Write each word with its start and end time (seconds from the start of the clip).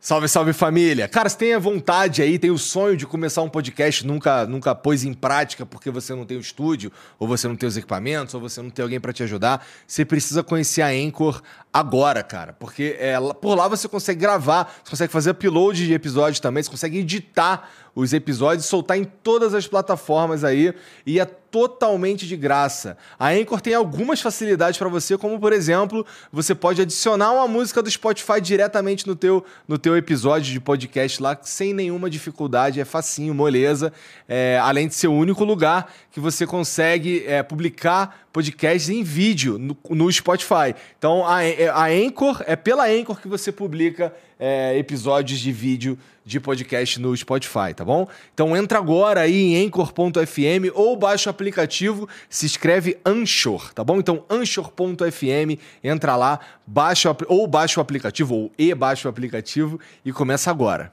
Salve, 0.00 0.28
salve 0.28 0.52
família! 0.52 1.08
Cara, 1.08 1.28
você 1.28 1.36
tem 1.36 1.54
a 1.54 1.58
vontade 1.58 2.22
aí, 2.22 2.38
tem 2.38 2.52
o 2.52 2.56
sonho 2.56 2.96
de 2.96 3.04
começar 3.04 3.42
um 3.42 3.48
podcast, 3.48 4.06
nunca, 4.06 4.46
nunca 4.46 4.72
pôs 4.72 5.02
em 5.02 5.12
prática 5.12 5.66
porque 5.66 5.90
você 5.90 6.14
não 6.14 6.24
tem 6.24 6.36
o 6.36 6.40
estúdio, 6.40 6.92
ou 7.18 7.26
você 7.26 7.48
não 7.48 7.56
tem 7.56 7.68
os 7.68 7.76
equipamentos, 7.76 8.32
ou 8.32 8.40
você 8.40 8.62
não 8.62 8.70
tem 8.70 8.84
alguém 8.84 9.00
para 9.00 9.12
te 9.12 9.24
ajudar, 9.24 9.66
você 9.84 10.04
precisa 10.04 10.40
conhecer 10.44 10.82
a 10.82 10.86
Anchor 10.86 11.42
agora, 11.72 12.22
cara. 12.22 12.52
Porque 12.52 12.96
é, 12.96 13.16
por 13.40 13.56
lá 13.56 13.66
você 13.66 13.88
consegue 13.88 14.20
gravar, 14.20 14.72
você 14.84 14.90
consegue 14.90 15.12
fazer 15.12 15.30
upload 15.30 15.84
de 15.84 15.92
episódios 15.92 16.38
também, 16.38 16.62
você 16.62 16.70
consegue 16.70 16.98
editar 16.98 17.68
os 17.98 18.12
episódios, 18.12 18.66
soltar 18.66 18.96
em 18.96 19.02
todas 19.02 19.54
as 19.54 19.66
plataformas 19.66 20.44
aí 20.44 20.72
e 21.04 21.18
é 21.18 21.24
totalmente 21.24 22.28
de 22.28 22.36
graça. 22.36 22.96
A 23.18 23.30
Anchor 23.30 23.60
tem 23.60 23.74
algumas 23.74 24.20
facilidades 24.20 24.78
para 24.78 24.88
você, 24.88 25.18
como 25.18 25.40
por 25.40 25.52
exemplo, 25.52 26.06
você 26.30 26.54
pode 26.54 26.80
adicionar 26.80 27.32
uma 27.32 27.48
música 27.48 27.82
do 27.82 27.90
Spotify 27.90 28.40
diretamente 28.40 29.04
no 29.04 29.16
teu, 29.16 29.44
no 29.66 29.76
teu 29.78 29.96
episódio 29.96 30.52
de 30.52 30.60
podcast 30.60 31.20
lá, 31.20 31.36
sem 31.42 31.74
nenhuma 31.74 32.08
dificuldade, 32.08 32.80
é 32.80 32.84
facinho, 32.84 33.34
moleza. 33.34 33.92
É, 34.28 34.60
além 34.62 34.86
de 34.86 34.94
ser 34.94 35.08
o 35.08 35.12
único 35.12 35.42
lugar 35.42 35.92
que 36.12 36.20
você 36.20 36.46
consegue 36.46 37.24
é, 37.26 37.42
publicar 37.42 38.28
podcasts 38.32 38.88
em 38.88 39.02
vídeo 39.02 39.58
no, 39.58 39.76
no 39.90 40.12
Spotify. 40.12 40.72
Então 40.96 41.26
a, 41.26 41.38
a 41.74 41.86
Anchor, 41.86 42.44
é 42.46 42.54
pela 42.54 42.86
Anchor 42.86 43.20
que 43.20 43.26
você 43.26 43.50
publica 43.50 44.14
é, 44.38 44.76
episódios 44.78 45.40
de 45.40 45.52
vídeo 45.52 45.98
de 46.24 46.38
podcast 46.38 47.00
no 47.00 47.16
Spotify, 47.16 47.72
tá 47.74 47.84
bom? 47.84 48.06
Então 48.34 48.56
entra 48.56 48.78
agora 48.78 49.22
aí 49.22 49.54
em 49.54 49.66
anchor.fm 49.66 50.70
ou 50.74 50.94
baixa 50.96 51.28
o 51.28 51.32
aplicativo, 51.32 52.08
se 52.28 52.46
escreve 52.46 52.98
Anchor, 53.04 53.72
tá 53.72 53.82
bom? 53.82 53.98
Então 53.98 54.24
anchor.fm, 54.28 55.58
entra 55.82 56.16
lá, 56.16 56.38
baixa 56.66 57.16
ou 57.26 57.46
baixa 57.46 57.80
o 57.80 57.82
aplicativo 57.82 58.34
ou 58.34 58.52
e 58.58 58.74
baixa 58.74 59.08
o 59.08 59.10
aplicativo 59.10 59.80
e 60.04 60.12
começa 60.12 60.50
agora. 60.50 60.92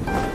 freestyle. 0.00 0.29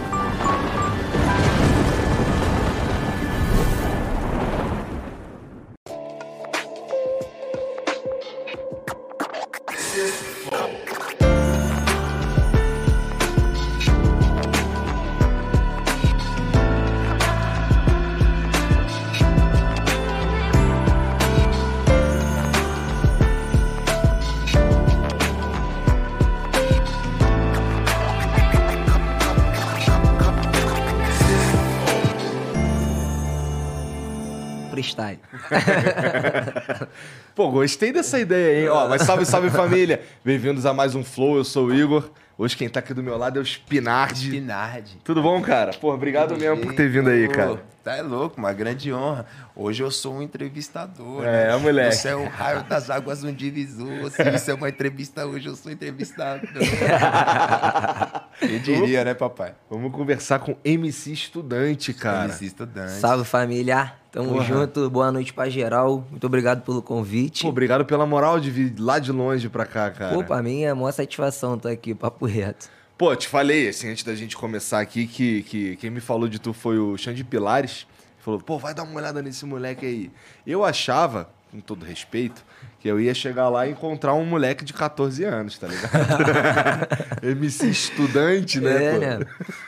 Gostei 37.55 37.93
dessa 37.93 38.19
ideia, 38.19 38.63
hein? 38.63 38.67
Ó, 38.67 38.89
mas 38.89 39.03
salve, 39.03 39.25
salve 39.25 39.49
família! 39.49 40.01
Bem-vindos 40.25 40.65
a 40.65 40.73
mais 40.73 40.93
um 40.93 41.05
Flow, 41.05 41.37
eu 41.37 41.45
sou 41.45 41.67
o 41.67 41.73
Igor. 41.73 42.09
Hoje 42.37 42.57
quem 42.57 42.67
tá 42.67 42.81
aqui 42.81 42.93
do 42.93 43.01
meu 43.01 43.17
lado 43.17 43.39
é 43.39 43.41
o 43.41 43.45
Spinardi. 43.45 44.27
Spinardi. 44.27 44.97
Tudo 45.05 45.21
bom, 45.21 45.41
cara? 45.41 45.71
Pô, 45.79 45.93
obrigado 45.93 46.29
Tudo 46.29 46.41
mesmo 46.41 46.61
por 46.61 46.73
ter 46.73 46.89
vindo 46.89 47.09
aí, 47.09 47.29
cara. 47.29 47.63
Tá 47.81 47.95
é 47.97 48.01
louco, 48.01 48.37
uma 48.39 48.51
grande 48.51 48.91
honra. 48.91 49.27
Hoje 49.55 49.83
eu 49.83 49.91
sou 49.91 50.15
um 50.15 50.21
entrevistador. 50.21 51.23
É, 51.23 51.49
né? 51.49 51.57
moleque. 51.57 51.95
Você 51.95 52.09
é 52.09 52.15
o 52.15 52.27
raio 52.27 52.63
das 52.63 52.89
águas 52.89 53.23
um 53.23 53.31
divisor. 53.31 54.09
Se 54.09 54.27
isso 54.35 54.49
é 54.49 54.53
uma 54.55 54.67
entrevista 54.67 55.25
hoje, 55.25 55.47
eu 55.47 55.55
sou 55.55 55.71
entrevistador. 55.71 56.41
Quem 58.39 58.59
diria, 58.59 59.05
né, 59.05 59.13
papai? 59.13 59.53
Vamos 59.69 59.91
conversar 59.91 60.39
com 60.39 60.57
MC 60.65 61.13
Estudante, 61.13 61.93
cara. 61.93 62.25
MC 62.25 62.45
Estudante. 62.45 62.93
Salve, 62.93 63.23
família. 63.23 63.93
Tamo 64.11 64.29
Porra. 64.29 64.45
junto. 64.45 64.89
Boa 64.89 65.11
noite 65.11 65.33
pra 65.33 65.49
geral. 65.49 66.07
Muito 66.09 66.25
obrigado 66.25 66.63
pelo 66.63 66.81
convite. 66.81 67.43
Pô, 67.43 67.49
obrigado 67.49 67.85
pela 67.85 68.05
moral 68.05 68.39
de 68.39 68.49
vir 68.49 68.73
lá 68.79 68.97
de 68.97 69.11
longe 69.11 69.49
pra 69.49 69.65
cá, 69.65 69.91
cara. 69.91 70.15
Pô, 70.15 70.23
pra 70.23 70.41
mim 70.41 70.63
é 70.63 70.73
uma 70.73 70.91
satisfação 70.91 71.55
estar 71.55 71.69
aqui, 71.69 71.93
papo 71.93 72.24
reto. 72.25 72.69
Pô, 72.97 73.13
te 73.15 73.27
falei, 73.27 73.67
assim, 73.67 73.89
antes 73.89 74.03
da 74.03 74.15
gente 74.15 74.37
começar 74.37 74.79
aqui, 74.79 75.05
que, 75.05 75.43
que 75.43 75.75
quem 75.77 75.89
me 75.89 75.99
falou 75.99 76.29
de 76.29 76.39
tu 76.39 76.53
foi 76.53 76.77
o 76.77 76.97
Xande 76.97 77.23
Pilares. 77.23 77.85
Falou, 78.19 78.39
pô, 78.39 78.57
vai 78.57 78.73
dar 78.73 78.83
uma 78.83 78.95
olhada 78.95 79.21
nesse 79.21 79.45
moleque 79.45 79.85
aí. 79.85 80.11
Eu 80.47 80.63
achava, 80.63 81.29
com 81.51 81.59
todo 81.59 81.85
respeito, 81.85 82.43
que 82.79 82.87
eu 82.87 82.99
ia 82.99 83.13
chegar 83.13 83.49
lá 83.49 83.67
e 83.67 83.71
encontrar 83.71 84.13
um 84.13 84.25
moleque 84.25 84.63
de 84.63 84.71
14 84.71 85.23
anos, 85.23 85.57
tá 85.57 85.67
ligado? 85.67 86.87
MC 87.21 87.67
estudante, 87.67 88.59
né? 88.61 88.85
É, 88.85 88.93
pô? 88.93 88.99
né? 88.99 89.19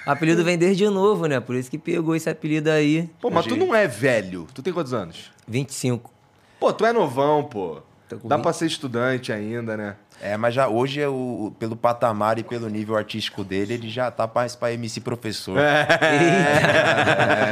Apelido 0.06 0.44
vem 0.44 0.58
desde 0.58 0.90
novo, 0.90 1.26
né? 1.26 1.40
Por 1.40 1.56
isso 1.56 1.70
que 1.70 1.78
pegou 1.78 2.16
esse 2.16 2.30
apelido 2.30 2.70
aí. 2.70 3.10
Pô, 3.20 3.30
mas 3.30 3.46
tu 3.46 3.56
não 3.56 3.76
é 3.76 3.88
velho. 3.88 4.48
Tu 4.54 4.64
tem 4.64 4.72
quantos 4.72 4.94
anos? 4.94 5.32
25. 5.48 6.12
Pô, 6.60 6.72
tu 6.72 6.86
é 6.86 6.94
novão, 6.94 7.44
pô. 7.44 7.82
Dá 8.24 8.38
20... 8.38 8.42
pra 8.42 8.54
ser 8.54 8.68
estudante 8.68 9.34
ainda, 9.34 9.76
né? 9.76 9.96
É, 10.22 10.36
mas 10.36 10.54
já 10.54 10.68
hoje, 10.68 11.06
o, 11.06 11.54
pelo 11.60 11.76
patamar 11.76 12.40
e 12.40 12.44
pelo 12.44 12.68
nível 12.68 12.96
artístico 12.96 13.44
dele, 13.44 13.76
ele 13.76 13.90
já 13.90 14.10
tá 14.10 14.30
mais 14.34 14.56
pra 14.56 14.72
MC 14.74 15.02
professor. 15.02 15.58
É. 15.60 15.88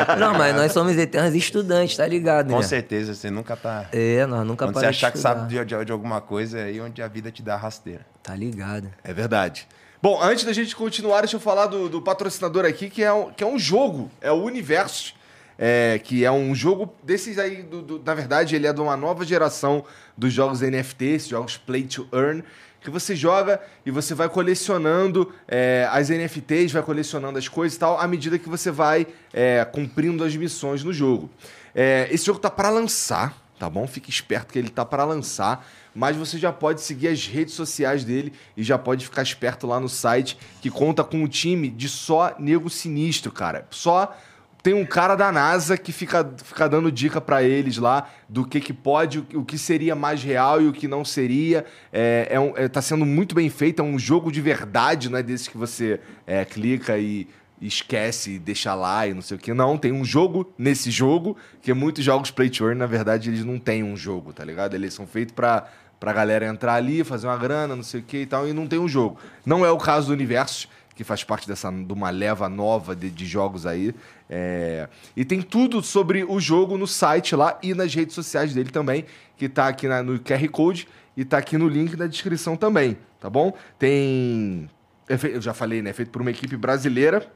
É. 0.05 0.15
Não, 0.17 0.33
mas 0.33 0.55
nós 0.55 0.71
somos 0.71 0.97
eternos 0.97 1.33
estudantes, 1.35 1.97
tá 1.97 2.05
ligado? 2.05 2.49
Com 2.49 2.57
né? 2.57 2.63
certeza, 2.63 3.13
você 3.13 3.29
nunca 3.29 3.55
tá. 3.55 3.87
É, 3.91 4.25
nós 4.25 4.45
nunca 4.45 4.65
Quando 4.65 4.75
você 4.75 4.85
achar 4.85 5.11
que 5.11 5.17
sabe 5.17 5.47
de, 5.47 5.63
de, 5.65 5.85
de, 5.85 5.91
alguma 5.91 6.21
coisa, 6.21 6.59
é 6.59 6.65
aí 6.65 6.81
onde 6.81 7.01
a 7.01 7.07
vida 7.07 7.31
te 7.31 7.41
dá 7.41 7.55
rasteira. 7.55 8.05
Tá 8.23 8.35
ligado. 8.35 8.89
É 9.03 9.13
verdade. 9.13 9.67
Bom, 10.01 10.21
antes 10.21 10.43
da 10.43 10.53
gente 10.53 10.75
continuar, 10.75 11.21
deixa 11.21 11.35
eu 11.35 11.39
falar 11.39 11.67
do, 11.67 11.89
do 11.89 12.01
patrocinador 12.01 12.65
aqui, 12.65 12.89
que 12.89 13.03
é, 13.03 13.11
um, 13.11 13.31
que 13.31 13.43
é 13.43 13.47
um 13.47 13.57
jogo, 13.57 14.09
é 14.21 14.31
o 14.31 14.43
Universo. 14.43 15.13
É, 15.57 15.99
que 16.03 16.25
é 16.25 16.31
um 16.31 16.53
jogo 16.53 16.93
desses 17.01 17.37
aí, 17.37 17.63
do, 17.63 17.81
do, 17.81 18.03
na 18.03 18.13
verdade, 18.13 18.55
ele 18.55 18.67
é 18.67 18.73
de 18.73 18.81
uma 18.81 18.97
nova 18.97 19.23
geração 19.23 19.85
dos 20.17 20.33
jogos 20.33 20.61
NFT, 20.61 21.19
jogos 21.19 21.55
Play 21.55 21.83
to 21.83 22.07
Earn, 22.11 22.43
que 22.85 22.89
você 22.91 23.15
joga 23.15 23.59
e 23.85 23.91
você 23.91 24.13
vai 24.13 24.29
colecionando 24.29 25.33
é, 25.47 25.87
as 25.91 26.09
NFTs, 26.09 26.71
vai 26.71 26.83
colecionando 26.83 27.37
as 27.37 27.47
coisas 27.47 27.75
e 27.75 27.79
tal, 27.79 27.99
à 27.99 28.07
medida 28.07 28.37
que 28.37 28.47
você 28.47 28.69
vai 28.69 29.07
é, 29.33 29.65
cumprindo 29.65 30.23
as 30.23 30.35
missões 30.35 30.83
no 30.83 30.93
jogo. 30.93 31.29
É, 31.73 32.07
esse 32.11 32.25
jogo 32.25 32.39
tá 32.39 32.49
para 32.49 32.69
lançar, 32.69 33.35
tá 33.59 33.69
bom? 33.69 33.87
Fique 33.87 34.09
esperto 34.09 34.53
que 34.53 34.59
ele 34.59 34.69
tá 34.69 34.85
para 34.85 35.03
lançar, 35.03 35.67
mas 35.95 36.15
você 36.15 36.37
já 36.37 36.53
pode 36.53 36.81
seguir 36.81 37.07
as 37.07 37.25
redes 37.25 37.53
sociais 37.55 38.03
dele 38.03 38.31
e 38.55 38.63
já 38.63 38.77
pode 38.77 39.03
ficar 39.03 39.23
esperto 39.23 39.65
lá 39.65 39.79
no 39.79 39.89
site 39.89 40.37
que 40.61 40.69
conta 40.69 41.03
com 41.03 41.17
um 41.17 41.27
time 41.27 41.69
de 41.69 41.89
só 41.89 42.35
nego 42.37 42.69
sinistro, 42.69 43.31
cara. 43.31 43.65
Só 43.71 44.15
tem 44.65 44.73
um 44.73 44.83
cara 44.83 45.15
da 45.15 45.31
NASA 45.31 45.77
que 45.77 45.91
fica, 45.91 46.27
fica 46.43 46.67
dando 46.67 46.91
dica 46.91 47.21
para 47.21 47.43
eles 47.43 47.77
lá 47.77 48.09
do 48.27 48.43
que, 48.43 48.59
que 48.59 48.73
pode, 48.73 49.19
o 49.35 49.45
que 49.45 49.59
seria 49.59 49.93
mais 49.93 50.23
real 50.23 50.59
e 50.59 50.67
o 50.67 50.73
que 50.73 50.87
não 50.87 51.05
seria. 51.05 51.63
É, 51.93 52.29
é, 52.31 52.39
um, 52.39 52.51
é 52.57 52.67
tá 52.67 52.81
sendo 52.81 53.05
muito 53.05 53.35
bem 53.35 53.47
feito, 53.47 53.83
é 53.83 53.85
um 53.85 53.99
jogo 53.99 54.31
de 54.31 54.41
verdade, 54.41 55.07
não 55.07 55.19
é 55.19 55.21
desse 55.21 55.51
que 55.51 55.55
você 55.55 55.99
é, 56.25 56.43
clica 56.43 56.97
e 56.97 57.27
esquece 57.61 58.31
e 58.31 58.39
deixa 58.39 58.73
lá 58.73 59.05
e 59.05 59.13
não 59.13 59.21
sei 59.21 59.37
o 59.37 59.39
que. 59.39 59.53
Não, 59.53 59.77
tem 59.77 59.91
um 59.91 60.03
jogo 60.03 60.51
nesse 60.57 60.89
jogo, 60.89 61.37
que 61.61 61.71
muitos 61.71 62.03
jogos 62.03 62.31
Play 62.31 62.49
to 62.49 62.65
Earn, 62.65 62.79
na 62.79 62.87
verdade, 62.87 63.29
eles 63.29 63.45
não 63.45 63.59
têm 63.59 63.83
um 63.83 63.95
jogo, 63.95 64.33
tá 64.33 64.43
ligado? 64.43 64.73
Eles 64.73 64.95
são 64.95 65.05
feitos 65.05 65.35
para 65.35 65.69
pra 65.99 66.11
galera 66.11 66.45
entrar 66.47 66.73
ali, 66.73 67.03
fazer 67.03 67.27
uma 67.27 67.37
grana, 67.37 67.75
não 67.75 67.83
sei 67.83 67.99
o 67.99 68.03
que 68.03 68.17
e 68.17 68.25
tal, 68.25 68.47
e 68.47 68.51
não 68.51 68.65
tem 68.65 68.79
um 68.79 68.87
jogo. 68.87 69.17
Não 69.45 69.63
é 69.63 69.69
o 69.69 69.77
caso 69.77 70.07
do 70.07 70.13
Universo, 70.13 70.67
que 70.95 71.03
faz 71.03 71.23
parte 71.23 71.47
dessa, 71.47 71.69
de 71.69 71.93
uma 71.93 72.09
leva 72.09 72.47
nova 72.47 72.95
de, 72.95 73.11
de 73.11 73.25
jogos 73.25 73.65
aí. 73.65 73.93
É... 74.29 74.89
E 75.15 75.23
tem 75.23 75.41
tudo 75.41 75.81
sobre 75.83 76.23
o 76.23 76.39
jogo 76.39 76.77
no 76.77 76.87
site 76.87 77.35
lá 77.35 77.57
e 77.61 77.73
nas 77.73 77.93
redes 77.93 78.15
sociais 78.15 78.53
dele 78.53 78.69
também, 78.69 79.05
que 79.37 79.47
tá 79.47 79.67
aqui 79.67 79.87
na, 79.87 80.01
no 80.01 80.19
QR 80.19 80.47
Code 80.49 80.87
e 81.15 81.23
tá 81.23 81.37
aqui 81.37 81.57
no 81.57 81.67
link 81.67 81.95
da 81.95 82.07
descrição 82.07 82.55
também, 82.55 82.97
tá 83.19 83.29
bom? 83.29 83.53
Tem. 83.77 84.69
É 85.07 85.15
eu 85.23 85.41
já 85.41 85.53
falei, 85.53 85.81
né? 85.81 85.91
É 85.91 85.93
feito 85.93 86.09
por 86.09 86.21
uma 86.21 86.31
equipe 86.31 86.57
brasileira. 86.57 87.31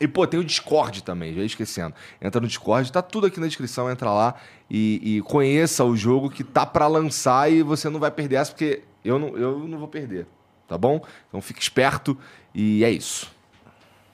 E, 0.00 0.08
pô, 0.08 0.26
tem 0.26 0.40
o 0.40 0.44
Discord 0.44 1.04
também, 1.04 1.34
já 1.34 1.42
esquecendo. 1.42 1.94
Entra 2.20 2.40
no 2.40 2.48
Discord, 2.48 2.90
tá 2.90 3.02
tudo 3.02 3.26
aqui 3.26 3.38
na 3.38 3.46
descrição, 3.46 3.90
entra 3.90 4.10
lá 4.10 4.34
e, 4.68 5.18
e 5.18 5.22
conheça 5.22 5.84
o 5.84 5.96
jogo 5.96 6.30
que 6.30 6.42
tá 6.42 6.66
para 6.66 6.86
lançar 6.86 7.52
e 7.52 7.62
você 7.62 7.88
não 7.88 8.00
vai 8.00 8.10
perder 8.10 8.36
essa, 8.36 8.50
porque 8.50 8.82
eu 9.04 9.18
não, 9.18 9.36
eu 9.36 9.68
não 9.68 9.78
vou 9.78 9.86
perder, 9.86 10.26
tá 10.66 10.76
bom? 10.76 11.04
Então 11.28 11.40
fique 11.40 11.60
esperto 11.60 12.18
e 12.54 12.82
é 12.82 12.90
isso. 12.90 13.30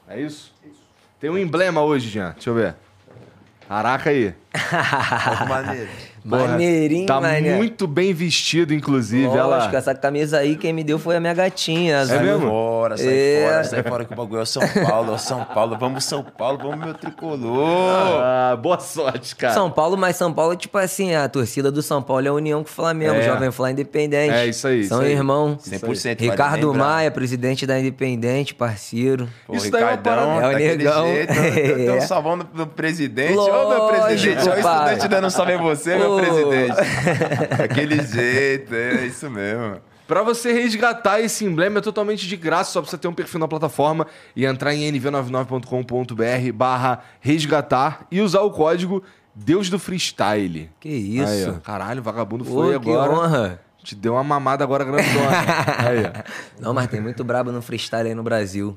É 0.07 0.21
isso? 0.21 0.53
Tem 1.21 1.29
um 1.29 1.39
emblema 1.39 1.83
hoje, 1.83 2.09
Jean. 2.09 2.33
Deixa 2.33 2.51
eu 2.51 2.55
ver. 2.55 2.75
Caraca 3.69 4.11
aí. 4.11 4.35
maneiro. 5.49 5.89
Maneirinho, 6.25 7.07
Tá 7.07 7.21
mané. 7.21 7.55
muito 7.57 7.87
bem 7.87 8.13
vestido, 8.13 8.75
inclusive. 8.75 9.27
Lógico, 9.29 9.39
ela... 9.71 9.79
essa 9.79 9.95
camisa 9.95 10.39
aí, 10.39 10.57
quem 10.57 10.73
me 10.75 10.85
deu 10.85 10.99
foi 10.99 11.17
a 11.17 11.21
minha 11.21 11.33
gatinha. 11.33 12.01
azul. 12.01 12.17
É 12.17 12.23
mesmo? 12.23 12.49
Fora, 12.49 12.97
sai 12.99 13.07
É. 13.09 13.47
fora, 13.49 13.65
sai 13.65 13.83
fora 13.83 14.05
que 14.05 14.13
o 14.13 14.17
bagulho 14.17 14.41
é 14.41 14.43
o 14.43 14.47
São 14.47 14.63
Paulo, 14.69 15.13
é 15.13 15.15
o 15.15 15.19
São 15.19 15.45
Paulo, 15.45 15.77
vamos 15.79 16.05
São 16.05 16.23
Paulo, 16.23 16.59
vamos 16.59 16.85
meu 16.85 16.93
tricolor. 16.93 18.21
Ah, 18.23 18.59
boa 18.61 18.79
sorte, 18.79 19.35
cara. 19.37 19.55
São 19.55 19.71
Paulo, 19.71 19.97
mas 19.97 20.17
São 20.17 20.31
Paulo, 20.33 20.55
tipo 20.57 20.77
assim, 20.77 21.15
a 21.15 21.27
torcida 21.29 21.71
do 21.71 21.81
São 21.83 22.03
Paulo 22.03 22.27
é 22.27 22.29
a 22.29 22.33
união 22.35 22.63
com 22.63 22.69
o 22.69 22.73
Flamengo, 22.73 23.15
É. 23.15 23.23
Jovem 23.23 23.51
Flá 23.51 23.71
Independente. 23.71 24.35
É, 24.35 24.47
isso 24.47 24.67
aí, 24.67 24.85
São 24.85 24.99
isso 24.99 25.07
aí. 25.09 25.13
irmão. 25.17 25.57
100% 25.63 26.19
vale 26.19 26.31
Ricardo. 26.31 26.75
Maia, 26.75 27.11
presidente 27.11 27.67
da 27.67 27.79
Independente, 27.81 28.55
parceiro. 28.55 29.29
Pô, 29.47 29.55
Isso 29.57 29.71
daí 29.71 29.83
é 29.83 29.87
uma 29.87 29.97
parada- 29.99 30.43
É 30.43 30.55
o 30.55 30.59
negão. 30.59 31.07
jeito, 31.07 31.33
Tem 31.79 31.87
É. 31.89 31.95
um 31.95 32.01
salvão 32.03 32.37
do, 32.39 32.45
do 32.45 32.67
presidente. 32.67 33.33
Ô, 33.39 33.45
meu 33.45 33.55
Lógico, 33.55 34.07
presidente, 34.09 34.48
ó, 34.49 34.59
o 34.59 34.63
pai. 34.63 34.95
estudante 34.95 35.09
dando 35.09 35.27
um 35.27 35.31
salve 35.31 35.53
em 35.53 35.59
você, 35.59 35.97
meu 35.97 36.17
presidente. 36.17 36.77
Daquele 37.59 38.03
jeito, 38.05 38.75
é 38.75 39.07
isso 39.07 39.31
mesmo. 39.31 39.81
Pra 40.07 40.23
você 40.23 40.53
resgatar 40.53 41.21
esse 41.21 41.45
emblema 41.45 41.79
é 41.79 41.83
totalmente 41.83 42.27
de 42.27 42.37
graça, 42.37 42.71
só 42.73 42.81
precisa 42.81 42.97
ter 42.97 43.09
um 43.09 43.13
perfil 43.13 43.39
na 43.41 43.47
plataforma 43.47 44.07
e 44.35 44.47
entrar 44.47 44.75
em 44.75 44.91
nv99.com.br 44.91 46.53
barra 46.55 47.01
resgatar 47.21 48.07
e 48.11 48.21
usar 48.23 48.41
o 48.41 48.51
código 48.51 49.03
Deus 49.35 49.69
do 49.69 49.79
Freestyle. 49.79 50.71
Que 50.81 50.89
isso. 50.89 51.29
Aí, 51.31 51.49
ó. 51.51 51.53
Caralho, 51.61 52.01
o 52.01 52.03
vagabundo 52.03 52.45
Pô, 52.45 52.53
foi 52.53 52.79
que 52.79 52.91
agora. 52.91 53.13
honra. 53.13 53.61
Te 53.85 53.95
deu 53.95 54.15
uma 54.15 54.25
mamada 54.25 54.65
agora 54.65 54.83
grandona. 54.83 55.31
Aí, 55.79 56.05
ó. 56.05 56.23
Não, 56.61 56.75
mas 56.75 56.89
tem 56.89 57.01
muito 57.01 57.23
brabo 57.23 57.53
no 57.53 57.63
freestyle 57.63 58.09
aí 58.09 58.15
no 58.15 58.23
Brasil. 58.23 58.77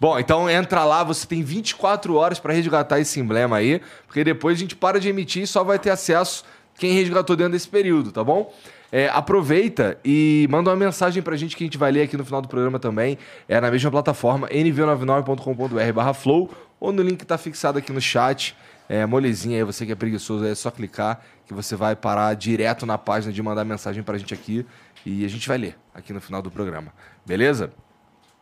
Bom, 0.00 0.18
então 0.18 0.48
entra 0.48 0.84
lá, 0.84 1.02
você 1.02 1.26
tem 1.26 1.42
24 1.42 2.14
horas 2.14 2.38
pra 2.38 2.52
resgatar 2.52 3.00
esse 3.00 3.18
emblema 3.18 3.56
aí, 3.56 3.82
porque 4.06 4.22
depois 4.22 4.56
a 4.56 4.60
gente 4.60 4.76
para 4.76 5.00
de 5.00 5.08
emitir 5.08 5.42
e 5.42 5.46
só 5.46 5.64
vai 5.64 5.78
ter 5.78 5.90
acesso 5.90 6.44
quem 6.78 6.92
resgatou 6.92 7.34
dentro 7.34 7.52
desse 7.52 7.68
período, 7.68 8.12
tá 8.12 8.22
bom? 8.22 8.54
É, 8.90 9.08
aproveita 9.08 9.98
e 10.04 10.46
manda 10.48 10.70
uma 10.70 10.76
mensagem 10.76 11.22
pra 11.22 11.36
gente 11.36 11.56
que 11.56 11.64
a 11.64 11.66
gente 11.66 11.76
vai 11.76 11.90
ler 11.90 12.02
aqui 12.02 12.16
no 12.16 12.24
final 12.24 12.40
do 12.40 12.48
programa 12.48 12.78
também. 12.78 13.18
É 13.48 13.60
na 13.60 13.70
mesma 13.70 13.90
plataforma, 13.90 14.48
nv99.com.br 14.48 15.92
barra 15.92 16.14
flow, 16.14 16.48
ou 16.78 16.92
no 16.92 17.02
link 17.02 17.18
que 17.18 17.26
tá 17.26 17.36
fixado 17.36 17.78
aqui 17.78 17.92
no 17.92 18.00
chat. 18.00 18.56
É 18.88 19.04
molezinha 19.04 19.58
aí, 19.58 19.64
você 19.64 19.84
que 19.84 19.92
é 19.92 19.94
preguiçoso, 19.94 20.46
é 20.46 20.54
só 20.54 20.70
clicar 20.70 21.20
que 21.44 21.52
você 21.52 21.76
vai 21.76 21.94
parar 21.94 22.32
direto 22.34 22.86
na 22.86 22.96
página 22.96 23.32
de 23.32 23.42
mandar 23.42 23.64
mensagem 23.64 24.02
pra 24.02 24.16
gente 24.16 24.32
aqui 24.32 24.64
e 25.04 25.24
a 25.24 25.28
gente 25.28 25.46
vai 25.46 25.58
ler 25.58 25.76
aqui 25.92 26.12
no 26.12 26.20
final 26.20 26.40
do 26.40 26.50
programa. 26.50 26.92
Beleza? 27.26 27.70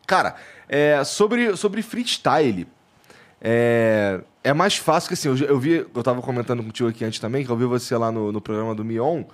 Cara, 0.06 0.36
é, 0.68 1.02
sobre, 1.04 1.56
sobre 1.56 1.82
freestyle, 1.82 2.66
é, 3.40 4.20
é 4.42 4.52
mais 4.52 4.76
fácil 4.76 5.08
que 5.08 5.14
assim, 5.14 5.28
eu, 5.28 5.36
eu 5.36 5.58
vi, 5.58 5.86
eu 5.94 6.02
tava 6.02 6.20
comentando 6.22 6.62
contigo 6.62 6.88
aqui 6.88 7.04
antes 7.04 7.18
também, 7.18 7.44
que 7.44 7.50
eu 7.50 7.56
vi 7.56 7.64
você 7.64 7.96
lá 7.96 8.10
no, 8.10 8.32
no 8.32 8.40
programa 8.40 8.74
do 8.74 8.84
Mion. 8.84 9.24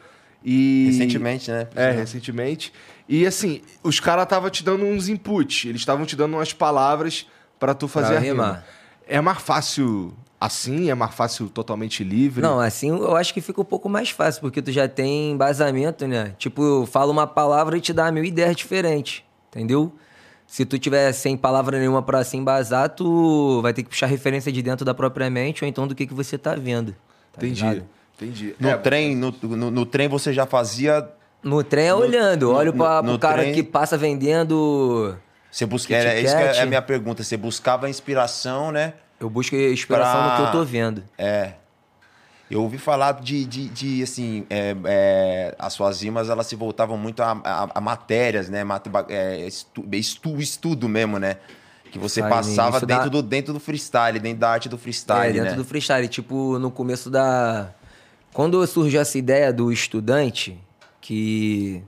E. 0.44 0.86
Recentemente, 0.86 1.50
né? 1.50 1.68
É, 1.74 1.90
recentemente. 1.92 2.72
E 3.08 3.26
assim, 3.26 3.60
os 3.82 4.00
caras 4.00 4.24
estavam 4.24 4.50
te 4.50 4.64
dando 4.64 4.84
uns 4.84 5.08
inputs, 5.08 5.66
eles 5.66 5.80
estavam 5.80 6.04
te 6.04 6.16
dando 6.16 6.34
umas 6.34 6.52
palavras 6.52 7.26
pra 7.58 7.74
tu 7.74 7.86
fazer 7.86 8.08
Pra 8.08 8.16
a 8.16 8.20
rima. 8.20 8.64
É 9.06 9.20
mais 9.20 9.40
fácil 9.40 10.14
assim? 10.40 10.90
É 10.90 10.94
mais 10.94 11.14
fácil 11.14 11.48
totalmente 11.48 12.02
livre? 12.02 12.42
Não, 12.42 12.58
assim 12.58 12.88
eu 12.88 13.14
acho 13.16 13.32
que 13.32 13.40
fica 13.40 13.60
um 13.60 13.64
pouco 13.64 13.88
mais 13.88 14.10
fácil, 14.10 14.40
porque 14.40 14.60
tu 14.60 14.72
já 14.72 14.88
tem 14.88 15.32
embasamento, 15.32 16.06
né? 16.06 16.34
Tipo, 16.38 16.84
fala 16.86 17.12
uma 17.12 17.26
palavra 17.26 17.76
e 17.78 17.80
te 17.80 17.92
dá 17.92 18.10
mil 18.10 18.24
ideias 18.24 18.56
diferentes, 18.56 19.22
entendeu? 19.48 19.92
Se 20.52 20.66
tu 20.66 20.78
tiver 20.78 21.10
sem 21.12 21.34
palavra 21.34 21.78
nenhuma 21.78 22.02
pra 22.02 22.22
se 22.24 22.36
embasar, 22.36 22.90
tu 22.90 23.62
vai 23.62 23.72
ter 23.72 23.82
que 23.82 23.88
puxar 23.88 24.04
referência 24.04 24.52
de 24.52 24.60
dentro 24.60 24.84
da 24.84 24.92
própria 24.92 25.30
mente 25.30 25.64
ou 25.64 25.68
então 25.68 25.86
do 25.88 25.94
que, 25.94 26.06
que 26.06 26.12
você 26.12 26.36
tá 26.36 26.54
vendo. 26.54 26.92
tá 27.32 27.38
entendi. 27.38 27.62
ligado? 27.64 27.86
Entendi. 28.20 28.54
No 28.60 28.68
É, 28.68 28.76
trem, 28.76 29.16
no, 29.16 29.34
no, 29.40 29.70
no 29.70 29.86
trem 29.86 30.08
você 30.08 30.30
já 30.30 30.44
fazia. 30.44 31.08
No 31.42 31.64
trem 31.64 31.86
é 31.86 31.94
olhando, 31.94 32.48
no- 32.48 32.54
olho 32.54 32.70
pra, 32.74 33.00
no 33.00 33.12
pro 33.12 33.18
cara 33.18 33.40
trem- 33.40 33.54
que 33.54 33.62
passa 33.62 33.96
vendendo. 33.96 35.16
Você 35.50 35.64
busca, 35.64 35.96
era, 35.96 36.20
isso 36.20 36.36
que 36.36 36.42
é 36.42 36.60
a 36.60 36.66
minha 36.66 36.82
pergunta. 36.82 37.22
Você 37.24 37.38
buscava 37.38 37.88
inspiração, 37.88 38.70
né? 38.70 38.92
Eu 39.18 39.30
busco 39.30 39.56
inspiração 39.56 40.20
Pra- 40.22 40.30
no 40.32 40.36
que 40.36 40.42
eu 40.48 40.52
tô 40.60 40.64
vendo. 40.66 41.02
É. 41.16 41.52
Eu 42.52 42.60
ouvi 42.62 42.76
falar 42.76 43.12
de, 43.20 43.46
de, 43.46 43.68
de, 43.68 44.02
assim, 44.02 44.44
é, 44.50 44.76
é, 44.84 45.54
as 45.58 45.72
suas 45.72 46.02
rimas, 46.02 46.28
elas 46.28 46.46
se 46.46 46.54
voltavam 46.54 46.98
muito 46.98 47.22
a, 47.22 47.32
a- 47.42 47.70
a 47.76 47.80
matérias, 47.80 48.50
né? 48.50 48.62
Mat- 48.62 48.86
é, 49.08 49.46
estu, 49.46 49.82
estu- 49.92 50.38
estudo 50.38 50.86
mesmo, 50.86 51.18
né? 51.18 51.38
Que 51.90 51.98
você 51.98 52.20
Sai 52.20 52.28
passava 52.28 52.78
dentro, 52.80 53.04
da- 53.04 53.08
do, 53.08 53.22
dentro 53.22 53.52
do 53.54 53.60
freestyle, 53.60 54.18
dentro 54.20 54.40
da 54.40 54.50
arte 54.50 54.68
do 54.68 54.76
É, 54.76 54.78
freestyle, 54.78 55.32
dentro 55.32 55.50
né? 55.52 55.56
do 55.56 55.64
freestyle. 55.64 56.06
Tipo, 56.08 56.58
no 56.58 56.70
começo 56.70 57.08
da. 57.08 57.72
Quando 58.34 58.66
surgiu 58.66 59.00
essa 59.00 59.16
ideia 59.16 59.50
do 59.50 59.72
estudante, 59.72 60.58
que. 61.00 61.82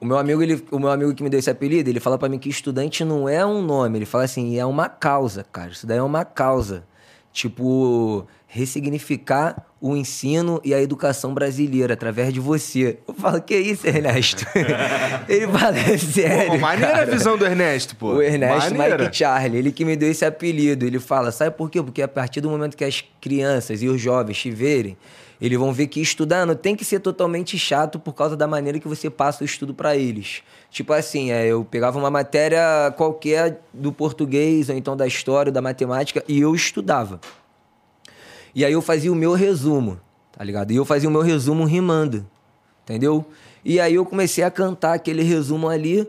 O 0.00 0.04
meu 0.06 0.16
amigo, 0.18 0.42
ele, 0.42 0.64
o 0.70 0.78
meu 0.78 0.90
amigo 0.90 1.12
que 1.14 1.22
me 1.24 1.30
deu 1.30 1.40
esse 1.40 1.50
apelido, 1.50 1.88
ele 1.90 1.98
fala 1.98 2.16
pra 2.18 2.28
mim 2.28 2.38
que 2.38 2.48
estudante 2.48 3.04
não 3.04 3.28
é 3.28 3.44
um 3.44 3.62
nome. 3.62 3.98
Ele 3.98 4.06
fala 4.06 4.24
assim, 4.24 4.56
é 4.58 4.64
uma 4.66 4.88
causa, 4.88 5.42
cara. 5.50 5.70
Isso 5.70 5.86
daí 5.88 5.98
é 5.98 6.02
uma 6.02 6.24
causa. 6.24 6.84
Tipo, 7.32 8.26
ressignificar 8.54 9.66
o 9.80 9.96
ensino 9.96 10.60
e 10.64 10.72
a 10.72 10.80
educação 10.80 11.34
brasileira 11.34 11.94
através 11.94 12.32
de 12.32 12.38
você. 12.38 12.98
Eu 13.06 13.12
falo, 13.12 13.42
que 13.42 13.56
isso, 13.56 13.84
Ernesto? 13.84 14.46
ele 15.28 15.48
fala, 15.48 15.76
é 15.76 15.98
sério. 15.98 16.52
Pô, 16.52 16.58
maneira 16.58 16.92
a 16.92 16.98
cara. 17.00 17.10
visão 17.10 17.36
do 17.36 17.44
Ernesto, 17.44 17.96
pô. 17.96 18.14
O 18.14 18.22
Ernesto 18.22 18.74
Maneira. 18.76 19.02
Mike 19.02 19.16
Charlie, 19.16 19.58
ele 19.58 19.72
que 19.72 19.84
me 19.84 19.96
deu 19.96 20.08
esse 20.08 20.24
apelido. 20.24 20.86
Ele 20.86 21.00
fala, 21.00 21.32
sabe 21.32 21.50
por 21.56 21.68
quê? 21.68 21.82
Porque 21.82 22.00
a 22.00 22.06
partir 22.06 22.40
do 22.40 22.48
momento 22.48 22.76
que 22.76 22.84
as 22.84 23.04
crianças 23.20 23.82
e 23.82 23.88
os 23.88 24.00
jovens 24.00 24.38
te 24.38 24.52
verem, 24.52 24.96
eles 25.40 25.58
vão 25.58 25.72
ver 25.72 25.88
que 25.88 26.00
estudar 26.00 26.46
não 26.46 26.54
tem 26.54 26.76
que 26.76 26.84
ser 26.84 27.00
totalmente 27.00 27.58
chato 27.58 27.98
por 27.98 28.14
causa 28.14 28.36
da 28.36 28.46
maneira 28.46 28.78
que 28.78 28.86
você 28.86 29.10
passa 29.10 29.42
o 29.42 29.44
estudo 29.44 29.74
para 29.74 29.96
eles. 29.96 30.42
Tipo 30.70 30.92
assim, 30.92 31.32
é, 31.32 31.46
eu 31.46 31.64
pegava 31.64 31.98
uma 31.98 32.10
matéria 32.10 32.94
qualquer 32.96 33.60
do 33.72 33.92
português 33.92 34.68
ou 34.68 34.76
então 34.76 34.96
da 34.96 35.08
história, 35.08 35.50
da 35.50 35.60
matemática 35.60 36.22
e 36.28 36.40
eu 36.40 36.54
estudava. 36.54 37.20
E 38.54 38.64
aí 38.64 38.72
eu 38.72 38.80
fazia 38.82 39.10
o 39.12 39.14
meu 39.14 39.32
resumo, 39.32 39.98
tá 40.32 40.44
ligado? 40.44 40.70
E 40.70 40.76
eu 40.76 40.84
fazia 40.84 41.08
o 41.08 41.12
meu 41.12 41.22
resumo 41.22 41.64
rimando, 41.64 42.26
entendeu? 42.84 43.24
E 43.64 43.80
aí 43.80 43.94
eu 43.94 44.04
comecei 44.04 44.44
a 44.44 44.50
cantar 44.50 44.94
aquele 44.94 45.22
resumo 45.22 45.68
ali, 45.68 46.06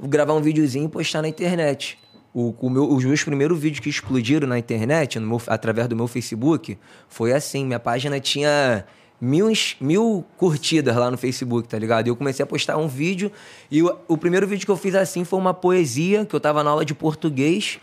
gravar 0.00 0.34
um 0.34 0.40
videozinho 0.40 0.84
e 0.84 0.88
postar 0.88 1.22
na 1.22 1.28
internet. 1.28 1.98
O, 2.32 2.54
o 2.60 2.70
meu- 2.70 2.88
os 2.92 3.04
meus 3.04 3.24
primeiros 3.24 3.58
vídeos 3.58 3.80
que 3.80 3.88
explodiram 3.88 4.46
na 4.46 4.58
internet, 4.58 5.18
meu- 5.18 5.42
através 5.46 5.88
do 5.88 5.96
meu 5.96 6.06
Facebook, 6.06 6.78
foi 7.08 7.32
assim. 7.32 7.64
Minha 7.64 7.80
página 7.80 8.20
tinha 8.20 8.84
mil, 9.20 9.50
mil 9.80 10.24
curtidas 10.36 10.94
lá 10.94 11.10
no 11.10 11.18
Facebook, 11.18 11.66
tá 11.66 11.78
ligado? 11.78 12.06
E 12.06 12.10
eu 12.10 12.14
comecei 12.16 12.44
a 12.44 12.46
postar 12.46 12.76
um 12.76 12.86
vídeo. 12.86 13.32
E 13.70 13.82
o, 13.82 13.96
o 14.06 14.16
primeiro 14.16 14.46
vídeo 14.46 14.64
que 14.64 14.70
eu 14.70 14.76
fiz 14.76 14.94
assim 14.94 15.24
foi 15.24 15.38
uma 15.38 15.52
poesia, 15.54 16.24
que 16.24 16.34
eu 16.36 16.38
tava 16.38 16.62
na 16.62 16.70
aula 16.70 16.84
de 16.84 16.94
português. 16.94 17.80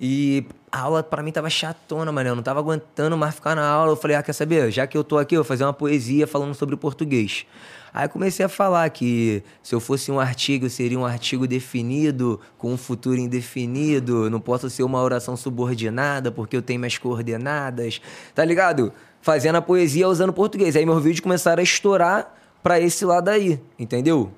E 0.00 0.46
a 0.72 0.80
aula 0.80 1.02
pra 1.02 1.22
mim 1.22 1.30
tava 1.30 1.50
chatona, 1.50 2.10
mano. 2.10 2.30
Eu 2.30 2.36
não 2.36 2.42
tava 2.42 2.60
aguentando 2.60 3.16
mais 3.18 3.34
ficar 3.34 3.54
na 3.54 3.68
aula. 3.68 3.92
Eu 3.92 3.96
falei, 3.96 4.16
ah, 4.16 4.22
quer 4.22 4.32
saber? 4.32 4.70
Já 4.70 4.86
que 4.86 4.96
eu 4.96 5.04
tô 5.04 5.18
aqui, 5.18 5.34
eu 5.34 5.42
vou 5.42 5.44
fazer 5.44 5.64
uma 5.64 5.72
poesia 5.72 6.26
falando 6.26 6.54
sobre 6.54 6.74
português. 6.76 7.44
Aí 7.92 8.06
eu 8.06 8.08
comecei 8.08 8.46
a 8.46 8.48
falar 8.48 8.88
que 8.88 9.42
se 9.62 9.74
eu 9.74 9.80
fosse 9.80 10.10
um 10.10 10.18
artigo, 10.18 10.66
eu 10.66 10.70
seria 10.70 10.98
um 10.98 11.04
artigo 11.04 11.46
definido, 11.46 12.40
com 12.56 12.72
um 12.72 12.78
futuro 12.78 13.18
indefinido. 13.18 14.30
Não 14.30 14.40
posso 14.40 14.70
ser 14.70 14.84
uma 14.84 15.02
oração 15.02 15.36
subordinada, 15.36 16.30
porque 16.32 16.56
eu 16.56 16.62
tenho 16.62 16.80
minhas 16.80 16.96
coordenadas. 16.96 18.00
Tá 18.34 18.44
ligado? 18.44 18.92
Fazendo 19.20 19.56
a 19.56 19.62
poesia 19.62 20.08
usando 20.08 20.32
português. 20.32 20.76
Aí 20.76 20.86
meus 20.86 21.02
vídeos 21.02 21.20
começaram 21.20 21.60
a 21.60 21.64
estourar 21.64 22.34
pra 22.62 22.80
esse 22.80 23.04
lado 23.04 23.28
aí, 23.28 23.60
entendeu? 23.78 24.32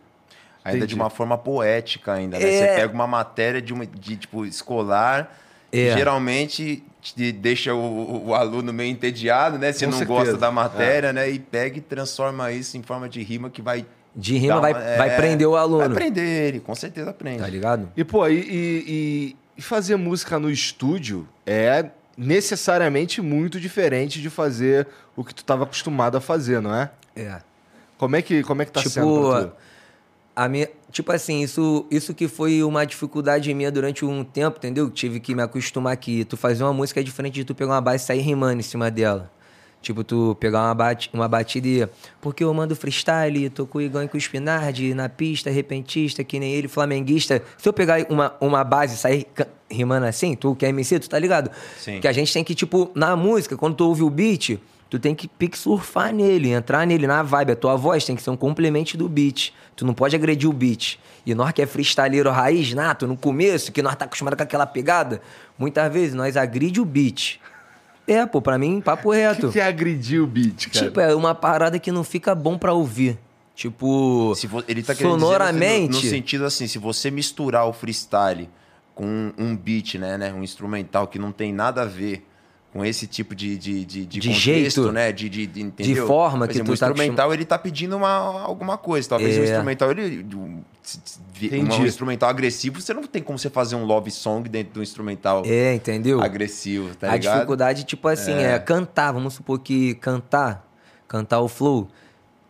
Ainda 0.65 0.79
Entendi. 0.79 0.95
de 0.95 1.01
uma 1.01 1.11
forma 1.11 1.37
poética 1.37 2.13
ainda, 2.13 2.39
né? 2.39 2.45
É. 2.45 2.59
Você 2.59 2.81
pega 2.81 2.95
uma 2.95 3.07
matéria 3.07 3.61
de, 3.61 3.73
uma, 3.73 3.85
de 3.85 4.17
tipo, 4.17 4.47
escolar, 4.47 5.37
É. 5.73 5.95
geralmente 5.97 6.83
te 7.01 7.33
deixa 7.33 7.75
o, 7.75 8.29
o 8.29 8.35
aluno 8.35 8.73
meio 8.73 8.91
entediado, 8.93 9.59
né? 9.59 9.73
Se 9.73 9.85
Com 9.85 9.91
não 9.93 9.99
certeza. 9.99 10.19
gosta 10.21 10.37
da 10.37 10.51
matéria, 10.53 11.13
né? 11.13 11.29
E 11.31 11.39
pega 11.39 11.79
e 11.79 11.81
transforma 11.81 12.53
isso 12.53 12.77
em 12.77 12.83
forma 12.83 13.09
de 13.09 13.23
rima 13.23 13.51
que 13.51 13.61
vai... 13.63 13.85
De 14.15 14.37
rima 14.37 14.61
vai, 14.61 14.73
uma- 14.73 14.81
vai 14.99 15.09
é, 15.11 15.17
prender 15.17 15.49
o 15.49 15.57
aluno. 15.57 15.79
Vai 15.79 15.89
prender 15.89 16.25
ele, 16.25 16.61
com 16.61 16.75
certeza 16.75 17.11
aprende. 17.11 17.39
Tá 17.41 17.49
ligado? 17.49 17.91
E, 17.97 18.05
pô, 18.05 18.29
e, 18.29 18.35
e- 18.39 19.37
e- 19.57 19.63
fazer 19.63 19.97
música 19.97 20.39
no 20.39 20.51
estúdio 20.51 21.27
é 21.47 21.87
necessariamente 22.17 23.21
muito 23.23 23.59
diferente 23.59 24.21
de 24.21 24.29
fazer 24.29 24.87
o 25.17 25.25
que 25.25 25.35
tu 25.35 25.45
tava 25.45 25.65
acostumado 25.65 26.17
a 26.17 26.21
fazer, 26.21 26.61
não 26.61 26.75
é? 26.75 26.91
É. 27.17 27.39
Como 27.97 28.17
é 28.17 28.23
que, 28.23 28.43
como 28.43 28.63
é 28.63 28.65
que 28.65 28.73
tá 28.73 28.81
tipo, 28.81 28.91
sendo 28.93 29.31
pra 29.31 29.45
tu? 29.45 29.53
A 30.35 30.49
minha, 30.49 30.69
tipo 30.91 31.13
assim, 31.13 31.43
isso, 31.43 31.87
isso 31.91 32.15
que 32.15 32.27
foi 32.29 32.63
uma 32.63 32.85
dificuldade 32.85 33.53
minha 33.55 33.71
durante 33.71 34.05
um 34.05 34.25
tempo, 34.25 34.59
entendeu? 34.59 34.91
Tive 34.91 35.21
que 35.21 35.35
me 35.35 35.43
acostumar 35.43 35.97
que 35.97 36.25
tu 36.25 36.37
fazer 36.37 36.65
uma 36.65 36.73
música 36.73 37.01
é 37.01 37.03
diferente 37.03 37.35
de 37.35 37.45
tu 37.45 37.55
pegar 37.55 37.73
uma 37.73 37.81
base 37.81 38.05
e 38.05 38.07
sair 38.07 38.21
rimando 38.21 38.61
em 38.61 38.63
cima 38.63 38.91
dela. 38.91 39.31
Tipo, 39.83 40.05
tu 40.05 40.37
pegar 40.39 40.61
uma, 40.61 40.75
bate, 40.75 41.11
uma 41.13 41.27
batida 41.27 41.67
e. 41.67 41.89
Porque 42.21 42.45
eu 42.45 42.55
mando 42.55 42.77
freestyle, 42.77 43.51
tô 43.51 43.67
com 43.67 43.79
o 43.79 43.81
Igor 43.81 44.05
e 44.05 44.09
com 44.09 44.17
o 44.17 44.21
Spinardi 44.21 44.95
na 44.95 45.09
pista, 45.09 45.51
repentista, 45.51 46.23
que 46.23 46.39
nem 46.39 46.53
ele, 46.53 46.69
flamenguista. 46.69 47.43
Se 47.59 47.69
eu 47.69 47.73
pegar 47.73 48.07
uma, 48.09 48.33
uma 48.41 48.63
base 48.63 48.95
e 48.95 48.97
sair 48.97 49.27
rimando 49.69 50.07
assim, 50.07 50.37
tu 50.37 50.55
que 50.55 50.65
é 50.65 50.69
MC, 50.69 51.01
tu 51.01 51.11
tá 51.11 51.19
ligado? 51.19 51.51
Sim. 51.79 52.01
Que 52.01 52.07
a 52.07 52.13
gente 52.13 52.33
tem 52.33 52.45
que, 52.45 52.55
tipo, 52.55 52.93
na 52.95 53.17
música, 53.17 53.57
quando 53.57 53.75
tu 53.75 53.85
ouve 53.85 54.05
o 54.05 54.11
beat, 54.11 54.61
tu 54.93 54.99
tem 54.99 55.15
que 55.15 55.27
pique 55.27 55.57
surfar 55.57 56.13
nele, 56.13 56.51
entrar 56.51 56.87
nele, 56.87 57.07
na 57.07 57.23
vibe. 57.23 57.53
A 57.53 57.57
tua 57.57 57.77
voz 57.77 58.05
tem 58.05 58.15
que 58.15 58.23
ser 58.23 58.29
um 58.29 58.37
complemento 58.37 58.95
do 58.95 59.09
beat. 59.09 59.51
Tu 59.75 59.87
não 59.87 59.95
pode 59.95 60.15
agredir 60.15 60.47
o 60.51 60.53
beat. 60.53 60.99
E 61.25 61.35
nós 61.35 61.51
que 61.53 61.63
é 61.63 61.67
freestyleiro 61.67 62.29
raiz, 62.31 62.75
nato, 62.75 63.07
no 63.07 63.17
começo, 63.17 63.73
que 63.73 63.81
nós 63.81 63.97
tá 63.97 64.05
acostumado 64.05 64.37
com 64.37 64.43
aquela 64.43 64.67
pegada, 64.67 65.23
muitas 65.59 65.91
vezes 65.91 66.13
nós 66.13 66.37
agride 66.37 66.79
o 66.79 66.85
beat. 66.85 67.41
É, 68.07 68.27
pô, 68.27 68.43
pra 68.43 68.59
mim, 68.59 68.83
papo 68.83 69.11
reto. 69.13 69.47
que, 69.47 69.55
que 69.55 69.61
é 69.61 69.65
agredir 69.67 70.23
o 70.23 70.27
beat, 70.27 70.69
cara? 70.71 70.85
Tipo, 70.85 71.01
é 71.01 71.15
uma 71.15 71.35
parada 71.35 71.79
que 71.79 71.91
não 71.91 72.05
fica 72.05 72.35
bom 72.35 72.59
pra 72.59 72.75
ouvir. 72.75 73.19
Tipo, 73.55 74.35
Se 74.37 74.47
vo- 74.47 74.63
ele 74.69 74.83
tá 74.83 74.95
querendo 74.95 75.15
dizer 75.15 75.25
sonoramente. 75.27 75.93
no, 75.97 76.03
no 76.03 76.11
sentido 76.11 76.45
assim, 76.45 76.67
se 76.67 76.77
você 76.79 77.11
misturar 77.11 77.67
o 77.67 77.73
freestyle 77.73 78.47
com 78.95 79.07
um, 79.07 79.33
um 79.39 79.57
beat, 79.57 79.95
né, 79.95 80.19
né, 80.19 80.33
um 80.35 80.43
instrumental 80.43 81.07
que 81.07 81.19
não 81.19 81.33
tem 81.33 81.51
nada 81.51 81.81
a 81.81 81.87
ver 81.87 82.27
com 82.73 82.83
esse 82.85 83.07
tipo 83.07 83.35
de, 83.35 83.59
de, 83.59 83.85
de, 83.85 84.07
de 84.07 84.19
De 84.21 84.29
contexto, 84.29 84.41
jeito. 84.41 84.93
né, 84.93 85.13
de, 85.13 85.29
de, 85.29 85.47
de, 85.47 85.61
entendeu? 85.63 86.07
forma 86.07 86.47
que 86.49 86.55
exemplo, 86.55 86.75
tu 86.75 86.79
tá 86.81 86.87
o 86.87 86.91
instrumental 86.91 87.35
ele 87.35 87.45
tá 87.45 87.59
pedindo 87.59 87.97
uma, 87.97 88.09
alguma 88.43 88.79
coisa, 88.79 89.09
talvez 89.11 89.37
É. 89.37 89.41
o 89.41 89.45
instrumental 89.45 89.91
ele 89.91 90.25
um, 90.35 90.39
um, 90.41 90.65
Entendi. 91.41 91.81
um 91.83 91.87
instrumental 91.87 92.31
agressivo, 92.31 92.81
você 92.81 92.95
não 92.95 93.03
tem 93.03 93.23
como 93.23 93.39
você 93.39 93.51
fazer 93.51 93.77
um 93.77 93.85
love 93.85 94.11
song 94.11 94.49
dentro 94.49 94.73
do 94.75 94.83
instrumental 94.83 95.43
É, 95.45 95.75
entendeu? 95.75 96.23
agressivo, 96.23 96.95
tá 96.97 97.11
a 97.11 97.15
ligado? 97.17 97.35
dificuldade, 97.35 97.85
tipo 97.85 98.09
assim, 98.09 98.33
é. 98.35 98.59
cantar. 98.59 99.13
Vamos 99.13 99.35
supor 99.35 99.59
que 99.59 99.95
cantar, 99.97 100.67
cantar 101.07 101.41
o 101.41 101.49
flow, 101.49 101.89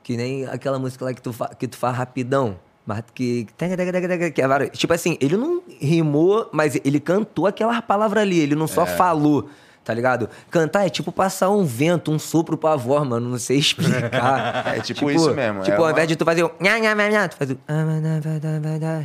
que 0.04 0.16
nem 0.16 0.46
aquela 0.46 0.78
música 0.78 1.04
lá 1.04 1.12
que 1.12 1.20
tu, 1.20 1.32
fa- 1.32 1.48
que 1.54 1.66
tu 1.66 1.76
faz 1.76 1.96
rapidão. 1.96 2.58
Mas 2.86 3.02
que. 3.14 3.46
que 3.56 3.64
é 3.64 4.68
Tipo 4.70 4.92
assim, 4.92 5.16
ele 5.20 5.36
não 5.36 5.62
rimou, 5.80 6.48
mas 6.52 6.76
ele 6.84 6.98
cantou 7.00 7.46
aquela 7.46 7.80
palavra 7.82 8.20
ali, 8.20 8.38
ele 8.38 8.54
não 8.54 8.66
só 8.66 8.84
falou. 8.86 9.48
Tá 9.84 9.92
ligado? 9.92 10.28
Cantar 10.50 10.86
é 10.86 10.88
tipo 10.88 11.10
passar 11.10 11.50
um 11.50 11.64
vento, 11.64 12.12
um 12.12 12.18
sopro 12.18 12.56
pra 12.56 12.76
voz, 12.76 13.06
mano. 13.06 13.28
Não 13.28 13.38
sei 13.38 13.58
explicar. 13.58 14.64
É 14.76 14.80
tipo 14.80 15.10
isso 15.10 15.34
mesmo, 15.34 15.60
Tipo, 15.62 15.72
é 15.72 15.76
ao 15.76 15.82
uma- 15.84 15.90
invés 15.90 16.06
de 16.08 16.14
tu 16.16 16.24
fazer 16.24 16.42
nha, 16.60 17.28
tu 17.28 17.36
faz 17.36 17.50
o. 17.50 17.56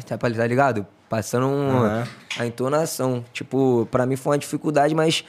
Tá 0.08 0.18
tá 0.18 0.48
ligado? 0.48 0.86
Passando 1.10 1.48
um- 1.48 1.70
Aham. 1.84 2.04
a 2.40 2.46
entonação. 2.46 3.24
Tipo, 3.34 3.88
pra 3.90 4.06
mim 4.06 4.16
foi 4.16 4.34
uma 4.34 4.38
dificuldade, 4.38 4.94
mas 4.94 5.24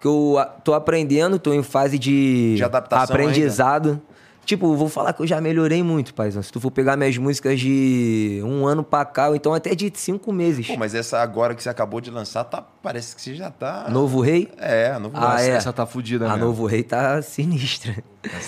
que 0.00 0.06
eu 0.06 0.36
tô 0.62 0.72
aprendendo, 0.74 1.38
tô 1.38 1.52
em 1.52 1.62
fase 1.62 1.98
de, 1.98 2.54
De 2.56 2.64
adaptação 2.64 3.04
aprendizado. 3.14 4.00
Tipo, 4.44 4.74
vou 4.76 4.88
falar 4.88 5.12
que 5.12 5.22
eu 5.22 5.26
já 5.26 5.40
melhorei 5.40 5.82
muito, 5.82 6.12
paizão. 6.14 6.42
Se 6.42 6.52
tu 6.52 6.60
for 6.60 6.70
pegar 6.70 6.96
minhas 6.96 7.16
músicas 7.16 7.58
de 7.58 8.40
um 8.44 8.66
ano 8.66 8.84
pra 8.84 9.04
cá, 9.04 9.28
ou 9.28 9.36
então 9.36 9.54
até 9.54 9.74
de 9.74 9.90
cinco 9.94 10.32
meses. 10.32 10.66
Pô, 10.66 10.76
mas 10.76 10.94
essa 10.94 11.18
agora 11.20 11.54
que 11.54 11.62
você 11.62 11.68
acabou 11.68 12.00
de 12.00 12.10
lançar, 12.10 12.44
tá, 12.44 12.60
parece 12.82 13.14
que 13.16 13.22
você 13.22 13.34
já 13.34 13.50
tá... 13.50 13.88
Novo 13.88 14.20
Rei? 14.20 14.50
É, 14.58 14.90
a 14.90 14.98
novo 14.98 15.16
Ah, 15.16 15.20
Nossa, 15.20 15.44
é. 15.44 15.48
essa 15.50 15.72
tá 15.72 15.86
fudida 15.86 16.26
A 16.26 16.30
mesmo. 16.34 16.44
Novo 16.46 16.66
Rei 16.66 16.82
tá 16.82 17.20
sinistra. 17.22 17.96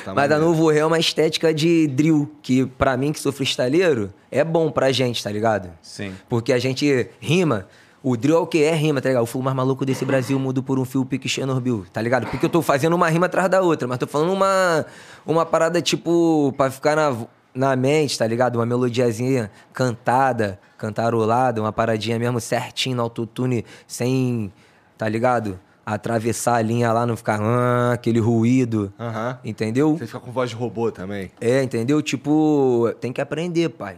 Tá 0.05 0.15
Mas 0.15 0.31
a. 0.31 0.38
Novo 0.38 0.71
Rei 0.71 0.81
é 0.81 0.87
uma 0.87 0.99
estética 0.99 1.53
de 1.53 1.87
drill, 1.88 2.31
que 2.43 2.65
pra 2.67 2.97
mim, 2.97 3.12
que 3.12 3.21
sou 3.21 3.33
freestyleiro, 3.33 4.12
é 4.31 4.43
bom 4.43 4.71
pra 4.71 4.91
gente, 4.93 5.23
tá 5.23 5.31
ligado? 5.31 5.71
Sim. 5.83 6.15
Porque 6.29 6.53
a 6.53 6.59
gente 6.59 7.09
rima. 7.21 7.67
O 8.09 8.17
drill 8.17 8.37
é 8.37 8.39
o 8.39 8.47
que 8.47 8.63
é 8.63 8.73
rima, 8.73 9.01
tá 9.01 9.09
ligado? 9.09 9.25
O 9.25 9.27
flow 9.27 9.43
mais 9.43 9.57
maluco 9.57 9.85
desse 9.85 10.05
Brasil 10.05 10.39
mudo 10.39 10.63
por 10.63 10.79
um 10.79 10.85
fio 10.85 11.05
pique 11.05 11.29
Chernobyl, 11.29 11.85
tá 11.93 12.01
ligado? 12.01 12.25
Porque 12.29 12.47
eu 12.47 12.49
tô 12.49 12.63
fazendo 12.63 12.95
uma 12.95 13.09
rima 13.09 13.27
atrás 13.27 13.49
da 13.51 13.61
outra, 13.61 13.89
mas 13.89 13.99
tô 13.99 14.07
falando 14.07 14.33
uma, 14.33 14.87
uma 15.27 15.45
parada 15.45 15.83
tipo 15.83 16.55
pra 16.57 16.71
ficar 16.71 16.95
na, 16.95 17.17
na 17.53 17.75
mente, 17.75 18.17
tá 18.17 18.25
ligado? 18.25 18.55
Uma 18.61 18.65
melodiazinha 18.65 19.51
cantada, 19.73 20.57
cantarolada, 20.79 21.61
uma 21.61 21.73
paradinha 21.73 22.17
mesmo 22.17 22.41
certinho 22.41 22.95
no 22.95 23.03
autotune, 23.03 23.65
sem, 23.89 24.53
tá 24.97 25.09
ligado? 25.09 25.59
Atravessar 25.85 26.59
a 26.59 26.63
linha 26.63 26.93
lá, 26.93 27.07
não 27.07 27.17
ficar 27.17 27.41
ah, 27.43 27.93
aquele 27.95 28.21
ruído, 28.21 28.93
Aham. 29.01 29.37
entendeu? 29.45 29.97
Você 29.99 30.07
fica 30.07 30.21
com 30.21 30.31
voz 30.31 30.51
de 30.51 30.55
robô 30.55 30.93
também. 30.93 31.33
É, 31.41 31.61
entendeu? 31.61 32.01
Tipo, 32.01 32.89
tem 33.01 33.13
que 33.13 33.21
aprender, 33.21 33.69
pai. 33.71 33.97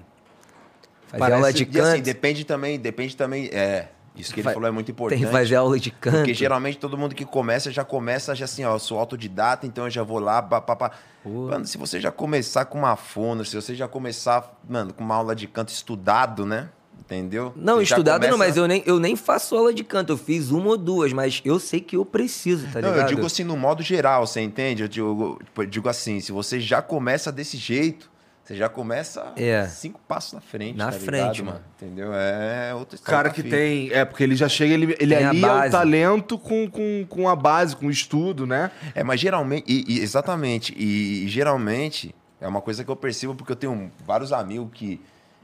Fazer 1.09 1.19
Parece- 1.19 1.35
aula 1.37 1.53
de 1.53 1.63
E 1.63 1.67
canto. 1.67 1.87
assim, 1.89 2.01
depende 2.01 2.45
também, 2.47 2.79
depende 2.79 3.15
também, 3.15 3.51
é, 3.53 3.89
isso 4.23 4.33
que 4.35 4.41
ele 4.41 4.45
Fa- 4.45 4.53
falou 4.55 4.69
é 4.69 4.73
muito 4.73 4.91
importante. 4.91 5.19
Tem 5.21 5.27
que 5.27 5.33
fazer 5.33 5.57
aula 5.57 5.79
de 5.79 5.91
canto. 5.91 6.17
Porque 6.19 6.35
geralmente 6.35 6.79
todo 6.79 6.97
mundo 6.99 7.15
que 7.15 7.25
começa 7.25 7.71
já 7.71 7.85
começa 7.85 8.35
já 8.35 8.45
assim, 8.45 8.65
ó, 8.65 8.75
eu 8.75 8.79
sou 8.79 8.99
autodidata, 8.99 9.67
então 9.67 9.85
eu 9.85 9.91
já 9.91 10.03
vou 10.03 10.19
lá, 10.19 10.41
pá, 10.43 10.61
pá, 10.61 10.77
pá. 10.77 10.91
Mano, 11.25 11.67
se 11.67 11.77
você 11.77 12.01
já 12.01 12.11
começar 12.11 12.65
com 12.65 12.79
uma 12.79 12.97
fono, 12.97 13.45
se 13.45 13.55
você 13.55 13.75
já 13.75 13.87
começar, 13.87 14.59
mano, 14.69 14.93
com 14.95 15.05
uma 15.05 15.15
aula 15.15 15.35
de 15.37 15.47
canto 15.47 15.69
estudado, 15.71 16.47
né? 16.47 16.71
Entendeu? 17.01 17.53
Não, 17.57 17.77
Você 17.77 17.85
estudado 17.85 18.23
não, 18.23 18.31
começa- 18.33 18.49
mas 18.49 18.57
eu 18.57 18.67
nem, 18.69 18.83
eu 18.85 18.99
nem 18.99 19.15
faço 19.17 19.57
aula 19.57 19.73
de 19.73 19.83
canto. 19.85 20.13
Eu 20.13 20.17
fiz 20.19 20.51
uma 20.51 20.69
ou 20.71 20.77
duas, 20.77 21.13
mas 21.13 21.41
eu 21.45 21.59
sei 21.59 21.81
que 21.81 21.97
eu 21.97 22.05
preciso, 22.05 22.67
tá 22.73 22.81
Não, 22.83 22.91
ligado? 22.91 23.09
eu 23.11 23.15
digo 23.15 23.27
assim 23.27 23.45
no 23.45 23.57
modo 23.57 23.83
geral, 23.83 24.27
você 24.27 24.41
entende? 24.41 24.83
Eu 24.83 24.89
digo, 24.89 25.39
eu 25.57 25.65
digo 25.67 25.89
assim, 25.89 26.21
se 26.21 26.33
você 26.33 26.61
já 26.61 26.83
começa 26.83 27.31
desse 27.33 27.57
jeito, 27.57 28.11
você 28.49 28.57
já 28.57 28.67
começa 28.67 29.33
É. 29.37 29.67
cinco 29.67 30.01
passos 30.09 30.33
na 30.33 30.41
frente, 30.41 30.75
Na 30.79 30.87
tá 30.87 30.93
frente, 30.93 31.43
ligado, 31.43 31.45
mano. 31.45 31.61
Entendeu? 31.77 32.15
É 32.15 32.71
história. 32.71 32.99
Cara 33.05 33.29
tá 33.29 33.35
que 33.35 33.43
tem. 33.43 33.93
É, 33.93 34.07
porque 34.07 34.23
ele 34.25 34.35
já 34.35 34.49
chega, 34.49 34.73
ele, 34.73 34.97
ele 34.99 35.15
Tem 35.15 35.25
alia 35.27 35.67
o 35.67 35.71
talento 35.71 36.39
com, 36.39 36.67
com, 36.71 37.05
com 37.07 37.29
a 37.29 37.37
base, 37.37 37.77
com 37.77 37.87
o 37.89 37.91
estudo, 37.91 38.47
né? 38.47 38.71
É, 38.95 39.05
mas 39.05 39.21
geralmente, 39.21 39.65
e- 39.71 39.85
e- 39.87 40.01
exatamente, 40.01 40.75
e, 40.79 41.27
e 41.27 41.29
geralmente 41.29 42.15
é 42.41 42.49
uma 42.49 42.63
coisa 42.63 42.83
que 42.83 42.91
eu 42.91 42.97
percebo 42.97 43.35
porque 43.35 43.53
eu 43.53 43.57
tenho 43.57 43.93
vários 44.07 44.33
amigos 44.33 44.71
que 44.73 44.99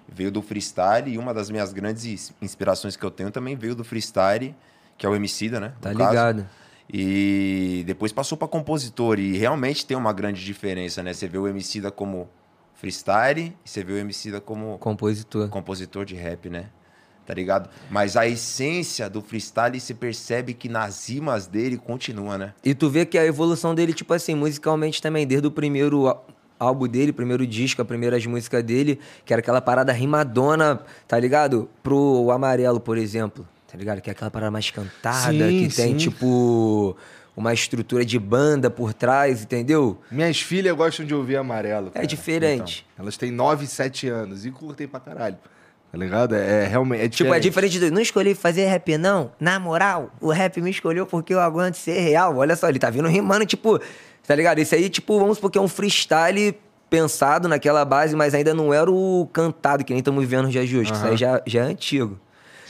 veio 0.09 0.31
do 0.33 0.41
freestyle 0.41 1.11
e 1.13 1.19
uma 1.19 1.35
das 1.35 1.51
minhas 1.51 1.75
grandes 1.75 2.07
ins- 2.07 2.33
inspirações 2.41 2.97
que 2.97 3.05
eu 3.05 3.11
tenho 3.11 3.31
também 3.31 3.55
veio 3.55 3.75
do 3.75 3.85
freestyle, 3.85 4.55
que 4.97 5.05
é 5.05 5.09
o 5.11 5.15
Emicida, 5.15 5.61
né? 5.61 5.75
Tá 5.79 5.93
caso. 5.95 6.09
ligado? 6.11 6.47
E 6.91 7.83
depois 7.87 8.13
passou 8.13 8.39
para 8.39 8.49
compositor 8.49 9.19
e 9.19 9.37
realmente 9.37 9.85
tem 9.85 9.97
uma 9.97 10.13
grande 10.13 10.43
diferença, 10.45 11.03
né? 11.03 11.13
Você 11.13 11.27
vê 11.29 11.37
o 11.37 11.47
Emicida 11.47 11.91
como 11.91 12.29
freestyle 12.75 13.55
e 13.65 13.69
você 13.69 13.83
vê 13.83 13.93
o 13.95 13.99
Emicida 13.99 14.41
como 14.41 14.79
Compositor. 14.79 15.49
compositor 15.49 16.05
de 16.05 16.15
rap, 16.15 16.49
né? 16.51 16.67
Tá 17.27 17.33
ligado? 17.33 17.71
Mas 17.91 18.17
a 18.19 18.27
essência 18.27 19.09
do 19.09 19.23
freestyle 19.23 19.81
se 19.81 19.95
percebe 19.95 20.53
que 20.53 20.69
nas 20.69 21.09
rimas 21.09 21.47
dele 21.47 21.79
continua, 21.79 22.37
né? 22.37 22.53
E 22.63 22.75
tu 22.75 22.91
vê 22.91 23.07
que 23.07 23.17
a 23.17 23.25
evolução 23.25 23.75
dele, 23.75 23.95
tipo 23.95 24.13
assim, 24.13 24.35
musicalmente 24.35 25.01
também, 25.01 25.27
desde 25.27 25.47
o 25.47 25.51
primeiro 25.51 26.15
álbum 26.61 26.87
dele, 26.87 27.13
primeiro 27.13 27.47
disco, 27.47 27.81
as 27.81 27.89
primeiras 27.89 28.25
músicas 28.27 28.63
dele, 28.63 29.01
que 29.25 29.33
era 29.33 29.41
aquela 29.41 29.63
parada 29.63 29.91
rimadona, 29.91 30.83
tá 31.09 31.19
ligado? 31.19 31.69
Pro 31.83 32.31
Amarelo, 32.31 32.79
por 32.79 32.99
exemplo, 32.99 33.49
tá 33.67 33.79
ligado? 33.79 34.03
Que 34.03 34.11
é 34.11 34.13
aquela 34.13 34.31
parada 34.31 34.51
mais 34.51 34.71
cantada, 34.71 35.33
Sim, 35.33 35.67
que 35.67 35.75
tem, 35.75 35.93
sim. 35.93 35.97
tipo, 35.97 36.95
uma 37.37 37.53
estrutura 37.53 38.05
de 38.05 38.19
banda 38.19 38.71
por 38.71 38.95
trás, 38.95 39.43
entendeu? 39.43 39.99
Minhas 40.11 40.41
filhas 40.41 40.75
gostam 40.77 41.05
de 41.05 41.15
ouvir 41.15 41.37
amarelo. 41.37 41.89
É 41.89 41.91
cara. 41.91 42.07
diferente. 42.07 42.87
Então, 42.93 43.05
elas 43.05 43.17
têm 43.17 43.31
9 43.31 43.65
e 43.65 43.69
7 43.69 44.09
anos 44.09 44.47
e 44.47 44.51
curtem 44.51 44.87
pra 44.87 45.01
caralho. 45.01 45.37
Tá 45.91 45.99
ligado? 45.99 46.35
É, 46.35 46.65
é 46.65 46.67
realmente. 46.67 47.05
É 47.05 47.09
Tipo, 47.09 47.35
é 47.35 47.39
diferente. 47.39 47.79
do. 47.79 47.91
Não 47.91 48.01
escolhi 48.01 48.35
fazer 48.35 48.67
rap, 48.67 48.99
não. 48.99 49.31
Na 49.39 49.61
moral, 49.61 50.11
o 50.21 50.31
rap 50.31 50.61
me 50.61 50.71
escolheu 50.71 51.07
porque 51.07 51.33
eu 51.33 51.41
aguento 51.41 51.77
ser 51.77 52.01
real. 52.01 52.37
Olha 52.37 52.57
só, 52.57 52.69
ele 52.69 52.79
tá 52.81 52.91
vindo 52.91 53.07
rimando, 53.09 53.47
tipo. 53.47 53.81
Tá 54.27 54.35
ligado? 54.35 54.59
Esse 54.59 54.75
aí, 54.75 54.89
tipo, 54.89 55.19
vamos 55.21 55.37
supor 55.37 55.51
que 55.51 55.59
é 55.59 55.61
um 55.61 55.69
freestyle 55.69 56.59
pensado 56.89 57.49
naquela 57.49 57.85
base, 57.85 58.17
mas 58.17 58.35
ainda 58.35 58.55
não 58.55 58.73
era 58.73 58.91
o 58.91 59.29
cantado 59.33 59.85
que 59.85 59.93
nem 59.93 59.99
estamos 59.99 60.25
vendo 60.27 60.45
nos 60.45 60.53
dias 60.53 60.69
de 60.69 60.79
hoje. 60.79 60.91
que 60.91 60.97
Isso 60.97 61.07
aí 61.07 61.17
já, 61.17 61.43
já 61.47 61.61
é 61.61 61.65
antigo. 61.65 62.19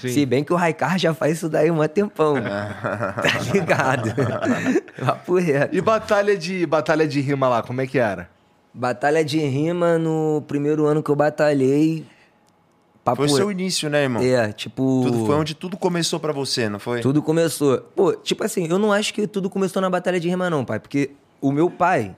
Sim. 0.08 0.14
Se 0.14 0.26
bem 0.26 0.44
que 0.44 0.52
o 0.52 0.56
Raikar 0.56 0.98
já 0.98 1.12
faz 1.14 1.38
isso 1.38 1.48
daí 1.48 1.70
um 1.70 1.86
tempão. 1.88 2.34
tá 2.40 3.52
ligado? 3.52 4.14
Papo 5.04 5.38
reto. 5.38 5.74
E 5.74 5.80
batalha 5.80 6.36
de, 6.36 6.66
batalha 6.66 7.06
de 7.06 7.20
rima 7.20 7.48
lá, 7.48 7.62
como 7.62 7.80
é 7.80 7.86
que 7.86 7.98
era? 7.98 8.28
Batalha 8.72 9.24
de 9.24 9.38
rima 9.38 9.98
no 9.98 10.42
primeiro 10.48 10.86
ano 10.86 11.02
que 11.02 11.10
eu 11.10 11.16
batalhei. 11.16 12.04
Papo 13.04 13.18
Foi 13.18 13.26
o 13.26 13.36
seu 13.36 13.52
início, 13.52 13.90
né, 13.90 14.04
irmão? 14.04 14.22
É, 14.22 14.50
tipo. 14.52 15.02
Tudo 15.04 15.26
foi 15.26 15.36
onde 15.36 15.54
tudo 15.54 15.76
começou 15.76 16.18
pra 16.18 16.32
você, 16.32 16.70
não 16.70 16.78
foi? 16.78 17.00
Tudo 17.00 17.22
começou. 17.22 17.78
Pô, 17.94 18.14
tipo 18.14 18.42
assim, 18.42 18.66
eu 18.66 18.78
não 18.78 18.90
acho 18.90 19.12
que 19.12 19.26
tudo 19.26 19.50
começou 19.50 19.82
na 19.82 19.90
Batalha 19.90 20.18
de 20.18 20.28
Rima, 20.28 20.48
não, 20.48 20.64
pai. 20.64 20.80
Porque 20.80 21.10
o 21.40 21.52
meu 21.52 21.70
pai 21.70 22.16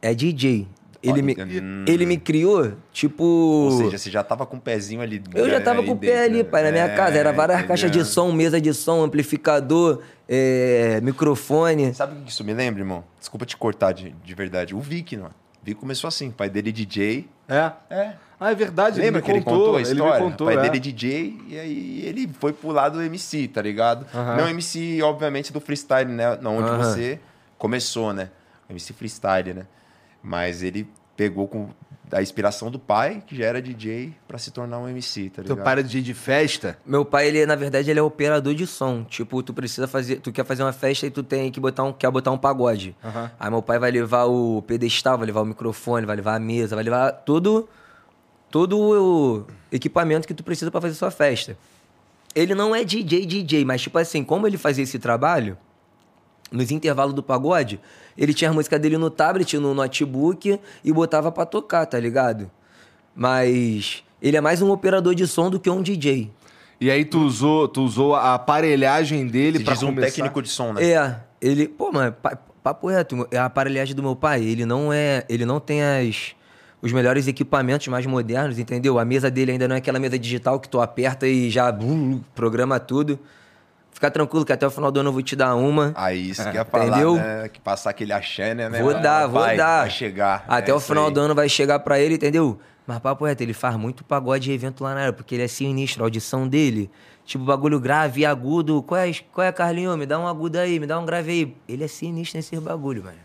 é 0.00 0.14
DJ. 0.14 0.66
Ele, 1.06 1.22
me, 1.22 1.34
Hum. 1.38 1.84
ele 1.86 2.06
me 2.06 2.16
criou, 2.16 2.72
tipo. 2.92 3.22
Ou 3.24 3.70
seja, 3.72 3.98
você 3.98 4.10
já 4.10 4.22
tava 4.24 4.46
com 4.46 4.56
o 4.56 4.60
pezinho 4.60 5.00
ali. 5.02 5.22
eu 5.34 5.48
já 5.50 5.60
tava 5.60 5.80
aí 5.80 5.86
com 5.86 5.92
o 5.92 5.96
pé 5.96 6.24
ali, 6.24 6.38
né? 6.38 6.44
pai, 6.44 6.62
na 6.64 6.70
minha 6.72 6.84
É, 6.84 6.96
casa. 6.96 7.16
Era 7.18 7.32
várias 7.32 7.58
entendeu? 7.58 7.68
caixas 7.68 7.90
de 7.90 8.04
som, 8.04 8.32
mesa 8.32 8.60
de 8.60 8.72
som, 8.72 9.02
amplificador, 9.02 10.00
é, 10.28 11.00
microfone. 11.02 11.92
Sabe 11.94 12.18
o 12.18 12.22
que 12.22 12.30
isso 12.30 12.42
me 12.44 12.54
lembra, 12.54 12.80
irmão? 12.80 13.04
Desculpa 13.20 13.44
te 13.46 13.56
cortar 13.56 13.92
de, 13.92 14.10
de 14.24 14.34
verdade. 14.34 14.74
O 14.74 14.80
Vic, 14.80 15.16
não. 15.16 15.26
O 15.26 15.30
Vic 15.62 15.78
começou 15.80 16.08
assim, 16.08 16.30
pai 16.30 16.48
dele 16.48 16.72
DJ. 16.72 17.28
É? 17.48 17.70
É. 17.90 18.12
Ah, 18.40 18.50
é 18.50 18.54
verdade. 18.54 19.00
Lembra 19.00 19.20
ele 19.20 19.26
que 19.26 19.32
me 19.32 19.38
ele 19.38 19.44
contou 19.44 19.76
a 19.76 19.80
Ele 19.80 19.92
história? 19.92 20.14
me 20.24 20.30
contou, 20.30 20.46
o 20.46 20.50
pai 20.50 20.58
é. 20.58 20.62
dele 20.62 20.76
é 20.76 20.80
DJ 20.80 21.38
e 21.48 21.58
aí 21.58 22.02
ele 22.04 22.28
foi 22.38 22.52
pro 22.52 22.70
lado 22.70 22.98
do 22.98 23.02
MC, 23.04 23.48
tá 23.48 23.62
ligado? 23.62 24.06
Não 24.12 24.48
MC, 24.48 25.00
obviamente, 25.02 25.52
do 25.52 25.60
freestyle, 25.60 26.10
né? 26.10 26.36
Não 26.42 26.58
onde 26.58 26.70
você 26.70 27.18
começou, 27.56 28.12
né? 28.12 28.30
MC 28.68 28.92
freestyle, 28.92 29.54
né? 29.54 29.66
Mas 30.24 30.62
ele 30.62 30.88
pegou 31.16 31.46
com 31.46 31.68
a 32.10 32.22
inspiração 32.22 32.70
do 32.70 32.78
pai, 32.78 33.22
que 33.26 33.36
já 33.36 33.44
era 33.46 33.60
DJ, 33.60 34.14
pra 34.26 34.38
se 34.38 34.50
tornar 34.50 34.78
um 34.78 34.88
MC, 34.88 35.30
tá 35.30 35.42
Teu 35.42 35.50
ligado? 35.54 35.64
pai 35.64 35.72
era 35.74 35.82
DJ 35.82 36.00
de 36.02 36.14
festa? 36.14 36.78
Meu 36.86 37.04
pai, 37.04 37.28
ele, 37.28 37.44
na 37.44 37.54
verdade, 37.56 37.90
ele 37.90 37.98
é 37.98 38.02
operador 38.02 38.54
de 38.54 38.66
som. 38.66 39.04
Tipo, 39.04 39.42
tu 39.42 39.52
precisa 39.52 39.86
fazer. 39.88 40.20
Tu 40.20 40.32
quer 40.32 40.44
fazer 40.44 40.62
uma 40.62 40.72
festa 40.72 41.06
e 41.06 41.10
tu 41.10 41.22
tem 41.22 41.50
que 41.50 41.60
botar 41.60 41.82
um. 41.84 41.92
Quer 41.92 42.10
botar 42.10 42.30
um 42.30 42.38
pagode. 42.38 42.96
Aham. 43.04 43.30
Aí 43.38 43.50
meu 43.50 43.60
pai 43.62 43.78
vai 43.78 43.90
levar 43.90 44.24
o 44.24 44.62
pedestal, 44.62 45.18
vai 45.18 45.26
levar 45.26 45.42
o 45.42 45.46
microfone, 45.46 46.06
vai 46.06 46.16
levar 46.16 46.36
a 46.36 46.40
mesa, 46.40 46.74
vai 46.74 46.84
levar 46.84 47.12
todo. 47.12 47.68
Todo 48.50 48.78
o 48.78 49.44
equipamento 49.72 50.28
que 50.28 50.34
tu 50.34 50.44
precisa 50.44 50.70
pra 50.70 50.80
fazer 50.80 50.94
sua 50.94 51.10
festa. 51.10 51.58
Ele 52.34 52.54
não 52.54 52.74
é 52.74 52.84
DJ, 52.84 53.26
DJ, 53.26 53.64
mas 53.64 53.82
tipo 53.82 53.98
assim, 53.98 54.22
como 54.22 54.46
ele 54.46 54.56
fazia 54.56 54.84
esse 54.84 54.98
trabalho, 54.98 55.56
nos 56.54 56.70
intervalos 56.70 57.12
do 57.12 57.22
pagode, 57.22 57.80
ele 58.16 58.32
tinha 58.32 58.50
a 58.50 58.52
música 58.54 58.78
dele 58.78 58.96
no 58.96 59.10
tablet, 59.10 59.58
no 59.58 59.74
notebook 59.74 60.58
e 60.84 60.92
botava 60.92 61.32
pra 61.32 61.44
tocar, 61.44 61.84
tá 61.86 61.98
ligado? 61.98 62.50
Mas 63.14 64.02
ele 64.22 64.36
é 64.36 64.40
mais 64.40 64.62
um 64.62 64.70
operador 64.70 65.14
de 65.14 65.26
som 65.26 65.50
do 65.50 65.58
que 65.60 65.68
um 65.70 65.82
DJ. 65.82 66.30
E 66.80 66.90
aí 66.90 67.04
tu 67.04 67.20
usou, 67.20 67.68
tu 67.68 67.82
usou 67.82 68.14
a 68.14 68.34
aparelhagem 68.34 69.26
dele 69.26 69.60
pra 69.62 69.72
diz 69.74 69.82
um 69.82 69.86
começar? 69.86 70.06
técnico 70.14 70.42
de 70.42 70.48
som, 70.48 70.72
né? 70.72 70.84
É, 70.84 71.16
ele, 71.40 71.68
pô, 71.68 71.92
mano, 71.92 72.12
pa- 72.12 72.36
papo 72.62 72.88
reto, 72.88 73.26
a 73.36 73.44
aparelhagem 73.44 73.94
do 73.94 74.02
meu 74.02 74.16
pai, 74.16 74.42
ele 74.42 74.64
não 74.66 74.92
é, 74.92 75.24
ele 75.28 75.44
não 75.44 75.60
tem 75.60 75.82
as 75.82 76.32
os 76.82 76.92
melhores 76.92 77.26
equipamentos 77.26 77.88
mais 77.88 78.04
modernos, 78.04 78.58
entendeu? 78.58 78.98
A 78.98 79.06
mesa 79.06 79.30
dele 79.30 79.52
ainda 79.52 79.66
não 79.66 79.74
é 79.74 79.78
aquela 79.78 79.98
mesa 79.98 80.18
digital 80.18 80.60
que 80.60 80.68
tu 80.68 80.82
aperta 80.82 81.26
e 81.26 81.48
já 81.48 81.72
bum, 81.72 82.20
programa 82.34 82.78
tudo. 82.78 83.18
Fica 83.94 84.10
tranquilo 84.10 84.44
que 84.44 84.52
até 84.52 84.66
o 84.66 84.70
final 84.70 84.90
do 84.90 84.98
ano 84.98 85.10
eu 85.10 85.12
vou 85.12 85.22
te 85.22 85.36
dar 85.36 85.54
uma. 85.54 85.92
Aí 85.94 86.30
isso 86.30 86.42
que 86.50 86.56
ia 86.56 86.64
falar, 86.64 86.88
Entendeu? 86.88 87.14
né? 87.14 87.48
Que 87.48 87.60
passar 87.60 87.90
aquele 87.90 88.12
axé, 88.12 88.52
né? 88.52 88.68
né? 88.68 88.82
Vou 88.82 88.92
dar, 89.00 89.28
vou 89.28 89.40
vai, 89.40 89.56
dar. 89.56 89.82
Vai 89.82 89.90
chegar. 89.90 90.44
Até 90.48 90.72
É 90.72 90.74
o 90.74 90.80
final 90.80 91.06
aí. 91.06 91.12
do 91.14 91.20
ano 91.20 91.34
vai 91.34 91.48
chegar 91.48 91.78
pra 91.78 91.98
ele, 92.00 92.16
entendeu? 92.16 92.58
Mas 92.86 92.98
papo 92.98 93.24
reto, 93.24 93.42
ele 93.42 93.54
faz 93.54 93.76
muito 93.76 94.02
pagode 94.04 94.50
e 94.50 94.54
evento 94.54 94.82
lá 94.82 94.94
na 94.94 95.00
área, 95.02 95.12
porque 95.12 95.36
ele 95.36 95.44
é 95.44 95.48
sinistro, 95.48 96.02
a 96.02 96.06
audição 96.06 96.46
dele. 96.48 96.90
Tipo, 97.24 97.44
bagulho 97.44 97.78
grave 97.78 98.22
e 98.22 98.26
agudo. 98.26 98.82
Qual 98.82 99.00
é, 99.00 99.10
qual 99.32 99.46
é, 99.46 99.52
Carlinho? 99.52 99.96
Me 99.96 100.04
dá 100.06 100.18
um 100.18 100.26
agudo 100.26 100.58
aí, 100.58 100.78
me 100.80 100.86
dá 100.86 100.98
um 100.98 101.06
grave 101.06 101.30
aí. 101.30 101.56
Ele 101.68 101.84
é 101.84 101.88
sinistro 101.88 102.36
nesse 102.36 102.58
bagulho, 102.58 103.04
mano. 103.04 103.16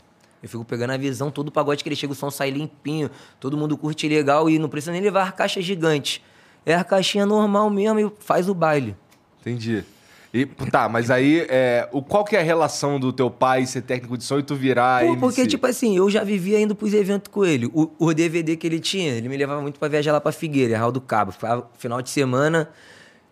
Eu 0.41 0.47
fico 0.47 0.63
pegando 0.63 0.91
a 0.93 0.97
visão, 0.97 1.31
todo 1.31 1.51
pagode 1.51 1.83
que 1.83 1.89
ele 1.89 1.95
chega, 1.95 2.13
o 2.13 2.15
som 2.15 2.29
sai 2.31 2.51
limpinho, 2.51 3.09
todo 3.39 3.57
mundo 3.57 3.75
curte 3.75 4.07
legal 4.07 4.49
e 4.49 4.57
não 4.59 4.69
precisa 4.69 4.91
nem 4.93 5.01
levar 5.01 5.31
caixa 5.33 5.59
gigante. 5.61 6.23
É 6.63 6.75
a 6.75 6.83
caixinha 6.83 7.25
normal 7.25 7.69
mesmo 7.71 7.99
e 7.99 8.11
faz 8.19 8.47
o 8.47 8.53
baile. 8.53 8.95
Entendi. 9.41 9.83
E, 10.31 10.45
tá, 10.45 10.87
mas 10.87 11.09
aí, 11.09 11.45
é, 11.49 11.89
o, 11.91 12.03
qual 12.03 12.23
que 12.23 12.35
é 12.35 12.39
a 12.39 12.43
relação 12.43 12.99
do 12.99 13.11
teu 13.11 13.31
pai 13.31 13.65
ser 13.65 13.81
técnico 13.81 14.15
de 14.15 14.23
som 14.23 14.37
e 14.37 14.43
tu 14.43 14.55
virar 14.55 15.03
Pô, 15.03 15.17
porque, 15.17 15.47
tipo 15.47 15.65
assim, 15.65 15.97
eu 15.97 16.07
já 16.09 16.23
vivia 16.23 16.59
indo 16.59 16.75
pros 16.75 16.93
eventos 16.93 17.31
com 17.31 17.43
ele. 17.43 17.65
O, 17.73 17.89
o 17.97 18.13
DVD 18.13 18.55
que 18.55 18.67
ele 18.67 18.79
tinha, 18.79 19.13
ele 19.13 19.27
me 19.27 19.35
levava 19.35 19.61
muito 19.61 19.79
pra 19.79 19.87
viajar 19.87 20.11
lá 20.11 20.21
pra 20.21 20.31
Figueira, 20.31 20.77
Real 20.77 20.91
do 20.91 21.01
Cabo. 21.01 21.31
Ficava 21.31 21.67
final 21.77 22.01
de 22.01 22.11
semana. 22.11 22.69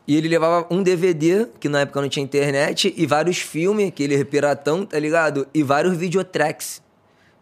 E 0.08 0.16
ele 0.16 0.27
levava 0.27 0.66
um 0.72 0.82
DVD, 0.82 1.48
que 1.60 1.68
na 1.68 1.82
época 1.82 2.01
não 2.01 2.08
tinha 2.08 2.24
internet, 2.24 2.94
e 2.96 3.06
vários 3.06 3.39
filmes, 3.39 3.89
aquele 3.89 4.24
piratão, 4.24 4.86
tá 4.86 4.98
ligado? 4.98 5.46
E 5.54 5.62
vários 5.62 5.98
videotracks. 5.98 6.82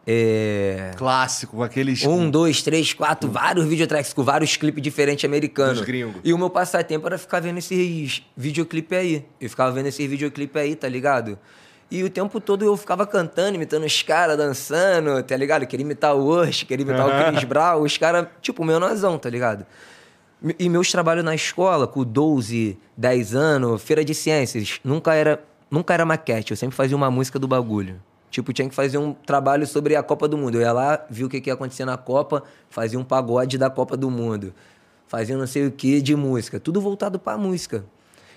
É. 0.07 0.91
Clássico, 0.97 1.57
com 1.57 1.63
aqueles... 1.63 2.03
Um, 2.05 2.29
dois, 2.29 2.61
três, 2.61 2.93
quatro, 2.93 3.29
vários 3.29 3.65
videotracks 3.65 4.13
com 4.13 4.23
vários 4.23 4.55
clipes 4.55 4.81
diferentes 4.81 5.25
americanos. 5.25 5.77
Dos 5.77 5.85
gringos. 5.85 6.21
E 6.23 6.31
o 6.31 6.37
meu 6.37 6.49
passatempo 6.49 7.07
era 7.07 7.17
ficar 7.17 7.39
vendo 7.39 7.57
esses 7.57 8.23
videoclipes 8.37 8.97
aí. 8.97 9.25
Eu 9.41 9.49
ficava 9.49 9.71
vendo 9.71 9.87
esses 9.87 10.07
videoclipes 10.07 10.61
aí, 10.61 10.75
tá 10.75 10.87
ligado? 10.87 11.39
E 11.89 12.03
o 12.03 12.09
tempo 12.09 12.39
todo 12.39 12.65
eu 12.65 12.75
ficava 12.75 13.05
cantando, 13.05 13.55
imitando 13.55 13.85
os 13.85 14.01
caras, 14.01 14.37
dançando, 14.37 15.21
tá 15.23 15.37
ligado? 15.37 15.65
Queria 15.67 15.83
imitar 15.83 16.15
o 16.15 16.23
Ursh, 16.25 16.63
queria 16.63 16.83
imitar 16.83 17.07
o 17.07 17.31
Chris 17.31 17.43
Brown, 17.43 17.81
os 17.81 17.97
caras, 17.97 18.27
tipo, 18.41 18.63
meu 18.65 18.79
nozão, 18.79 19.17
tá 19.17 19.29
ligado? 19.29 19.65
E 20.59 20.67
meus 20.67 20.91
trabalhos 20.91 21.23
na 21.23 21.33
escola, 21.33 21.87
com 21.87 22.03
12, 22.03 22.77
10 22.97 23.35
anos, 23.35 23.81
feira 23.81 24.03
de 24.03 24.13
ciências, 24.13 24.79
nunca 24.83 25.13
era, 25.13 25.43
nunca 25.69 25.93
era 25.93 26.05
maquete, 26.05 26.51
eu 26.51 26.57
sempre 26.57 26.75
fazia 26.75 26.97
uma 26.97 27.09
música 27.09 27.39
do 27.39 27.47
bagulho. 27.47 28.01
Tipo, 28.35 28.51
tinha 28.51 28.67
que 28.67 28.75
fazer 28.75 28.97
um 28.97 29.13
trabalho 29.13 29.65
sobre 29.65 29.95
a 29.95 30.03
Copa 30.03 30.27
do 30.27 30.37
Mundo. 30.37 30.55
Eu 30.55 30.61
ia 30.61 30.73
lá, 30.73 31.05
vi 31.09 31.23
o 31.23 31.29
que, 31.29 31.39
que 31.39 31.49
ia 31.49 31.53
acontecer 31.53 31.85
na 31.85 31.95
Copa, 31.95 32.43
fazia 32.69 32.99
um 32.99 33.03
pagode 33.03 33.57
da 33.57 33.69
Copa 33.69 33.95
do 33.95 34.11
Mundo. 34.11 34.53
Fazia 35.07 35.37
não 35.37 35.47
sei 35.47 35.67
o 35.67 35.71
que 35.71 36.01
de 36.01 36.17
música. 36.17 36.59
Tudo 36.59 36.81
voltado 36.81 37.17
pra 37.17 37.37
música. 37.37 37.85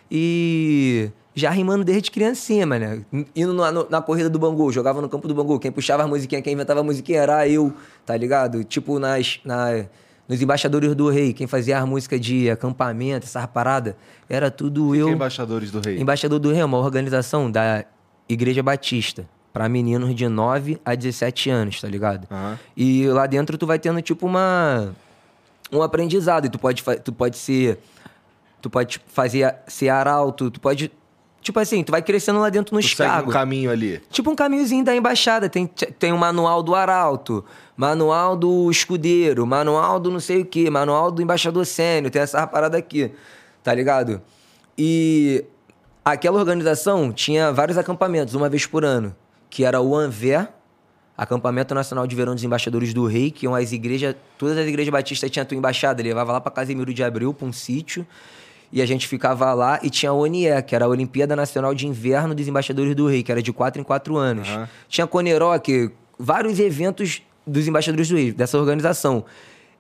E 0.09 1.11
já 1.35 1.51
rimando 1.51 1.85
desde 1.85 2.13
criancinha, 2.13 2.65
mano. 2.65 3.05
Indo 3.35 3.53
na, 3.53 3.73
na 3.73 4.01
corrida 4.01 4.31
do 4.31 4.39
Bangu, 4.39 4.71
jogava 4.71 5.03
no 5.03 5.09
campo 5.09 5.27
do 5.27 5.35
Bangu. 5.35 5.59
Quem 5.59 5.73
puxava 5.73 6.05
a 6.05 6.07
musiquinha, 6.07 6.41
quem 6.41 6.53
inventava 6.53 6.79
a 6.79 6.85
musiquinha 6.85 7.21
era 7.21 7.49
eu, 7.49 7.73
tá 8.07 8.17
ligado? 8.17 8.63
Tipo, 8.63 9.01
nas, 9.01 9.41
na, 9.45 9.85
nos 10.29 10.41
Embaixadores 10.41 10.95
do 10.95 11.11
Rei, 11.11 11.33
quem 11.33 11.49
fazia 11.49 11.77
as 11.77 11.85
músicas 11.85 12.21
de 12.21 12.49
acampamento, 12.49 13.27
essas 13.27 13.47
paradas, 13.47 13.97
era 14.29 14.49
tudo 14.49 14.93
Que 14.93 14.99
eu. 14.99 15.09
embaixadores 15.09 15.73
do 15.73 15.81
rei? 15.81 15.99
Embaixador 16.01 16.39
do 16.39 16.53
Rei 16.53 16.61
é 16.61 16.65
uma 16.65 16.79
organização 16.79 17.51
da 17.51 17.85
Igreja 18.29 18.63
Batista. 18.63 19.29
Pra 19.59 19.69
meninos 19.69 20.15
de 20.15 20.29
9 20.29 20.81
a 20.85 20.95
17 20.95 21.51
anos, 21.51 21.81
tá 21.81 21.89
ligado? 21.89 22.29
Aham. 22.31 22.57
E 22.77 23.09
lá 23.09 23.27
dentro 23.27 23.59
tu 23.59 23.67
vai 23.67 23.77
tendo, 23.77 24.01
tipo, 24.01 24.25
uma... 24.25 24.95
Um 25.73 25.83
aprendizado. 25.83 26.45
E 26.47 26.49
tu 26.49 26.61
pode, 26.61 26.81
tu 27.03 27.13
pode 27.13 27.37
ser... 27.37 27.81
Tu 28.63 28.71
pode 28.71 29.01
fazer... 29.09 29.53
Ser 29.67 29.89
arauto. 29.89 30.49
Tu 30.49 30.61
pode... 30.61 30.93
Tipo 31.43 31.59
assim, 31.59 31.83
tu 31.83 31.91
vai 31.91 32.01
crescendo 32.03 32.39
lá 32.39 32.49
dentro 32.51 32.71
Tu 32.71 32.77
nos 32.77 32.87
segue 32.95 33.11
um 33.11 33.13
cargos. 33.15 33.33
caminho 33.33 33.69
ali. 33.73 34.01
Tipo 34.13 34.31
um 34.31 34.37
caminhozinho 34.37 34.85
da 34.85 34.95
embaixada. 34.95 35.49
Tem, 35.49 35.67
tem 35.67 36.13
o 36.13 36.19
manual 36.19 36.63
do 36.63 36.77
arauto, 36.77 37.45
manual 37.77 38.37
do 38.37 38.71
escudeiro, 38.71 39.45
manual 39.45 39.99
do 39.99 40.09
não 40.09 40.21
sei 40.21 40.43
o 40.43 40.45
quê, 40.45 40.71
manual 40.71 41.11
do 41.11 41.21
embaixador 41.21 41.67
sênior. 41.67 42.13
Tem 42.13 42.23
essa 42.23 42.47
parada 42.47 42.79
aqui, 42.79 43.11
tá 43.65 43.75
ligado? 43.75 44.23
E 44.77 45.45
aquela 46.05 46.39
organização 46.39 47.13
tinha 47.13 47.51
vários 47.51 47.77
acampamentos, 47.77 48.35
uma 48.37 48.49
vez 48.49 48.65
por 48.65 48.85
ano. 48.85 49.13
Que 49.51 49.65
era 49.65 49.81
o 49.81 49.97
ANVER, 49.97 50.49
Acampamento 51.17 51.75
Nacional 51.75 52.07
de 52.07 52.15
Verão 52.15 52.35
dos 52.35 52.45
Embaixadores 52.45 52.95
do 52.95 53.07
Rei, 53.07 53.31
que 53.31 53.47
iam 53.47 53.55
as 53.55 53.73
igrejas... 53.73 54.15
Todas 54.37 54.57
as 54.57 54.67
igrejas 54.67 54.93
batistas 54.93 55.31
tinham 55.31 55.43
a 55.43 55.47
tua 55.47 55.57
embaixada. 55.57 56.03
Levava 56.03 56.33
lá 56.33 56.41
pra 56.41 56.53
Casimiro 56.53 56.95
de 56.95 57.03
Abril, 57.03 57.35
pra 57.35 57.47
um 57.47 57.53
sítio. 57.53 58.07
E 58.71 58.83
a 58.83 58.87
gente 58.87 59.09
ficava 59.09 59.53
lá 59.55 59.81
e 59.83 59.89
tinha 59.89 60.11
a 60.11 60.13
ONIE, 60.13 60.63
que 60.63 60.75
era 60.75 60.85
a 60.85 60.89
Olimpíada 60.89 61.35
Nacional 61.35 61.75
de 61.75 61.87
Inverno 61.87 62.35
dos 62.35 62.47
Embaixadores 62.47 62.95
do 62.95 63.07
Rei, 63.07 63.23
que 63.23 63.33
era 63.33 63.43
de 63.43 63.53
quatro 63.53 63.81
em 63.81 63.85
quatro 63.85 64.17
anos. 64.17 64.49
Aham. 64.49 64.69
Tinha 64.89 65.07
Coneroque, 65.07 65.91
vários 66.19 66.61
eventos 66.61 67.23
dos 67.47 67.67
Embaixadores 67.67 68.09
do 68.11 68.17
Rei, 68.17 68.31
dessa 68.31 68.59
organização. 68.59 69.25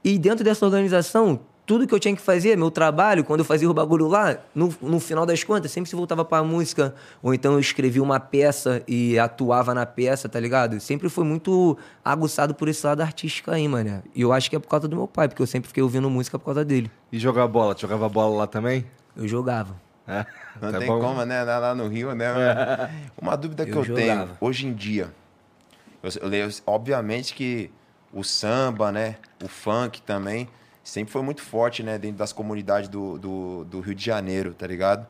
E 0.02 0.18
dentro 0.18 0.42
dessa 0.42 0.64
organização, 0.64 1.38
tudo 1.68 1.86
que 1.86 1.94
eu 1.94 2.00
tinha 2.00 2.16
que 2.16 2.22
fazer, 2.22 2.56
meu 2.56 2.70
trabalho, 2.70 3.22
quando 3.22 3.40
eu 3.40 3.44
fazia 3.44 3.70
o 3.70 3.74
bagulho 3.74 4.08
lá, 4.08 4.38
no, 4.54 4.74
no 4.80 4.98
final 4.98 5.26
das 5.26 5.44
contas, 5.44 5.70
sempre 5.70 5.90
se 5.90 5.94
voltava 5.94 6.24
pra 6.24 6.42
música. 6.42 6.94
Ou 7.22 7.34
então 7.34 7.52
eu 7.52 7.60
escrevia 7.60 8.02
uma 8.02 8.18
peça 8.18 8.82
e 8.88 9.18
atuava 9.18 9.74
na 9.74 9.84
peça, 9.84 10.30
tá 10.30 10.40
ligado? 10.40 10.80
Sempre 10.80 11.10
foi 11.10 11.24
muito 11.24 11.76
aguçado 12.02 12.54
por 12.54 12.68
esse 12.68 12.86
lado 12.86 13.02
artístico 13.02 13.50
aí, 13.50 13.68
mano. 13.68 14.02
E 14.14 14.22
eu 14.22 14.32
acho 14.32 14.48
que 14.48 14.56
é 14.56 14.58
por 14.58 14.66
causa 14.66 14.88
do 14.88 14.96
meu 14.96 15.06
pai, 15.06 15.28
porque 15.28 15.42
eu 15.42 15.46
sempre 15.46 15.68
fiquei 15.68 15.82
ouvindo 15.82 16.08
música 16.08 16.38
por 16.38 16.46
causa 16.46 16.64
dele. 16.64 16.90
E 17.12 17.18
jogar 17.18 17.46
bola? 17.46 17.74
Tu 17.74 17.82
jogava 17.82 18.08
bola 18.08 18.34
lá 18.38 18.46
também? 18.46 18.86
Eu 19.14 19.28
jogava. 19.28 19.76
É. 20.06 20.24
Não 20.62 20.72
Tá 20.72 20.78
tem 20.78 20.88
bom? 20.88 20.98
como, 21.00 21.22
né? 21.26 21.44
Lá 21.44 21.74
no 21.74 21.86
Rio, 21.86 22.14
né? 22.14 22.32
mano? 22.32 22.90
Uma 23.20 23.36
dúvida 23.36 23.66
que 23.66 23.72
Eu 23.72 23.84
eu, 23.84 23.94
tenho, 23.94 24.30
hoje 24.40 24.66
em 24.66 24.72
dia, 24.72 25.12
eu, 26.02 26.10
eu 26.22 26.28
leio, 26.28 26.48
obviamente 26.66 27.34
que 27.34 27.70
o 28.10 28.24
samba, 28.24 28.90
né? 28.90 29.16
O 29.44 29.48
funk 29.48 30.00
também, 30.00 30.48
sempre 30.88 31.12
foi 31.12 31.22
muito 31.22 31.42
forte, 31.42 31.82
né? 31.82 31.98
Dentro 31.98 32.16
das 32.16 32.32
comunidades 32.32 32.88
do, 32.88 33.18
do, 33.18 33.64
do 33.64 33.80
Rio 33.80 33.94
de 33.94 34.04
Janeiro, 34.04 34.54
tá 34.54 34.66
ligado? 34.66 35.06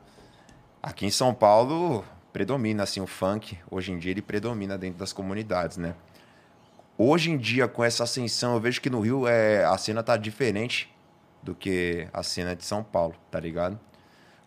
Aqui 0.83 1.05
em 1.05 1.09
São 1.09 1.33
Paulo 1.33 2.03
predomina, 2.33 2.83
assim, 2.83 2.99
o 2.99 3.07
funk. 3.07 3.57
Hoje 3.71 3.91
em 3.93 3.97
dia 3.97 4.11
ele 4.11 4.21
predomina 4.21 4.77
dentro 4.77 4.99
das 4.99 5.13
comunidades, 5.13 5.77
né? 5.77 5.95
Hoje 6.97 7.31
em 7.31 7.37
dia, 7.37 7.65
com 7.65 7.81
essa 7.81 8.03
ascensão, 8.03 8.55
eu 8.55 8.59
vejo 8.59 8.81
que 8.81 8.89
no 8.89 8.99
Rio 8.99 9.25
é, 9.25 9.63
a 9.63 9.77
cena 9.77 10.03
tá 10.03 10.17
diferente 10.17 10.93
do 11.41 11.55
que 11.55 12.07
a 12.11 12.21
cena 12.23 12.53
de 12.53 12.65
São 12.65 12.83
Paulo, 12.83 13.15
tá 13.31 13.39
ligado? 13.39 13.79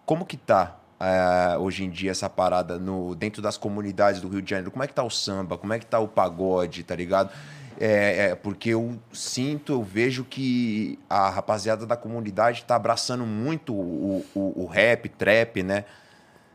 Como 0.04 0.26
que 0.26 0.36
tá 0.36 0.78
eh, 1.00 1.56
hoje 1.58 1.84
em 1.84 1.88
dia 1.88 2.10
essa 2.10 2.28
parada 2.28 2.78
no, 2.78 3.14
dentro 3.14 3.40
das 3.40 3.56
comunidades 3.56 4.20
do 4.20 4.28
Rio 4.28 4.42
de 4.42 4.50
Janeiro? 4.50 4.70
Como 4.70 4.84
é 4.84 4.86
que 4.86 4.92
tá 4.92 5.02
o 5.02 5.08
samba? 5.08 5.56
Como 5.56 5.72
é 5.72 5.78
que 5.78 5.86
tá 5.86 5.98
o 5.98 6.06
pagode, 6.06 6.84
tá 6.84 6.94
ligado? 6.94 7.32
É, 7.80 8.30
é, 8.30 8.34
porque 8.34 8.70
eu 8.70 8.98
sinto, 9.12 9.72
eu 9.72 9.82
vejo 9.82 10.24
que 10.24 10.98
a 11.08 11.28
rapaziada 11.30 11.86
da 11.86 11.96
comunidade 11.96 12.64
tá 12.64 12.76
abraçando 12.76 13.24
muito 13.24 13.74
o, 13.74 14.24
o, 14.34 14.62
o 14.64 14.66
rap, 14.66 15.08
trap, 15.08 15.62
né? 15.62 15.84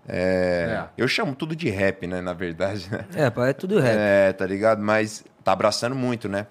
É, 0.08 0.66
É. 0.70 0.90
Eu 0.98 1.08
chamo 1.08 1.36
tudo 1.36 1.56
de 1.56 1.70
rap, 1.70 2.08
né? 2.08 2.22
Na 2.22 2.34
verdade, 2.34 2.90
né? 2.90 3.06
É, 3.16 3.50
é 3.50 3.54
tudo 3.54 3.80
rap. 3.80 3.96
É, 3.98 4.34
tá 4.34 4.46
ligado? 4.46 4.82
Mas 4.82 5.24
tá 5.44 5.52
abraçando 5.52 5.96
muito, 5.96 6.30
né? 6.30 6.48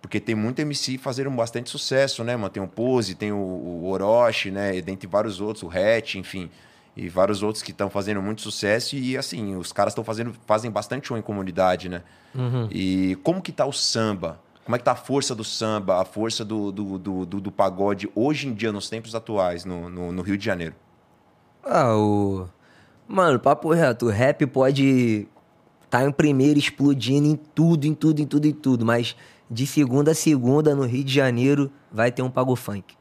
Porque 0.00 0.18
tem 0.18 0.34
muito 0.34 0.60
MC 0.60 0.96
fazendo 0.96 1.30
bastante 1.30 1.68
sucesso, 1.68 2.24
né, 2.24 2.34
mano? 2.36 2.48
Tem 2.48 2.62
o 2.62 2.68
Pose, 2.68 3.14
tem 3.14 3.32
o, 3.32 3.36
o 3.36 3.90
Orochi, 3.90 4.50
né? 4.50 4.76
E 4.76 4.80
dentre 4.80 5.06
vários 5.06 5.40
outros, 5.40 5.62
o 5.62 5.68
Hatch, 5.68 6.14
enfim. 6.14 6.50
E 7.02 7.08
vários 7.08 7.42
outros 7.42 7.62
que 7.62 7.70
estão 7.70 7.88
fazendo 7.88 8.20
muito 8.20 8.42
sucesso 8.42 8.94
e 8.96 9.16
assim 9.16 9.56
os 9.56 9.72
caras 9.72 9.92
estão 9.92 10.04
fazendo 10.04 10.34
fazem 10.46 10.70
bastante 10.70 11.08
show 11.08 11.16
em 11.16 11.22
comunidade 11.22 11.88
né 11.88 12.02
e 12.70 13.16
como 13.22 13.40
que 13.40 13.50
tá 13.52 13.64
o 13.64 13.72
samba 13.72 14.38
como 14.64 14.76
é 14.76 14.78
que 14.78 14.84
tá 14.84 14.92
a 14.92 14.96
força 14.96 15.34
do 15.34 15.42
samba 15.42 16.00
a 16.00 16.04
força 16.04 16.44
do, 16.44 16.70
do, 16.70 16.98
do, 16.98 17.26
do- 17.26 17.40
do 17.40 17.50
pagode 17.50 18.08
hoje 18.14 18.46
em 18.48 18.52
dia 18.54 18.70
nos 18.70 18.88
tempos 18.90 19.14
atuais 19.14 19.64
no, 19.64 19.88
no, 19.88 20.12
no 20.12 20.22
Rio 20.22 20.36
de 20.36 20.44
Janeiro 20.44 20.74
Ah, 21.64 21.94
o. 21.96 22.48
Mano, 23.08 23.38
papo 23.40 23.72
reto, 23.72 24.06
o 24.06 24.08
rap 24.10 24.46
pode 24.46 25.26
tá 25.90 26.04
em 26.04 26.12
primeiro 26.12 26.58
explodindo 26.58 27.26
em 27.26 27.34
tudo, 27.36 27.84
em 27.86 27.94
tudo, 27.94 28.20
em 28.22 28.26
tudo, 28.26 28.46
em 28.46 28.52
tudo, 28.52 28.84
mas 28.86 29.16
de 29.50 29.66
segunda 29.66 30.12
a 30.12 30.14
segunda 30.14 30.74
no 30.76 30.84
Rio 30.86 31.02
de 31.02 31.12
Janeiro 31.12 31.70
vai 31.90 32.12
ter 32.12 32.22
um 32.22 32.30
pago 32.30 32.54
funk. 32.54 32.94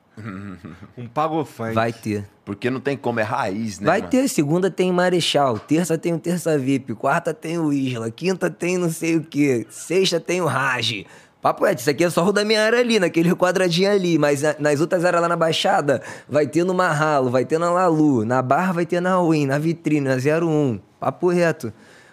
Um 0.98 1.08
pagofunk. 1.08 1.74
Vai 1.74 1.94
ter. 1.94 2.26
porque 2.46 2.70
não 2.70 2.80
tem 2.80 2.98
como 2.98 3.20
é 3.20 3.24
raiz 3.24 3.80
né 3.80 3.86
vai 3.86 4.00
mano? 4.00 4.10
ter, 4.12 4.28
segunda 4.28 4.70
tem 4.72 4.92
Marechal, 4.92 5.58
terça 5.60 5.98
tem 5.98 6.14
o 6.14 6.20
Terça 6.20 6.58
VIP, 6.58 6.94
quarta 6.96 7.34
tem 7.34 7.58
o 7.60 7.72
Isla, 7.72 8.10
quinta 8.12 8.50
tem 8.50 8.78
não 8.78 8.90
sei 8.90 9.16
o 9.18 9.22
que, 9.24 9.66
sexta 9.70 10.20
tem 10.20 10.42
o 10.42 10.46
Raj. 10.46 11.06
Papo 11.42 11.64
reto, 11.64 11.80
isso 11.80 11.90
aqui 11.90 12.04
é 12.04 12.10
só 12.10 12.26
o 12.28 12.34
da 12.34 12.44
minha 12.44 12.62
área 12.62 12.80
ali, 12.80 13.00
naquele 13.00 13.34
quadradinho 13.34 13.90
ali, 13.90 14.18
mas 14.18 14.42
na- 14.42 14.56
nas 14.60 14.82
outras 14.82 15.06
áreas 15.06 15.22
lá 15.22 15.28
na 15.30 15.38
Baixada, 15.38 16.02
vai 16.28 16.46
ter 16.46 16.66
no 16.66 16.74
Marralo, 16.74 17.30
vai 17.30 17.46
ter 17.46 17.58
na 17.58 17.72
Lalu, 17.72 18.26
na 18.26 18.42
Barra 18.42 18.74
vai 18.74 18.86
ter 18.86 19.00
na 19.00 19.22
Win, 19.22 19.46
na 19.46 19.58
Vitrine, 19.58 20.02
na 20.10 20.18
01. 20.18 20.80
Papo 21.00 21.30
reto. 21.30 21.72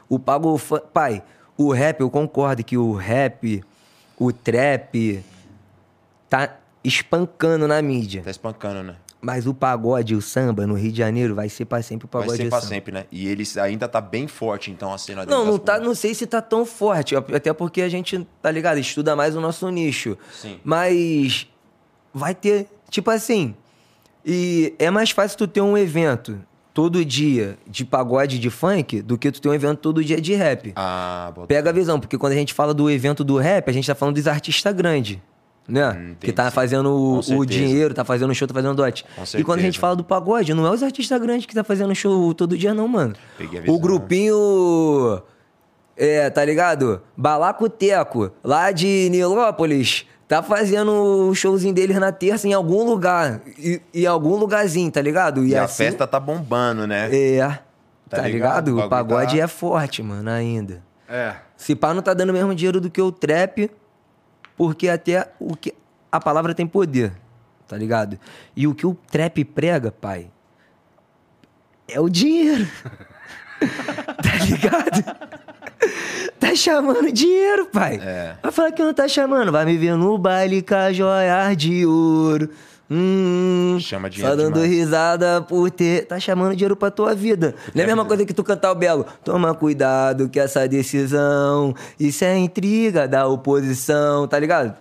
O 0.09 0.17
pago... 0.17 0.57
Pai, 0.95 1.25
o 1.59 1.73
rap, 1.73 2.01
eu 2.03 2.09
concordo 2.09 2.63
que 2.63 2.79
o 2.79 2.93
rap, 2.93 3.65
o 4.17 4.33
trap, 4.33 5.25
tá 6.31 6.55
espancando 6.87 7.67
na 7.67 7.81
mídia. 7.83 8.23
tá 8.23 8.31
espancando 8.31 8.83
né 8.83 8.97
Mas 9.21 9.47
o 9.47 9.53
pagode, 9.55 10.15
o 10.15 10.23
samba 10.23 10.67
no 10.67 10.75
Rio 10.75 10.93
de 10.93 10.99
Janeiro 10.99 11.35
vai 11.35 11.49
ser 11.49 11.65
pra 11.65 11.83
sempre 11.83 12.07
o 12.07 12.09
pagode 12.09 12.29
vai 12.29 12.37
ser 12.39 12.51
samba. 12.51 12.61
sempre 12.63 12.93
né 12.93 13.05
e 13.11 13.27
eles 13.27 13.57
ainda 13.57 13.89
tá 13.89 14.01
bem 14.01 14.27
forte 14.29 14.71
então 14.71 14.93
a 14.93 14.99
cena 14.99 15.25
Não, 15.25 15.39
dentro 15.39 15.53
não 15.53 15.59
tá, 15.59 15.79
não 15.81 15.95
sei 15.95 16.15
se 16.15 16.27
tá 16.27 16.41
tão 16.41 16.65
forte, 16.67 17.15
até 17.17 17.53
porque 17.53 17.83
a 17.83 17.89
gente, 17.89 18.27
tá 18.41 18.51
ligado, 18.51 18.79
estuda 18.79 19.17
mais 19.17 19.35
o 19.37 19.41
nosso 19.41 19.69
nicho. 19.71 20.17
Sim. 20.33 20.59
Mas 20.65 21.47
vai 22.13 22.35
ter, 22.35 22.67
tipo 22.91 23.11
assim, 23.11 23.55
e 24.25 24.75
é 24.79 24.91
mais 24.91 25.11
fácil 25.11 25.39
tu 25.39 25.47
ter 25.49 25.61
um 25.61 25.77
evento 25.79 26.39
todo 26.75 27.03
dia 27.05 27.57
de 27.67 27.85
pagode 27.87 28.39
de 28.39 28.51
funk 28.51 29.01
do 29.01 29.17
que 29.17 29.31
tu 29.33 29.41
ter 29.41 29.49
um 29.49 29.55
evento 29.55 29.79
todo 29.79 30.05
dia 30.05 30.21
de 30.21 30.35
rap. 30.35 30.73
ah 30.77 31.33
bota 31.35 31.47
Pega 31.47 31.71
a 31.71 31.73
visão, 31.73 31.99
porque 31.99 32.19
quando 32.19 32.33
a 32.33 32.37
gente 32.37 32.53
fala 32.53 32.75
do 32.75 32.91
evento 32.91 33.25
do 33.25 33.37
rap, 33.39 33.69
a 33.69 33.73
gente 33.73 33.87
tá 33.87 33.95
falando 33.95 34.17
dos 34.17 34.27
artistas 34.27 34.75
grandes. 34.75 35.19
Né? 35.69 35.91
Hum, 35.91 36.17
que 36.21 36.33
tá 36.33 36.49
fazendo 36.51 36.91
o, 36.93 37.19
o 37.39 37.45
dinheiro, 37.45 37.93
tá 37.93 38.05
fazendo 38.05 38.33
show, 38.35 38.47
tá 38.47 38.55
fazendo 38.55 38.75
dote. 38.75 39.05
E 39.37 39.43
quando 39.43 39.59
a 39.59 39.63
gente 39.63 39.79
fala 39.81 39.97
do 39.97 40.05
pagode, 40.05 40.55
não 40.55 40.65
é 40.67 40.71
os 40.71 40.83
artistas 40.83 41.21
grandes 41.21 41.45
que 41.47 41.55
tá 41.55 41.65
fazendo 41.65 41.93
show 41.95 42.33
todo 42.35 42.57
dia, 42.57 42.73
não, 42.73 42.87
mano. 42.87 43.15
A. 43.41 43.71
O 43.71 43.79
grupinho. 43.79 45.23
É, 45.97 46.29
tá 46.31 46.45
ligado? 46.45 47.01
Balacoteco, 47.17 48.31
lá 48.45 48.71
de 48.71 49.09
Nilópolis, 49.11 50.05
tá 50.29 50.43
fazendo 50.43 50.93
o 50.93 51.35
showzinho 51.35 51.73
deles 51.75 51.97
na 51.99 52.13
terça 52.13 52.47
em 52.47 52.53
algum 52.53 52.85
lugar. 52.85 53.41
E, 53.59 53.81
em 53.95 54.07
algum 54.07 54.37
lugarzinho, 54.37 54.91
tá 54.91 55.01
ligado? 55.01 55.45
e 55.45 55.57
a 55.57 55.65
assim- 55.65 55.85
festa 55.85 56.07
tá 56.07 56.21
bombando 56.21 56.87
né 56.87 57.09
É. 57.15 57.41
Tá 58.09 58.19
Tá, 58.19 58.23
ligado? 58.29 58.71
ligado? 58.71 58.87
O 58.87 58.89
pagode 58.89 59.37
tá- 59.39 59.43
é 59.43 59.47
forte, 59.49 60.01
mano, 60.03 60.31
ainda. 60.31 60.81
É. 61.09 61.35
Se 61.57 61.75
pá 61.75 61.93
não 61.95 62.03
tá 62.03 62.13
dando 62.15 62.31
o 62.31 62.33
mesmo 62.33 62.55
dinheiro 62.55 62.81
do 62.81 62.89
que 62.91 63.01
o 63.01 63.11
trap, 63.11 63.69
porque 64.57 64.89
até 64.89 65.31
o 65.39 65.57
que 65.57 65.75
a 66.11 66.21
palavra 66.21 66.55
tem 66.55 66.67
poder, 66.67 67.13
tá 67.69 67.77
ligado? 67.77 68.19
E 68.55 68.67
o 68.67 68.75
que 68.75 68.87
o 68.87 68.95
trap 68.95 69.45
prega, 69.45 69.93
pai, 69.93 70.31
é 71.89 72.01
o 72.01 72.09
dinheiro. 72.09 72.67
tá 73.61 74.45
ligado? 74.45 75.05
Tá 76.39 76.55
chamando 76.55 77.13
dinheiro, 77.13 77.67
pai. 77.67 77.99
É. 78.03 78.37
Vai 78.43 78.53
falar 78.53 78.73
que 78.73 78.83
não 78.83 78.93
tá 78.93 79.09
chamando. 79.09 79.53
Vai 79.53 79.65
me 79.65 79.77
ver 79.77 79.97
no 79.97 80.19
baile 80.19 80.63
com 80.63 80.75
a 80.75 80.93
joia 80.93 81.55
de 81.55 81.87
ouro. 81.87 82.51
Hum, 82.91 83.79
Chama 83.81 84.09
dinheiro 84.09 84.31
Só 84.31 84.37
dando 84.41 84.55
demais. 84.55 84.71
risada 84.71 85.43
por 85.43 85.71
ter. 85.71 86.07
Tá 86.07 86.21
chamando 86.21 86.55
dinheiro 86.55 86.77
pra 86.77 86.91
tua 86.91 87.15
vida. 87.15 87.55
Não 87.75 87.81
é 87.81 87.85
a 87.85 87.87
mesma 87.89 88.05
coisa 88.05 88.25
que 88.25 88.33
tu 88.33 88.45
cantar 88.45 88.71
o 88.71 88.75
belo. 88.75 89.05
Toma 89.25 89.55
cuidado 89.55 90.29
que 90.29 90.39
essa 90.39 90.69
decisão. 90.69 91.75
Isso 91.99 92.25
é 92.25 92.37
intriga 92.39 93.09
da 93.09 93.27
oposição, 93.27 94.29
tá 94.29 94.39
ligado? 94.39 94.75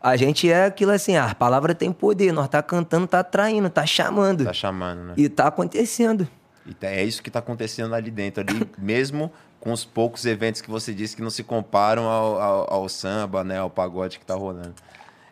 A 0.00 0.16
gente 0.16 0.50
é 0.50 0.64
aquilo 0.66 0.90
assim, 0.90 1.16
a 1.16 1.32
palavra 1.34 1.74
tem 1.74 1.92
poder. 1.92 2.32
Nós 2.32 2.48
tá 2.48 2.60
cantando, 2.62 3.06
tá 3.06 3.20
atraindo, 3.20 3.70
tá 3.70 3.86
chamando. 3.86 4.44
tá 4.44 4.52
chamando 4.52 4.98
né 5.04 5.14
E 5.16 5.28
tá 5.28 5.46
acontecendo. 5.46 6.26
E 6.66 6.74
tá- 6.74 6.88
é 6.88 7.04
isso 7.04 7.22
que 7.22 7.30
tá 7.30 7.38
acontecendo 7.38 7.94
ali 7.94 8.10
dentro, 8.10 8.40
ali, 8.46 8.68
mesmo 8.76 9.30
com 9.60 9.72
os 9.72 9.84
poucos 9.84 10.26
eventos 10.26 10.60
que 10.60 10.68
você 10.68 10.92
disse 10.92 11.14
que 11.14 11.22
não 11.22 11.30
se 11.30 11.44
comparam 11.44 12.04
ao, 12.08 12.40
ao- 12.40 12.74
ao 12.74 12.88
samba, 12.88 13.44
né, 13.44 13.58
ao 13.60 13.70
pagode 13.70 14.18
que 14.18 14.26
tá 14.26 14.34
rolando. 14.34 14.74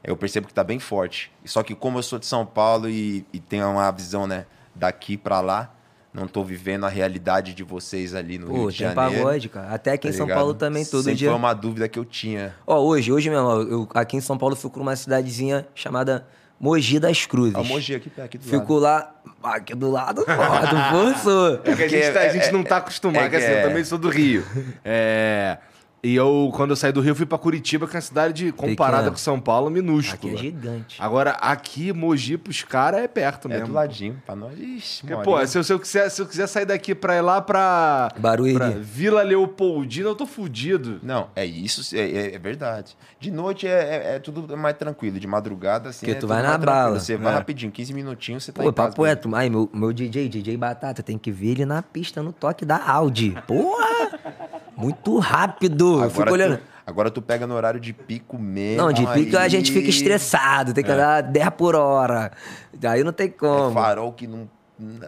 Eu 0.03 0.17
percebo 0.17 0.47
que 0.47 0.55
tá 0.55 0.65
bem 0.65 0.79
forte. 0.79 1.31
Só 1.45 1.63
que 1.63 1.75
como 1.75 1.99
eu 1.99 2.03
sou 2.03 2.19
de 2.19 2.27
São 2.27 2.45
Paulo 2.47 2.89
e, 2.89 3.25
e 3.33 3.39
tenho 3.39 3.69
uma 3.71 3.91
visão, 3.91 4.27
né, 4.27 4.47
daqui 4.75 5.17
pra 5.17 5.41
lá, 5.41 5.73
não 6.13 6.27
tô 6.27 6.43
vivendo 6.43 6.85
a 6.87 6.89
realidade 6.89 7.53
de 7.55 7.63
vocês 7.63 8.15
ali 8.15 8.39
no 8.39 8.47
Pô, 8.49 8.53
Rio 8.55 8.71
de 8.73 8.79
tem 8.79 8.87
Janeiro. 8.89 9.17
pagode, 9.23 9.49
cara. 9.49 9.69
Até 9.75 9.93
aqui 9.93 10.09
tá 10.09 10.15
em 10.15 10.17
São 10.17 10.27
ligado? 10.27 10.39
Paulo 10.39 10.55
também, 10.55 10.85
todo 10.85 11.03
Sempre 11.03 11.19
dia. 11.19 11.29
foi 11.29 11.39
uma 11.39 11.53
dúvida 11.55 11.89
que 11.89 11.99
eu 11.99 12.05
tinha. 12.05 12.55
Ó, 12.67 12.81
hoje, 12.81 13.13
hoje 13.13 13.29
mesmo, 13.31 13.47
ó, 13.47 13.61
eu, 13.63 13.89
aqui 13.95 14.17
em 14.17 14.21
São 14.21 14.37
Paulo, 14.39 14.55
eu 14.55 14.59
fui 14.59 14.71
pra 14.71 14.81
uma 14.81 14.97
cidadezinha 14.97 15.69
chamada 15.75 16.27
Mogi 16.59 16.99
das 16.99 17.27
Cruzes. 17.27 17.55
A 17.55 17.63
Mogi 17.63 17.95
aqui, 17.95 18.11
aqui 18.21 18.39
do 18.39 18.45
Fico 18.45 18.75
lado. 18.79 19.09
lá, 19.43 19.55
aqui 19.55 19.75
do 19.75 19.91
lado, 19.91 20.25
do 20.25 20.27
Poço. 21.15 21.61
É 21.65 21.77
que 21.77 21.83
a 21.85 21.89
gente, 21.89 22.11
tá- 22.13 22.21
a 22.21 22.29
gente 22.29 22.51
não 22.53 22.65
tá 22.65 22.79
acostumado, 22.79 23.25
é 23.27 23.29
que 23.31 23.37
assim, 23.37 23.47
é- 23.47 23.63
eu 23.65 23.69
também 23.69 23.85
sou 23.85 23.99
do 23.99 24.09
Rio. 24.09 24.45
É. 24.85 25.59
E 26.03 26.15
eu, 26.15 26.51
quando 26.55 26.71
eu 26.71 26.77
saí 26.77 26.91
do 26.93 27.03
Rio, 27.03 27.15
fui 27.15 27.27
pra 27.27 27.37
Curitiba, 27.37 27.87
que 27.87 27.95
é 27.95 27.99
uma 27.99 28.01
cidade 28.01 28.51
comparada 28.53 28.97
Pequena. 29.03 29.11
com 29.11 29.17
São 29.19 29.39
Paulo, 29.39 29.67
Aqui 29.67 29.75
minúscula. 29.75 30.33
é 30.33 30.37
gigante. 30.39 30.97
Agora, 30.99 31.33
aqui, 31.33 31.93
Mogi, 31.93 32.39
pros 32.39 32.63
caras, 32.63 33.03
é 33.03 33.07
perto 33.09 33.49
É 33.49 33.51
mesmo. 33.51 33.67
do 33.67 33.73
ladinho, 33.75 34.23
pra 34.25 34.35
nós. 34.35 34.59
Ixi, 34.59 35.03
Porque, 35.07 35.23
pô, 35.23 35.33
horinha. 35.33 35.47
se 35.47 35.59
eu, 35.59 35.63
se, 35.65 35.73
eu 35.75 35.79
quiser, 35.79 36.09
se 36.09 36.23
eu 36.23 36.27
quiser 36.27 36.47
sair 36.47 36.65
daqui 36.65 36.95
pra 36.95 37.17
ir 37.17 37.21
lá 37.21 37.43
pra, 37.43 38.09
Barueri. 38.19 38.57
pra 38.57 38.71
Vila 38.71 39.23
Leopoldina, 39.23 40.09
eu 40.09 40.15
tô 40.15 40.25
fudido. 40.25 40.99
Não, 41.03 41.29
é 41.37 41.45
isso, 41.45 41.95
é, 41.95 42.01
é- 42.01 42.35
é 42.35 42.39
verdade. 42.39 42.97
De 43.19 43.31
noite 43.31 43.67
é, 43.67 43.71
é- 43.71 44.17
é 44.17 44.19
tudo 44.19 44.57
mais 44.57 44.77
tranquilo, 44.79 45.21
de 45.21 45.27
madrugada 45.27 45.91
assim. 45.91 46.07
Porque 46.07 46.13
é 46.13 46.21
tu 46.21 46.27
vai 46.27 46.43
na 46.43 46.57
bala. 46.57 46.99
Você 46.99 47.19
vai 47.19 47.31
É. 47.33 47.37
rapidinho, 47.37 47.71
15 47.71 47.93
minutinhos, 47.93 48.45
você 48.45 48.53
tá 48.53 48.63
Pô, 48.63 48.71
em 48.71 48.73
casa. 48.73 48.89
papo 48.89 49.03
reto. 49.05 49.29
Ai, 49.35 49.51
meu, 49.51 49.69
meu 49.71 49.93
DJ, 49.93 50.31
DJ 50.31 50.57
Batata, 50.57 51.03
tem 51.03 51.19
que 51.19 51.31
ver 51.31 51.49
ele 51.51 51.67
na 51.67 51.83
pista, 51.83 52.23
no 52.23 52.33
toque 52.33 52.65
da 52.65 52.83
Audi. 52.91 53.37
Porra! 53.47 54.19
Muito 54.81 55.19
rápido. 55.19 56.03
Eu 56.03 56.11
fico 56.11 56.23
Agora 56.23 56.33
olhando. 56.33 56.57
tu, 56.59 56.63
agora 56.87 57.11
tu 57.11 57.23
pega 57.23 57.47
no 57.47 57.55
horário 57.55 57.79
de 57.81 57.93
pico 57.93 58.39
mesmo. 58.39 58.83
Não, 58.83 58.93
de 58.93 59.07
pico 59.07 59.37
a 59.37 59.43
aí 59.43 59.51
gente 59.51 59.71
fica 59.73 59.89
estressado, 59.89 60.73
tem 60.73 60.83
que 60.83 60.91
andar 60.91 61.21
10 61.23 61.51
por 61.51 61.75
hora. 61.75 62.33
Daí 62.73 63.05
não 63.05 63.13
tem 63.13 63.27
É 63.27 63.31
como. 63.31 63.73
farol 63.73 64.13
que 64.13 64.27
não. 64.27 64.49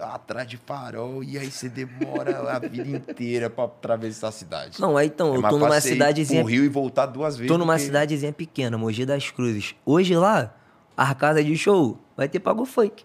atrás 0.03 0.47
de 0.47 0.59
farol, 0.59 1.25
e 1.25 1.39
aí 1.39 1.51
você 1.51 1.67
demora 1.67 2.53
a 2.53 2.59
vida 2.59 2.87
inteira 2.91 3.49
pra 3.49 3.65
atravessar 3.65 4.29
a 4.29 4.33
cidade. 4.33 4.79
Não, 4.79 4.99
aí 4.99 5.07
então, 5.07 5.33
É 5.35 5.39
eu 5.39 5.43
tô 5.43 5.57
numa 5.59 5.81
cidadezinha. 5.81 6.43
pro 6.43 6.51
Rio 6.51 6.63
e 6.63 6.69
voltar 6.69 7.07
duas 7.07 7.37
vezes. 7.39 7.51
Tô 7.51 7.57
numa 7.57 7.73
do 7.75 7.79
que- 7.79 7.87
cidadezinha 7.87 8.33
pequena, 8.35 8.77
Mogi 8.77 9.07
das 9.07 9.31
Cruzes. 9.31 9.75
Hoje 9.87 10.15
lá, 10.15 10.53
a 10.95 11.15
casa 11.15 11.43
de 11.43 11.57
show 11.57 11.97
vai 12.15 12.29
ter 12.29 12.39
pago 12.41 12.67
funk. 12.67 13.03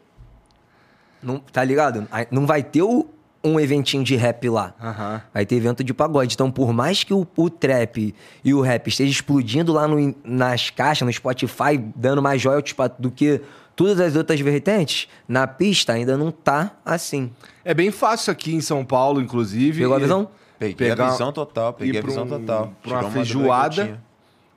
Não, 1.23 1.39
tá 1.39 1.63
ligado? 1.63 2.05
Aí 2.11 2.27
Não 2.29 2.45
vai 2.45 2.61
ter 2.61 2.81
o- 2.81 3.07
um 3.43 3.59
eventinho 3.59 4.03
de 4.03 4.15
rap 4.15 4.49
lá. 4.49 4.73
Aham. 4.81 5.21
Vai 5.33 5.45
ter 5.45 5.55
evento 5.55 5.83
de 5.83 5.93
pagode. 5.93 6.33
Então, 6.33 6.51
por 6.51 6.73
mais 6.73 7.03
que 7.03 7.13
o, 7.13 7.25
o 7.35 7.49
trap 7.49 8.13
e 8.43 8.53
o 8.53 8.61
rap 8.61 8.87
esteja 8.87 9.11
explodindo 9.11 9.71
lá 9.73 9.87
no- 9.87 10.13
nas 10.23 10.69
caixas, 10.69 11.05
no 11.05 11.13
Spotify, 11.13 11.77
dando 11.95 12.21
mais 12.21 12.43
royalties 12.43 12.73
pra- 12.73 12.87
do 12.87 13.09
que 13.11 13.41
todas 13.75 13.99
as 13.99 14.15
outras 14.15 14.39
vertentes, 14.39 15.07
na 15.27 15.45
pista 15.47 15.93
ainda 15.93 16.17
não 16.17 16.31
tá 16.31 16.71
assim. 16.83 17.31
É 17.63 17.73
bem 17.73 17.91
fácil 17.91 18.31
aqui 18.31 18.53
em 18.55 18.61
São 18.61 18.83
Paulo, 18.83 19.21
inclusive. 19.21 19.79
Pegou 19.81 19.95
a 19.95 19.99
visão? 19.99 20.29
Peguei 20.59 20.75
Pegar- 20.89 21.07
a 21.07 21.11
visão 21.11 21.31
total, 21.31 21.73
peguei 21.73 21.99
a 21.99 22.03
visão 22.03 22.23
um- 22.23 22.27
total. 22.27 22.73
pra 22.81 22.99
uma 22.99 23.03
eu 23.03 23.11
feijoada. 23.11 24.01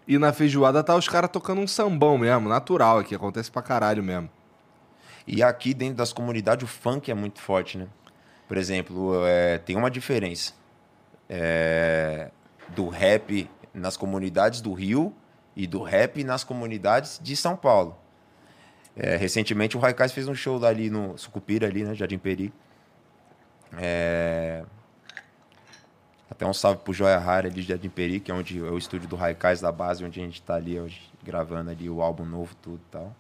E 0.09 0.19
na 0.19 0.33
feijoada 0.33 0.83
tá 0.83 0.97
os 0.97 1.07
caras 1.07 1.31
tocando 1.31 1.61
um 1.61 1.66
sambão 1.69 2.16
mesmo, 2.19 2.49
natural 2.49 2.99
aqui. 2.99 3.14
Acontece 3.14 3.51
pra 3.51 3.61
caralho 3.62 4.03
mesmo. 4.03 4.29
E 5.27 5.43
aqui 5.43 5.73
dentro 5.75 5.97
das 5.97 6.12
comunidades 6.12 6.64
o 6.64 6.66
funk 6.66 7.11
é 7.11 7.14
muito 7.14 7.40
forte, 7.40 7.79
né? 7.79 7.87
Por 8.50 8.56
exemplo, 8.56 9.24
é, 9.24 9.58
tem 9.58 9.76
uma 9.76 9.88
diferença 9.88 10.54
é, 11.28 12.32
do 12.70 12.88
rap 12.88 13.48
nas 13.72 13.96
comunidades 13.96 14.60
do 14.60 14.72
Rio 14.72 15.14
e 15.54 15.68
do 15.68 15.84
rap 15.84 16.24
nas 16.24 16.42
comunidades 16.42 17.20
de 17.22 17.36
São 17.36 17.54
Paulo. 17.54 17.96
É, 18.96 19.14
recentemente 19.14 19.76
o 19.76 19.80
Raikais 19.80 20.10
fez 20.10 20.26
um 20.26 20.34
show 20.34 20.64
ali 20.66 20.90
no 20.90 21.16
Sucupira, 21.16 21.68
ali, 21.68 21.84
né? 21.84 21.94
Jardim 21.94 22.18
Peri. 22.18 22.52
É, 23.78 24.64
Até 26.28 26.44
um 26.44 26.52
salve 26.52 26.80
pro 26.82 26.92
Joia 26.92 27.20
Rara 27.20 27.46
ali 27.46 27.62
de 27.62 27.68
Jardim 27.68 27.88
Peri, 27.88 28.18
que 28.18 28.32
é 28.32 28.34
onde 28.34 28.58
é 28.58 28.62
o 28.62 28.76
estúdio 28.76 29.08
do 29.08 29.14
Raikais 29.14 29.60
da 29.60 29.70
base, 29.70 30.04
onde 30.04 30.20
a 30.20 30.24
gente 30.24 30.42
tá 30.42 30.56
ali 30.56 30.80
hoje, 30.80 31.00
gravando 31.22 31.70
ali 31.70 31.88
o 31.88 32.02
álbum 32.02 32.24
novo, 32.24 32.52
tudo 32.56 32.80
e 32.84 32.90
tal. 32.90 33.14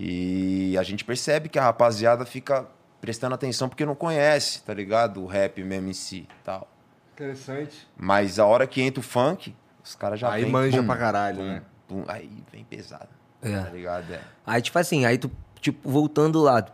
E 0.00 0.78
a 0.78 0.82
gente 0.82 1.04
percebe 1.04 1.50
que 1.50 1.58
a 1.58 1.64
rapaziada 1.64 2.24
fica 2.24 2.66
prestando 3.00 3.34
atenção 3.34 3.68
porque 3.68 3.84
não 3.84 3.94
conhece, 3.94 4.62
tá 4.62 4.74
ligado? 4.74 5.22
O 5.22 5.26
rap 5.26 5.62
mesmo 5.62 5.88
em 5.88 5.94
si 5.94 6.28
e 6.28 6.44
tal. 6.44 6.68
Interessante. 7.14 7.88
Mas 7.96 8.38
a 8.38 8.46
hora 8.46 8.66
que 8.66 8.80
entra 8.80 9.00
o 9.00 9.02
funk, 9.02 9.54
os 9.82 9.94
caras 9.94 10.20
já 10.20 10.30
Aí 10.30 10.42
vem, 10.44 10.52
manja 10.52 10.80
pum, 10.80 10.86
pra 10.86 10.96
caralho, 10.96 11.38
pum, 11.38 11.44
né? 11.44 11.62
pum, 11.86 12.04
aí 12.06 12.30
vem 12.52 12.64
pesado. 12.64 13.08
É. 13.42 13.60
Tá 13.60 13.70
ligado? 13.70 14.12
É. 14.12 14.20
Aí, 14.46 14.62
tipo 14.62 14.78
assim, 14.78 15.04
aí 15.04 15.18
tu, 15.18 15.30
tipo, 15.60 15.88
voltando 15.88 16.40
lá, 16.40 16.64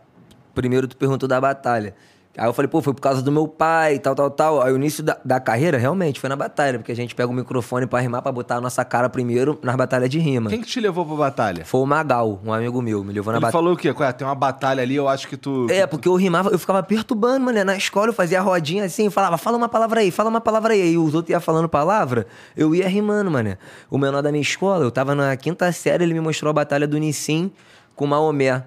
primeiro 0.53 0.87
tu 0.87 0.97
perguntou 0.97 1.27
da 1.27 1.39
batalha. 1.39 1.95
Aí 2.37 2.45
eu 2.47 2.53
falei, 2.53 2.67
pô, 2.67 2.81
foi 2.81 2.93
por 2.93 3.01
causa 3.01 3.21
do 3.21 3.31
meu 3.31 3.47
pai, 3.47 3.97
tal, 3.97 4.13
tal, 4.13 4.29
tal. 4.29 4.61
Aí 4.61 4.73
o 4.73 4.75
início 4.75 5.01
da, 5.01 5.17
da 5.23 5.39
carreira, 5.39 5.77
realmente, 5.77 6.19
foi 6.19 6.27
na 6.29 6.35
batalha, 6.35 6.77
porque 6.79 6.91
a 6.91 6.95
gente 6.95 7.15
pega 7.15 7.29
o 7.29 7.33
microfone 7.33 7.87
pra 7.87 7.99
rimar, 8.01 8.21
pra 8.21 8.31
botar 8.31 8.57
a 8.57 8.61
nossa 8.61 8.83
cara 8.83 9.09
primeiro 9.09 9.57
nas 9.63 9.75
batalhas 9.75 10.09
de 10.09 10.19
rima. 10.19 10.49
Quem 10.49 10.59
que 10.61 10.67
te 10.67 10.79
levou 10.81 11.05
pra 11.05 11.15
batalha? 11.15 11.63
Foi 11.63 11.79
o 11.79 11.85
Magal, 11.85 12.41
um 12.43 12.51
amigo 12.51 12.81
meu, 12.81 13.03
me 13.05 13.13
levou 13.13 13.31
na 13.31 13.37
Ele 13.37 13.41
batalha. 13.41 13.51
falou 13.53 13.73
o 13.73 13.77
quê? 13.77 13.89
Ué, 13.97 14.11
tem 14.11 14.27
uma 14.27 14.35
batalha 14.35 14.83
ali, 14.83 14.95
eu 14.95 15.07
acho 15.07 15.27
que 15.29 15.37
tu... 15.37 15.67
É, 15.69 15.87
porque 15.87 16.07
eu 16.09 16.15
rimava, 16.15 16.49
eu 16.49 16.59
ficava 16.59 16.83
perturbando, 16.83 17.45
mano. 17.45 17.63
Na 17.63 17.77
escola 17.77 18.07
eu 18.07 18.13
fazia 18.13 18.41
rodinha 18.41 18.83
assim, 18.83 19.09
falava, 19.09 19.37
fala 19.37 19.55
uma 19.55 19.69
palavra 19.69 20.01
aí, 20.01 20.11
fala 20.11 20.29
uma 20.29 20.41
palavra 20.41 20.73
aí. 20.73 20.81
Aí 20.81 20.97
os 20.97 21.15
outros 21.15 21.29
iam 21.31 21.39
falando 21.39 21.69
palavra, 21.69 22.27
eu 22.57 22.75
ia 22.75 22.87
rimando, 22.89 23.31
mano. 23.31 23.57
O 23.89 23.97
menor 23.97 24.21
da 24.21 24.29
minha 24.31 24.41
escola, 24.41 24.83
eu 24.83 24.91
tava 24.91 25.15
na 25.15 25.35
quinta 25.37 25.71
série, 25.71 26.03
ele 26.03 26.13
me 26.13 26.19
mostrou 26.19 26.49
a 26.49 26.53
batalha 26.53 26.85
do 26.85 26.97
Nissim 26.97 27.49
com 27.95 28.03
o 28.03 28.07
Maomé, 28.09 28.61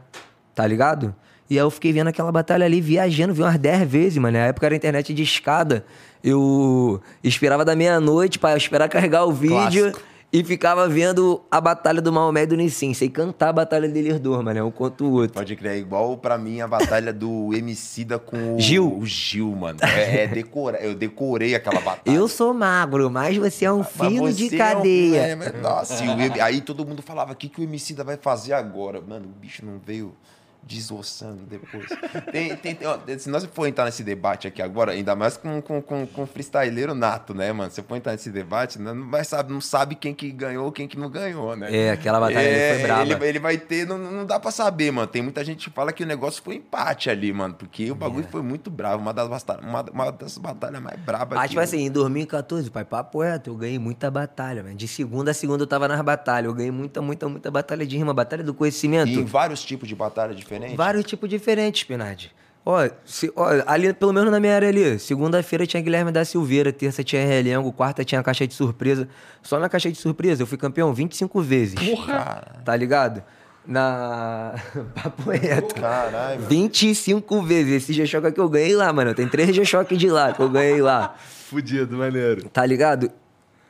tá 0.55 0.67
ligado? 0.67 1.15
E 1.51 1.55
aí 1.55 1.65
eu 1.65 1.71
fiquei 1.71 1.93
vendo 1.93 2.09
aquela 2.09 2.31
batalha 2.31 2.67
ali, 2.67 2.81
viajando, 2.81 3.33
vi 3.33 3.43
umas 3.43 3.59
10 3.59 3.89
vezes, 3.89 4.19
mano. 4.19 4.37
Na 4.39 4.45
época 4.47 4.67
era 4.67 4.77
internet 4.77 5.15
de 5.15 5.23
escada. 5.23 5.85
Eu 6.23 7.01
esperava 7.25 7.65
da 7.65 7.75
meia-noite 7.75 8.39
pra 8.39 8.57
esperar 8.57 8.89
carregar 8.89 9.25
o 9.25 9.33
vídeo. 9.33 9.55
Clássico. 9.91 10.09
E 10.31 10.45
ficava 10.45 10.87
vendo 10.87 11.41
a 11.51 11.59
batalha 11.59 12.03
do 12.03 12.13
Maomé 12.13 12.43
e 12.43 12.47
do 12.47 12.55
Nissim. 12.55 12.93
Sei 12.93 13.09
cantar 13.09 13.49
a 13.49 13.53
batalha 13.55 13.89
deles 13.89 14.21
dois, 14.21 14.45
mano. 14.45 14.67
Um 14.67 14.71
contra 14.71 15.03
o 15.07 15.11
outro. 15.11 15.33
Pode 15.33 15.57
crer, 15.57 15.73
é 15.73 15.79
igual 15.79 16.19
pra 16.19 16.37
mim 16.37 16.61
a 16.61 16.69
batalha 16.69 17.15
do 17.15 17.49
Emicida 17.57 18.19
com 18.19 18.57
o 18.57 18.61
Gil. 18.61 18.95
o 18.99 19.07
Gil, 19.07 19.51
mano. 19.57 19.79
É, 19.83 20.25
é 20.25 20.27
decora, 20.27 20.77
eu 20.83 20.95
decorei 20.95 21.55
aquela 21.55 21.81
batalha. 21.81 22.15
Eu 22.15 22.29
sou 22.29 22.53
magro, 22.53 23.11
mas 23.11 23.39
você 23.39 23.65
é 23.65 23.73
um 23.73 23.79
Mas 23.79 23.89
filho 23.89 24.31
de 24.31 24.51
você 24.51 24.57
é 24.57 24.65
um- 24.67 24.75
cadeia. 24.75 25.17
é, 25.19 25.35
mas- 25.35 25.63
nossa, 25.63 26.05
e 26.05 26.09
o 26.09 26.43
aí 26.43 26.61
todo 26.61 26.85
mundo 26.85 27.01
falava, 27.01 27.33
o 27.33 27.35
que, 27.35 27.49
que 27.49 27.63
o 27.63 27.65
Emicida 27.65 28.05
vai 28.05 28.19
fazer 28.19 28.53
agora? 28.53 29.01
Mano, 29.01 29.25
o 29.35 29.41
bicho 29.41 29.65
não 29.65 29.81
veio 29.83 30.13
desossando 30.63 31.43
depois. 31.45 31.87
Tem, 32.31 32.55
tem, 32.57 32.75
tem- 32.75 32.87
ó, 32.87 32.99
se 33.19 33.29
nós 33.29 33.45
for 33.47 33.67
entrar 33.67 33.85
nesse 33.85 34.03
debate 34.03 34.47
aqui 34.47 34.61
agora, 34.63 34.93
ainda 34.93 35.15
mais 35.17 35.37
com, 35.37 35.61
com, 35.63 35.81
com, 35.81 36.07
com 36.07 36.27
freestyleiro 36.27 36.95
nato, 36.95 37.35
né, 37.35 37.53
mano? 37.53 37.71
Se 37.71 37.83
for 37.83 37.97
entrar 37.97 38.13
nesse 38.13 38.31
debate, 38.31 38.79
né, 38.79 38.93
não, 38.93 39.11
vai 39.11 39.25
sabe, 39.25 39.53
não 39.53 39.61
sabe 39.61 39.95
quem 39.95 40.15
que 40.15 40.31
ganhou, 40.31 40.71
quem 40.71 40.87
que 40.87 40.99
não 40.99 41.11
ganhou, 41.11 41.57
né? 41.57 41.69
É, 41.75 41.91
aquela 41.91 42.21
batalha 42.21 42.41
ali 42.49 42.75
foi 42.79 42.83
braba. 42.83 43.03
Ele, 43.03 43.27
ele 43.27 43.39
vai 43.39 43.57
ter, 43.59 43.87
não, 43.87 43.99
não 43.99 44.27
dá 44.27 44.39
pra 44.39 44.51
saber, 44.51 44.91
mano. 44.91 45.07
Tem 45.07 45.23
muita 45.23 45.45
gente 45.45 45.69
que 45.69 45.75
fala 45.75 45.93
que 45.93 46.03
o 46.03 46.07
negócio 46.07 46.43
foi 46.43 46.57
empate 46.57 47.11
ali, 47.11 47.33
mano, 47.33 47.55
porque 47.55 47.91
o 47.91 47.95
bagulho 47.95 48.27
É. 48.27 48.31
foi 48.31 48.43
muito 48.43 48.71
bravo, 48.71 49.01
uma 49.03 49.13
das, 49.15 49.27
uma, 49.63 49.83
uma 49.93 50.11
das 50.13 50.39
batalhas 50.39 50.83
mais 50.83 50.99
brabas. 51.01 51.39
Ah, 51.39 51.43
que 51.43 51.49
tipo 51.51 51.61
assim, 51.61 51.87
em 51.87 51.91
2014, 51.91 52.71
pai, 52.71 52.85
papo 52.85 53.23
reto, 53.23 53.51
eu 53.51 53.55
ganhei 53.57 53.79
muita 53.79 54.11
batalha, 54.11 54.63
velho. 54.63 54.77
De 54.77 54.87
segunda 54.89 55.31
a 55.31 55.35
segunda 55.35 55.63
eu 55.63 55.67
tava 55.67 55.89
nas 55.89 56.01
batalhas. 56.03 56.49
Eu 56.49 56.55
ganhei 56.55 56.71
muita, 56.71 57.01
muita, 57.01 57.29
muita 57.29 57.51
batalha 57.51 57.87
de 57.87 57.97
rima, 57.97 58.13
batalha 58.15 58.43
do 58.45 58.53
conhecimento. 58.55 59.09
E 59.09 59.15
em 59.15 59.25
vários 59.25 59.63
tipos 59.65 59.89
de 59.89 59.95
batalha 59.95 60.35
diferentes. 60.49 60.77
Vários 60.77 61.05
tipos 61.05 61.29
diferentes, 61.29 61.81
Spinardi. 61.83 62.33
Ó, 62.65 62.87
se- 63.05 63.33
ó, 63.35 63.47
ali, 63.67 63.93
pelo 63.95 64.13
menos 64.13 64.31
na 64.31 64.39
minha 64.41 64.55
área 64.55 64.69
ali, 64.69 64.99
segunda-feira 64.99 65.67
tinha 65.67 65.83
Guilherme 65.83 66.11
da 66.13 66.25
Silveira, 66.25 66.71
terça 66.73 67.03
tinha 67.03 67.25
Relengo, 67.25 67.73
quarta 67.73 68.05
tinha 68.05 68.23
caixa 68.23 68.47
de 68.47 68.53
surpresa. 68.55 69.09
Só 69.43 69.59
na 69.59 69.69
caixa 69.69 69.91
de 69.91 69.97
surpresa 69.97 70.43
eu 70.43 70.47
fui 70.47 70.59
campeão 70.59 70.93
25 70.93 71.41
vezes. 71.41 71.75
Cara, 72.07 72.57
Tá 72.65 72.77
ligado? 72.77 73.23
Na. 73.67 74.55
Papo 74.95 75.31
reto. 75.31 75.75
caralho. 75.75 76.41
25 76.43 77.43
vezes. 77.43 77.83
Esse 77.85 77.93
G-Shock 77.93 78.33
que 78.33 78.41
eu 78.41 78.49
ganhei 78.49 78.75
lá, 78.75 78.91
mano. 78.93 79.15
Tem 79.15 79.29
três 79.29 79.55
G-Shock 79.55 79.97
de 79.97 80.09
lá 80.11 80.33
que 80.33 80.41
eu 80.41 80.49
ganhei 80.49 80.81
lá. 80.83 81.15
Fudido, 81.49 81.97
maneiro. 81.97 82.49
Tá 82.51 82.65
ligado? 82.67 83.11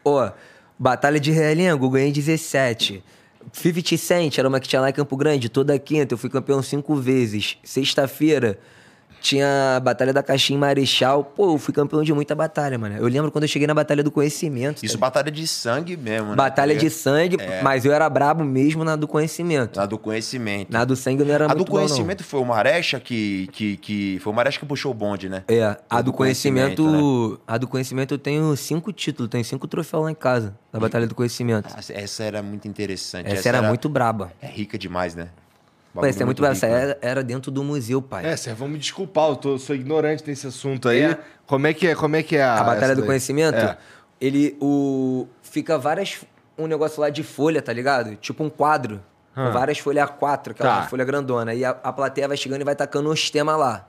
Ó, 0.04 0.30
Batalha 0.78 1.18
de 1.20 1.30
Realengo, 1.32 1.86
eu 1.86 1.90
ganhei 1.90 2.12
17. 2.12 3.02
50 3.52 3.96
Cent 3.96 4.38
era 4.38 4.48
uma 4.48 4.60
que 4.60 4.68
tinha 4.68 4.80
lá 4.80 4.90
em 4.90 4.92
Campo 4.92 5.16
Grande, 5.16 5.48
toda 5.48 5.78
quinta, 5.78 6.14
eu 6.14 6.18
fui 6.18 6.30
campeão 6.30 6.62
cinco 6.62 6.94
vezes. 6.96 7.56
Sexta-feira 7.62 8.58
tinha 9.28 9.76
a 9.76 9.80
Batalha 9.80 10.12
da 10.12 10.22
Caixinha 10.22 10.58
Marechal. 10.58 11.22
Pô, 11.24 11.52
eu 11.52 11.58
fui 11.58 11.74
campeão 11.74 12.02
de 12.02 12.12
muita 12.12 12.34
batalha, 12.34 12.78
mano. 12.78 12.96
Eu 12.96 13.06
lembro 13.08 13.30
quando 13.30 13.44
eu 13.44 13.48
cheguei 13.48 13.66
na 13.66 13.74
Batalha 13.74 14.02
do 14.02 14.10
Conhecimento. 14.10 14.84
Isso, 14.84 14.94
tá? 14.94 15.00
batalha 15.00 15.30
de 15.30 15.46
sangue 15.46 15.96
mesmo, 15.96 16.30
né? 16.30 16.36
Batalha 16.36 16.74
de 16.74 16.80
Porque 16.86 16.90
sangue, 16.90 17.36
mas 17.62 17.84
eu 17.84 17.92
era 17.92 18.08
brabo 18.08 18.42
mesmo 18.44 18.84
na 18.84 18.96
do 18.96 19.06
conhecimento. 19.06 19.76
Na 19.78 19.86
do 19.86 19.98
conhecimento. 19.98 20.72
Na 20.72 20.84
do 20.84 20.96
sangue 20.96 21.22
eu 21.22 21.26
não 21.26 21.34
era 21.34 21.44
a 21.44 21.48
do 21.48 21.56
muito 21.56 21.70
bom, 21.70 21.78
não. 21.78 21.86
conhecimento 21.86 22.24
foi 22.24 22.40
o 22.40 22.44
Marecha 22.44 22.98
que, 23.00 23.48
que, 23.52 23.76
que. 23.76 24.18
Foi 24.20 24.32
o 24.32 24.36
Marecha 24.36 24.58
que 24.58 24.66
puxou 24.66 24.90
o 24.92 24.94
bonde, 24.94 25.28
né? 25.28 25.44
É, 25.48 25.76
a 25.90 26.00
Do 26.00 26.06
do 26.10 26.12
conhecimento, 26.12 26.82
conhecimento, 26.82 27.30
né? 27.32 27.38
a 27.46 27.58
do 27.58 27.68
conhecimento 27.68 28.14
eu 28.14 28.18
tenho 28.18 28.56
cinco 28.56 28.92
títulos, 28.92 29.30
tenho 29.30 29.44
cinco 29.44 29.66
troféus 29.68 30.04
lá 30.04 30.10
em 30.10 30.14
casa, 30.14 30.56
da 30.72 30.78
Batalha 30.80 31.06
do 31.06 31.14
Conhecimento. 31.14 31.68
Essa- 31.76 31.92
Essa 31.92 32.24
era 32.24 32.42
muito 32.42 32.66
interessante. 32.66 33.26
Essa, 33.30 33.48
era, 33.48 33.62
muito 33.62 33.88
braba. 33.88 34.32
É 34.40 34.46
rica 34.46 34.78
demais, 34.78 35.14
né? 35.14 35.28
Pô, 35.92 36.04
essa 36.04 36.22
é 36.22 36.26
muito 36.26 36.42
né? 36.42 36.52
era, 36.62 36.98
era 37.00 37.24
dentro 37.24 37.50
do 37.50 37.64
museu, 37.64 38.00
pai. 38.00 38.24
É, 38.26 38.36
Sérgio, 38.36 38.58
vamos 38.58 38.74
me 38.74 38.78
desculpar, 38.78 39.30
eu 39.30 39.36
tô, 39.36 39.58
sou 39.58 39.74
ignorante 39.74 40.22
nesse 40.26 40.46
assunto 40.46 40.88
aí. 40.88 41.02
É. 41.02 41.18
Como 41.46 41.66
é 41.66 41.72
que 41.72 41.86
é, 41.88 41.94
como 41.94 42.14
é, 42.16 42.22
que 42.22 42.36
é 42.36 42.42
a... 42.42 42.60
a 42.60 42.64
Batalha 42.64 42.94
do 42.94 43.00
daí? 43.00 43.06
Conhecimento, 43.06 43.56
É. 43.56 43.76
ele 44.20 44.56
o 44.60 45.26
fica 45.42 45.78
várias 45.78 46.20
um 46.56 46.66
negócio 46.66 47.00
lá 47.00 47.08
de 47.08 47.22
folha, 47.22 47.62
tá 47.62 47.72
ligado? 47.72 48.16
Tipo 48.16 48.44
um 48.44 48.50
quadro 48.50 49.00
Ah. 49.34 49.46
com 49.46 49.52
várias 49.52 49.78
folhas 49.78 50.08
A4, 50.08 50.50
aquela 50.50 50.82
Tá. 50.82 50.88
folha 50.88 51.04
grandona. 51.04 51.54
E 51.54 51.64
a, 51.64 51.70
a 51.70 51.92
plateia 51.92 52.28
vai 52.28 52.36
chegando 52.36 52.60
e 52.60 52.64
vai 52.64 52.74
tacando 52.76 53.08
os 53.10 53.30
temas 53.30 53.56
lá. 53.58 53.88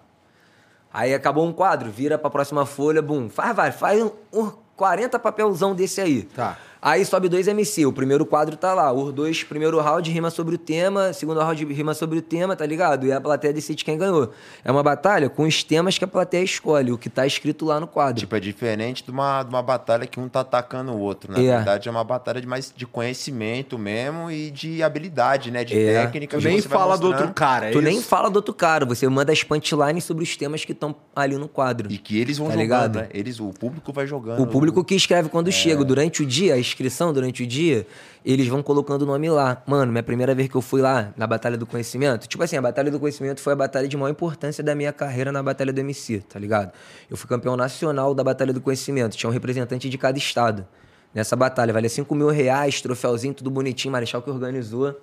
Aí 0.94 1.14
acabou 1.14 1.46
um 1.48 1.52
quadro, 1.54 1.92
vira 1.92 2.18
pra 2.18 2.30
próxima 2.30 2.66
folha, 2.66 3.02
bum, 3.02 3.30
faz 3.30 3.56
vai, 3.56 3.72
faz 3.72 4.02
um, 4.02 4.12
um 4.34 4.52
40 4.76 5.20
papelzão 5.20 5.76
desse 5.76 6.00
aí. 6.02 6.24
Tá. 6.24 6.58
Aí 6.82 7.04
sobe 7.04 7.28
dois 7.28 7.46
MC, 7.46 7.86
o 7.86 7.92
primeiro 7.92 8.26
quadro 8.26 8.56
tá 8.56 8.74
lá, 8.74 8.94
os 8.94 9.12
dois, 9.14 9.44
primeiro 9.44 9.82
round 9.82 10.10
rima 10.10 10.30
sobre 10.30 10.56
o 10.56 10.58
tema, 10.58 11.12
segundo 11.12 11.42
round 11.42 11.66
rima 11.66 11.94
sobre 11.94 12.18
o 12.18 12.22
tema, 12.22 12.56
tá 12.56 12.66
ligado? 12.66 13.06
E 13.06 13.12
a 13.12 13.20
plateia 13.20 13.52
decide 13.54 13.84
quem 13.84 13.98
ganhou. 13.98 14.32
É 14.64 14.72
uma 14.72 14.82
batalha 14.82 15.30
com 15.30 15.44
os 15.44 15.62
temas 15.62 15.98
que 15.98 16.06
a 16.06 16.08
plateia 16.08 16.42
escolhe, 16.42 16.92
o 16.94 16.98
que 16.98 17.10
tá 17.10 17.28
escrito 17.28 17.66
lá 17.66 17.82
no 17.82 17.88
quadro. 17.88 18.22
Tipo, 18.22 18.34
é 18.34 18.40
diferente 18.40 19.04
de 19.04 19.12
uma, 19.12 19.44
de 19.44 19.50
uma 19.50 19.62
batalha 19.62 20.08
que 20.08 20.22
um 20.22 20.30
tá 20.30 20.40
atacando 20.40 20.94
o 20.94 21.00
outro. 21.00 21.34
Na 21.34 21.40
É. 21.40 21.56
verdade, 21.58 21.90
é 21.90 21.92
uma 21.92 22.04
batalha 22.04 22.40
de 22.40 22.48
mais 22.48 22.74
de 22.74 22.86
conhecimento 22.88 23.78
mesmo 23.78 24.32
e 24.32 24.50
de 24.50 24.82
habilidade, 24.82 25.52
né? 25.52 25.66
De 25.66 25.78
É. 25.78 26.04
técnica. 26.06 26.38
Tu 26.38 26.44
nem 26.48 26.62
você 26.62 26.68
vai 26.70 26.78
fala 26.80 26.98
do 26.98 27.08
outro 27.08 27.34
cara, 27.34 27.68
é 27.68 27.72
tu 27.72 27.80
isso? 27.80 27.88
nem 27.90 28.02
fala 28.02 28.30
do 28.30 28.38
outro 28.38 28.54
cara, 28.54 28.86
você 28.86 29.06
manda 29.10 29.34
as 29.34 29.44
punchlines 29.44 30.06
sobre 30.06 30.24
os 30.24 30.38
temas 30.38 30.64
que 30.64 30.72
estão 30.72 30.96
ali 31.14 31.36
no 31.36 31.50
quadro. 31.50 31.92
E 31.92 31.98
que 31.98 32.18
eles 32.18 32.38
vão 32.38 32.48
Tá 32.48 32.54
jogando, 32.54 32.62
ligado? 32.64 32.96
né? 33.00 33.10
Eles, 33.14 33.40
o 33.42 33.50
público 33.50 33.92
vai 33.92 34.08
jogando. 34.08 34.42
O 34.42 34.48
público 34.48 34.82
que 34.82 34.96
escreve 34.96 35.28
É. 35.28 35.30
quando 35.32 35.52
chega, 35.52 35.84
durante 35.84 36.24
o 36.24 36.26
dia, 36.26 36.58
inscrição 36.70 37.12
durante 37.12 37.44
o 37.44 37.48
dia, 37.48 37.86
eles 38.26 38.48
vão 38.48 38.64
colocando 38.64 39.04
o 39.04 39.06
nome 39.06 39.30
lá. 39.30 39.62
Mano, 39.66 39.92
minha 39.92 40.04
primeira 40.04 40.34
vez 40.34 40.48
que 40.48 40.56
eu 40.56 40.62
fui 40.62 40.82
lá 40.82 41.14
na 41.18 41.28
Batalha 41.28 41.58
do 41.58 41.66
Conhecimento, 41.66 42.28
tipo 42.28 42.44
assim, 42.44 42.58
a 42.58 42.62
Batalha 42.62 42.92
do 42.92 43.00
Conhecimento 43.00 43.42
foi 43.42 43.54
a 43.54 43.56
batalha 43.56 43.88
de 43.88 43.98
maior 43.98 44.10
importância 44.10 44.64
da 44.64 44.74
minha 44.74 44.94
carreira 44.94 45.32
na 45.32 45.42
Batalha 45.44 45.74
do 45.74 45.80
MC, 45.80 46.20
tá 46.20 46.40
ligado? 46.40 46.72
Eu 47.10 47.18
fui 47.18 47.28
campeão 47.28 47.56
nacional 47.58 48.14
da 48.14 48.24
Batalha 48.24 48.54
do 48.54 48.62
Conhecimento, 48.62 49.18
tinha 49.18 49.30
um 49.30 49.34
representante 49.34 49.90
de 49.90 49.98
cada 49.98 50.18
estado. 50.18 50.66
Nessa 51.14 51.36
batalha, 51.36 51.74
valia 51.74 51.90
5 51.90 52.14
mil 52.14 52.30
reais, 52.30 52.82
troféuzinho, 52.82 53.34
tudo 53.34 53.50
bonitinho, 53.50 53.92
Marechal 53.92 54.22
que 54.22 54.30
organizou. 54.30 55.00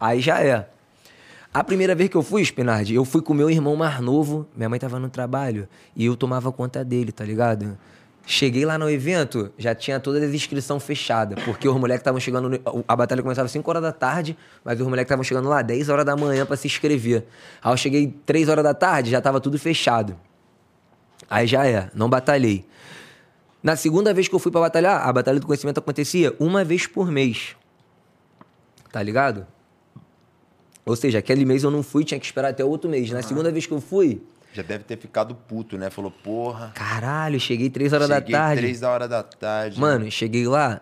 Aí 0.00 0.20
já 0.20 0.40
é. 0.42 0.68
A 1.52 1.64
primeira 1.64 1.94
vez 1.94 2.10
que 2.10 2.16
eu 2.16 2.22
fui, 2.22 2.42
Spinardi, 2.42 2.94
eu 2.94 3.04
fui 3.04 3.22
com 3.22 3.32
meu 3.32 3.48
irmão 3.48 3.74
mais 3.74 4.00
novo, 4.00 4.46
minha 4.54 4.68
mãe 4.68 4.78
tava 4.78 4.98
no 4.98 5.08
trabalho, 5.08 5.66
e 5.96 6.04
eu 6.04 6.14
tomava 6.14 6.52
conta 6.52 6.84
dele, 6.84 7.10
tá 7.10 7.24
ligado? 7.24 7.78
Cheguei 8.30 8.66
lá 8.66 8.76
no 8.76 8.90
evento, 8.90 9.50
já 9.56 9.74
tinha 9.74 9.98
toda 9.98 10.18
a 10.18 10.26
inscrição 10.28 10.78
fechada, 10.78 11.34
porque 11.46 11.66
os 11.66 11.74
moleques 11.78 12.02
estavam 12.02 12.20
chegando. 12.20 12.50
no- 12.50 12.84
A 12.86 12.94
batalha 12.94 13.22
começava 13.22 13.46
às 13.46 13.52
5 13.52 13.70
horas 13.70 13.82
da 13.82 13.90
tarde, 13.90 14.36
mas 14.62 14.78
os 14.78 14.86
moleques 14.86 15.06
estavam 15.06 15.24
chegando 15.24 15.48
lá 15.48 15.62
10 15.62 15.88
horas 15.88 16.04
da 16.04 16.14
manhã 16.14 16.44
pra 16.44 16.54
se 16.54 16.66
inscrever. 16.66 17.24
Aí 17.62 17.72
eu 17.72 17.76
cheguei 17.78 18.14
3 18.26 18.50
horas 18.50 18.62
da 18.62 18.74
tarde, 18.74 19.10
já 19.10 19.18
tava 19.22 19.40
tudo 19.40 19.58
fechado. 19.58 20.14
Aí 21.30 21.46
já 21.46 21.66
é, 21.66 21.90
não 21.94 22.06
batalhei. 22.10 22.66
Na 23.62 23.76
segunda 23.76 24.12
vez 24.12 24.28
que 24.28 24.34
eu 24.34 24.38
fui 24.38 24.52
pra 24.52 24.60
batalhar, 24.60 25.08
a 25.08 25.10
Batalha 25.10 25.40
do 25.40 25.46
Conhecimento 25.46 25.78
acontecia 25.78 26.36
uma 26.38 26.62
vez 26.62 26.86
por 26.86 27.10
mês. 27.10 27.56
Tá 28.92 29.02
ligado? 29.02 29.46
Ou 30.84 30.94
seja, 30.94 31.18
aquele 31.18 31.46
mês 31.46 31.64
eu 31.64 31.70
não 31.70 31.82
fui, 31.82 32.04
tinha 32.04 32.20
que 32.20 32.26
esperar 32.26 32.50
até 32.50 32.62
outro 32.62 32.90
mês. 32.90 33.10
Na 33.10 33.22
segunda 33.22 33.50
vez 33.50 33.64
que 33.64 33.72
eu 33.72 33.80
fui, 33.80 34.22
Já 34.58 34.62
deve 34.64 34.82
ter 34.82 34.98
ficado 34.98 35.36
puto, 35.36 35.78
né? 35.78 35.88
Falou, 35.88 36.10
porra. 36.10 36.72
caralho, 36.74 37.38
cheguei 37.38 37.70
três 37.70 37.92
horas 37.92 38.08
cheguei 38.08 38.32
da 38.32 38.38
tarde. 38.38 38.60
três 38.60 38.80
da 38.80 38.90
hora 38.90 39.06
da 39.06 39.22
tarde. 39.22 39.78
Mano, 39.78 40.10
cheguei 40.10 40.48
lá, 40.48 40.80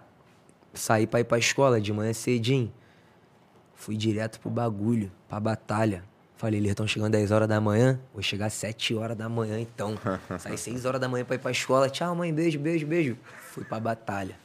saí 0.73 1.07
pra 1.07 1.21
ir 1.21 1.25
pra 1.25 1.37
escola 1.37 1.79
de 1.79 1.93
manhã 1.93 2.15
cedinho. 2.15 2.73
Fui 3.75 3.95
direto 3.95 4.41
pro 4.41 4.49
bagulho, 4.49 5.12
pra 5.29 5.39
batalha. 5.39 6.03
Falei, 6.39 6.59
eles 6.59 6.71
estão 6.71 6.87
chegando 6.87 7.12
10 7.12 7.31
horas 7.31 7.47
da 7.47 7.61
manhã, 7.61 8.01
vou 8.15 8.23
chegar 8.23 8.49
7 8.49 8.95
horas 8.95 9.15
da 9.15 9.29
manhã 9.29 9.61
então. 9.61 9.95
Saí 10.41 10.57
6 10.57 10.87
horas 10.87 10.99
da 10.99 11.07
manhã 11.07 11.27
pra 11.27 11.35
ir 11.35 11.39
pra 11.39 11.51
escola. 11.51 11.91
Tchau, 11.91 12.15
mãe, 12.15 12.33
beijo, 12.33 12.59
beijo, 12.59 12.87
beijo. 12.87 13.19
Fui 13.53 13.62
pra 13.62 13.79
batalha. 13.79 14.37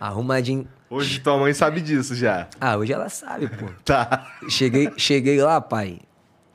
Arrumadinho. 0.00 0.66
Hoje 0.90 1.20
tua 1.20 1.38
mãe 1.38 1.54
sabe 1.54 1.80
disso 1.80 2.16
já. 2.16 2.48
Ah, 2.60 2.76
hoje 2.76 2.92
ela 2.92 3.08
sabe, 3.08 3.48
pô. 3.48 3.66
Tá. 3.84 4.26
Cheguei, 4.48 4.92
cheguei 4.96 5.40
lá, 5.40 5.60
pai. 5.60 6.00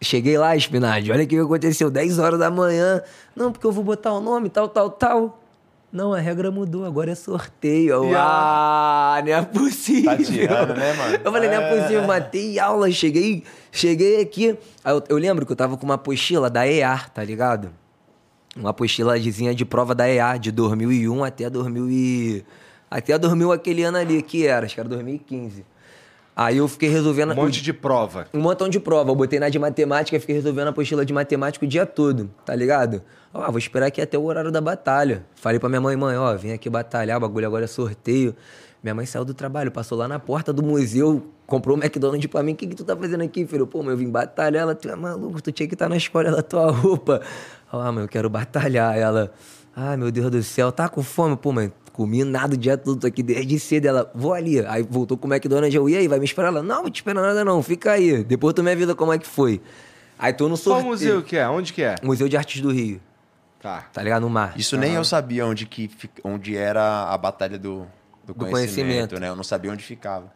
Cheguei 0.04 0.38
lá, 0.38 0.56
Spinard, 0.56 1.12
olha 1.12 1.24
o 1.24 1.28
que 1.28 1.38
aconteceu, 1.38 1.92
10 1.92 2.18
horas 2.20 2.40
da 2.40 2.50
manhã. 2.50 3.02
Não, 3.36 3.52
porque 3.52 3.66
eu 3.68 3.72
vou 3.72 3.84
botar 3.84 4.12
o 4.14 4.20
nome, 4.20 4.50
tal, 4.50 4.68
tal, 4.68 4.90
tal. 4.90 5.38
Não, 5.94 6.14
a 6.14 6.20
regra 6.20 6.50
mudou, 6.50 6.86
agora 6.86 7.12
é 7.12 7.16
sorteio. 7.16 8.12
Ah, 8.16 9.22
não 9.24 9.32
é 9.34 9.42
possível. 9.44 10.10
Tá 10.18 10.24
tirando, 10.24 10.74
né, 10.74 10.94
mano? 10.94 11.20
Eu 11.24 11.32
falei, 11.32 11.50
não 11.50 11.58
é 11.58 11.64
É. 11.64 11.82
possível, 11.82 12.08
matei 12.08 12.58
aula, 12.60 12.90
cheguei, 12.90 13.44
cheguei 13.72 14.22
aqui. 14.22 14.58
Eu, 14.86 15.04
eu 15.10 15.18
lembro 15.18 15.46
que 15.46 15.52
eu 15.52 15.56
tava 15.56 15.78
com 15.78 15.84
uma 15.86 15.96
apostila 15.96 16.50
da 16.50 16.66
EA, 16.68 16.98
tá 17.14 17.24
ligado? 17.24 17.70
Uma 18.56 18.70
apostilazinha 18.72 19.54
de 19.54 19.66
prova 19.66 19.94
da 19.94 20.10
EA, 20.10 20.38
de 20.38 20.52
2001 20.52 21.24
até 21.24 21.50
2000 21.50 21.90
e... 21.90 22.46
Até 22.90 23.18
2000 23.18 23.52
aquele 23.52 23.84
ano 23.84 23.98
ali, 23.98 24.22
que 24.22 24.46
era, 24.48 24.66
acho 24.66 24.76
que 24.76 24.80
era 24.82 24.90
2015. 24.90 25.64
Aí 26.36 26.58
eu 26.58 26.68
fiquei 26.68 26.90
resolvendo... 26.90 27.32
Um 27.32 27.36
monte 27.36 27.62
de 27.62 27.74
prova. 27.74 28.28
Um 28.34 28.40
montão 28.40 28.70
de 28.70 28.80
prova. 28.80 29.12
Eu 29.12 29.16
botei 29.16 29.40
na 29.40 29.50
de 29.50 29.60
matemática 29.60 30.16
e 30.16 30.20
fiquei 30.20 30.36
resolvendo 30.36 30.68
a 30.68 30.70
apostila 30.70 31.06
de 31.06 31.14
matemática 31.14 31.66
o 31.66 31.68
dia 31.68 31.86
todo, 31.86 32.32
tá 32.46 32.56
ligado? 32.56 33.02
Ó, 33.34 33.46
vou 33.50 33.58
esperar 33.58 33.88
aqui 33.88 34.02
até 34.02 34.18
o 34.18 34.24
horário 34.24 34.52
da 34.52 34.62
batalha. 34.62 35.26
Falei 35.36 35.60
pra 35.60 35.70
minha 35.70 35.82
mãe, 35.82 35.96
mãe, 35.96 36.18
ó, 36.18 36.36
vim 36.36 36.52
aqui 36.52 36.70
batalhar, 36.70 37.18
o 37.18 37.22
bagulho 37.22 37.48
agora 37.48 37.66
é 37.66 37.68
sorteio. 37.68 38.36
Minha 38.82 38.96
mãe 38.96 39.06
saiu 39.06 39.24
do 39.24 39.34
trabalho, 39.34 39.72
passou 39.72 39.98
lá 39.98 40.08
na 40.08 40.18
porta 40.18 40.52
do 40.52 40.64
museu, 40.64 41.22
comprou 41.46 41.78
o 41.78 41.80
McDonald's 41.80 42.26
pra 42.26 42.42
mim. 42.42 42.54
O 42.54 42.56
que, 42.56 42.66
que 42.66 42.76
tu 42.76 42.84
tá 42.84 42.96
fazendo 42.96 43.24
aqui, 43.24 43.46
filho? 43.46 43.68
Pô, 43.68 43.84
mas 43.84 43.92
eu 43.92 43.98
vim 43.98 44.10
batalhar. 44.10 44.64
Ela, 44.64 44.74
tu 44.74 44.90
é 44.90 44.96
maluco, 44.96 45.40
tu 45.42 45.52
tinha 45.52 45.68
que 45.68 45.76
estar 45.76 45.88
na 45.88 45.98
escola 45.98 46.32
da 46.32 46.42
tua 46.42 46.72
roupa. 46.72 47.22
Ah, 47.72 47.92
mãe, 47.92 48.04
eu 48.04 48.08
quero 48.08 48.28
batalhar. 48.28 48.98
Ela, 48.98 49.32
ah, 49.76 49.96
meu 49.96 50.12
Deus 50.12 50.32
do 50.32 50.42
céu, 50.42 50.72
tá 50.72 50.90
com 50.90 51.04
fome? 51.04 51.38
Pô, 51.38 51.52
mãe, 51.52 51.72
comi 51.94 52.24
nada 52.24 52.54
o 52.56 52.58
dia 52.58 52.78
todo, 52.78 53.00
tô 53.00 53.08
aqui 53.08 53.22
desde 53.24 53.60
cedo. 53.60 53.86
Ela, 53.88 54.12
vou 54.16 54.34
ali. 54.34 54.66
Aí 54.66 54.84
voltou 54.84 55.18
com 55.18 55.28
o 55.28 55.34
McDonald's, 55.34 55.74
eu, 55.76 55.88
e 55.90 55.96
aí, 55.98 56.08
vai 56.08 56.20
me 56.20 56.26
esperar? 56.26 56.48
Ela, 56.50 56.64
não, 56.64 56.82
vou 56.84 56.90
te 56.92 56.98
esperar 56.98 57.22
nada 57.22 57.44
não, 57.46 57.62
fica 57.62 57.92
aí. 57.92 58.24
Depois 58.24 58.54
tu 58.54 58.64
me 58.64 58.72
avisa 58.72 58.96
como 58.96 59.14
é 59.14 59.18
que 59.18 59.28
foi. 59.28 59.62
Aí 60.18 60.34
tô 60.34 60.46
no 60.46 60.50
Qual 60.56 60.58
sorteio. 60.58 60.88
museu 60.88 61.24
que 61.24 61.36
é? 61.36 61.48
Onde 61.50 61.74
que 61.74 61.82
é? 61.84 61.96
Museu 62.04 62.30
de 62.30 62.38
Artes 62.38 62.62
do 62.62 62.72
Rio, 62.72 63.02
Tá. 63.62 63.88
tá 63.94 64.02
ligado? 64.04 64.22
No 64.22 64.30
mar. 64.30 64.54
Isso 64.56 64.78
nem 64.78 64.94
eu 64.94 65.04
sabia 65.04 65.46
onde, 65.46 65.66
que, 65.66 65.90
onde 66.24 66.56
era 66.56 67.10
a 67.12 67.18
batalha 67.18 67.58
do, 67.58 67.80
do, 68.26 68.34
Do 68.34 68.36
conhecimento, 68.36 68.52
conhecimento. 69.16 69.20
né? 69.20 69.30
Eu 69.30 69.36
não 69.36 69.44
sabia 69.44 69.72
onde 69.72 69.84
ficava. 69.84 70.32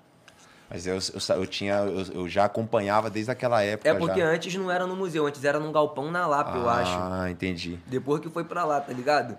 Mas 0.67 0.87
eu, 0.87 0.95
eu, 0.95 1.35
eu 1.35 1.45
tinha, 1.45 1.75
eu, 1.75 2.21
eu 2.21 2.27
já 2.27 2.45
acompanhava 2.45 3.07
desde 3.09 3.29
aquela 3.31 3.61
época. 3.61 3.87
É 3.87 3.93
porque 3.93 4.19
já. 4.19 4.27
antes 4.27 4.55
não 4.55 4.71
era 4.71 4.87
no 4.87 4.95
museu, 4.95 5.27
antes 5.27 5.43
era 5.43 5.59
num 5.59 5.71
galpão 5.71 6.09
na 6.11 6.25
Lapa, 6.25 6.57
eu 6.57 6.67
acho. 6.67 6.91
Ah, 6.97 7.29
entendi. 7.29 7.79
Depois 7.85 8.19
que 8.19 8.29
foi 8.29 8.43
pra 8.43 8.65
lá, 8.65 8.81
tá 8.81 8.91
ligado? 8.91 9.37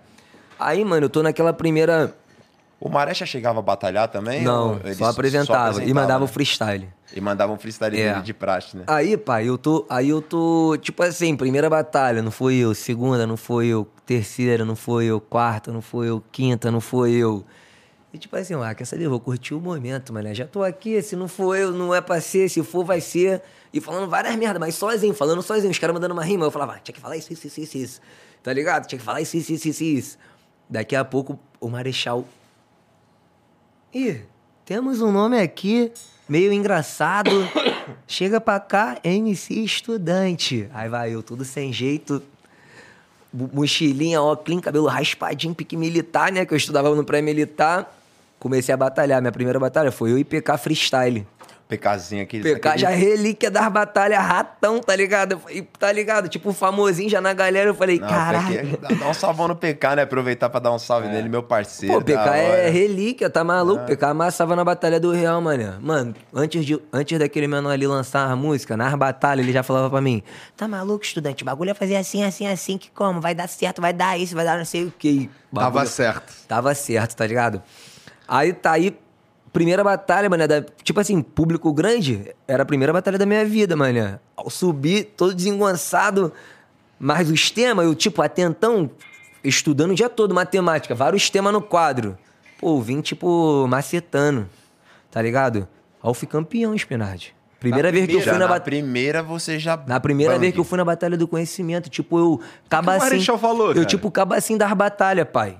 Aí, 0.59 0.83
mano, 0.83 1.05
eu 1.05 1.09
tô 1.09 1.21
naquela 1.23 1.53
primeira. 1.53 2.15
O 2.79 2.89
Maré 2.89 3.13
já 3.13 3.25
chegava 3.25 3.59
a 3.59 3.61
batalhar 3.61 4.07
também? 4.07 4.43
Não, 4.43 4.79
ele 4.83 4.93
só 4.93 5.05
apresentava. 5.05 5.83
e 5.83 5.93
mandava 5.93 6.23
o 6.23 6.27
né? 6.27 6.33
freestyle. 6.33 6.87
E 7.15 7.19
mandava 7.19 7.51
um 7.51 7.57
freestyle 7.57 7.99
É. 7.99 8.19
de 8.21 8.33
praxe, 8.33 8.77
né? 8.77 8.83
Aí, 8.85 9.17
pai, 9.17 9.47
eu 9.47 9.57
tô. 9.57 9.85
Aí 9.89 10.09
eu 10.09 10.21
tô. 10.21 10.77
Tipo 10.79 11.01
assim, 11.03 11.35
primeira 11.35 11.69
batalha, 11.69 12.21
não 12.21 12.31
foi 12.31 12.55
eu. 12.55 12.75
Segunda, 12.75 13.25
não 13.25 13.37
foi 13.37 13.67
eu. 13.67 13.87
Terceira, 14.05 14.63
não 14.63 14.75
foi 14.75 15.05
eu. 15.05 15.19
Quarta, 15.19 15.71
não 15.71 15.81
foi 15.81 16.09
eu. 16.09 16.23
Quinta, 16.31 16.69
não 16.69 16.79
foi 16.81 17.13
eu. 17.13 17.43
E 18.13 18.17
tipo 18.17 18.35
assim, 18.35 18.53
ah, 18.55 18.73
quer 18.75 18.85
saber? 18.85 19.07
Vou 19.07 19.19
curtir 19.19 19.53
o 19.53 19.59
momento, 19.59 20.13
mano. 20.13 20.33
Já 20.33 20.45
tô 20.45 20.63
aqui, 20.63 21.01
se 21.01 21.15
não 21.15 21.27
for 21.27 21.55
eu, 21.55 21.71
não 21.71 21.93
é 21.93 21.99
pra 21.99 22.21
ser, 22.21 22.49
se 22.49 22.63
for, 22.63 22.83
vai 22.85 23.01
ser. 23.01 23.41
E 23.73 23.81
falando 23.81 24.09
várias 24.09 24.35
merdas, 24.35 24.59
mas 24.59 24.75
sozinho, 24.75 25.13
falando 25.13 25.41
sozinho, 25.41 25.71
os 25.71 25.77
caras 25.79 25.93
mandando 25.93 26.13
uma 26.13 26.23
rima. 26.23 26.45
Eu 26.45 26.51
falava, 26.51 26.73
ah, 26.73 26.79
tinha 26.79 26.93
que 26.95 27.01
falar 27.01 27.17
isso, 27.17 27.33
isso, 27.33 27.47
isso, 27.47 27.59
isso, 27.59 27.77
isso. 27.77 28.01
Tá 28.43 28.53
ligado? 28.53 28.85
Tinha 28.87 28.97
que 28.99 29.03
falar 29.05 29.19
isso, 29.21 29.35
isso, 29.35 29.51
isso, 29.51 29.67
isso, 29.67 29.83
isso. 29.83 30.17
Daqui 30.69 30.95
a 30.95 31.03
pouco, 31.05 31.39
o 31.59 31.69
Marechal 31.69 32.25
Ih, 33.93 34.21
temos 34.65 35.01
um 35.01 35.11
nome 35.11 35.39
aqui 35.39 35.91
meio 36.27 36.51
engraçado. 36.51 37.31
Chega 38.05 38.39
pra 38.41 38.59
cá, 38.59 38.97
MC 39.03 39.53
Estudante. 39.63 40.69
Aí 40.73 40.89
vai 40.89 41.13
eu, 41.15 41.23
tudo 41.23 41.45
sem 41.45 41.71
jeito. 41.71 42.21
mo- 43.33 43.49
Mochilinha, 43.53 44.21
ó, 44.21 44.35
clean, 44.35 44.59
cabelo 44.59 44.87
raspadinho, 44.87 45.55
pique 45.55 45.77
militar, 45.77 46.31
né? 46.31 46.45
Que 46.45 46.53
eu 46.53 46.57
estudava 46.57 46.93
no 46.93 47.03
pré-militar. 47.03 47.91
Comecei 48.39 48.73
a 48.73 48.77
batalhar. 48.77 49.21
Minha 49.21 49.31
primeira 49.31 49.57
batalha 49.59 49.91
foi 49.91 50.11
eu 50.11 50.17
e 50.17 50.23
PK 50.25 50.57
Freestyle. 50.57 51.25
PKzinho 51.67 52.23
aquele. 52.23 52.43
PK 52.43 52.69
aquele- 52.69 52.81
já 52.81 52.91
é 52.91 52.95
relíquia 52.95 53.51
das 53.51 53.67
batalhas, 53.71 54.19
ratão, 54.19 54.79
tá 54.79 54.95
ligado? 54.95 55.41
E, 55.49 55.61
tá 55.61 55.91
ligado? 55.91 56.29
Tipo, 56.29 56.53
famosinho 56.53 57.09
já 57.09 57.19
na 57.19 57.33
galera. 57.33 57.69
Eu 57.69 57.75
falei, 57.75 57.99
Não, 57.99 58.07
caralho. 58.07 58.77
PK, 58.77 58.95
dá 58.95 59.07
um 59.09 59.13
salvão 59.13 59.49
no 59.49 59.55
PK, 59.55 59.95
né? 59.97 60.01
Aproveitar 60.03 60.49
pra 60.49 60.59
dar 60.61 60.71
um 60.71 60.79
salve 60.79 61.07
nele, 61.09 61.27
meu 61.27 61.43
parceiro. 61.43 61.95
Pô, 61.95 62.01
PK 62.01 62.15
da 62.23 62.37
é 62.37 62.69
relíquia, 62.69 63.29
tá 63.29 63.43
maluco? 63.43 63.85
PK 63.85 64.05
amassava 64.05 64.55
na 64.55 64.63
Batalha 64.63 64.99
do 64.99 65.11
Real, 65.11 65.41
mano. 65.41 65.75
Mano, 65.81 66.15
antes, 66.33 66.65
de, 66.65 66.79
antes 66.93 67.19
daquele 67.19 67.47
menor 67.47 67.71
ali 67.71 67.85
lançar 67.85 68.29
a 68.31 68.35
música, 68.35 68.77
nas 68.77 68.93
batalhas, 68.95 69.43
ele 69.45 69.51
já 69.53 69.61
falava 69.63 69.89
pra 69.89 69.99
mim: 69.99 70.23
Tá 70.55 70.67
maluco, 70.67 71.03
estudante? 71.03 71.43
O 71.43 71.45
bagulho 71.45 71.71
é 71.71 71.73
fazer 71.73 71.97
assim, 71.97 72.23
assim, 72.23 72.47
assim, 72.47 72.77
que 72.77 72.89
como? 72.91 73.19
Vai 73.19 73.35
dar 73.35 73.47
certo, 73.49 73.81
vai 73.81 73.91
dar 73.91 74.17
isso, 74.17 74.33
vai 74.35 74.45
dar 74.45 74.57
não 74.57 74.65
sei 74.65 74.85
o 74.85 74.93
quê. 74.97 75.29
Tava 75.53 75.65
Bagulho- 75.71 75.87
certo. 75.87 76.33
Tava 76.47 76.73
certo, 76.73 77.15
tá 77.15 77.27
ligado? 77.27 77.61
Aí 78.27 78.51
tá 78.53 78.71
aí, 78.71 78.97
primeira 79.57 79.83
batalha, 79.83 80.29
mano, 80.29 80.47
da, 80.47 80.61
tipo 80.83 80.99
assim, 80.99 81.19
público 81.19 81.73
grande, 81.73 82.31
era 82.47 82.61
a 82.61 82.65
primeira 82.65 82.93
batalha 82.93 83.17
da 83.17 83.25
minha 83.25 83.43
vida, 83.43 83.75
mano. 83.75 84.19
Ao 84.35 84.51
subir, 84.51 85.13
todo 85.17 85.33
desengonçado, 85.33 86.31
mas 86.99 87.27
os 87.31 87.49
temas, 87.49 87.85
eu, 87.87 87.95
tipo, 87.95 88.21
atentão, 88.21 88.87
estudando 89.43 89.91
o 89.91 89.95
dia 89.95 90.09
todo 90.09 90.31
matemática, 90.35 90.93
vários 90.93 91.27
temas 91.31 91.51
no 91.51 91.59
quadro. 91.61 92.15
Pô, 92.59 92.77
eu 92.77 92.81
vim, 92.81 93.01
tipo, 93.01 93.65
macetando, 93.67 94.47
tá 95.09 95.19
ligado? 95.23 95.67
Aí 96.03 96.09
eu 96.09 96.13
fui 96.13 96.27
campeão, 96.27 96.75
Spinardi. 96.77 97.35
Primeira 97.59 97.91
vez 97.91 98.05
que 98.05 98.13
eu 98.13 98.21
fui 98.21 98.31
na 98.33 98.37
na 98.37 98.45
batalha. 98.45 98.61
primeira 98.61 99.23
você 99.23 99.57
já. 99.57 99.75
Na 99.87 99.99
primeira 99.99 100.33
Bang. 100.33 100.41
vez 100.41 100.53
que 100.53 100.59
eu 100.59 100.63
fui 100.63 100.77
na 100.77 100.85
Batalha 100.85 101.17
do 101.17 101.27
Conhecimento, 101.27 101.89
tipo, 101.89 102.19
eu 102.19 102.39
cabacinho. 102.69 103.09
Marechal 103.09 103.37
falou, 103.39 103.69
Eu, 103.69 103.73
cara? 103.73 103.85
tipo, 103.85 104.11
cabacinho 104.11 104.59
das 104.59 104.71
batalhas, 104.73 105.27
pai. 105.27 105.59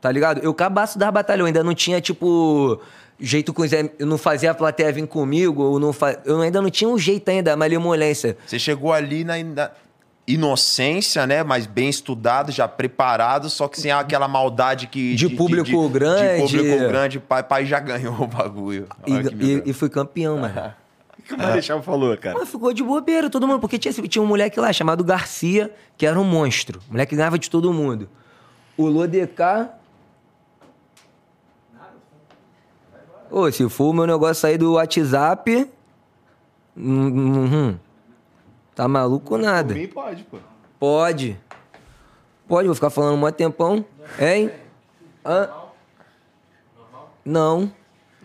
Tá 0.00 0.10
ligado? 0.10 0.40
Eu 0.42 0.54
cabaço 0.54 0.98
das 0.98 1.10
batalhas, 1.10 1.40
eu 1.40 1.46
ainda 1.46 1.62
não 1.62 1.74
tinha, 1.74 2.00
tipo, 2.00 2.80
jeito 3.20 3.52
com 3.52 3.62
os 3.62 3.70
Eu 3.72 4.06
não 4.06 4.16
fazia 4.18 4.50
a 4.50 4.54
plateia 4.54 4.90
vir 4.92 5.06
comigo, 5.06 5.74
eu, 5.74 5.78
não 5.78 5.94
eu 6.24 6.40
ainda 6.40 6.60
não 6.62 6.70
tinha 6.70 6.88
um 6.88 6.98
jeito 6.98 7.28
ainda, 7.30 7.54
malemolência. 7.56 8.36
Você 8.46 8.58
chegou 8.58 8.92
ali 8.92 9.24
na, 9.24 9.34
na 9.42 9.70
inocência, 10.26 11.26
né? 11.26 11.42
Mas 11.42 11.66
bem 11.66 11.88
estudado, 11.88 12.50
já 12.52 12.66
preparado, 12.68 13.50
só 13.50 13.68
que 13.68 13.80
sem 13.80 13.90
aquela 13.90 14.28
maldade 14.28 14.86
que. 14.86 15.14
De 15.14 15.28
público 15.28 15.88
grande. 15.88 16.46
De 16.46 16.56
público 16.58 16.78
grande, 16.88 17.20
pai, 17.20 17.42
pai 17.42 17.66
já 17.66 17.78
ganhou 17.80 18.14
o 18.22 18.26
bagulho. 18.26 18.86
E, 19.06 19.12
e- 19.44 19.62
e 19.66 19.72
fui 19.72 19.88
campeão, 19.88 20.38
mano. 20.38 20.74
O 21.20 21.22
que 21.22 21.34
o 21.34 21.38
Marechal 21.38 21.80
falou, 21.80 22.16
cara? 22.16 22.36
Mas 22.40 22.48
ficou 22.48 22.72
de 22.72 22.82
bobeira, 22.82 23.30
todo 23.30 23.46
mundo. 23.46 23.60
Porque 23.60 23.78
tinha, 23.78 23.92
tinha 23.92 24.20
um 24.22 24.26
moleque 24.26 24.58
lá 24.58 24.72
chamado 24.72 25.04
Garcia, 25.04 25.70
que 25.96 26.04
era 26.04 26.18
um 26.18 26.24
monstro. 26.24 26.80
O 26.88 26.92
moleque 26.92 27.14
ganhava 27.14 27.38
de 27.38 27.48
todo 27.48 27.72
mundo. 27.72 28.08
O 28.76 28.86
Lodecar. 28.88 29.78
Ô, 33.30 33.50
se 33.50 33.68
for 33.68 33.90
o 33.90 33.92
meu 33.92 34.06
negócio 34.06 34.48
aí 34.48 34.58
do 34.58 34.72
WhatsApp. 34.74 35.70
hum, 36.76 37.08
hum, 37.72 37.78
tá 38.74 38.88
maluco 38.88 39.36
nada. 39.38 39.72
Por 39.74 39.80
mim 39.80 39.86
pode, 39.86 40.22
pô. 40.24 40.38
Pode. 40.78 41.38
Pode, 42.48 42.66
vou 42.66 42.74
ficar 42.74 42.90
falando 42.90 43.14
um 43.14 43.18
mó 43.18 43.30
tempão. 43.30 43.84
Hein? 44.18 44.50
Hã? 45.24 45.48
Não. 47.24 47.70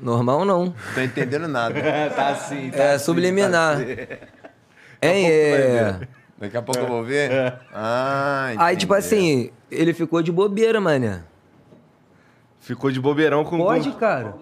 Normal 0.02 0.44
não. 0.46 0.74
Tô 0.94 1.02
entendendo 1.02 1.48
nada. 1.48 1.76
tá 2.16 2.30
assim, 2.30 2.72
É 2.74 2.98
subliminar. 2.98 3.80
Hein? 3.82 5.30
É. 5.32 6.00
Daqui 6.38 6.58
a 6.58 6.62
pouco 6.62 6.82
eu 6.82 6.88
vou 6.88 7.04
ver. 7.04 7.32
Ah, 7.74 8.54
Aí, 8.58 8.76
tipo 8.76 8.94
entendi. 8.94 9.06
assim, 9.08 9.52
ele 9.72 9.94
ficou 9.94 10.22
de 10.22 10.32
bobeira, 10.32 10.82
mané. 10.82 11.22
Ficou 12.60 12.92
de 12.92 13.00
bobeirão 13.00 13.46
com 13.46 13.58
Pode, 13.58 13.92
com- 13.92 13.98
cara. 14.00 14.34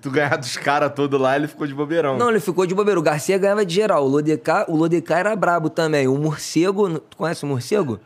Tu 0.00 0.10
ganhar 0.10 0.36
dos 0.36 0.56
caras 0.56 0.92
todos 0.94 1.18
lá, 1.18 1.36
ele 1.36 1.48
ficou 1.48 1.66
de 1.66 1.74
bobeirão. 1.74 2.18
Não, 2.18 2.28
ele 2.30 2.40
ficou 2.40 2.66
de 2.66 2.74
bobeira. 2.74 3.00
O 3.00 3.02
Garcia 3.02 3.38
ganhava 3.38 3.64
de 3.64 3.74
geral. 3.74 4.04
O 4.04 4.08
Lodecar, 4.08 4.70
o 4.70 4.76
Lodecar 4.76 5.20
era 5.20 5.34
brabo 5.34 5.70
também. 5.70 6.06
O 6.06 6.16
Morcego, 6.18 7.00
tu 7.00 7.16
conhece 7.16 7.44
o 7.44 7.46
Morcego? 7.46 7.98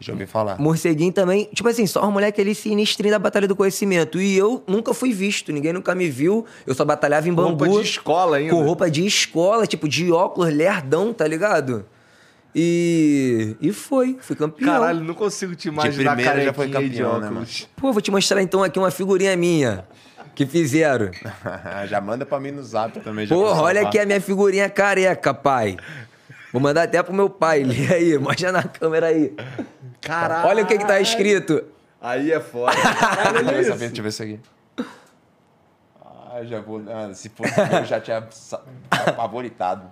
Já 0.00 0.12
ouvi 0.12 0.26
falar. 0.26 0.58
Morceguinho 0.58 1.12
também. 1.12 1.48
Tipo 1.54 1.68
assim, 1.68 1.86
só 1.86 2.04
os 2.04 2.12
moleque 2.12 2.40
ali 2.40 2.56
sinistrinho 2.56 3.12
da 3.12 3.20
Batalha 3.20 3.46
do 3.46 3.54
Conhecimento. 3.54 4.20
E 4.20 4.36
eu 4.36 4.64
nunca 4.66 4.92
fui 4.92 5.12
visto, 5.12 5.52
ninguém 5.52 5.72
nunca 5.72 5.94
me 5.94 6.10
viu. 6.10 6.44
Eu 6.66 6.74
só 6.74 6.84
batalhava 6.84 7.28
em 7.28 7.34
Com 7.34 7.36
bambu. 7.36 7.64
roupa 7.66 7.82
de 7.82 7.88
escola 7.88 8.36
ainda. 8.38 8.52
Com 8.52 8.62
roupa 8.64 8.90
de 8.90 9.06
escola, 9.06 9.64
tipo, 9.64 9.88
de 9.88 10.10
óculos, 10.10 10.52
lerdão, 10.52 11.12
tá 11.12 11.26
ligado? 11.26 11.84
E. 12.52 13.56
E 13.60 13.72
foi, 13.72 14.18
fui 14.20 14.34
campeão. 14.34 14.72
Caralho, 14.72 15.04
não 15.04 15.14
consigo 15.14 15.54
te 15.54 15.68
imaginar 15.68 16.16
primeira 16.16 16.44
já 16.44 16.52
foi 16.52 16.66
de 16.66 16.72
campeão, 16.72 17.20
né, 17.20 17.28
óculos. 17.28 17.68
Pô, 17.76 17.92
vou 17.92 18.02
te 18.02 18.10
mostrar 18.10 18.42
então 18.42 18.64
aqui 18.64 18.78
uma 18.80 18.90
figurinha 18.90 19.36
minha 19.36 19.84
que 20.34 20.46
fizeram. 20.46 21.10
já 21.86 22.00
manda 22.00 22.24
pra 22.24 22.40
mim 22.40 22.50
no 22.50 22.62
zap 22.62 22.98
também. 23.00 23.26
já 23.26 23.34
Porra, 23.34 23.62
olha 23.62 23.82
aqui 23.82 23.98
a 23.98 24.06
minha 24.06 24.20
figurinha 24.20 24.68
careca, 24.68 25.32
pai. 25.34 25.76
Vou 26.52 26.60
mandar 26.60 26.82
até 26.82 27.02
pro 27.02 27.14
meu 27.14 27.30
pai. 27.30 27.64
Lê 27.64 27.86
aí, 27.94 28.18
mostra 28.18 28.52
na 28.52 28.62
câmera 28.62 29.06
aí. 29.06 29.34
Caralho. 30.00 30.48
Olha 30.48 30.64
o 30.64 30.66
que 30.66 30.78
que 30.78 30.86
tá 30.86 31.00
escrito. 31.00 31.64
Aí 32.00 32.32
é 32.32 32.40
foda. 32.40 32.72
Deixa 33.44 33.70
eu 33.70 33.76
ver. 33.76 33.88
Deixa 33.88 34.00
eu 34.00 34.02
ver 34.02 34.08
isso 34.08 34.22
aqui. 34.22 34.40
Ah, 36.04 36.42
já 36.44 36.60
vou. 36.60 36.82
ah, 36.88 37.12
se 37.14 37.28
fosse 37.28 37.52
eu 37.58 37.84
já 37.84 38.00
tinha 38.00 38.26
favoritado. 39.14 39.88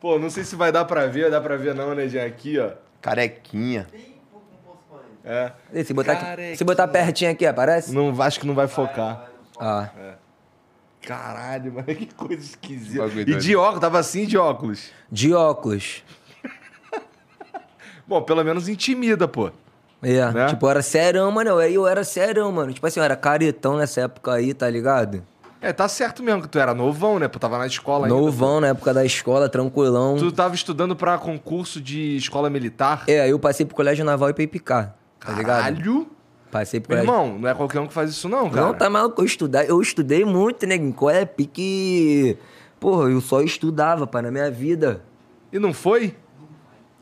Pô, 0.00 0.18
não 0.18 0.30
sei 0.30 0.44
se 0.44 0.56
vai 0.56 0.72
dar 0.72 0.84
pra 0.84 1.06
ver, 1.06 1.30
dá 1.30 1.40
pra 1.40 1.56
ver 1.56 1.74
não, 1.74 1.94
né, 1.94 2.08
Jean? 2.08 2.26
Aqui, 2.26 2.58
ó. 2.58 2.70
Carequinha. 3.00 3.86
É. 5.24 5.52
E 5.72 5.84
Se 5.84 5.92
botar, 5.92 6.16
Carequinha. 6.16 6.56
se 6.56 6.64
botar 6.64 6.88
pertinho 6.88 7.30
aqui, 7.30 7.46
aparece? 7.46 7.92
Não, 7.92 8.20
acho 8.22 8.40
que 8.40 8.46
não 8.46 8.54
vai 8.54 8.66
focar. 8.68 9.26
Ah. 9.58 9.88
Caralho, 11.02 11.72
mano, 11.72 11.86
que 11.86 12.06
coisa 12.14 12.42
esquisita. 12.42 13.04
E 13.26 13.36
de 13.36 13.56
óculos, 13.56 13.80
tava 13.80 13.98
assim 13.98 14.26
de 14.26 14.36
óculos. 14.36 14.90
De 15.10 15.32
óculos. 15.32 16.02
Bom, 18.06 18.22
pelo 18.22 18.44
menos 18.44 18.68
intimida, 18.68 19.26
pô. 19.28 19.50
É, 20.02 20.30
Né? 20.32 20.46
tipo, 20.46 20.64
eu 20.66 20.70
era 20.70 20.82
serão, 20.82 21.30
mano. 21.30 21.58
Aí 21.58 21.74
eu 21.74 21.86
era 21.86 22.04
serão, 22.04 22.50
mano. 22.52 22.72
Tipo 22.72 22.86
assim, 22.86 23.00
eu 23.00 23.04
era 23.04 23.16
caretão 23.16 23.76
nessa 23.76 24.02
época 24.02 24.32
aí, 24.32 24.54
tá 24.54 24.68
ligado? 24.68 25.22
É, 25.62 25.74
tá 25.74 25.86
certo 25.88 26.22
mesmo 26.22 26.40
que 26.42 26.48
tu 26.48 26.58
era 26.58 26.72
novão, 26.72 27.18
né? 27.18 27.28
Pô, 27.28 27.38
tava 27.38 27.58
na 27.58 27.66
escola 27.66 28.06
ainda. 28.06 28.18
Novão 28.18 28.60
na 28.62 28.68
época 28.68 28.94
da 28.94 29.04
escola, 29.04 29.46
tranquilão. 29.46 30.16
Tu 30.16 30.32
tava 30.32 30.54
estudando 30.54 30.96
pra 30.96 31.18
concurso 31.18 31.78
de 31.82 32.16
escola 32.16 32.48
militar. 32.48 33.04
É, 33.06 33.20
aí 33.20 33.30
eu 33.30 33.38
passei 33.38 33.66
pro 33.66 33.76
colégio 33.76 34.02
naval 34.02 34.30
e 34.30 34.32
pra 34.32 34.42
Ipicar, 34.42 34.94
tá 35.20 35.32
ligado? 35.32 35.62
Caralho! 35.62 36.06
Passei 36.50 36.80
Meu 36.80 36.86
colégio. 36.88 37.08
irmão, 37.10 37.38
não 37.38 37.48
é 37.48 37.54
qualquer 37.54 37.78
um 37.78 37.86
que 37.86 37.94
faz 37.94 38.10
isso 38.10 38.28
não, 38.28 38.50
cara. 38.50 38.66
Não, 38.66 38.74
tá 38.74 38.90
maluco, 38.90 39.20
eu 39.20 39.24
estudei, 39.24 39.66
eu 39.68 39.80
estudei 39.80 40.24
muito, 40.24 40.66
né? 40.66 40.76
Qual 40.92 41.10
é 41.10 41.24
pique. 41.24 42.36
Porra, 42.80 43.08
eu 43.08 43.20
só 43.20 43.40
estudava, 43.40 44.06
pai, 44.06 44.22
na 44.22 44.30
minha 44.32 44.50
vida. 44.50 45.02
E 45.52 45.58
não 45.58 45.72
foi? 45.72 46.16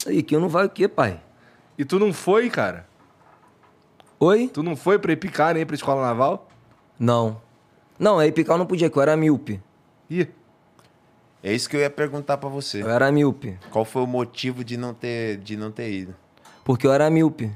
Aí 0.07 0.23
que 0.23 0.37
eu 0.37 0.41
não 0.41 0.49
vai 0.49 0.67
o 0.67 0.69
quê, 0.69 0.87
pai? 0.87 1.21
E 1.79 1.85
tu 1.85 1.99
não 1.99 2.13
foi, 2.13 2.51
cara? 2.51 2.87
Oi? 4.21 4.51
Tu 4.53 4.63
não 4.63 4.77
foi 4.77 4.99
pra 4.99 5.13
Epicar 5.13 5.55
nem 5.55 5.65
pra 5.65 5.77
escola 5.77 6.03
naval? 6.03 6.49
Não. 6.99 7.41
Não, 7.99 8.19
a 8.19 8.27
Ipicar 8.27 8.55
eu 8.55 8.59
não 8.59 8.67
podia, 8.67 8.91
que 8.91 8.97
eu 8.99 9.03
era 9.03 9.17
míope. 9.17 9.63
Ih, 10.11 10.29
É 11.43 11.55
isso 11.55 11.71
que 11.71 11.77
eu 11.77 11.81
ia 11.81 11.89
perguntar 11.91 12.37
pra 12.37 12.49
você. 12.49 12.83
Eu 12.83 12.91
era 12.91 13.11
míope. 13.13 13.57
Qual 13.71 13.85
foi 13.85 14.03
o 14.03 14.07
motivo 14.07 14.65
de 14.65 14.77
não 14.77 14.93
ter, 14.93 15.39
de 15.39 15.57
não 15.57 15.71
ter 15.71 15.91
ido? 15.91 16.15
Porque 16.65 16.87
eu 16.87 16.93
era 16.93 17.09
míope. 17.09 17.51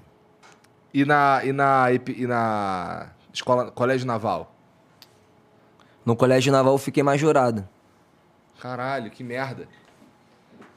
E 0.92 1.04
na, 1.04 1.40
e 1.44 1.52
na, 1.52 1.86
e 1.92 2.26
na 2.26 3.10
escola, 3.32 3.70
colégio 3.70 4.06
naval? 4.06 4.54
No 6.04 6.16
colégio 6.16 6.52
naval 6.52 6.74
eu 6.74 6.78
fiquei 6.78 7.02
majorado. 7.02 7.66
Caralho, 8.60 9.10
que 9.10 9.22
merda. 9.24 9.68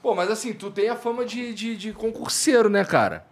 Pô, 0.02 0.14
mas 0.14 0.30
assim, 0.30 0.54
tu 0.54 0.70
tem 0.70 0.90
a 0.90 0.96
fama 0.96 1.26
de, 1.26 1.54
de, 1.54 1.76
de 1.76 1.92
concurseiro, 1.92 2.70
né, 2.70 2.86
cara? 2.86 3.26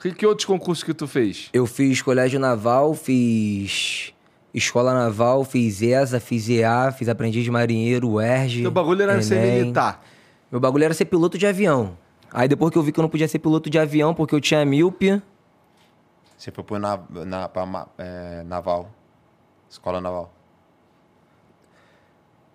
Que, 0.00 0.12
que 0.12 0.26
outros 0.26 0.46
concursos 0.46 0.82
que 0.82 0.94
tu 0.94 1.06
fez? 1.06 1.48
Eu 1.52 1.66
fiz 1.66 2.00
colégio 2.02 2.40
naval, 2.40 2.94
fiz 2.94 4.12
escola 4.52 4.92
naval, 4.92 5.44
fiz 5.44 5.80
ESA, 5.82 6.18
fiz 6.18 6.48
EA, 6.48 6.90
fiz 6.90 7.08
aprendiz 7.08 7.44
de 7.44 7.50
marinheiro, 7.50 8.08
UERJ. 8.10 8.62
Teu 8.62 8.70
bagulho 8.70 9.02
era 9.02 9.22
ser 9.22 9.36
Enem. 9.36 9.60
militar. 9.60 10.04
Meu 10.50 10.60
bagulho 10.60 10.84
era 10.84 10.94
ser 10.94 11.04
piloto 11.04 11.38
de 11.38 11.46
avião. 11.46 11.96
Aí 12.32 12.48
depois 12.48 12.72
que 12.72 12.78
eu 12.78 12.82
vi 12.82 12.92
que 12.92 12.98
eu 12.98 13.02
não 13.02 13.08
podia 13.08 13.28
ser 13.28 13.38
piloto 13.38 13.68
de 13.68 13.78
avião 13.78 14.14
porque 14.14 14.34
eu 14.34 14.40
tinha 14.40 14.64
míope, 14.64 15.22
Você 16.40 16.50
foi 16.50 16.64
pro 16.64 16.78
na, 16.78 16.98
na, 17.26 17.48
pra 17.50 17.86
é, 17.98 18.42
naval. 18.44 18.90
Escola 19.68 20.00
naval. 20.00 20.32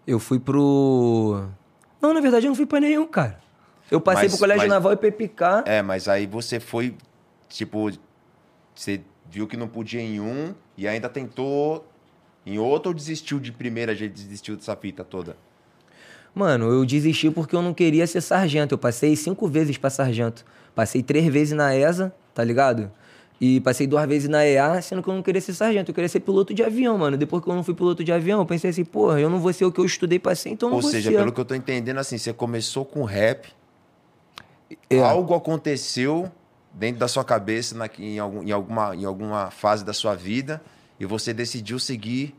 eu 0.07 0.19
fui 0.19 0.39
pro. 0.39 1.47
Não, 2.01 2.11
na 2.11 2.19
verdade 2.19 2.47
eu 2.47 2.49
não 2.49 2.55
fui 2.55 2.65
pra 2.65 2.79
nenhum, 2.79 3.05
cara. 3.05 3.39
Eu 3.91 4.01
passei 4.01 4.23
Mas- 4.23 4.31
pro 4.31 4.39
colégio 4.39 4.63
mas- 4.63 4.69
naval 4.69 4.91
e 4.91 5.05
Epicar. 5.07 5.63
É, 5.67 5.83
mas 5.83 6.07
aí 6.07 6.25
você 6.25 6.59
foi, 6.59 6.97
tipo, 7.47 7.91
você 8.73 9.01
viu 9.29 9.45
que 9.45 9.55
não 9.55 9.67
podia 9.67 10.01
em 10.01 10.19
um 10.19 10.55
e 10.75 10.87
ainda 10.87 11.07
tentou 11.07 11.87
em 12.43 12.57
outro 12.57 12.89
ou 12.89 12.95
desistiu 12.95 13.39
de 13.39 13.51
primeira, 13.51 13.93
já 13.95 14.07
desistiu 14.07 14.55
dessa 14.55 14.75
fita 14.75 15.03
toda? 15.03 15.37
Mano, 16.33 16.71
eu 16.71 16.83
desisti 16.87 17.29
porque 17.29 17.55
eu 17.55 17.61
não 17.61 17.73
queria 17.73 18.07
ser 18.07 18.21
sargento. 18.21 18.73
Eu 18.73 18.79
passei 18.79 19.15
cinco 19.15 19.47
vezes 19.47 19.77
pra 19.77 19.91
sargento. 19.91 20.43
Passei 20.73 21.03
três 21.03 21.31
vezes 21.31 21.53
na 21.55 21.75
ESA, 21.75 22.11
tá 22.33 22.43
ligado? 22.43 22.91
E 23.39 23.59
passei 23.59 23.85
duas 23.85 24.07
vezes 24.07 24.29
na 24.29 24.45
EA, 24.45 24.81
sendo 24.81 25.03
que 25.03 25.09
eu 25.09 25.13
não 25.13 25.21
queria 25.21 25.41
ser 25.41 25.53
sargento. 25.53 25.91
Eu 25.91 25.95
queria 25.95 26.07
ser 26.07 26.21
piloto 26.21 26.53
de 26.53 26.63
avião, 26.63 26.97
mano. 26.97 27.17
Depois 27.17 27.43
que 27.43 27.49
eu 27.49 27.53
não 27.55 27.63
fui 27.63 27.73
piloto 27.73 28.03
de 28.03 28.11
avião, 28.11 28.39
eu 28.39 28.45
pensei 28.45 28.69
assim, 28.69 28.85
porra, 28.85 29.19
eu 29.19 29.29
não 29.29 29.39
vou 29.39 29.51
ser 29.51 29.65
o 29.65 29.71
que 29.71 29.79
eu 29.79 29.85
estudei 29.85 30.17
pra 30.17 30.33
ser, 30.35 30.49
então 30.49 30.67
eu 30.69 30.71
não 30.71 30.77
Ou 30.77 30.81
vou 30.81 30.89
seja, 30.91 31.11
ser. 31.11 31.17
pelo 31.17 31.31
que 31.33 31.39
eu 31.41 31.45
tô 31.45 31.53
entendendo, 31.53 31.97
assim, 31.97 32.17
você 32.17 32.31
começou 32.31 32.85
com 32.85 33.03
rap, 33.03 33.49
É. 34.89 34.99
algo 35.01 35.33
aconteceu 35.33 36.31
dentro 36.73 36.99
da 36.99 37.07
sua 37.07 37.23
cabeça 37.23 37.75
na, 37.77 37.89
em, 37.99 38.19
algum- 38.19 38.43
em 38.43 38.51
alguma, 38.51 38.95
em 38.95 39.05
alguma 39.05 39.51
fase 39.51 39.83
da 39.85 39.93
sua 39.93 40.15
vida 40.15 40.61
e 40.99 41.05
você 41.05 41.33
decidiu 41.33 41.77
seguir 41.79 42.33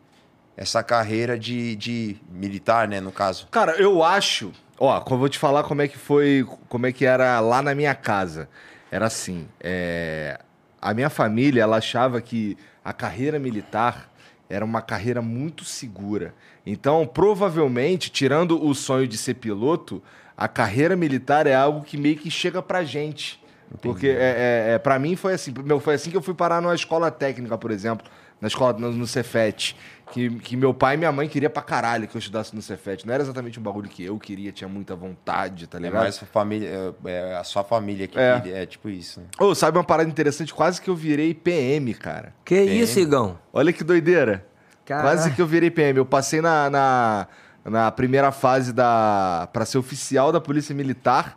essa 0.56 0.82
carreira 0.82 1.38
de, 1.38 1.76
de 1.76 2.16
militar, 2.30 2.88
né, 2.88 3.00
no 3.00 3.12
caso. 3.12 3.46
Cara, 3.50 3.72
eu 3.76 4.02
acho. 4.02 4.52
Ó, 4.78 5.02
eu 5.10 5.18
vou 5.18 5.28
te 5.28 5.38
falar 5.38 5.62
como 5.64 5.82
é 5.82 5.88
que 5.88 5.98
foi, 5.98 6.46
como 6.68 6.86
é 6.86 6.92
que 6.92 7.04
era 7.04 7.38
lá 7.40 7.60
na 7.62 7.74
minha 7.74 7.94
casa. 7.94 8.48
Era 8.90 9.06
assim, 9.06 9.46
é, 9.60 10.38
a 10.80 10.94
minha 10.94 11.10
família, 11.10 11.62
ela 11.62 11.76
achava 11.76 12.20
que 12.20 12.56
a 12.84 12.92
carreira 12.92 13.38
militar 13.38 14.10
era 14.48 14.64
uma 14.64 14.80
carreira 14.80 15.20
muito 15.20 15.64
segura. 15.64 16.34
Então, 16.64 17.06
provavelmente, 17.06 18.10
tirando 18.10 18.64
o 18.64 18.74
sonho 18.74 19.06
de 19.06 19.16
ser 19.16 19.34
piloto, 19.34 20.02
a 20.36 20.46
carreira 20.46 20.94
militar 20.94 21.46
é 21.46 21.54
algo 21.54 21.82
que 21.82 21.96
meio 21.96 22.16
que 22.16 22.30
chega 22.30 22.62
pra 22.62 22.84
gente. 22.84 23.42
Porque 23.82 24.08
é, 24.08 24.12
é, 24.12 24.74
é, 24.74 24.78
para 24.78 24.98
mim 24.98 25.16
foi 25.16 25.34
assim, 25.34 25.52
meu, 25.64 25.80
foi 25.80 25.94
assim 25.94 26.10
que 26.10 26.16
eu 26.16 26.22
fui 26.22 26.34
parar 26.34 26.62
numa 26.62 26.74
escola 26.74 27.10
técnica, 27.10 27.58
por 27.58 27.70
exemplo, 27.70 28.06
na 28.40 28.48
escola 28.48 28.78
no, 28.78 28.92
no 28.92 29.06
Cefet, 29.06 29.76
que, 30.12 30.30
que 30.40 30.56
meu 30.56 30.72
pai 30.74 30.94
e 30.94 30.98
minha 30.98 31.10
mãe 31.10 31.28
queria 31.28 31.48
pra 31.50 31.62
caralho 31.62 32.06
que 32.06 32.16
eu 32.16 32.18
estudasse 32.18 32.54
no 32.54 32.60
Cefet. 32.62 33.06
Não 33.06 33.12
era 33.14 33.22
exatamente 33.22 33.58
um 33.58 33.62
bagulho 33.62 33.88
que 33.88 34.04
eu 34.04 34.18
queria, 34.18 34.52
tinha 34.52 34.68
muita 34.68 34.94
vontade, 34.94 35.66
tá 35.66 35.78
É 35.78 35.80
ligado? 35.82 36.02
mais 36.02 36.22
a 36.22 36.26
família, 36.26 36.94
é, 37.04 37.10
é 37.10 37.36
a 37.36 37.42
sua 37.44 37.64
família 37.64 38.06
que 38.06 38.18
É. 38.18 38.38
queria- 38.40 38.56
é 38.58 38.66
tipo 38.66 38.88
isso. 38.88 39.20
né? 39.20 39.26
Ô, 39.40 39.54
sabe 39.54 39.78
uma 39.78 39.84
parada 39.84 40.08
interessante? 40.08 40.52
Quase 40.54 40.80
que 40.80 40.88
eu 40.90 40.94
virei 40.94 41.32
PM, 41.34 41.92
cara. 41.94 42.32
Que 42.44 42.60
isso, 42.60 43.00
Igão? 43.00 43.38
Olha 43.52 43.72
que 43.72 43.82
doideira. 43.82 44.46
Caralho. 44.84 45.08
Quase 45.08 45.32
que 45.32 45.42
eu 45.42 45.46
virei 45.46 45.70
PM. 45.70 45.98
Eu 45.98 46.06
passei 46.06 46.40
na, 46.40 46.70
na, 46.70 47.26
na 47.64 47.90
primeira 47.90 48.30
fase 48.30 48.72
da 48.72 49.48
para 49.52 49.64
ser 49.64 49.78
oficial 49.78 50.30
da 50.30 50.40
Polícia 50.40 50.72
Militar, 50.74 51.36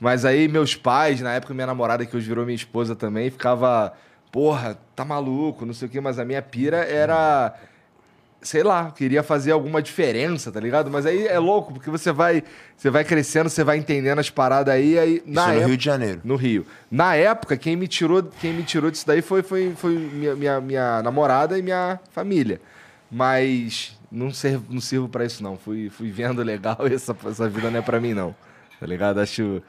mas 0.00 0.24
aí 0.24 0.48
meus 0.48 0.74
pais, 0.74 1.20
na 1.20 1.32
época 1.34 1.54
minha 1.54 1.66
namorada, 1.66 2.04
que 2.04 2.16
hoje 2.16 2.26
virou 2.26 2.44
minha 2.44 2.56
esposa 2.56 2.96
também, 2.96 3.30
ficava, 3.30 3.92
porra, 4.30 4.78
tá 4.94 5.04
maluco, 5.04 5.64
não 5.66 5.74
sei 5.74 5.88
o 5.88 5.90
quê, 5.90 6.00
mas 6.00 6.18
a 6.18 6.24
minha 6.24 6.42
pira 6.42 6.78
era 6.78 7.54
sei 8.40 8.62
lá, 8.62 8.90
queria 8.92 9.22
fazer 9.22 9.50
alguma 9.52 9.82
diferença, 9.82 10.52
tá 10.52 10.60
ligado? 10.60 10.90
Mas 10.90 11.04
aí 11.06 11.26
é 11.26 11.38
louco, 11.38 11.72
porque 11.72 11.90
você 11.90 12.12
vai, 12.12 12.42
você 12.76 12.88
vai 12.88 13.04
crescendo, 13.04 13.48
você 13.48 13.64
vai 13.64 13.76
entendendo 13.78 14.18
as 14.20 14.30
paradas 14.30 14.72
aí, 14.72 14.98
aí 14.98 15.16
Isso 15.16 15.24
na 15.26 15.46
no 15.46 15.52
época, 15.52 15.66
Rio 15.66 15.76
de 15.76 15.84
Janeiro. 15.84 16.20
no 16.24 16.36
Rio. 16.36 16.66
Na 16.90 17.14
época, 17.14 17.56
quem 17.56 17.74
me 17.74 17.88
tirou, 17.88 18.22
quem 18.22 18.52
me 18.52 18.62
tirou 18.62 18.90
disso 18.90 19.06
daí 19.06 19.22
foi, 19.22 19.42
foi, 19.42 19.72
foi 19.76 19.96
minha, 19.96 20.34
minha, 20.36 20.60
minha 20.60 21.02
namorada 21.02 21.58
e 21.58 21.62
minha 21.62 21.98
família. 22.12 22.60
Mas 23.10 23.98
não 24.10 24.32
servo, 24.32 24.64
não 24.70 24.80
sirvo 24.80 25.08
pra 25.08 25.24
isso, 25.24 25.42
não. 25.42 25.56
Fui, 25.56 25.90
fui 25.90 26.10
vendo 26.10 26.42
legal 26.42 26.78
e 26.88 26.94
essa, 26.94 27.16
essa 27.26 27.48
vida 27.48 27.70
não 27.70 27.78
é 27.80 27.82
pra 27.82 28.00
mim, 28.00 28.14
não. 28.14 28.34
Tá 28.78 28.86
ligado? 28.86 29.18
Acho 29.18 29.60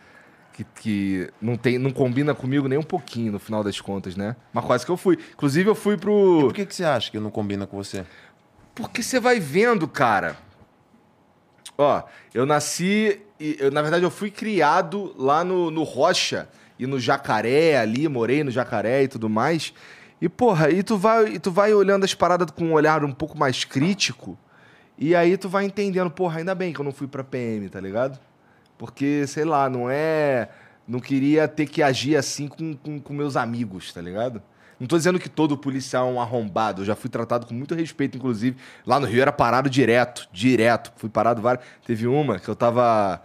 que, 0.63 0.81
que 0.81 1.29
não, 1.41 1.55
tem, 1.55 1.77
não 1.77 1.91
combina 1.91 2.33
comigo 2.35 2.67
nem 2.67 2.77
um 2.77 2.83
pouquinho, 2.83 3.31
no 3.31 3.39
final 3.39 3.63
das 3.63 3.79
contas, 3.79 4.15
né? 4.15 4.35
Mas 4.53 4.65
quase 4.65 4.85
que 4.85 4.91
eu 4.91 4.97
fui. 4.97 5.17
Inclusive, 5.33 5.69
eu 5.69 5.75
fui 5.75 5.97
pro. 5.97 6.39
Por 6.41 6.53
que, 6.53 6.65
que 6.65 6.75
você 6.75 6.83
acha 6.83 7.09
que 7.11 7.19
não 7.19 7.31
combina 7.31 7.65
com 7.65 7.77
você? 7.77 8.05
Porque 8.75 9.01
você 9.03 9.19
vai 9.19 9.39
vendo, 9.39 9.87
cara. 9.87 10.35
Ó, 11.77 12.03
eu 12.33 12.45
nasci. 12.45 13.21
e- 13.39 13.57
Eu, 13.59 13.71
na 13.71 13.81
verdade, 13.81 14.03
eu 14.03 14.11
fui 14.11 14.29
criado 14.29 15.13
lá 15.17 15.43
no, 15.43 15.71
no 15.71 15.83
Rocha 15.83 16.49
e 16.77 16.85
no 16.85 16.99
Jacaré 16.99 17.77
ali, 17.77 18.07
morei 18.07 18.43
no 18.43 18.51
Jacaré 18.51 19.03
e 19.03 19.07
tudo 19.07 19.29
mais. 19.29 19.73
E, 20.21 20.27
porra, 20.27 20.69
e 20.69 20.83
tu 20.83 20.97
vai, 20.97 21.25
e 21.35 21.39
tu 21.39 21.51
vai 21.51 21.73
olhando 21.73 22.03
as 22.03 22.13
paradas 22.13 22.51
com 22.51 22.65
um 22.65 22.73
olhar 22.73 23.03
um 23.05 23.11
pouco 23.13 23.37
mais 23.37 23.63
crítico. 23.63 24.37
E 24.97 25.15
aí 25.15 25.37
tu 25.37 25.47
vai 25.47 25.63
entendendo, 25.63 26.11
porra, 26.11 26.39
ainda 26.39 26.53
bem 26.53 26.73
que 26.73 26.79
eu 26.81 26.83
não 26.83 26.91
fui 26.91 27.07
pra 27.07 27.23
PM, 27.23 27.69
tá 27.69 27.79
ligado? 27.79 28.19
Porque, 28.79 29.27
sei 29.27 29.43
lá, 29.43 29.69
não 29.69 29.89
é. 29.89 30.47
Não 30.87 30.99
queria 30.99 31.47
ter 31.47 31.67
que 31.67 31.83
agir 31.83 32.15
assim 32.15 32.47
com, 32.47 32.73
com, 32.73 32.99
com 32.99 33.13
meus 33.13 33.35
amigos, 33.35 33.93
tá 33.93 34.01
ligado? 34.01 34.41
Não 34.79 34.87
tô 34.87 34.97
dizendo 34.97 35.19
que 35.19 35.27
todo 35.27 35.57
policial 35.57 36.07
é 36.07 36.11
um 36.11 36.21
arrombado. 36.21 36.81
Eu 36.81 36.85
já 36.85 36.95
fui 36.95 37.09
tratado 37.09 37.45
com 37.45 37.53
muito 37.53 37.75
respeito, 37.75 38.17
inclusive. 38.17 38.55
Lá 38.87 38.97
no 38.97 39.05
Rio 39.05 39.21
era 39.21 39.33
parado 39.33 39.69
direto, 39.69 40.27
direto. 40.31 40.93
Fui 40.95 41.09
parado 41.09 41.41
várias. 41.41 41.65
Teve 41.85 42.07
uma 42.07 42.39
que 42.39 42.47
eu 42.47 42.55
tava. 42.55 43.21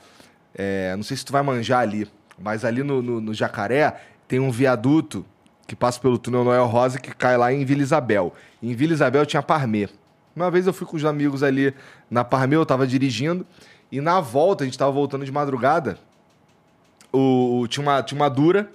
é, 0.55 0.95
não 0.97 1.05
sei 1.05 1.17
se 1.17 1.25
tu 1.25 1.33
vai 1.33 1.43
manjar 1.43 1.81
ali, 1.81 2.11
mas 2.37 2.65
ali 2.65 2.83
no, 2.83 3.01
no, 3.01 3.21
no 3.21 3.33
Jacaré 3.33 3.95
tem 4.27 4.41
um 4.41 4.51
viaduto 4.51 5.25
que 5.69 5.77
passa 5.77 6.01
pelo 6.01 6.19
túnel 6.19 6.43
Noel 6.43 6.67
Rosa 6.67 6.99
que 6.99 7.15
cai 7.15 7.37
lá 7.39 7.53
em 7.53 7.65
Vila 7.65 7.81
Isabel. 7.81 8.35
Em 8.61 8.75
Vila 8.75 8.93
Isabel 8.93 9.25
tinha 9.25 9.41
Parmê. 9.41 9.89
Uma 10.35 10.51
vez 10.51 10.67
eu 10.67 10.73
fui 10.73 10.85
com 10.85 10.97
os 10.97 11.05
amigos 11.05 11.45
ali 11.45 11.73
na 12.11 12.25
Parmê, 12.25 12.57
eu 12.57 12.67
tava 12.67 12.87
dirigindo. 12.87 13.47
E 13.91 14.01
na 14.01 14.20
volta, 14.20 14.64
a 14.64 14.66
gente 14.66 14.78
tava 14.78 14.91
voltando 14.93 15.24
de 15.24 15.32
madrugada 15.32 15.99
o, 17.12 17.61
o- 17.61 17.68
tinha, 17.68 17.82
uma, 17.82 18.03
tinha 18.03 18.18
uma 18.20 18.28
dura. 18.28 18.70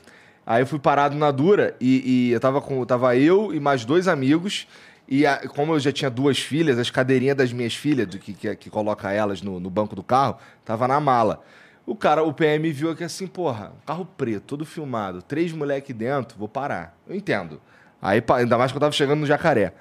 Aí 0.46 0.62
eu 0.64 0.68
fui 0.68 0.80
parado 0.80 1.16
na 1.16 1.30
dura 1.32 1.76
e, 1.80 2.28
e 2.30 2.32
eu 2.32 2.40
tava 2.40 2.62
com. 2.62 2.84
Tava 2.86 3.16
eu 3.16 3.54
e 3.54 3.60
mais 3.60 3.86
dois 3.86 4.08
amigos. 4.08 4.68
E 5.08 5.26
a- 5.26 5.48
como 5.48 5.74
eu 5.74 5.80
já 5.80 5.92
tinha 5.92 6.10
duas 6.10 6.40
filhas, 6.40 6.78
as 6.78 6.90
cadeirinhas 6.90 7.36
das 7.36 7.52
minhas 7.52 7.76
filhas, 7.76 8.08
do 8.08 8.18
que, 8.20 8.34
que, 8.34 8.56
que 8.56 8.70
coloca 8.70 9.12
elas 9.12 9.42
no, 9.42 9.60
no 9.60 9.70
banco 9.70 9.96
do 9.96 10.04
carro, 10.04 10.38
tava 10.64 10.88
na 10.88 11.00
mala. 11.00 11.44
O 11.86 11.96
cara, 11.96 12.24
o 12.24 12.32
PM 12.32 12.72
viu 12.72 12.92
aqui 12.92 13.04
assim, 13.04 13.26
porra, 13.26 13.72
um 13.82 13.86
carro 13.86 14.06
preto, 14.06 14.44
todo 14.44 14.64
filmado, 14.66 15.24
três 15.24 15.52
moleque 15.52 15.92
dentro, 15.92 16.38
vou 16.38 16.48
parar. 16.48 16.96
Eu 17.08 17.16
entendo. 17.16 17.60
Aí, 18.00 18.24
ainda 18.36 18.58
mais 18.58 18.72
que 18.72 18.78
eu 18.78 18.80
tava 18.80 18.92
chegando 18.92 19.22
no 19.22 19.26
jacaré. 19.26 19.74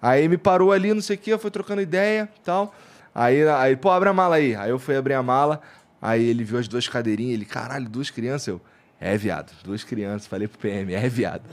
Aí 0.00 0.28
me 0.28 0.38
parou 0.38 0.70
ali, 0.70 0.94
não 0.94 1.02
sei 1.02 1.16
o 1.16 1.18
quê, 1.18 1.36
foi 1.36 1.50
trocando 1.50 1.80
ideia 1.82 2.28
tal. 2.44 2.72
Aí, 3.18 3.48
aí, 3.48 3.74
pô, 3.76 3.90
abre 3.90 4.10
a 4.10 4.12
mala 4.12 4.36
aí. 4.36 4.54
Aí 4.54 4.68
eu 4.68 4.78
fui 4.78 4.94
abrir 4.94 5.14
a 5.14 5.22
mala, 5.22 5.62
aí 6.02 6.22
ele 6.22 6.44
viu 6.44 6.58
as 6.58 6.68
duas 6.68 6.86
cadeirinhas, 6.86 7.32
ele, 7.32 7.46
caralho, 7.46 7.88
duas 7.88 8.10
crianças. 8.10 8.48
Eu, 8.48 8.60
é, 9.00 9.16
viado, 9.16 9.52
duas 9.64 9.82
crianças. 9.82 10.26
Falei 10.26 10.46
pro 10.46 10.58
PM, 10.58 10.92
é, 10.92 11.08
viado. 11.08 11.44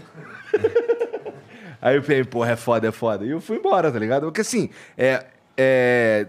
Aí 1.82 1.98
o 1.98 2.04
PM, 2.04 2.26
porra, 2.26 2.52
é 2.52 2.56
foda, 2.56 2.88
é 2.88 2.92
foda. 2.92 3.26
E 3.26 3.30
eu 3.30 3.42
fui 3.42 3.58
embora, 3.58 3.92
tá 3.92 4.00
ligado? 4.00 4.24
Porque 4.24 4.42
assim, 4.42 4.70
é. 4.98 5.26
é 5.58 6.28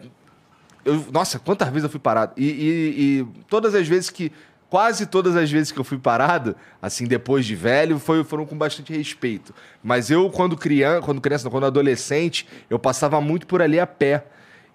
eu, 0.84 1.04
nossa, 1.12 1.38
quantas 1.38 1.68
vezes 1.68 1.84
eu 1.84 1.90
fui 1.90 2.00
parado? 2.00 2.32
E, 2.36 2.44
e- 2.44 3.20
e 3.20 3.26
todas 3.48 3.74
as 3.74 3.86
vezes 3.88 4.10
que. 4.10 4.30
Quase 4.68 5.06
todas 5.06 5.36
as 5.36 5.48
vezes 5.48 5.70
que 5.70 5.78
eu 5.78 5.84
fui 5.84 5.98
parado, 5.98 6.56
assim, 6.82 7.06
depois 7.06 7.46
de 7.46 7.54
velho, 7.54 7.96
foi, 8.00 8.24
foram 8.24 8.44
com 8.44 8.58
bastante 8.58 8.92
respeito. 8.92 9.54
Mas 9.80 10.10
eu, 10.10 10.28
quando 10.30 10.56
criança, 10.56 11.00
quando 11.02 11.20
criança, 11.20 11.44
não, 11.44 11.50
quando 11.52 11.66
adolescente, 11.66 12.48
eu 12.68 12.76
passava 12.76 13.20
muito 13.20 13.46
por 13.46 13.62
ali 13.62 13.78
a 13.78 13.86
pé. 13.86 14.24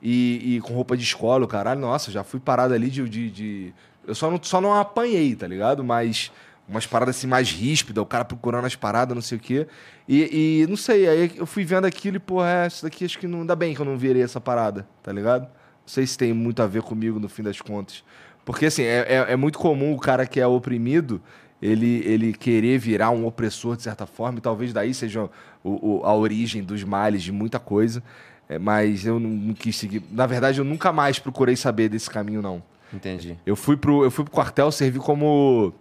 E, 0.02 0.56
e 0.56 0.62
com 0.62 0.74
roupa 0.74 0.96
de 0.96 1.04
escola, 1.04 1.46
caralho, 1.48 1.82
nossa, 1.82 2.12
já 2.12 2.24
fui 2.24 2.40
parado 2.40 2.74
ali 2.74 2.90
de. 2.90 3.08
de, 3.08 3.30
de- 3.32 3.74
eu 4.08 4.16
só 4.16 4.32
não, 4.32 4.40
só 4.42 4.60
não 4.62 4.74
apanhei, 4.74 5.36
tá 5.36 5.46
ligado? 5.48 5.84
Mas 5.84 6.32
umas 6.68 6.86
paradas 6.86 7.18
assim 7.18 7.28
mais 7.28 7.52
ríspidas, 7.52 8.02
o 8.02 8.06
cara 8.06 8.24
procurando 8.24 8.66
as 8.66 8.76
paradas, 8.76 9.14
não 9.16 9.22
sei 9.22 9.38
o 9.38 9.42
quê. 9.42 9.68
E, 10.08 10.62
e 10.64 10.68
não 10.68 10.76
sei, 10.78 11.08
aí 11.08 11.32
eu 11.36 11.46
fui 11.46 11.64
vendo 11.66 11.86
aquilo 11.86 12.18
e, 12.18 12.20
porra, 12.20 12.48
é, 12.64 12.68
isso 12.68 12.84
daqui 12.84 13.04
acho 13.06 13.18
que 13.20 13.28
não 13.28 13.46
dá 13.46 13.56
bem 13.56 13.74
que 13.76 13.82
eu 13.82 13.86
não 13.86 13.98
virei 13.98 14.22
essa 14.24 14.40
parada, 14.40 14.88
tá 15.04 15.12
ligado? 15.12 15.44
Não 15.44 15.50
sei 15.88 16.06
se 16.08 16.18
tem 16.18 16.32
muito 16.34 16.62
a 16.62 16.68
ver 16.68 16.82
comigo 16.84 17.20
no 17.20 17.28
fim 17.28 17.44
das 17.44 17.60
contas. 17.60 18.04
Porque, 18.46 18.68
assim, 18.68 18.84
é, 18.84 19.00
é, 19.08 19.26
é 19.34 19.36
muito 19.36 19.60
comum 19.60 19.94
o 19.94 20.00
cara 20.00 20.26
que 20.26 20.40
é 20.40 20.48
oprimido, 20.48 21.22
ele, 21.62 22.02
ele 22.06 22.34
querer 22.34 22.78
virar 22.80 23.10
um 23.12 23.26
opressor 23.26 23.76
de 23.76 23.82
certa 23.84 24.06
forma, 24.06 24.38
e 24.38 24.42
talvez 24.42 24.72
daí 24.72 24.94
seja 24.94 25.24
o, 25.64 26.00
o- 26.00 26.06
a 26.06 26.16
origem 26.16 26.64
dos 26.64 26.84
males 26.84 27.22
de 27.22 27.32
muita 27.32 27.60
coisa. 27.60 28.02
É, 28.50 28.58
mas 28.58 29.06
eu 29.06 29.20
não, 29.20 29.54
quis 29.54 29.76
seguir. 29.76 30.04
Na 30.10 30.26
verdade, 30.26 30.58
eu 30.58 30.66
nunca 30.66 30.92
mais 30.92 31.20
procurei 31.20 31.56
saber 31.56 31.88
desse 31.88 32.10
caminho, 32.10 32.42
não. 32.42 32.64
Entendi. 32.92 33.38
Eu 33.46 33.56
fui 33.56 33.78
pro, 33.78 34.04
eu 34.04 34.10
fui 34.10 34.26
pro 34.26 34.34
quartel, 34.34 34.72
servi 34.72 34.98
como, 34.98 35.72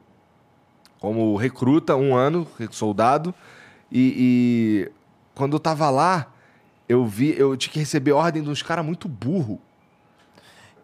como 1.01 1.35
recruta 1.35 1.97
um 1.97 2.14
ano, 2.14 2.47
soldado. 2.71 3.35
E, 3.91 4.14
e 4.87 4.93
quando 5.35 5.55
eu 5.55 5.61
tava 5.61 5.89
lá, 5.89 6.31
eu 6.87 7.07
vi, 7.07 7.35
eu 7.39 7.57
tinha 7.57 7.73
que 7.73 7.79
receber 7.79 8.12
ordem 8.12 8.43
de 8.43 8.51
uns 8.51 8.62
caras 8.62 8.85
muito 8.85 9.09
burro. 9.09 9.59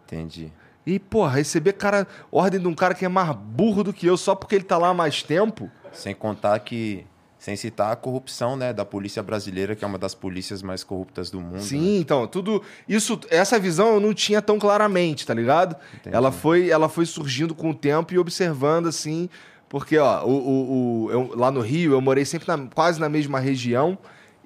Entendi. 0.05 0.51
E, 0.85 0.99
porra, 0.99 1.37
receber 1.37 1.73
cara, 1.73 2.07
ordem 2.31 2.59
de 2.59 2.67
um 2.67 2.73
cara 2.75 2.93
que 2.93 3.05
é 3.05 3.09
mais 3.09 3.35
burro 3.35 3.83
do 3.83 3.93
que 3.93 4.05
eu 4.05 4.17
só 4.17 4.33
porque 4.35 4.55
ele 4.55 4.63
tá 4.63 4.77
lá 4.77 4.89
há 4.89 4.93
mais 4.93 5.21
tempo. 5.21 5.69
Sem 5.91 6.13
contar 6.13 6.59
que. 6.59 7.05
Sem 7.45 7.55
citar 7.55 7.91
a 7.93 7.95
corrupção, 7.95 8.55
né? 8.55 8.73
Da 8.73 8.83
polícia 8.83 9.21
brasileira, 9.21 9.75
que 9.75 9.85
é 9.85 9.87
uma 9.87 9.99
das 9.99 10.15
polícias 10.15 10.63
mais 10.63 10.83
corruptas 10.83 11.29
do 11.29 11.39
mundo. 11.39 11.61
Sim, 11.61 11.93
né? 11.97 11.99
então, 11.99 12.25
tudo. 12.25 12.63
Isso, 12.89 13.19
essa 13.29 13.59
visão 13.59 13.93
eu 13.93 13.99
não 13.99 14.15
tinha 14.15 14.41
tão 14.41 14.57
claramente, 14.57 15.27
tá 15.27 15.33
ligado? 15.35 15.75
Entendi. 15.93 16.15
Ela 16.15 16.31
foi, 16.31 16.71
ela 16.71 16.89
foi 16.89 17.05
surgindo 17.05 17.53
com 17.53 17.69
o 17.69 17.73
tempo 17.75 18.11
e 18.15 18.17
observando, 18.17 18.87
assim. 18.87 19.29
Porque, 19.69 19.95
ó, 19.95 20.25
o, 20.25 20.31
o, 20.31 21.03
o- 21.05 21.11
eu- 21.11 21.31
lá 21.35 21.51
no 21.51 21.61
Rio, 21.61 21.91
eu 21.91 22.01
morei 22.01 22.25
sempre 22.25 22.47
na- 22.47 22.67
quase 22.73 22.99
na 22.99 23.07
mesma 23.09 23.39
região. 23.39 23.95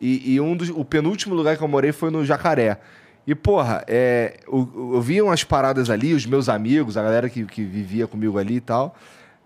E, 0.02 0.34
e 0.34 0.42
um 0.42 0.58
dos, 0.58 0.68
o 0.68 0.84
penúltimo 0.84 1.34
lugar 1.34 1.56
que 1.56 1.64
eu 1.64 1.70
morei 1.70 1.94
foi 1.94 2.12
no 2.12 2.26
Jacaré. 2.26 2.82
E, 3.26 3.34
porra, 3.34 3.82
é, 3.88 4.42
eu, 4.46 4.92
eu 4.96 5.02
via 5.02 5.24
umas 5.24 5.42
paradas 5.46 5.90
ali, 5.90 6.14
os 6.14 6.26
meus 6.26 6.50
amigos, 6.50 6.98
a 6.98 7.02
galera 7.04 7.30
que, 7.30 7.46
que 7.46 7.64
vivia 7.64 8.08
comigo 8.08 8.38
ali 8.38 8.56
e 8.56 8.62
tal. 8.62 8.94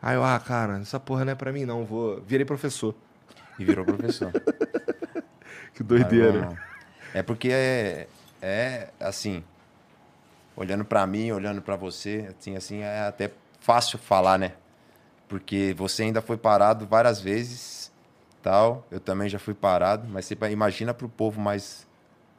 Aí 0.02 0.16
eu, 0.16 0.24
ah, 0.24 0.40
cara, 0.40 0.80
essa 0.80 1.00
porra 1.00 1.24
não 1.24 1.34
é 1.34 1.36
pra 1.36 1.52
mim, 1.52 1.66
não. 1.66 1.86
Vou. 1.86 2.20
Virei 2.26 2.46
professor. 2.46 2.96
E 3.60 3.66
virou 3.66 3.86
professor. 3.86 4.32
Que 5.74 5.82
doideira. 5.84 6.42
vamos- 6.42 6.60
É 7.16 7.24
porque 7.24 7.50
é, 7.52 8.08
é 8.42 8.90
assim, 9.00 9.44
olhando 10.56 10.86
pra 10.86 11.06
mim, 11.08 11.32
olhando 11.32 11.62
pra 11.62 11.76
você, 11.76 12.30
assim, 12.40 12.56
assim, 12.56 12.80
é 12.82 13.02
até 13.08 13.32
fácil 13.60 13.98
falar, 13.98 14.38
né? 14.38 14.54
Porque 15.28 15.74
você 15.76 16.04
ainda 16.04 16.22
foi 16.22 16.38
parado 16.38 16.86
várias 16.86 17.20
vezes, 17.20 17.92
tal. 18.44 18.86
Eu 18.92 19.00
também 19.00 19.28
já 19.30 19.40
fui 19.40 19.54
parado, 19.56 20.08
mas 20.08 20.26
você 20.26 20.38
imagina 20.52 20.94
pro 20.94 21.10
povo 21.10 21.42
mais 21.42 21.88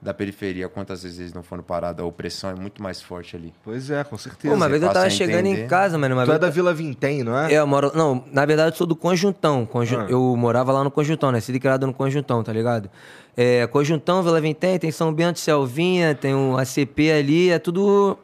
da 0.05 0.13
periferia 0.13 0.69
quantas 0.69 1.03
vezes 1.03 1.19
eles 1.19 1.33
não 1.33 1.43
foram 1.43 1.63
parados, 1.63 2.05
a 2.05 2.07
opressão 2.07 2.51
é 2.51 2.55
muito 2.55 2.83
mais 2.83 3.01
forte 3.01 3.35
ali. 3.35 3.55
Pois 3.65 3.91
é, 3.91 4.05
com 4.05 4.19
certeza. 4.19 4.53
Pô, 4.53 4.57
uma 4.57 4.69
vez 4.69 4.83
eu 4.83 4.91
tava 4.93 5.09
chegando 5.09 5.47
em 5.47 5.67
casa, 5.67 5.97
mano. 5.97 6.15
Uma 6.15 6.25
Tu 6.25 6.27
vez 6.27 6.37
é 6.37 6.39
da 6.41 6.51
Vila 6.51 6.75
Vintém, 6.75 7.25
não 7.25 7.37
é? 7.39 7.55
É, 7.55 7.57
eu 7.57 7.67
moro. 7.67 7.91
Não, 7.95 8.23
na 8.31 8.45
verdade 8.45 8.73
eu 8.75 8.77
sou 8.77 8.87
do 8.87 8.95
Conjuntão. 8.95 9.65
Conju- 9.65 9.99
Ah. 9.99 10.07
Eu 10.09 10.37
morava 10.37 10.71
lá 10.73 10.85
no 10.85 10.91
Conjuntão, 10.91 11.33
né? 11.33 11.41
Sido 11.41 11.59
criado 11.59 11.87
no 11.87 11.95
Conjuntão, 11.95 12.43
tá 12.45 12.53
ligado? 12.53 12.91
É, 13.35 13.67
Conjuntão, 13.67 14.23
Vila 14.23 14.41
Vintém, 14.43 14.79
tem 14.79 14.91
São 14.93 15.11
Bento, 15.13 15.41
Selvinha, 15.41 16.15
tem 16.15 16.35
o 16.35 16.57
ACP 16.59 17.11
ali, 17.11 17.49
é 17.51 17.59
tudo. 17.59 18.19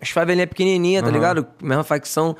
As 0.00 0.10
favelinhas 0.10 0.48
pequenininhas, 0.50 1.02
tá 1.02 1.10
ligado? 1.10 1.46
Mesma 1.62 1.82
facção. 1.82 2.36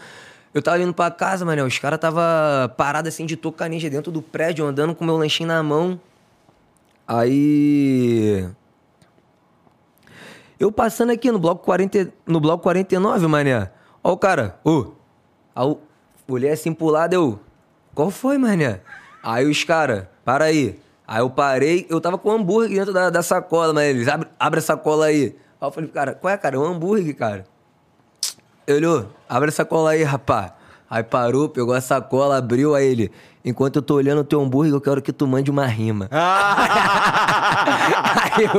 Eu 0.54 0.62
tava 0.62 0.80
indo 0.82 0.92
pra 0.94 1.10
casa, 1.10 1.44
mano. 1.44 1.64
Os 1.64 1.78
caras 1.78 1.98
tava 1.98 2.72
parado 2.76 3.08
assim 3.08 3.26
de 3.26 3.36
toca 3.36 3.66
ninja 3.68 3.88
dentro 3.90 4.12
do 4.12 4.20
prédio, 4.22 4.64
andando 4.66 4.94
com 4.94 5.04
meu 5.04 5.16
lanchinho 5.16 5.48
na 5.48 5.62
mão. 5.62 5.98
Aí. 7.08 8.46
Eu 10.60 10.70
passando 10.70 11.10
aqui 11.10 11.32
no 11.32 11.38
bloco, 11.38 11.64
40, 11.64 12.12
no 12.26 12.38
bloco 12.38 12.62
49, 12.62 13.26
mané. 13.26 13.70
Ó 14.04 14.12
o 14.12 14.16
cara, 14.18 14.60
ô. 14.62 14.92
Aí 15.56 15.66
eu 15.66 15.80
olhei 16.28 16.50
assim 16.50 16.74
pro 16.74 16.88
lado, 16.88 17.14
eu. 17.14 17.40
Qual 17.94 18.10
foi, 18.10 18.36
mané? 18.36 18.82
Aí 19.22 19.48
os 19.48 19.64
caras, 19.64 20.06
para 20.22 20.44
aí. 20.44 20.78
Aí 21.06 21.20
eu 21.20 21.30
parei, 21.30 21.86
eu 21.88 21.98
tava 21.98 22.18
com 22.18 22.28
um 22.28 22.32
hambúrguer 22.32 22.76
dentro 22.78 22.92
da, 22.92 23.08
da 23.08 23.22
sacola, 23.22 23.72
mas 23.72 23.88
eles, 23.88 24.06
abre, 24.06 24.28
abre 24.38 24.58
a 24.58 24.62
sacola 24.62 25.06
aí. 25.06 25.34
Aí 25.58 25.66
eu 25.66 25.72
falei, 25.72 25.88
cara, 25.88 26.14
qual 26.14 26.32
é, 26.32 26.36
cara? 26.36 26.56
É 26.56 26.58
um 26.58 26.64
hambúrguer, 26.64 27.16
cara. 27.16 27.46
Ele 28.66 28.86
olhou, 28.86 29.06
abre 29.26 29.48
a 29.48 29.52
sacola 29.52 29.92
aí, 29.92 30.02
rapá. 30.02 30.54
Aí 30.90 31.02
parou, 31.02 31.48
pegou 31.48 31.72
a 31.72 31.80
sacola, 31.80 32.36
abriu, 32.36 32.74
aí 32.74 32.86
ele. 32.86 33.12
Enquanto 33.48 33.76
eu 33.76 33.82
tô 33.82 33.94
olhando 33.94 34.20
o 34.20 34.24
teu 34.24 34.42
hambúrguer, 34.42 34.74
eu 34.74 34.80
quero 34.80 35.00
que 35.00 35.10
tu 35.10 35.26
mande 35.26 35.50
uma 35.50 35.64
rima. 35.66 36.06
Aí 36.12 36.18
eu. 38.44 38.50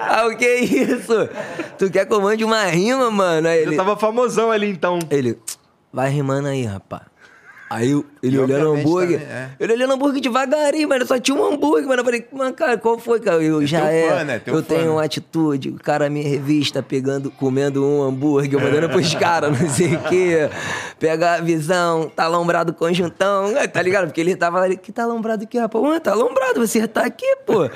Ah, 0.00 0.26
o 0.26 0.36
que 0.36 0.44
é 0.44 0.58
isso? 0.60 1.14
Tu 1.78 1.88
quer 1.88 2.04
que 2.04 2.12
eu 2.12 2.20
mande 2.20 2.44
uma 2.44 2.64
rima, 2.64 3.08
mano? 3.08 3.46
Aí 3.46 3.62
Eu 3.62 3.68
ele. 3.68 3.76
tava 3.76 3.96
famosão 3.96 4.50
ali 4.50 4.68
então. 4.68 4.98
Ele. 5.10 5.38
Vai 5.92 6.10
rimando 6.10 6.48
aí, 6.48 6.64
rapá. 6.64 7.02
Aí 7.70 7.90
ele 8.22 8.36
E 8.36 8.38
olhando 8.38 8.72
hambúrguer. 8.72 9.20
também, 9.20 9.34
é. 9.34 9.50
Ele 9.60 9.72
olhando 9.74 9.92
hambúrguer 9.92 10.22
devagarinho, 10.22 10.88
mano. 10.88 11.06
Só 11.06 11.18
tinha 11.18 11.36
um 11.36 11.44
hambúrguer, 11.44 11.86
mano. 11.86 12.00
Eu 12.00 12.04
falei, 12.04 12.26
mano, 12.32 12.54
cara, 12.54 12.78
qual 12.78 12.98
foi, 12.98 13.20
cara? 13.20 13.42
Eu 13.42 13.66
já 13.66 13.80
teu 13.80 13.88
é. 13.88 14.08
fã, 14.08 14.24
né? 14.24 14.38
Teu 14.38 14.54
eu 14.54 14.62
fã, 14.62 14.68
tenho 14.68 14.84
né? 14.84 14.90
uma 14.90 15.04
atitude. 15.04 15.68
O 15.68 15.74
cara 15.74 16.08
me 16.08 16.22
revista 16.22 16.82
pegando, 16.82 17.30
comendo 17.30 17.84
um 17.84 18.02
hambúrguer, 18.02 18.58
mandando 18.58 18.88
pros 18.88 19.14
caras, 19.14 19.60
não 19.60 19.68
sei 19.68 19.96
o 19.96 20.00
quê. 20.04 20.48
Pegar 20.98 21.34
a 21.34 21.40
visão, 21.42 22.10
tá 22.14 22.24
alombrado 22.24 22.72
conjuntão. 22.72 23.52
Tá 23.70 23.82
ligado? 23.82 24.06
Porque 24.06 24.20
ele 24.20 24.34
tava 24.34 24.60
ali, 24.60 24.76
que 24.76 24.90
tá 24.90 25.02
alombrado 25.02 25.44
aqui, 25.44 25.58
rapaz? 25.58 25.84
Mano, 25.84 26.00
tá 26.00 26.12
alombrado, 26.12 26.66
você 26.66 26.88
tá 26.88 27.04
aqui, 27.04 27.36
pô. 27.44 27.68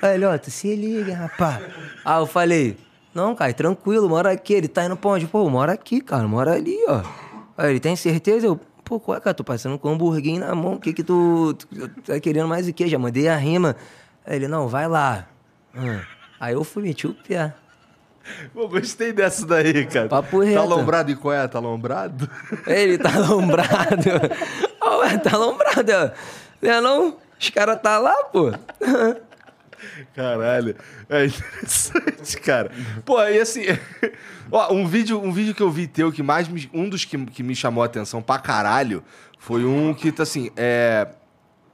Aí 0.00 0.14
ele, 0.14 0.24
ó, 0.24 0.38
tu 0.38 0.50
se 0.50 0.74
liga, 0.74 1.14
rapaz. 1.14 1.60
Aí 2.02 2.20
eu 2.20 2.26
falei, 2.26 2.76
não, 3.14 3.34
cara, 3.34 3.52
tranquilo, 3.52 4.08
mora 4.08 4.32
aqui. 4.32 4.54
Ele 4.54 4.68
tá 4.68 4.86
indo 4.86 4.96
pra 4.96 5.10
onde? 5.10 5.26
Pô, 5.26 5.48
mora 5.50 5.72
aqui, 5.72 6.00
cara, 6.00 6.26
mora 6.26 6.52
ali, 6.52 6.76
ó. 6.88 7.02
Aí 7.58 7.70
ele, 7.70 7.80
tem 7.80 7.94
certeza? 7.94 8.46
Eu, 8.46 8.58
pô, 8.84 9.00
qual 9.00 9.16
é, 9.16 9.20
cara? 9.20 9.34
Tô 9.34 9.42
passando 9.44 9.78
com 9.78 9.88
um 9.90 9.92
hamburguinho 9.94 10.40
na 10.40 10.54
mão, 10.54 10.74
o 10.74 10.80
que 10.80 10.92
que 10.92 11.02
tu, 11.02 11.54
tu 11.54 11.66
tá 12.06 12.20
querendo 12.20 12.48
mais 12.48 12.68
o 12.68 12.72
quê? 12.72 12.86
Já 12.86 12.98
mandei 12.98 13.28
a 13.28 13.36
rima. 13.36 13.74
Aí 14.26 14.36
ele, 14.36 14.48
não, 14.48 14.68
vai 14.68 14.86
lá. 14.88 15.26
Hum. 15.74 16.00
Aí 16.38 16.54
eu 16.54 16.62
fui, 16.64 16.82
meti 16.82 17.06
o 17.06 17.14
pé. 17.14 17.52
Pô, 18.54 18.68
gostei 18.68 19.12
dessa 19.12 19.44
daí, 19.46 19.84
cara. 19.86 20.08
Papo 20.08 20.40
Tá 20.40 20.44
reto. 20.46 20.58
alombrado 20.60 21.10
e 21.10 21.16
qual 21.16 21.34
é? 21.34 21.46
Tá 21.46 21.58
alombrado? 21.58 22.28
Ele 22.66 22.96
tá 22.96 23.14
alombrado. 23.14 24.04
Ué, 25.00 25.18
tá 25.18 25.34
alombrado, 25.34 25.92
ó. 25.92 26.10
Não 26.62 26.70
é 26.72 26.80
não? 26.80 27.16
Os 27.38 27.50
caras 27.50 27.80
tá 27.82 27.98
lá, 27.98 28.14
pô. 28.32 28.50
Caralho. 30.14 30.76
É 31.08 31.24
interessante, 31.26 32.40
cara. 32.40 32.70
Pô, 33.04 33.20
e 33.22 33.40
assim. 33.40 33.62
Ó, 34.52 34.72
um 34.74 34.86
vídeo, 34.86 35.20
um 35.20 35.32
vídeo 35.32 35.54
que 35.54 35.62
eu 35.62 35.70
vi 35.70 35.86
teu 35.86 36.12
que 36.12 36.22
mais 36.22 36.48
me- 36.48 36.68
Um 36.72 36.88
dos 36.88 37.04
que, 37.04 37.16
que 37.26 37.42
me 37.42 37.54
chamou 37.54 37.82
a 37.82 37.86
atenção 37.86 38.20
pra 38.22 38.38
caralho 38.38 39.02
foi 39.38 39.64
um 39.64 39.92
que 39.94 40.10
tá 40.12 40.22
assim. 40.22 40.50
É. 40.56 41.08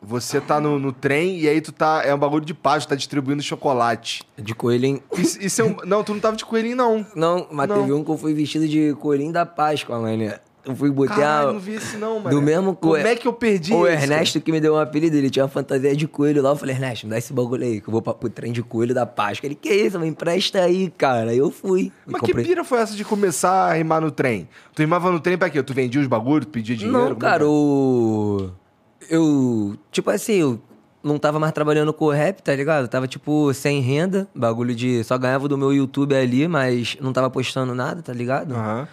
Você 0.03 0.41
tá 0.41 0.59
no, 0.59 0.79
no 0.79 0.95
trem 0.95 1.39
e 1.41 1.47
aí 1.49 1.61
tu 1.61 1.73
tá. 1.73 2.01
É 2.03 2.14
um 2.14 2.18
bagulho 2.18 2.43
de 2.45 2.55
paz, 2.55 2.87
tu 2.87 2.89
tá 2.89 2.95
distribuindo 2.95 3.43
chocolate. 3.43 4.23
De 4.39 4.55
coelhinho. 4.55 5.03
Isso, 5.12 5.39
isso 5.43 5.61
é 5.61 5.64
um. 5.66 5.77
Não, 5.85 6.03
tu 6.03 6.14
não 6.14 6.21
tava 6.21 6.37
de 6.37 6.45
coelhinho, 6.45 6.75
não. 6.77 7.07
Não, 7.14 7.47
mas 7.51 7.68
Não. 7.68 7.81
teve 7.83 7.93
um 7.93 8.03
que 8.03 8.11
eu 8.11 8.16
fui 8.16 8.33
vestido 8.33 8.66
de 8.66 8.95
coelhinho 8.99 9.31
da 9.33 9.45
Páscoa, 9.45 10.01
mané. 10.01 10.41
Eu 10.65 10.77
fui 10.77 10.91
botar. 10.91 11.15
Caralho, 11.17 11.53
não 11.55 11.61
vi 11.61 11.75
esse 11.75 11.97
não, 11.97 12.21
mano. 12.21 12.31
Do 12.37 12.43
mesmo 12.43 12.75
Como 12.77 12.93
co- 12.93 12.97
é 12.99 13.17
que 13.17 13.27
eu 13.27 13.33
perdi 13.33 13.73
O 13.73 13.87
esse, 13.87 14.03
Ernesto 14.05 14.41
que 14.41 14.53
me 14.53 14.61
deu 14.61 14.75
um 14.75 14.79
apelido, 14.79 15.17
ele 15.17 15.31
tinha 15.31 15.43
uma 15.45 15.49
fantasia 15.49 15.97
de 15.97 16.07
coelho 16.07 16.43
lá. 16.43 16.51
Eu 16.51 16.57
falei, 16.57 16.75
Ernesto, 16.75 17.07
me 17.07 17.11
dá 17.11 17.19
esse 17.19 17.33
bagulho 17.33 17.65
aí, 17.65 17.81
que 17.81 17.89
eu 17.89 17.93
vou 17.93 18.03
pra, 18.03 18.13
pro 18.15 18.29
trem 18.29 18.53
de 18.53 18.63
coelho 18.63 18.95
da 18.95 19.07
Páscoa. 19.07 19.47
Ele, 19.47 19.55
que 19.55 19.71
isso, 19.73 19.99
me 19.99 20.07
empresta 20.07 20.61
aí, 20.61 20.91
cara. 20.99 21.31
Aí 21.31 21.39
eu 21.39 21.51
fui. 21.51 21.91
Mas 22.07 22.21
comprei- 22.21 22.45
que 22.45 22.49
pira 22.51 22.63
foi 22.65 22.79
essa 22.81 22.95
de 22.95 23.05
começar 23.05 23.71
a 23.71 23.73
rimar 23.73 24.01
no 24.03 24.11
trem? 24.11 24.49
Tu 24.75 24.81
rimava 24.81 25.11
no 25.11 25.19
trem 25.21 25.39
pra 25.39 25.49
quê? 25.49 25.63
Tu 25.63 25.73
vendia 25.73 26.01
os 26.01 26.07
bagulhos, 26.07 26.45
tu 26.47 26.51
pedia 26.51 26.77
dinheiro? 26.77 26.99
Não, 26.99 27.09
Como 27.15 27.17
é 27.17 27.21
cara, 27.21 27.43
é? 27.45 27.47
o. 27.47 28.51
Eu. 29.09 29.77
Tipo 29.91 30.11
assim, 30.11 30.35
eu 30.35 30.61
não 31.03 31.19
tava 31.19 31.39
mais 31.39 31.53
trabalhando 31.53 31.93
com 31.93 32.05
o 32.07 32.11
rap, 32.11 32.43
tá 32.43 32.55
ligado? 32.55 32.83
Eu 32.85 32.89
tava, 32.89 33.09
tipo, 33.09 33.53
sem 33.55 33.81
renda, 33.81 34.29
bagulho 34.35 34.75
de. 34.75 35.03
Só 35.05 35.17
ganhava 35.17 35.49
do 35.49 35.57
meu 35.57 35.73
YouTube 35.73 36.15
ali, 36.15 36.47
mas 36.47 36.97
não 37.01 37.13
tava 37.13 37.31
postando 37.31 37.75
nada, 37.75 38.03
tá 38.03 38.13
ligado? 38.13 38.55
Aham. 38.55 38.87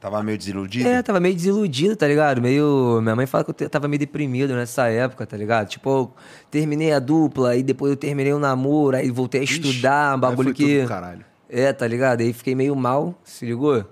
Tava 0.00 0.22
meio 0.22 0.38
desiludido? 0.38 0.88
É, 0.88 1.02
tava 1.02 1.20
meio 1.20 1.34
desiludido, 1.34 1.94
tá 1.94 2.08
ligado? 2.08 2.40
Meio. 2.40 3.00
Minha 3.02 3.14
mãe 3.14 3.26
fala 3.26 3.44
que 3.44 3.64
eu 3.64 3.68
tava 3.68 3.86
meio 3.86 3.98
deprimido 3.98 4.54
nessa 4.54 4.88
época, 4.88 5.26
tá 5.26 5.36
ligado? 5.36 5.68
Tipo, 5.68 5.90
eu 5.90 6.12
terminei 6.50 6.90
a 6.92 6.98
dupla, 6.98 7.50
aí 7.50 7.62
depois 7.62 7.90
eu 7.90 7.96
terminei 7.96 8.32
o 8.32 8.38
namoro, 8.38 8.96
aí 8.96 9.10
voltei 9.10 9.42
a 9.42 9.44
Ixi, 9.44 9.60
estudar, 9.60 10.16
um 10.16 10.20
bagulho 10.20 10.54
que. 10.54 10.86
caralho. 10.86 11.22
É, 11.50 11.70
tá 11.72 11.86
ligado? 11.86 12.22
Aí 12.22 12.32
fiquei 12.32 12.54
meio 12.54 12.74
mal, 12.74 13.14
se 13.22 13.44
ligou? 13.44 13.84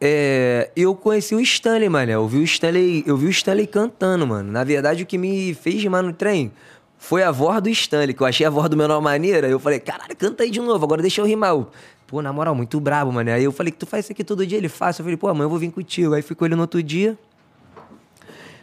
É, 0.00 0.70
eu 0.76 0.94
conheci 0.94 1.34
o 1.34 1.40
Stanley, 1.40 1.88
mano. 1.88 2.12
Eu 2.12 2.28
vi 2.28 2.38
o 2.38 2.44
Stanley, 2.44 3.02
eu 3.04 3.16
vi 3.16 3.26
o 3.26 3.30
Stanley 3.30 3.66
cantando, 3.66 4.26
mano. 4.26 4.52
Na 4.52 4.62
verdade, 4.62 5.02
o 5.02 5.06
que 5.06 5.18
me 5.18 5.54
fez 5.54 5.82
rimar 5.82 6.02
no 6.02 6.12
trem 6.12 6.52
foi 7.00 7.22
a 7.22 7.30
voz 7.30 7.62
do 7.62 7.70
Stanley, 7.70 8.12
que 8.12 8.22
eu 8.22 8.26
achei 8.26 8.46
a 8.46 8.50
voz 8.50 8.68
do 8.68 8.76
menor 8.76 9.00
maneira. 9.00 9.48
Eu 9.48 9.58
falei, 9.58 9.80
caralho, 9.80 10.14
canta 10.14 10.42
aí 10.44 10.50
de 10.50 10.60
novo, 10.60 10.84
agora 10.84 11.00
deixa 11.00 11.22
eu 11.22 11.26
rimar. 11.26 11.50
Eu, 11.50 11.66
Pô, 12.06 12.20
na 12.20 12.30
moral, 12.32 12.54
muito 12.54 12.78
brabo, 12.78 13.10
mano. 13.10 13.30
Aí 13.30 13.42
eu 13.42 13.50
falei, 13.50 13.72
que 13.72 13.78
tu 13.78 13.86
faz 13.86 14.04
isso 14.04 14.12
aqui 14.12 14.22
todo 14.22 14.46
dia? 14.46 14.58
Ele 14.58 14.68
faz. 14.68 14.98
Eu 14.98 15.04
falei, 15.04 15.16
pô, 15.16 15.28
amanhã 15.28 15.46
eu 15.46 15.48
vou 15.48 15.58
vir 15.58 15.70
contigo. 15.70 16.12
Aí 16.12 16.20
fui 16.22 16.36
com 16.36 16.44
ele 16.44 16.54
no 16.54 16.60
outro 16.60 16.82
dia. 16.82 17.18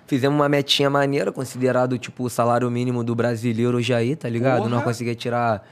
Fizemos 0.06 0.38
uma 0.38 0.48
metinha 0.48 0.90
maneira, 0.90 1.32
considerado, 1.32 1.98
tipo, 1.98 2.24
o 2.26 2.30
salário 2.30 2.70
mínimo 2.70 3.04
do 3.04 3.16
brasileiro 3.16 3.78
hoje 3.78 3.94
aí, 3.94 4.16
tá 4.16 4.30
ligado? 4.30 4.60
Porra! 4.60 4.70
Nós 4.70 4.84
conseguia 4.84 5.16
tirar 5.16 5.68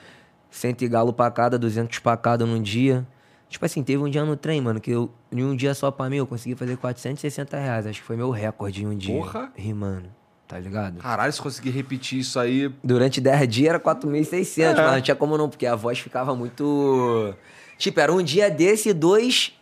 100 0.50 0.76
e 0.82 0.88
galo 0.88 1.14
pra 1.14 1.30
cada, 1.30 1.60
200 1.60 2.00
pra 2.00 2.18
cada 2.18 2.46
num 2.46 2.62
dia. 2.62 3.06
Tipo 3.48 3.64
assim, 3.66 3.84
teve 3.84 4.02
um 4.02 4.10
dia 4.10 4.26
no 4.26 4.36
trem, 4.36 4.60
mano, 4.60 4.82
que 4.82 4.92
eu, 4.92 5.12
em 5.32 5.44
um 5.44 5.56
dia 5.56 5.74
só 5.76 5.92
pra 5.92 6.10
mim, 6.10 6.18
eu 6.18 6.26
consegui 6.26 6.56
fazer 6.56 6.78
460 6.78 7.58
reais. 7.58 7.86
Acho 7.86 8.02
que 8.02 8.08
foi 8.08 8.16
meu 8.16 8.32
recorde 8.32 8.84
em 8.84 8.88
um 8.88 8.98
dia. 8.98 9.16
Porra! 9.16 9.52
Rimando, 9.56 10.10
tá 10.48 10.60
ligado? 10.60 10.98
Caralho, 11.00 11.32
se 11.34 11.42
conseguir 11.42 11.72
repetir 11.72 12.20
isso 12.20 12.40
aí. 12.40 12.72
Durante 12.84 13.20
10 13.22 13.48
dias 13.48 13.70
era 13.70 13.80
4.600, 13.80 14.60
É. 14.62 14.74
mas 14.76 14.92
não 14.94 15.02
tinha 15.02 15.16
como 15.16 15.38
não, 15.38 15.50
porque 15.50 15.66
a 15.66 15.76
voz 15.76 16.00
ficava 16.00 16.36
muito... 16.36 17.34
Tipo, 17.78 18.00
era 18.00 18.14
um 18.14 18.22
dia 18.24 18.50
desse, 18.50 18.94
dois... 18.94 19.54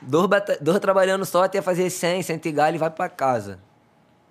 Dois, 0.00 0.26
bata- 0.28 0.58
dois 0.60 0.78
trabalhando 0.78 1.24
só 1.24 1.42
até 1.44 1.60
fazer 1.60 1.90
100, 1.90 2.22
100 2.22 2.40
e 2.44 2.52
galho 2.52 2.74
e 2.76 2.78
vai 2.78 2.88
pra 2.90 3.08
casa. 3.08 3.58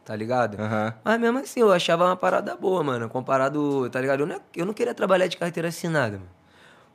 Tá 0.06 0.16
ligado? 0.16 0.58
Aham. 0.62 0.94
Mas 1.04 1.20
mesmo 1.20 1.40
assim, 1.40 1.60
eu 1.60 1.72
achava 1.74 2.06
uma 2.06 2.16
parada 2.16 2.56
boa, 2.56 2.82
mano. 2.82 3.10
Comparado, 3.10 3.90
tá 3.90 4.00
ligado? 4.00 4.22
Eu 4.22 4.26
não, 4.28 4.40
eu 4.56 4.66
não 4.66 4.74
queria 4.74 4.94
trabalhar 4.94 5.28
de 5.28 5.36
carteira 5.36 5.68
assinada, 5.68 6.14
mano. 6.20 6.30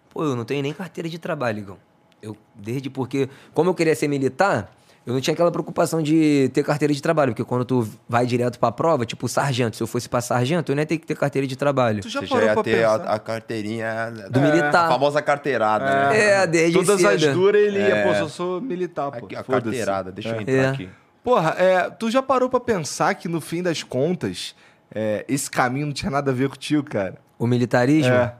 Pô, 0.09 0.25
eu 0.25 0.35
não 0.35 0.45
tenho 0.47 0.63
nem 0.63 0.73
carteira 0.73 1.07
de 1.09 1.19
trabalho, 1.19 1.59
Igão. 1.59 1.79
Eu, 2.23 2.35
desde 2.55 2.89
porque, 2.89 3.29
como 3.53 3.69
eu 3.69 3.75
queria 3.75 3.95
ser 3.95 4.09
militar, 4.09 4.73
eu 5.07 5.13
não 5.15 5.21
tinha 5.21 5.35
aquela 5.35 5.51
preocupação 5.51 6.03
de 6.03 6.51
ter 6.55 6.63
carteira 6.63 6.93
de 6.95 7.03
trabalho. 7.03 7.33
Porque 7.33 7.45
quando 7.45 7.65
tu 7.65 7.89
vai 8.09 8.25
direto 8.27 8.59
pra 8.59 8.71
prova, 8.71 9.05
tipo 9.05 9.29
sargento, 9.29 9.77
se 9.77 9.83
eu 9.83 9.87
fosse 9.87 10.09
pra 10.09 10.21
sargento, 10.21 10.71
eu 10.73 10.77
não 10.77 10.83
ia 10.83 10.87
ter 10.87 10.99
que 10.99 11.07
ter 11.07 11.17
carteira 11.17 11.47
de 11.47 11.57
trabalho. 11.57 12.01
Tu 12.03 12.09
já 12.09 12.21
Você 12.21 12.27
já 12.27 12.35
parou 12.37 12.49
ia 12.49 12.63
ter 12.63 12.85
a, 12.85 12.99
pensar? 12.99 13.13
a 13.13 13.19
carteirinha 13.19 14.13
Do 14.31 14.41
militar. 14.41 14.87
A 14.87 14.89
famosa 14.89 15.21
carteirada, 15.23 15.85
né? 16.11 16.19
É, 16.43 16.47
desde 16.47 16.79
Todas 16.79 17.05
as 17.05 17.21
cedo. 17.21 17.35
duras 17.35 17.61
ele 17.63 17.79
ia, 17.79 17.97
É. 17.97 18.03
pô, 18.05 18.13
eu 18.15 18.29
sou 18.29 18.61
militar, 18.61 19.11
pô. 19.11 19.27
Aqui, 19.27 19.37
a 19.37 19.43
carteirada, 19.43 20.13
deixa 20.13 20.31
eu 20.31 20.35
É. 20.37 20.43
entrar 20.43 20.55
É. 20.55 20.69
aqui. 20.69 20.89
Porra, 21.25 21.51
é, 21.59 21.91
tu 21.91 22.11
já 22.11 22.21
parou 22.23 22.49
pra 22.49 22.59
pensar 22.61 23.15
que 23.15 23.29
no 23.29 23.41
fim 23.41 23.63
das 23.63 23.83
contas, 23.83 24.55
é, 24.95 25.25
esse 25.29 25.51
caminho 25.51 25.87
não 25.87 25.93
tinha 25.93 26.11
nada 26.11 26.31
a 26.31 26.35
ver 26.35 26.49
contigo, 26.49 26.83
cara? 26.85 27.15
O 27.39 27.47
militarismo? 27.47 28.13
É. 28.13 28.35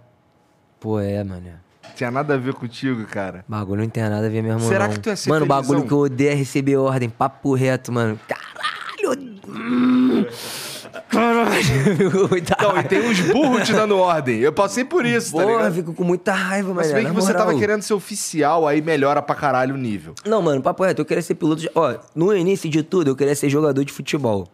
Pô, 0.81 0.99
é, 1.01 1.23
mano. 1.23 1.51
Tinha 1.95 2.11
nada 2.11 2.35
a 2.35 2.37
ver 2.37 2.55
contigo, 2.55 3.05
cara. 3.05 3.45
Bagulho 3.49 3.83
não 3.83 3.89
tem 3.89 4.03
nada 4.03 4.27
a 4.27 4.29
ver 4.31 4.43
mesmo, 4.43 4.61
Será 4.61 4.87
não. 4.89 4.95
que 4.95 5.01
tu 5.01 5.09
ia 5.09 5.17
ser 5.17 5.29
Mano, 5.31 5.45
o 5.45 5.49
bagulho 5.49 5.81
felizão? 5.81 5.87
que 5.89 5.93
eu 5.95 5.99
odeio 5.99 6.31
é 6.31 6.35
receber 6.35 6.77
ordem, 6.77 7.09
papo 7.09 7.55
reto, 7.55 7.93
mano. 7.93 8.19
Caralho! 8.29 9.39
Hum. 9.49 10.25
Não, 12.61 12.79
e 12.79 12.83
tem 12.85 13.01
uns 13.01 13.21
burros 13.21 13.67
te 13.67 13.73
dando 13.73 13.97
ordem. 13.99 14.39
Eu 14.39 14.53
passei 14.53 14.85
por 14.85 15.05
isso, 15.05 15.33
tá 15.37 15.43
Porra, 15.43 15.57
ligado? 15.57 15.75
fico 15.75 15.93
com 15.95 16.05
muita 16.05 16.33
raiva, 16.33 16.73
Mas 16.75 16.87
se 16.87 16.93
mano. 16.95 17.05
bem 17.05 17.15
que 17.15 17.21
você 17.21 17.33
tava 17.33 17.45
moral. 17.47 17.59
querendo 17.61 17.83
ser 17.83 17.95
oficial, 17.95 18.67
aí 18.67 18.81
melhora 18.81 19.21
pra 19.21 19.35
caralho 19.35 19.75
o 19.75 19.79
nível. 19.79 20.15
Não, 20.25 20.41
mano, 20.41 20.63
papo 20.63 20.83
reto, 20.85 21.01
eu 21.03 21.05
queria 21.05 21.23
ser 21.23 21.35
piloto 21.35 21.61
de... 21.61 21.71
Ó, 21.75 21.95
no 22.15 22.35
início 22.35 22.69
de 22.71 22.83
tudo, 22.83 23.09
eu 23.11 23.17
queria 23.17 23.35
ser 23.35 23.49
jogador 23.51 23.85
de 23.85 23.93
futebol. 23.93 24.49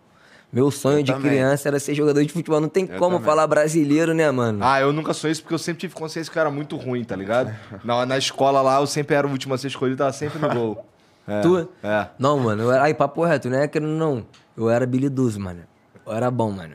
Meu 0.52 0.70
sonho 0.70 1.00
Eu 1.00 1.02
de 1.02 1.12
também. 1.12 1.30
criança 1.30 1.68
era 1.68 1.78
ser 1.78 1.94
jogador 1.94 2.24
de 2.24 2.32
futebol. 2.32 2.60
Não 2.60 2.68
tem 2.68 2.84
Eu 2.90 2.98
como 2.98 3.16
também. 3.16 3.26
falar 3.26 3.46
brasileiro, 3.46 4.14
né, 4.14 4.30
mano? 4.30 4.60
Ah, 4.62 4.80
eu 4.80 4.92
nunca 4.92 5.12
sou 5.12 5.28
isso 5.30 5.42
porque 5.42 5.54
eu 5.54 5.58
sempre 5.58 5.80
tive 5.80 5.94
consciência 5.94 6.32
que 6.32 6.38
eu 6.38 6.40
era 6.40 6.50
muito 6.50 6.76
ruim, 6.76 7.04
tá 7.04 7.14
ligado? 7.14 7.54
Na, 7.84 8.06
na 8.06 8.16
escola 8.16 8.62
lá, 8.62 8.80
eu 8.80 8.86
sempre 8.86 9.14
era 9.14 9.26
o 9.26 9.30
último 9.30 9.52
a 9.54 9.58
ser 9.58 9.66
escolhido, 9.68 9.98
tava 9.98 10.12
sempre 10.12 10.38
no 10.38 10.48
gol. 10.48 10.84
É, 11.30 11.42
Tu? 11.42 11.68
É. 11.82 12.06
Não, 12.18 12.38
mano, 12.38 12.62
eu 12.62 12.72
era... 12.72 12.84
Aí, 12.84 12.94
papo 12.94 13.22
reto, 13.22 13.50
não 13.50 13.58
é 13.58 13.68
querendo 13.68 13.90
não. 13.90 14.24
Eu 14.56 14.70
era 14.70 14.84
habilidoso, 14.84 15.38
mano. 15.38 15.60
Eu 16.06 16.12
era 16.14 16.30
bom, 16.30 16.50
mano. 16.50 16.74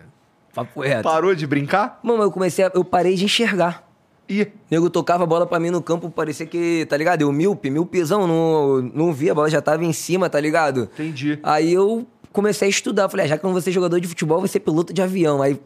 Papo 0.54 0.82
reto. 0.82 1.02
Parou 1.02 1.34
de 1.34 1.48
brincar? 1.48 2.00
Mano, 2.04 2.22
eu 2.22 2.32
comecei 2.32 2.64
a... 2.64 2.72
Eu 2.72 2.84
parei 2.84 3.16
de 3.16 3.26
enxergar. 3.26 3.84
Ih, 4.30 4.44
O 4.44 4.52
nego 4.70 4.92
tocava 4.92 5.24
a 5.24 5.26
bola 5.26 5.48
pra 5.48 5.60
mim 5.60 5.72
no 5.72 5.82
campo, 5.82 6.08
parecia 6.08 6.46
que, 6.46 6.86
tá 6.88 6.96
ligado? 6.96 7.24
Eu 7.24 7.32
míope, 7.32 7.72
miopezão, 7.72 8.28
não, 8.28 8.80
não 8.94 9.12
via, 9.12 9.32
a 9.32 9.36
bola 9.36 9.50
já 9.50 9.60
tava 9.60 9.84
em 9.84 9.92
cima, 9.92 10.30
tá 10.30 10.40
ligado? 10.40 10.84
entendi. 10.94 11.40
Aí 11.42 11.74
eu 11.74 12.06
comecei 12.34 12.68
a 12.68 12.70
estudar. 12.70 13.08
Falei, 13.08 13.26
ah, 13.26 13.30
já 13.30 13.38
que 13.38 13.46
eu 13.46 13.48
não 13.48 13.54
vou 13.54 13.62
ser 13.62 13.72
jogador 13.72 14.00
de 14.02 14.08
futebol, 14.08 14.40
vou 14.40 14.48
ser 14.48 14.60
piloto 14.60 14.92
de 14.92 15.02
avião. 15.02 15.42
Aí 15.42 15.58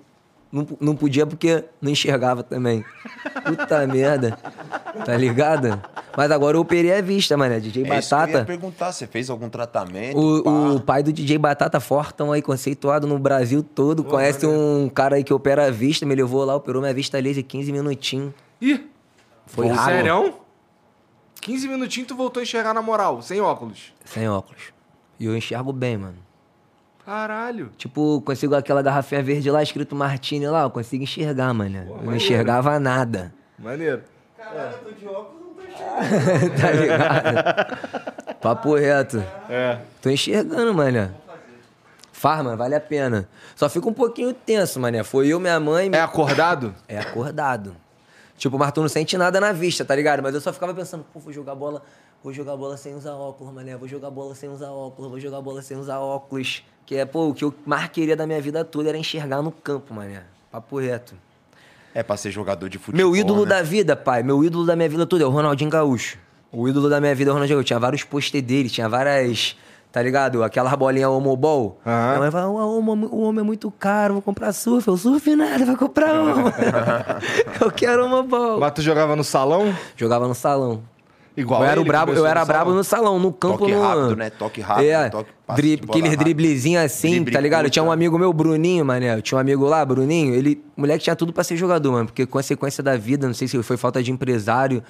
não, 0.51 0.67
não 0.79 0.95
podia 0.95 1.25
porque 1.25 1.63
não 1.81 1.91
enxergava 1.91 2.43
também. 2.43 2.85
Puta 3.43 3.87
merda. 3.87 4.37
Tá 5.05 5.15
ligado? 5.17 5.81
Mas 6.15 6.31
agora 6.31 6.57
eu 6.57 6.61
operei 6.61 6.93
a 6.93 7.01
vista, 7.01 7.35
mano. 7.37 7.59
DJ 7.59 7.83
É 7.83 7.99
isso 7.99 8.09
que 8.09 8.13
eu 8.15 8.19
ia 8.19 8.25
Batata. 8.25 8.45
perguntar, 8.45 8.91
você 8.91 9.05
fez 9.07 9.29
algum 9.29 9.49
tratamento? 9.49 10.17
O, 10.17 10.75
o 10.75 10.79
pai 10.81 11.03
do 11.03 11.11
DJ 11.13 11.37
Batata 11.37 11.79
Fortão 11.79 12.31
aí, 12.31 12.41
conceituado 12.41 13.05
no 13.07 13.19
Brasil 13.19 13.61
todo. 13.63 14.03
Conhece 14.03 14.45
um 14.45 14.89
cara 14.89 15.15
aí 15.17 15.23
que 15.23 15.33
opera 15.33 15.65
a 15.67 15.71
vista, 15.71 16.05
me 16.05 16.15
levou 16.15 16.43
lá, 16.45 16.55
operou 16.55 16.81
minha 16.81 16.93
vista 16.93 17.19
laser 17.19 17.43
15 17.43 17.71
minutinhos. 17.71 18.33
Ih, 18.61 18.87
Foi 19.45 19.67
raro. 19.67 19.91
Sério? 19.91 20.33
15 21.41 21.67
minutinhos 21.67 22.07
tu 22.07 22.15
voltou 22.15 22.39
a 22.39 22.43
enxergar 22.43 22.73
na 22.73 22.81
moral, 22.81 23.21
sem 23.21 23.39
óculos. 23.39 23.93
Sem 24.03 24.27
óculos. 24.27 24.73
E 25.19 25.25
eu 25.25 25.37
enxergo 25.37 25.71
bem, 25.71 25.97
mano. 25.97 26.26
Caralho. 27.07 27.71
Tipo, 27.77 28.19
consigo 28.19 28.53
aquela 28.53 28.81
garrafinha 28.81 29.23
verde 29.23 29.49
lá, 29.49 29.63
escrito 29.63 29.95
Martini 29.95 30.45
lá, 30.45 30.63
eu 30.63 30.69
consigo 30.69 31.05
enxergar, 31.05 31.53
mano. 31.53 31.77
eu 31.77 32.03
não 32.03 32.13
enxergava 32.13 32.77
nada. 32.81 33.33
Maneiro. 33.57 34.03
tá 36.59 36.71
ligado? 36.71 37.77
Papo 38.41 38.75
reto. 38.75 39.23
É. 39.49 39.79
Tô 40.01 40.09
enxergando, 40.09 40.73
mano. 40.73 41.15
Faz, 42.11 42.43
mano, 42.43 42.57
vale 42.57 42.75
a 42.75 42.81
pena. 42.81 43.29
Só 43.55 43.69
fica 43.69 43.87
um 43.87 43.93
pouquinho 43.93 44.33
tenso, 44.33 44.77
mané. 44.77 45.01
Foi 45.01 45.29
eu, 45.29 45.39
minha 45.39 45.61
mãe. 45.61 45.89
É 45.93 46.01
acordado? 46.01 46.75
É 46.89 46.99
acordado. 46.99 47.73
Tipo, 48.37 48.59
mas 48.59 48.73
tu 48.73 48.81
não 48.81 48.89
sente 48.89 49.17
nada 49.17 49.39
na 49.39 49.53
vista, 49.53 49.85
tá 49.85 49.95
ligado? 49.95 50.21
Mas 50.21 50.35
eu 50.35 50.41
só 50.41 50.51
ficava 50.51 50.73
pensando, 50.73 51.05
pô, 51.13 51.21
vou 51.21 51.31
jogar 51.31 51.55
bola, 51.55 51.81
vou 52.21 52.33
jogar 52.33 52.57
bola 52.57 52.75
sem 52.75 52.93
usar 52.93 53.13
óculos, 53.13 53.53
mané. 53.53 53.77
Vou 53.77 53.87
jogar 53.87 54.09
bola 54.09 54.35
sem 54.35 54.49
usar 54.49 54.71
óculos, 54.71 55.09
vou 55.09 55.21
jogar 55.21 55.39
bola 55.39 55.61
sem 55.61 55.77
usar 55.77 55.99
óculos. 55.99 56.65
Que 56.87 56.95
é, 56.95 57.05
pô, 57.05 57.27
o 57.27 57.33
que 57.33 57.43
eu 57.43 57.53
mais 57.65 57.89
queria 57.89 58.15
da 58.15 58.25
minha 58.25 58.39
vida 58.39 58.63
toda 58.63 58.87
era 58.87 58.97
enxergar 58.97 59.41
no 59.41 59.51
campo, 59.51 59.93
mané. 59.93 60.23
Papo 60.49 60.79
reto. 60.79 61.15
É 61.93 62.01
pra 62.01 62.15
ser 62.15 62.31
jogador 62.31 62.69
de 62.69 62.77
futebol, 62.77 62.97
Meu 63.11 63.13
ídolo 63.13 63.43
né? 63.43 63.49
da 63.49 63.61
vida, 63.61 63.93
pai, 63.93 64.23
meu 64.23 64.41
ídolo 64.41 64.65
da 64.65 64.73
minha 64.73 64.87
vida 64.87 65.05
toda 65.05 65.21
é 65.21 65.27
o 65.27 65.29
Ronaldinho 65.29 65.69
Gaúcho. 65.69 66.17
O 66.49 66.65
ídolo 66.65 66.89
da 66.89 67.01
minha 67.01 67.13
vida 67.13 67.29
é 67.29 67.31
o 67.31 67.33
Ronaldinho 67.33 67.57
Gaúcho. 67.57 67.67
Tinha 67.67 67.79
vários 67.79 68.05
pôster 68.05 68.41
dele, 68.41 68.69
tinha 68.69 68.87
várias, 68.87 69.57
tá 69.91 70.01
ligado? 70.01 70.41
Aquela 70.45 70.73
bolinha 70.77 71.09
homobol. 71.09 71.77
Aham. 71.85 72.07
Minha 72.07 72.19
mãe 72.21 72.31
fala, 72.31 72.47
o 72.47 72.55
homem, 72.89 73.09
o 73.11 73.19
homem 73.19 73.41
é 73.41 73.43
muito 73.43 73.69
caro, 73.69 74.13
vou 74.13 74.21
comprar 74.21 74.53
surf. 74.53 74.87
Eu 74.87 74.95
surf 74.95 75.35
nada, 75.35 75.65
vai 75.65 75.75
comprar 75.75 76.13
uma. 76.13 76.53
eu 77.59 77.69
quero 77.69 78.05
homobol. 78.05 78.61
Mas 78.61 78.71
tu 78.71 78.81
jogava 78.81 79.13
no 79.13 79.25
salão? 79.25 79.75
Jogava 79.97 80.25
no 80.25 80.33
salão. 80.35 80.81
Igual 81.37 81.61
eu 81.63 81.69
era, 81.69 81.83
brabo, 81.83 82.11
eu 82.13 82.25
era 82.25 82.39
no 82.41 82.45
brabo 82.47 82.63
salão? 82.71 82.75
no 82.77 82.83
salão, 82.83 83.19
no 83.19 83.31
campo. 83.31 83.59
Toque 83.59 83.71
no... 83.71 83.81
rápido, 83.81 84.15
né? 84.15 84.29
Toque 84.31 84.59
rápido, 84.59 84.85
É, 84.87 85.09
toque- 85.09 85.29
passe 85.45 85.61
dri- 85.61 85.75
de 85.75 85.81
bola 85.83 85.91
aqueles 85.91 86.09
rápido. 86.09 86.23
driblezinhos 86.25 86.83
assim, 86.83 87.11
Drible 87.11 87.31
tá 87.31 87.39
ligado? 87.39 87.61
curto, 87.65 87.73
Tinha 87.73 87.83
um 87.83 87.91
amigo 87.91 88.17
meu, 88.17 88.33
Bruninho, 88.33 88.83
mané. 88.83 89.13
Eu 89.15 89.21
tinha 89.21 89.37
um 89.37 89.41
amigo 89.41 89.65
lá, 89.65 89.85
Bruninho. 89.85 90.33
Ele, 90.33 90.63
moleque 90.75 91.03
tinha 91.03 91.15
tudo 91.15 91.31
pra 91.31 91.43
ser 91.43 91.55
jogador, 91.55 91.91
mano. 91.91 92.07
Porque 92.07 92.25
consequência 92.25 92.81
da 92.83 92.97
vida, 92.97 93.27
não 93.27 93.35
sei 93.35 93.47
se 93.47 93.61
foi 93.61 93.77
falta 93.77 94.01
de 94.01 94.11
empresário. 94.11 94.81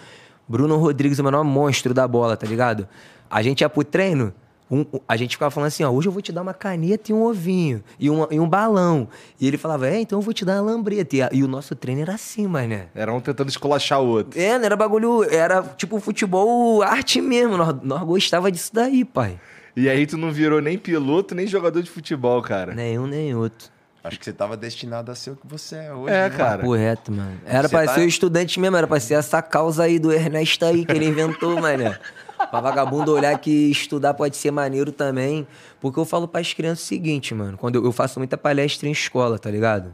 Bruno 0.47 0.77
Rodrigues, 0.77 1.19
o 1.19 1.23
menor 1.25 1.43
monstro 1.43 1.93
da 1.93 2.07
bola, 2.07 2.37
tá 2.37 2.47
ligado? 2.47 2.87
A 3.29 3.41
gente 3.41 3.59
ia 3.59 3.67
pro 3.69 3.83
treino, 3.83 4.33
um- 4.69 4.85
a 5.07 5.15
gente 5.15 5.31
ficava 5.35 5.49
falando 5.51 5.67
assim, 5.67 5.83
ó, 5.83 5.89
hoje 5.89 6.07
eu 6.07 6.11
vou 6.11 6.21
te 6.21 6.31
dar 6.31 6.41
uma 6.41 6.53
caneta 6.53 7.11
e 7.11 7.13
um 7.15 7.23
ovinho, 7.23 7.83
e 7.99 8.09
um, 8.09 8.27
e 8.29 8.39
um 8.39 8.47
balão. 8.47 9.07
E 9.39 9.47
ele 9.47 9.57
falava, 9.57 9.87
é, 9.87 9.99
então 10.01 10.19
eu 10.19 10.21
vou 10.23 10.33
te 10.33 10.43
dar 10.43 10.61
uma 10.61 10.71
lambreta. 10.71 11.15
E, 11.15 11.21
a- 11.21 11.29
e 11.31 11.43
o 11.43 11.47
nosso 11.47 11.75
treino 11.75 12.01
era 12.01 12.13
assim, 12.15 12.47
mané. 12.47 12.87
Era 12.93 13.13
um 13.13 13.19
tentando 13.19 13.49
esculachar 13.49 14.01
o 14.01 14.07
outro. 14.07 14.39
É, 14.39 14.57
não 14.57 14.65
era 14.65 14.75
bagulho, 14.75 15.23
era 15.23 15.61
tipo 15.63 15.99
futebol 15.99 16.81
arte 16.83 17.21
mesmo. 17.21 17.55
Nós, 17.57 17.75
nós 17.83 18.03
gostava 18.03 18.51
disso 18.51 18.71
daí, 18.73 19.03
pai. 19.05 19.39
E 19.75 19.87
aí 19.89 20.05
tu 20.07 20.17
não 20.17 20.31
virou 20.31 20.59
nem 20.61 20.77
piloto, 20.77 21.35
nem 21.35 21.45
jogador 21.45 21.81
de 21.83 21.89
futebol, 21.89 22.41
cara. 22.41 22.73
Nenhum 22.73 23.05
nem 23.07 23.35
outro. 23.35 23.69
Acho 24.03 24.17
que 24.19 24.25
você 24.25 24.31
tava 24.33 24.55
destinado 24.55 25.11
a 25.11 25.15
ser 25.15 25.31
o 25.31 25.35
que 25.35 25.45
você 25.45 25.75
é 25.75 25.93
hoje. 25.93 26.13
É, 26.13 26.29
né? 26.29 26.35
cara. 26.37 26.57
Papo 26.59 26.73
reto, 26.73 27.11
mano. 27.11 27.37
Era 27.45 27.67
Você 27.67 27.75
pra 27.75 27.85
tá- 27.85 27.93
ser 27.95 28.01
o 28.01 28.07
estudante 28.07 28.59
mesmo, 28.59 28.77
era 28.77 28.87
pra 28.87 28.99
ser 28.99 29.15
essa 29.15 29.41
causa 29.41 29.83
aí 29.83 29.99
do 29.99 30.11
Ernesto 30.13 30.63
aí 30.65 30.85
que 30.85 30.91
ele 30.93 31.05
inventou, 31.07 31.59
mané. 31.61 31.99
Pra 32.37 32.61
vagabundo 32.61 33.13
olhar 33.13 33.37
que 33.39 33.71
estudar 33.71 34.13
pode 34.13 34.37
ser 34.37 34.51
maneiro 34.51 34.91
também. 34.91 35.47
Porque 35.81 35.99
eu 35.99 36.05
falo 36.05 36.27
pras 36.27 36.53
crianças 36.53 36.85
o 36.85 36.87
seguinte, 36.87 37.33
mano. 37.33 37.57
Quando 37.57 37.83
eu, 37.83 37.91
faço 37.91 38.19
muita 38.19 38.37
palestra 38.37 38.87
em 38.87 38.91
escola, 38.91 39.39
tá 39.39 39.49
ligado? 39.49 39.93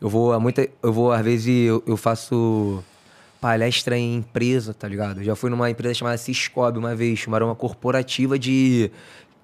Eu 0.00 0.08
vou 0.08 0.38
muita. 0.40 0.68
Eu 0.82 0.92
vou, 0.92 1.12
às 1.12 1.22
vezes, 1.22 1.66
eu, 1.66 1.82
eu 1.86 1.96
faço 1.96 2.82
palestra 3.40 3.96
em 3.96 4.16
empresa, 4.16 4.74
tá 4.74 4.86
ligado? 4.86 5.20
Eu 5.20 5.24
já 5.24 5.34
fui 5.34 5.48
numa 5.48 5.70
empresa 5.70 5.94
chamada 5.94 6.18
Ciscob 6.18 6.78
uma 6.78 6.94
vez, 6.94 7.18
chamaram 7.18 7.46
uma 7.46 7.54
corporativa 7.54 8.38
de 8.38 8.90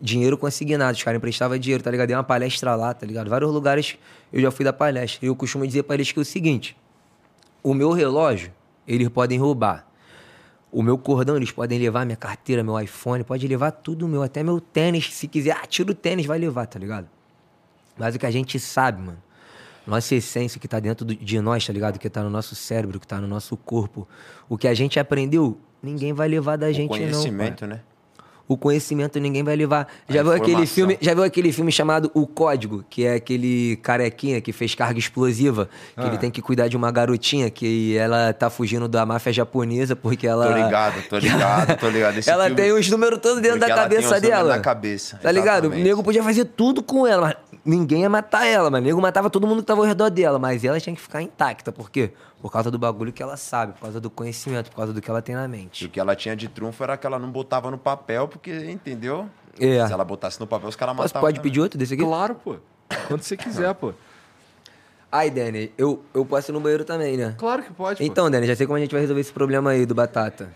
dinheiro 0.01 0.37
consignado. 0.37 0.97
Os 0.97 1.03
caras 1.03 1.17
emprestavam 1.17 1.59
dinheiro, 1.59 1.83
tá 1.83 1.91
ligado? 1.91 2.09
Dei 2.09 2.17
uma 2.17 2.25
palestra 2.25 2.75
lá, 2.75 2.93
tá 2.93 3.07
ligado? 3.07 3.31
Vários 3.31 3.51
lugares 3.51 3.97
eu 4.33 4.41
já 4.41 4.51
fui 4.51 4.65
da 4.65 4.73
palestra. 4.73 5.25
E 5.25 5.29
eu 5.29 5.37
costumo 5.37 5.67
dizer 5.67 5.85
pra 5.85 5.95
eles 5.95 6.13
que 6.13 6.19
é 6.19 6.23
o 6.23 6.25
seguinte: 6.25 6.77
o 7.63 7.73
meu 7.73 7.93
relógio, 7.93 8.53
eles 8.87 9.09
podem 9.09 9.39
roubar. 9.39 9.86
O 10.71 10.83
meu 10.83 10.99
cordão, 10.99 11.37
eles 11.37 11.51
podem 11.51 11.79
levar 11.79 12.05
minha 12.05 12.17
carteira, 12.17 12.63
meu 12.63 12.79
iPhone, 12.79 13.25
pode 13.25 13.47
levar 13.47 13.71
tudo 13.71 14.07
meu, 14.09 14.23
até 14.23 14.43
meu 14.43 14.61
tênis, 14.61 15.15
se 15.15 15.27
quiser. 15.29 15.53
Ah, 15.53 15.67
tira 15.67 15.91
o 15.91 15.95
tênis, 15.95 16.27
vai 16.27 16.39
levar, 16.39 16.67
tá 16.67 16.79
ligado? 16.79 17.09
Mas 17.97 18.15
o 18.15 18.19
que 18.19 18.27
a 18.27 18.31
gente 18.31 18.59
sabe, 18.59 19.01
mano, 19.01 19.19
nossa 19.87 20.15
essência 20.15 20.61
que 20.61 20.67
tá 20.69 20.81
dentro 20.81 21.07
de 21.07 21.41
nós, 21.41 21.65
tá 21.67 21.73
ligado? 21.73 21.99
Que 21.99 22.11
tá 22.11 22.23
no 22.23 22.29
nosso 22.29 22.55
cérebro, 22.55 22.99
que 22.99 23.07
tá 23.07 23.21
no 23.21 23.29
nosso 23.29 23.57
corpo. 23.57 24.07
O 24.49 24.59
que 24.59 24.67
a 24.69 24.75
gente 24.75 24.99
aprendeu, 24.99 25.59
ninguém 25.83 26.13
vai 26.13 26.29
levar 26.29 26.57
da 26.57 26.67
O 26.67 26.73
gente, 26.73 26.91
não. 26.91 26.99
pai. 26.99 27.09
conhecimento, 27.09 27.67
né? 27.67 27.81
O 28.49 28.57
conhecimento 28.57 29.19
ninguém 29.19 29.43
vai 29.43 29.57
levar. 29.57 29.89
A 30.09 30.13
Já 30.13 30.23
viu 30.23 30.33
aquele 30.33 30.67
filme, 30.67 30.97
já 31.01 31.13
viu 31.15 31.25
aquele 31.25 31.51
filme 31.53 31.73
chamado 31.73 32.11
O 32.15 32.27
Código, 32.27 32.85
que 32.89 33.05
é 33.05 33.15
aquele 33.15 33.77
carequinha 33.83 34.41
que 34.41 34.53
fez 34.53 34.75
carga 34.75 34.99
explosiva, 34.99 35.69
que 35.95 36.01
Ah. 36.01 36.07
ele 36.07 36.19
tem 36.19 36.31
que 36.31 36.41
cuidar 36.41 36.69
de 36.69 36.77
uma 36.77 36.91
garotinha 36.93 37.51
que 37.51 37.97
ela 37.97 38.33
tá 38.33 38.49
fugindo 38.49 38.87
da 38.87 39.05
máfia 39.05 39.33
japonesa 39.33 39.97
porque 39.97 40.27
ela 40.27 40.47
Tô 40.47 40.55
ligado, 40.65 41.03
tô 41.09 41.19
ligado, 41.19 41.77
tô 41.79 41.89
ligado. 41.89 42.19
Esse 42.19 42.29
ela 42.31 42.45
filme- 42.47 42.61
tem 42.63 42.73
os 42.73 42.89
números 42.89 43.19
todos 43.21 43.43
dentro 43.43 43.59
Porque 43.59 43.73
da 43.73 43.77
cabeça 43.83 44.21
dela. 44.21 44.57
na 44.57 44.61
cabeça, 44.63 45.19
Tá 45.21 45.33
ligado? 45.33 45.65
O 45.65 45.67
exatamente. 45.67 45.85
nego 45.89 46.03
podia 46.05 46.23
fazer 46.23 46.45
tudo 46.45 46.83
com 46.83 47.07
ela, 47.07 47.23
mas 47.23 47.61
ninguém 47.65 48.03
ia 48.03 48.09
matar 48.11 48.47
ela, 48.47 48.71
mano. 48.71 48.85
O 48.85 48.87
nego 48.87 49.01
matava 49.01 49.29
todo 49.29 49.47
mundo 49.47 49.61
que 49.61 49.67
tava 49.67 49.81
ao 49.81 49.87
redor 49.87 50.09
dela, 50.11 50.39
mas 50.39 50.63
ela 50.65 50.79
tinha 50.81 50.95
que 50.95 51.03
ficar 51.03 51.21
intacta. 51.21 51.73
Por 51.73 51.91
quê? 51.91 52.11
Por 52.41 52.53
causa 52.53 52.71
do 52.71 52.79
bagulho 52.79 53.13
que 53.13 53.23
ela 53.23 53.37
sabe, 53.37 53.73
por 53.73 53.81
causa 53.83 54.01
do 54.01 54.11
conhecimento, 54.11 54.71
por 54.71 54.77
causa 54.77 54.93
do 54.93 55.01
que 55.01 55.11
ela 55.11 55.23
tem 55.23 55.35
na 55.35 55.47
E 55.47 55.49
mente. 55.49 55.87
o 55.87 55.89
que 55.89 55.99
ela 55.99 56.15
tinha 56.15 56.37
de 56.37 56.49
trunfo 56.49 56.83
era 56.85 56.97
que 56.97 57.07
ela 57.07 57.19
não 57.19 57.31
botava 57.31 57.71
no 57.71 57.79
papel, 57.79 58.29
porque, 58.29 58.53
entendeu? 58.71 59.29
É. 59.59 59.87
Se 59.87 59.93
ela 59.93 60.05
botasse 60.05 60.39
no 60.39 60.47
papel, 60.47 60.69
os 60.69 60.77
caras 60.77 60.95
matavam. 60.95 61.21
pode 61.21 61.37
também. 61.39 61.51
pedir 61.51 61.61
outro 61.61 61.79
desse 61.79 61.95
aqui? 61.95 62.03
Claro, 62.05 62.35
pô. 62.35 62.57
Quando 63.09 63.23
você 63.23 63.37
quiser, 63.37 63.75
pô. 63.75 63.93
Aí, 65.11 65.31
Dani, 65.31 65.73
eu, 65.79 66.03
eu 66.13 66.27
posso 66.27 66.51
ir 66.51 66.53
no 66.53 66.61
banheiro 66.61 66.85
também, 66.85 67.17
né? 67.17 67.35
Claro 67.39 67.63
que 67.63 67.73
pode, 67.73 67.99
pô. 67.99 68.05
Então, 68.05 68.31
Dani, 68.31 68.47
já 68.47 68.55
sei 68.55 68.67
como 68.67 68.77
a 68.77 68.81
gente 68.81 68.93
vai 68.93 69.01
resolver 69.01 69.21
esse 69.23 69.33
problema 69.33 69.71
aí 69.71 69.87
do 69.87 69.95
Batata. 69.95 70.53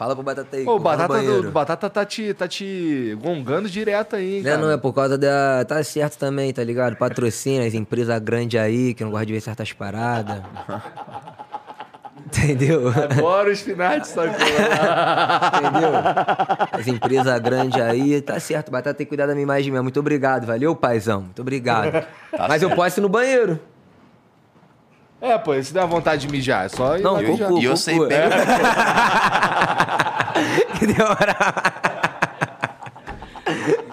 Fala 0.00 0.14
pro 0.14 0.24
Batata 0.24 0.56
aí. 0.56 0.64
Pô, 0.64 0.76
o 0.76 0.80
que 0.80 0.86
eu 0.88 0.96
vou 0.96 0.96
no 0.96 1.08
Batata, 1.08 1.42
do, 1.42 1.50
Batata 1.50 1.90
tá 1.90 2.06
te, 2.06 2.32
tá 2.32 2.48
te 2.48 3.14
gongando 3.22 3.68
direto 3.68 4.16
aí, 4.16 4.36
hein, 4.36 4.42
Não, 4.42 4.50
cara. 4.50 4.62
não, 4.62 4.70
é 4.70 4.78
por 4.78 4.94
causa 4.94 5.18
da. 5.18 5.62
Tá 5.66 5.84
certo 5.84 6.16
também, 6.16 6.54
tá 6.54 6.64
ligado? 6.64 6.96
Patrocina 6.96 7.66
as 7.66 7.74
empresas 7.74 8.18
grandes 8.20 8.58
aí, 8.58 8.94
que 8.94 9.04
não 9.04 9.10
gostam 9.10 9.26
de 9.26 9.32
ver 9.34 9.42
certas 9.42 9.74
paradas. 9.74 10.40
Entendeu? 12.24 12.88
Agora 12.88 13.50
os 13.50 13.60
finais 13.60 14.00
de 14.00 14.08
saco. 14.08 14.30
Entendeu? 14.40 15.90
As 16.72 16.86
empresas 16.86 17.38
grandes 17.40 17.78
aí, 17.78 18.22
tá 18.22 18.40
certo. 18.40 18.70
Batata 18.70 18.94
tem 18.94 19.04
que 19.04 19.08
cuidar 19.08 19.26
da 19.26 19.34
minha 19.34 19.42
imagem 19.42 19.70
mesmo. 19.70 19.82
Muito 19.82 20.00
obrigado, 20.00 20.46
valeu, 20.46 20.74
paizão. 20.74 21.20
Muito 21.24 21.42
obrigado. 21.42 22.06
Mas 22.48 22.62
eu 22.62 22.70
posso 22.70 23.00
ir 23.00 23.02
no 23.02 23.08
banheiro. 23.10 23.60
É, 25.20 25.36
pô, 25.38 25.60
se 25.62 25.72
dá 25.74 25.84
vontade 25.84 26.26
de 26.26 26.32
mijar, 26.32 26.66
é 26.66 26.68
só 26.68 26.96
ir 26.96 27.02
Não, 27.02 27.12
lá 27.12 27.20
cocô, 27.22 27.32
mijar. 27.32 27.52
E 27.52 27.64
eu 27.64 27.76
sei 27.76 27.98
bem 28.06 28.16
É. 28.16 28.28
que 30.72 30.78
Que 30.80 30.86
demora. 30.86 31.36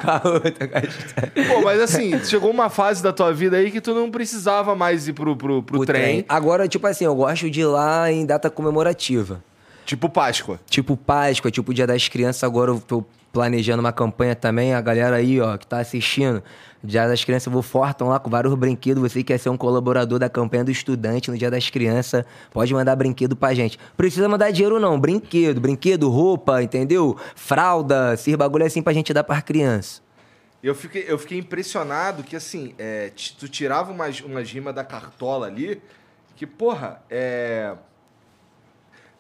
Com 0.02 0.12
a 0.12 0.22
outra, 0.34 0.68
gasta. 0.68 1.32
Pô, 1.48 1.62
mas 1.64 1.82
assim, 1.82 2.24
chegou 2.24 2.50
uma 2.52 2.70
fase 2.70 3.02
da 3.04 3.12
tua 3.12 3.34
vida 3.34 3.58
aí 3.58 3.72
que 3.72 3.82
tu 3.82 3.94
não 3.94 4.10
precisava 4.12 4.76
mais 4.76 5.08
ir 5.08 5.14
pro, 5.14 5.36
pro, 5.36 5.64
pro 5.64 5.80
O 5.82 5.86
trem. 5.86 6.24
Agora, 6.30 6.68
tipo 6.68 6.86
assim, 6.88 7.06
eu 7.06 7.16
gosto 7.16 7.50
de 7.50 7.62
ir 7.62 7.66
lá 7.66 8.12
em 8.12 8.26
data 8.26 8.50
comemorativa. 8.50 9.44
Tipo 9.86 10.10
Páscoa. 10.10 10.60
Tipo 10.70 10.96
Páscoa, 10.96 11.50
tipo 11.50 11.74
Dia 11.74 11.88
das 11.88 12.08
Crianças, 12.08 12.44
agora 12.44 12.72
eu 12.72 12.80
tô 12.80 13.04
planejando 13.34 13.80
uma 13.80 13.92
campanha 13.92 14.36
também, 14.36 14.74
a 14.74 14.82
galera 14.82 15.16
aí, 15.18 15.40
ó, 15.42 15.58
que 15.58 15.66
tá 15.68 15.80
assistindo. 15.80 16.42
Dia 16.84 17.08
das 17.08 17.24
Crianças, 17.24 17.48
eu 17.48 17.52
vou 17.52 17.62
fortão 17.62 18.10
lá 18.10 18.20
com 18.20 18.30
vários 18.30 18.54
brinquedos. 18.54 19.02
Você 19.02 19.20
que 19.20 19.26
quer 19.26 19.38
ser 19.38 19.50
um 19.50 19.58
colaborador 19.58 20.20
da 20.20 20.30
campanha 20.30 20.64
do 20.64 20.72
estudante 20.72 21.32
no 21.32 21.38
Dia 21.38 21.50
das 21.50 21.70
Crianças, 21.70 22.24
pode 22.52 22.74
mandar 22.74 22.96
brinquedo 22.96 23.36
pra 23.36 23.54
gente. 23.54 23.80
Precisa 23.96 24.30
mandar 24.30 24.52
dinheiro 24.52 24.80
não, 24.80 25.00
brinquedo, 25.00 25.60
brinquedo, 25.60 26.10
roupa, 26.10 26.62
entendeu? 26.62 27.18
Fralda, 27.36 28.14
esses 28.14 28.36
bagulho 28.36 28.66
assim 28.66 28.82
pra 28.82 28.94
gente 28.94 29.14
dar 29.14 29.24
pras 29.24 29.42
crianças. 29.42 30.02
Eu 30.62 30.74
fiquei, 30.74 31.06
eu 31.08 31.18
fiquei 31.18 31.38
impressionado 31.38 32.24
que, 32.24 32.36
assim, 32.36 32.74
é, 32.78 33.12
tu 33.40 33.48
tirava 33.48 33.92
umas, 33.92 34.22
umas 34.22 34.52
rimas 34.52 34.74
da 34.74 34.84
cartola 34.84 35.48
ali, 35.48 35.82
que, 36.36 36.46
porra, 36.46 37.02
é... 37.10 37.74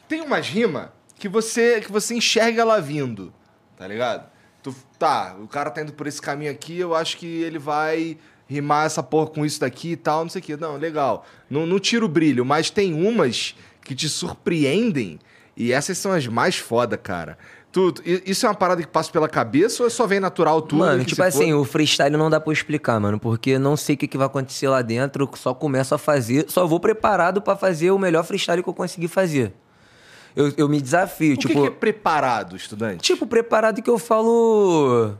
Tem 0.08 0.22
umas 0.22 0.47
rimas 0.47 0.89
que 1.16 1.28
você, 1.28 1.82
que 1.82 1.91
você 1.91 2.16
enxerga 2.16 2.62
ela 2.62 2.80
vindo, 2.80 3.34
tá 3.78 3.88
ligado? 3.88 4.30
Tu, 4.72 4.76
tá, 4.99 5.36
o 5.41 5.47
cara 5.47 5.70
tá 5.70 5.82
indo 5.82 5.93
por 5.93 6.07
esse 6.07 6.22
caminho 6.22 6.51
aqui, 6.51 6.78
eu 6.78 6.93
acho 6.93 7.15
que 7.18 7.26
ele 7.26 7.57
vai 7.59 8.18
rimar 8.49 8.86
essa 8.86 9.01
porra 9.01 9.28
com 9.28 9.45
isso 9.45 9.59
daqui 9.61 9.91
e 9.91 9.95
tal, 9.95 10.24
não 10.24 10.30
sei 10.30 10.41
o 10.41 10.43
quê. 10.43 10.57
Não, 10.57 10.76
legal. 10.78 11.26
Não, 11.49 11.65
não 11.65 11.80
tira 11.80 12.03
o 12.03 12.07
brilho, 12.09 12.43
mas 12.45 12.70
tem 12.70 12.93
umas 12.93 13.55
que 13.84 13.95
te 13.95 14.09
surpreendem 14.51 15.20
e 15.55 15.72
essas 15.72 15.97
são 15.97 16.11
as 16.11 16.28
mais 16.28 16.57
foda, 16.57 16.97
cara. 16.97 17.38
Tu, 17.72 17.91
tu- 17.91 18.01
i- 18.05 18.24
isso 18.26 18.45
é 18.45 18.49
uma 18.49 18.55
parada 18.55 18.82
que 18.82 18.88
passa 18.88 19.11
pela 19.11 19.28
cabeça 19.28 19.84
ou 19.84 19.89
só 19.89 20.05
vem 20.07 20.20
natural 20.20 20.61
tudo? 20.61 20.80
Mano, 20.80 20.99
que 21.03 21.07
tipo 21.11 21.22
assim, 21.24 21.51
foda? 21.51 21.57
o 21.59 21.63
freestyle 21.65 22.15
não 22.18 22.30
dá 22.30 22.39
pra 22.39 22.53
explicar, 22.53 22.99
mano, 22.99 23.20
porque 23.20 23.57
não 23.59 23.76
sei 23.78 23.95
o 23.95 23.97
que, 23.97 24.07
que 24.07 24.18
vai 24.18 24.28
acontecer 24.28 24.68
lá 24.68 24.82
dentro, 24.82 25.30
só 25.36 25.53
começo 25.53 25.93
a 25.93 25.97
fazer, 25.97 26.45
só 26.49 26.65
vou 26.65 26.80
preparado 26.80 27.41
pra 27.41 27.55
fazer 27.55 27.91
o 27.91 27.99
melhor 27.99 28.24
freestyle 28.24 28.63
que 28.63 28.70
eu 28.70 28.74
conseguir 28.74 29.07
fazer. 29.07 29.53
Eu, 30.36 30.54
eu 30.58 30.70
me 30.70 30.80
desafio, 30.82 31.34
O 31.34 31.38
que 31.38 31.48
tipo, 31.48 31.62
que 31.62 31.68
é 31.68 31.72
preparado, 31.72 32.56
estudante? 32.56 33.02
tipo, 33.02 33.26
preparado 33.26 33.82
que 33.82 33.90
eu 33.90 33.98
falo 33.98 35.14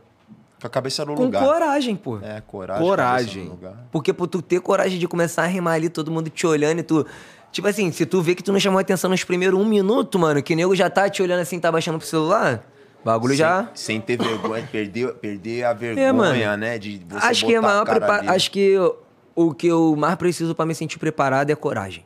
Com 0.62 0.68
a 0.68 0.70
cabeça 0.70 1.04
no 1.06 1.16
com 1.16 1.24
lugar. 1.26 1.44
coragem, 1.44 1.96
pô. 1.96 2.20
É, 2.22 2.42
coragem. 2.42 2.84
Coragem. 2.88 3.28
cabeça 3.28 3.46
no 3.46 3.52
lugar. 3.70 3.88
Porque 3.92 4.14
por 4.14 4.28
tu 4.28 4.42
ter 4.42 4.60
coragem 4.62 5.00
de 5.00 5.08
começar 5.08 5.44
a 5.44 5.48
rimar 5.48 5.74
ali, 5.76 5.90
todo 5.90 6.12
mundo 6.12 6.30
te 6.30 6.46
olhando 6.46 6.80
e 6.80 6.84
tu. 6.84 7.06
Tipo 7.52 7.68
assim, 7.68 7.92
se 7.92 8.06
tu 8.06 8.22
vê 8.22 8.36
que 8.36 8.44
tu 8.44 8.52
não 8.52 8.60
chamou 8.60 8.78
atenção 8.80 9.10
nos 9.10 9.24
primeiros 9.24 9.60
um 9.60 9.66
minuto, 9.66 10.20
mano, 10.20 10.44
que 10.44 10.54
o 10.54 10.56
nego 10.56 10.76
já 10.76 10.90
tá 10.90 11.10
te 11.10 11.22
olhando 11.24 11.40
assim, 11.40 11.60
tá 11.60 11.72
baixando 11.72 11.98
pro 11.98 12.06
celular, 12.08 12.64
o 13.02 13.06
bagulho 13.06 13.34
já. 13.34 13.70
Sem, 13.74 13.96
sem 13.96 14.02
ter 14.02 14.18
vergonha, 14.18 14.68
perder, 14.72 15.14
perder 15.16 15.64
a 15.64 15.74
vergonha, 15.74 16.08
É, 16.08 16.12
mano. 16.12 16.58
né? 16.58 16.78
De 16.78 17.02
você 17.10 17.26
acho 17.26 17.46
que 17.46 17.56
é 17.56 17.62
maior 17.62 17.86
cara 17.86 18.00
prepa- 18.00 18.18
ali. 18.20 18.28
Acho 18.30 18.52
que 18.52 18.60
eu- 18.60 19.02
o 19.34 19.54
que 19.54 19.66
eu 19.68 19.96
mais 19.98 20.16
preciso 20.16 20.54
pra 20.54 20.66
me 20.66 20.76
sentir 20.76 21.00
preparado 21.00 21.50
é 21.50 21.56
coragem. 21.56 22.06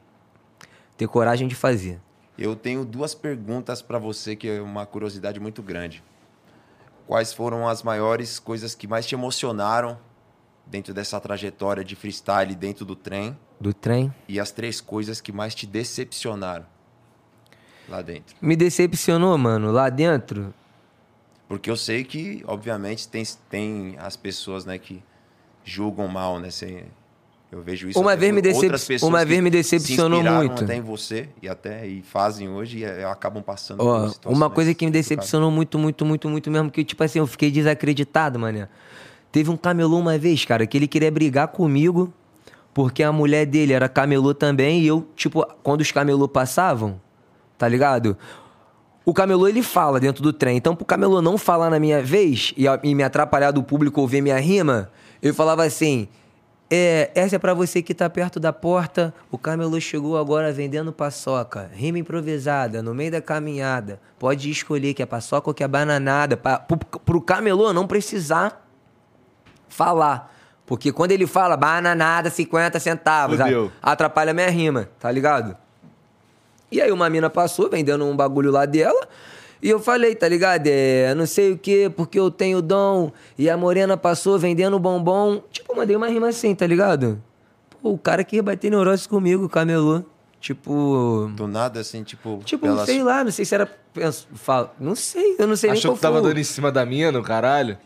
Ter 0.96 1.08
coragem 1.08 1.48
de 1.48 1.56
fazer. 1.56 2.00
Eu 2.42 2.56
tenho 2.56 2.84
duas 2.84 3.14
perguntas 3.14 3.84
pra 3.84 4.00
você 4.00 4.36
que 4.36 4.50
é 4.50 4.60
uma 4.60 4.84
curiosidade 4.84 5.40
muito 5.40 5.62
grande. 5.62 6.04
Quais 7.06 7.32
foram 7.32 7.68
as 7.68 7.84
maiores 7.84 8.40
coisas 8.40 8.74
que 8.74 8.88
mais 8.88 9.06
te 9.06 9.14
emocionaram 9.14 10.00
dentro 10.66 10.92
dessa 10.92 11.20
trajetória 11.20 11.84
de 11.84 11.96
freestyle 11.96 12.56
dentro 12.56 12.84
do 12.84 12.96
trem? 12.96 13.38
Do 13.60 13.74
trem. 13.76 14.12
E 14.28 14.40
as 14.40 14.50
três 14.50 14.82
coisas 14.82 15.22
que 15.22 15.32
mais 15.32 15.54
te 15.54 15.68
decepcionaram 15.68 16.66
lá 17.88 18.02
dentro? 18.02 18.36
Me 18.42 18.56
decepcionou, 18.56 19.38
mano, 19.38 19.72
lá 19.72 19.88
dentro. 19.90 20.52
Porque 21.48 21.70
eu 21.70 21.78
sei 21.78 22.04
que, 22.04 22.44
obviamente, 22.48 23.08
tem, 23.08 23.24
tem 23.52 23.96
as 24.00 24.16
pessoas 24.16 24.66
né, 24.66 24.80
que 24.80 25.04
julgam 25.64 26.08
mal, 26.08 26.40
né? 26.40 26.50
Cê- 26.50 26.86
eu 27.52 27.62
vejo 27.62 27.90
isso. 27.90 28.00
Uma 28.00 28.16
vez 28.16 28.34
me 28.34 28.42
decep- 28.42 29.04
uma 29.04 29.26
vez 29.26 29.42
me 29.42 29.50
decepcionou 29.50 30.24
muito. 30.24 30.64
até 30.64 30.76
em 30.76 30.82
você 30.82 31.28
e 31.42 31.50
até 31.50 31.86
e 31.86 32.02
fazem 32.02 32.48
hoje 32.50 32.80
e 32.80 32.84
eh, 32.84 33.04
acabam 33.04 33.44
passando 33.44 33.82
situações 34.10 34.38
uma 34.38 34.50
coisa 34.50 34.74
que 34.74 34.86
me 34.86 34.92
decepcionou 34.92 35.52
muito, 35.52 35.78
muito, 35.78 36.06
muito, 36.06 36.30
muito 36.30 36.50
mesmo, 36.50 36.72
que, 36.72 36.84
tipo 36.84 37.04
assim, 37.04 37.20
eu 37.20 37.28
fiquei 37.28 37.52
desacreditado, 37.52 38.40
mané. 38.40 38.70
Teve 39.32 39.50
um 39.50 39.58
camelô 39.58 39.98
uma 40.00 40.18
vez, 40.18 40.46
cara, 40.46 40.66
que 40.66 40.78
ele 40.78 40.88
queria 40.88 41.12
brigar 41.12 41.50
comigo, 41.50 42.14
porque 42.74 43.04
a 43.04 43.12
mulher 43.12 43.46
dele 43.46 43.74
era 43.74 43.90
camelô 43.90 44.34
também, 44.34 44.82
e 44.82 44.88
eu, 44.88 45.06
tipo, 45.16 45.46
quando 45.62 45.82
os 45.82 45.92
camelô 45.92 46.28
passavam, 46.28 47.00
tá 47.58 47.68
ligado? 47.68 48.18
O 49.06 49.14
camelô, 49.14 49.48
ele 49.48 49.62
fala 49.64 50.00
dentro 50.00 50.22
do 50.24 50.32
trem. 50.32 50.56
Então, 50.56 50.76
pro 50.76 50.86
camelô 50.86 51.22
não 51.22 51.38
falar 51.38 51.70
na 51.70 51.80
minha 51.80 52.02
vez 52.02 52.54
e, 52.56 52.66
e 52.84 52.96
me 52.96 53.04
atrapalhar 53.04 53.52
do 53.52 53.64
público 53.64 54.00
ouvir 54.00 54.22
minha 54.22 54.40
rima, 54.40 54.90
eu 55.22 55.34
falava 55.34 55.64
assim... 55.66 56.08
É, 56.74 57.12
essa 57.14 57.36
é 57.36 57.40
pra 57.40 57.54
você 57.54 57.82
que 57.82 57.94
tá 57.94 58.10
perto 58.10 58.40
da 58.40 58.54
porta. 58.54 59.14
O 59.30 59.38
camelô 59.38 59.78
chegou 59.82 60.18
agora 60.18 60.54
vendendo 60.54 60.94
paçoca. 60.94 61.70
Rima 61.74 62.00
improvisada, 62.00 62.82
no 62.82 62.94
meio 62.96 63.12
da 63.12 63.22
caminhada. 63.22 64.00
Pode 64.18 64.50
escolher 64.50 64.94
que 64.94 65.04
é 65.04 65.06
paçoca 65.06 65.50
ou 65.50 65.54
que 65.54 65.66
é 65.66 65.68
bananada. 65.68 66.38
Pra, 66.38 66.58
pro, 66.60 66.78
pro 66.78 67.22
camelô 67.22 67.74
não 67.74 67.86
precisar 67.86 68.66
falar. 69.68 70.34
Porque 70.66 70.94
quando 70.94 71.12
ele 71.12 71.28
fala 71.28 71.58
bananada, 71.58 72.30
50 72.30 72.80
centavos, 72.80 73.38
Fudeu. 73.38 73.70
atrapalha 73.82 74.32
a 74.32 74.34
minha 74.34 74.50
rima, 74.50 74.88
tá 74.98 75.12
ligado? 75.12 75.58
E 76.72 76.80
aí 76.80 76.90
uma 76.90 77.10
mina 77.10 77.30
passou 77.30 77.70
vendendo 77.70 78.06
um 78.06 78.16
bagulho 78.16 78.50
lá 78.50 78.66
dela. 78.66 79.10
E 79.62 79.70
eu 79.70 79.80
falei, 79.80 80.16
tá 80.16 80.28
ligado? 80.28 80.66
É, 80.68 81.14
não 81.14 81.26
sei 81.26 81.52
o 81.52 81.58
que, 81.58 81.90
porque 81.90 82.20
eu 82.20 82.32
tenho 82.32 82.62
dom. 82.62 83.12
E 83.38 83.50
a 83.50 83.56
morena 83.56 83.96
passou 83.96 84.40
vendendo 84.40 84.80
bombom. 84.80 85.42
Tipo, 85.52 85.76
mandei 85.76 85.96
uma 85.96 86.08
rima 86.08 86.30
assim, 86.30 86.54
tá 86.56 86.66
ligado? 86.66 87.22
Pô, 87.82 87.92
o 87.92 87.98
cara 87.98 88.24
que 88.24 88.38
ia 88.38 88.44
bater 88.44 88.72
neurose 88.72 89.08
comigo, 89.08 89.48
camelô. 89.48 90.04
Tipo. 90.40 91.30
Do 91.36 91.48
nada, 91.48 91.80
assim, 91.82 92.04
tipo. 92.04 92.40
Tipo, 92.44 92.64
pelas- 92.66 92.86
sei 92.86 93.04
lá, 93.04 93.24
não 93.24 93.32
sei 93.32 93.46
se 93.46 93.54
era. 93.54 93.70
penso- 93.94 94.28
fala- 94.34 94.74
Não 94.80 94.96
sei, 94.96 95.36
eu 95.38 95.46
não 95.46 95.56
sei 95.56 95.70
nem 95.70 95.78
Achou 95.78 95.92
qual 95.92 95.96
que 95.98 96.02
tava 96.02 96.20
foi. 96.20 96.30
dando 96.30 96.40
em 96.40 96.44
cima 96.44 96.72
da 96.72 96.84
minha 96.86 97.12
no 97.12 97.22
caralho? 97.22 97.78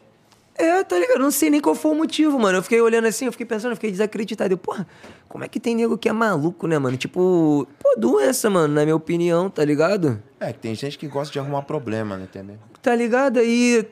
É, 0.57 0.83
tá 0.85 0.95
ligado? 0.97 1.17
Eu 1.17 1.19
não 1.19 1.31
sei 1.31 1.49
nem 1.49 1.59
qual 1.59 1.75
foi 1.75 1.91
o 1.91 1.95
motivo, 1.95 2.39
mano. 2.39 2.57
Eu 2.59 2.63
fiquei 2.63 2.79
olhando 2.79 3.05
assim, 3.07 3.25
eu 3.25 3.31
fiquei 3.31 3.45
pensando, 3.45 3.71
eu 3.71 3.75
fiquei 3.75 3.91
desacreditado. 3.91 4.53
Eu, 4.53 4.57
porra, 4.57 4.87
como 5.27 5.43
é 5.43 5.47
que 5.49 5.59
tem 5.59 5.75
nego 5.75 5.97
que 5.97 6.07
é 6.07 6.13
maluco, 6.13 6.65
né, 6.65 6.79
mano? 6.79 6.95
Tipo, 6.95 7.67
pô, 7.77 7.95
doença, 7.99 8.49
mano, 8.49 8.73
na 8.73 8.83
minha 8.83 8.95
opinião, 8.95 9.49
tá 9.49 9.65
ligado? 9.65 10.21
É, 10.39 10.53
que 10.53 10.59
tem 10.59 10.73
gente 10.73 10.97
que 10.97 11.07
gosta 11.07 11.31
de 11.33 11.39
arrumar 11.39 11.63
problema, 11.63 12.15
né? 12.15 12.23
Entendeu? 12.23 12.55
Tá 12.81 12.95
ligado? 12.95 13.39
Aí, 13.39 13.85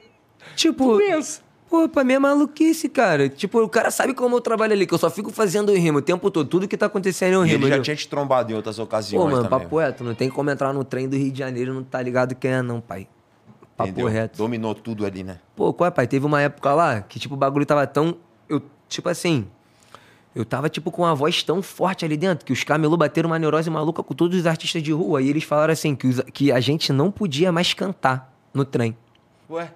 tipo. 0.55 0.85
Doença. 0.97 1.41
Pô, 1.69 1.89
pra 1.89 2.03
mim 2.03 2.13
é 2.13 2.19
maluquice, 2.19 2.87
cara. 2.87 3.27
Tipo, 3.27 3.59
o 3.63 3.67
cara 3.67 3.89
sabe 3.89 4.13
como 4.13 4.35
eu 4.35 4.41
trabalho 4.41 4.73
ali, 4.73 4.85
que 4.85 4.93
eu 4.93 4.97
só 4.99 5.09
fico 5.09 5.31
fazendo 5.31 5.73
rima 5.73 5.97
o 5.99 6.01
tempo 6.03 6.29
todo. 6.29 6.47
Tudo 6.47 6.67
que 6.67 6.77
tá 6.77 6.85
acontecendo 6.85 7.33
eu 7.33 7.45
E 7.45 7.49
rimo. 7.49 7.63
ele 7.63 7.69
já 7.71 7.77
eu- 7.77 7.81
tinha 7.81 7.95
te 7.95 8.07
trombado 8.07 8.51
em 8.51 8.55
outras 8.55 8.77
ocasiões 8.77 9.21
Pô, 9.23 9.27
mano, 9.29 9.43
também. 9.49 9.59
papo 9.67 9.79
reto, 9.79 10.03
não 10.03 10.13
tem 10.13 10.29
como 10.29 10.51
entrar 10.51 10.71
no 10.71 10.83
trem 10.83 11.09
do 11.09 11.17
Rio 11.17 11.31
de 11.31 11.39
Janeiro 11.39 11.71
e 11.71 11.73
não 11.75 11.83
tá 11.83 11.99
ligado 11.99 12.35
quem 12.35 12.51
é, 12.51 12.61
não, 12.61 12.79
pai. 12.79 13.07
Papo 13.77 13.89
entendeu? 13.89 14.07
reto. 14.07 14.37
Dominou 14.37 14.75
tudo 14.75 15.05
ali, 15.05 15.23
né? 15.23 15.39
Pô, 15.55 15.73
qual 15.73 15.87
é, 15.87 15.91
pai? 15.91 16.07
Teve 16.07 16.25
uma 16.25 16.41
época 16.41 16.73
lá 16.73 17.01
que, 17.01 17.19
tipo, 17.19 17.33
o 17.33 17.37
bagulho 17.37 17.65
tava 17.65 17.85
tão. 17.87 18.15
Eu, 18.47 18.61
tipo 18.87 19.09
assim. 19.09 19.47
Eu 20.35 20.43
tava, 20.43 20.67
tipo, 20.67 20.89
com 20.89 21.03
uma 21.03 21.13
voz 21.13 21.43
tão 21.43 21.61
forte 21.61 22.03
ali 22.03 22.17
dentro 22.17 22.43
que 22.43 22.51
os 22.51 22.63
camelô 22.63 22.97
bateram 22.97 23.29
uma 23.29 23.37
neurose 23.37 23.69
maluca 23.69 24.01
com 24.01 24.15
todos 24.15 24.39
os 24.39 24.47
artistas 24.47 24.81
de 24.81 24.91
rua. 24.91 25.21
E 25.21 25.29
eles 25.29 25.43
falaram 25.43 25.73
assim: 25.73 25.95
que, 25.95 26.07
os- 26.07 26.21
que 26.33 26.51
a 26.51 26.59
gente 26.59 26.91
não 26.91 27.11
podia 27.11 27.51
mais 27.51 27.73
cantar 27.73 28.33
no 28.53 28.65
trem. 28.65 28.97
Ué. 29.49 29.71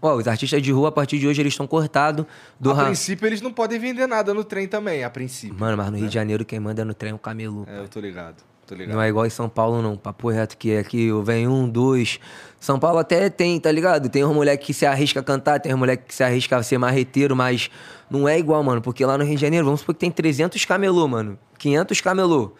Ó, 0.00 0.14
os 0.16 0.26
artistas 0.26 0.62
de 0.62 0.72
rua, 0.72 0.88
a 0.88 0.92
partir 0.92 1.18
de 1.18 1.26
hoje, 1.26 1.40
eles 1.42 1.52
estão 1.52 1.66
cortados 1.66 2.24
do 2.58 2.70
a 2.70 2.74
ra- 2.74 2.84
princípio, 2.86 3.26
eles 3.26 3.40
não 3.42 3.52
podem 3.52 3.78
vender 3.78 4.06
nada 4.06 4.32
no 4.32 4.42
trem 4.44 4.66
também, 4.66 5.04
a 5.04 5.10
princípio. 5.10 5.58
Mano, 5.58 5.76
mas 5.76 5.90
no 5.90 5.98
Rio 5.98 6.08
de 6.08 6.14
Janeiro, 6.14 6.44
quem 6.44 6.58
manda 6.60 6.84
no 6.84 6.94
trem 6.94 7.12
é 7.12 7.14
o 7.14 7.18
camelô. 7.18 7.64
É, 7.66 7.78
eu 7.80 7.88
tô 7.88 8.00
ligado. 8.00 8.42
Tô 8.72 8.76
ligado. 8.76 8.94
Não 8.94 9.02
é 9.02 9.08
igual 9.08 9.26
em 9.26 9.30
São 9.30 9.50
Paulo, 9.50 9.82
não. 9.82 9.98
Papo 9.98 10.30
reto, 10.30 10.56
que 10.56 10.78
aqui 10.78 11.08
eu 11.08 11.22
venho 11.22 11.52
um, 11.52 11.68
dois. 11.68 12.18
São 12.58 12.78
Paulo 12.78 12.98
até 12.98 13.28
tem, 13.28 13.60
tá 13.60 13.70
ligado? 13.70 14.08
Tem 14.08 14.24
uns 14.24 14.34
moleque 14.34 14.64
que 14.64 14.72
se 14.72 14.86
arrisca 14.86 15.20
a 15.20 15.22
cantar, 15.22 15.60
tem 15.60 15.74
uns 15.74 15.78
moleque 15.78 16.04
que 16.06 16.14
se 16.14 16.24
arrisca 16.24 16.56
a 16.56 16.62
ser 16.62 16.78
marreteiro, 16.78 17.36
mas 17.36 17.70
não 18.10 18.26
é 18.26 18.38
igual, 18.38 18.62
mano. 18.64 18.80
Porque 18.80 19.04
lá 19.04 19.18
no 19.18 19.24
Rio 19.24 19.34
de 19.34 19.42
Janeiro, 19.42 19.66
vamos 19.66 19.80
supor 19.80 19.94
que 19.94 20.00
tem 20.00 20.10
300 20.10 20.64
camelô, 20.64 21.06
mano. 21.06 21.38
500 21.58 22.00
camelô. 22.00 22.52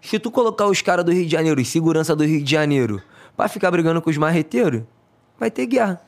Se 0.00 0.20
tu 0.20 0.30
colocar 0.30 0.66
os 0.66 0.80
caras 0.80 1.04
do 1.04 1.10
Rio 1.10 1.24
de 1.24 1.32
Janeiro, 1.32 1.60
os 1.60 1.68
segurança 1.68 2.14
do 2.14 2.24
Rio 2.24 2.40
de 2.40 2.52
Janeiro, 2.52 3.02
pra 3.36 3.48
ficar 3.48 3.72
brigando 3.72 4.00
com 4.00 4.10
os 4.10 4.16
marreteiros, 4.16 4.82
vai 5.36 5.50
ter 5.50 5.66
guerra. 5.66 6.00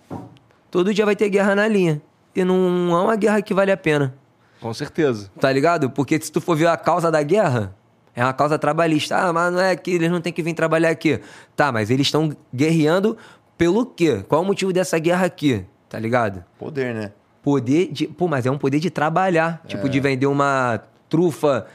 Todo 0.71 0.95
dia 0.95 1.05
vai 1.05 1.17
ter 1.17 1.29
guerra 1.29 1.57
na 1.57 1.67
linha. 1.67 2.01
E 2.33 2.45
não 2.45 2.93
é 2.93 3.03
uma 3.03 3.17
guerra 3.17 3.43
que 3.43 3.53
vale 3.53 3.73
a 3.73 3.77
pena. 3.77 4.15
Com 4.61 4.73
certeza. 4.73 5.29
Tá 5.41 5.51
ligado? 5.51 5.91
Porque 5.91 6.21
se 6.21 6.31
tu 6.31 6.41
for 6.41 6.57
ver 6.57 6.69
a 6.69 6.77
causa 6.77 7.11
da 7.11 7.23
guerra, 7.25 7.75
é 8.17 8.25
uma 8.25 8.33
causa 8.33 8.59
trabalhista. 8.59 9.17
Ah, 9.17 9.33
mas 9.33 9.53
não 9.53 9.61
é 9.61 9.77
que 9.77 9.91
eles 9.93 10.11
não 10.11 10.21
têm 10.21 10.33
que 10.33 10.43
vir 10.43 10.55
trabalhar 10.55 10.89
aqui. 10.91 11.21
Tá, 11.55 11.71
mas 11.71 11.91
eles 11.91 12.07
estão 12.09 12.35
guerreando 12.53 13.17
pelo 13.57 13.85
quê? 13.87 14.25
Qual 14.27 14.43
o 14.43 14.45
motivo 14.45 14.73
dessa 14.73 14.99
guerra 14.99 15.27
aqui? 15.27 15.65
Tá 15.89 15.99
ligado? 15.99 16.43
Poder, 16.59 16.95
né? 16.95 17.13
Poder 17.43 17.93
de. 17.93 18.09
Pô, 18.09 18.27
mas 18.27 18.45
é 18.47 18.51
um 18.51 18.59
poder 18.59 18.81
de 18.81 18.91
trabalhar. 18.91 19.63
Tipo, 19.69 19.89
de 19.89 20.01
vender 20.01 20.27
uma 20.27 20.81
trufa. 21.09 21.67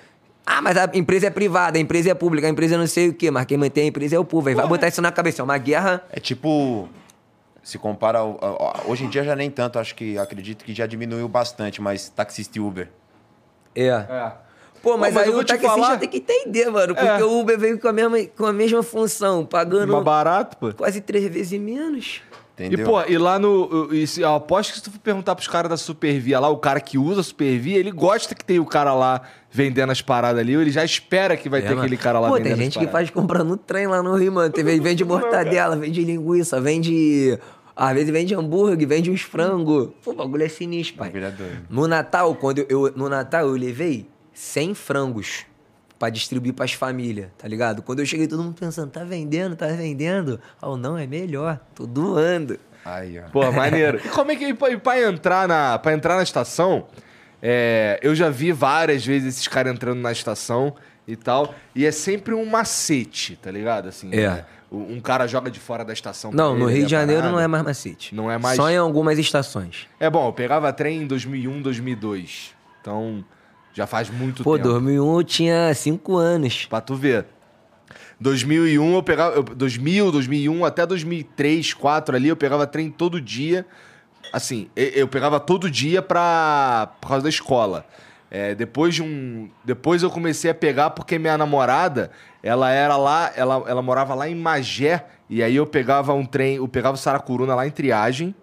Ah, 0.45 0.61
mas 0.61 0.75
a 0.75 0.89
empresa 0.95 1.27
é 1.27 1.29
privada, 1.29 1.77
a 1.77 1.81
empresa 1.81 2.09
é 2.09 2.13
pública, 2.13 2.47
a 2.47 2.49
empresa 2.49 2.77
não 2.77 2.87
sei 2.87 3.09
o 3.09 3.13
quê, 3.13 3.29
mas 3.31 3.45
quem 3.45 3.57
mantém 3.57 3.85
a 3.85 3.87
empresa 3.87 4.15
é 4.15 4.19
o 4.19 4.25
povo. 4.25 4.49
Aí 4.49 4.55
vai 4.55 4.67
botar 4.67 4.87
isso 4.87 5.01
na 5.01 5.11
cabeça. 5.11 5.41
É 5.41 5.43
uma 5.45 5.57
guerra. 5.57 6.03
É 6.11 6.19
tipo. 6.19 6.89
Se 7.63 7.77
compara. 7.77 8.17
ao- 8.19 8.37
ao- 8.43 8.61
ao- 8.61 8.83
hoje 8.87 9.05
em 9.05 9.09
dia 9.09 9.23
já 9.23 9.35
nem 9.35 9.49
tanto, 9.51 9.77
acho 9.77 9.93
que 9.95 10.17
acredito 10.17 10.65
que 10.65 10.73
já 10.73 10.87
diminuiu 10.87 11.27
bastante, 11.29 11.79
mas 11.79 12.09
taxista 12.09 12.57
e 12.57 12.61
Uber. 12.61 12.89
É. 13.75 13.87
É. 13.87 14.31
Pô, 14.81 14.97
mas, 14.97 15.13
Pô, 15.13 15.15
mas 15.15 15.17
aí 15.17 15.25
eu 15.27 15.33
vou 15.33 15.41
o 15.41 15.45
taxista 15.45 15.75
falar- 15.75 15.97
tem 15.97 16.09
que 16.09 16.17
entender, 16.17 16.69
mano. 16.71 16.95
Porque 16.95 17.07
É. 17.07 17.23
o 17.23 17.39
Uber 17.39 17.57
veio 17.59 17.79
com 17.79 17.87
a 17.87 17.93
mesma, 17.93 18.17
com 18.35 18.45
a 18.45 18.53
mesma 18.53 18.81
função, 18.81 19.45
pagando 19.45 19.91
Mais 19.93 20.03
barato, 20.03 20.57
pô. 20.57 20.73
quase 20.73 21.01
três 21.01 21.25
vezes 21.31 21.59
menos. 21.59 22.21
Entendeu? 22.53 22.79
E, 22.79 22.83
pô, 22.89 23.01
e 23.03 23.17
lá 23.17 23.39
no. 23.39 23.89
E, 23.93 24.05
se- 24.05 24.21
eu 24.21 24.35
aposto 24.35 24.71
que 24.71 24.77
se 24.77 24.83
tu 24.83 24.91
for 24.91 24.99
perguntar 24.99 25.35
pros 25.35 25.47
caras 25.47 25.69
da 25.69 25.77
Supervia 25.77 26.39
lá, 26.39 26.49
o 26.49 26.57
cara 26.57 26.79
que 26.79 26.97
usa 26.97 27.21
a 27.21 27.23
Supervia, 27.23 27.77
ele 27.77 27.91
gosta 27.91 28.35
que 28.35 28.43
tem 28.43 28.59
o 28.59 28.65
cara 28.65 28.93
lá 28.93 29.21
vendendo 29.49 29.91
as 29.91 30.01
paradas 30.01 30.39
ali, 30.39 30.55
ou 30.55 30.61
ele 30.61 30.69
já 30.69 30.83
espera 30.83 31.35
que 31.37 31.47
vai 31.49 31.59
É, 31.59 31.63
ter 31.63 31.69
mano. 31.69 31.81
aquele 31.81 31.97
cara 31.97 32.19
lá 32.19 32.27
Pô, 32.27 32.35
vendendo 32.35 32.55
tem 32.55 32.63
gente 32.65 32.77
as 32.77 32.85
que 32.85 32.91
faz 32.91 33.09
compra 33.09 33.43
no 33.43 33.57
trem 33.57 33.87
lá 33.87 34.03
no 34.03 34.15
Rio, 34.15 34.31
mano. 34.31 34.51
Tem, 34.51 34.63
vende 34.63 35.03
mortadela, 35.05 35.75
vende 35.75 36.03
linguiça, 36.03 36.59
vende. 36.59 37.37
Às 37.75 37.93
vezes 37.93 38.09
vende 38.11 38.35
hambúrguer, 38.35 38.87
vende 38.87 39.09
uns 39.09 39.21
frangos. 39.21 39.89
Pô, 40.03 40.11
o 40.11 40.13
bagulho 40.13 40.43
é 40.43 40.49
sinistro, 40.49 40.97
pai. 40.97 41.11
É. 41.15 41.33
No 41.69 41.87
Natal, 41.87 42.35
quando 42.35 42.59
eu, 42.59 42.65
eu- 42.69 42.93
no 42.95 43.07
Natal, 43.09 43.47
eu 43.47 43.53
levei 43.53 44.05
100 44.33 44.73
frangos 44.75 45.45
pra 45.99 46.09
distribuir 46.09 46.53
pras 46.53 46.73
famílias, 46.73 47.29
tá 47.37 47.47
ligado? 47.47 47.81
Quando 47.83 47.99
eu 47.99 48.05
cheguei, 48.05 48.27
todo 48.27 48.41
mundo 48.43 48.55
pensando, 48.59 48.89
tá 48.89 49.03
vendendo, 49.03 49.55
tá 49.55 49.67
vendendo? 49.67 50.39
Oh, 50.61 50.75
não, 50.75 50.97
é 50.97 51.05
melhor, 51.05 51.59
tô 51.75 51.85
doando. 51.85 52.59
Aí, 52.83 53.19
ó. 53.19 53.29
Pô, 53.29 53.51
maneiro. 53.51 53.99
E 54.03 54.09
como 54.09 54.31
é 54.31 54.35
que. 54.35 54.53
Pra, 54.53 54.75
pra 54.79 55.01
entrar, 55.01 55.47
na, 55.47 55.77
pra 55.77 55.93
entrar 55.93 56.15
na 56.15 56.23
estação, 56.23 56.87
é, 57.41 57.99
eu 58.01 58.15
já 58.15 58.29
vi 58.29 58.51
várias 58.51 59.05
vezes 59.05 59.35
esses 59.35 59.47
caras 59.47 59.71
entrando 59.73 59.99
na 60.01 60.11
estação 60.11 60.73
e 61.07 61.15
tal. 61.15 61.53
E 61.75 61.85
é 61.85 61.91
sempre 61.91 62.33
um 62.33 62.45
macete, 62.45 63.35
tá 63.35 63.51
ligado? 63.51 63.87
Assim, 63.89 64.09
É. 64.11 64.27
né? 64.29 64.45
Um 64.71 65.01
cara 65.01 65.27
joga 65.27 65.51
de 65.51 65.59
fora 65.59 65.83
da 65.83 65.91
estação. 65.91 66.31
Não, 66.31 66.57
no 66.57 66.65
Rio 66.67 66.83
a 66.83 66.85
de 66.85 66.91
Janeiro 66.91 67.21
parada. 67.23 67.35
não 67.37 67.43
é 67.43 67.47
mais 67.47 67.61
macete. 67.63 68.15
Não 68.15 68.31
é 68.31 68.37
mais- 68.37 68.55
Só 68.55 68.69
em 68.71 68.77
algumas 68.77 69.19
estações. 69.19 69.85
É 69.99 70.09
bom, 70.09 70.27
eu 70.29 70.33
pegava 70.33 70.71
trem 70.71 71.01
em 71.03 71.05
2001, 71.07 71.61
2002. 71.61 72.55
Então, 72.79 73.23
já 73.73 73.87
faz 73.87 74.09
muito 74.09 74.43
Pô, 74.43 74.57
tempo. 74.57 74.69
2001 74.69 75.15
eu 75.17 75.23
tinha 75.23 75.73
5 75.73 76.17
anos. 76.17 76.65
Pra 76.65 76.81
tu 76.81 76.95
ver. 76.95 77.25
2001 78.19 78.95
eu 78.95 79.03
pegava. 79.03 79.35
eu- 79.35 79.43
2000, 79.43 80.11
2001 80.11 80.63
até 80.65 80.85
2003, 80.85 81.55
2004 81.73 82.15
ali, 82.15 82.27
eu 82.27 82.35
pegava 82.35 82.67
trem 82.67 82.89
todo 82.89 83.19
dia. 83.19 83.65
Assim, 84.31 84.69
e- 84.75 84.93
eu 84.95 85.07
pegava 85.07 85.39
todo 85.39 85.69
dia 85.69 86.01
pra, 86.01 86.91
por 87.01 87.09
causa 87.09 87.23
da 87.23 87.29
escola. 87.29 87.85
É, 88.29 88.55
depois 88.55 88.95
de 88.95 89.03
um. 89.03 89.49
Depois 89.65 90.03
eu 90.03 90.09
comecei 90.09 90.49
a 90.51 90.55
pegar 90.55 90.91
porque 90.91 91.19
minha 91.19 91.37
namorada, 91.37 92.11
ela 92.41 92.69
era 92.71 92.95
lá, 92.95 93.31
ela, 93.35 93.63
ela 93.67 93.81
morava 93.81 94.13
lá 94.15 94.29
em 94.29 94.35
Magé. 94.35 95.05
E 95.29 95.41
aí 95.43 95.55
eu 95.55 95.65
pegava 95.65 96.13
um 96.13 96.25
trem, 96.25 96.55
eu 96.57 96.67
pegava 96.67 96.95
o 96.95 96.97
Saracuruna 96.97 97.55
lá 97.55 97.65
em 97.67 97.71
triagem. 97.71 98.33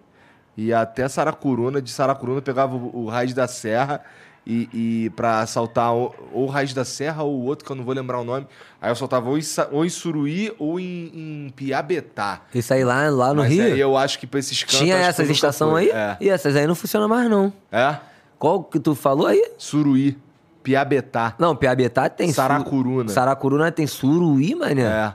E 0.57 0.73
até 0.73 1.07
Saracuruna, 1.07 1.81
de 1.81 1.89
Saracuruna 1.89 2.39
eu 2.39 2.41
pegava 2.43 2.75
o, 2.75 3.05
o 3.05 3.07
Raiz 3.07 3.33
da 3.33 3.47
Serra 3.47 4.01
e, 4.45 4.69
e 5.05 5.09
pra 5.11 5.41
assaltar 5.41 5.93
ou, 5.93 6.15
ou 6.31 6.43
o 6.43 6.47
Raiz 6.47 6.73
da 6.73 6.83
Serra 6.83 7.23
ou 7.23 7.39
o 7.39 7.45
outro 7.45 7.65
que 7.65 7.71
eu 7.71 7.75
não 7.75 7.83
vou 7.83 7.93
lembrar 7.93 8.19
o 8.19 8.23
nome. 8.23 8.47
Aí 8.81 8.89
eu 8.91 8.95
soltava 8.95 9.29
ou 9.29 9.37
em, 9.37 9.41
ou 9.71 9.85
em 9.85 9.89
Suruí 9.89 10.53
ou 10.57 10.79
em, 10.79 11.11
em 11.13 11.53
Piabetá. 11.55 12.41
Isso 12.53 12.73
aí 12.73 12.83
lá, 12.83 13.09
lá 13.09 13.33
no 13.33 13.41
Mas 13.41 13.51
Rio. 13.51 13.63
aí 13.63 13.79
eu 13.79 13.95
acho 13.95 14.17
que 14.19 14.25
pra 14.25 14.39
esses 14.39 14.63
cantos... 14.63 14.79
Tinha 14.79 14.95
essas 14.95 15.29
estações 15.29 15.89
aí? 15.89 15.89
É. 15.89 16.17
E 16.21 16.29
essas 16.29 16.55
aí 16.55 16.65
não 16.65 16.75
funcionam 16.75 17.07
mais, 17.07 17.29
não. 17.29 17.53
É? 17.71 17.97
Qual 18.37 18.63
que 18.63 18.79
tu 18.79 18.95
falou 18.95 19.27
aí? 19.27 19.51
Suruí. 19.57 20.17
Piabetá. 20.63 21.35
Não, 21.37 21.55
Piabetá 21.55 22.09
tem... 22.09 22.31
Saracuruna. 22.31 23.09
Saracuruna 23.09 23.71
tem 23.71 23.87
Suruí, 23.87 24.55
mané. 24.55 24.83
É. 24.83 25.13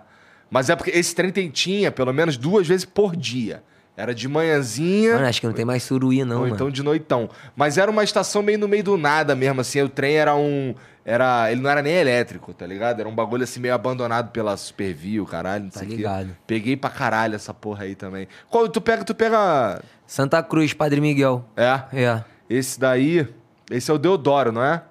Mas 0.51 0.71
é 0.71 0.77
porque 0.77 0.91
esse 0.91 1.15
trem 1.15 1.33
tem, 1.33 1.51
tinha 1.51 1.91
pelo 1.91 2.13
menos 2.13 2.37
duas 2.37 2.67
vezes 2.67 2.85
por 2.85 3.17
dia. 3.17 3.63
Era 3.97 4.13
de 4.15 4.27
manhãzinha... 4.27 5.15
Mano, 5.15 5.27
acho 5.27 5.41
que 5.41 5.47
não 5.47 5.55
tem 5.55 5.65
mais 5.65 5.83
Suruí, 5.85 6.25
não, 6.25 6.37
ou 6.39 6.43
mano. 6.43 6.55
então 6.55 6.71
de 6.71 6.83
noitão. 6.83 7.29
Mas 7.55 7.79
era 7.79 7.91
uma 7.91 8.03
estação 8.03 8.43
meio 8.43 8.59
no 8.59 8.67
meio 8.67 8.83
do 8.83 8.97
nada 8.97 9.35
mesmo, 9.37 9.61
assim. 9.61 9.81
O 9.83 9.89
trem 9.89 10.17
era 10.17 10.35
um. 10.35 10.75
Era, 11.05 11.53
ele 11.53 11.61
não 11.61 11.69
era 11.71 11.81
nem 11.83 11.93
elétrico, 11.95 12.53
tá 12.55 12.67
ligado? 12.67 12.99
Era 12.99 13.09
um 13.09 13.15
bagulho 13.15 13.45
assim 13.45 13.61
meio 13.61 13.75
abandonado 13.75 14.31
pela 14.31 14.57
Superview, 14.57 15.25
caralho. 15.27 15.65
Não 15.65 15.71
Tá 15.71 15.81
sei 15.81 15.87
o 15.87 15.91
quê. 15.91 15.97
ligado. 15.99 16.37
Peguei 16.47 16.77
pra 16.77 16.91
caralho 16.91 17.35
essa 17.37 17.53
porra 17.55 17.85
aí 17.85 17.95
também. 17.95 18.27
Qual, 18.51 18.69
tu 18.69 18.81
pega, 18.81 19.05
tu 19.05 19.15
pega. 19.15 19.81
Santa 20.07 20.43
Cruz, 20.43 20.73
Padre 20.73 21.01
Miguel. 21.01 21.45
É. 21.57 21.81
É. 21.93 22.25
Esse 22.51 22.81
daí. 22.81 23.29
Esse 23.71 23.91
é 23.91 23.95
o 23.95 23.99
Deodoro, 23.99 24.51
não 24.51 24.63
é? 24.65 24.83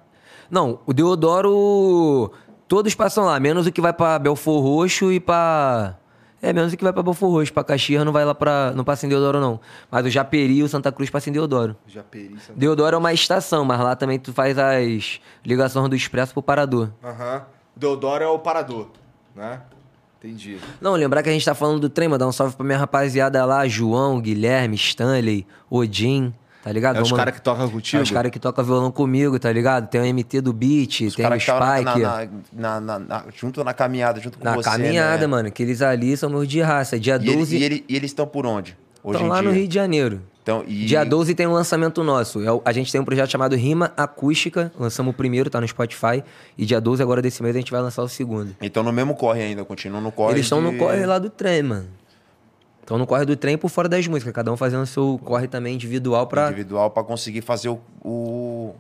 Não, 0.50 0.80
o 0.86 0.94
Deodoro... 0.94 2.32
Todos 2.68 2.96
passam 2.96 3.26
lá, 3.26 3.40
menos 3.40 3.68
o 3.68 3.72
que 3.72 3.82
vai 3.82 3.92
pra 3.94 4.18
Belfor 4.18 4.62
Roxo 4.64 5.12
e 5.12 5.20
pra... 5.20 5.96
É, 6.46 6.52
menos 6.52 6.76
que 6.76 6.84
vai 6.84 6.92
pra 6.92 7.02
Belfor 7.02 7.32
Roxo. 7.32 7.54
Pra 7.54 7.64
Caxias 7.64 8.04
não 8.04 8.12
vai 8.12 8.26
lá 8.26 8.36
pra... 8.36 8.74
Não 8.76 8.84
passa 8.84 9.06
em 9.06 9.10
Deodoro, 9.10 9.40
não. 9.40 9.62
Mas 9.90 10.06
o 10.06 10.10
Japeri 10.10 10.58
e 10.58 10.64
o 10.64 10.68
Santa 10.68 10.92
Cruz 10.92 11.10
passa 11.10 11.30
em 11.30 11.34
Deodoro. 11.34 11.74
Japeri. 11.88 12.36
Santa- 12.40 12.60
Deodoro 12.60 12.96
é 12.98 13.00
uma 13.00 13.14
estação, 13.14 13.64
mas 13.64 13.80
lá 13.80 13.96
também 13.96 14.20
tu 14.20 14.34
faz 14.34 14.58
as 14.60 15.22
ligações 15.46 15.88
do 15.90 15.96
Expresso 15.96 16.34
pro 16.34 16.44
Parador. 16.44 16.90
Aham. 17.02 17.44
Deodoro 17.76 18.24
é 18.24 18.28
o 18.28 18.38
parador, 18.38 18.90
né? 19.34 19.62
Entendi. 20.20 20.58
Não, 20.82 20.94
lembrar 20.96 21.24
que 21.24 21.30
a 21.30 21.32
gente 21.32 21.44
tá 21.46 21.56
falando 21.56 21.80
do 21.80 21.90
trem, 21.90 22.08
mandar 22.10 22.28
um 22.28 22.32
salve 22.32 22.56
pra 22.56 22.66
minha 22.66 22.78
rapaziada 22.78 23.44
lá, 23.46 23.66
João, 23.68 24.20
Guilherme, 24.22 24.76
Stanley, 24.76 25.48
Odin, 25.70 26.34
tá 26.64 26.72
ligado? 26.72 26.98
É 26.98 27.02
os 27.02 27.12
caras 27.12 27.34
que 27.36 27.42
tocam 27.42 27.66
É 27.68 27.70
contigo? 27.70 28.02
os 28.02 28.10
caras 28.10 28.32
que 28.32 28.40
tocam 28.40 28.64
violão 28.64 28.92
comigo, 28.92 29.38
tá 29.38 29.52
ligado? 29.52 29.88
Tem 29.90 30.02
o 30.02 30.06
MT 30.14 30.42
do 30.42 30.54
Beat, 30.54 31.02
Os 31.02 31.16
tem 31.16 31.26
o 31.26 31.30
que 31.30 31.36
estavam 31.38 31.76
Spike. 31.76 32.00
na, 32.02 32.28
na, 32.54 32.80
na, 32.82 33.00
na- 33.00 33.26
junto 33.36 33.64
na 33.64 33.74
caminhada, 33.74 34.20
junto 34.22 34.38
com 34.40 34.44
Na 34.46 34.56
você, 34.56 34.70
caminhada, 34.70 35.22
né? 35.22 35.28
mano. 35.28 35.48
Aqueles 35.50 35.82
ali 35.82 36.16
são 36.18 36.30
meus 36.30 36.48
de 36.48 36.62
raça. 36.62 36.98
Dia 37.00 37.16
E, 37.22 37.28
ele- 37.28 37.36
12 37.38 37.58
e, 37.58 37.64
ele- 37.64 37.86
e 37.90 37.96
eles 37.96 38.12
estão 38.12 38.26
por 38.26 38.46
onde? 38.46 38.78
Estão 39.06 39.28
lá 39.28 39.42
dia? 39.42 39.50
no 39.50 39.56
Rio 39.56 39.68
de 39.68 39.76
Janeiro. 39.76 40.22
Então, 40.42 40.64
e... 40.68 40.86
Dia 40.86 41.06
12 41.06 41.34
tem 41.36 41.48
um 41.48 41.54
lançamento 41.54 42.04
nosso. 42.04 42.42
É 42.42 42.62
A 42.66 42.72
gente 42.74 42.92
tem 42.92 43.00
um 43.00 43.06
projeto 43.06 43.30
chamado 43.30 43.56
Rima 43.56 43.92
Acústica. 43.96 44.72
Lançamos 44.78 45.14
o 45.14 45.18
primeiro, 45.18 45.50
tá 45.50 45.60
no 45.62 45.68
Spotify. 45.68 46.22
E 46.58 46.66
dia 46.66 46.82
12 46.82 47.02
agora 47.02 47.22
desse 47.22 47.42
mês 47.42 47.56
a 47.56 47.60
gente 47.60 47.72
vai 47.72 47.82
lançar 47.82 48.02
o 48.04 48.10
segundo. 48.10 48.54
Então 48.62 48.84
no 48.84 48.92
mesmo 48.92 49.16
corre 49.16 49.42
ainda, 49.42 49.64
continuam 49.64 50.02
no 50.02 50.12
corre 50.12 50.34
Eles 50.34 50.46
estão 50.46 50.60
de- 50.60 50.72
no 50.72 50.78
corre 50.78 51.06
lá 51.06 51.18
do 51.20 51.30
trem, 51.30 51.64
mano. 51.64 51.88
Estão 52.84 52.98
no 52.98 53.08
corre 53.08 53.24
do 53.26 53.36
trem 53.36 53.58
por 53.58 53.70
fora 53.70 53.88
das 53.88 54.06
músicas. 54.08 54.34
Cada 54.34 54.52
um 54.52 54.58
fazendo 54.58 54.86
seu 54.86 55.18
corre 55.24 55.48
também 55.48 55.74
individual 55.76 56.28
pra... 56.28 56.48
individual 56.48 56.92
pra 56.92 57.04
conseguir 57.04 57.42
fazer 57.42 57.70
o... 57.70 57.80
o... 58.04 58.76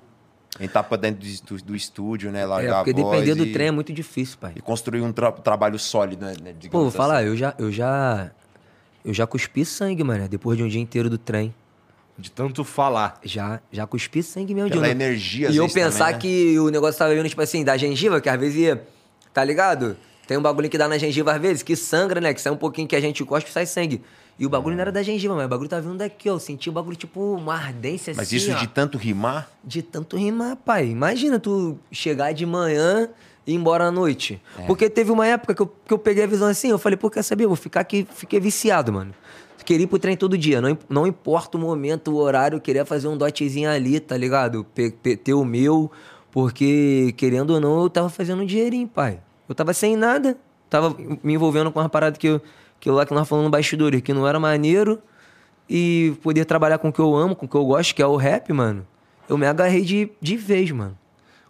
Entrar 0.59 0.83
pra 0.83 0.97
dentro 0.97 1.27
do, 1.47 1.63
do 1.63 1.75
estúdio, 1.75 2.31
né? 2.31 2.41
É, 2.41 2.45
Largar 2.45 2.83
porque 2.83 2.91
a 2.91 3.03
voz 3.03 3.15
depender 3.21 3.33
do 3.35 3.45
e, 3.47 3.51
trem 3.53 3.67
é 3.69 3.71
muito 3.71 3.91
difícil, 3.91 4.37
pai. 4.39 4.51
E 4.55 4.61
construir 4.61 5.01
um 5.01 5.11
tra- 5.11 5.31
trabalho 5.31 5.79
sólido, 5.79 6.23
né? 6.25 6.35
né, 6.43 6.53
Pô, 6.69 6.81
vou 6.81 6.91
falar, 6.91 7.19
assim. 7.19 7.27
eu 7.29 7.35
já, 7.37 7.55
eu 7.57 7.71
já. 7.71 8.29
Eu 9.03 9.13
já 9.13 9.25
cuspi 9.25 9.65
sangue, 9.65 10.03
mano, 10.03 10.27
depois 10.29 10.55
de 10.57 10.63
um 10.63 10.67
dia 10.67 10.79
inteiro 10.79 11.09
do 11.09 11.17
trem. 11.17 11.53
De 12.15 12.29
tanto 12.29 12.63
falar. 12.63 13.19
Já, 13.23 13.59
já 13.71 13.87
cuspi 13.87 14.21
sangue 14.21 14.53
mesmo. 14.53 14.69
de 14.69 14.75
Pela 14.75 14.87
um- 14.87 14.91
energia, 14.91 15.49
E 15.49 15.57
eu 15.57 15.67
pensar 15.67 16.13
também, 16.13 16.13
né? 16.13 16.19
que 16.53 16.59
o 16.59 16.69
negócio 16.69 16.99
tava 16.99 17.15
vindo, 17.15 17.27
tipo 17.27 17.41
assim, 17.41 17.63
da 17.63 17.75
gengiva, 17.75 18.21
que 18.21 18.29
às 18.29 18.39
vezes 18.39 18.55
ia. 18.57 18.85
Tá 19.33 19.43
ligado? 19.43 19.97
Tem 20.27 20.37
um 20.37 20.41
bagulho 20.41 20.69
que 20.69 20.77
dá 20.77 20.87
na 20.87 20.97
gengiva 20.97 21.33
às 21.33 21.41
vezes, 21.41 21.63
que 21.63 21.75
sangra, 21.75 22.21
né? 22.21 22.33
Que 22.33 22.41
sai 22.41 22.51
um 22.51 22.57
pouquinho 22.57 22.87
que 22.87 22.95
a 22.95 23.01
gente 23.01 23.23
cospe 23.25 23.49
e 23.49 23.53
sai 23.53 23.65
sangue. 23.65 24.01
E 24.39 24.45
o 24.45 24.49
bagulho 24.49 24.75
não 24.75 24.81
era 24.81 24.91
da 24.91 25.03
gengiva, 25.03 25.35
mas 25.35 25.45
o 25.45 25.49
bagulho 25.49 25.69
tá 25.69 25.79
vindo 25.79 25.97
daqui, 25.97 26.29
ó. 26.29 26.33
Eu 26.33 26.39
senti 26.39 26.69
o 26.69 26.71
bagulho, 26.73 26.95
tipo, 26.95 27.35
uma 27.35 27.53
ardência 27.53 28.13
Mas 28.15 28.27
assim. 28.27 28.37
isso 28.37 28.51
ó. 28.51 28.55
de 28.55 28.67
tanto 28.67 28.97
rimar... 28.97 29.49
De 29.63 29.81
tanto 29.83 30.17
rimar, 30.17 30.55
pai. 30.55 30.87
Imagina 30.87 31.39
tu 31.39 31.77
chegar 31.91 32.33
de 32.33 32.45
manhã 32.45 33.09
e 33.45 33.51
ir 33.51 33.55
embora 33.55 33.85
à 33.85 33.91
noite. 33.91 34.41
É. 34.57 34.63
Porque 34.65 34.89
teve 34.89 35.11
uma 35.11 35.27
época 35.27 35.53
que 35.53 35.61
eu, 35.61 35.67
que 35.85 35.93
eu 35.93 35.99
peguei 35.99 36.23
a 36.23 36.27
visão 36.27 36.47
assim, 36.47 36.69
eu 36.69 36.79
falei, 36.79 36.97
pô, 36.97 37.09
quer 37.11 37.21
saber? 37.21 37.43
Eu 37.43 37.49
vou 37.49 37.55
ficar 37.55 37.81
aqui, 37.81 38.07
fiquei 38.15 38.39
viciado, 38.39 38.91
mano. 38.91 39.13
Queria 39.65 39.83
ir 39.83 39.87
pro 39.87 39.99
trem 39.99 40.17
todo 40.17 40.37
dia, 40.37 40.59
não, 40.59 40.77
não 40.89 41.07
importa 41.07 41.57
o 41.57 41.61
momento, 41.61 42.11
o 42.11 42.15
horário, 42.17 42.57
eu 42.57 42.59
queria 42.61 42.83
fazer 42.83 43.07
um 43.07 43.15
dotezinho 43.15 43.69
ali, 43.69 43.97
tá 43.97 44.17
ligado? 44.17 44.65
Pe- 44.75 44.91
ter 44.91 45.33
o 45.33 45.45
meu, 45.45 45.89
porque, 46.31 47.13
querendo 47.15 47.51
ou 47.51 47.59
não, 47.61 47.83
eu 47.83 47.89
tava 47.89 48.09
fazendo 48.09 48.41
um 48.41 48.45
dinheirinho, 48.45 48.87
pai. 48.87 49.19
Eu 49.47 49.55
tava 49.55 49.73
sem 49.73 49.95
nada, 49.95 50.37
tava 50.69 50.95
me 51.23 51.33
envolvendo 51.33 51.71
com 51.71 51.79
uma 51.79 51.89
parada 51.89 52.17
que, 52.17 52.27
eu, 52.27 52.41
que 52.79 52.89
lá 52.89 53.05
que 53.05 53.13
nós 53.13 53.27
falamos 53.27 53.45
no 53.47 53.51
bastidores, 53.51 54.01
que 54.01 54.13
não 54.13 54.27
era 54.27 54.39
maneiro, 54.39 54.99
e 55.69 56.15
poder 56.21 56.45
trabalhar 56.45 56.77
com 56.77 56.89
o 56.89 56.93
que 56.93 56.99
eu 56.99 57.15
amo, 57.15 57.35
com 57.35 57.45
o 57.45 57.49
que 57.49 57.55
eu 57.55 57.65
gosto, 57.65 57.93
que 57.95 58.01
é 58.01 58.05
o 58.07 58.15
rap, 58.15 58.51
mano. 58.51 58.85
Eu 59.27 59.37
me 59.37 59.45
agarrei 59.47 59.81
de, 59.81 60.11
de 60.21 60.35
vez, 60.37 60.69
mano. 60.71 60.97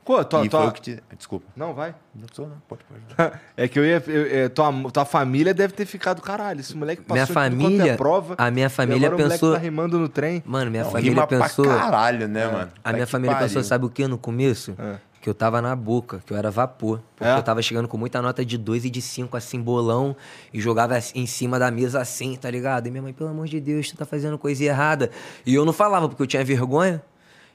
Pô, 0.06 0.22
tua, 0.26 0.46
tua... 0.50 0.68
o 0.68 0.72
te... 0.72 1.02
Desculpa. 1.18 1.46
Não, 1.56 1.74
vai. 1.74 1.96
Não 2.14 2.28
sou, 2.34 2.46
não. 2.48 2.58
Pode, 2.68 2.82
pode. 2.84 3.32
É 3.56 3.70
que 3.70 3.80
eu 3.80 3.86
ia. 3.86 4.04
eu- 4.06 4.28
é, 4.46 4.50
tua, 4.50 4.70
tua 4.92 5.06
família 5.06 5.54
deve 5.54 5.74
ter 5.74 5.86
ficado, 5.86 6.22
caralho. 6.22 6.60
Esse 6.60 6.76
moleque 6.76 7.02
passou 7.04 7.16
Minha 7.16 7.26
quanto 7.28 7.34
família- 7.34 7.92
é 7.94 7.96
prova. 7.96 8.36
a 8.38 8.52
minha 8.52 8.66
e 8.66 8.70
família 8.70 9.08
agora 9.08 9.16
O 9.26 9.30
pensou- 9.30 9.48
moleque 9.50 9.62
tá 9.62 9.70
rimando 9.72 9.98
no 9.98 10.10
trem. 10.10 10.44
Mano, 10.46 10.70
minha 10.70 10.84
Não, 10.84 10.92
família 10.92 11.10
rima 11.12 11.26
pensou. 11.26 11.64
pra 11.66 11.78
caralho, 11.78 12.28
né, 12.28 12.46
mano? 12.48 12.72
A 12.84 12.90
Tá 12.90 12.94
minha 12.94 13.08
família 13.08 13.34
pariu. 13.34 13.48
pensou, 13.48 13.64
sabe 13.64 13.86
o 13.86 13.90
que 13.90 14.06
no 14.06 14.18
começo? 14.18 14.76
É. 14.78 14.96
Que 15.24 15.30
eu 15.30 15.34
tava 15.34 15.62
na 15.62 15.74
boca, 15.74 16.22
que 16.26 16.34
eu 16.34 16.38
era 16.38 16.52
vapor. 16.52 17.00
Porque 17.16 17.32
É? 17.32 17.38
eu 17.38 17.42
tava 17.42 17.62
chegando 17.62 17.88
com 17.88 17.98
muita 17.98 18.22
nota 18.22 18.44
de 18.44 18.58
2 18.58 18.84
e 18.84 18.90
de 18.90 19.02
5, 19.02 19.38
assim, 19.38 19.62
bolão, 19.62 20.14
e 20.54 20.60
jogava 20.60 21.00
em 21.16 21.26
cima 21.26 21.58
da 21.58 21.72
mesa 21.72 22.02
assim, 22.02 22.36
tá 22.36 22.52
ligado? 22.52 22.88
E 22.88 22.92
minha 22.92 23.02
mãe, 23.02 23.14
pelo 23.14 23.30
amor 23.30 23.48
de 23.48 23.62
Deus, 23.62 23.90
tu 23.90 23.96
tá 23.96 24.06
fazendo 24.06 24.38
coisa 24.38 24.62
errada. 24.66 25.10
E 25.46 25.56
eu 25.56 25.64
não 25.64 25.72
falava, 25.72 26.10
porque 26.10 26.22
eu 26.22 26.28
tinha 26.28 26.44
vergonha. 26.44 27.02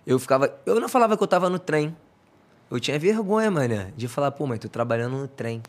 Eu 0.07 0.19
ficava. 0.19 0.51
Eu 0.65 0.81
não 0.81 0.89
falava 0.89 1.15
que 1.15 1.23
eu 1.23 1.27
tava 1.27 1.51
no 1.51 1.59
trem. 1.59 1.95
Eu 2.71 2.81
tinha 2.81 2.99
vergonha, 2.99 3.51
mané, 3.51 3.93
de 3.95 4.09
falar, 4.09 4.31
pô, 4.31 4.47
mãe, 4.47 4.57
tô 4.57 4.71
trabalhando 4.71 5.19
no 5.19 5.29
trem. 5.29 5.63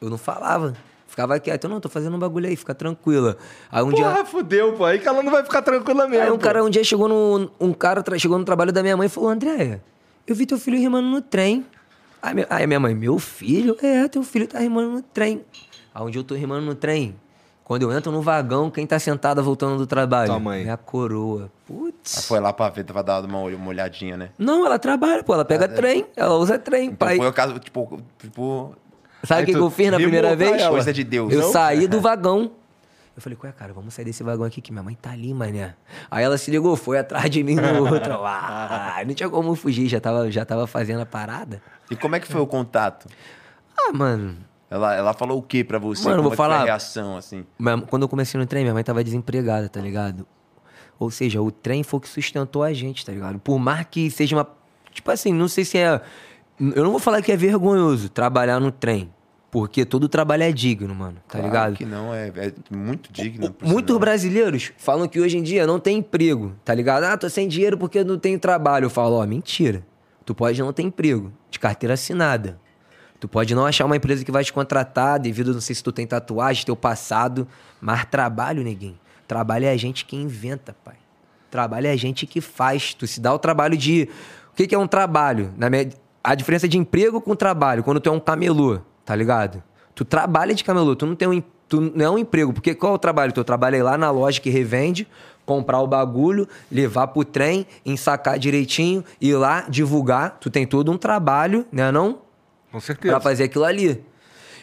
Eu 0.00 0.08
não 0.08 0.18
falava. 0.18 0.72
Ficava 1.08 1.40
quieto, 1.40 1.68
não, 1.68 1.80
tô 1.80 1.88
fazendo 1.88 2.14
um 2.14 2.18
bagulho 2.20 2.46
aí, 2.46 2.54
fica 2.54 2.76
tranquila. 2.76 3.36
Aí 3.72 3.82
um 3.82 3.90
dia. 3.92 4.04
Porra, 4.04 4.24
fudeu, 4.24 4.74
pô. 4.74 4.84
Aí 4.84 5.00
que 5.00 5.08
ela 5.08 5.20
não 5.20 5.32
vai 5.32 5.42
ficar 5.42 5.62
tranquila 5.62 6.06
mesmo. 6.06 6.24
Aí 6.26 6.30
um 6.30 6.36
pô. 6.38 6.44
cara 6.44 6.62
um 6.62 6.70
dia 6.70 6.84
chegou 6.84 7.08
no. 7.08 7.50
Um 7.58 7.72
cara 7.72 8.04
chegou 8.18 8.38
no 8.38 8.44
trabalho 8.44 8.72
da 8.72 8.82
minha 8.82 8.96
mãe 8.96 9.06
e 9.06 9.08
falou, 9.10 9.30
Andréia, 9.30 9.82
eu 10.32 10.36
vi 10.36 10.46
teu 10.46 10.58
filho 10.58 10.78
rimando 10.78 11.08
no 11.08 11.20
trem. 11.22 11.64
Aí 12.20 12.34
minha, 12.34 12.46
aí 12.50 12.66
minha 12.66 12.80
mãe, 12.80 12.94
meu 12.94 13.18
filho? 13.18 13.76
É, 13.82 14.08
teu 14.08 14.22
filho 14.22 14.46
tá 14.46 14.58
rimando 14.58 14.90
no 14.90 15.02
trem. 15.02 15.44
Dia 16.10 16.20
eu 16.20 16.24
tô 16.24 16.34
rimando 16.34 16.64
no 16.64 16.74
trem. 16.74 17.14
Quando 17.64 17.82
eu 17.82 17.92
entro 17.92 18.10
no 18.10 18.22
vagão, 18.22 18.70
quem 18.70 18.86
tá 18.86 18.98
sentada 18.98 19.42
voltando 19.42 19.76
do 19.76 19.86
trabalho? 19.86 20.28
Tua 20.30 20.38
mãe. 20.40 20.62
Minha 20.62 20.76
coroa. 20.76 21.40
Ela 21.40 21.50
Putz. 21.66 22.26
foi 22.26 22.40
lá 22.40 22.50
pra 22.52 22.70
ver, 22.70 22.84
pra 22.84 23.02
dar 23.02 23.22
uma, 23.24 23.40
uma 23.40 23.68
olhadinha, 23.68 24.16
né? 24.16 24.30
Não, 24.38 24.64
ela 24.64 24.78
trabalha, 24.78 25.22
pô. 25.22 25.34
Ela 25.34 25.44
pega 25.44 25.68
trem, 25.68 26.06
ela 26.16 26.34
usa 26.36 26.58
trem, 26.58 26.86
Então 26.86 26.96
pai. 27.06 27.18
foi 27.18 27.28
o 27.28 27.32
caso, 27.32 27.58
tipo, 27.58 28.00
tipo 28.18 28.74
Sabe 29.22 29.42
o 29.42 29.46
que, 29.46 29.52
que 29.52 29.58
eu 29.58 29.70
fiz 29.70 29.90
na 29.90 29.96
primeira 29.98 30.34
vez? 30.34 30.62
ela. 30.62 30.70
coisa 30.70 30.92
de 30.92 31.04
Deus. 31.04 31.30
Eu 31.32 31.40
não? 31.42 31.52
saí 31.52 31.86
do 31.86 32.00
vagão. 32.00 32.52
Eu 33.18 33.22
falei, 33.22 33.36
ué, 33.42 33.50
cara, 33.50 33.72
vamos 33.72 33.92
sair 33.94 34.04
desse 34.04 34.22
vagão 34.22 34.44
aqui 34.46 34.60
que 34.60 34.70
minha 34.70 34.80
mãe 34.84 34.94
tá 34.94 35.10
ali, 35.10 35.34
mané. 35.34 35.74
Aí 36.08 36.22
ela 36.22 36.38
se 36.38 36.52
ligou, 36.52 36.76
foi 36.76 37.00
atrás 37.00 37.28
de 37.28 37.42
mim 37.42 37.56
no 37.56 37.82
outro. 37.92 38.14
Ah, 38.24 39.02
não 39.04 39.12
tinha 39.12 39.28
como 39.28 39.56
fugir, 39.56 39.88
já 39.88 40.00
tava, 40.00 40.30
já 40.30 40.44
tava 40.44 40.68
fazendo 40.68 41.00
a 41.00 41.06
parada. 41.06 41.60
E 41.90 41.96
como 41.96 42.14
é 42.14 42.20
que 42.20 42.28
foi 42.28 42.40
o 42.40 42.46
contato? 42.46 43.08
Ah, 43.76 43.92
mano. 43.92 44.36
Ela, 44.70 44.94
ela 44.94 45.12
falou 45.14 45.36
o 45.36 45.42
que 45.42 45.64
pra 45.64 45.80
você? 45.80 46.04
Mano, 46.04 46.18
eu 46.18 46.22
como 46.22 46.28
vou 46.28 46.32
é 46.34 46.36
falar- 46.36 46.60
a 46.60 46.64
reação, 46.66 47.16
assim? 47.16 47.44
Quando 47.90 48.02
eu 48.02 48.08
comecei 48.08 48.38
no 48.38 48.46
trem, 48.46 48.62
minha 48.62 48.72
mãe 48.74 48.84
tava 48.84 49.02
desempregada, 49.02 49.68
tá 49.68 49.80
ligado? 49.80 50.24
Ou 50.96 51.10
seja, 51.10 51.42
o 51.42 51.50
trem 51.50 51.82
foi 51.82 51.98
o 51.98 52.00
que 52.00 52.08
sustentou 52.08 52.62
a 52.62 52.72
gente, 52.72 53.04
tá 53.04 53.10
ligado? 53.10 53.40
Por 53.40 53.58
mais 53.58 53.84
que 53.90 54.10
seja 54.12 54.36
uma. 54.36 54.46
Tipo 54.92 55.10
assim, 55.10 55.32
não 55.32 55.48
sei 55.48 55.64
se 55.64 55.76
é. 55.76 56.00
Eu 56.60 56.84
não 56.84 56.90
vou 56.92 57.00
falar 57.00 57.20
que 57.20 57.32
é 57.32 57.36
vergonhoso 57.36 58.08
trabalhar 58.08 58.60
no 58.60 58.70
trem. 58.70 59.12
Porque 59.50 59.84
todo 59.86 60.08
trabalho 60.08 60.42
é 60.42 60.52
digno, 60.52 60.94
mano, 60.94 61.16
tá 61.26 61.38
Claro 61.38 61.46
ligado? 61.46 61.74
que 61.76 61.86
não, 61.86 62.12
é, 62.12 62.28
é 62.36 62.52
muito 62.70 63.10
digno. 63.10 63.54
Muitos 63.62 63.94
sinal. 63.94 64.00
brasileiros 64.00 64.72
falam 64.76 65.08
que 65.08 65.18
hoje 65.18 65.38
em 65.38 65.42
dia 65.42 65.66
não 65.66 65.80
tem 65.80 65.98
emprego, 65.98 66.54
tá 66.64 66.74
ligado? 66.74 67.04
Ah, 67.04 67.16
tô 67.16 67.30
sem 67.30 67.48
dinheiro 67.48 67.78
porque 67.78 68.04
não 68.04 68.18
tenho 68.18 68.38
trabalho. 68.38 68.84
Eu 68.86 68.90
falo, 68.90 69.16
ó, 69.16 69.26
mentira. 69.26 69.86
Tu 70.26 70.34
pode 70.34 70.60
não 70.60 70.70
ter 70.72 70.82
emprego, 70.82 71.32
de 71.50 71.58
carteira 71.58 71.94
assinada. 71.94 72.60
Tu 73.18 73.26
pode 73.26 73.54
não 73.54 73.64
achar 73.64 73.86
uma 73.86 73.96
empresa 73.96 74.22
que 74.22 74.30
vai 74.30 74.44
te 74.44 74.52
contratar 74.52 75.18
devido, 75.18 75.54
não 75.54 75.60
sei 75.62 75.74
se 75.74 75.82
tu 75.82 75.90
tem 75.90 76.06
tatuagem, 76.06 76.66
teu 76.66 76.76
passado, 76.76 77.48
mas 77.80 78.04
trabalho, 78.04 78.62
neguinho. 78.62 78.98
Trabalho 79.26 79.64
é 79.64 79.70
a 79.70 79.76
gente 79.76 80.04
que 80.04 80.14
inventa, 80.14 80.76
pai. 80.84 80.96
Trabalho 81.50 81.86
é 81.86 81.90
a 81.90 81.96
gente 81.96 82.26
que 82.26 82.42
faz. 82.42 82.92
Tu 82.92 83.06
se 83.06 83.20
dá 83.20 83.32
o 83.32 83.38
trabalho 83.38 83.76
de... 83.76 84.08
O 84.52 84.56
que, 84.56 84.66
que 84.66 84.74
é 84.74 84.78
um 84.78 84.86
trabalho? 84.86 85.54
Na 85.56 85.70
minha... 85.70 85.88
A 86.22 86.34
diferença 86.34 86.68
de 86.68 86.76
emprego 86.76 87.20
com 87.20 87.34
trabalho, 87.34 87.82
quando 87.82 88.00
tu 88.00 88.10
é 88.10 88.12
um 88.12 88.20
camelô, 88.20 88.80
tá 89.08 89.16
ligado? 89.16 89.62
Tu 89.94 90.04
trabalha 90.04 90.54
de 90.54 90.62
camelô, 90.62 90.94
tu 90.94 91.06
não 91.06 91.16
tem 91.16 91.26
um, 91.26 91.42
tu 91.66 91.80
não 91.80 92.04
é 92.04 92.10
um 92.10 92.18
emprego. 92.18 92.52
Porque 92.52 92.74
qual 92.74 92.92
é 92.92 92.94
o 92.96 92.98
trabalho? 92.98 93.32
Tu 93.32 93.42
trabalha 93.42 93.78
ir 93.78 93.82
lá 93.82 93.96
na 93.96 94.10
loja 94.10 94.38
que 94.38 94.50
revende, 94.50 95.08
comprar 95.46 95.80
o 95.80 95.86
bagulho, 95.86 96.46
levar 96.70 97.06
pro 97.06 97.24
trem, 97.24 97.66
ensacar 97.86 98.38
direitinho, 98.38 99.02
ir 99.18 99.34
lá, 99.34 99.64
divulgar. 99.66 100.36
Tu 100.38 100.50
tem 100.50 100.66
todo 100.66 100.92
um 100.92 100.98
trabalho, 100.98 101.64
né 101.72 101.90
não? 101.90 102.18
Com 102.70 102.78
certeza. 102.80 103.14
Pra 103.14 103.18
fazer 103.18 103.44
aquilo 103.44 103.64
ali. 103.64 104.04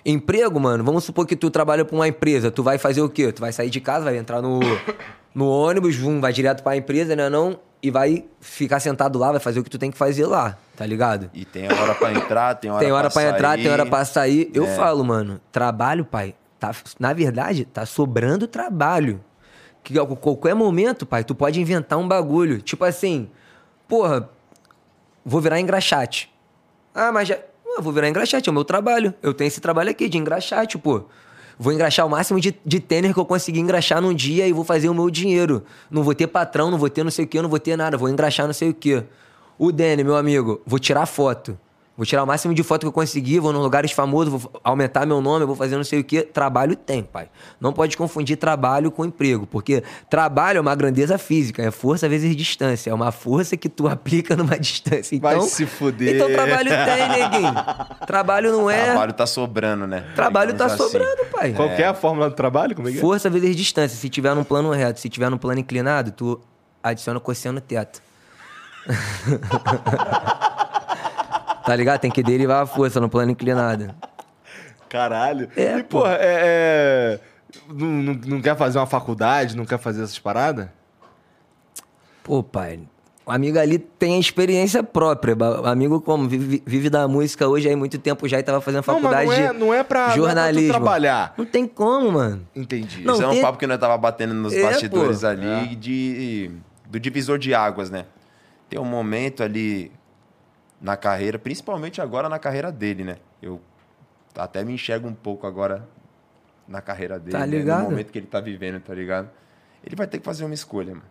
Emprego, 0.06 0.60
mano, 0.60 0.84
vamos 0.84 1.04
supor 1.04 1.26
que 1.26 1.36
tu 1.36 1.50
trabalha 1.50 1.84
pra 1.84 1.96
uma 1.96 2.08
empresa, 2.08 2.52
tu 2.52 2.62
vai 2.62 2.78
fazer 2.78 3.02
o 3.02 3.10
quê? 3.10 3.32
Tu 3.32 3.40
vai 3.40 3.52
sair 3.52 3.72
de 3.72 3.82
casa, 3.82 4.06
vai 4.06 4.18
entrar 4.18 4.44
no, 4.44 4.60
no 5.34 5.50
ônibus, 5.50 5.96
vum, 5.96 6.22
vai 6.22 6.32
direto 6.32 6.62
pra 6.62 6.78
empresa, 6.78 7.16
né 7.16 7.32
não? 7.32 7.60
E 7.86 7.92
vai 7.92 8.26
ficar 8.42 8.80
sentado 8.80 9.20
lá, 9.20 9.30
vai 9.30 9.40
fazer 9.40 9.60
o 9.60 9.64
que 9.64 9.70
tu 9.70 9.78
tem 9.78 9.92
que 9.92 9.98
fazer 9.98 10.26
lá, 10.26 10.58
tá 10.76 10.84
ligado? 10.88 11.30
E 11.36 11.46
tem 11.46 11.72
hora 11.72 11.94
pra 11.94 12.12
entrar, 12.12 12.56
tem 12.56 12.72
hora 12.72 12.80
tem 12.84 12.92
hora 12.92 13.10
pra, 13.12 13.22
pra, 13.22 13.30
entrar, 13.30 13.50
sair. 13.50 13.62
tem 13.62 13.72
hora 13.72 13.86
pra 13.86 14.04
sair. 14.06 14.52
Eu 14.56 14.66
É. 14.66 14.76
falo, 14.76 15.06
mano, 15.06 15.40
trabalho, 15.52 16.04
pai, 16.04 16.34
tá, 16.60 16.72
na 17.00 17.14
verdade, 17.14 17.64
tá 17.66 17.86
sobrando 17.86 18.48
trabalho. 18.48 19.24
Que 19.84 20.00
a 20.00 20.04
qualquer 20.04 20.56
momento, 20.56 21.06
pai, 21.06 21.24
tu 21.24 21.36
pode 21.36 21.62
inventar 21.62 22.00
um 22.00 22.08
bagulho. 22.08 22.60
Tipo 22.60 22.86
assim, 22.86 23.30
porra, 23.88 24.28
vou 25.24 25.40
virar 25.40 25.60
engraxate. 25.60 26.34
Ah, 26.96 27.12
mas 27.12 27.28
já. 27.28 27.38
Ah, 27.78 27.82
vou 27.82 27.94
virar 27.94 28.10
engraxate, 28.10 28.50
é 28.50 28.52
o 28.52 28.54
meu 28.56 28.66
trabalho. 28.66 29.14
Eu 29.22 29.32
tenho 29.32 29.48
esse 29.48 29.62
trabalho 29.62 29.92
aqui 29.92 30.10
de 30.10 30.18
engraxate, 30.18 30.76
pô. 30.80 31.04
Vou 31.58 31.72
engraxar 31.72 32.06
o 32.06 32.10
máximo 32.10 32.40
de, 32.40 32.56
de 32.66 32.80
tênis 32.80 33.14
que 33.14 33.20
eu 33.20 33.26
conseguir 33.26 33.60
engraxar 33.60 34.02
num 34.02 34.14
dia 34.14 34.48
e 34.48 34.54
vou 34.54 34.64
fazer 34.64 34.90
o 34.90 34.94
meu 34.94 35.10
dinheiro. 35.10 35.64
Não 35.90 36.04
vou 36.04 36.14
ter 36.14 36.28
patrão, 36.28 36.70
não 36.70 36.78
vou 36.78 36.90
ter 36.90 37.04
não 37.04 37.12
sei 37.12 37.26
o 37.26 37.28
que, 37.28 37.42
não 37.42 37.50
vou 37.50 37.60
ter 37.60 37.78
nada. 37.78 37.98
Vou 37.98 38.10
engraxar 38.10 38.46
não 38.46 38.54
sei 38.54 38.70
o 38.70 38.74
que. 38.74 39.04
O 39.58 39.72
Dene, 39.72 40.04
meu 40.04 40.18
amigo, 40.18 40.62
vou 40.66 40.80
tirar 40.80 41.06
foto. 41.06 41.58
Vou 41.98 42.06
tirar 42.06 42.24
o 42.24 42.28
máximo 42.28 42.54
de 42.54 42.62
foto 42.62 42.82
que 42.82 42.88
eu 42.88 42.92
conseguir, 42.92 43.40
vou 43.40 43.54
nos 43.54 43.62
lugares 43.62 43.92
famosos, 43.94 44.42
vou 44.42 44.52
aumentar 44.62 45.06
meu 45.06 45.22
nome, 45.22 45.46
vou 45.46 45.56
fazer 45.56 45.78
não 45.78 45.84
sei 45.84 46.02
o 46.02 46.04
quê. 46.04 46.24
Trabalho 46.24 46.76
tem, 46.76 47.02
pai. 47.02 47.30
Não 47.60 47.72
pode 47.72 47.96
confundir 47.96 48.36
trabalho 48.36 48.92
com 48.92 49.06
emprego, 49.06 49.48
porque 49.48 49.82
trabalho 50.10 50.58
é 50.58 50.62
uma 50.62 50.76
grandeza 50.76 51.18
física, 51.18 51.64
é 51.64 51.72
força 51.72 52.10
vezes 52.10 52.36
distância. 52.36 52.90
É 52.90 52.94
uma 52.94 53.14
força 53.14 53.56
que 53.56 53.70
tu 53.70 53.88
aplica 53.88 54.36
numa 54.36 54.60
distância. 54.60 55.16
Então, 55.16 55.40
Vai 55.40 55.42
se 55.42 55.66
fuder. 55.66 56.16
Então 56.16 56.30
trabalho 56.34 56.70
tem, 56.70 57.08
neguinho. 57.08 57.56
Trabalho 58.06 58.52
não 58.52 58.70
é. 58.70 58.84
Trabalho 58.84 59.14
tá 59.14 59.26
sobrando, 59.26 59.88
né? 59.88 60.04
Trabalho 60.16 60.54
tá 60.54 60.66
Digamos 60.68 60.82
assim. 60.82 60.92
sobrando, 60.92 61.26
pai. 61.32 61.54
Qual 61.54 61.70
que 61.70 61.82
é 61.82 61.88
a 61.88 61.94
fórmula 61.94 62.30
do 62.30 62.36
trabalho? 62.36 62.76
Como 62.76 62.90
é 62.90 62.92
que 62.92 62.98
é? 62.98 63.02
Força 63.02 63.30
vezes 63.30 63.56
distância. 63.56 63.98
Se 63.98 64.10
tiver 64.10 64.36
num 64.36 64.44
plano 64.44 64.70
reto, 64.72 65.00
se 65.00 65.08
tiver 65.08 65.30
num 65.30 65.38
plano 65.38 65.62
inclinado, 65.62 66.12
tu 66.12 66.42
adiciona 66.84 67.22
cosseno 67.22 67.62
teto. 67.62 68.02
tá 71.66 71.76
ligado? 71.76 72.00
Tem 72.00 72.12
que 72.12 72.22
derivar 72.24 72.64
a 72.64 72.66
força 72.66 73.00
no 73.00 73.10
plano 73.10 73.32
inclinado. 73.32 73.94
Caralho. 74.90 75.50
É, 75.56 75.80
e, 75.80 75.84
pô. 75.84 76.00
porra, 76.02 76.14
é. 76.20 76.20
é, 76.22 77.20
Não, 77.68 77.88
não, 77.88 78.14
não 78.14 78.42
quer 78.42 78.56
fazer 78.56 78.78
uma 78.80 78.86
faculdade, 78.88 79.56
não 79.58 79.66
quer 79.66 79.80
fazer 79.80 80.04
essas 80.04 80.20
paradas? 80.20 80.68
Pô, 82.24 82.42
pai, 82.42 82.80
o 83.26 83.32
amigo 83.32 83.60
ali 83.60 83.78
tem 83.78 84.16
a 84.16 84.20
experiência 84.20 84.84
própria. 84.84 85.36
O 85.36 85.66
amigo, 85.68 86.02
como 86.02 86.28
vive, 86.28 86.64
vive 86.66 86.90
da 86.90 87.08
música 87.08 87.48
hoje 87.48 87.70
há 87.72 87.78
muito 87.78 87.98
tempo 88.00 88.28
já 88.28 88.40
e 88.40 88.44
tava 88.44 88.62
fazendo 88.62 88.84
Não, 88.88 88.94
mas 89.00 89.02
faculdade 89.04 89.28
não 89.28 89.34
é, 89.34 89.54
não 89.54 89.74
é 89.74 89.84
pra, 89.84 90.00
não 90.00 90.06
é 90.06 90.08
pra 90.08 90.12
tu 90.14 90.16
jornalismo. 90.16 90.70
trabalhar. 90.74 91.34
Não 91.38 91.46
tem 91.46 91.68
como, 91.68 92.12
mano. 92.14 92.48
Entendi. 92.56 93.04
Não, 93.04 93.14
Isso 93.14 93.24
é 93.24 93.28
um 93.28 93.32
tem- 93.32 93.42
papo 93.42 93.58
que 93.60 93.68
nós 93.68 93.80
tava 93.80 93.98
batendo 93.98 94.34
nos 94.34 94.54
É, 94.54 94.62
bastidores 94.64 95.22
pô. 95.22 95.28
ali 95.28 95.76
de, 95.76 96.52
do 96.90 97.00
divisor 97.00 97.38
de 97.38 97.54
águas, 97.54 97.90
né? 97.92 98.06
Tem 98.70 98.80
um 98.80 98.86
momento 98.86 99.44
ali 99.44 99.92
na 100.82 100.98
carreira, 100.98 101.38
principalmente 101.40 102.02
agora 102.02 102.28
na 102.30 102.40
carreira 102.40 102.72
dele, 102.72 103.04
né? 103.04 103.18
Eu 103.42 103.62
até 104.36 104.64
me 104.64 104.74
enxergo 104.74 105.08
um 105.08 105.14
pouco 105.14 105.48
agora 105.48 105.88
na 106.68 106.82
carreira 106.82 107.20
dele, 107.20 107.32
Tá 107.32 107.40
né? 107.40 107.46
ligado? 107.46 107.84
no 107.84 107.90
momento 107.92 108.12
que 108.12 108.18
ele 108.20 108.28
tá 108.28 108.40
vivendo, 108.40 108.80
tá 108.82 108.94
ligado? 108.94 109.30
Ele 109.84 109.96
vai 109.96 110.08
ter 110.08 110.18
que 110.20 110.26
fazer 110.26 110.44
uma 110.46 110.54
escolha, 110.54 110.92
mano. 110.96 111.06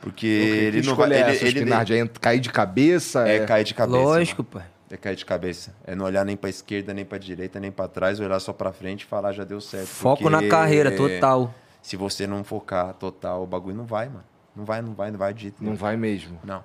Porque 0.00 0.26
ele 0.26 0.78
ele 0.78 0.86
não 0.86 0.96
vai... 0.96 1.08
escolher 1.12 1.46
Ele, 1.46 1.60
ele? 1.60 2.00
É 2.02 2.08
cair 2.20 2.40
de 2.40 2.50
cabeça? 2.50 3.28
é 3.28 3.46
cair 3.46 3.64
de 3.64 3.72
cabeça. 3.72 3.98
Lógico, 3.98 4.42
mano. 4.42 4.64
pai. 4.64 4.72
É 4.90 4.96
cair 4.96 5.16
de 5.16 5.24
cabeça. 5.24 5.74
É 5.86 5.94
não 5.94 6.04
olhar 6.04 6.24
nem 6.24 6.36
pra 6.36 6.50
esquerda, 6.50 6.92
nem 6.92 7.04
pra 7.04 7.16
direita, 7.18 7.58
nem 7.60 7.70
pra 7.70 7.88
trás, 7.88 8.18
olhar 8.20 8.38
só 8.40 8.52
pra 8.52 8.72
frente 8.72 9.02
e 9.02 9.06
falar 9.06 9.32
já 9.32 9.44
deu 9.44 9.60
certo. 9.60 9.86
Foco 9.86 10.28
na 10.28 10.46
carreira, 10.48 10.90
total. 10.94 11.54
Se 11.80 11.96
você 11.96 12.26
não 12.26 12.44
focar 12.44 12.92
total, 12.94 13.42
o 13.42 13.46
bagulho 13.46 13.76
não 13.76 13.86
vai, 13.86 14.08
mano. 14.08 14.24
Não 14.54 14.64
vai, 14.64 14.82
não 14.82 14.92
vai, 14.92 15.10
não 15.10 15.18
vai 15.18 15.32
de 15.32 15.42
jeito 15.42 15.64
Não 15.64 15.74
vai 15.74 15.96
mesmo. 15.96 16.38
Não. 16.44 16.62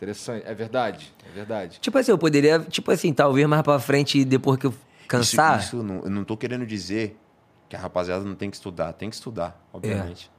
Interessante. 0.00 0.46
É 0.46 0.54
verdade. 0.54 1.12
É 1.28 1.30
verdade. 1.30 1.78
Tipo 1.78 1.98
assim, 1.98 2.10
eu 2.10 2.16
poderia, 2.16 2.58
tipo 2.60 2.90
assim, 2.90 3.12
talvez 3.12 3.46
mais 3.46 3.60
pra 3.60 3.78
frente, 3.78 4.24
depois 4.24 4.58
que 4.58 4.66
eu 4.66 4.74
cansar. 5.06 5.58
Isso, 5.58 5.76
isso 5.76 5.82
não, 5.82 5.96
eu 5.96 6.10
não 6.10 6.24
tô 6.24 6.38
querendo 6.38 6.64
dizer 6.64 7.18
que 7.68 7.76
a 7.76 7.78
rapaziada 7.78 8.24
não 8.24 8.34
tem 8.34 8.48
que 8.48 8.56
estudar. 8.56 8.94
Tem 8.94 9.10
que 9.10 9.16
estudar, 9.16 9.62
obviamente. 9.70 10.30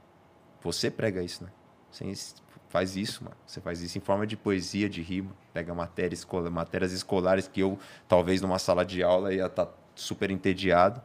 Você 0.62 0.90
prega 0.90 1.22
isso, 1.22 1.44
né? 1.44 1.50
Você 1.92 2.12
faz 2.70 2.96
isso, 2.96 3.22
mano. 3.22 3.36
Você 3.46 3.60
faz 3.60 3.80
isso 3.80 3.96
em 3.96 4.00
forma 4.00 4.26
de 4.26 4.36
poesia, 4.36 4.88
de 4.88 5.00
rima. 5.00 5.30
Pega 5.54 5.72
matéria 5.72 6.14
escola, 6.14 6.50
matérias 6.50 6.90
escolares 6.90 7.46
que 7.46 7.60
eu, 7.60 7.78
talvez 8.08 8.40
numa 8.40 8.58
sala 8.58 8.84
de 8.84 9.00
aula, 9.00 9.32
ia 9.32 9.46
estar 9.46 9.68
super 9.94 10.28
entediado. 10.28 11.00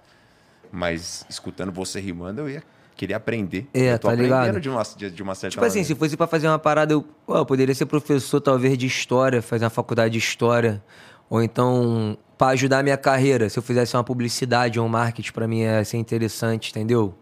Mas 0.72 1.28
escutando 1.30 1.72
você 1.72 2.00
rimando, 2.00 2.42
eu 2.42 2.50
ia 2.50 2.64
querer 2.98 3.14
aprender. 3.14 3.68
É, 3.74 3.94
eu 3.94 4.00
tô 4.00 4.08
tá 4.10 4.16
ligado? 4.16 4.40
aprendendo 4.40 4.60
de 4.62 4.70
uma, 4.70 4.84
de, 4.84 5.12
de 5.12 5.24
uma 5.24 5.36
certa 5.36 5.52
Tipo 5.52 5.64
assim, 5.66 5.80
maneira. 5.80 5.88
se 5.88 6.00
fosse 6.00 6.18
pra 6.18 6.28
fazer 6.28 6.48
uma 6.48 6.60
parada, 6.60 6.94
eu, 6.94 7.06
eu 7.28 7.46
poderia 7.46 7.74
ser 7.76 7.86
professor, 7.86 8.42
talvez, 8.42 8.78
de 8.78 8.86
história, 8.88 9.42
fazer 9.42 9.64
uma 9.66 9.70
faculdade 9.70 10.12
de 10.14 10.18
história. 10.20 10.84
Ou 11.30 11.42
então, 11.44 12.18
pra 12.38 12.48
ajudar 12.48 12.80
a 12.80 12.84
minha 12.84 12.98
carreira, 12.98 13.50
se 13.50 13.58
eu 13.60 13.64
fizesse 13.64 13.96
uma 13.96 14.04
publicidade 14.04 14.80
ou 14.80 14.86
um 14.86 14.90
marketing, 14.90 15.32
pra 15.32 15.48
mim 15.48 15.60
ia 15.60 15.84
ser 15.86 15.98
interessante, 15.98 16.72
entendeu? 16.72 17.14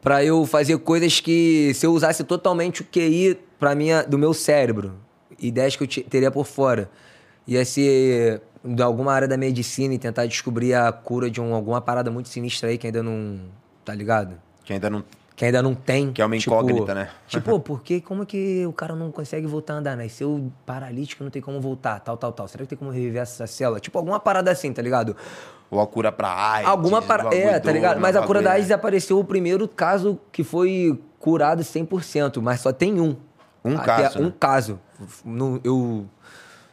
Pra 0.00 0.24
eu 0.24 0.46
fazer 0.46 0.78
coisas 0.78 1.20
que, 1.20 1.72
se 1.74 1.84
eu 1.84 1.92
usasse 1.92 2.22
totalmente 2.24 2.82
o 2.82 2.84
QI 2.84 3.38
pra 3.58 3.74
minha, 3.74 4.02
do 4.04 4.16
meu 4.16 4.32
cérebro, 4.32 4.94
ideias 5.38 5.74
que 5.76 5.82
eu 5.82 5.86
te- 5.88 6.02
teria 6.02 6.30
por 6.30 6.46
fora, 6.46 6.88
ia 7.46 7.64
ser 7.64 8.40
de 8.64 8.82
alguma 8.82 9.12
área 9.12 9.26
da 9.26 9.36
medicina 9.36 9.94
e 9.94 9.98
tentar 9.98 10.26
descobrir 10.26 10.74
a 10.74 10.92
cura 10.92 11.28
de 11.30 11.40
um- 11.40 11.52
alguma 11.52 11.80
parada 11.80 12.10
muito 12.10 12.28
sinistra 12.28 12.68
aí 12.70 12.78
que 12.78 12.86
ainda 12.86 13.02
não. 13.02 13.40
Tá 13.88 13.94
ligado? 13.94 14.34
Que 14.64 14.74
ainda 14.74 14.90
não. 14.90 15.02
que 15.34 15.46
ainda 15.46 15.62
não 15.62 15.74
tem. 15.74 16.12
Que 16.12 16.20
é 16.20 16.26
uma 16.26 16.36
incógnita, 16.36 16.94
né? 16.94 17.08
Tipo, 17.26 17.52
pô, 17.56 17.60
por 17.60 17.82
que, 17.82 18.02
como 18.02 18.24
é 18.24 18.26
que 18.26 18.66
o 18.66 18.72
cara 18.74 18.94
não 18.94 19.10
consegue 19.10 19.46
voltar 19.46 19.72
a 19.72 19.76
andar? 19.78 19.96
Nasceu 19.96 20.52
paralítico, 20.66 21.24
não 21.24 21.30
tem 21.30 21.40
como 21.40 21.58
voltar, 21.58 21.98
tal, 22.00 22.14
tal, 22.18 22.30
tal. 22.30 22.46
Será 22.46 22.64
que 22.64 22.68
tem 22.68 22.76
como 22.76 22.90
reviver 22.90 23.22
essa 23.22 23.46
célula? 23.46 23.80
Tipo, 23.80 23.96
alguma 23.96 24.20
parada 24.20 24.50
assim, 24.50 24.70
tá 24.74 24.82
ligado? 24.82 25.16
Ou 25.70 25.80
a 25.80 25.86
cura 25.86 26.12
pra 26.12 26.28
AIDS. 26.28 26.68
alguma 26.68 27.00
parada. 27.00 27.34
É, 27.34 27.58
tá 27.58 27.72
ligado? 27.72 27.98
Mas 27.98 28.14
a 28.14 28.20
cura 28.20 28.42
da 28.42 28.50
né? 28.50 28.56
AIDS 28.56 28.70
apareceu 28.70 29.18
o 29.18 29.24
primeiro 29.24 29.66
caso 29.66 30.20
que 30.30 30.44
foi 30.44 31.00
curado 31.18 31.62
100%, 31.62 32.42
mas 32.42 32.60
só 32.60 32.70
tem 32.70 33.00
um. 33.00 33.16
Um 33.64 33.74
Até 33.78 33.86
caso, 33.86 34.18
Um 34.20 34.26
né? 34.26 34.32
caso. 34.38 34.80
Eu 35.64 36.06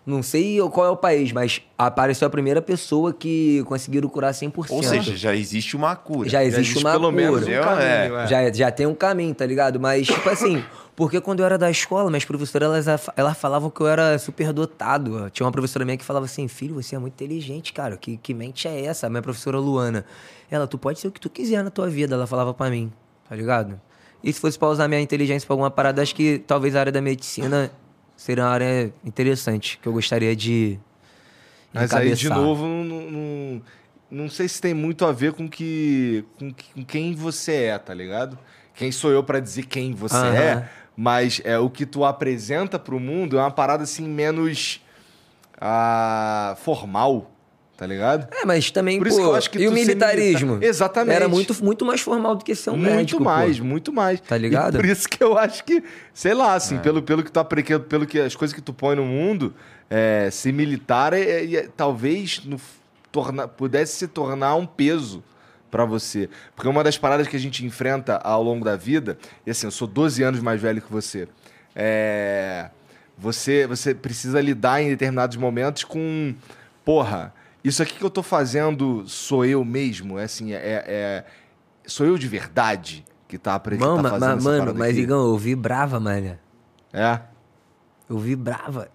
não 0.06 0.22
sei 0.22 0.60
qual 0.72 0.86
é 0.86 0.90
o 0.90 0.96
país, 0.96 1.32
mas 1.32 1.62
apareceu 1.78 2.28
a 2.28 2.30
primeira 2.30 2.62
pessoa 2.62 3.12
que 3.12 3.64
conseguiram 3.64 4.08
curar 4.08 4.34
100%. 4.34 4.68
Ou 4.70 4.84
seja, 4.84 5.16
já 5.16 5.36
existe 5.36 5.76
uma 5.76 5.96
cura. 5.96 6.30
já 6.30 6.44
existe, 6.44 6.62
existe 6.62 6.80
uma 6.84 6.92
pelo 6.92 7.12
cura. 7.12 7.16
menos 7.16 7.44
um 7.48 7.50
Eu, 7.50 7.64
caminho, 7.64 7.82
é. 7.88 8.24
é. 8.24 8.28
Já, 8.28 8.52
já 8.54 8.72
tem 8.72 8.86
um 8.86 8.94
caminho, 8.94 9.34
tá 9.34 9.46
ligado? 9.46 9.80
Mas, 9.80 10.06
tipo 10.06 10.30
assim, 10.30 10.64
porque 10.96 11.20
quando 11.20 11.40
eu 11.40 11.46
era 11.48 11.58
da 11.58 11.72
escola, 11.72 12.10
minhas 12.12 12.24
professoras, 12.24 12.88
elas, 12.88 13.08
elas 13.18 13.38
falavam 13.38 13.70
que 13.72 13.82
eu 13.82 13.88
era 13.88 14.20
super 14.20 14.54
dotado. 14.54 15.30
Tinha 15.32 15.46
uma 15.46 15.52
professora 15.52 15.84
minha 15.84 15.98
que 15.98 16.06
falava 16.06 16.26
assim, 16.26 16.48
filho, 16.48 16.76
você 16.76 16.96
é 16.96 17.00
muito 17.00 17.14
inteligente, 17.14 17.74
cara. 17.74 17.98
Que, 17.98 18.16
que 18.18 18.34
mente 18.34 18.68
é 18.68 18.86
essa? 18.86 19.08
A 19.08 19.10
minha 19.10 19.24
professora 19.24 19.58
Luana. 19.58 20.06
Ela, 20.52 20.68
tu 20.68 20.78
pode 20.78 21.00
ser 21.00 21.08
o 21.08 21.12
que 21.12 21.20
tu 21.20 21.30
quiser 21.32 21.64
na 21.64 21.72
tua 21.72 21.90
vida, 21.90 22.14
ela 22.14 22.28
falava 22.28 22.54
pra 22.54 22.70
mim, 22.70 22.92
tá 23.28 23.36
ligado? 23.36 23.82
E 24.24 24.32
se 24.32 24.40
fosse 24.40 24.58
pra 24.58 24.68
usar 24.70 24.88
minha 24.88 25.02
inteligência 25.02 25.46
pra 25.48 25.54
alguma 25.54 25.72
parada, 25.72 26.02
acho 26.02 26.14
que 26.14 26.40
talvez 26.46 26.76
a 26.76 26.80
área 26.82 26.92
da 26.92 27.02
medicina 27.02 27.72
seria 28.16 28.44
uma 28.44 28.50
área 28.52 28.94
interessante, 29.04 29.78
que 29.82 29.88
eu 29.88 29.94
gostaria 29.94 30.36
de 30.36 30.80
Mas 31.74 31.92
aí, 31.94 32.14
de 32.14 32.26
encabeçar. 32.28 32.38
novo, 32.38 32.66
não, 32.66 32.84
não, 32.84 33.62
não- 34.12 34.30
sei 34.30 34.48
se 34.48 34.62
tem 34.62 34.74
muito 34.74 35.06
a 35.06 35.12
ver 35.12 35.34
com, 35.34 35.48
que, 35.48 36.24
com, 36.40 36.52
com 36.74 36.86
quem 36.86 37.14
você 37.16 37.54
é, 37.66 37.78
tá 37.78 37.94
ligado? 37.94 38.38
Quem 38.74 38.92
sou 38.92 39.12
eu 39.12 39.24
pra 39.24 39.40
dizer 39.40 39.66
quem 39.66 39.94
você 39.94 40.16
Aham. 40.16 40.36
é, 40.36 40.70
mas 40.96 41.42
é 41.44 41.58
o 41.60 41.70
que 41.70 41.86
tu 41.86 42.04
apresenta 42.06 42.78
pro 42.80 43.00
mundo 43.00 43.38
é 43.38 43.42
uma 43.42 43.52
parada 43.52 43.84
assim 43.84 44.08
menos 44.08 44.82
ah, 45.60 46.56
formal, 46.60 47.32
tá 47.78 47.86
ligado? 47.86 48.28
É, 48.34 48.46
mas 48.46 48.72
também, 48.72 48.98
Por 48.98 49.08
isso 49.08 49.18
pô, 49.18 49.24
que 49.24 49.30
eu 49.30 49.36
acho 49.36 49.50
que 49.50 49.60
e 49.60 49.68
o 49.68 49.72
militarismo? 49.72 50.54
militar- 50.54 50.68
Exatamente. 50.70 51.16
Era 51.16 51.28
muito, 51.28 51.64
muito 51.64 51.86
mais 51.86 52.02
formal 52.02 52.36
do 52.36 52.44
que 52.46 52.56
ser 52.56 52.70
um 52.70 52.78
muito 52.78 52.92
médico, 52.92 53.18
pô. 53.20 53.24
mais, 53.26 53.60
muito 53.60 53.92
mais. 53.94 54.20
Tá 54.22 54.38
ligado? 54.38 54.76
E 54.76 54.78
por 54.78 54.86
isso 54.86 55.08
que 55.10 55.24
eu 55.24 55.38
acho 55.38 55.64
que, 55.64 55.84
sei 56.14 56.34
lá, 56.34 56.54
É. 56.54 56.58
assim, 56.58 56.78
pelo, 56.80 57.02
pelo 57.02 57.24
que 57.24 57.32
tu 57.32 57.40
aprende, 57.40 57.78
pelo 57.80 58.06
que 58.06 58.20
as 58.20 58.36
coisas 58.36 58.54
que 58.56 58.62
tu 58.62 58.74
põe 58.74 58.96
no 58.96 59.04
mundo, 59.06 59.54
é, 59.90 60.30
ser 60.32 60.52
militar 60.54 61.14
é, 61.14 61.20
é- 61.22 61.56
é- 61.56 61.70
talvez 61.76 62.42
no, 62.46 62.60
torna, 63.12 63.48
pudesse 63.48 63.96
se 63.98 64.08
tornar 64.08 64.56
um 64.56 64.66
peso 64.66 65.24
pra 65.70 65.84
você. 65.86 66.30
Porque 66.56 66.70
uma 66.70 66.84
das 66.84 66.98
paradas 66.98 67.28
que 67.28 67.36
a 67.36 67.40
gente 67.40 67.66
enfrenta 67.66 68.16
ao 68.18 68.42
longo 68.42 68.64
da 68.64 68.76
vida, 68.78 69.18
e 69.46 69.52
assim, 69.52 69.68
eu 69.68 69.72
sou 69.72 69.88
12 69.88 70.24
anos 70.24 70.40
mais 70.40 70.62
velho 70.62 70.82
que 70.82 70.92
você, 70.92 71.28
é, 71.76 72.70
você, 73.18 73.68
você 73.68 73.94
precisa 73.94 74.40
lidar 74.42 74.82
em 74.82 74.90
determinados 74.90 75.36
momentos 75.38 75.84
com, 75.84 76.34
porra, 76.84 77.34
isso 77.68 77.82
aqui 77.84 77.96
que 77.96 78.04
eu 78.04 78.10
tô 78.10 78.22
fazendo 78.24 79.08
sou 79.08 79.46
eu 79.46 79.64
mesmo? 79.66 80.18
É 80.20 80.24
assim, 80.24 80.54
é, 80.54 80.84
é- 80.88 81.26
sou 81.86 82.06
eu 82.06 82.18
de 82.18 82.28
verdade 82.28 83.04
que 83.28 83.38
tá, 83.38 83.56
apre- 83.56 83.76
que 83.78 83.84
Mano, 83.84 84.04
tá 84.04 84.10
fazendo 84.12 84.44
ma- 84.44 84.52
mano, 84.52 84.74
mas 84.76 84.92
aqui? 84.92 85.00
Igão, 85.02 85.26
eu 85.28 85.38
vibrava, 85.38 86.00
mano. 86.00 86.38
É? 86.94 87.20
Eu 88.10 88.18
vibrava. 88.20 88.90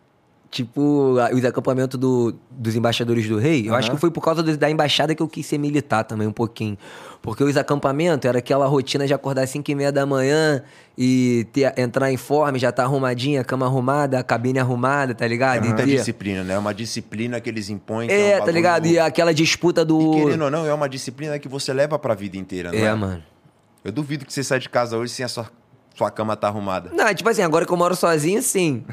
Tipo, 0.50 1.14
os 1.32 1.44
acampamentos 1.44 1.96
do- 1.98 2.34
dos 2.50 2.74
embaixadores 2.74 3.28
do 3.28 3.38
rei, 3.38 3.68
eu 3.68 3.74
acho 3.76 3.88
que 3.92 3.96
foi 3.96 4.10
por 4.10 4.20
causa 4.20 4.42
do- 4.42 4.56
da 4.56 4.68
embaixada 4.68 5.14
que 5.14 5.22
eu 5.22 5.28
quis 5.28 5.46
ser 5.46 5.58
militar 5.58 6.02
também 6.02 6.26
um 6.26 6.32
pouquinho. 6.32 6.76
Porque 7.22 7.44
os 7.44 7.56
acampamentos 7.56 8.28
era 8.28 8.38
aquela 8.40 8.66
rotina 8.66 9.06
de 9.06 9.14
acordar 9.14 9.42
às 9.42 9.50
5 9.50 9.70
e 9.70 9.76
meia 9.76 9.92
da 9.92 10.04
manhã 10.04 10.60
e 10.98 11.46
ter, 11.52 11.72
entrar 11.78 12.10
em 12.10 12.16
forma, 12.16 12.58
já 12.58 12.72
tá 12.72 12.82
arrumadinha, 12.82 13.44
cama 13.44 13.64
arrumada, 13.66 14.18
a 14.18 14.24
cabine 14.24 14.58
arrumada, 14.58 15.14
tá 15.14 15.24
ligado? 15.24 15.58
É 15.58 15.68
muita 15.68 15.82
E 15.82 15.86
ter- 15.86 15.96
disciplina, 15.98 16.42
né? 16.42 16.54
É 16.54 16.58
uma 16.58 16.74
disciplina 16.74 17.40
que 17.40 17.48
eles 17.48 17.70
impõem. 17.70 18.08
que 18.08 18.12
É, 18.14 18.40
um 18.42 18.44
tá 18.44 18.50
ligado? 18.50 18.86
E 18.86 18.98
aquela 18.98 19.32
disputa 19.32 19.84
do. 19.84 20.14
E 20.18 20.24
querendo 20.24 20.42
ou 20.46 20.50
não, 20.50 20.66
é 20.66 20.74
uma 20.74 20.88
disciplina 20.88 21.38
que 21.38 21.46
você 21.46 21.72
leva 21.72 21.96
pra 21.96 22.12
vida 22.14 22.36
inteira, 22.36 22.72
não 22.72 22.78
é? 22.78 22.82
É, 22.82 22.94
mano. 22.94 23.22
Eu 23.84 23.92
duvido 23.92 24.26
que 24.26 24.32
você 24.32 24.42
sai 24.42 24.58
de 24.58 24.68
casa 24.68 24.96
hoje 24.98 25.12
sem 25.12 25.24
a 25.24 25.28
sua, 25.28 25.46
sua 25.94 26.10
cama 26.10 26.36
tá 26.36 26.48
arrumada. 26.48 26.90
Não, 26.92 27.12
tipo 27.14 27.28
assim, 27.28 27.42
agora 27.42 27.66
que 27.66 27.72
eu 27.72 27.76
moro 27.76 27.94
sozinho, 27.94 28.42
sim. 28.42 28.84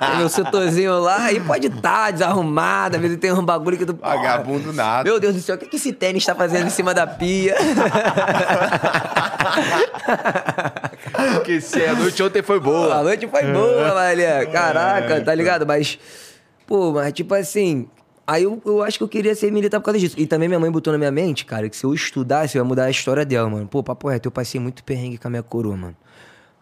tem 0.00 0.16
meu 0.18 0.28
setorzinho 0.28 0.98
lá, 1.00 1.24
aí 1.26 1.40
pode 1.40 1.68
estar 1.68 2.10
desarrumado, 2.12 2.96
às 2.96 3.02
vezes 3.02 3.16
tem 3.18 3.32
um 3.32 3.44
bagulho 3.44 3.78
que 3.78 3.86
tu. 3.86 3.94
Vagabundo 3.94 4.72
nada. 4.72 5.04
Meu 5.08 5.18
Deus 5.18 5.34
do 5.34 5.40
céu, 5.40 5.54
o 5.56 5.58
que, 5.58 5.66
que 5.66 5.76
esse 5.76 5.92
tênis 5.92 6.24
tá 6.26 6.34
fazendo 6.34 6.66
em 6.66 6.70
cima 6.70 6.92
da 6.92 7.06
pia? 7.06 7.56
Esqueci, 11.38 11.84
a 11.84 11.94
noite 11.94 12.22
ontem 12.22 12.42
foi 12.42 12.56
A 12.56 12.60
boa. 12.60 13.02
noite 13.02 13.26
foi 13.26 13.44
boa, 13.44 13.94
velho. 13.94 14.50
Caraca, 14.50 15.20
tá 15.20 15.34
ligado? 15.34 15.66
Mas, 15.66 15.98
pô, 16.66 16.92
mas 16.92 17.12
tipo 17.12 17.34
assim. 17.34 17.88
Aí 18.28 18.42
eu, 18.42 18.60
eu 18.66 18.82
acho 18.82 18.98
que 18.98 19.04
eu 19.04 19.08
queria 19.08 19.34
ser 19.34 19.50
militar 19.50 19.80
por 19.80 19.86
causa 19.86 19.98
disso. 19.98 20.14
E 20.18 20.26
também 20.26 20.48
minha 20.48 20.60
mãe 20.60 20.70
botou 20.70 20.92
na 20.92 20.98
minha 20.98 21.10
mente, 21.10 21.46
cara, 21.46 21.66
que 21.66 21.74
se 21.74 21.86
eu 21.86 21.94
estudasse, 21.94 22.58
eu 22.58 22.60
ia 22.62 22.64
mudar 22.68 22.84
a 22.84 22.90
história 22.90 23.24
dela, 23.24 23.48
mano. 23.48 23.66
Pô, 23.66 23.82
papo 23.82 24.06
reto, 24.06 24.26
eu 24.26 24.30
passei 24.30 24.60
muito 24.60 24.84
perrengue 24.84 25.16
com 25.16 25.28
a 25.28 25.30
minha 25.30 25.42
coroa, 25.42 25.74
mano. 25.74 25.96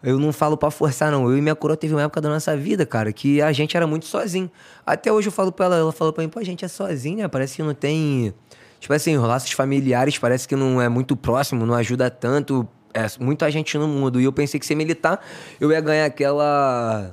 Eu 0.01 0.17
não 0.17 0.31
falo 0.31 0.55
pra 0.55 0.71
forçar, 0.71 1.11
não. 1.11 1.29
Eu 1.29 1.37
e 1.37 1.41
minha 1.41 1.55
coroa 1.55 1.75
teve 1.75 1.93
uma 1.93 2.03
época 2.03 2.21
da 2.21 2.29
nossa 2.29 2.55
vida, 2.55 2.85
cara, 2.85 3.11
que 3.11 3.41
a 3.41 3.51
gente 3.51 3.75
era 3.75 3.85
muito 3.85 4.05
sozinho. 4.05 4.49
Até 4.85 5.11
hoje 5.11 5.27
eu 5.27 5.31
falo 5.31 5.51
pra 5.51 5.65
ela, 5.65 5.75
ela 5.75 5.91
falou 5.91 6.13
pra 6.13 6.23
mim, 6.23 6.29
pô, 6.29 6.39
a 6.39 6.43
gente 6.43 6.63
é 6.63 6.69
sozinho, 6.69 7.17
né? 7.17 7.27
Parece 7.27 7.57
que 7.57 7.63
não 7.63 7.73
tem. 7.73 8.33
Tipo 8.79 8.93
assim, 8.93 9.17
laços 9.17 9.51
familiares 9.51 10.17
parece 10.17 10.47
que 10.47 10.55
não 10.55 10.81
é 10.81 10.87
muito 10.87 11.17
próximo, 11.17 11.65
não 11.65 11.73
ajuda 11.75 12.09
tanto. 12.09 12.65
É 12.93 13.05
muita 13.19 13.51
gente 13.51 13.77
no 13.77 13.89
mundo. 13.89 14.21
E 14.21 14.23
eu 14.23 14.31
pensei 14.31 14.57
que 14.57 14.65
ser 14.65 14.75
militar, 14.75 15.19
eu 15.59 15.69
ia 15.69 15.81
ganhar 15.81 16.05
aquela. 16.05 17.11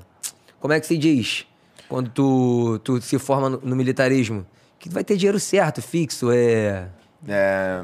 Como 0.60 0.72
é 0.72 0.78
que 0.78 0.86
se 0.86 0.96
diz? 0.96 1.44
Quando 1.88 2.10
tu, 2.10 2.78
tu 2.82 3.00
se 3.00 3.18
forma 3.18 3.50
no, 3.50 3.60
no 3.62 3.76
militarismo. 3.76 4.46
Que 4.78 4.88
vai 4.88 5.04
ter 5.04 5.16
dinheiro 5.16 5.40
certo, 5.40 5.80
fixo, 5.80 6.30
é. 6.30 6.88
É, 7.26 7.82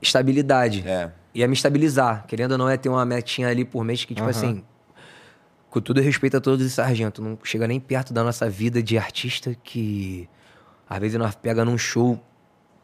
Estabilidade. 0.00 0.84
é. 0.86 1.10
Ia 1.34 1.46
me 1.46 1.54
estabilizar. 1.54 2.26
Querendo 2.26 2.52
ou 2.52 2.58
não, 2.58 2.68
é 2.68 2.76
ter 2.76 2.88
uma 2.88 3.04
metinha 3.04 3.48
ali 3.48 3.64
por 3.64 3.84
mês 3.84 4.04
que, 4.04 4.14
tipo 4.14 4.28
assim. 4.28 4.62
Com 5.70 5.80
todo 5.80 6.00
respeito 6.00 6.36
a 6.36 6.40
todos 6.40 6.64
os 6.64 6.72
sargentos, 6.72 7.22
não 7.22 7.38
chega 7.44 7.68
nem 7.68 7.78
perto 7.78 8.12
da 8.12 8.24
nossa 8.24 8.48
vida 8.48 8.82
de 8.82 8.96
artista 8.96 9.54
que. 9.62 10.28
Às 10.88 10.98
vezes 10.98 11.18
nós 11.18 11.34
pega 11.34 11.64
num 11.64 11.76
show, 11.76 12.18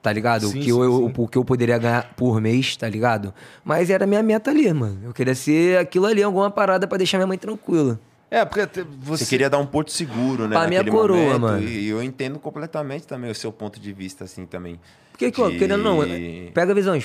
tá 0.02 0.12
ligado? 0.12 0.46
Sim, 0.46 0.50
o, 0.50 0.52
que 0.52 0.64
sim, 0.64 0.70
eu, 0.70 0.98
sim. 0.98 1.12
o 1.16 1.26
que 1.26 1.38
eu 1.38 1.44
poderia 1.44 1.78
ganhar 1.78 2.14
por 2.14 2.38
mês, 2.40 2.76
tá 2.76 2.86
ligado? 2.86 3.32
Mas 3.64 3.88
era 3.88 4.04
a 4.04 4.06
minha 4.06 4.22
meta 4.22 4.50
ali, 4.50 4.70
mano. 4.72 5.00
Eu 5.02 5.14
queria 5.14 5.34
ser 5.34 5.78
aquilo 5.78 6.04
ali, 6.04 6.22
alguma 6.22 6.50
parada 6.50 6.86
pra 6.86 6.98
deixar 6.98 7.16
minha 7.16 7.26
mãe 7.26 7.38
tranquila. 7.38 7.98
É, 8.34 8.44
porque 8.44 8.66
você... 9.00 9.24
Você 9.24 9.26
queria 9.26 9.48
dar 9.48 9.58
um 9.58 9.66
porto 9.66 9.92
seguro, 9.92 10.48
né? 10.48 10.56
Pra 10.56 10.66
minha 10.66 10.84
coroa, 10.84 11.16
momento, 11.18 11.40
mano. 11.40 11.68
E 11.68 11.88
eu 11.88 12.02
entendo 12.02 12.38
completamente 12.38 13.06
também 13.06 13.30
o 13.30 13.34
seu 13.34 13.52
ponto 13.52 13.78
de 13.78 13.92
vista, 13.92 14.24
assim, 14.24 14.44
também. 14.44 14.80
Porque, 15.12 15.30
De- 15.30 15.58
querendo 15.58 15.86
ou 15.88 16.04
não, 16.04 16.08
pega 16.52 16.72
a 16.72 16.74
visão, 16.74 16.98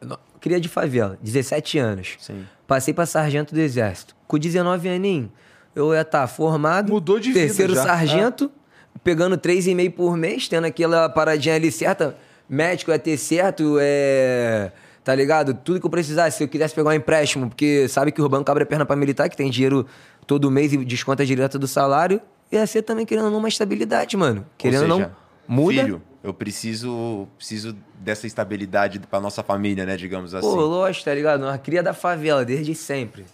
não- 0.00 0.18
Cria 0.40 0.60
de 0.60 0.68
favela, 0.68 1.18
17 1.22 1.78
anos. 1.78 2.16
Sim. 2.20 2.44
Passei 2.66 2.94
pra 2.94 3.06
sargento 3.06 3.54
do 3.54 3.60
exército. 3.60 4.14
Com 4.26 4.38
19 4.38 4.88
aninhos, 4.88 5.30
eu 5.74 5.92
ia 5.94 6.02
estar 6.02 6.26
formado. 6.28 6.92
Mudou 6.92 7.18
de 7.18 7.32
vida 7.32 7.40
Terceiro 7.46 7.74
já. 7.74 7.82
sargento, 7.82 8.50
pegando 9.02 9.36
3,5 9.36 9.90
por 9.92 10.16
mês, 10.16 10.48
tendo 10.48 10.66
aquela 10.66 11.08
paradinha 11.08 11.54
ali 11.56 11.70
certa. 11.72 12.16
Médico 12.48 12.90
ia 12.90 12.98
ter 12.98 13.16
certo, 13.16 13.78
é. 13.80 14.70
Tá 15.04 15.14
ligado? 15.14 15.52
Tudo 15.54 15.80
que 15.80 15.86
eu 15.86 15.90
precisasse. 15.90 16.36
Se 16.38 16.44
eu 16.44 16.48
quisesse 16.48 16.72
pegar 16.74 16.90
um 16.90 16.92
empréstimo, 16.92 17.48
porque 17.48 17.88
sabe 17.88 18.12
que 18.12 18.22
o 18.22 18.28
banco 18.28 18.48
abre 18.50 18.62
a 18.62 18.66
perna 18.66 18.86
pra 18.86 18.94
militar, 18.94 19.28
que 19.28 19.36
tem 19.36 19.50
dinheiro 19.50 19.84
todo 20.26 20.50
mês 20.50 20.72
e 20.72 20.84
desconta 20.84 21.24
direto 21.24 21.58
do 21.58 21.66
salário, 21.66 22.20
ia 22.50 22.66
ser 22.66 22.82
também, 22.82 23.06
querendo 23.06 23.26
ou 23.26 23.30
não, 23.30 23.38
uma 23.38 23.48
estabilidade, 23.48 24.16
mano. 24.16 24.46
Querendo 24.58 24.82
ou 24.82 24.82
Ou 24.82 24.88
não, 24.88 24.96
seja, 24.98 25.16
muda. 25.48 25.84
Filho, 25.84 26.02
eu 26.22 26.32
preciso, 26.32 27.26
preciso 27.36 27.76
dessa 27.98 28.26
estabilidade 28.26 29.00
pra 29.00 29.20
nossa 29.20 29.42
família, 29.42 29.84
né? 29.84 29.96
Digamos 29.96 30.34
assim. 30.34 30.46
Pô, 30.46 30.56
lógico, 30.56 31.04
tá 31.04 31.14
ligado? 31.14 31.42
Uma 31.42 31.58
cria 31.58 31.82
da 31.82 31.92
favela, 31.92 32.44
desde 32.44 32.74
sempre. 32.74 33.24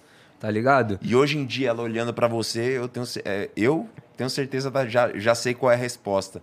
Tá 0.40 0.50
ligado? 0.50 0.98
E 1.02 1.16
hoje 1.16 1.36
em 1.36 1.44
dia, 1.44 1.70
ela 1.70 1.82
olhando 1.82 2.14
pra 2.14 2.28
você, 2.28 2.78
eu 2.78 2.86
tenho, 2.86 3.04
é, 3.24 3.50
eu 3.56 3.88
tenho 4.16 4.30
certeza, 4.30 4.70
da, 4.70 4.86
já, 4.86 5.10
já 5.18 5.34
sei 5.34 5.52
qual 5.52 5.72
é 5.72 5.74
a 5.74 5.78
resposta. 5.78 6.40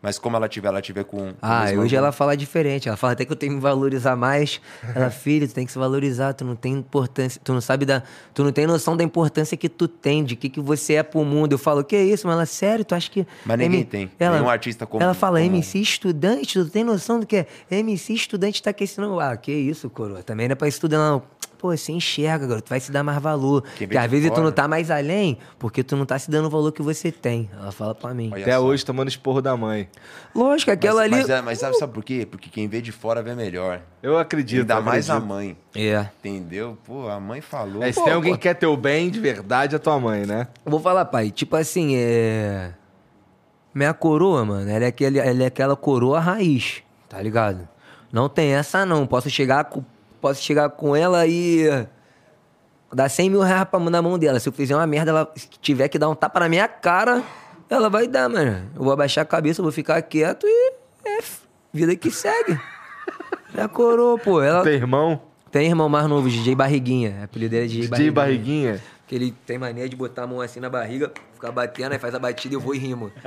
Mas 0.00 0.16
como 0.18 0.36
ela 0.36 0.48
tiver, 0.48 0.68
ela 0.68 0.80
tiver 0.80 1.02
com. 1.04 1.32
Ah, 1.42 1.64
hoje 1.76 1.96
ela 1.96 2.12
fala 2.12 2.36
diferente. 2.36 2.86
Ela 2.88 2.96
fala 2.96 3.14
até 3.14 3.24
que 3.24 3.32
eu 3.32 3.36
tenho 3.36 3.50
que 3.52 3.56
me 3.56 3.60
valorizar 3.62 4.14
mais. 4.14 4.60
Ela, 4.94 5.10
filho, 5.10 5.48
tu 5.48 5.54
tem 5.54 5.66
que 5.66 5.72
se 5.72 5.78
valorizar, 5.78 6.32
tu 6.34 6.44
não 6.44 6.54
tem 6.54 6.72
importância, 6.74 7.40
tu 7.42 7.52
não 7.52 7.60
sabe 7.60 7.84
da. 7.84 8.02
Tu 8.32 8.44
não 8.44 8.52
tem 8.52 8.66
noção 8.66 8.96
da 8.96 9.02
importância 9.02 9.56
que 9.56 9.68
tu 9.68 9.88
tem, 9.88 10.22
de 10.24 10.36
que, 10.36 10.48
que 10.48 10.60
você 10.60 10.94
é 10.94 11.02
pro 11.02 11.24
mundo. 11.24 11.52
Eu 11.52 11.58
falo, 11.58 11.82
que 11.82 11.96
isso? 11.96 12.26
Mas 12.28 12.36
ela, 12.36 12.46
sério, 12.46 12.84
tu 12.84 12.94
acha 12.94 13.10
que. 13.10 13.26
Mas 13.44 13.58
ninguém 13.58 13.80
M- 13.80 13.84
tem. 13.86 14.10
Ela, 14.20 14.36
Nenhum 14.36 14.48
artista 14.48 14.86
como- 14.86 15.02
Ela 15.02 15.14
fala, 15.14 15.40
como- 15.40 15.50
MC 15.56 15.80
estudante, 15.80 16.52
tu 16.54 16.70
tem 16.70 16.84
noção 16.84 17.18
do 17.20 17.26
que 17.26 17.36
é? 17.38 17.46
MC 17.70 18.12
estudante 18.14 18.62
tá 18.62 18.70
aquecendo. 18.70 19.18
Ah, 19.18 19.36
que 19.36 19.50
isso, 19.52 19.90
coroa. 19.90 20.22
Também 20.22 20.46
não 20.46 20.52
é 20.52 20.56
pra 20.56 20.68
estudar, 20.68 20.98
não. 20.98 21.22
Pô, 21.58 21.76
você 21.76 21.90
enxerga, 21.90 22.46
garoto, 22.46 22.66
tu 22.66 22.70
vai 22.70 22.78
se 22.78 22.92
dar 22.92 23.02
mais 23.02 23.20
valor. 23.20 23.62
Porque 23.76 23.98
às 23.98 24.08
vezes 24.08 24.28
tu 24.30 24.34
fora. 24.34 24.44
não 24.44 24.52
tá 24.52 24.68
mais 24.68 24.92
além, 24.92 25.36
porque 25.58 25.82
tu 25.82 25.96
não 25.96 26.06
tá 26.06 26.16
se 26.16 26.30
dando 26.30 26.46
o 26.46 26.50
valor 26.50 26.70
que 26.70 26.80
você 26.80 27.10
tem. 27.10 27.50
Ela 27.52 27.72
fala 27.72 27.94
pra 27.96 28.14
mim. 28.14 28.30
Olha 28.32 28.42
Até 28.42 28.52
só. 28.54 28.60
hoje 28.62 28.84
tomando 28.84 29.08
esporro 29.08 29.42
da 29.42 29.56
mãe. 29.56 29.88
Lógico, 30.32 30.70
aquela 30.70 31.02
mas, 31.02 31.12
ali. 31.12 31.20
Mas, 31.22 31.30
é- 31.30 31.42
mas 31.42 31.58
sabe, 31.58 31.76
sabe 31.76 31.92
por 31.92 32.04
quê? 32.04 32.24
Porque 32.30 32.48
quem 32.48 32.68
vê 32.68 32.80
de 32.80 32.92
fora 32.92 33.20
vê 33.22 33.34
melhor. 33.34 33.80
Eu 34.00 34.16
acredito. 34.16 34.60
Ainda 34.60 34.74
eu 34.74 34.82
mais 34.82 35.10
a 35.10 35.18
mãe. 35.18 35.56
É. 35.74 36.06
Entendeu? 36.20 36.78
Pô, 36.84 37.08
a 37.08 37.18
mãe 37.18 37.40
falou. 37.40 37.82
É, 37.82 37.90
se 37.90 37.98
Pô, 37.98 38.04
tem 38.04 38.14
alguém 38.14 38.32
pô. 38.34 38.38
que 38.38 38.42
quer 38.44 38.54
teu 38.54 38.76
bem 38.76 39.10
de 39.10 39.18
verdade, 39.18 39.74
é 39.74 39.78
tua 39.80 39.98
mãe, 39.98 40.24
né? 40.24 40.46
Eu 40.64 40.70
Vou 40.70 40.78
falar, 40.80 41.04
pai, 41.06 41.30
tipo 41.32 41.56
assim, 41.56 41.96
é. 41.96 42.70
Minha 43.74 43.92
coroa, 43.92 44.44
mano, 44.44 44.70
ela 44.70 44.84
é, 44.84 44.88
aquele, 44.88 45.18
ela 45.18 45.42
é 45.42 45.46
aquela 45.46 45.76
coroa 45.76 46.18
raiz, 46.20 46.82
tá 47.08 47.20
ligado? 47.20 47.68
Não 48.12 48.28
tem 48.28 48.54
essa, 48.54 48.86
não. 48.86 49.06
Posso 49.06 49.28
chegar 49.28 49.64
com, 49.64 49.84
posso 50.20 50.42
chegar 50.42 50.68
com 50.70 50.94
ela 50.94 51.26
e. 51.26 51.66
dar 52.92 53.08
100 53.08 53.30
mil 53.30 53.40
reais 53.40 53.64
pra, 53.64 53.78
na 53.78 54.02
mão 54.02 54.18
dela. 54.18 54.38
Se 54.40 54.48
eu 54.48 54.52
fizer 54.52 54.74
uma 54.74 54.86
merda, 54.86 55.10
ela 55.10 55.32
se 55.34 55.48
tiver 55.60 55.88
que 55.88 55.98
dar 55.98 56.08
um 56.08 56.14
tapa 56.14 56.40
na 56.40 56.48
minha 56.48 56.68
cara, 56.68 57.22
ela 57.68 57.88
vai 57.88 58.06
dar, 58.06 58.28
mano. 58.28 58.70
Eu 58.74 58.82
vou 58.82 58.92
abaixar 58.92 59.22
a 59.22 59.26
cabeça, 59.26 59.62
vou 59.62 59.72
ficar 59.72 60.00
quieto 60.02 60.46
e. 60.46 60.72
É, 61.04 61.18
vida 61.72 61.94
que 61.96 62.10
segue. 62.10 62.58
Minha 63.54 63.68
coroa, 63.68 64.18
pô. 64.18 64.42
Ela 64.42 64.62
Teu 64.62 64.74
irmão, 64.74 65.22
tem 65.50 65.68
irmão 65.68 65.88
mais 65.88 66.06
novo, 66.06 66.28
DJ 66.28 66.54
Barriguinha. 66.54 67.16
O 67.20 67.24
apelido 67.24 67.50
dele 67.52 67.64
é 67.64 67.68
DJ, 67.68 67.88
DJ 67.88 68.10
Barriguinha. 68.10 68.80
que 69.06 69.14
ele 69.14 69.34
tem 69.46 69.56
mania 69.58 69.88
de 69.88 69.96
botar 69.96 70.24
a 70.24 70.26
mão 70.26 70.40
assim 70.40 70.60
na 70.60 70.68
barriga, 70.68 71.10
ficar 71.32 71.50
batendo, 71.50 71.92
aí 71.92 71.98
faz 71.98 72.14
a 72.14 72.18
batida 72.18 72.54
e 72.54 72.56
eu 72.56 72.60
vou 72.60 72.74
e 72.74 72.78
rimo. 72.78 73.10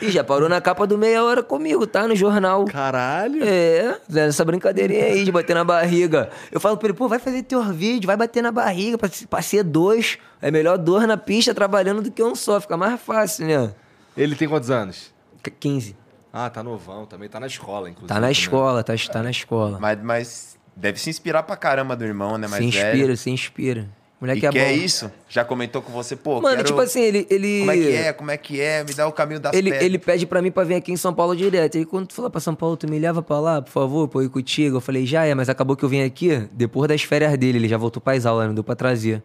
e 0.00 0.10
já 0.10 0.22
parou 0.24 0.48
na 0.48 0.60
capa 0.60 0.86
do 0.86 0.96
Meia 0.96 1.22
Hora 1.22 1.42
comigo, 1.42 1.86
tá? 1.86 2.06
No 2.06 2.14
jornal. 2.16 2.64
Caralho. 2.66 3.42
É, 3.44 3.98
essa 4.14 4.44
brincadeirinha 4.44 5.04
aí 5.04 5.24
de 5.24 5.32
bater 5.32 5.54
na 5.54 5.64
barriga. 5.64 6.30
Eu 6.50 6.60
falo 6.60 6.76
pra 6.76 6.88
ele, 6.88 6.96
pô, 6.96 7.08
vai 7.08 7.18
fazer 7.18 7.42
teu 7.42 7.62
vídeo, 7.64 8.06
vai 8.06 8.16
bater 8.16 8.42
na 8.42 8.50
barriga 8.52 8.96
pra, 8.98 9.08
pra 9.28 9.42
ser 9.42 9.62
dois. 9.62 10.18
É 10.40 10.50
melhor 10.50 10.78
dois 10.78 11.06
na 11.06 11.16
pista 11.16 11.54
trabalhando 11.54 12.02
do 12.02 12.10
que 12.10 12.22
um 12.22 12.34
só, 12.34 12.60
fica 12.60 12.76
mais 12.76 13.00
fácil, 13.00 13.46
né? 13.46 13.72
Ele 14.16 14.34
tem 14.34 14.48
quantos 14.48 14.70
anos? 14.70 15.12
Q- 15.42 15.50
15. 15.58 15.96
Ah, 16.32 16.48
tá 16.48 16.62
novão, 16.62 17.06
também 17.06 17.28
tá 17.28 17.40
na 17.40 17.46
escola, 17.46 17.88
inclusive. 17.90 18.08
Tá 18.08 18.14
na 18.20 18.26
né? 18.26 18.32
escola, 18.32 18.84
tá, 18.84 18.94
tá 19.12 19.22
na 19.22 19.30
escola. 19.30 19.78
Mas, 19.80 19.98
mas 20.02 20.58
deve 20.76 20.98
se 21.00 21.10
inspirar 21.10 21.42
pra 21.42 21.56
caramba 21.56 21.96
do 21.96 22.04
irmão, 22.04 22.38
né? 22.38 22.46
Mais 22.46 22.62
se 22.62 22.68
inspira, 22.68 22.92
velho. 22.92 23.16
se 23.16 23.30
inspira. 23.30 23.88
E 24.20 24.24
Moleque 24.26 24.44
é 24.46 24.50
quer 24.50 24.76
bom. 24.76 24.82
isso? 24.84 25.10
Já 25.30 25.44
comentou 25.46 25.80
com 25.80 25.90
você, 25.92 26.14
pô, 26.14 26.42
Mano, 26.42 26.56
quero- 26.56 26.68
tipo 26.68 26.80
assim, 26.80 27.00
ele. 27.00 27.26
ele... 27.30 27.60
Como 27.60 27.70
é 27.70 27.76
que 27.78 27.88
é? 27.96 28.12
Como 28.12 28.30
é 28.32 28.36
que 28.36 28.60
é? 28.60 28.84
Me 28.84 28.92
dá 28.92 29.06
o 29.06 29.12
caminho 29.12 29.40
das 29.40 29.54
Ele, 29.54 29.70
pedras. 29.70 29.86
ele 29.86 29.98
pede 29.98 30.26
pra 30.26 30.42
mim 30.42 30.50
pra 30.50 30.62
vir 30.62 30.74
aqui 30.74 30.92
em 30.92 30.96
São 30.96 31.14
Paulo 31.14 31.34
direto. 31.34 31.78
Aí 31.78 31.86
quando 31.86 32.06
tu 32.08 32.14
falar 32.14 32.28
pra 32.28 32.38
São 32.40 32.54
Paulo, 32.54 32.76
tu 32.76 32.86
me 32.86 32.98
leva 32.98 33.22
pra 33.22 33.40
lá, 33.40 33.62
por 33.62 33.70
favor, 33.70 34.08
pra 34.08 34.20
eu 34.20 34.24
ir 34.26 34.28
contigo. 34.28 34.76
Eu 34.76 34.80
falei, 34.82 35.06
já 35.06 35.24
é, 35.24 35.34
mas 35.34 35.48
acabou 35.48 35.74
que 35.74 35.82
eu 35.82 35.88
vim 35.88 36.02
aqui 36.02 36.46
depois 36.52 36.86
das 36.86 37.02
férias 37.02 37.36
dele. 37.38 37.56
Ele 37.58 37.68
já 37.68 37.78
voltou 37.78 38.02
pras 38.02 38.26
aulas, 38.26 38.46
não 38.46 38.54
deu 38.54 38.62
pra 38.62 38.74
trazer. 38.74 39.22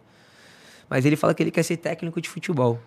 Mas 0.89 1.05
ele 1.05 1.17
fala 1.17 1.33
que 1.33 1.43
ele 1.43 1.51
quer 1.51 1.63
ser 1.63 1.75
técnico 1.75 2.21
de 2.21 2.29
futebol. 2.29 2.79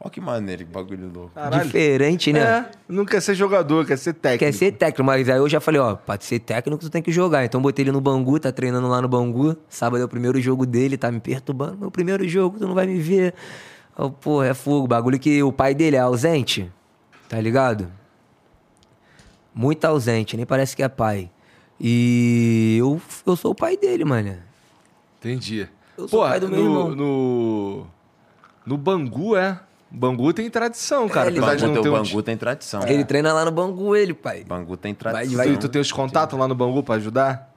Ó 0.00 0.08
que 0.10 0.20
maneiro, 0.20 0.66
que 0.66 0.70
bagulho 0.70 1.10
louco. 1.12 1.30
Caralho. 1.34 1.64
Diferente, 1.64 2.32
né? 2.32 2.40
É, 2.40 2.70
não 2.88 3.04
quer 3.06 3.22
ser 3.22 3.34
jogador, 3.34 3.86
quer 3.86 3.96
ser 3.96 4.12
técnico. 4.12 4.44
Quer 4.44 4.52
ser 4.52 4.72
técnico, 4.72 5.02
mas 5.02 5.28
aí 5.28 5.38
eu 5.38 5.48
já 5.48 5.60
falei, 5.60 5.80
ó, 5.80 5.94
pra 5.94 6.18
ser 6.20 6.40
técnico 6.40 6.78
tu 6.78 6.90
tem 6.90 7.00
que 7.00 7.10
jogar. 7.10 7.44
Então 7.44 7.62
botei 7.62 7.84
ele 7.84 7.92
no 7.92 8.00
Bangu, 8.00 8.38
tá 8.38 8.52
treinando 8.52 8.86
lá 8.88 9.00
no 9.00 9.08
Bangu. 9.08 9.56
Sábado 9.68 10.02
é 10.02 10.04
o 10.04 10.08
primeiro 10.08 10.38
jogo 10.40 10.66
dele, 10.66 10.98
tá 10.98 11.10
me 11.10 11.20
perturbando. 11.20 11.78
Meu 11.78 11.90
primeiro 11.90 12.26
jogo, 12.28 12.58
tu 12.58 12.66
não 12.66 12.74
vai 12.74 12.86
me 12.86 12.98
ver. 12.98 13.34
Eu, 13.98 14.10
Porra, 14.10 14.48
é 14.48 14.54
fogo. 14.54 14.86
Bagulho 14.86 15.18
que 15.18 15.42
o 15.42 15.52
pai 15.52 15.74
dele 15.74 15.96
é 15.96 16.00
ausente, 16.00 16.70
tá 17.28 17.40
ligado? 17.40 17.90
Muito 19.54 19.84
ausente, 19.84 20.36
nem 20.36 20.44
parece 20.44 20.74
que 20.76 20.82
é 20.82 20.88
pai. 20.88 21.30
E 21.80 22.76
eu, 22.78 23.00
eu 23.26 23.36
sou 23.36 23.52
o 23.52 23.54
pai 23.54 23.76
dele, 23.76 24.04
mano. 24.04 24.36
Entendi. 25.18 25.68
Eu 25.96 26.08
sou 26.08 26.20
Porra, 26.20 26.30
pai 26.32 26.40
do 26.40 26.48
meu 26.48 26.58
no, 26.62 26.64
irmão. 26.66 26.94
no. 26.94 27.86
No 28.66 28.76
Bangu, 28.78 29.36
é. 29.36 29.60
Bangu 29.96 30.32
tem 30.32 30.50
tradição, 30.50 31.08
cara. 31.08 31.28
ele- 31.28 31.36
de 31.36 31.40
Bangu, 31.40 31.66
não 31.66 31.80
um 31.80 32.02
Bangu 32.02 32.22
tem 32.22 32.36
tradição. 32.36 32.82
Ele 32.86 33.04
treina 33.04 33.32
lá 33.32 33.44
no 33.44 33.50
Bangu, 33.52 33.94
ele, 33.94 34.12
pai. 34.12 34.42
Bangu 34.44 34.76
tem 34.76 34.92
Vai- 34.92 35.12
tradição. 35.12 35.36
vai- 35.36 35.48
E 35.50 35.56
tu 35.56 35.68
tem 35.68 35.80
os 35.80 35.92
contatos 35.92 36.38
lá 36.38 36.48
no 36.48 36.54
Bangu 36.54 36.82
pra 36.82 36.96
ajudar? 36.96 37.52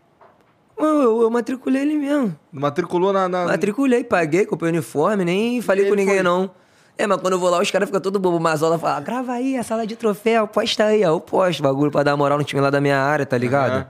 Mano, 0.80 1.02
eu, 1.02 1.22
eu 1.24 1.30
matriculei 1.32 1.82
ele 1.82 1.96
mesmo. 1.96 2.38
Matriculou 2.52 3.12
na. 3.12 3.28
na... 3.28 3.46
Matriculei, 3.46 4.04
paguei, 4.04 4.46
comprei 4.46 4.70
uniforme, 4.72 5.26
nem 5.26 5.60
falei 5.62 5.86
E 5.86 5.90
com 5.90 5.96
ninguém, 5.96 6.16
foi? 6.16 6.24
não. 6.24 6.52
É, 6.96 7.06
mas 7.08 7.20
quando 7.20 7.34
eu 7.34 7.40
vou 7.40 7.50
lá, 7.50 7.60
os 7.60 7.70
caras 7.72 7.88
ficam 7.90 8.00
todo 8.02 8.20
bobo. 8.20 8.40
Mazola 8.40 8.78
fala, 8.78 9.00
grava 9.00 9.32
aí 9.34 9.58
a 9.58 9.64
sala 9.64 9.86
de 9.88 9.96
troféu, 9.96 10.48
posta 10.48 10.86
aí. 10.86 11.02
Eu 11.02 11.20
posto 11.20 11.62
bagulho 11.64 11.90
pra 11.92 12.04
dar 12.04 12.16
moral 12.16 12.38
no 12.38 12.44
time 12.44 12.62
lá 12.62 12.70
da 12.70 12.80
minha 12.80 13.00
área, 13.00 13.26
tá 13.26 13.38
ligado? 13.38 13.88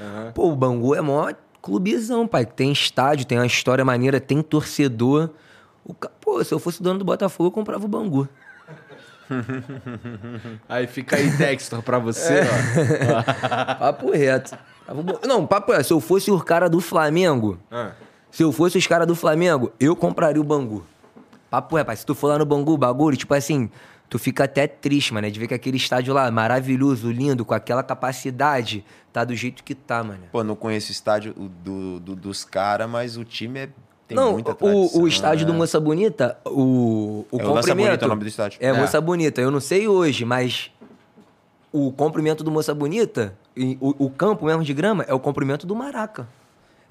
Aham. 0.00 0.32
Pô, 0.34 0.50
o 0.50 0.56
Bangu 0.56 0.94
é 0.94 1.00
mó 1.02 1.30
clubezão, 1.60 2.26
pai. 2.26 2.44
Tem 2.46 2.72
estádio, 2.72 3.26
tem 3.26 3.38
uma 3.38 3.46
história 3.46 3.84
maneira, 3.84 4.18
tem 4.18 4.40
torcedor. 4.42 5.30
O 5.84 5.92
Pô, 5.94 6.42
se 6.44 6.52
eu 6.54 6.58
fosse 6.58 6.82
dono 6.82 6.98
do 6.98 7.04
Botafogo, 7.04 7.48
eu 7.48 7.52
comprava 7.52 7.84
o 7.84 7.88
Bangu. 7.88 8.28
aí 10.68 10.86
fica 10.86 11.16
aí 11.16 11.30
Dexter 11.30 11.82
pra 11.82 11.98
você, 11.98 12.40
ó. 12.40 13.22
Papo 13.78 14.10
reto. 14.10 14.56
Não, 15.26 15.46
papo 15.46 15.72
reto. 15.72 15.84
Se 15.84 15.92
eu 15.92 16.00
fosse 16.00 16.30
os 16.30 16.42
caras 16.42 16.70
do 16.70 16.80
Flamengo, 16.80 17.58
Ah. 17.70 17.92
se 18.30 18.42
eu 18.42 18.52
fosse 18.52 18.76
os 18.78 18.86
caras 18.86 19.06
do 19.06 19.14
Flamengo, 19.14 19.72
eu 19.80 19.94
compraria 19.96 20.40
o 20.40 20.44
Bangu. 20.44 20.84
Papo 21.50 21.76
reto, 21.76 21.86
pai. 21.86 21.96
Se 21.96 22.06
tu 22.06 22.14
for 22.14 22.28
lá 22.28 22.38
no 22.38 22.44
Bangu, 22.46 22.72
o 22.72 22.78
bagulho, 22.78 23.16
tipo 23.16 23.32
assim, 23.34 23.70
tu 24.08 24.18
fica 24.18 24.44
até 24.44 24.66
triste, 24.66 25.12
mano, 25.14 25.30
de 25.30 25.38
ver 25.38 25.46
que 25.48 25.54
aquele 25.54 25.76
estádio 25.76 26.12
lá, 26.14 26.30
maravilhoso, 26.30 27.10
lindo, 27.10 27.44
com 27.44 27.54
aquela 27.54 27.82
capacidade, 27.82 28.84
tá 29.12 29.24
do 29.24 29.34
jeito 29.34 29.62
que 29.62 29.74
tá, 29.74 30.02
mano. 30.02 30.24
Pô, 30.30 30.42
não 30.44 30.56
conheço 30.56 30.88
o 30.90 30.92
estádio 30.92 31.32
do, 31.34 32.00
do- 32.00 32.16
dos 32.16 32.44
caras, 32.44 32.88
mas 32.88 33.16
o 33.16 33.24
time 33.24 33.60
é, 33.60 33.68
tem 34.08 34.16
não, 34.16 34.32
muita 34.32 34.54
tradição. 34.54 35.00
o, 35.00 35.04
o 35.04 35.08
estádio 35.08 35.46
do 35.46 35.52
né? 35.52 35.58
Moça 35.58 35.80
Bonita, 35.80 36.38
o, 36.44 37.24
o 37.30 37.38
É 37.38 37.44
comprimento... 37.44 37.76
Bonita, 37.76 38.04
é 38.04 38.06
o 38.06 38.08
nome 38.08 38.20
do 38.22 38.28
estádio. 38.28 38.58
É, 38.60 38.66
É. 38.68 38.72
Moça 38.72 39.00
Bonita. 39.00 39.40
Eu 39.40 39.50
não 39.50 39.60
sei 39.60 39.88
hoje, 39.88 40.24
mas 40.24 40.70
o 41.72 41.90
comprimento 41.92 42.44
do 42.44 42.50
Moça 42.50 42.74
Bonita, 42.74 43.34
o, 43.80 44.06
o 44.06 44.10
campo 44.10 44.46
mesmo 44.46 44.62
de 44.62 44.74
grama, 44.74 45.04
é 45.08 45.14
o 45.14 45.20
comprimento 45.20 45.66
do 45.66 45.74
Maraca. 45.74 46.26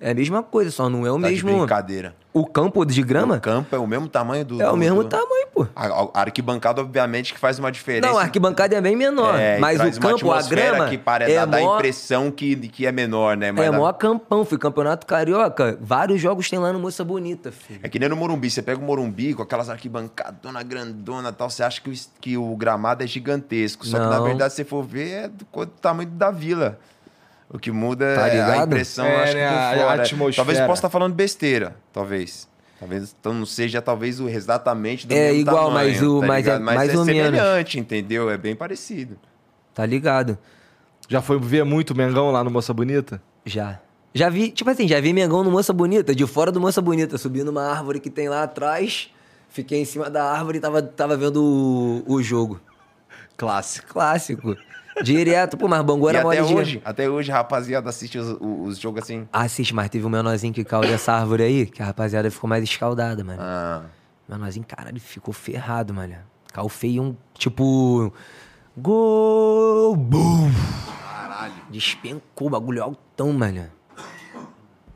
É 0.03 0.11
a 0.11 0.13
mesma 0.15 0.41
coisa, 0.41 0.71
só 0.71 0.89
não 0.89 1.05
é 1.05 1.11
o 1.11 1.21
Tá 1.21 1.27
de 1.27 1.33
mesmo... 1.35 1.59
brincadeira. 1.59 2.15
O 2.33 2.45
campo 2.45 2.83
de 2.85 3.03
grama 3.03 3.35
O 3.35 3.41
campo 3.41 3.75
é 3.75 3.77
o 3.77 3.85
mesmo 3.85 4.07
tamanho 4.07 4.43
do. 4.45 4.59
é 4.61 4.67
o 4.67 4.71
do- 4.71 4.77
mesmo 4.77 5.03
do- 5.03 5.09
tamanho, 5.09 5.47
pô. 5.53 5.67
A, 5.75 5.85
a 5.85 6.21
arquibancada, 6.21 6.81
obviamente, 6.81 7.33
que 7.33 7.39
faz 7.39 7.59
uma 7.59 7.69
diferença. 7.71 8.07
Não, 8.11 8.17
a 8.17 8.21
arquibancada 8.23 8.73
é 8.75 8.81
bem 8.81 8.95
menor, 8.95 9.37
É, 9.37 9.59
mas 9.59 9.79
o 9.97 9.99
campo, 9.99 10.31
a 10.31 10.41
grama, 10.41 10.87
que 10.89 10.97
pare, 10.97 11.25
é 11.31 11.35
dá, 11.35 11.45
dá 11.45 11.57
a 11.57 11.61
mó, 11.61 11.75
impressão 11.75 12.31
que, 12.31 12.55
que 12.55 12.87
é 12.87 12.91
menor, 12.91 13.35
né? 13.37 13.51
Mas 13.51 13.67
é 13.67 13.71
dá- 13.71 13.77
mó 13.77 13.91
campão, 13.93 14.43
fui 14.45 14.57
campeonato 14.57 15.05
carioca, 15.05 15.77
vários 15.81 16.19
jogos 16.21 16.49
tem 16.49 16.57
lá 16.57 16.71
no 16.73 16.79
Moça 16.79 17.03
Bonita, 17.03 17.51
filho. 17.51 17.81
É 17.83 17.89
que 17.89 17.99
nem 17.99 18.07
no 18.09 18.15
Morumbi. 18.15 18.49
Você 18.49 18.61
pega 18.61 18.79
o 18.79 18.83
Morumbi 18.83 19.33
com 19.35 19.43
aquelas 19.43 19.69
arquibancadonas 19.69 20.63
grandona 20.63 21.29
e 21.29 21.33
tal, 21.33 21.49
você 21.49 21.61
acha 21.63 21.79
que 21.81 21.89
o, 21.89 21.93
que 22.21 22.37
o 22.37 22.55
gramado 22.55 23.03
é 23.03 23.07
gigantesco. 23.07 23.85
Só 23.85 23.99
que, 23.99 24.05
na 24.05 24.17
Não. 24.17 24.23
verdade, 24.23 24.51
se 24.53 24.57
você 24.57 24.63
for 24.65 24.83
ver, 24.83 25.09
é 25.11 25.27
do 25.27 25.45
do 25.51 25.65
tamanho 25.67 26.09
da 26.09 26.31
vila. 26.31 26.79
O 27.53 27.59
que 27.59 27.69
muda 27.71 28.15
Tá 28.15 28.27
é 28.29 28.41
a 28.59 28.63
impressão, 28.63 29.05
É, 29.05 29.23
acho 29.23 29.33
né, 29.33 29.47
que 29.47 29.53
por 29.53 29.59
a 29.59 29.87
fora. 29.87 30.01
atmosfera. 30.03 30.35
Talvez 30.35 30.59
eu 30.59 30.65
possa 30.67 30.79
estar 30.79 30.89
falando 30.89 31.13
besteira, 31.13 31.75
talvez. 31.91 32.47
Talvez 32.79 33.15
então 33.19 33.33
não 33.33 33.45
seja 33.45 33.81
talvez 33.81 34.19
o 34.19 34.27
exatamente 34.29 35.05
do 35.05 35.13
É 35.13 35.27
mesmo 35.27 35.41
igual, 35.41 35.67
tamanho, 35.67 35.89
mas 35.91 36.01
o- 36.01 36.19
tá 36.21 36.27
mas 36.27 36.47
é 36.47 36.59
mas 36.59 36.75
mais 36.75 36.93
é 36.93 36.97
ou 36.97 37.05
menos. 37.05 37.25
semelhante, 37.25 37.79
entendeu? 37.79 38.29
É 38.29 38.37
bem 38.37 38.55
parecido. 38.55 39.17
Tá 39.73 39.85
ligado? 39.85 40.37
Já 41.09 41.21
foi 41.21 41.37
ver 41.39 41.63
muito 41.65 41.93
Mengão 41.93 42.31
lá 42.31 42.43
no 42.43 42.49
Moça 42.49 42.73
Bonita? 42.73 43.21
Já. 43.45 43.79
Já 44.13 44.29
vi, 44.29 44.49
tipo 44.49 44.69
assim, 44.69 44.87
já 44.87 44.99
vi 45.01 45.13
Mengão 45.13 45.43
no 45.43 45.51
Moça 45.51 45.71
Bonita, 45.73 46.15
de 46.15 46.25
fora 46.25 46.51
do 46.51 46.59
Moça 46.59 46.81
Bonita, 46.81 47.17
subindo 47.17 47.49
uma 47.49 47.63
árvore 47.69 47.99
que 47.99 48.09
tem 48.09 48.29
lá 48.29 48.43
atrás. 48.43 49.09
Fiquei 49.49 49.79
em 49.81 49.85
cima 49.85 50.09
da 50.09 50.23
árvore 50.23 50.57
e 50.57 50.61
tava, 50.61 50.81
tava 50.81 51.15
vendo 51.17 51.43
o, 52.07 52.13
o 52.15 52.23
jogo. 52.23 52.59
Clássico. 53.37 53.87
Clássico. 53.93 54.55
Direto, 55.03 55.57
pô, 55.57 55.67
mas 55.67 55.81
Bangu 55.83 56.07
E 56.07 56.09
era 56.09 56.19
até 56.19 56.41
mole 56.41 56.47
de- 56.47 56.53
hoje, 56.55 56.81
até 56.83 57.09
hoje, 57.09 57.31
a 57.31 57.35
rapaziada 57.35 57.89
assiste 57.89 58.17
os, 58.17 58.27
os- 58.39 58.67
os 58.69 58.77
jogos 58.79 59.03
assim. 59.03 59.27
Assiste, 59.31 59.73
mas 59.73 59.89
teve 59.89 60.05
um 60.05 60.09
menorzinho 60.09 60.53
que 60.53 60.63
caiu 60.63 60.81
dessa 60.81 61.13
árvore 61.13 61.43
aí, 61.43 61.65
que 61.65 61.81
a 61.81 61.85
rapaziada 61.85 62.29
ficou 62.29 62.49
mais 62.49 62.63
escaldada, 62.63 63.23
mano. 63.23 63.39
Ah, 63.41 63.83
Menorzinho, 64.27 64.65
caralho, 64.67 64.99
ficou 64.99 65.33
ferrado, 65.33 65.93
mano. 65.93 66.15
Caiu 66.53 66.69
feio, 66.69 67.03
um, 67.03 67.15
tipo... 67.33 68.13
Gol! 68.77 69.95
Bum! 69.95 70.49
Caralho. 71.01 71.53
Despencou, 71.69 72.49
bagulho 72.49 72.83
altão, 72.83 73.33
mano. 73.33 73.67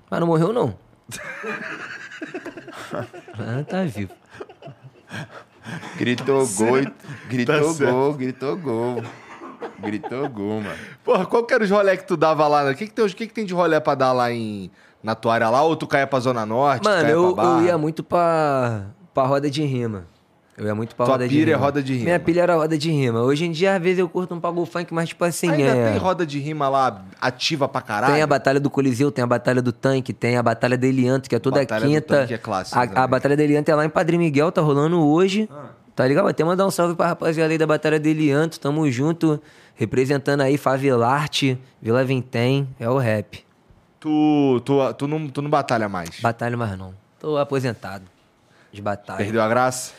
Mas 0.09 0.19
não 0.19 0.27
morreu, 0.27 0.53
não. 0.53 0.77
ah, 3.33 3.63
tá 3.67 3.83
vivo. 3.83 4.11
gritou 5.97 6.47
gol, 6.47 6.79
e- 6.79 6.93
gritou 7.29 7.55
Tá 7.55 7.73
certo. 7.73 7.91
gol, 7.91 8.13
gritou 8.13 8.57
gol. 8.57 9.03
Gritou 9.79 10.29
mano. 10.29 10.69
Porra, 11.03 11.25
qual 11.25 11.43
que 11.43 11.53
era 11.53 11.63
os 11.63 11.69
rolé 11.69 11.97
que 11.97 12.05
tu 12.05 12.17
dava 12.17 12.47
lá? 12.47 12.69
O 12.69 12.75
que 12.75 12.87
que 12.87 12.93
tem, 12.93 13.05
o 13.05 13.09
que 13.09 13.27
que 13.27 13.33
tem 13.33 13.45
de 13.45 13.53
rolé 13.53 13.79
pra 13.79 13.95
dar 13.95 14.11
lá 14.11 14.31
em... 14.31 14.71
Na 15.03 15.13
tua 15.13 15.35
área 15.35 15.49
lá? 15.49 15.61
Ou 15.61 15.75
tu 15.75 15.85
caia 15.85 16.07
pra 16.07 16.19
Zona 16.19 16.45
Norte? 16.47 16.83
Mano, 16.83 17.07
eu, 17.07 17.37
eu 17.37 17.61
ia 17.63 17.77
muito 17.77 18.03
pra, 18.03 18.87
pra 19.13 19.23
roda 19.23 19.49
de 19.51 19.61
rima. 19.63 20.05
Eu 20.57 20.65
ia 20.65 20.73
muito 20.73 20.95
pra 20.95 21.05
Tua 21.05 21.15
roda 21.15 21.27
de 21.27 21.41
é 21.41 21.45
rima. 21.45 21.57
roda 21.57 21.83
de 21.83 21.93
rima. 21.93 22.05
Minha 22.05 22.19
pilha 22.19 22.41
era 22.41 22.55
roda 22.55 22.77
de 22.77 22.89
rima. 22.89 23.21
Hoje 23.21 23.45
em 23.45 23.51
dia, 23.51 23.75
às 23.75 23.81
vezes, 23.81 23.99
eu 23.99 24.07
curto 24.07 24.33
um 24.33 24.39
pago 24.39 24.65
funk, 24.65 24.93
mas 24.93 25.09
tipo 25.09 25.23
assim, 25.25 25.51
Ainda 25.51 25.63
é... 25.63 25.91
tem 25.91 25.99
roda 25.99 26.25
de 26.25 26.39
rima 26.39 26.69
lá 26.69 27.03
ativa 27.19 27.67
pra 27.67 27.81
caralho? 27.81 28.13
Tem 28.13 28.23
a 28.23 28.27
Batalha 28.27 28.59
do 28.59 28.69
Coliseu, 28.69 29.11
tem 29.11 29.21
a 29.21 29.27
Batalha 29.27 29.61
do 29.61 29.73
Tanque, 29.73 30.13
tem 30.13 30.37
a 30.37 30.43
Batalha 30.43 30.77
de 30.77 30.87
Elianto, 30.87 31.29
que 31.29 31.35
é 31.35 31.39
toda 31.39 31.59
Batalha 31.59 31.85
do 31.85 31.91
quinta. 31.91 32.21
Tanque 32.21 32.33
é 32.33 32.37
clássico 32.37 32.79
a, 32.79 33.03
a. 33.03 33.05
Batalha 33.07 33.35
de 33.35 33.43
Elianto 33.43 33.69
é 33.69 33.75
lá 33.75 33.85
em 33.85 33.89
Padre 33.89 34.17
Miguel, 34.17 34.49
tá 34.49 34.61
rolando 34.61 35.05
hoje. 35.05 35.49
Ah. 35.51 35.84
Tá 35.95 36.05
ligado? 36.05 36.27
Até 36.27 36.43
mandar 36.43 36.67
um 36.67 36.71
salve 36.71 36.93
pra 36.93 37.07
rapaziada 37.07 37.51
aí 37.51 37.57
da 37.57 37.65
Batalha 37.65 37.99
de 37.99 38.09
Elianto. 38.09 38.59
Tamo 38.59 38.89
junto, 38.91 39.41
representando 39.75 40.41
aí 40.41 40.57
Favelarte, 40.57 41.57
Vila 41.81 42.03
Vintém, 42.03 42.67
é 42.79 42.89
o 42.89 42.97
rap. 42.97 43.45
Tu, 43.99 44.61
tu, 44.65 44.93
tu, 44.93 45.07
não, 45.07 45.27
tu 45.29 45.41
não 45.41 45.49
batalha 45.49 45.87
mais. 45.87 46.19
Batalha 46.19 46.57
mais 46.57 46.77
não. 46.77 46.93
Tô 47.19 47.37
aposentado 47.37 48.05
de 48.73 48.81
batalha. 48.81 49.17
Perdeu 49.17 49.41
a 49.41 49.47
graça? 49.47 49.93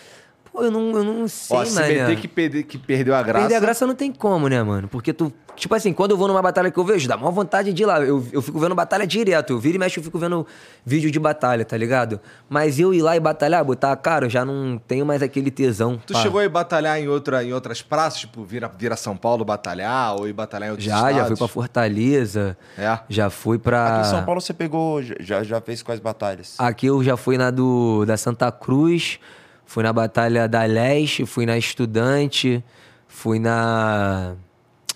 Pô, 0.57 0.62
eu 0.65 0.70
não, 0.70 0.91
eu 0.97 1.05
não 1.05 1.28
sei, 1.28 1.55
Ó, 1.55 1.65
se 1.66 1.74
mano. 1.74 1.87
meter 1.87 2.16
que, 2.16 2.27
perde, 2.27 2.62
que 2.62 2.78
perdeu 2.78 3.15
a 3.15 3.23
graça... 3.23 3.41
Perder 3.41 3.57
a 3.57 3.61
graça 3.61 3.87
não 3.87 3.95
tem 3.95 4.11
como, 4.11 4.49
né, 4.49 4.62
mano? 4.62 4.89
Porque 4.89 5.12
tu. 5.12 5.31
Tipo 5.55 5.74
assim, 5.74 5.93
quando 5.93 6.11
eu 6.12 6.16
vou 6.19 6.28
numa 6.28 6.41
batalha 6.43 6.70
que 6.70 6.78
eu 6.78 6.85
vejo, 6.85 7.07
dá 7.09 7.16
maior 7.16 7.31
vontade 7.31 7.73
de 7.73 7.83
ir 7.83 7.87
lá. 7.87 8.01
Eu, 8.01 8.27
eu 8.33 8.41
fico 8.43 8.59
vendo 8.59 8.74
batalha 8.74 9.07
direto. 9.07 9.53
Eu 9.55 9.59
viro 9.59 9.77
e 9.77 9.78
mexo, 9.78 9.99
eu 9.99 10.05
fico 10.05 10.19
vendo 10.19 10.47
vídeo 10.85 11.11
de 11.11 11.19
batalha, 11.19 11.65
tá 11.65 11.77
ligado? 11.77 12.20
Mas 12.49 12.78
eu 12.78 12.93
ir 12.93 13.01
lá 13.03 13.16
e 13.16 13.20
batalhar, 13.20 13.65
botar 13.65 13.91
a 13.93 13.97
cara, 13.97 14.27
eu 14.27 14.31
já 14.31 14.45
não 14.45 14.78
tenho 14.87 15.05
mais 15.07 15.23
aquele 15.23 15.51
tesão. 15.51 16.01
Tu 16.07 16.12
pá. 16.12 16.20
chegou 16.23 16.41
a 16.41 16.45
ir 16.45 16.49
batalhar 16.51 16.99
em, 17.01 17.09
outra, 17.09 17.43
em 17.45 17.53
outras 17.55 17.81
praças? 17.83 18.20
Tipo, 18.20 18.45
vir, 18.45 18.65
a- 18.65 18.69
vir 18.69 18.93
a 18.93 18.97
São 18.97 19.16
Paulo 19.16 19.45
batalhar 19.47 20.15
ou 20.16 20.27
ir 20.28 20.33
batalhar 20.35 20.69
em 20.69 20.73
outros 20.73 20.87
Já, 20.87 20.97
estados? 20.97 21.16
já 21.16 21.27
fui 21.27 21.37
pra 21.37 21.49
Fortaleza. 21.49 22.57
É? 22.78 22.99
Já 23.09 23.31
fui 23.31 23.59
pra. 23.59 23.97
Aqui 24.01 24.09
em 24.09 24.11
São 24.11 24.24
Paulo 24.24 24.41
você 24.43 24.53
pegou, 24.53 25.03
já, 25.20 25.43
já 25.43 25.61
fez 25.61 25.83
quais 25.83 26.01
batalhas? 26.01 26.55
Aqui 26.59 26.87
eu 26.87 27.03
já 27.03 27.16
fui 27.16 27.37
na 27.39 27.51
do 27.51 28.05
da 28.07 28.16
Santa 28.19 28.53
Cruz, 28.53 29.19
fui 29.67 29.83
na 29.83 29.93
Batalha 29.93 30.49
da 30.49 30.65
Leste, 30.65 31.27
fui 31.27 31.45
na 31.45 31.59
Estudante, 31.59 32.65
fui 33.07 33.39
na 33.39 34.35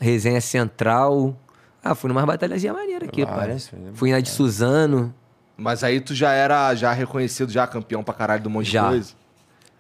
Resenha 0.01 0.41
Central. 0.41 1.37
Ah, 1.83 1.95
fui 1.95 2.09
numa 2.09 2.25
batalhazinha 2.25 2.73
maneira 2.73 3.07
aqui, 3.07 3.25
Várias, 3.25 3.69
pai. 3.69 3.81
foi 3.81 3.93
Fui 3.95 4.11
na 4.13 4.21
de 4.21 4.31
Suzano. 4.31 5.15
Mas 5.57 5.85
aí 5.85 6.01
tu 6.01 6.15
já 6.15 6.33
era 6.33 6.75
já 6.75 6.93
reconhecido, 6.93 7.51
já 7.53 7.67
campeão 7.67 8.03
pra 8.03 8.15
caralho 8.15 8.43
do 8.43 8.49
monte 8.49 8.71
Já. 8.71 8.85
de 8.85 8.89
coisa? 8.89 9.13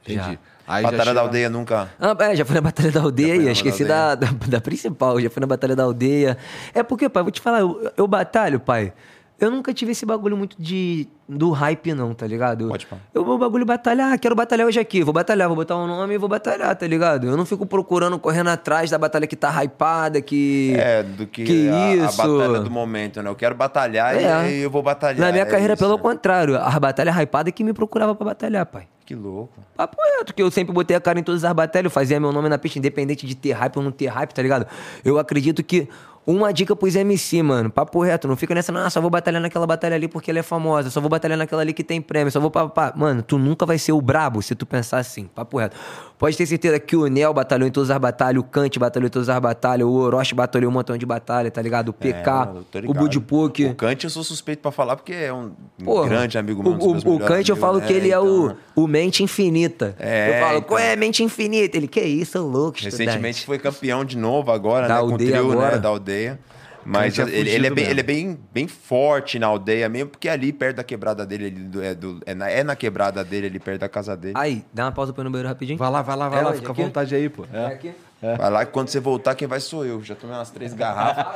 Entendi. 0.03 0.19
Já. 0.19 0.39
Aí 0.69 0.85
já 0.85 0.91
Batalha 0.91 1.15
da 1.15 1.21
aldeia 1.23 1.51
nunca. 1.51 1.91
Ah, 1.99 2.17
é, 2.21 2.37
já 2.37 2.45
fui 2.45 2.55
na 2.55 2.61
Batalha 2.61 2.93
da 2.93 3.01
Aldeia, 3.01 3.43
na 3.43 3.51
esqueci 3.51 3.85
da 3.85 4.15
da, 4.15 4.27
da, 4.31 4.47
da 4.47 4.61
principal, 4.61 5.21
já 5.21 5.29
fui 5.29 5.41
na 5.41 5.47
Batalha 5.47 5.75
da 5.75 5.83
Aldeia. 5.83 6.39
É 6.73 6.83
porque, 6.83 7.09
pai, 7.09 7.23
vou 7.25 7.33
te 7.33 7.41
falar, 7.41 7.61
eu, 7.61 7.91
eu 7.97 8.07
batalho, 8.07 8.61
pai. 8.61 8.93
Eu 9.41 9.51
nunca 9.51 9.73
tive 9.73 9.93
esse 9.93 10.05
bagulho 10.05 10.37
muito 10.37 10.55
de 10.61 11.09
do 11.27 11.51
hype, 11.53 11.95
não, 11.95 12.13
tá 12.13 12.27
ligado? 12.27 12.69
Pode 12.69 12.87
pá. 12.87 12.97
Eu 13.15 13.25
vou 13.25 13.39
bagulho 13.39 13.65
batalhar, 13.65 14.19
quero 14.19 14.35
batalhar 14.35 14.67
hoje 14.67 14.79
aqui, 14.81 15.03
vou 15.03 15.15
batalhar, 15.15 15.47
vou 15.49 15.57
botar 15.57 15.77
um 15.77 15.87
nome 15.87 16.15
e 16.15 16.19
vou 16.19 16.29
batalhar, 16.29 16.75
tá 16.77 16.87
ligado? 16.87 17.27
Eu 17.29 17.37
não 17.37 17.47
fico 17.47 17.65
procurando, 17.65 18.19
correndo 18.19 18.49
atrás 18.51 18.91
da 18.91 18.99
batalha 18.99 19.27
que 19.27 19.37
tá 19.37 19.49
hypada, 19.65 20.21
que. 20.21 20.75
É, 20.77 21.03
do 21.03 21.27
que, 21.27 21.45
Que 21.45 21.69
a, 21.69 21.85
a 21.85 21.95
isso? 21.95 22.17
batalha 22.19 22.61
do 22.61 22.71
momento, 22.71 23.23
né? 23.23 23.31
Eu 23.31 23.35
quero 23.37 23.55
batalhar 23.55 24.15
e 24.21 24.25
É. 24.25 24.33
aí 24.33 24.59
eu 24.61 24.71
vou 24.71 24.83
batalhar. 24.83 25.21
Na 25.27 25.33
minha 25.33 25.45
é 25.45 25.47
carreira, 25.47 25.75
isso, 25.75 25.83
pelo 25.83 25.97
né? 25.97 26.03
contrário, 26.03 26.57
a 26.57 26.79
batalha 26.79 27.11
hypada 27.23 27.49
é 27.49 27.53
que 27.53 27.65
me 27.65 27.73
procurava 27.73 28.15
pra 28.15 28.27
batalhar, 28.27 28.67
pai. 28.67 28.89
Que 29.07 29.15
louco. 29.15 29.53
Papo 29.77 29.97
reto, 30.19 30.33
que 30.33 30.41
eu 30.43 30.51
sempre 30.53 30.73
botei 30.73 30.97
a 30.97 31.01
cara 31.01 31.19
em 31.19 31.23
todas 31.23 31.43
as 31.45 31.53
batalhas, 31.53 31.87
eu 31.87 31.91
fazia 31.91 32.21
meu 32.21 32.31
nome 32.31 32.49
na 32.49 32.59
pista, 32.59 32.79
independente 32.79 33.27
de 33.27 33.35
ter 33.35 33.51
hype 33.53 33.77
ou 33.77 33.83
não 33.83 33.91
ter 33.91 34.07
hype, 34.07 34.33
tá 34.33 34.41
ligado? 34.43 34.67
Eu 35.05 35.19
acredito 35.19 35.65
que 35.65 35.89
uma 36.27 36.53
dica 36.53 36.77
pros 36.77 36.95
MC, 36.95 37.43
mano, 37.43 37.71
papo 37.71 38.01
reto, 38.03 38.29
não 38.29 38.37
fica 38.37 38.55
nessa, 38.55 38.71
não, 38.71 38.89
só 38.91 39.01
vou 39.01 39.11
batalhar 39.11 39.41
naquela 39.41 39.67
batalha 39.67 39.97
ali 39.97 40.07
porque 40.07 40.31
ela 40.31 40.39
é 40.41 40.43
famosa, 40.43 40.91
só 40.91 41.01
vou 41.01 41.09
batalhar 41.11 41.37
naquela 41.39 41.63
ali 41.63 41.73
que 41.73 41.83
tem 41.83 42.01
prêmio, 42.01 42.31
só 42.31 42.39
vou 42.39 42.51
pra, 42.51 42.69
pra- 42.69 42.93
Mano, 42.95 43.23
tu 43.23 43.39
nunca 43.39 43.65
vai 43.67 43.79
ser 43.79 43.93
o 43.93 44.01
brabo 44.01 44.41
se 44.43 44.55
tu 44.55 44.65
pensar 44.67 44.99
assim, 44.99 45.27
papo 45.27 45.59
reto. 45.59 45.77
Pode 46.21 46.37
ter 46.37 46.45
certeza 46.45 46.79
que 46.79 46.95
o 46.95 47.07
Nel 47.07 47.33
batalhou 47.33 47.67
em 47.67 47.71
todas 47.73 47.91
as 47.91 47.97
batalhas, 47.97 48.43
o 48.43 48.45
Kant 48.45 48.79
batalhou 48.79 49.07
em 49.07 49.11
todas 49.11 49.31
as 49.31 49.39
batalhas, 49.41 49.89
o 49.89 49.91
Orochi 49.93 50.35
batalhou 50.35 50.71
um 50.71 50.75
montão 50.75 50.95
de 50.99 51.07
batalha, 51.07 51.51
tá 51.51 51.63
ligado? 51.63 51.89
O 51.89 51.93
PK, 51.95 52.31
É, 52.75 52.81
o. 52.87 52.93
Budipuk. 52.93 53.65
O 53.65 53.75
Kant 53.75 54.05
eu 54.05 54.11
sou 54.11 54.23
suspeito 54.23 54.61
pra 54.61 54.71
falar 54.71 54.97
porque 54.97 55.15
é 55.15 55.33
um 55.33 55.53
Porra, 55.83 56.11
grande 56.11 56.37
amigo 56.37 56.63
meu. 56.63 56.73
O, 56.73 56.93
o, 56.93 57.15
o 57.17 57.21
Kant, 57.21 57.49
eu 57.49 57.57
falo 57.57 57.79
né? 57.79 57.87
que 57.87 57.93
ele 57.95 58.13
é 58.13 58.19
Então, 58.19 58.55
o, 58.77 58.83
o 58.83 58.87
mente 58.87 59.23
infinita. 59.23 59.97
É, 59.99 60.29
eu 60.37 60.45
falo, 60.45 60.59
então. 60.59 60.69
qual 60.69 60.79
é 60.79 60.93
a 60.93 60.97
mente 60.97 61.25
infinita? 61.25 61.79
Ele, 61.79 61.89
que 61.89 62.03
isso, 62.03 62.39
louco, 62.39 62.77
estudante. 62.77 62.99
Recentemente 63.01 63.47
foi 63.47 63.59
campeão 63.59 64.05
de 64.05 64.19
novo 64.19 64.53
agora, 64.53 64.87
Da 64.87 64.97
né? 64.97 65.01
Com 65.01 65.07
o 65.07 65.11
aldeia 65.13 65.31
trio, 65.31 65.53
agora. 65.53 65.71
né? 65.77 65.79
Da 65.79 65.89
aldeia. 65.89 66.39
Mas 66.85 67.19
é 67.19 67.23
ele, 67.23 67.51
ele 67.51 67.67
é, 67.67 67.71
bem, 67.71 67.85
ele 67.87 68.01
é 68.01 68.03
bem, 68.03 68.41
bem 68.53 68.67
forte 68.67 69.39
na 69.39 69.47
aldeia 69.47 69.89
mesmo, 69.89 70.11
porque 70.11 70.29
ali 70.29 70.53
perto 70.53 70.77
da 70.77 70.85
quebrada 70.85 71.27
dele, 71.27 71.45
ele 71.47 71.61
do- 71.65 71.83
é, 71.83 71.95
do- 71.95 72.21
é, 72.25 72.35
na, 72.35 72.49
é 72.51 72.65
na 72.65 72.75
quebrada 72.75 73.23
dele, 73.23 73.47
ali 73.49 73.59
perto 73.61 73.81
da 73.81 73.89
casa 73.89 74.17
dele. 74.17 74.35
Aí, 74.37 74.65
dá 74.73 74.85
uma 74.87 74.93
pausa 74.93 75.13
pra 75.13 75.23
ir 75.23 75.25
no 75.25 75.31
banheiro 75.31 75.49
rapidinho. 75.49 75.79
Vai 75.79 75.91
lá, 75.91 76.01
vai 76.03 76.17
lá, 76.17 76.29
vai 76.29 76.41
É 76.41 76.43
lá, 76.43 76.53
fica 76.55 76.71
à 76.71 76.75
vontade 76.75 77.15
aí, 77.15 77.29
pô. 77.29 77.45
É 77.53 77.59
É. 77.59 77.67
aqui? 77.67 77.95
Vai 78.23 78.51
lá 78.51 78.67
que 78.67 78.73
quando 78.73 78.89
você 78.89 79.01
voltar, 79.01 79.35
quem 79.35 79.49
vai 79.49 79.61
sou 79.61 79.85
eu. 79.85 80.03
Já 80.03 80.15
tomei 80.15 80.37
umas 80.37 80.51
três 80.51 80.75
garrafas 80.75 81.27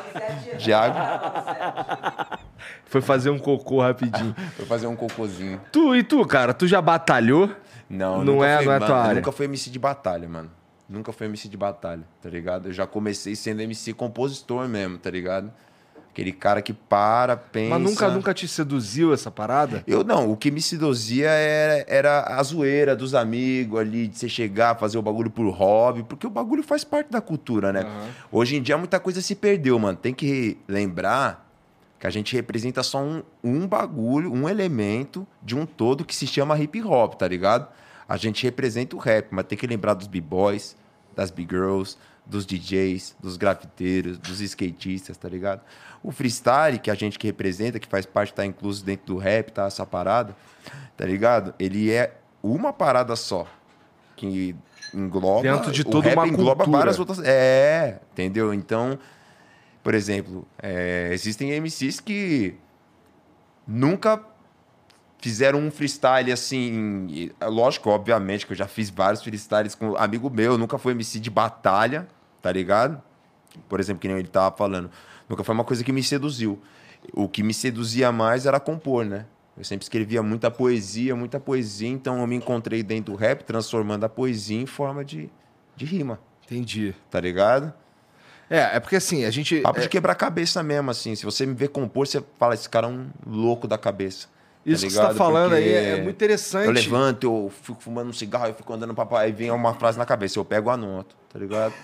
de 0.62 0.73
água. 0.73 2.39
Foi 2.87 3.01
fazer 3.01 3.31
um 3.31 3.39
cocô 3.39 3.81
rapidinho. 3.81 4.35
Vou 4.59 4.66
fazer 4.66 4.87
um 4.87 4.97
cocôzinho. 4.97 5.61
tu 5.73 5.95
e 5.97 6.03
tu, 6.03 6.25
cara, 6.27 6.53
tu 6.55 6.66
já 6.66 6.81
batalhou? 6.83 7.51
Não, 7.89 8.19
Não 8.19 8.35
nunca 8.35 8.47
é- 8.47 8.57
fui, 8.59 8.66
não 8.66 8.73
é 8.73 8.79
mano, 8.81 8.87
tua 8.87 9.01
área. 9.03 9.15
nunca 9.15 9.33
fui 9.33 9.45
MC 9.47 9.71
de 9.71 9.79
batalha, 9.79 10.29
mano. 10.29 10.51
Nunca 10.89 11.12
fui 11.12 11.27
MC 11.27 11.48
de 11.48 11.56
batalha, 11.56 12.02
tá 12.20 12.28
ligado? 12.28 12.69
Eu 12.69 12.73
já 12.73 12.86
comecei 12.86 13.35
sendo 13.35 13.62
MC 13.62 13.94
compositor 13.94 14.69
mesmo, 14.69 14.98
tá 14.98 15.11
ligado? 15.11 15.51
Aquele 16.11 16.31
cara 16.31 16.62
que 16.62 16.73
para, 16.73 17.36
pensa. 17.36 17.70
Mas 17.70 17.82
nunca, 17.82 18.09
nunca 18.09 18.35
te 18.35 18.47
seduziu 18.47 19.12
essa 19.12 19.31
parada? 19.31 19.82
Eu 19.85 20.05
não, 20.05 20.31
o 20.31 20.36
que 20.36 20.51
me 20.51 20.62
seduzia 20.62 21.28
era, 21.28 21.85
era 21.89 22.39
a 22.39 22.43
zoeira 22.43 22.94
dos 22.94 23.16
amigos 23.16 23.81
ali, 23.81 24.06
de 24.06 24.16
você 24.19 24.28
chegar, 24.28 24.78
fazer 24.78 24.97
o 24.97 25.02
bagulho 25.02 25.31
por 25.31 25.48
hobby, 25.51 26.05
porque 26.05 26.27
o 26.27 26.31
bagulho 26.31 26.62
faz 26.62 26.85
parte 26.85 27.11
da 27.11 27.20
cultura, 27.20 27.73
né? 27.73 27.81
Aham. 27.81 28.09
Hoje 28.31 28.55
em 28.55 28.62
dia 28.62 28.78
muita 28.78 29.01
coisa 29.01 29.20
se 29.20 29.35
perdeu, 29.35 29.77
mano. 29.77 29.98
Tem 29.98 30.15
que 30.15 30.56
lembrar 30.69 31.51
que 31.98 32.06
a 32.06 32.11
gente 32.11 32.36
representa 32.36 32.82
só 32.82 33.02
um, 33.02 33.23
um 33.43 33.66
bagulho, 33.66 34.32
um 34.32 34.48
elemento 34.48 35.27
de 35.43 35.56
um 35.56 35.65
todo 35.65 36.05
que 36.05 36.15
se 36.15 36.27
chama 36.27 36.56
hip 36.59 36.81
hop, 36.82 37.15
tá 37.15 37.27
ligado? 37.27 37.66
A 38.09 38.17
gente 38.17 38.43
representa 38.43 38.97
o 38.97 38.99
rap, 38.99 39.29
mas 39.31 39.47
tem 39.47 39.57
que 39.57 39.67
lembrar 39.67 39.95
dos 39.95 40.07
b-boys, 40.07 40.77
das 41.15 41.31
b-girls, 41.31 41.97
dos 42.27 42.47
DJs, 42.47 43.17
dos 43.21 43.37
grafiteiros, 43.37 44.19
dos 44.19 44.41
skatistas, 44.41 45.17
tá 45.17 45.29
ligado? 45.29 45.61
O 46.03 46.11
freestyle, 46.11 46.79
que 46.79 46.91
a 46.91 46.95
gente 46.95 47.19
que 47.19 47.27
representa, 47.27 47.79
que 47.79 47.87
faz 47.87 48.07
parte, 48.07 48.33
tá 48.33 48.45
incluso 48.45 48.85
dentro 48.85 49.07
do 49.07 49.17
rap, 49.17 49.51
tá? 49.51 49.67
Essa 49.67 49.85
parada, 49.85 50.35
tá 50.97 51.05
ligado? 51.05 51.55
Ele 51.59 51.91
é 51.91 52.15
uma 52.43 52.73
parada 52.73 53.15
só. 53.17 53.47
Que 54.17 54.55
engloba. 54.93 55.43
Dentro 55.43 55.73
de 55.73 55.83
o 55.83 55.85
toda 55.85 56.09
rap 56.09 56.17
uma 56.17 56.29
engloba 56.29 56.65
cultura. 56.65 56.79
várias 56.79 56.99
outras. 56.99 57.21
É, 57.21 58.01
entendeu? 58.13 58.55
Então, 58.55 58.99
por 59.83 59.95
exemplo, 59.95 60.47
é, 60.63 61.11
existem 61.13 61.61
MCs 61.61 62.01
que 62.01 62.55
nunca 63.67 64.23
fizeram 65.25 65.59
um 65.59 65.71
freestyle 65.71 66.31
assim. 66.31 67.31
é 67.41 67.47
Lógico, 67.47 67.89
obviamente, 67.89 68.45
que 68.45 68.53
eu 68.53 68.57
já 68.57 68.67
fiz 68.67 68.91
vários 68.91 69.23
freestyles 69.23 69.75
com 69.75 69.93
um 69.93 69.97
amigo 69.97 70.29
meu, 70.29 70.59
nunca 70.59 70.77
fui 70.77 70.93
MC 70.93 71.19
de 71.19 71.31
batalha, 71.31 72.07
tá 72.43 72.53
ligado? 72.53 73.03
Por 73.67 73.81
exemplo, 73.81 74.03
que 74.03 74.09
nem 74.09 74.19
ele 74.19 74.29
tava 74.29 74.55
falando. 74.55 74.91
Nunca 75.27 75.43
foi 75.43 75.55
uma 75.55 75.65
coisa 75.65 75.83
que 75.83 75.93
me 75.93 76.03
seduziu. 76.03 76.61
O 77.15 77.27
que 77.27 77.43
me 77.43 77.55
seduzia 77.55 78.13
mais 78.13 78.45
era 78.45 78.61
compor, 78.61 79.07
né? 79.07 79.25
Eu 79.57 79.65
sempre 79.65 79.85
escrevia 79.85 80.23
muita 80.23 80.51
poesia, 80.51 81.17
muita 81.17 81.41
poesia, 81.41 81.89
então 81.89 82.21
eu 82.21 82.27
me 82.27 82.37
encontrei 82.37 82.83
dentro 82.83 83.15
do 83.15 83.19
rap, 83.19 83.45
transformando 83.45 84.05
a 84.05 84.11
poesia 84.11 84.61
em 84.61 84.67
forma 84.67 85.03
de, 85.03 85.31
de 85.75 85.87
rima, 85.87 86.21
Entendi. 86.45 86.95
tá 87.11 87.19
ligado? 87.19 87.73
É, 88.51 88.77
é 88.77 88.81
porque 88.81 88.97
assim, 88.97 89.25
a 89.25 89.31
gente. 89.31 89.63
Papo 89.63 89.79
é, 89.79 89.83
de 89.83 89.89
quebrar 89.89 90.13
a 90.13 90.17
cabeça 90.17 90.63
mesmo, 90.63 90.91
assim. 90.91 91.15
Se 91.15 91.25
você 91.25 91.47
me 91.47 91.55
ver 91.55 91.69
compor, 91.69 92.07
você 92.07 92.23
fala, 92.39 92.53
esse 92.53 92.69
cara 92.69 92.87
é 92.89 92.91
um 92.91 93.09
louco 93.27 93.67
da 93.67 93.79
cabeça. 93.79 94.34
Isso 94.65 94.86
que 94.86 94.93
você 94.93 94.97
tá 94.97 95.03
ligado? 95.09 95.16
falando 95.16 95.53
aí 95.55 95.65
Porque 95.65 95.77
é, 95.77 95.89
é 95.91 96.03
muito 96.03 96.16
interessante. 96.16 96.66
Eu 96.66 96.73
levanto, 96.73 97.24
eu 97.24 97.53
fico 97.62 97.82
fumando 97.82 98.09
um 98.09 98.12
cigarro, 98.12 98.47
eu 98.47 98.55
fico 98.55 98.73
andando 98.73 98.95
pra 98.95 99.20
aí 99.20 99.32
vem 99.32 99.51
uma 99.51 99.74
frase 99.74 99.99
na 99.99 100.07
cabeça, 100.07 100.39
eu 100.39 100.45
pego, 100.45 100.70
anoto, 100.70 101.16
tá 101.32 101.39
ligado? 101.39 101.74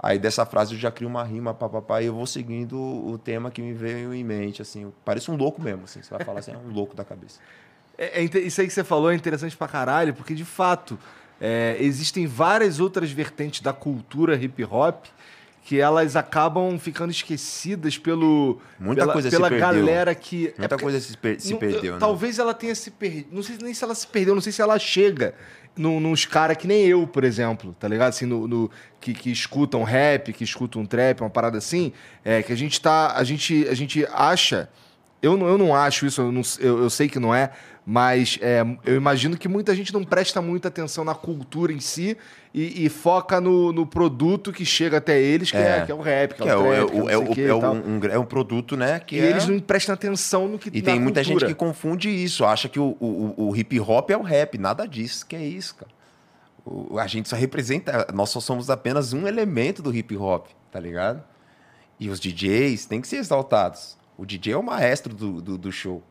Aí 0.00 0.18
dessa 0.18 0.46
frase 0.46 0.74
eu 0.74 0.78
já 0.78 0.90
crio 0.90 1.08
uma 1.08 1.24
rima, 1.24 1.52
papapá, 1.52 2.00
e 2.00 2.06
eu 2.06 2.14
vou 2.14 2.26
seguindo 2.26 2.78
o 2.78 3.18
tema 3.18 3.50
que 3.50 3.60
me 3.60 3.72
veio 3.72 4.14
em 4.14 4.22
mente, 4.22 4.62
assim. 4.62 4.84
Eu 4.84 4.94
pareço 5.04 5.32
um 5.32 5.36
louco 5.36 5.60
mesmo, 5.60 5.84
assim. 5.84 6.02
Você 6.02 6.10
vai 6.10 6.24
falar 6.24 6.40
assim, 6.40 6.52
é 6.52 6.56
um 6.56 6.72
louco 6.72 6.94
da 6.94 7.04
cabeça. 7.04 7.40
É, 7.96 8.20
é 8.20 8.24
isso 8.24 8.60
aí 8.60 8.66
que 8.66 8.72
você 8.72 8.84
falou 8.84 9.10
é 9.10 9.14
interessante 9.14 9.56
pra 9.56 9.66
caralho, 9.66 10.14
porque 10.14 10.34
de 10.34 10.44
fato 10.44 10.96
é, 11.40 11.76
existem 11.80 12.26
várias 12.26 12.78
outras 12.78 13.10
vertentes 13.10 13.60
da 13.60 13.72
cultura 13.72 14.36
hip 14.36 14.64
hop 14.64 15.04
que 15.68 15.78
elas 15.78 16.16
acabam 16.16 16.78
ficando 16.78 17.10
esquecidas 17.10 17.98
pelo 17.98 18.58
Muita 18.80 19.02
pela, 19.02 19.12
coisa 19.12 19.28
pela 19.28 19.50
galera 19.50 20.14
que 20.14 20.46
é 20.46 20.54
Muita 20.56 20.68
porque- 20.70 20.82
coisa 20.82 20.98
se, 20.98 21.14
per- 21.14 21.38
se 21.38 21.50
não- 21.52 21.58
perdeu, 21.58 21.92
né? 21.92 21.98
Talvez 22.00 22.38
ela 22.38 22.54
tenha 22.54 22.74
se 22.74 22.90
perdido. 22.90 23.28
Não 23.30 23.42
sei 23.42 23.58
nem 23.60 23.74
se 23.74 23.84
ela 23.84 23.94
se 23.94 24.06
perdeu, 24.06 24.34
não 24.34 24.40
sei 24.40 24.50
se 24.50 24.62
ela 24.62 24.78
chega 24.78 25.34
num- 25.76 26.00
nos 26.00 26.24
caras 26.24 26.56
que 26.56 26.66
nem 26.66 26.86
eu, 26.86 27.06
por 27.06 27.22
exemplo, 27.22 27.76
tá 27.78 27.86
ligado? 27.86 28.08
Assim, 28.08 28.24
no, 28.24 28.48
no- 28.48 28.70
que, 28.98 29.12
que 29.12 29.30
escutam 29.30 29.82
rap, 29.84 30.32
que 30.32 30.42
escutam 30.42 30.86
trap, 30.86 31.20
uma 31.20 31.28
parada 31.28 31.58
assim, 31.58 31.92
é 32.24 32.42
que 32.42 32.50
a 32.50 32.56
gente 32.56 32.80
tá. 32.80 33.12
A 33.14 33.22
gente, 33.22 33.68
a 33.68 33.74
gente 33.74 34.06
acha. 34.10 34.70
Eu 35.20 35.36
não, 35.36 35.48
eu 35.48 35.58
não 35.58 35.74
acho 35.74 36.06
isso, 36.06 36.22
eu, 36.22 36.32
não- 36.32 36.40
eu- 36.60 36.82
eu 36.84 36.88
sei 36.88 37.10
que 37.10 37.18
não 37.18 37.34
é, 37.34 37.50
mas 37.84 38.38
é, 38.40 38.64
eu 38.86 38.96
imagino 38.96 39.36
que 39.36 39.48
muita 39.48 39.74
gente 39.74 39.92
não 39.92 40.02
presta 40.02 40.40
muita 40.40 40.68
atenção 40.68 41.04
na 41.04 41.14
cultura 41.14 41.74
em 41.74 41.80
si 41.80 42.16
e, 42.54 42.86
e 42.86 42.88
foca 42.88 43.40
no, 43.40 43.72
no 43.72 43.86
produto 43.86 44.52
que 44.52 44.64
chega 44.64 44.96
até 44.98 45.20
eles, 45.20 45.50
que 45.50 45.56
é, 45.56 45.78
É. 45.80 45.86
que 45.86 45.92
é 45.92 45.94
o 45.94 46.00
rap, 46.00 46.34
que, 46.34 46.42
Que 46.42 46.48
é 46.48 46.52
é, 46.52 46.56
o 46.56 46.72
é, 46.72 46.76
trap, 46.76 46.90
que 46.90 46.96
é 46.96 46.98
o, 46.98 47.00
não 47.00 47.08
é, 47.08 47.12
sei 47.34 47.44
o 47.44 47.48
é 47.50 47.56
um, 47.56 48.00
é 48.12 48.18
um 48.18 48.24
produto, 48.24 48.76
né? 48.76 48.98
Que 49.00 49.16
E 49.16 49.20
é... 49.20 49.30
eles 49.30 49.46
não 49.46 49.58
prestam 49.60 49.94
atenção 49.94 50.48
no 50.48 50.58
que 50.58 50.70
E 50.72 50.80
tem 50.82 50.98
muita 50.98 51.22
gente 51.22 51.32
cultura. 51.34 51.48
que 51.52 51.54
confunde 51.54 52.08
isso, 52.08 52.44
acha 52.44 52.68
que 52.68 52.78
o, 52.80 52.96
o, 53.00 53.34
o- 53.48 53.56
hip 53.56 53.78
hop 53.80 54.10
é 54.10 54.16
o 54.16 54.22
rap. 54.22 54.56
Nada 54.58 54.86
disso, 54.86 55.26
que 55.26 55.36
é 55.36 55.42
isso, 55.44 55.74
cara. 55.76 55.90
O- 56.64 56.98
a 56.98 57.06
gente 57.06 57.28
só 57.28 57.36
representa, 57.36 58.06
nós 58.14 58.30
só 58.30 58.40
somos 58.40 58.70
apenas 58.70 59.12
um 59.12 59.26
elemento 59.26 59.82
do 59.82 59.94
hip 59.94 60.16
hop, 60.16 60.46
tá 60.72 60.80
ligado? 60.80 61.22
E 62.00 62.08
os 62.08 62.18
DJs 62.20 62.86
têm 62.86 63.00
que 63.00 63.08
ser 63.08 63.16
exaltados. 63.16 63.96
O 64.16 64.24
DJ 64.24 64.52
é 64.54 64.56
o 64.56 64.62
maestro 64.62 65.14
do, 65.14 65.40
do, 65.40 65.58
do 65.58 65.70
show. 65.72 66.02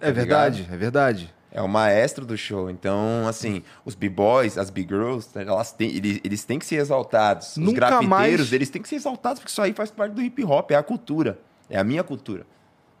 É 0.00 0.10
verdade, 0.12 0.66
é 0.70 0.76
verdade. 0.76 1.34
É 1.54 1.60
o 1.60 1.68
maestro 1.68 2.24
do 2.24 2.36
show. 2.36 2.70
Então, 2.70 3.26
assim, 3.28 3.62
os 3.84 3.94
b-boys, 3.94 4.56
as 4.56 4.70
b-girls, 4.70 5.28
elas 5.34 5.70
têm, 5.72 5.90
eles, 5.94 6.20
eles 6.24 6.44
têm 6.44 6.58
que 6.58 6.64
ser 6.64 6.76
exaltados. 6.76 7.50
Os 7.52 7.56
Nunca 7.58 7.74
grafiteiros, 7.76 8.08
mais- 8.08 8.52
eles 8.52 8.70
têm 8.70 8.80
que 8.80 8.88
ser 8.88 8.96
exaltados, 8.96 9.38
porque 9.40 9.50
isso 9.50 9.60
aí 9.60 9.72
faz 9.74 9.90
parte 9.90 10.12
do 10.14 10.22
hip 10.22 10.42
hop, 10.44 10.70
é 10.70 10.76
a 10.76 10.82
cultura. 10.82 11.38
É 11.68 11.78
a 11.78 11.84
minha 11.84 12.02
cultura. 12.02 12.46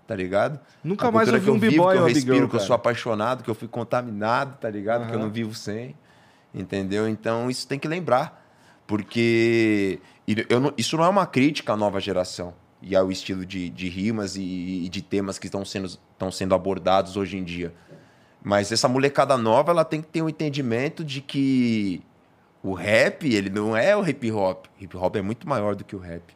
Tá 0.06 0.14
ligado? 0.14 0.60
Nunca 0.84 1.08
A 1.08 1.10
mais 1.10 1.32
ouvi 1.32 1.46
eu 1.48 1.54
um 1.54 1.58
b-boy 1.58 1.94
que 1.96 2.00
eu 2.02 2.04
respiro, 2.06 2.26
b-girl, 2.32 2.48
que 2.50 2.56
eu 2.56 2.60
sou 2.60 2.74
apaixonado, 2.76 3.42
que 3.42 3.48
eu 3.48 3.54
fui 3.54 3.68
contaminado, 3.68 4.58
tá 4.58 4.68
ligado? 4.68 5.06
Que 5.08 5.14
eu 5.14 5.18
não 5.18 5.30
vivo 5.30 5.54
sem. 5.54 5.94
Entendeu? 6.54 7.08
Então, 7.08 7.48
isso 7.48 7.66
tem 7.66 7.78
que 7.78 7.88
lembrar. 7.88 8.40
Porque 8.86 9.98
não- 10.60 10.72
isso 10.76 10.96
não 10.96 11.04
é 11.04 11.08
uma 11.08 11.26
crítica 11.26 11.72
à 11.72 11.76
nova 11.76 11.98
geração 12.00 12.52
e 12.82 12.94
ao 12.94 13.10
estilo 13.10 13.46
de, 13.46 13.70
de 13.70 13.88
rimas 13.88 14.36
e, 14.36 14.42
e 14.84 14.88
de 14.88 15.00
temas 15.00 15.38
que 15.38 15.46
estão 15.46 15.64
sendo, 15.64 15.86
estão 15.86 16.30
sendo 16.30 16.54
abordados 16.54 17.16
hoje 17.16 17.38
em 17.38 17.44
dia. 17.44 17.72
Mas 18.42 18.72
essa 18.72 18.88
molecada 18.88 19.36
nova, 19.36 19.70
ela 19.70 19.84
tem 19.84 20.02
que 20.02 20.08
ter 20.08 20.22
um 20.22 20.28
entendimento 20.28 21.04
de 21.04 21.20
que 21.20 22.02
o 22.62 22.72
rap, 22.74 23.26
ele 23.26 23.50
não 23.50 23.76
é 23.76 23.96
o 23.96 24.06
hip 24.06 24.30
hop. 24.30 24.66
Hip 24.80 24.96
hop 24.96 25.16
é 25.16 25.22
muito 25.22 25.48
maior 25.48 25.74
do 25.74 25.84
que 25.84 25.94
o 25.94 25.98
rap. 25.98 26.34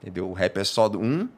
Entendeu? 0.00 0.28
O 0.28 0.32
rap 0.32 0.56
é 0.58 0.64
só 0.64 0.88
um. 0.88 1.28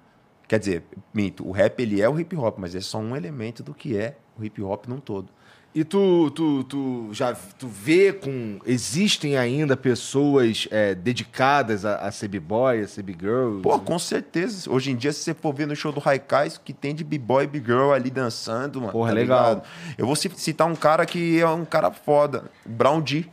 Quer 0.46 0.58
dizer, 0.58 0.84
minto, 1.12 1.46
o 1.46 1.52
rap 1.52 1.78
ele 1.80 2.00
é 2.00 2.08
o 2.08 2.18
hip 2.18 2.34
hop, 2.36 2.58
mas 2.58 2.74
é 2.74 2.80
só 2.80 2.98
um 2.98 3.14
elemento 3.14 3.62
do 3.62 3.74
que 3.74 3.96
é 3.96 4.16
o 4.38 4.44
hip 4.44 4.60
hop 4.62 4.86
num 4.86 4.98
todo. 4.98 5.28
E 5.74 5.84
tu, 5.84 6.30
tu, 6.34 6.64
tu 6.64 7.08
já 7.12 7.34
tu 7.34 7.68
vê 7.68 8.12
com. 8.12 8.58
Existem 8.66 9.36
ainda 9.36 9.76
pessoas 9.76 10.66
é, 10.70 10.94
dedicadas 10.94 11.84
a, 11.84 11.96
a 11.96 12.10
ser 12.10 12.26
b-boy, 12.28 12.80
a 12.80 12.88
ser 12.88 13.02
b-girl? 13.02 13.60
Pô, 13.60 13.78
com 13.78 13.98
certeza. 13.98 14.68
Hoje 14.72 14.90
em 14.90 14.96
dia, 14.96 15.12
se 15.12 15.20
você 15.20 15.34
for 15.34 15.52
ver 15.54 15.66
no 15.66 15.76
show 15.76 15.92
do 15.92 16.02
Haikais, 16.04 16.56
o 16.56 16.60
que 16.62 16.72
tem 16.72 16.94
de 16.94 17.04
b-boy 17.04 17.44
e 17.44 17.46
b-girl 17.46 17.92
ali 17.92 18.10
dançando, 18.10 18.80
mano. 18.80 18.92
Porra, 18.92 19.10
tá 19.10 19.14
legal. 19.14 19.48
ligado? 19.50 19.62
Eu 19.96 20.06
vou 20.06 20.16
ci- 20.16 20.32
citar 20.36 20.66
um 20.66 20.74
cara 20.74 21.04
que 21.06 21.38
é 21.38 21.46
um 21.48 21.64
cara 21.66 21.92
foda, 21.92 22.50
Brown 22.64 23.00
D. 23.00 23.26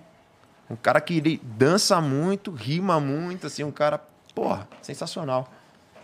Um 0.69 0.75
cara 0.75 0.99
que 0.99 1.17
ele 1.17 1.41
dança 1.43 1.99
muito, 2.01 2.51
rima 2.51 2.99
muito, 2.99 3.47
assim, 3.47 3.63
um 3.63 3.71
cara, 3.71 3.99
porra, 4.35 4.67
sensacional. 4.81 5.51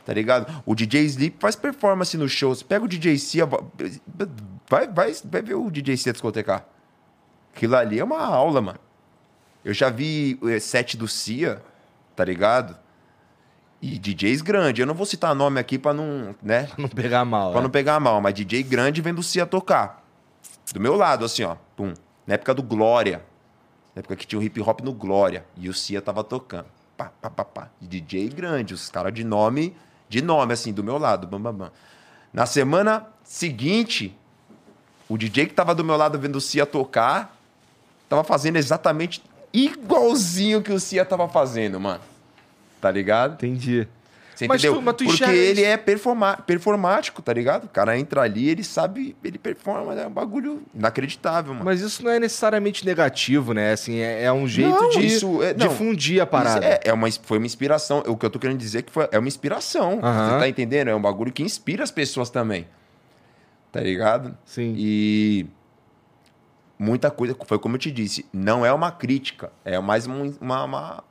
Tá 0.05 0.13
ligado? 0.13 0.51
O 0.65 0.73
DJ 0.73 1.03
Sleep 1.05 1.37
faz 1.39 1.55
performance 1.55 2.17
nos 2.17 2.31
shows. 2.31 2.63
Pega 2.63 2.85
o 2.85 2.87
DJ 2.87 3.17
Cia, 3.19 3.47
vai, 4.71 4.87
vai, 4.87 5.13
vai 5.25 5.41
ver 5.41 5.55
o 5.55 5.69
DJ 5.69 5.97
Cia 5.97 6.13
discotecar. 6.13 6.65
Aquilo 7.53 7.75
ali 7.75 7.99
é 7.99 8.03
uma 8.03 8.23
aula, 8.25 8.61
mano. 8.61 8.79
Eu 9.65 9.73
já 9.73 9.89
vi 9.89 10.39
o 10.41 10.59
set 10.61 10.95
do 10.95 11.09
Cia, 11.09 11.61
tá 12.15 12.23
ligado? 12.23 12.77
E 13.81 13.99
DJs 13.99 14.41
grandes. 14.41 14.79
Eu 14.79 14.87
não 14.87 14.93
vou 14.93 15.05
citar 15.05 15.35
nome 15.35 15.59
aqui 15.59 15.77
pra 15.77 15.93
não, 15.93 16.33
né? 16.41 16.63
Pra 16.67 16.75
não 16.77 16.87
pegar 16.87 17.25
mal. 17.25 17.51
Pra 17.51 17.59
é. 17.59 17.63
não 17.63 17.69
pegar 17.69 17.99
mal, 17.99 18.21
mas 18.21 18.33
DJ 18.33 18.63
grande 18.63 19.01
vendo 19.01 19.19
o 19.19 19.23
Cia 19.23 19.45
tocar. 19.45 20.05
Do 20.73 20.79
meu 20.79 20.95
lado, 20.95 21.25
assim, 21.25 21.43
ó. 21.43 21.57
Pum. 21.75 21.93
Na 22.25 22.35
época 22.35 22.53
do 22.53 22.63
Glória. 22.63 23.21
Na 23.93 23.99
época 23.99 24.15
que 24.15 24.25
tinha 24.25 24.39
o 24.39 24.43
hip 24.43 24.61
hop 24.61 24.79
no 24.81 24.93
Glória. 24.93 25.43
E 25.57 25.67
o 25.67 25.73
Cia 25.73 26.01
tava 26.01 26.23
tocando. 26.23 26.67
Pá, 26.95 27.11
pá, 27.21 27.29
pá, 27.29 27.43
pá. 27.43 27.69
E 27.81 27.87
DJ 27.87 28.29
grande. 28.29 28.73
Os 28.73 28.89
caras 28.89 29.13
de 29.13 29.23
nome, 29.23 29.75
de 30.07 30.21
nome, 30.21 30.53
assim, 30.53 30.71
do 30.71 30.83
meu 30.83 30.97
lado. 30.97 31.27
Bam, 31.27 31.41
bam, 31.41 31.53
bam. 31.53 31.71
Na 32.31 32.45
semana 32.45 33.07
seguinte, 33.23 34.17
o 35.13 35.17
DJ 35.17 35.45
que 35.47 35.53
tava 35.53 35.73
do 35.75 35.83
meu 35.83 35.97
lado 35.97 36.17
vendo 36.19 36.35
o 36.37 36.41
Cia 36.41 36.65
tocar, 36.65 37.35
tava 38.09 38.23
fazendo 38.23 38.57
exatamente 38.57 39.21
igualzinho 39.53 40.61
que 40.61 40.71
o 40.71 40.79
Cia 40.79 41.03
tava 41.05 41.27
fazendo, 41.27 41.79
mano. 41.79 42.01
Tá 42.79 42.89
ligado? 42.91 43.33
Entendi. 43.33 43.87
Você 44.33 44.47
Mas 44.47 44.61
entendeu? 44.63 44.79
tu- 44.79 44.81
mas 44.85 44.95
tu 44.95 45.03
Porque 45.05 45.23
ele 45.23 45.61
isso- 45.61 45.69
é 45.69 45.77
performa 45.77 46.35
performático, 46.37 47.21
tá 47.21 47.31
ligado? 47.31 47.65
O 47.65 47.67
cara 47.67 47.95
entra 47.99 48.21
ali, 48.21 48.49
ele 48.49 48.63
sabe, 48.63 49.15
ele 49.23 49.37
performa, 49.37 49.93
é 49.93 50.07
um 50.07 50.11
bagulho 50.11 50.63
inacreditável, 50.73 51.53
mano. 51.53 51.65
Mas 51.65 51.81
isso 51.81 52.03
não 52.03 52.09
é 52.09 52.19
necessariamente 52.19 52.83
negativo, 52.83 53.53
né? 53.53 53.71
Assim, 53.73 53.99
é, 53.99 54.23
é 54.23 54.33
um 54.33 54.47
jeito 54.47 54.71
Não, 54.71 54.89
de 54.89 55.05
isso 55.05 55.43
é- 55.43 55.53
não. 55.53 55.67
difundir 55.67 56.21
a 56.21 56.23
Isso 56.23 56.31
parada. 56.31 56.65
É, 56.65 56.79
é 56.85 56.93
uma, 56.93 57.07
foi 57.21 57.37
uma 57.37 57.45
inspiração. 57.45 58.01
O 58.07 58.17
que 58.17 58.25
eu 58.25 58.29
tô 58.31 58.39
querendo 58.39 58.57
dizer 58.57 58.79
é 58.79 58.81
que 58.81 58.91
foi, 58.91 59.07
é 59.11 59.19
uma 59.19 59.27
inspiração. 59.27 59.97
Você 59.97 60.39
tá 60.39 60.47
entendendo? 60.47 60.87
É 60.87 60.95
um 60.95 61.01
bagulho 61.01 61.31
que 61.31 61.43
inspira 61.43 61.83
as 61.83 61.91
pessoas 61.91 62.31
também. 62.31 62.65
Tá 63.71 63.79
ligado? 63.79 64.37
Sim. 64.45 64.73
E 64.77 65.45
muita 66.77 67.09
coisa, 67.11 67.35
foi 67.45 67.59
como 67.59 67.75
eu 67.75 67.79
te 67.79 67.91
disse, 67.91 68.25
não 68.33 68.65
é 68.65 68.73
uma 68.73 68.91
crítica, 68.91 69.51
é 69.63 69.79
mais 69.79 70.07
um- 70.07 70.33
uma, 70.41 70.63
uma- 70.63 71.03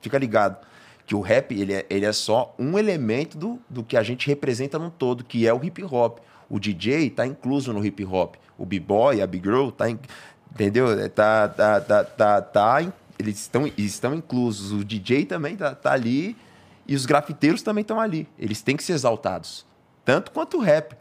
Fica 0.00 0.18
ligado. 0.18 0.64
Que 1.04 1.14
o 1.16 1.20
rap, 1.20 1.52
ele 1.52 1.72
é, 1.72 1.86
ele 1.90 2.04
é 2.04 2.12
só 2.12 2.54
um 2.58 2.78
elemento 2.78 3.36
do, 3.36 3.58
do 3.68 3.82
que 3.82 3.96
a 3.96 4.02
gente 4.02 4.26
representa 4.28 4.78
num 4.78 4.90
todo, 4.90 5.24
que 5.24 5.46
é 5.46 5.52
o 5.52 5.64
hip 5.64 5.82
hop. 5.84 6.18
O 6.48 6.60
DJ 6.60 7.10
tá 7.10 7.26
incluso 7.26 7.72
no 7.72 7.84
hip 7.84 8.04
hop. 8.04 8.36
O 8.56 8.64
b-boy, 8.64 9.20
a 9.20 9.26
b-girl, 9.26 9.70
tá, 9.70 9.90
in- 9.90 9.98
entendeu? 10.52 10.90
É, 10.92 11.08
Tá, 11.08 11.48
tá, 11.48 11.80
tá, 11.80 12.04
tá, 12.04 12.42
tá 12.42 12.82
in- 12.82 12.92
eles 13.18 13.40
estão, 13.40 13.66
estão 13.76 14.14
inclusos. 14.14 14.70
O 14.72 14.84
DJ 14.84 15.24
também 15.26 15.56
tá, 15.56 15.74
tá 15.74 15.92
ali 15.92 16.36
e 16.86 16.94
os 16.94 17.04
grafiteiros 17.06 17.62
também 17.62 17.82
estão 17.82 17.98
ali. 18.00 18.28
Eles 18.38 18.62
têm 18.62 18.76
que 18.76 18.84
ser 18.84 18.92
exaltados. 18.92 19.66
Tanto 20.04 20.30
quanto 20.30 20.58
o 20.58 20.60
rap. 20.60 20.96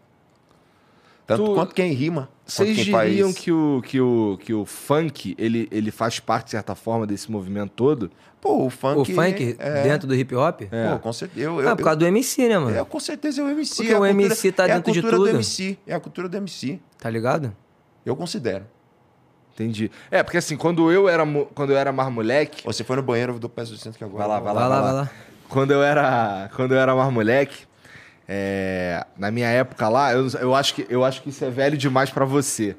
Tanto 1.28 1.44
Tu- 1.44 1.54
quanto 1.56 1.74
quem 1.74 1.92
rima. 1.92 2.30
Vocês 2.46 2.70
quanto 2.70 2.76
quem 2.76 2.84
diriam 3.10 3.30
faz- 3.30 3.40
que, 3.44 3.52
o, 3.52 3.82
que, 3.84 4.00
o, 4.02 4.38
que 4.40 4.54
o 4.54 4.64
funk, 4.66 5.36
ele, 5.40 5.68
ele 5.72 5.90
faz 5.90 6.20
parte, 6.20 6.46
de 6.46 6.52
certa 6.52 6.76
forma, 6.76 7.08
desse 7.08 7.32
movimento 7.32 7.72
todo? 7.76 8.12
Pô, 8.40 8.64
o 8.66 8.70
funk. 8.70 9.00
O 9.12 9.16
funk 9.16 9.56
é- 9.58 9.82
dentro 9.84 10.08
do 10.08 10.14
hip 10.14 10.36
hop? 10.36 10.62
Pô, 10.92 11.00
com 11.00 11.12
certeza. 11.12 11.44
Eu, 11.48 11.60
eu, 11.62 11.70
Ah, 11.70 11.76
por 11.76 11.84
causa 11.84 11.98
do 11.98 12.06
MC, 12.06 12.48
né, 12.48 12.60
mano? 12.60 12.76
eu- 12.76 12.82
é, 12.84 12.86
com 12.86 13.00
certeza 13.00 13.42
é 13.42 13.44
o 13.44 13.50
MC. 13.50 13.76
Porque 13.78 13.92
é 13.92 13.96
a 13.96 13.98
o 13.98 14.02
cultura- 14.04 14.24
MC 14.26 14.52
tá 14.52 14.64
é 14.68 14.72
a 14.72 14.76
dentro 14.76 14.94
de 14.94 15.02
cultura 15.02 15.18
tudo. 15.18 15.32
do 15.32 15.36
MC. 15.38 15.78
É 15.88 15.96
a 15.96 16.00
cultura 16.00 16.30
do 16.30 16.38
MC. 16.38 16.80
Tá 17.00 17.10
ligado? 17.10 17.56
Eu 18.06 18.16
considero. 18.16 18.66
Entendi. 19.56 19.90
É, 20.12 20.22
porque 20.22 20.38
assim, 20.38 20.56
quando 20.58 20.92
eu 20.92 21.08
era, 21.10 21.24
quando 21.56 21.72
eu 21.72 21.78
era 21.78 21.92
mais 21.92 22.12
moleque. 22.12 22.62
Você 22.66 22.84
foi 22.84 22.98
no 22.98 23.02
banheiro, 23.04 23.34
eu 23.34 23.40
dou 23.40 23.50
peço 23.50 23.74
de 23.74 23.80
centro 23.80 23.98
que 23.98 24.04
agora. 24.04 24.28
Vai 24.28 24.28
lá, 24.28 24.40
vai 24.42 24.54
lá, 24.54 24.60
Vai 24.60 24.70
lá, 24.70 24.76
vai 24.76 24.84
vai 24.86 24.94
lá. 24.94 25.02
lá. 25.04 25.12
Quando 25.50 25.72
eu 25.72 25.82
era, 25.82 26.50
quando 26.56 26.74
eu 26.74 26.78
era 26.80 26.94
mais 26.96 27.12
moleque, 27.12 27.66
é, 28.28 29.06
na 29.18 29.30
minha 29.30 29.48
época 29.48 29.88
lá, 29.88 30.14
eu, 30.14 30.28
eu, 30.40 30.56
acho 30.56 30.74
que, 30.76 30.86
eu 30.90 31.04
acho 31.04 31.22
que 31.22 31.30
isso 31.30 31.44
é 31.46 31.50
velho 31.50 31.78
demais 31.78 32.10
pra 32.10 32.26
você. 32.26 32.76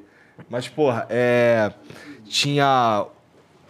Mas, 0.49 0.67
porra, 0.67 1.07
é, 1.09 1.71
tinha, 2.25 3.05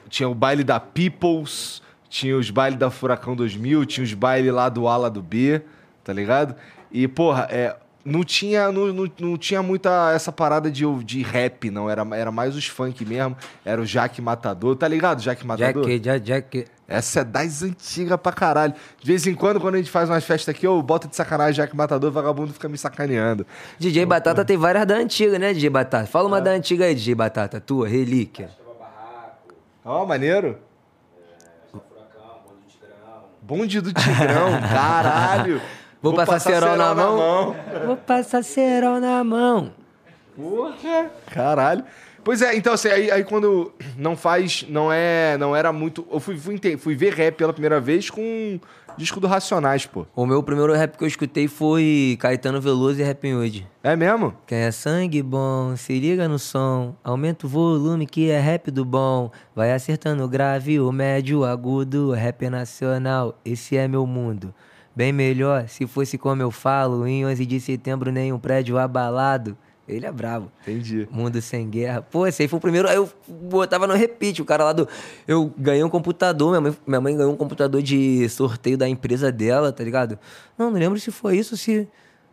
tinha 0.10 0.28
o 0.28 0.36
baile 0.36 0.64
da 0.64 0.80
Peoples, 0.80 1.82
tinha 2.10 2.36
os 2.36 2.50
bailes 2.50 2.80
da 2.80 2.90
Furacão 2.90 3.36
2000, 3.36 3.86
tinha 3.86 4.04
os 4.04 4.14
bailes 4.14 4.52
lá 4.52 4.70
do 4.70 4.88
A, 4.88 4.98
lá 4.98 5.10
do 5.10 5.22
B, 5.22 5.62
tá 6.04 6.12
ligado? 6.12 6.56
E, 6.92 7.08
porra, 7.08 7.48
é, 7.52 7.76
não 8.04 8.24
tinha, 8.24 8.72
não, 8.72 8.88
não, 8.88 9.12
não 9.20 9.38
tinha 9.38 9.62
muita 9.62 10.12
essa 10.14 10.32
parada 10.32 10.72
de, 10.72 10.84
de 11.04 11.22
rap, 11.22 11.70
não. 11.70 11.90
Era, 11.90 12.08
era 12.16 12.32
mais 12.32 12.56
os 12.56 12.66
funk 12.66 13.06
mesmo. 13.06 13.36
Era 13.66 13.82
o 13.82 13.86
Jaque 13.86 14.22
Matador, 14.22 14.76
tá 14.76 14.88
ligado? 14.88 15.22
Jaque 15.22 15.46
Matador? 15.46 15.86
Jack, 15.86 16.00
Jack, 16.00 16.26
Jack. 16.26 16.66
Essa 16.88 17.20
é 17.20 17.24
das 17.26 17.64
antigas 17.64 18.18
pra 18.18 18.32
caralho. 18.32 18.74
De 19.00 19.06
vez 19.06 19.28
em 19.28 19.36
quando, 19.36 19.60
quando 19.60 19.76
a 19.76 19.78
gente 19.78 19.92
faz 19.92 20.10
umas 20.10 20.24
festas 20.24 20.56
aqui, 20.56 20.66
eu 20.66 20.82
boto 20.82 21.08
de 21.10 21.16
sacanagem 21.18 21.56
Jack 21.56 21.76
Matador, 21.76 22.10
o 22.10 22.14
vagabundo 22.14 22.54
fica 22.54 22.70
me 22.70 22.78
sacaneando. 22.78 23.46
DJ 23.78 24.06
Batata 24.06 24.46
tem 24.46 24.56
várias 24.56 24.86
da 24.86 24.96
antiga, 24.96 25.38
né, 25.38 25.54
DJ 25.54 25.70
Batata? 25.70 26.08
Fala 26.08 26.26
É. 26.26 26.28
uma 26.30 26.40
da 26.42 26.52
antiga 26.52 26.86
aí, 26.86 26.96
DJ 26.96 27.14
Batata, 27.14 27.60
tua, 27.60 27.88
relíquia. 27.90 28.50
Ó, 29.84 30.06
maneiro. 30.06 30.60
Bonde 33.42 33.80
do 33.82 33.94
Tigrão, 33.94 34.60
caralho. 34.70 35.62
Vou 36.02 36.14
passar 36.14 36.40
cerol 36.40 36.76
na 36.76 36.94
mão. 36.94 37.56
Vou 37.86 37.98
passar 37.98 38.44
cerol 38.44 39.00
na 39.00 39.24
mão. 39.24 39.74
Porra, 40.36 41.10
caralho. 41.32 41.84
Pois 42.28 42.42
é, 42.42 42.58
então 42.58 42.74
assim, 42.74 42.90
aí, 42.90 43.10
aí 43.10 43.24
quando 43.24 43.72
não 43.96 44.14
faz, 44.14 44.66
não 44.68 44.92
é, 44.92 45.38
não 45.38 45.56
era 45.56 45.72
muito... 45.72 46.06
Eu 46.12 46.20
fui, 46.20 46.38
fui, 46.38 46.60
fui 46.78 46.94
ver 46.94 47.14
rap 47.14 47.36
pela 47.36 47.54
primeira 47.54 47.80
vez 47.80 48.10
com 48.10 48.20
um 48.20 48.60
disco 48.98 49.22
do 49.22 49.28
Racionais, 49.28 49.86
pô. 49.86 50.06
O 50.14 50.26
meu 50.26 50.44
primeiro 50.44 50.74
rap 50.74 50.98
que 50.98 51.04
eu 51.06 51.08
escutei 51.08 51.48
foi 51.48 52.18
Caetano 52.20 52.60
Veloso 52.60 53.00
e 53.00 53.04
Rap 53.06 53.34
Hood. 53.34 53.66
É 53.82 53.96
mesmo? 53.96 54.34
Quem 54.46 54.58
é 54.58 54.72
sangue 54.72 55.24
bom, 55.24 55.78
se 55.78 55.98
liga 55.98 56.28
no 56.28 56.38
som. 56.38 56.94
Aumenta 57.02 57.46
o 57.46 57.50
volume 57.50 58.06
que 58.06 58.30
é 58.30 58.42
rap 58.42 58.72
do 58.72 58.84
bom. 58.84 59.32
Vai 59.56 59.72
acertando 59.72 60.26
o 60.26 60.28
grave, 60.28 60.82
o 60.82 60.92
médio, 60.92 61.40
o 61.40 61.46
agudo. 61.46 62.12
Rap 62.12 62.50
nacional, 62.50 63.40
esse 63.46 63.78
é 63.78 63.88
meu 63.88 64.06
mundo. 64.06 64.54
Bem 64.94 65.14
melhor 65.14 65.70
se 65.70 65.88
fosse 65.88 66.18
como 66.18 66.42
eu 66.42 66.52
falo. 66.52 67.08
Em 67.08 67.26
11 67.26 67.46
de 67.46 67.62
setembro, 67.62 68.12
nenhum 68.12 68.38
prédio 68.38 68.78
abalado. 68.78 69.58
Ele 69.88 70.06
é 70.06 70.12
bravo. 70.12 70.52
Entendi. 70.62 71.08
Mundo 71.10 71.42
sem 71.42 71.70
guerra. 71.70 72.02
Pô, 72.02 72.28
esse 72.28 72.42
aí 72.42 72.48
foi 72.48 72.58
o 72.58 72.62
primeiro. 72.62 72.90
Aí 72.90 72.98
eu 72.98 73.10
botava 73.28 73.88
no 73.88 73.94
repeat. 73.94 74.42
O 74.42 74.46
cara 74.46 74.66
lá 74.66 74.74
do. 74.74 74.88
Eu 75.26 75.54
ganhei 75.58 75.84
um 75.84 75.90
computador. 75.90 76.50
Minha 76.50 76.62
mãe, 76.62 76.78
minha 76.86 77.02
mãe 77.02 77.16
ganhou 77.16 77.32
um 77.32 77.38
computador 77.38 77.82
de 77.82 78.28
sorteio 78.28 78.78
da 78.78 78.88
empresa 78.88 79.32
dela, 79.32 79.72
tá 79.72 79.84
ligado? 79.84 80.20
Não, 80.58 80.70
não 80.70 80.78
lembro 80.78 81.00
se 81.00 81.10
foi 81.10 81.38
isso, 81.38 81.56
se 81.56 81.88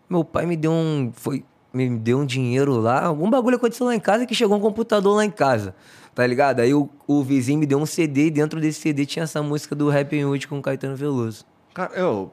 meu 0.09 0.25
pai 0.25 0.47
me 0.47 0.57
deu 0.57 0.73
um. 0.73 1.13
Foi, 1.15 1.45
me 1.73 1.89
deu 1.97 2.19
um 2.19 2.27
dinheiro 2.27 2.77
lá. 2.77 3.05
Algum 3.05 3.31
bagulho 3.31 3.57
aconteceu 3.57 3.87
lá 3.87 3.95
em 3.95 4.01
casa 4.01 4.27
que 4.27 4.35
chegou 4.35 4.57
um 4.57 4.61
computador 4.61 5.15
lá 5.17 5.25
em 5.25 5.31
casa. 5.31 5.77
Tá 6.13 6.27
ligado? 6.27 6.61
Aí 6.61 6.75
o, 6.75 6.89
o 7.07 7.23
vizinho 7.23 7.59
me 7.59 7.67
deu 7.67 7.79
um 7.79 7.87
CD 7.87 8.27
e 8.27 8.31
dentro 8.31 8.61
desse 8.61 8.81
CD 8.81 9.07
tinha 9.07 9.25
essa 9.25 9.43
música 9.43 9.75
do 9.75 9.89
Rap 9.89 10.25
Hood 10.25 10.47
com 10.49 10.63
Caetano 10.63 10.97
Veloso. 10.97 11.45
Cara, 11.73 11.93
eu, 11.95 12.31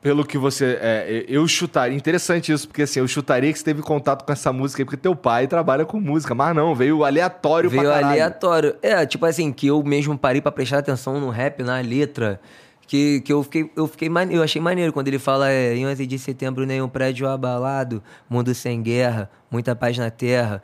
pelo 0.00 0.24
que 0.24 0.36
você. 0.38 0.78
é, 0.80 1.24
eu 1.28 1.46
chutaria. 1.48 1.96
Interessante 1.96 2.52
isso, 2.52 2.66
porque 2.68 2.82
assim, 2.82 3.00
eu 3.00 3.08
chutaria 3.08 3.52
que 3.52 3.58
você 3.58 3.64
teve 3.64 3.82
contato 3.82 4.24
com 4.24 4.32
essa 4.32 4.52
música 4.52 4.82
aí, 4.82 4.84
porque 4.84 4.96
teu 4.96 5.14
pai 5.14 5.46
trabalha 5.46 5.84
com 5.84 6.00
música. 6.00 6.34
Mas 6.34 6.54
não, 6.54 6.74
veio 6.74 7.04
aleatório 7.04 7.68
Veio 7.70 7.82
pra 7.82 7.92
caralho. 7.92 8.08
aleatório. 8.12 8.76
É, 8.82 9.04
tipo 9.06 9.24
assim, 9.26 9.52
que 9.52 9.66
eu 9.66 9.82
mesmo 9.82 10.16
parei 10.18 10.40
pra 10.40 10.52
prestar 10.52 10.78
atenção 10.78 11.20
no 11.20 11.30
rap, 11.30 11.62
na 11.62 11.80
letra. 11.80 12.40
Que, 12.86 13.20
que 13.22 13.32
eu 13.32 13.42
fiquei, 13.42 13.70
eu 13.74 13.86
fiquei 13.86 14.08
mane... 14.10 14.34
eu 14.34 14.42
achei 14.42 14.60
maneiro 14.60 14.92
quando 14.92 15.08
ele 15.08 15.18
fala 15.18 15.50
é, 15.50 15.74
em 15.74 15.86
11 15.86 16.06
de 16.06 16.18
setembro 16.18 16.66
nenhum 16.66 16.88
prédio 16.88 17.26
abalado, 17.28 18.02
mundo 18.28 18.52
sem 18.54 18.82
guerra, 18.82 19.30
muita 19.50 19.74
paz 19.74 19.96
na 19.96 20.10
terra. 20.10 20.62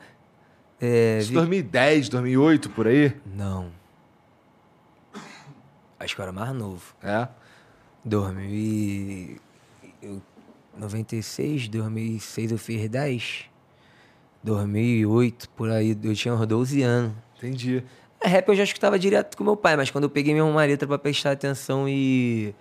É, 0.79 1.17
Isso 1.19 1.29
vi- 1.29 1.35
2010, 1.35 2.09
2008, 2.09 2.69
por 2.69 2.87
aí. 2.87 3.13
Não. 3.35 3.67
Acho 5.99 6.15
que 6.15 6.21
eu 6.21 6.23
era 6.23 6.31
mais 6.31 6.53
novo. 6.53 6.81
É. 7.03 7.27
2000 8.03 8.49
e... 8.49 9.37
eu- 10.01 10.21
96, 10.77 11.67
2006 11.67 12.51
eu 12.53 12.57
fiz 12.57 12.87
10. 12.89 13.45
2008, 14.43 15.49
por 15.49 15.69
aí, 15.69 15.97
eu 16.01 16.15
tinha 16.15 16.33
uns 16.33 16.47
12 16.47 16.81
anos. 16.81 17.11
Entendi. 17.37 17.83
Rap 18.21 18.47
eu 18.47 18.55
já 18.55 18.63
escutava 18.63 18.97
direto 18.97 19.35
com 19.37 19.43
meu 19.43 19.57
pai, 19.57 19.75
mas 19.75 19.91
quando 19.91 20.05
eu 20.05 20.09
peguei 20.09 20.33
mesmo 20.33 20.49
uma 20.49 20.63
letra 20.63 20.87
pra 20.87 20.97
prestar 20.97 21.31
atenção 21.31 21.87
e 21.87 22.53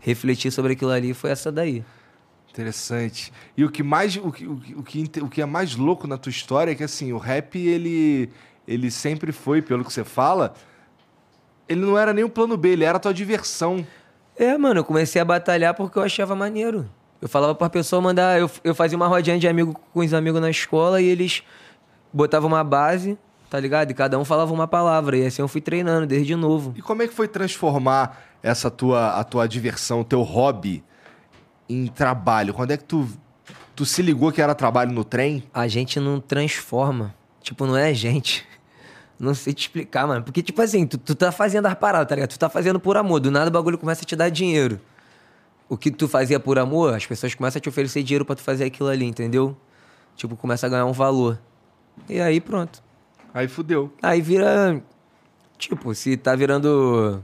refletir 0.00 0.50
sobre 0.50 0.72
aquilo 0.72 0.90
ali, 0.90 1.12
foi 1.12 1.30
essa 1.30 1.50
daí. 1.52 1.84
Interessante. 2.50 3.32
E 3.56 3.64
o 3.64 3.70
que 3.70 3.82
mais 3.82 4.16
o 4.16 4.32
que, 4.32 4.46
o, 4.46 4.82
que- 4.82 5.20
o 5.22 5.28
que 5.28 5.42
é 5.42 5.46
mais 5.46 5.76
louco 5.76 6.06
na 6.06 6.16
tua 6.16 6.30
história 6.30 6.72
é 6.72 6.74
que 6.74 6.82
assim, 6.84 7.12
o 7.12 7.18
rap 7.18 7.58
ele 7.58 8.30
ele 8.66 8.90
sempre 8.90 9.32
foi, 9.32 9.62
pelo 9.62 9.82
que 9.84 9.92
você 9.92 10.04
fala, 10.04 10.52
ele 11.68 11.80
não 11.80 11.96
era 11.98 12.12
nem 12.12 12.24
o 12.24 12.28
plano 12.28 12.56
B, 12.56 12.70
ele 12.70 12.84
era 12.84 12.96
a 12.96 13.00
tua 13.00 13.14
diversão. 13.14 13.86
É, 14.38 14.56
mano, 14.56 14.80
eu 14.80 14.84
comecei 14.84 15.20
a 15.20 15.24
batalhar 15.24 15.74
porque 15.74 15.98
eu 15.98 16.02
achava 16.02 16.34
maneiro. 16.36 16.88
Eu 17.20 17.28
falava 17.28 17.54
pra 17.54 17.68
pessoa 17.68 18.00
mandar. 18.00 18.38
Eu, 18.38 18.48
eu 18.62 18.74
fazia 18.74 18.96
uma 18.96 19.08
rodinha 19.08 19.38
de 19.38 19.48
amigo 19.48 19.74
com 19.92 20.00
os 20.00 20.14
amigos 20.14 20.40
na 20.40 20.48
escola 20.48 21.00
e 21.02 21.06
eles 21.06 21.42
botavam 22.12 22.48
uma 22.48 22.62
base, 22.62 23.18
tá 23.50 23.58
ligado? 23.58 23.90
E 23.90 23.94
cada 23.94 24.16
um 24.16 24.24
falava 24.24 24.52
uma 24.52 24.68
palavra. 24.68 25.16
E 25.16 25.26
assim 25.26 25.42
eu 25.42 25.48
fui 25.48 25.60
treinando 25.60 26.06
desde 26.06 26.36
novo. 26.36 26.72
E 26.76 26.82
como 26.82 27.02
é 27.02 27.08
que 27.08 27.14
foi 27.14 27.26
transformar 27.26 28.22
essa 28.40 28.70
tua 28.70 29.18
a 29.18 29.24
tua 29.24 29.48
diversão, 29.48 30.02
o 30.02 30.04
teu 30.04 30.22
hobby 30.22 30.84
em 31.68 31.88
trabalho? 31.88 32.54
Quando 32.54 32.70
é 32.70 32.76
que 32.76 32.84
tu 32.84 33.08
tu 33.74 33.84
se 33.84 34.02
ligou 34.02 34.30
que 34.30 34.40
era 34.40 34.54
trabalho 34.54 34.92
no 34.92 35.02
trem? 35.02 35.42
A 35.52 35.66
gente 35.66 35.98
não 35.98 36.20
transforma. 36.20 37.12
Tipo, 37.42 37.66
não 37.66 37.76
é 37.76 37.88
a 37.88 37.92
gente. 37.92 38.46
Não 39.18 39.34
sei 39.34 39.52
te 39.52 39.62
explicar, 39.62 40.06
mano. 40.06 40.22
Porque, 40.22 40.42
tipo 40.42 40.62
assim, 40.62 40.86
tu, 40.86 40.96
tu 40.96 41.14
tá 41.14 41.32
fazendo 41.32 41.66
as 41.66 41.74
paradas, 41.74 42.08
tá 42.08 42.14
ligado? 42.14 42.30
Tu 42.30 42.38
tá 42.38 42.48
fazendo 42.48 42.78
por 42.78 42.96
amor. 42.96 43.18
Do 43.18 43.30
nada 43.30 43.48
o 43.48 43.52
bagulho 43.52 43.76
começa 43.76 44.02
a 44.02 44.04
te 44.04 44.14
dar 44.14 44.28
dinheiro. 44.28 44.80
O 45.68 45.76
que 45.76 45.90
tu 45.90 46.08
fazia 46.08 46.38
por 46.38 46.58
amor, 46.58 46.94
as 46.94 47.04
pessoas 47.04 47.34
começam 47.34 47.58
a 47.58 47.60
te 47.60 47.68
oferecer 47.68 48.02
dinheiro 48.02 48.24
pra 48.24 48.36
tu 48.36 48.42
fazer 48.42 48.64
aquilo 48.64 48.88
ali, 48.88 49.04
entendeu? 49.04 49.56
Tipo, 50.16 50.36
começa 50.36 50.66
a 50.66 50.70
ganhar 50.70 50.86
um 50.86 50.92
valor. 50.92 51.38
E 52.08 52.20
aí, 52.20 52.40
pronto. 52.40 52.82
Aí 53.34 53.48
fudeu. 53.48 53.92
Aí 54.02 54.20
vira. 54.22 54.82
Tipo, 55.58 55.94
se 55.94 56.16
tá 56.16 56.34
virando. 56.34 57.22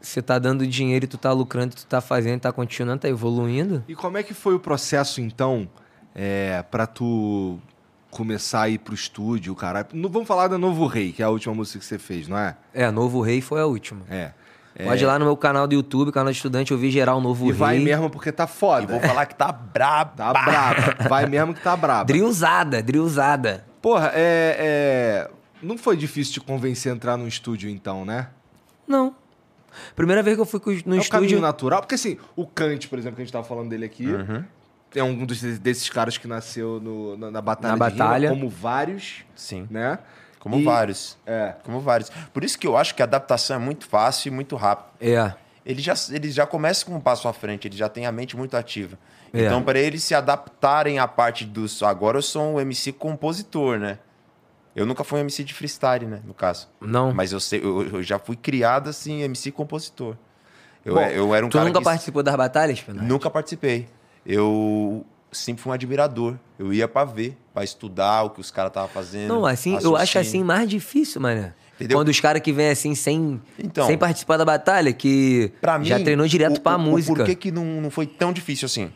Você 0.00 0.22
tá 0.22 0.38
dando 0.38 0.66
dinheiro 0.66 1.04
e 1.04 1.08
tu 1.08 1.18
tá 1.18 1.32
lucrando, 1.32 1.76
tu 1.76 1.86
tá 1.86 2.00
fazendo, 2.00 2.40
tá 2.40 2.52
continuando, 2.52 3.02
tá 3.02 3.08
evoluindo. 3.08 3.84
E 3.86 3.94
como 3.94 4.16
é 4.18 4.22
que 4.22 4.34
foi 4.34 4.54
o 4.54 4.58
processo, 4.58 5.20
então, 5.20 5.68
é, 6.12 6.64
para 6.70 6.88
tu 6.88 7.60
começar 8.12 8.62
a 8.62 8.68
ir 8.68 8.78
pro 8.78 8.94
estúdio, 8.94 9.54
caralho? 9.56 9.86
Não 9.94 10.08
vamos 10.08 10.28
falar 10.28 10.46
da 10.46 10.58
Novo 10.58 10.86
Rei, 10.86 11.12
que 11.12 11.22
é 11.22 11.24
a 11.24 11.30
última 11.30 11.54
música 11.54 11.78
que 11.78 11.84
você 11.84 11.98
fez, 11.98 12.28
não 12.28 12.38
é? 12.38 12.54
É, 12.72 12.88
Novo 12.90 13.20
Rei 13.22 13.40
foi 13.40 13.60
a 13.60 13.66
última. 13.66 14.02
É. 14.08 14.30
É, 14.74 14.84
Pode 14.84 15.02
ir 15.02 15.06
lá 15.06 15.18
no 15.18 15.24
meu 15.24 15.36
canal 15.36 15.66
do 15.66 15.74
YouTube, 15.74 16.12
canal 16.12 16.30
de 16.32 16.36
estudante, 16.36 16.72
ouvir 16.72 16.90
geral 16.90 17.20
Novo 17.20 17.44
E 17.46 17.48
Rei. 17.48 17.56
vai 17.58 17.78
mesmo 17.78 18.08
porque 18.08 18.30
tá 18.30 18.44
E 18.44 18.46
foda. 18.46 18.86
vou 18.86 19.00
falar 19.00 19.26
que 19.26 19.34
tá 19.34 19.50
brabo. 19.50 20.16
Tá 20.16 20.32
braba. 20.32 21.08
Vai 21.08 21.26
mesmo 21.26 21.52
que 21.54 21.60
tá 21.62 21.76
braba. 21.76 22.04
Drillzada, 22.04 22.82
drillzada. 22.82 23.64
Porra, 23.82 24.10
é, 24.14 24.56
é, 25.28 25.30
Não 25.62 25.76
foi 25.76 25.96
difícil 25.96 26.34
te 26.34 26.40
convencer 26.40 26.92
a 26.92 26.94
entrar 26.94 27.16
no 27.16 27.26
estúdio, 27.26 27.68
então, 27.68 28.04
né? 28.04 28.28
Não. 28.86 29.14
Primeira 29.96 30.22
vez 30.22 30.36
que 30.36 30.40
eu 30.42 30.46
fui 30.46 30.60
no 30.60 30.70
é 30.70 30.98
estúdio. 30.98 31.10
caminho 31.10 31.40
natural. 31.40 31.80
Porque 31.80 31.94
assim, 31.94 32.18
o 32.36 32.46
Kant, 32.46 32.88
por 32.88 32.98
exemplo, 32.98 33.16
que 33.16 33.22
a 33.22 33.24
gente 33.24 33.32
tava 33.32 33.44
falando 33.44 33.68
dele 33.70 33.84
aqui, 33.86 34.06
é 34.94 35.02
um 35.02 35.24
dos, 35.24 35.40
desses 35.58 35.88
caras 35.88 36.16
que 36.18 36.26
nasceu 36.28 36.80
no- 36.80 37.16
na, 37.16 37.30
na 37.30 37.40
batalha 37.40 37.76
Na 37.76 37.86
rima, 37.86 37.98
batalha. 37.98 38.28
como 38.30 38.48
vários, 38.48 39.24
Sim. 39.34 39.66
né? 39.70 39.98
Como 40.38 40.58
E- 40.58 40.64
vários. 40.64 41.16
É. 41.26 41.54
Como 41.62 41.78
vários. 41.80 42.10
Por 42.32 42.42
isso 42.44 42.58
que 42.58 42.66
eu 42.66 42.76
acho 42.76 42.94
que 42.94 43.02
a 43.02 43.04
adaptação 43.04 43.56
é 43.56 43.58
muito 43.58 43.86
fácil 43.86 44.28
e 44.28 44.34
muito 44.34 44.56
rápida. 44.56 44.90
É. 45.00 45.34
Ele 45.64 45.80
já, 45.80 45.94
ele 46.10 46.30
já 46.30 46.44
começa 46.46 46.84
com 46.84 46.94
um 46.96 47.00
passo 47.00 47.28
à 47.28 47.32
frente, 47.32 47.68
ele 47.68 47.76
já 47.76 47.88
tem 47.88 48.04
a 48.06 48.10
mente 48.12 48.36
muito 48.36 48.56
ativa. 48.56 48.98
É. 49.32 49.44
Então, 49.46 49.62
para 49.62 49.78
eles 49.78 50.02
se 50.02 50.14
adaptarem 50.14 50.98
à 50.98 51.06
parte 51.06 51.44
dos. 51.44 51.82
Agora 51.82 52.18
eu 52.18 52.22
sou 52.22 52.54
um 52.56 52.60
MC 52.60 52.92
compositor, 52.92 53.78
né? 53.78 53.98
Eu 54.74 54.84
nunca 54.86 55.04
fui 55.04 55.18
um 55.18 55.22
MC 55.22 55.44
de 55.44 55.54
freestyle, 55.54 56.06
né? 56.06 56.20
No 56.24 56.34
caso. 56.34 56.68
Não. 56.80 57.12
Mas 57.14 57.30
eu, 57.32 57.38
sei, 57.38 57.60
eu, 57.62 57.82
eu 57.98 58.02
já 58.02 58.18
fui 58.18 58.34
criado 58.36 58.90
assim, 58.90 59.22
MC 59.22 59.52
compositor. 59.52 60.16
Eu, 60.84 60.94
Bom, 60.94 61.02
eu 61.06 61.34
era 61.34 61.46
um 61.46 61.48
tu 61.48 61.52
cara 61.58 61.66
nunca 61.66 61.78
que 61.78 61.84
participou 61.84 62.22
das 62.22 62.34
batalhas, 62.34 62.78
Fernando? 62.80 63.06
Nunca 63.06 63.30
participei. 63.30 63.86
Eu 64.26 65.04
sempre 65.30 65.62
fui 65.62 65.70
um 65.70 65.74
admirador. 65.74 66.36
Eu 66.58 66.72
ia 66.72 66.86
pra 66.86 67.04
ver, 67.04 67.36
pra 67.52 67.64
estudar 67.64 68.22
o 68.24 68.30
que 68.30 68.40
os 68.40 68.50
caras 68.50 68.70
estavam 68.70 68.88
fazendo. 68.88 69.28
Não, 69.28 69.46
assim, 69.46 69.78
eu 69.82 69.96
acho 69.96 70.18
assim 70.18 70.42
mais 70.44 70.68
difícil, 70.68 71.20
mano. 71.20 71.52
Entendeu? 71.74 71.98
Quando 71.98 72.08
os 72.08 72.20
caras 72.20 72.40
que 72.42 72.52
vêm 72.52 72.68
assim 72.68 72.94
sem, 72.94 73.40
Então. 73.58 73.86
sem 73.86 73.98
participar 73.98 74.36
da 74.36 74.44
batalha, 74.44 74.92
que 74.92 75.52
Pra 75.60 75.78
mim, 75.78 75.86
já 75.86 75.98
treinou 75.98 76.26
direto 76.28 76.60
o- 76.64 76.78
música. 76.78 77.12
O 77.12 77.16
porquê 77.16 77.34
que 77.34 77.50
não, 77.50 77.64
não 77.80 77.90
foi 77.90 78.06
tão 78.06 78.32
difícil 78.32 78.66
assim? 78.66 78.92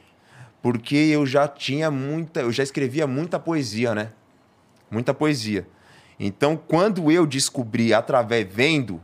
Porque 0.63 0.95
eu 0.97 1.27
já 1.27 1.49
tinha 1.49 1.91
muita. 1.91 2.41
Eu 2.41 2.53
já 2.53 2.63
escrevia 2.63 3.07
muita 3.07 3.39
poesia, 3.39 3.95
né? 3.95 4.11
Muita 4.91 5.13
poesia. 5.13 5.67
Então, 6.19 6.57
quando 6.57 7.11
eu 7.11 7.27
descobri, 7.27 7.93
através, 7.93 8.47
vendo, 8.49 9.01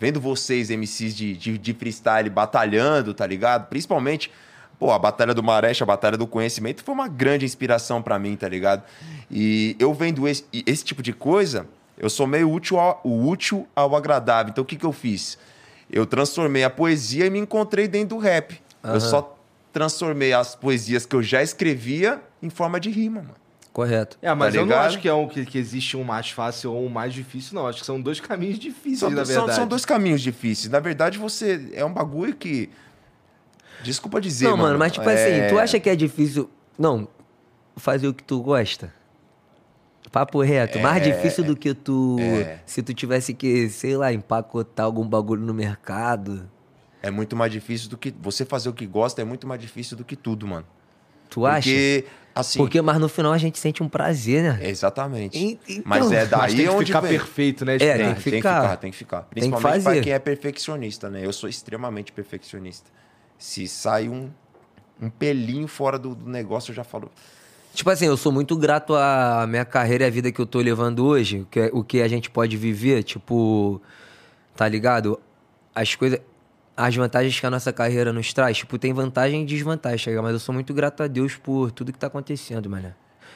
vendo 0.00 0.20
vocês, 0.20 0.70
MCs 0.70 1.14
de, 1.14 1.36
de, 1.36 1.58
de 1.58 1.74
freestyle, 1.74 2.28
batalhando, 2.30 3.12
tá 3.14 3.26
ligado? 3.26 3.68
Principalmente, 3.68 4.30
pô, 4.78 4.90
a 4.92 4.98
Batalha 4.98 5.32
do 5.34 5.42
Mareste, 5.42 5.82
a 5.82 5.86
Batalha 5.86 6.16
do 6.16 6.26
Conhecimento, 6.26 6.82
foi 6.84 6.94
uma 6.94 7.08
grande 7.08 7.44
inspiração 7.44 8.00
pra 8.02 8.18
mim, 8.18 8.36
tá 8.36 8.48
ligado? 8.48 8.82
E 9.30 9.76
eu 9.78 9.92
vendo 9.94 10.26
esse, 10.28 10.44
esse 10.52 10.84
tipo 10.84 11.02
de 11.02 11.12
coisa, 11.12 11.66
eu 11.98 12.10
sou 12.10 12.26
meio 12.26 12.50
útil 12.50 12.78
ao, 12.78 13.00
o 13.04 13.26
útil 13.28 13.66
ao 13.74 13.96
agradável. 13.96 14.50
Então, 14.50 14.62
o 14.62 14.66
que, 14.66 14.76
que 14.76 14.84
eu 14.86 14.92
fiz? 14.92 15.38
Eu 15.90 16.04
transformei 16.04 16.64
a 16.64 16.70
poesia 16.70 17.26
e 17.26 17.30
me 17.30 17.38
encontrei 17.38 17.86
dentro 17.88 18.16
do 18.16 18.18
rap. 18.18 18.60
Eu 18.82 19.00
só 19.00 19.36
transformei 19.72 20.32
as 20.32 20.54
poesias 20.54 21.04
que 21.06 21.14
eu 21.16 21.22
já 21.22 21.42
escrevia 21.42 22.20
em 22.42 22.48
forma 22.50 22.78
de 22.80 22.90
rima, 22.90 23.20
mano. 23.20 23.34
Correto. 23.72 24.16
É, 24.22 24.32
mas 24.32 24.54
Tá 24.54 24.60
eu 24.60 24.62
não 24.64 24.68
ligado? 24.72 24.86
acho 24.86 24.98
que 25.00 25.08
é 25.08 25.12
um 25.12 25.28
que, 25.28 25.44
que 25.44 25.58
existe 25.58 25.96
um 25.98 26.02
mais 26.04 26.30
fácil 26.30 26.72
ou 26.72 26.86
um 26.86 26.88
mais 26.88 27.12
difícil, 27.12 27.54
não. 27.54 27.66
Acho 27.66 27.80
que 27.80 27.86
são 27.86 28.00
dois 28.00 28.18
caminhos 28.20 28.58
difíceis, 28.58 29.00
São, 29.00 29.10
na 29.10 29.24
são- 29.24 29.34
verdade. 29.34 29.54
são 29.54 29.66
dois 29.68 29.84
caminhos 29.84 30.22
difíceis. 30.22 30.70
Na 30.70 30.80
verdade, 30.80 31.18
você. 31.18 31.68
É 31.74 31.84
um 31.84 31.92
bagulho 31.92 32.34
que. 32.34 32.70
Desculpa 33.86 34.20
dizer. 34.20 34.48
não, 34.48 34.56
mano, 34.56 34.78
mas 34.78 34.92
tipo 34.92 35.08
é- 35.08 35.14
assim, 35.46 35.54
tu 35.54 35.58
acha 35.58 35.78
que 35.80 35.88
é 35.88 35.96
difícil. 35.96 36.50
Não, 36.78 37.08
fazer 37.76 38.08
o 38.08 38.14
que 38.14 38.22
tu 38.24 38.40
gosta? 38.42 38.92
Papo 40.12 40.40
reto, 40.40 40.78
mais 40.78 41.02
difícil 41.02 41.42
do 41.44 41.56
que 41.56 41.74
tu. 41.74 42.16
é. 42.20 42.60
Se 42.64 42.82
tu 42.82 42.94
tivesse 42.94 43.34
que, 43.34 43.68
sei 43.68 43.96
lá, 43.96 44.12
empacotar 44.12 44.86
algum 44.86 45.06
bagulho 45.06 45.42
no 45.42 45.52
mercado. 45.52 46.48
É 47.02 47.10
muito 47.10 47.34
mais 47.36 47.50
difícil 47.52 47.88
do 47.90 47.96
que. 47.98 48.14
Você 48.22 48.44
fazer 48.44 48.68
o 48.68 48.72
que 48.72 48.86
gosta 48.86 49.20
é 49.20 49.24
muito 49.24 49.46
mais 49.46 49.60
difícil 49.60 49.96
do 49.96 50.04
que 50.04 50.14
tudo, 50.16 50.46
mano. 50.46 50.64
Tu 51.28 51.44
acha? 51.44 51.68
Porque, 51.68 52.04
assim. 52.34 52.58
Porque, 52.58 52.80
mas 52.80 52.98
no 52.98 53.08
final 53.08 53.32
a 53.32 53.38
gente 53.38 53.58
sente 53.58 53.82
um 53.82 53.88
prazer, 53.88 54.42
né? 54.44 54.58
é 54.62 54.70
Exatamente. 54.70 55.36
E- 55.38 55.58
então- 55.68 55.82
mas 55.84 56.10
é 56.12 56.24
daí 56.24 56.40
Mas 56.40 56.54
tem 56.54 56.64
que 56.64 56.70
onde 56.70 56.86
ficar 56.86 57.00
vem. 57.00 57.10
perfeito, 57.10 57.64
né? 57.64 57.74
É, 57.74 57.78
tem 57.78 57.88
Tem, 57.88 57.96
que 57.96 58.04
tem 58.06 58.14
que 58.14 58.30
ficar. 58.36 58.62
ficar, 58.62 58.76
tem 58.76 58.90
que 58.92 58.96
ficar. 58.96 59.22
que 59.22 59.30
Principalmente 59.30 59.82
fazer. 59.82 59.90
pra 59.96 60.00
quem 60.02 60.12
é 60.12 60.18
perfeccionista, 60.20 61.10
né? 61.10 61.26
Eu 61.26 61.32
sou 61.32 61.48
extremamente 61.48 62.12
perfeccionista. 62.12 62.88
Se 63.38 63.68
sai 63.68 64.08
um, 64.08 64.30
um 65.00 65.10
pelinho 65.10 65.68
fora 65.68 65.98
do, 65.98 66.14
do 66.14 66.28
negócio, 66.28 66.70
eu 66.70 66.74
já 66.74 66.84
falo. 66.84 67.10
Tipo 67.74 67.90
assim, 67.90 68.06
eu 68.06 68.16
sou 68.16 68.32
muito 68.32 68.56
grato 68.56 68.94
à 68.94 69.46
minha 69.46 69.64
carreira 69.64 70.04
e 70.04 70.06
à 70.06 70.10
vida 70.10 70.32
que 70.32 70.40
eu 70.40 70.46
tô 70.46 70.60
levando 70.60 71.04
hoje, 71.04 71.46
que, 71.50 71.60
é, 71.60 71.70
o 71.72 71.84
que 71.84 72.00
a 72.00 72.08
gente 72.08 72.30
pode 72.30 72.56
viver, 72.56 73.02
tipo, 73.02 73.80
tá 74.56 74.66
ligado? 74.66 75.20
As 75.74 75.94
coisas, 75.94 76.18
as 76.76 76.94
vantagens 76.94 77.38
que 77.38 77.46
a 77.46 77.50
nossa 77.50 77.72
carreira 77.72 78.12
nos 78.12 78.32
traz, 78.32 78.56
tipo, 78.56 78.78
tem 78.78 78.94
vantagem 78.94 79.42
e 79.42 79.44
desvantagem, 79.44 80.14
tá? 80.14 80.22
Mas 80.22 80.32
eu 80.32 80.38
sou 80.38 80.54
muito 80.54 80.72
grato 80.72 81.02
a 81.02 81.06
Deus 81.06 81.36
por 81.36 81.70
tudo 81.70 81.92
que 81.92 81.98
tá 81.98 82.06
acontecendo, 82.06 82.70
mano. 82.70 82.94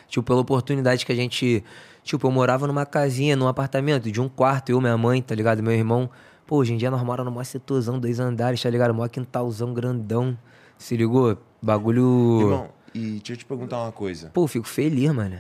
Tipo, 0.09 0.23
pela 0.23 0.41
oportunidade 0.41 1.07
que 1.07 1.13
a 1.13 1.15
gente. 1.15 1.63
Tipo, 2.03 2.27
eu 2.27 2.31
morava 2.31 2.67
numa 2.67 2.85
casinha, 2.85 3.37
num 3.37 3.47
apartamento 3.47 4.11
de 4.11 4.21
um 4.21 4.29
quarto, 4.29 4.71
eu, 4.71 4.81
minha 4.81 4.97
mãe, 4.99 5.23
tá 5.23 5.35
ligado? 5.35 5.63
Meu 5.63 5.73
irmão. 5.73 6.11
Pô, 6.51 6.57
hoje 6.57 6.75
em 6.75 6.77
dia 6.77 6.91
nós 6.91 7.01
moramos 7.05 7.33
num 7.33 7.45
setorzão, 7.45 8.01
dois 8.01 8.19
andares, 8.19 8.61
tá 8.61 8.69
ligado? 8.69 8.93
Mó 8.93 9.07
quintalzão 9.07 9.73
grandão. 9.73 10.37
Se 10.77 10.97
ligou? 10.97 11.39
Bagulho. 11.63 12.41
Irmão, 12.41 12.69
e 12.93 13.11
deixa 13.19 13.35
eu 13.35 13.37
te 13.37 13.45
perguntar 13.45 13.81
uma 13.81 13.93
coisa. 13.93 14.31
Pô, 14.31 14.49
fico 14.49 14.67
feliz, 14.67 15.13
mano. 15.13 15.39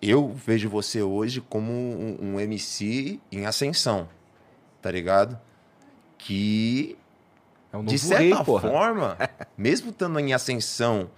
Eu 0.00 0.32
vejo 0.32 0.70
você 0.70 1.02
hoje 1.02 1.42
como 1.42 1.70
um, 1.70 2.16
um 2.18 2.40
MC 2.40 3.20
em 3.30 3.44
ascensão, 3.44 4.08
tá 4.80 4.90
ligado? 4.90 5.38
Que, 6.16 6.96
É 7.70 7.76
um 7.76 7.80
novo 7.80 7.90
de 7.90 7.98
certa 7.98 8.22
rei, 8.22 8.44
porra. 8.46 8.70
forma, 8.70 9.18
mesmo 9.54 9.90
estando 9.90 10.18
em 10.18 10.32
ascensão 10.32 11.10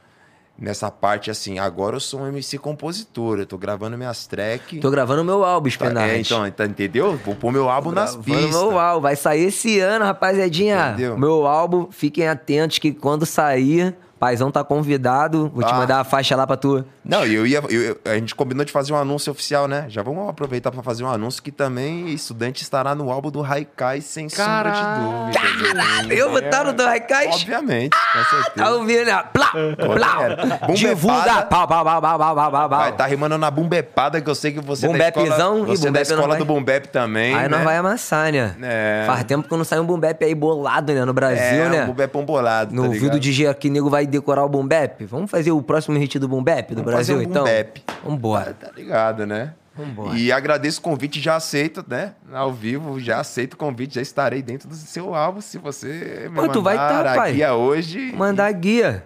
nessa 0.60 0.90
parte 0.90 1.30
assim, 1.30 1.58
agora 1.58 1.96
eu 1.96 2.00
sou 2.00 2.20
um 2.20 2.28
MC 2.28 2.58
compositor, 2.58 3.38
eu 3.38 3.46
tô 3.46 3.56
gravando 3.56 3.96
minhas 3.96 4.26
tracks. 4.26 4.78
Tô 4.80 4.90
gravando 4.90 5.24
meu 5.24 5.42
álbum, 5.44 5.68
Tá, 5.70 5.74
Spenard. 5.74 6.10
é, 6.10 6.18
então, 6.20 6.50
tá, 6.50 6.66
entendeu? 6.66 7.16
Vou 7.24 7.34
pôr 7.34 7.50
meu 7.50 7.68
álbum 7.68 7.90
nas 7.92 8.14
pistas. 8.16 8.50
meu 8.50 8.78
álbum. 8.78 9.00
Vai 9.00 9.16
sair 9.16 9.44
esse 9.46 9.80
ano, 9.80 10.04
rapaziadinha. 10.04 10.88
Entendeu? 10.90 11.18
Meu 11.18 11.46
álbum, 11.46 11.88
fiquem 11.90 12.28
atentos 12.28 12.78
que 12.78 12.92
quando 12.92 13.24
sair, 13.24 13.96
paizão 14.20 14.50
tá 14.50 14.62
convidado. 14.62 15.50
Vou 15.54 15.64
te 15.64 15.72
Ah. 15.72 15.76
mandar 15.78 16.00
a 16.00 16.04
faixa 16.04 16.36
lá 16.36 16.46
pra 16.46 16.56
tu. 16.56 16.84
Não, 17.04 17.24
eu 17.24 17.46
ia. 17.46 17.60
eu- 17.70 17.98
a 18.04 18.14
gente 18.14 18.34
combinou 18.34 18.64
de 18.64 18.70
fazer 18.70 18.92
um 18.92 18.96
anúncio 18.96 19.32
oficial, 19.32 19.66
né? 19.66 19.86
Já 19.88 20.02
vamos 20.02 20.28
aproveitar 20.28 20.70
pra 20.70 20.82
fazer 20.82 21.02
um 21.02 21.08
anúncio 21.10 21.42
que 21.42 21.50
também 21.50 22.08
estudante 22.10 22.62
estará 22.62 22.94
no 22.94 23.10
álbum 23.10 23.30
do 23.30 23.42
Haikai 23.42 24.00
sem 24.02 24.28
sombra 24.28 24.70
de 24.70 24.80
dúvida. 25.00 26.14
Eu 26.14 26.30
vou 26.30 26.38
estar 26.38 26.64
no 26.64 26.72
do 26.74 26.84
Raikais. 26.84 27.34
Obviamente, 27.34 27.96
com 28.12 28.24
certeza. 28.24 28.50
Tá 28.56 28.70
ouvindo, 28.72 29.04
né? 29.06 29.22
Plá, 29.32 29.50
plá. 29.76 30.16
Bumbepada. 30.18 30.72
Divulga. 30.74 31.42
Pau, 31.42 31.66
pau, 31.66 31.84
pau, 31.84 32.00
pau, 32.00 32.18
pau, 32.18 32.34
pau, 32.34 32.50
pau. 32.50 32.68
Vai 32.68 32.90
estar 32.90 33.06
rimando 33.06 33.38
na 33.38 33.50
bumbepada, 33.50 34.20
que 34.20 34.28
eu 34.28 34.34
sei 34.34 34.52
que 34.52 34.60
você 34.60 34.86
é 34.86 34.88
da 34.88 34.92
Bumbepzão 34.92 35.54
escola, 35.58 35.72
e 35.72 35.76
você 35.76 35.88
é 35.88 35.90
da 35.90 35.98
bumbep 35.98 36.02
escola 36.10 36.28
vai. 36.28 36.38
do 36.38 36.44
bumbep 36.44 36.88
também, 36.88 37.34
Aí 37.34 37.42
né? 37.42 37.48
nós 37.48 37.64
vai 37.64 37.76
amassar, 37.78 38.30
né? 38.32 38.54
É. 38.62 39.04
Faz 39.06 39.24
tempo 39.24 39.48
que 39.48 39.56
não 39.56 39.64
sai 39.64 39.80
um 39.80 39.84
boom-bap 39.86 40.22
aí 40.24 40.34
bolado, 40.34 40.92
né? 40.92 41.04
No 41.04 41.12
Brasil, 41.12 41.40
é, 41.64 41.68
né? 41.68 41.82
um 41.84 41.86
bumbepão 41.88 42.24
bolado, 42.24 42.74
No 42.74 42.82
tá 42.82 42.88
ouvido 42.88 43.02
ligado? 43.04 43.20
de 43.20 43.32
G 43.32 43.46
aqui, 43.46 43.70
nego 43.70 43.88
vai 43.88 44.06
decorar 44.10 44.44
o 44.44 44.48
boom 44.48 44.66
bap? 44.66 45.04
Vamos 45.06 45.30
fazer 45.30 45.52
o 45.52 45.62
próximo 45.62 45.96
hit 45.98 46.18
do 46.18 46.28
boom 46.28 46.42
bap 46.42 46.70
do 46.74 46.82
Vamos 46.82 46.92
Brasil, 46.92 47.16
fazer 47.16 47.26
um 47.26 47.30
então? 47.30 47.44
boom 47.44 47.50
bap. 47.50 47.82
Vambora. 48.04 48.54
Tá 48.54 48.70
ligado, 48.76 49.26
né? 49.26 49.54
Vambora. 49.74 50.18
E 50.18 50.30
agradeço 50.32 50.80
o 50.80 50.82
convite, 50.82 51.20
já 51.20 51.36
aceito, 51.36 51.84
né? 51.88 52.12
Ao 52.32 52.52
vivo, 52.52 52.98
já 53.00 53.20
aceito 53.20 53.54
o 53.54 53.56
convite, 53.56 53.94
já 53.94 54.02
estarei 54.02 54.42
dentro 54.42 54.68
do 54.68 54.74
seu 54.74 55.14
álbum 55.14 55.40
se 55.40 55.56
você 55.58 56.28
me 56.30 56.36
Pô, 56.36 56.48
tu 56.48 56.60
vai 56.60 56.76
mandar 56.76 57.04
tá, 57.04 57.12
a 57.12 57.16
pai. 57.16 57.32
guia 57.34 57.54
hoje. 57.54 58.12
Mandar 58.12 58.52
guia. 58.52 59.04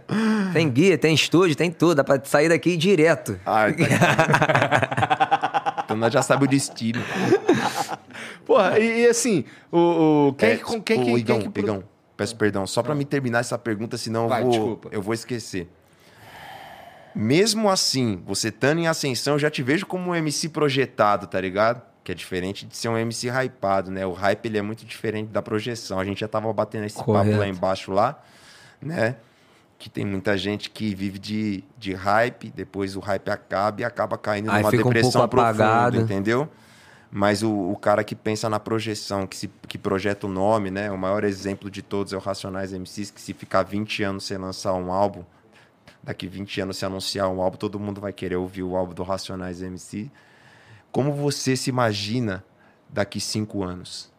Tem 0.53 0.69
guia, 0.73 0.99
tem 0.99 1.15
estúdio, 1.15 1.55
tem 1.55 1.71
tudo. 1.71 1.97
Dá 1.97 2.05
pra 2.05 2.21
sair 2.25 2.49
daqui 2.49 2.77
direto. 2.77 3.39
Ah, 3.45 3.67
tá. 3.71 5.75
então 5.85 5.97
nós 5.97 6.13
já 6.13 6.23
sabemos 6.23 6.49
o 6.49 6.51
destino. 6.51 7.03
Porra, 8.45 8.79
e, 8.79 9.03
e 9.03 9.07
assim, 9.07 9.45
o, 9.71 10.29
o 10.29 10.35
quem, 10.35 10.51
É, 10.51 10.57
com 10.57 10.83
quem, 10.83 11.05
quem, 11.05 11.17
Igão, 11.17 11.41
quem 11.41 11.51
que... 11.51 11.61
Igão, 11.61 11.85
peço 12.17 12.37
perdão, 12.37 12.67
só 12.67 12.83
pra 12.83 12.95
me 12.95 13.05
terminar 13.05 13.41
essa 13.41 13.59
pergunta, 13.59 13.97
senão 13.97 14.29
Vai, 14.29 14.41
eu, 14.43 14.45
vou, 14.45 14.53
desculpa. 14.53 14.89
eu 14.93 15.03
vou 15.03 15.15
esquecer. 15.15 15.69
Mesmo 17.15 17.71
assim, 17.71 18.21
você 18.27 18.49
estando 18.49 18.79
em 18.81 18.89
ascensão, 18.89 19.35
eu 19.35 19.39
já 19.39 19.49
te 19.51 19.63
vejo 19.63 19.87
como 19.87 20.11
um 20.11 20.15
MC 20.15 20.49
projetado, 20.49 21.27
tá 21.29 21.41
ligado? 21.41 21.81
Que 22.03 22.11
é 22.11 22.15
diferente 22.15 22.67
de 22.67 22.77
ser 22.77 22.89
um 22.89 22.99
MC 22.99 23.29
hypado, 23.31 23.91
né? 23.91 24.05
O 24.05 24.13
hype 24.13 24.47
ele 24.47 24.59
é 24.59 24.63
muito 24.63 24.85
diferente 24.85 25.29
da 25.29 25.41
projeção. 25.41 26.01
A 26.01 26.05
gente 26.05 26.21
já 26.21 26.29
tava 26.29 26.53
batendo 26.53 26.85
esse 26.85 26.97
papo 26.97 27.13
Correto. 27.13 27.39
lá 27.39 27.47
embaixo 27.47 27.93
lá, 27.93 28.21
né? 28.83 29.15
Que 29.79 29.89
tem 29.89 30.05
muita 30.05 30.37
gente 30.37 30.71
que 30.71 30.93
vive 30.95 31.19
de, 31.19 31.63
de 31.79 31.95
hype, 31.95 32.51
depois 32.55 32.97
o 32.97 33.01
hype 33.01 33.29
acaba 33.31 33.81
e 33.81 33.85
acaba 33.85 34.19
caindo 34.19 34.51
Aí 34.51 34.59
numa 34.63 34.71
fica 34.71 34.83
um 34.83 34.91
depressão 34.91 35.29
profunda, 35.29 35.51
apagado. 35.51 36.01
entendeu? 36.01 36.49
Mas 37.17 37.45
o, 37.45 37.71
o 37.71 37.77
cara 37.77 38.03
que 38.03 38.17
pensa 38.17 38.51
na 38.51 38.59
projeção, 38.59 39.25
que, 39.25 39.37
se, 39.37 39.49
que 39.69 39.79
projeta 39.79 40.27
o 40.27 40.29
nome, 40.29 40.69
né? 40.69 40.91
O 40.91 40.99
maior 40.99 41.23
exemplo 41.23 41.71
de 41.71 41.81
todos 41.81 42.13
é 42.13 42.17
o 42.17 42.19
Racionais 42.19 42.73
MCs, 42.73 43.13
que 43.13 43.21
se 43.21 43.33
ficar 43.33 43.63
20 43.63 44.03
anos 44.03 44.25
sem 44.25 44.37
lançar 44.37 44.75
um 44.75 44.91
álbum, 44.91 45.23
daqui 46.03 46.27
20 46.27 46.63
anos 46.63 46.77
se 46.77 46.85
anunciar 46.85 47.29
um 47.29 47.41
álbum, 47.41 47.57
todo 47.57 47.79
mundo 47.79 48.01
vai 48.01 48.13
querer 48.13 48.35
ouvir 48.35 48.65
o 48.65 48.75
álbum 48.75 48.93
do 48.93 49.05
Racionais 49.05 49.63
MC. 49.63 50.11
Como 50.91 51.13
você 51.13 51.55
se 51.55 51.71
imagina 51.71 52.45
daqui 52.89 53.21
cinco 53.21 53.63
anos? 53.63 54.13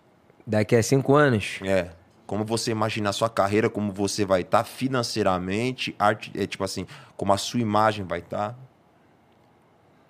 Daqui 0.47 0.73
a 0.73 0.81
cinco 0.81 1.15
anos. 1.15 1.59
É. 1.63 1.91
Como 2.25 2.45
você 2.45 2.71
imagina 2.71 3.09
a 3.09 3.13
sua 3.13 3.29
carreira, 3.29 3.69
como 3.69 3.91
você 3.91 4.23
vai 4.23 4.39
estar 4.39 4.63
financeiramente, 4.63 5.93
arte, 5.99 6.31
é, 6.33 6.47
tipo 6.47 6.63
assim, 6.63 6.87
como 7.17 7.33
a 7.33 7.37
sua 7.37 7.59
imagem 7.59 8.05
vai 8.05 8.19
estar 8.19 8.57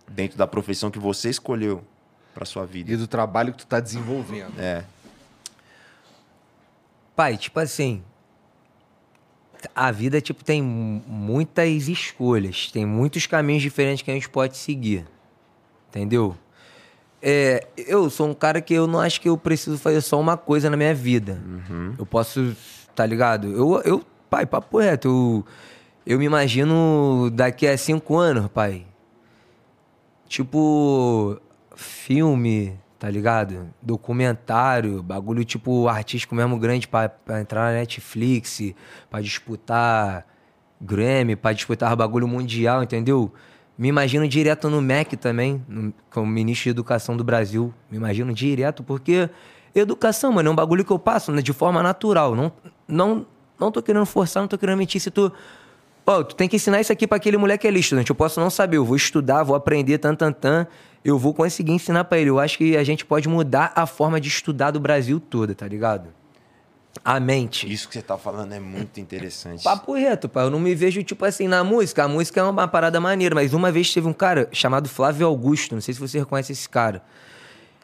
dentro 0.08 0.38
da 0.38 0.46
profissão 0.46 0.92
que 0.92 1.00
você 1.00 1.32
escolheu 1.32 1.84
para 2.36 2.46
sua 2.46 2.66
vida. 2.66 2.92
E 2.92 2.98
do 2.98 3.08
trabalho 3.08 3.54
que 3.54 3.60
tu 3.60 3.66
tá 3.66 3.80
desenvolvendo. 3.80 4.60
É. 4.60 4.84
Pai, 7.16 7.38
tipo 7.38 7.60
assim. 7.60 8.04
a 9.74 9.90
vida, 9.90 10.20
tipo, 10.20 10.44
tem 10.44 10.62
muitas 10.62 11.88
escolhas, 11.88 12.70
tem 12.72 12.86
muitos 12.86 13.26
caminhos 13.26 13.64
diferentes 13.64 14.04
que 14.04 14.12
a 14.12 14.14
gente 14.14 14.30
pode 14.30 14.58
seguir. 14.58 15.08
Entendeu? 15.90 16.36
É, 17.22 17.66
eu 17.76 18.10
sou 18.10 18.30
um 18.30 18.34
cara 18.34 18.62
que 18.62 18.74
eu 18.74 18.86
não 18.86 19.00
acho 19.00 19.20
que 19.22 19.30
eu 19.30 19.38
preciso 19.38 19.78
fazer 19.78 20.02
só 20.02 20.20
uma 20.20 20.36
coisa 20.38 20.70
na 20.70 20.76
minha 20.76 20.94
vida. 20.94 21.42
Uhum. 21.44 21.96
Eu 21.98 22.06
posso, 22.06 22.56
tá 22.94 23.06
ligado? 23.06 23.48
Eu, 23.48 23.82
eu 23.84 24.06
pai, 24.30 24.46
papo 24.46 24.78
reto, 24.78 25.08
eu, 25.08 25.46
eu 26.06 26.20
me 26.20 26.26
imagino 26.26 27.32
daqui 27.34 27.66
a 27.66 27.78
cinco 27.78 28.18
anos, 28.18 28.48
pai. 28.52 28.86
Tipo, 30.28 31.40
filme, 31.76 32.80
tá 32.98 33.10
ligado? 33.10 33.68
Documentário, 33.82 35.02
bagulho 35.04 35.44
tipo 35.44 35.88
artístico 35.88 36.34
mesmo 36.36 36.58
grande 36.58 36.88
pra, 36.88 37.10
pra 37.10 37.42
entrar 37.42 37.72
na 37.72 37.80
Netflix, 37.80 38.62
pra 39.10 39.22
disputar 39.22 40.26
Grammy, 40.82 41.36
pra 41.36 41.54
disputar 41.54 41.96
bagulho 41.96 42.28
mundial, 42.28 42.84
entendeu? 42.84 43.32
Me 43.78 43.90
imagino 43.90 44.28
direto 44.28 44.70
no 44.70 44.82
MEC 44.82 45.18
também, 45.18 45.64
no, 45.68 45.94
como 46.10 46.26
ministro 46.28 46.66
de 46.66 46.70
Educação 46.70 47.18
do 47.18 47.24
Brasil. 47.24 47.74
Me 47.92 47.98
imagino 47.98 48.34
direto, 48.34 48.84
porque 48.84 49.30
educação, 49.74 50.32
mano, 50.32 50.50
é 50.50 50.52
um 50.52 50.56
bagulho 50.56 50.86
que 50.86 50.92
eu 50.92 51.00
passo 51.00 51.32
né, 51.32 51.42
de 51.42 51.52
forma 51.52 51.84
natural. 51.84 52.36
Não, 52.36 52.52
não, 52.88 53.26
não 53.60 53.72
tô 53.72 53.82
querendo 53.82 54.06
forçar, 54.06 54.42
não 54.42 54.48
tô 54.48 54.58
querendo 54.58 54.78
mentir. 54.78 55.02
Se 55.02 55.12
tu. 55.12 55.32
Ó, 56.08 56.24
tu 56.24 56.36
tem 56.36 56.48
que 56.48 56.56
ensinar 56.56 56.80
isso 56.80 56.94
aqui 56.94 57.06
para 57.06 57.18
aquele 57.18 57.36
moleque 57.36 57.64
que 57.64 57.68
é 57.68 57.80
estudante. 57.80 58.10
Eu 58.10 58.16
posso 58.16 58.40
não 58.40 58.50
saber, 58.50 58.78
eu 58.78 58.86
vou 58.86 58.96
estudar, 58.96 59.44
vou 59.44 59.56
aprender, 59.56 59.98
tan, 59.98 60.16
tan, 60.16 60.32
tan. 60.32 60.68
Eu 61.06 61.20
vou 61.20 61.36
conseguir 61.36 61.72
ensinar 61.72 62.04
para 62.06 62.18
ele. 62.18 62.32
Eu 62.32 62.40
acho 62.40 62.58
que 62.58 62.76
a 62.76 62.84
gente 62.84 63.06
pode 63.06 63.30
mudar 63.30 63.72
a 63.76 63.86
forma 63.86 64.20
de 64.20 64.28
estudar 64.28 64.72
do 64.72 64.80
Brasil 64.80 65.20
todo, 65.20 65.54
tá 65.54 65.68
ligado? 65.68 66.10
A 67.04 67.20
mente. 67.20 67.72
Isso 67.72 67.88
que 67.88 67.94
você 67.94 68.02
tá 68.02 68.18
falando 68.18 68.52
é 68.54 68.60
muito 68.60 69.00
interessante. 69.00 69.64
Papo 69.64 69.94
reto, 69.94 70.28
pai. 70.28 70.46
Eu 70.46 70.50
não 70.50 70.60
me 70.60 70.74
vejo, 70.74 71.04
tipo 71.04 71.24
assim, 71.24 71.48
na 71.48 71.64
música. 71.64 72.06
A 72.06 72.08
música 72.08 72.42
é 72.42 72.44
uma 72.44 72.68
parada 72.68 73.00
maneira, 73.00 73.36
mas 73.36 73.54
uma 73.54 73.72
vez 73.72 73.94
teve 73.94 74.08
um 74.08 74.14
cara 74.14 74.50
chamado 74.52 74.90
Flávio 74.90 75.28
Augusto. 75.28 75.76
Não 75.76 75.82
sei 75.82 75.94
se 75.94 76.00
você 76.00 76.18
reconhece 76.18 76.54
esse 76.54 76.68
cara. 76.68 77.04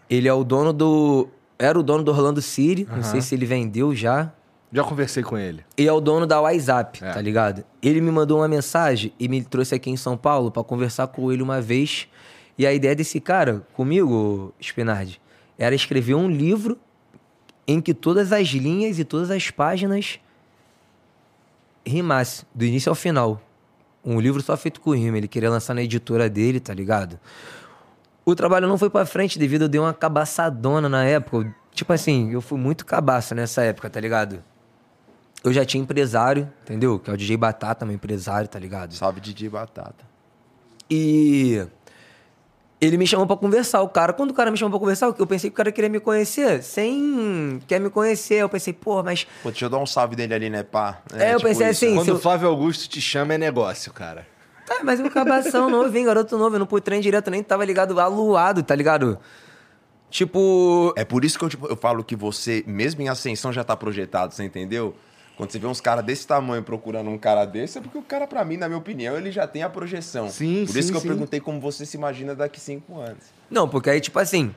Ele 0.10 0.28
é 0.28 0.34
o 0.34 0.44
dono 0.44 0.74
do. 0.74 1.28
Era 1.60 1.78
o 1.80 1.84
dono 1.84 2.04
do 2.04 2.10
Orlando 2.10 2.42
City. 2.42 2.88
Não 2.90 3.04
sei 3.04 3.22
se 3.22 3.36
ele 3.36 3.46
vendeu 3.46 3.94
já. 3.94 4.32
Já 4.74 4.84
conversei 4.84 5.22
com 5.22 5.38
ele. 5.38 5.64
E 5.78 5.86
é 5.86 5.92
o 5.92 6.00
dono 6.00 6.26
da 6.26 6.40
WhatsApp, 6.42 7.04
É. 7.04 7.12
tá 7.12 7.22
ligado? 7.22 7.64
Ele 7.84 8.00
me 8.02 8.10
mandou 8.10 8.40
uma 8.40 8.48
mensagem 8.48 9.14
e 9.20 9.28
me 9.28 9.44
trouxe 9.44 9.76
aqui 9.76 9.92
em 9.92 9.98
São 9.98 10.16
Paulo 10.18 10.50
pra 10.50 10.64
conversar 10.64 11.08
com 11.08 11.32
ele 11.32 11.44
uma 11.44 11.62
vez. 11.62 12.08
E 12.62 12.68
a 12.68 12.72
ideia 12.72 12.96
desse 12.96 13.20
cara, 13.20 13.66
comigo, 13.74 14.54
Spinardi, 14.62 15.20
era 15.58 15.74
escrever 15.74 16.14
um 16.14 16.30
livro 16.30 16.78
em 17.68 17.82
que 17.82 17.92
todas 17.92 18.32
as 18.32 18.50
linhas 18.50 19.00
e 19.00 19.04
todas 19.04 19.32
as 19.32 19.50
páginas 19.50 20.20
rimasse, 21.84 22.46
do 22.54 22.64
início 22.64 22.92
ao 22.92 22.96
final. 22.96 23.42
Um 24.06 24.20
livro 24.20 24.44
só 24.44 24.56
feito 24.56 24.80
com 24.80 24.92
rima. 24.92 25.18
Ele 25.18 25.28
queria 25.28 25.50
lançar 25.50 25.74
na 25.74 25.82
editora 25.82 26.30
dele, 26.30 26.60
tá 26.60 26.72
ligado? 26.72 27.20
O 28.24 28.36
trabalho 28.36 28.68
não 28.68 28.78
foi 28.78 28.92
pra 28.92 29.08
frente 29.08 29.40
devido 29.40 29.64
a 29.64 29.66
eu 29.66 29.70
dei 29.70 29.82
uma 29.82 29.92
cabaçadona 29.92 30.88
na 30.88 31.04
época. 31.04 31.52
Tipo 31.74 31.94
assim, 31.94 32.32
eu 32.32 32.42
fui 32.42 32.60
muito 32.60 32.86
cabaça 32.86 33.34
nessa 33.34 33.64
época, 33.64 33.90
tá 33.90 34.00
ligado? 34.00 34.44
Eu 35.44 35.52
já 35.52 35.66
tinha 35.66 35.82
empresário, 35.82 36.48
entendeu? 36.62 37.00
Que 37.00 37.10
é 37.10 37.14
o 37.16 37.18
DJ 37.18 37.38
Batata, 37.38 37.88
meu 37.88 37.96
empresário, 37.96 38.48
tá 38.48 38.60
ligado? 38.60 38.94
Salve 38.94 39.20
DJ 39.20 39.50
Batata. 39.50 40.06
E 40.88 41.66
ele 42.82 42.98
me 42.98 43.06
chamou 43.06 43.28
pra 43.28 43.38
conversar. 43.38 43.82
O 43.84 43.88
cara, 43.90 44.12
quando 44.12 44.32
o 44.32 44.34
cara 44.34 44.50
me 44.50 44.58
chamou 44.58 44.72
pra 44.72 44.80
conversar, 44.80 45.14
eu 45.18 45.28
pensei 45.28 45.50
que 45.52 45.54
o 45.54 45.58
cara 45.58 45.72
queria 45.72 45.90
me 45.90 46.00
conhecer 46.00 46.64
sem 46.64 47.62
quer 47.68 47.80
me 47.80 47.90
conhecer. 47.92 48.36
Eu 48.36 48.50
pensei, 48.50 48.74
pô, 48.74 49.04
mas 49.04 49.26
Pô, 49.44 49.52
deixa 49.52 49.66
eu 49.66 49.70
dar 49.70 49.78
um 49.78 49.86
salve 49.86 50.16
dele 50.16 50.34
ali, 50.34 50.50
né, 50.50 50.64
pá? 50.64 51.00
É, 51.14 51.36
eu 51.36 51.40
pensei 51.40 51.68
assim, 51.68 51.94
Quando 51.96 52.08
o 52.10 52.12
eu- 52.14 52.20
Flávio 52.20 52.48
Augusto 52.50 52.90
te 52.90 53.00
chama, 53.00 53.36
é 53.36 53.38
negócio, 53.38 53.94
cara. 53.94 54.28
Tá, 54.66 54.80
mas 54.84 55.00
eu 55.00 55.10
cabação 55.12 55.70
novinho, 55.72 56.08
garoto 56.08 56.38
novo, 56.38 56.56
eu 56.56 56.60
não 56.60 56.66
pus 56.66 56.82
trem 56.82 57.00
direto, 57.02 57.30
nem 57.30 57.44
tava 57.44 57.64
ligado 57.64 58.00
aluado, 58.00 58.64
tá 58.64 58.74
ligado? 58.76 59.20
Tipo. 60.10 60.94
É 60.98 61.06
por 61.06 61.24
isso 61.24 61.38
que 61.38 61.46
eu, 61.46 61.50
tipo, 61.50 61.68
eu 61.68 61.76
falo 61.76 62.04
que 62.04 62.16
você, 62.16 62.64
mesmo 62.68 63.02
em 63.02 63.10
ascensão, 63.10 63.54
já 63.54 63.64
tá 63.64 63.76
projetado, 63.78 64.34
você 64.34 64.44
entendeu? 64.44 64.96
Quando 65.38 65.52
você 65.52 65.58
vê 65.60 65.66
uns 65.66 65.82
caras 65.82 66.06
desse 66.06 66.28
tamanho 66.28 66.62
procurando 66.62 67.10
um 67.10 67.18
cara 67.18 67.46
desse, 67.46 67.78
é 67.78 67.82
porque 67.82 67.98
o 67.98 68.04
cara, 68.04 68.28
pra 68.28 68.46
mim, 68.46 68.58
na 68.58 68.68
minha 68.68 68.78
opinião, 68.78 69.18
ele 69.18 69.32
já 69.32 69.48
tem 69.48 69.64
a 69.64 69.70
projeção. 69.70 70.30
Sim, 70.30 70.66
Por 70.68 70.78
isso 70.78 70.84
sim, 70.84 70.92
que 70.92 70.98
eu 70.98 71.02
sim. 71.02 71.08
perguntei 71.08 71.40
como 71.40 71.60
você 71.60 71.86
se 71.86 71.98
imagina 71.98 72.36
daqui 72.36 72.60
cinco 72.60 73.00
anos. 73.00 73.24
Não, 73.50 73.68
porque 73.68 73.90
aí, 73.90 74.00
tipo 74.00 74.20
assim, 74.20 74.54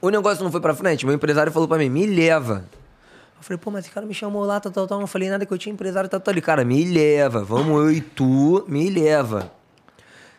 o 0.00 0.08
negócio 0.08 0.42
não 0.42 0.50
foi 0.50 0.60
pra 0.60 0.74
frente, 0.74 1.04
meu 1.04 1.14
empresário 1.14 1.52
falou 1.52 1.68
pra 1.68 1.76
mim, 1.76 1.90
me 1.90 2.06
leva. 2.06 2.64
Eu 3.36 3.42
falei, 3.44 3.58
pô, 3.58 3.70
mas 3.70 3.84
esse 3.84 3.94
cara 3.94 4.06
me 4.06 4.14
chamou 4.14 4.44
lá, 4.44 4.60
tal, 4.60 4.70
tal, 4.70 4.86
tal. 4.86 5.00
Não 5.00 5.06
falei 5.06 5.28
nada 5.30 5.44
que 5.46 5.52
eu 5.52 5.58
tinha 5.58 5.72
empresário, 5.72 6.08
tal, 6.08 6.20
tal. 6.20 6.32
Ele, 6.32 6.42
cara, 6.42 6.64
me 6.64 6.84
leva, 6.84 7.42
vamos 7.42 7.80
eu 7.82 7.90
e 7.90 8.00
tu, 8.00 8.64
me 8.68 8.88
leva. 8.90 9.50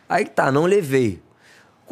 Aí 0.08 0.24
tá, 0.24 0.52
não 0.52 0.66
levei. 0.66 1.20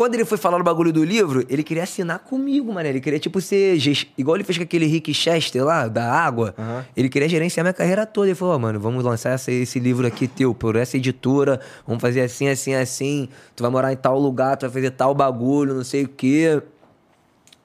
Quando 0.00 0.14
ele 0.14 0.24
foi 0.24 0.38
falar 0.38 0.56
no 0.56 0.64
bagulho 0.64 0.90
do 0.94 1.04
livro, 1.04 1.44
ele 1.46 1.62
queria 1.62 1.82
assinar 1.82 2.20
comigo, 2.20 2.72
mano. 2.72 2.88
Ele 2.88 3.02
queria, 3.02 3.18
tipo, 3.18 3.38
ser. 3.38 3.76
Igual 4.16 4.38
ele 4.38 4.44
fez 4.44 4.56
com 4.56 4.64
aquele 4.64 4.86
Rick 4.86 5.12
Chester 5.12 5.62
lá, 5.62 5.88
da 5.88 6.10
água. 6.10 6.54
Ele 6.96 7.06
queria 7.10 7.28
gerenciar 7.28 7.62
minha 7.64 7.74
carreira 7.74 8.06
toda. 8.06 8.28
Ele 8.28 8.34
falou, 8.34 8.54
ó, 8.54 8.58
mano, 8.58 8.80
vamos 8.80 9.04
lançar 9.04 9.32
essa- 9.32 9.52
esse 9.52 9.78
livro 9.78 10.06
aqui 10.06 10.26
teu, 10.26 10.54
por 10.54 10.74
essa 10.74 10.96
editora. 10.96 11.60
Vamos 11.86 12.00
fazer 12.00 12.22
assim, 12.22 12.48
assim, 12.48 12.72
assim. 12.72 13.28
Tu 13.54 13.62
vai 13.62 13.70
morar 13.70 13.92
em 13.92 13.96
tal 13.96 14.18
lugar, 14.18 14.56
tu 14.56 14.62
vai 14.62 14.70
fazer 14.70 14.90
tal 14.92 15.14
bagulho, 15.14 15.74
não 15.74 15.84
sei 15.84 16.04
o 16.04 16.08
quê. 16.08 16.62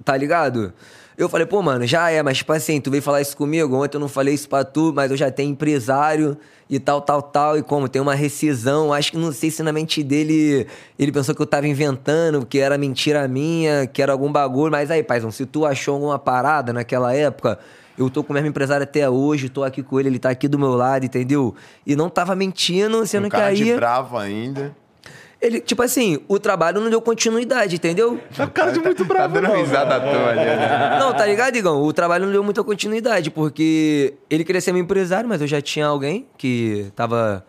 Tá 0.04 0.18
ligado? 0.18 0.74
Eu 1.18 1.30
falei, 1.30 1.46
pô, 1.46 1.62
mano, 1.62 1.88
já 1.88 2.10
é, 2.10 2.22
mas 2.22 2.38
tipo 2.40 2.52
assim, 2.52 2.82
tu 2.82 2.92
veio 2.92 3.02
falar 3.02 3.22
isso 3.22 3.38
comigo, 3.38 3.76
ontem 3.76 3.96
eu 3.96 4.02
não 4.02 4.10
falei 4.10 4.34
isso 4.34 4.50
pra 4.50 4.66
tu, 4.66 4.92
mas 4.94 5.10
eu 5.12 5.16
já 5.16 5.32
tenho 5.32 5.52
empresário 5.52 6.38
e 6.70 6.78
tal, 6.78 7.00
tal, 7.00 7.22
tal, 7.22 7.58
e 7.58 7.64
como 7.64 7.88
tem 7.88 8.02
uma 8.02 8.16
rescisão, 8.16 8.92
acho 8.92 9.12
que 9.12 9.18
não 9.18 9.32
sei 9.32 9.50
se 9.50 9.64
na 9.64 9.72
mente 9.72 10.04
dele 10.04 10.68
ele 11.00 11.12
pensou 11.12 11.34
que 11.34 11.42
eu 11.42 11.46
tava 11.46 11.68
inventando, 11.68 12.46
que 12.46 12.60
era 12.60 12.78
mentira 12.78 13.28
minha, 13.30 13.88
que 13.88 14.02
era 14.02 14.12
algum 14.12 14.30
bagulho, 14.30 14.72
mas 14.72 14.92
aí, 14.92 15.04
paizão, 15.04 15.32
se 15.32 15.46
tu 15.46 15.66
achou 15.66 15.94
alguma 15.94 16.20
parada 16.20 16.74
naquela 16.74 17.14
época, 17.14 17.60
eu 17.98 18.10
tô 18.10 18.22
com 18.22 18.34
o 18.34 18.34
mesmo 18.34 18.50
empresário 18.50 18.84
até 18.84 19.10
hoje, 19.10 19.48
tô 19.48 19.64
aqui 19.64 19.82
com 19.82 19.98
ele, 19.98 20.10
ele 20.10 20.20
tá 20.20 20.30
aqui 20.30 20.50
do 20.50 20.60
meu 20.60 20.76
lado, 20.76 21.06
entendeu? 21.06 21.56
E 21.88 21.96
não 21.96 22.10
tava 22.10 22.36
mentindo, 22.36 23.06
sendo 23.08 23.28
um 23.28 23.30
que 23.30 23.38
cara 23.38 23.48
aí... 23.48 23.56
de 23.56 23.74
bravo 23.74 24.18
ainda. 24.18 24.76
Ele, 25.46 25.60
tipo 25.62 25.84
assim, 25.84 26.20
o 26.28 26.40
trabalho 26.40 26.82
não 26.82 26.90
deu 26.90 27.00
continuidade, 27.00 27.76
entendeu? 27.76 28.20
Tá 28.36 28.48
cara 28.48 28.72
de 28.72 28.80
muito 28.80 29.06
bravo, 29.06 29.36
tá 29.36 29.42
dando 29.42 29.54
não, 29.54 29.60
risada 29.62 29.96
à 29.96 30.00
toa 30.00 30.30
ali, 30.30 30.40
né? 30.40 30.98
Não, 31.00 31.14
tá 31.14 31.24
ligado, 31.24 31.56
Igão? 31.56 31.84
O 31.84 31.94
trabalho 31.94 32.26
não 32.26 32.32
deu 32.32 32.44
muita 32.44 32.64
continuidade, 32.64 33.30
porque 33.30 34.16
ele 34.28 34.44
queria 34.44 34.60
ser 34.60 34.72
meu 34.72 34.82
empresário, 34.82 35.30
mas 35.30 35.42
eu 35.42 35.48
já 35.48 35.62
tinha 35.62 35.86
alguém 35.86 36.26
que 36.36 36.92
tava 36.96 37.46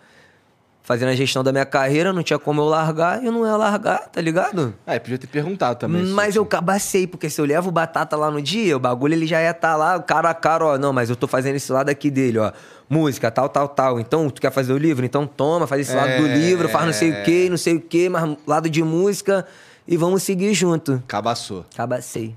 fazendo 0.87 1.09
a 1.09 1.15
gestão 1.17 1.43
da 1.43 1.51
minha 1.51 1.67
carreira, 1.67 2.13
não 2.13 2.23
tinha 2.23 2.39
como 2.39 2.61
eu 2.61 2.65
largar, 2.67 3.21
e 3.21 3.27
eu 3.27 3.33
não 3.33 3.45
ia 3.45 3.57
largar, 3.57 4.09
tá 4.09 4.21
ligado? 4.21 4.73
Ah, 4.87 4.99
podia 5.01 5.19
ter 5.19 5.27
perguntado 5.27 5.79
também. 5.81 6.05
Mas 6.07 6.37
eu 6.37 6.47
cabacei, 6.47 7.09
porque 7.09 7.29
se 7.29 7.41
eu 7.41 7.45
levo 7.45 7.73
batata 7.73 8.17
lá 8.17 8.31
no 8.31 8.41
dia, 8.41 8.77
o 8.77 8.79
bagulho 8.81 9.13
ele 9.13 9.27
já 9.27 9.43
ia 9.43 9.51
estar 9.51 9.75
lá, 9.75 10.01
cara 10.01 10.31
a 10.31 10.35
cara, 10.35 10.65
ó. 10.65 10.79
Não, 10.79 10.93
mas 10.93 11.11
eu 11.11 11.17
tô 11.17 11.27
fazendo 11.27 11.57
esse 11.57 11.73
lado 11.73 11.89
aqui 11.91 12.09
dele, 12.09 12.39
ó. 12.39 12.53
Música, 12.89 13.29
tal, 13.33 13.49
tal, 13.49 13.67
tal. 13.69 13.99
Então, 13.99 14.31
tu 14.31 14.41
quer 14.41 14.53
fazer 14.53 14.73
o 14.73 14.79
livro? 14.79 15.05
Então 15.05 15.27
toma, 15.27 15.67
faz 15.67 15.81
esse 15.81 15.97
lado 15.97 16.23
do 16.23 16.29
É. 16.29 16.37
livro, 16.37 16.69
faz 16.69 16.87
não 16.87 16.93
sei 16.93 17.11
o 17.11 17.25
quê, 17.25 17.49
não 17.51 17.57
sei 17.57 17.75
o 17.75 17.81
quê, 17.81 18.09
mas 18.09 18.37
lado 18.47 18.71
de 18.71 18.81
música 18.85 19.45
e 19.89 19.97
vamos 19.97 20.23
seguir 20.23 20.55
junto. 20.55 21.03
Cabaçou. 21.09 21.67
Cabacei. 21.77 22.33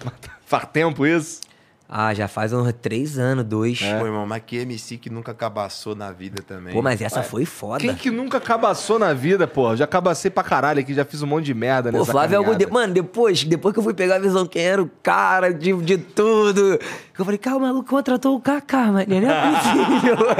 Faz 0.46 0.64
tempo 0.72 1.06
isso? 1.06 1.40
Ah, 1.90 2.12
já 2.12 2.28
faz 2.28 2.52
uns 2.52 2.70
três 2.82 3.18
anos, 3.18 3.44
dois. 3.44 3.80
Pô, 3.80 4.04
irmão, 4.04 4.26
mas 4.26 4.42
que 4.46 4.58
MC 4.58 4.98
que 4.98 5.08
nunca 5.08 5.32
cabaçou 5.32 5.94
na 5.94 6.12
vida 6.12 6.42
também. 6.46 6.74
Pô, 6.74 6.82
mas 6.82 7.00
essa 7.00 7.22
foi 7.22 7.46
foda. 7.46 7.80
Quem 7.80 7.94
que 7.94 8.10
nunca 8.10 8.38
cabaçou 8.38 8.98
na 8.98 9.14
vida, 9.14 9.46
pô? 9.46 9.74
Já 9.74 9.86
cabacei 9.86 10.30
pra 10.30 10.42
caralho 10.44 10.80
aqui, 10.80 10.92
já 10.92 11.06
fiz 11.06 11.22
um 11.22 11.26
monte 11.26 11.46
de 11.46 11.54
merda 11.54 11.90
Pô, 11.90 11.96
nessa 12.00 12.12
Flávio 12.12 12.34
é 12.34 12.36
algo 12.36 12.50
caminhada. 12.50 12.66
de... 12.66 12.72
Mano, 12.78 12.92
depois, 12.92 13.42
depois 13.42 13.72
que 13.72 13.78
eu 13.78 13.82
fui 13.82 13.94
pegar 13.94 14.16
a 14.16 14.18
visão 14.18 14.44
quem 14.46 14.62
era 14.62 14.82
o 14.82 14.90
cara 15.02 15.50
de, 15.54 15.72
de 15.80 15.96
tudo, 15.96 16.78
eu 17.18 17.24
falei, 17.24 17.38
cara, 17.38 17.56
o 17.56 17.60
maluco 17.60 17.88
contratou 17.88 18.36
o 18.36 18.40
Kaká, 18.40 18.92
mano. 18.92 19.06
Não 19.08 19.30
é 19.30 19.52
possível. 19.56 20.16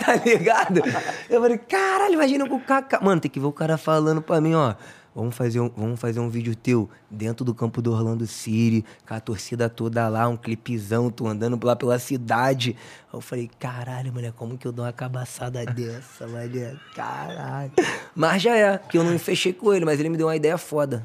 tá 0.00 0.16
ligado? 0.24 0.82
Eu 1.30 1.40
falei, 1.40 1.58
caralho, 1.58 2.14
imagina 2.14 2.48
com 2.48 2.56
o 2.56 2.60
Kaká. 2.60 2.98
Mano, 3.00 3.20
tem 3.20 3.30
que 3.30 3.38
ver 3.38 3.46
o 3.46 3.52
cara 3.52 3.78
falando 3.78 4.20
pra 4.20 4.40
mim, 4.40 4.54
ó. 4.54 4.74
Vamos 5.16 5.34
fazer, 5.34 5.60
um, 5.60 5.70
vamos 5.74 5.98
fazer 5.98 6.20
um 6.20 6.28
vídeo 6.28 6.54
teu 6.54 6.90
dentro 7.10 7.42
do 7.42 7.54
campo 7.54 7.80
do 7.80 7.90
Orlando 7.90 8.26
City, 8.26 8.84
com 9.08 9.14
a 9.14 9.18
torcida 9.18 9.66
toda 9.66 10.06
lá, 10.10 10.28
um 10.28 10.36
clipezão, 10.36 11.10
tu 11.10 11.26
andando 11.26 11.58
lá 11.64 11.74
pela 11.74 11.98
cidade. 11.98 12.76
Eu 13.10 13.22
falei, 13.22 13.50
caralho, 13.58 14.12
mulher, 14.12 14.32
como 14.32 14.58
que 14.58 14.66
eu 14.66 14.72
dou 14.72 14.84
uma 14.84 14.92
cabaçada 14.92 15.64
dessa, 15.72 16.26
mulher? 16.26 16.76
Caralho. 16.94 17.72
Mas 18.14 18.42
já 18.42 18.58
é, 18.58 18.76
que 18.76 18.98
eu 18.98 19.04
não 19.04 19.12
me 19.12 19.18
fechei 19.18 19.54
com 19.54 19.72
ele, 19.72 19.86
mas 19.86 19.98
ele 19.98 20.10
me 20.10 20.18
deu 20.18 20.26
uma 20.26 20.36
ideia 20.36 20.58
foda. 20.58 21.02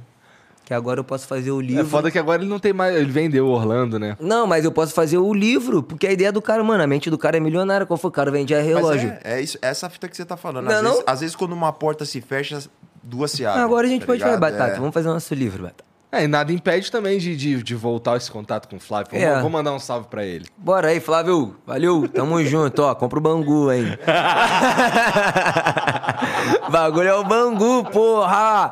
Que 0.65 0.73
agora 0.73 0.99
eu 0.99 1.05
posso 1.05 1.25
fazer 1.25 1.51
o 1.51 1.61
livro. 1.61 1.81
É 1.81 1.85
foda 1.85 2.11
que 2.11 2.19
agora 2.19 2.41
ele 2.41 2.49
não 2.49 2.59
tem 2.59 2.73
mais. 2.73 2.93
Ele 2.93 3.09
vendeu 3.09 3.47
o 3.47 3.49
Orlando, 3.51 3.97
né? 3.97 4.17
Não, 4.19 4.45
mas 4.45 4.65
eu 4.65 4.73
posso 4.73 4.93
fazer 4.93 5.17
o 5.19 5.33
livro, 5.33 5.81
porque 5.81 6.05
a 6.05 6.11
ideia 6.11 6.33
do 6.33 6.41
cara, 6.41 6.61
mano, 6.63 6.83
a 6.83 6.87
mente 6.87 7.09
do 7.09 7.17
cara 7.17 7.37
é 7.37 7.39
milionária. 7.39 7.85
Qual 7.85 7.97
foi? 7.97 8.09
O 8.09 8.11
cara 8.11 8.29
vendia 8.29 8.57
Mas 8.57 8.67
relógio. 8.67 9.09
é, 9.23 9.35
é 9.35 9.41
isso, 9.41 9.57
essa 9.61 9.89
fita 9.89 10.09
que 10.09 10.17
você 10.17 10.25
tá 10.25 10.35
falando. 10.35 10.65
Não, 10.65 10.75
Às, 10.75 10.83
não? 10.83 10.91
Vezes, 10.91 11.03
às 11.07 11.19
vezes, 11.21 11.35
quando 11.35 11.53
uma 11.53 11.71
porta 11.73 12.05
se 12.05 12.21
fecha, 12.21 12.61
duas 13.03 13.31
se 13.31 13.45
abrem. 13.45 13.63
Agora 13.63 13.87
a 13.87 13.89
gente 13.89 14.01
tá 14.01 14.07
pode 14.07 14.19
fazer, 14.19 14.35
ligado? 14.35 14.51
Batata. 14.51 14.73
É. 14.73 14.79
Vamos 14.79 14.93
fazer 14.93 15.09
o 15.09 15.13
nosso 15.13 15.33
livro, 15.33 15.63
Batata. 15.63 15.85
É, 16.13 16.25
e 16.25 16.27
nada 16.27 16.51
impede 16.51 16.91
também 16.91 17.17
de, 17.17 17.37
de, 17.37 17.63
de 17.63 17.73
voltar 17.73 18.17
esse 18.17 18.29
contato 18.29 18.67
com 18.67 18.75
o 18.75 18.79
Flávio. 18.81 19.11
Vou, 19.11 19.19
É. 19.21 19.39
vou 19.39 19.49
mandar 19.49 19.71
um 19.71 19.79
salve 19.79 20.07
pra 20.09 20.25
ele. 20.25 20.45
Bora 20.57 20.89
aí, 20.89 20.99
Flávio. 20.99 21.55
Valeu, 21.65 22.05
tamo 22.09 22.37
junto, 22.43 22.81
ó. 22.83 22.93
Compra 22.93 23.17
o 23.17 23.21
Bangu, 23.21 23.71
hein? 23.71 23.85
Bagulho 26.69 27.07
é 27.07 27.13
o 27.15 27.23
Bangu, 27.23 27.85
porra! 27.85 28.71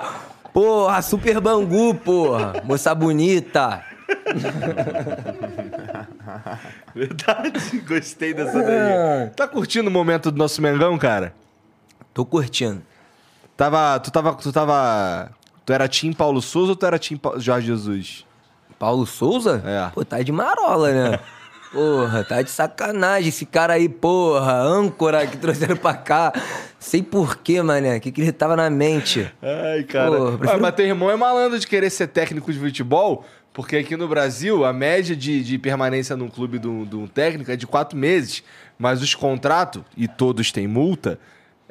Porra, 0.51 1.01
super 1.01 1.39
Bangu, 1.39 1.95
porra! 1.95 2.61
Moça 2.65 2.93
bonita. 2.93 3.85
Verdade, 6.93 7.51
gostei 7.87 8.33
dessa 8.33 8.61
daí. 8.61 9.29
Tá 9.35 9.47
curtindo 9.47 9.89
o 9.89 9.93
momento 9.93 10.31
do 10.31 10.37
nosso 10.37 10.61
Mengão, 10.61 10.97
cara? 10.97 11.33
Tô 12.13 12.25
curtindo. 12.25 12.81
Tava, 13.59 13.99
tu 13.99 14.09
tava, 14.09 14.33
tu 14.35 14.53
tava... 14.53 15.31
Tu 15.65 15.73
era 15.73 15.85
Tim 15.89 16.13
Paulo 16.13 16.41
Souza 16.41 16.71
ou 16.71 16.75
tu 16.77 16.85
era 16.85 16.97
Tim 16.97 17.17
Pa- 17.17 17.37
Jorge 17.37 17.67
Jesus? 17.67 18.25
Paulo 18.79 19.05
Souza? 19.05 19.61
É. 19.65 19.91
Pô, 19.93 20.05
tá 20.05 20.21
de 20.21 20.31
marola, 20.31 20.93
né? 20.93 21.19
Porra, 21.73 22.23
tá 22.23 22.41
de 22.41 22.49
sacanagem 22.49 23.27
esse 23.27 23.45
cara 23.45 23.73
aí, 23.73 23.89
porra. 23.89 24.53
Âncora 24.53 25.27
que 25.27 25.35
trouxeram 25.35 25.75
pra 25.75 25.93
cá. 25.93 26.31
Sei 26.79 27.03
porquê, 27.03 27.61
mané. 27.61 27.97
O 27.97 27.99
que, 27.99 28.13
que 28.13 28.21
ele 28.21 28.31
tava 28.31 28.55
na 28.55 28.69
mente? 28.69 29.29
Ai, 29.41 29.83
cara. 29.83 30.09
Pô, 30.09 30.25
prefiro- 30.37 30.51
Ah, 30.51 30.57
mas 30.57 30.73
teu 30.75 30.85
irmão 30.87 31.11
é 31.11 31.17
malandro 31.17 31.59
de 31.59 31.67
querer 31.67 31.89
ser 31.89 32.07
técnico 32.07 32.51
de 32.53 32.57
futebol, 32.57 33.25
porque 33.53 33.75
aqui 33.75 33.97
no 33.97 34.07
Brasil 34.07 34.63
a 34.63 34.71
média 34.71 35.13
de, 35.15 35.43
de 35.43 35.57
permanência 35.59 36.15
num 36.15 36.29
clube 36.29 36.57
de 36.57 36.67
um, 36.67 36.85
de 36.85 36.95
um 36.95 37.05
técnico 37.05 37.51
é 37.51 37.57
de 37.57 37.67
quatro 37.67 37.95
meses, 37.97 38.41
mas 38.79 39.01
os 39.03 39.13
contratos, 39.13 39.83
e 39.97 40.07
todos 40.07 40.51
têm 40.53 40.65
multa, 40.67 41.19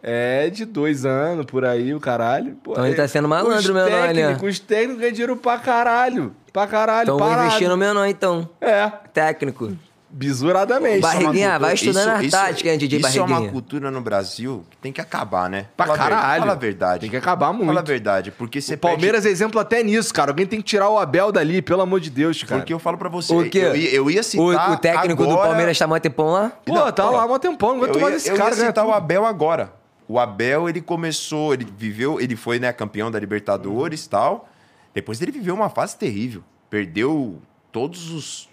é 0.03 0.49
de 0.51 0.65
dois 0.65 1.05
anos 1.05 1.45
por 1.47 1.65
aí, 1.65 1.93
o 1.95 2.01
caralho. 2.01 2.57
Pô, 2.63 2.73
Então 2.73 2.87
ele 2.87 2.95
tá 2.95 3.07
sendo 3.09 3.29
malandro, 3.29 3.75
meu 3.75 3.91
nome, 3.91 4.13
né? 4.15 4.37
Os 4.43 4.59
técnicos 4.59 5.01
ganham 5.01 5.13
dinheiro 5.13 5.37
pra 5.37 5.59
caralho. 5.59 6.35
Pra 6.53 6.67
caralho, 6.67 7.03
Então 7.05 7.19
vou 7.19 7.33
investir 7.33 7.69
no 7.69 7.77
menor, 7.77 8.07
então. 8.07 8.49
É, 8.61 8.89
Técnico. 9.13 9.73
bisuradamente. 10.11 11.01
Barriguinha, 11.01 11.33
Isso 11.33 11.45
é 11.45 11.49
uma 11.51 11.59
vai 11.59 11.71
cultura- 11.77 11.91
estudando 12.01 12.25
isso- 12.25 12.37
a 12.37 12.41
tática, 12.41 12.69
hein, 12.71 12.79
DJ 12.79 12.99
Isso 12.99 13.07
é 13.07 13.21
uma 13.21 13.27
Barriguinha. 13.29 13.53
cultura 13.53 13.91
no 13.91 14.01
Brasil 14.01 14.65
que 14.71 14.77
tem 14.79 14.91
que 14.91 15.01
acabar, 15.01 15.51
né? 15.51 15.67
Pra 15.77 15.87
Fala 15.87 15.99
caralho. 15.99 16.41
Fala 16.41 16.53
a 16.53 16.57
verdade. 16.57 17.01
Tem 17.03 17.11
que 17.11 17.17
acabar 17.17 17.53
muito. 17.53 17.67
Fala 17.67 17.81
a 17.81 17.85
verdade, 17.85 18.31
porque 18.33 18.61
você 18.61 18.75
O 18.75 18.79
Palmeiras 18.79 19.27
é 19.27 19.29
exemplo 19.29 19.61
até 19.61 19.83
nisso, 19.83 20.13
cara. 20.13 20.31
Alguém 20.31 20.47
tem 20.47 20.61
que 20.61 20.65
tirar 20.67 20.89
o 20.89 20.99
Abel 20.99 21.31
dali, 21.31 21.61
pelo 21.61 21.83
amor 21.83 22.01
de 22.01 22.09
Deus, 22.11 22.39
perde... 22.39 22.47
cara. 22.49 22.61
Porque 22.63 22.73
eu 22.73 22.79
falo 22.79 22.97
pra 22.97 23.09
você, 23.11 23.35
O 23.35 23.49
quê? 23.51 23.59
eu, 23.59 23.77
ia- 23.77 23.95
eu 23.95 24.11
ia 24.11 24.21
O, 24.21 24.25
citar 24.25 24.73
o 24.73 24.77
técnico 24.79 25.23
do 25.25 25.31
agora- 25.31 25.49
Palmeiras 25.49 25.79
tá 25.79 25.87
mó 25.87 25.99
tempão 25.99 26.29
lá? 26.29 26.53
Pô, 26.65 26.75
Não, 26.75 26.91
tá 26.91 27.05
lá 27.11 27.29
mó 27.29 27.39
tempão, 27.39 27.75
não 27.77 27.79
Eu 27.79 27.85
aguento 27.85 28.01
mais 28.01 28.13
ia, 28.15 28.17
esse 28.17 28.29
eu 28.31 28.35
ia 28.35 28.39
cara, 28.43 28.57
né? 28.57 28.67
citar 28.67 28.87
o 28.87 28.93
Abel 28.93 29.27
agora. 29.27 29.78
O 30.09 30.19
Abel, 30.19 30.69
ele 30.69 30.81
começou, 30.81 31.53
ele 31.53 31.67
viveu, 31.77 32.19
ele 32.19 32.35
foi, 32.35 32.59
né, 32.59 32.73
campeão 32.73 33.11
da 33.11 33.21
Libertadores 33.21 34.07
e 34.07 34.09
tal. 34.09 34.49
Depois 34.95 35.21
ele 35.21 35.31
viveu 35.31 35.55
uma 35.55 35.69
fase 35.69 35.97
terrível. 35.97 36.43
Perdeu 36.71 37.41
todos 37.71 38.11
os 38.11 38.49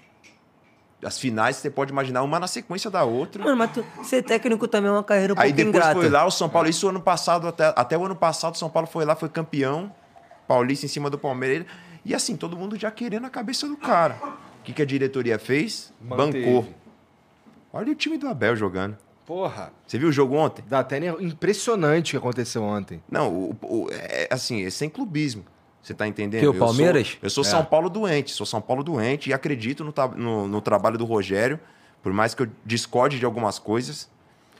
as 1.03 1.19
finais 1.19 1.57
que 1.57 1.61
você 1.61 1.69
pode 1.69 1.91
imaginar, 1.91 2.23
uma 2.23 2.39
na 2.39 2.47
sequência 2.47 2.89
da 2.89 3.03
outra. 3.03 3.43
Mano, 3.43 3.57
mas 3.57 3.71
tu, 3.71 3.85
ser 4.03 4.23
técnico 4.23 4.67
também 4.67 4.89
é 4.89 4.93
uma 4.93 5.03
carreira 5.03 5.33
um 5.33 5.39
Aí 5.39 5.53
pouco 5.53 5.57
depois 5.57 5.75
ingrata. 5.75 5.99
foi 5.99 6.09
lá 6.09 6.25
o 6.25 6.31
São 6.31 6.49
Paulo, 6.49 6.67
isso 6.67 6.87
ano 6.87 6.99
passado, 6.99 7.47
até, 7.47 7.71
até 7.75 7.97
o 7.97 8.03
ano 8.03 8.15
passado, 8.15 8.55
o 8.55 8.57
São 8.57 8.69
Paulo 8.69 8.87
foi 8.87 9.05
lá, 9.05 9.15
foi 9.15 9.29
campeão, 9.29 9.93
paulista 10.47 10.85
em 10.85 10.89
cima 10.89 11.09
do 11.09 11.17
Palmeiras. 11.19 11.67
E 12.03 12.15
assim, 12.15 12.35
todo 12.35 12.57
mundo 12.57 12.77
já 12.79 12.89
querendo 12.89 13.25
a 13.25 13.29
cabeça 13.29 13.67
do 13.67 13.77
cara. 13.77 14.15
O 14.59 14.63
que, 14.63 14.73
que 14.73 14.81
a 14.81 14.85
diretoria 14.85 15.37
fez? 15.37 15.93
Manteve. 16.01 16.43
Bancou. 16.45 16.73
Olha 17.71 17.91
o 17.91 17.95
time 17.95 18.17
do 18.17 18.27
Abel 18.27 18.55
jogando. 18.55 18.97
Porra. 19.25 19.71
Você 19.87 19.97
viu 19.97 20.09
o 20.09 20.11
jogo 20.11 20.35
ontem? 20.35 20.63
Dá 20.67 20.79
até 20.79 20.97
impressionante 21.19 22.09
o 22.09 22.11
que 22.11 22.17
aconteceu 22.17 22.61
ontem. 22.63 23.01
Não, 23.09 23.29
o, 23.33 23.57
o- 23.63 23.87
é, 23.91 24.27
assim, 24.31 24.63
é 24.65 24.69
sem 24.69 24.89
clubismo. 24.89 25.43
Você 25.81 25.93
tá 25.93 26.07
entendendo? 26.07 26.41
Que, 26.41 26.47
o 26.47 26.49
Eu 26.49 26.53
sou- 26.57 26.67
Palmeiras? 26.67 27.17
Eu 27.21 27.29
sou, 27.29 27.43
É. 27.43 27.47
São 27.47 27.63
Paulo 27.65 27.89
doente, 27.89 28.31
sou 28.31 28.45
São 28.45 28.59
Paulo 28.61 28.83
doente 28.83 29.29
e 29.29 29.33
acredito 29.33 29.83
no, 29.83 29.93
no- 30.15 30.47
no 30.47 30.61
trabalho 30.61 30.97
do 30.97 31.05
Rogério, 31.05 31.59
por 32.01 32.11
mais 32.13 32.33
que 32.33 32.43
eu 32.43 32.47
discorde 32.65 33.19
de 33.19 33.25
algumas 33.25 33.59
coisas. 33.59 34.09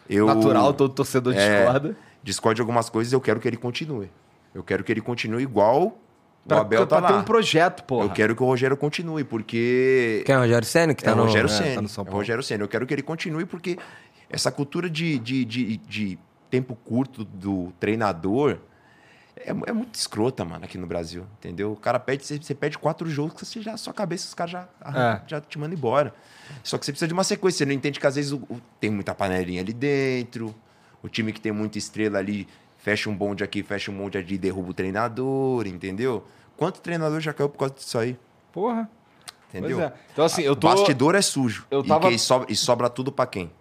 Eu, 0.10 0.28
Natural, 0.28 0.74
todo 0.74 0.94
torcedor 0.94 1.34
É, 1.36 1.58
discorda. 1.64 1.98
discorde 2.22 2.56
de 2.58 2.62
algumas 2.62 2.90
coisas, 2.90 3.12
eu 3.12 3.20
quero 3.22 3.40
que 3.40 3.48
ele 3.48 3.58
continue. 3.58 4.10
Eu 4.54 4.64
quero 4.64 4.84
que 4.84 4.92
ele 4.92 5.02
continue 5.02 5.42
igual 5.44 5.88
o 5.88 6.48
Pra, 6.48 6.62
Abel 6.62 6.86
tá 6.86 7.00
pra 7.00 7.08
ter 7.08 7.14
lá. 7.16 7.20
um 7.22 7.24
projeto, 7.24 7.84
porra. 7.86 8.06
Eu 8.06 8.10
quero 8.12 8.36
que 8.36 8.44
o 8.44 8.46
Rogério 8.46 8.78
continue, 8.78 9.24
porque 9.24 10.22
Quem 10.28 10.36
é 10.36 10.38
o 10.38 10.42
Rogério 10.42 10.68
Senna 10.68 10.94
que 10.94 11.04
tá 11.04 11.10
é 11.10 11.14
o 11.14 11.18
no... 11.18 11.24
Rogério 11.24 11.50
é, 11.50 11.58
tá 11.58 11.64
Ceni. 11.64 11.82
no 11.82 11.90
São 11.90 12.02
É 12.02 12.04
o 12.04 12.06
Paulo. 12.06 12.20
Rogério 12.20 12.44
Ceni. 12.44 12.62
Eu 12.62 12.68
quero 12.68 12.86
que 12.86 12.94
ele 12.94 13.02
continue 13.02 13.46
porque 13.46 13.78
essa 14.30 14.52
cultura 14.52 14.90
de, 14.90 15.18
de, 15.20 15.46
de, 15.46 15.78
de 15.78 16.20
tempo 16.50 16.76
curto 16.76 17.24
do 17.26 17.72
treinador 17.80 18.58
é, 19.38 19.50
é 19.50 19.74
muito 19.74 19.96
escrota, 19.96 20.46
mano, 20.46 20.64
aqui 20.66 20.78
no 20.78 20.88
Brasil. 20.88 21.26
Entendeu? 21.40 21.74
O 21.74 21.76
cara 21.76 22.00
pede, 22.00 22.26
você, 22.26 22.38
você 22.38 22.56
pede 22.56 22.78
quatro 22.78 23.10
jogos, 23.10 23.48
você 23.48 23.62
já, 23.62 23.76
sua 23.78 23.94
cabeça, 23.94 24.28
os 24.28 24.34
caras 24.34 24.52
já, 24.52 24.68
arrancam, 24.82 25.26
É. 25.26 25.30
já 25.30 25.42
te 25.42 25.60
mandam 25.60 25.78
embora. 25.78 26.14
Só 26.64 26.78
que 26.78 26.86
você 26.86 26.92
precisa 26.92 27.08
de 27.08 27.14
uma 27.14 27.24
sequência. 27.24 27.60
Você 27.60 27.66
não 27.66 27.74
entende 27.74 28.00
que 28.00 28.08
às 28.08 28.16
vezes 28.16 28.32
o- 28.32 28.38
o- 28.50 28.62
tem 28.80 28.90
muita 28.90 29.14
panelinha 29.14 29.62
ali 29.62 29.74
dentro. 29.74 30.56
O 31.04 31.10
time 31.10 31.32
que 31.34 31.42
tem 31.42 31.52
muita 31.52 31.78
estrela 31.78 32.18
ali 32.20 32.48
fecha 32.78 33.10
um 33.10 33.16
bonde 33.16 33.44
aqui, 33.44 33.62
fecha 33.62 33.92
um 33.92 33.98
bonde 33.98 34.18
ali, 34.18 34.38
derruba 34.38 34.70
o 34.70 34.74
treinador, 34.74 35.68
entendeu? 35.68 36.24
Quanto 36.56 36.80
treinador 36.80 37.20
já 37.20 37.34
caiu 37.34 37.50
por 37.50 37.58
causa 37.60 37.74
disso 37.76 37.98
aí? 37.98 38.18
Porra. 38.54 38.90
Entendeu? 39.50 39.82
É. 39.82 39.94
Então, 40.14 40.24
assim, 40.26 40.42
eu 40.44 40.56
tô. 40.56 40.68
Bastidor 40.68 41.14
é 41.16 41.22
sujo. 41.22 41.66
Eu 41.70 41.82
E 41.82 41.88
tava- 41.88 42.08
que- 42.10 42.16
E, 42.16 42.20
sobra, 42.20 42.52
e 42.52 42.56
sobra 42.56 42.90
tudo 42.90 43.12
pra 43.12 43.26
quem? 43.26 43.52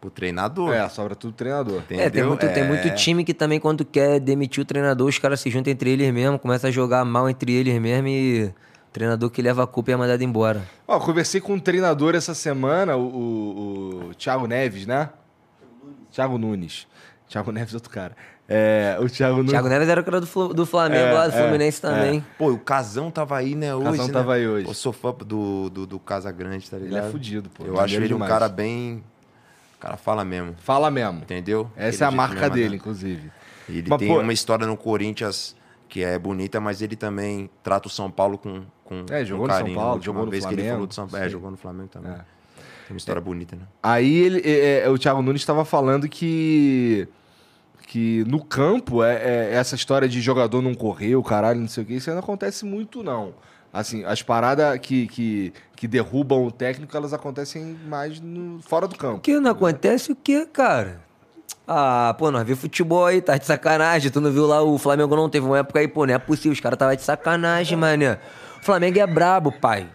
Pro 0.00 0.10
treinador. 0.10 0.72
É, 0.72 0.88
sobra 0.88 1.16
tudo 1.16 1.32
treinador. 1.32 1.78
Entendeu? 1.80 2.04
É, 2.06 2.10
tem 2.10 2.22
muito, 2.22 2.40
tem 2.40 2.62
É. 2.62 2.66
muito 2.68 2.94
time 2.94 3.24
que 3.24 3.34
também, 3.34 3.58
quando 3.58 3.84
quer 3.84 4.20
demitir 4.20 4.62
o 4.62 4.64
treinador, 4.64 5.08
os 5.08 5.18
caras 5.18 5.40
se 5.40 5.50
juntam 5.50 5.72
entre 5.72 5.90
eles 5.90 6.12
mesmo, 6.12 6.38
começa 6.38 6.68
a 6.68 6.70
jogar 6.70 7.04
mal 7.04 7.28
entre 7.28 7.52
eles 7.52 7.80
mesmo 7.80 8.06
e 8.06 8.44
o 8.44 8.54
treinador 8.92 9.28
que 9.28 9.42
leva 9.42 9.64
a 9.64 9.66
culpa 9.66 9.90
é 9.90 9.96
mandado 9.96 10.22
embora. 10.22 10.62
Ó, 10.86 11.00
conversei 11.00 11.40
com 11.40 11.54
um 11.54 11.58
treinador 11.58 12.14
essa 12.14 12.32
semana, 12.32 12.96
o, 12.96 13.00
o, 13.02 14.08
o 14.10 14.14
Thiago 14.14 14.46
Neves, 14.46 14.86
né? 14.86 15.10
Thiago 16.12 16.38
Nunes. 16.38 16.86
Thiago 17.28 17.50
Neves 17.52 17.74
é 17.74 17.76
outro 17.76 17.90
cara. 17.90 18.16
É, 18.48 18.96
o 19.00 19.08
Thiago 19.10 19.38
Nunes. 19.38 19.50
Thiago 19.50 19.68
Neves 19.68 19.88
era 19.88 20.00
o 20.00 20.04
cara 20.04 20.20
do, 20.20 20.54
do 20.54 20.64
Flamengo 20.64 21.06
É, 21.08 21.12
lá, 21.12 21.26
do 21.28 21.34
é, 21.36 21.42
Fluminense 21.42 21.82
também. 21.82 22.24
Pô, 22.38 22.52
o 22.52 22.58
Casão 22.58 23.10
tava 23.10 23.36
aí, 23.36 23.54
né, 23.54 23.74
hoje. 23.74 23.84
Casão 23.90 24.06
né? 24.06 24.12
tava 24.12 24.34
aí 24.34 24.46
hoje. 24.48 24.66
Eu 24.68 24.74
sou 24.74 24.92
fã 24.92 25.12
do, 25.12 25.68
do, 25.68 25.86
do 25.86 25.98
Casa 25.98 26.30
Grande, 26.32 26.70
tá 26.70 26.76
Ele 26.76 26.86
ligado? 26.86 27.08
é 27.08 27.10
fudido, 27.10 27.50
pô. 27.50 27.64
Eu 27.66 27.78
acho 27.80 27.94
ele 27.96 28.06
demais. 28.08 28.30
um 28.30 28.32
cara 28.34 28.48
bem... 28.48 29.02
O 29.78 29.80
cara 29.80 29.96
fala 29.96 30.24
mesmo, 30.24 30.54
Fala 30.58 30.90
mesmo. 30.90 31.20
entendeu? 31.20 31.70
Essa 31.76 32.04
Aquele 32.04 32.04
é 32.04 32.06
a 32.06 32.10
marca 32.10 32.50
dele, 32.50 32.70
né? 32.70 32.76
inclusive. 32.76 33.30
Ele 33.68 33.84
Mas, 33.88 33.98
tem 33.98 34.08
pô- 34.08 34.20
uma 34.20 34.32
história 34.32 34.66
no 34.66 34.76
Corinthians 34.76 35.54
que 35.88 36.02
é 36.02 36.18
bonita, 36.18 36.60
mas 36.60 36.82
ele 36.82 36.96
também 36.96 37.48
trata 37.62 37.86
o 37.88 37.90
São 37.90 38.10
Paulo 38.10 38.36
com, 38.36 38.62
com 38.84 39.04
É, 39.10 39.24
jogou 39.24 39.46
com 39.46 39.48
no 39.48 39.54
São 39.54 39.62
carinho. 39.62 39.78
Paulo, 39.78 40.02
jogou 40.02 40.24
no 40.24 40.30
vez 40.30 40.44
que 40.44 40.48
ele 40.52 40.56
Flamengo. 40.62 40.74
falou 40.74 40.86
do 40.88 40.94
São 40.94 41.08
Paulo. 41.08 41.24
É, 41.24 41.28
jogou 41.28 41.50
no 41.50 41.56
Flamengo 41.56 41.88
também. 41.88 42.10
É. 42.12 42.14
Tem 42.16 42.24
uma 42.94 42.96
história 42.98 43.20
bonita, 43.22 43.54
né? 43.56 43.62
Aí 43.82 44.16
ele, 44.16 44.40
é, 44.44 44.80
é, 44.84 44.90
o 44.90 44.98
Thiago 44.98 45.22
Nunes 45.22 45.42
estava 45.42 45.64
falando 45.64 46.08
que 46.08 47.06
que 47.86 48.22
no 48.26 48.44
campo 48.44 49.02
é, 49.02 49.14
é, 49.14 49.54
essa 49.54 49.74
história 49.74 50.06
de 50.08 50.20
jogador 50.20 50.60
não 50.60 50.74
correr, 50.74 51.16
o 51.16 51.22
caralho, 51.22 51.58
não 51.60 51.68
sei 51.68 51.84
o 51.84 51.86
que, 51.86 51.94
isso 51.94 52.10
não 52.10 52.18
acontece 52.18 52.64
muito 52.66 53.02
não. 53.02 53.32
Assim, 53.78 54.04
as 54.04 54.20
paradas 54.22 54.76
que, 54.80 55.06
que, 55.06 55.52
que 55.76 55.86
derrubam 55.86 56.44
o 56.44 56.50
técnico, 56.50 56.96
elas 56.96 57.14
acontecem 57.14 57.78
mais 57.86 58.18
no, 58.18 58.60
fora 58.60 58.88
do 58.88 58.96
campo. 58.96 59.20
que 59.20 59.38
não 59.38 59.52
acontece 59.52 60.10
o 60.10 60.16
que, 60.16 60.44
cara? 60.46 61.00
Ah, 61.64 62.12
pô, 62.18 62.28
nós 62.32 62.42
vimos 62.44 62.60
futebol 62.60 63.06
aí, 63.06 63.22
tá 63.22 63.38
de 63.38 63.46
sacanagem. 63.46 64.10
Tu 64.10 64.20
não 64.20 64.32
viu 64.32 64.48
lá 64.48 64.60
o 64.62 64.78
Flamengo 64.78 65.14
não 65.14 65.30
teve 65.30 65.46
uma 65.46 65.58
época 65.58 65.78
aí, 65.78 65.86
pô, 65.86 66.04
não 66.04 66.12
é 66.12 66.18
possível. 66.18 66.50
Os 66.50 66.58
caras 66.58 66.76
tava 66.76 66.96
de 66.96 67.02
sacanagem, 67.02 67.78
mané. 67.78 68.18
O 68.60 68.64
Flamengo 68.64 68.98
é 68.98 69.06
brabo, 69.06 69.52
pai. 69.52 69.88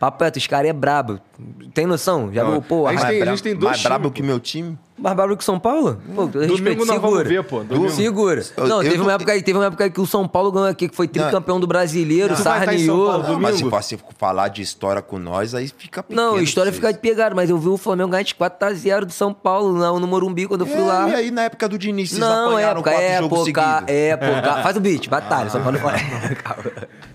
Papo 0.00 0.24
reto, 0.24 0.38
os 0.38 0.46
caras 0.46 0.70
é 0.70 0.72
brabo. 0.72 1.20
Tem 1.74 1.84
noção? 1.86 2.32
Já 2.32 2.42
Não, 2.42 2.52
viu, 2.52 2.62
pô, 2.62 2.86
a 2.86 2.92
gente 2.92 3.06
tem- 3.06 3.20
bra- 3.20 3.36
tem 3.36 3.54
dois 3.54 3.70
mais 3.72 3.82
brabo 3.82 4.10
que 4.10 4.22
meu 4.22 4.40
time. 4.40 4.78
mais 4.98 5.14
brabo 5.16 5.36
que 5.36 5.44
São 5.44 5.58
Paulo? 5.58 6.00
Pô, 6.14 6.24
respeito, 6.24 6.56
Domingo 6.56 6.84
nós 6.86 7.00
vamos 7.00 7.22
ver, 7.28 7.44
pô, 7.44 7.62
domingo. 7.62 7.90
Segura. 7.90 8.42
Eu- 8.56 8.66
não, 8.66 8.76
eu 8.78 8.82
teve, 8.84 8.96
tô- 8.96 9.02
uma 9.02 9.12
época 9.12 9.32
aí, 9.32 9.42
teve 9.42 9.58
uma 9.58 9.66
época 9.66 9.84
aí 9.84 9.90
que 9.90 10.00
o 10.00 10.06
São 10.06 10.26
Paulo 10.26 10.50
ganhou 10.52 10.68
aqui, 10.68 10.88
que 10.88 10.96
foi 10.96 11.06
tricampeão 11.06 11.60
do 11.60 11.66
brasileiro, 11.66 12.34
sarneou. 12.36 13.22
Não, 13.22 13.38
mas 13.40 13.56
se 13.56 13.64
você 13.64 13.98
falar 14.18 14.48
de 14.48 14.62
história 14.62 15.00
com 15.02 15.18
nós, 15.18 15.54
aí 15.54 15.68
fica 15.68 16.02
pequeno. 16.02 16.20
Não, 16.30 16.36
a 16.36 16.42
história 16.42 16.72
fica 16.72 16.90
de 16.92 16.98
pegada, 16.98 17.34
mas 17.34 17.48
eu 17.50 17.58
vi 17.58 17.68
o 17.68 17.76
Flamengo 17.76 18.10
ganhar 18.10 18.22
de 18.22 18.34
4x0 18.34 19.04
do 19.04 19.12
São 19.12 19.32
Paulo 19.34 19.72
no, 19.74 20.00
no 20.00 20.06
Morumbi 20.06 20.46
quando 20.46 20.62
eu 20.62 20.66
fui 20.66 20.80
É, 20.80 20.84
lá. 20.86 21.08
E 21.10 21.14
aí, 21.14 21.30
na 21.30 21.42
época 21.42 21.68
do 21.68 21.78
Diniz, 21.78 22.08
vocês 22.10 22.20
Não, 22.20 22.48
apanharam 22.50 22.80
época, 22.80 22.90
quatro 22.90 23.22
jogos 23.22 23.48
época, 23.48 23.62
seguidos. 23.84 23.94
época. 23.94 24.62
Faz 24.62 24.76
o 24.76 24.80
beat, 24.80 25.08
batalha. 25.08 25.50
São 25.50 25.62
Paulo 25.62 25.78
Calma. 26.42 26.62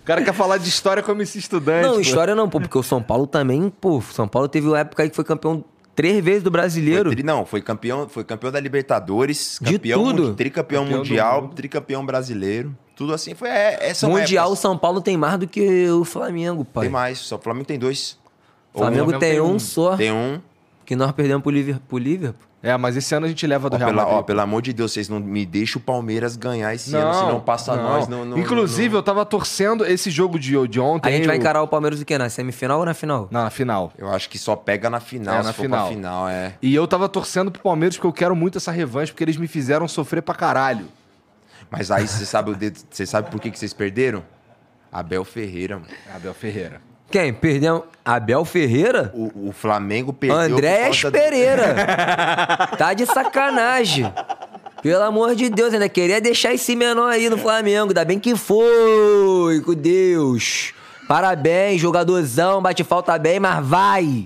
O 0.06 0.08
cara 0.08 0.22
quer 0.24 0.34
falar 0.36 0.58
de 0.60 0.70
história 0.70 1.02
como 1.02 1.20
esse 1.24 1.40
estudante. 1.40 1.88
Não, 1.88 1.96
pô. 1.96 2.00
história 2.00 2.36
não, 2.36 2.48
pô, 2.48 2.60
porque 2.62 2.78
o 2.78 2.84
São 2.84 3.02
Paulo 3.02 3.26
também, 3.26 3.74
pô, 3.82 4.00
São 4.02 4.28
Paulo 4.28 4.48
teve 4.48 4.68
uma 4.68 4.78
época 4.78 5.02
aí 5.02 5.10
que 5.10 5.16
foi 5.16 5.26
campeão 5.26 5.66
três 5.96 6.24
vezes 6.24 6.44
do 6.44 6.52
brasileiro. 6.52 7.06
Foi 7.10 7.16
tri- 7.16 7.24
não, 7.24 7.44
foi 7.44 7.60
campeão, 7.60 8.08
foi 8.08 8.24
campeão 8.24 8.52
da 8.52 8.60
Libertadores, 8.60 9.58
De 9.60 9.74
campeão, 9.74 10.04
tudo. 10.04 10.24
mun- 10.28 10.34
tricampeão 10.36 10.84
Campeão 10.84 10.98
mundial, 11.00 11.48
tricampeão 11.56 12.06
brasileiro. 12.06 12.78
Tudo 12.96 13.16
assim 13.16 13.34
foi. 13.34 13.50
É, 13.50 13.90
essa 13.90 14.06
é 14.06 14.10
Mundial, 14.10 14.46
o 14.46 14.50
época- 14.52 14.62
São 14.62 14.78
Paulo 14.78 15.02
tem 15.02 15.18
mais 15.18 15.40
do 15.40 15.48
que 15.48 15.90
o 15.90 16.06
Flamengo, 16.06 16.64
pai. 16.64 16.84
Tem 16.84 16.92
mais. 16.92 17.18
Só 17.18 17.36
o 17.38 17.40
Flamengo 17.40 17.66
tem 17.66 17.80
dois. 17.80 18.16
O 18.74 18.78
Flamengo 18.78 19.04
Flamengo 19.06 19.20
tem, 19.20 19.32
tem 19.32 19.42
um 19.42 19.56
um. 19.56 19.60
só, 19.60 19.98
Tem 19.98 20.12
um. 20.12 20.40
que 20.86 20.96
nós 20.96 21.12
perdemos 21.14 21.42
pro 21.42 21.52
Liverpool. 21.52 21.84
Pro 21.90 21.98
Liverpool. 21.98 22.48
É, 22.68 22.76
mas 22.78 22.98
esse 22.98 23.14
ano 23.14 23.26
a 23.28 23.30
gente 23.30 23.46
leva 23.46 23.70
do 23.70 23.76
Ó, 23.76 23.78
Real 23.78 23.90
pela- 23.92 24.02
Madrid. 24.04 24.20
ó, 24.20 24.24
pelo 24.24 24.42
amor 24.42 24.62
de 24.62 24.74
Deus, 24.74 24.92
vocês 24.92 25.08
não 25.08 25.20
me 25.20 25.46
deixem 25.46 25.78
o 25.78 25.80
Palmeiras 25.80 26.36
ganhar 26.36 26.74
esse 26.74 26.96
ano, 26.96 27.14
senão 27.14 27.40
passa 27.40 27.76
não. 27.76 27.84
nós. 27.84 28.08
Não, 28.08 28.26
não, 28.26 28.38
Inclusive, 28.40 28.90
não- 28.90 29.00
eu 29.00 29.04
tava 29.04 29.24
torcendo 29.26 29.86
esse 29.86 30.10
jogo 30.10 30.40
de, 30.40 30.68
de 30.68 30.80
ontem. 30.80 31.08
A 31.10 31.12
gente 31.12 31.28
vai 31.28 31.36
eu- 31.36 31.40
encarar 31.40 31.62
o 31.62 31.68
Palmeiras 31.68 32.02
o 32.02 32.06
quê? 32.06 32.18
Na 32.18 32.28
semifinal 32.28 32.80
ou 32.80 32.86
na 32.86 32.94
final? 32.96 33.28
Não, 33.30 33.44
na 33.44 33.50
final. 33.50 33.94
Eu 33.98 34.10
acho 34.12 34.28
que 34.30 34.40
só 34.40 34.56
pega 34.56 34.90
na 34.90 35.00
final, 35.00 35.36
É, 35.36 35.42
se 35.42 35.48
na 35.48 35.54
for 35.54 35.62
final. 35.62 35.86
pra 35.86 35.96
final, 35.96 36.28
é. 36.28 36.54
E 36.62 36.74
eu 36.74 36.88
tava 36.88 37.08
torcendo 37.08 37.52
pro 37.52 37.62
Palmeiras 37.62 37.96
porque 37.98 38.08
eu 38.08 38.14
quero 38.14 38.36
muito 38.36 38.58
essa 38.58 38.72
revanche, 38.72 39.12
porque 39.12 39.24
eles 39.24 39.38
me 39.38 39.48
fizeram 39.48 39.88
sofrer 39.88 40.22
pra 40.24 40.34
caralho. 40.34 40.88
Mas 41.70 41.92
aí 41.92 42.08
você 42.08 42.26
sabe, 42.26 42.52
o 42.52 42.56
dedo- 42.56 42.80
você 42.90 43.06
sabe 43.06 43.30
por 43.30 43.40
que, 43.40 43.52
que 43.52 43.60
vocês 43.60 43.74
perderam? 43.74 44.24
Abel 44.92 45.24
Ferreira, 45.26 45.76
mano. 45.76 45.88
Abel 46.16 46.34
Ferreira. 46.34 46.82
Quem? 47.10 47.34
Perdemos? 47.34 47.84
Abel 48.04 48.44
Ferreira? 48.46 49.12
O, 49.16 49.50
o 49.50 49.52
Flamengo 49.52 50.12
perdeu. 50.14 50.38
Andréas 50.38 51.00
falta 51.00 51.18
Pereira. 51.18 51.76
tá 52.78 52.94
de 52.94 53.06
sacanagem. 53.06 54.12
Pelo 54.82 55.02
amor 55.04 55.34
de 55.36 55.50
Deus, 55.50 55.74
ainda 55.74 55.90
queria 55.90 56.22
deixar 56.22 56.54
esse 56.54 56.76
menor 56.76 57.10
aí 57.12 57.30
no 57.30 57.38
Flamengo. 57.38 57.88
Ainda 57.88 58.06
bem 58.06 58.20
que 58.20 58.36
foi, 58.36 59.62
com 59.66 59.74
Deus. 59.74 60.74
Parabéns, 61.08 61.82
jogadorzão, 61.82 62.62
bate 62.62 62.84
falta 62.84 63.18
bem, 63.18 63.40
mas 63.40 63.66
vai. 63.66 64.26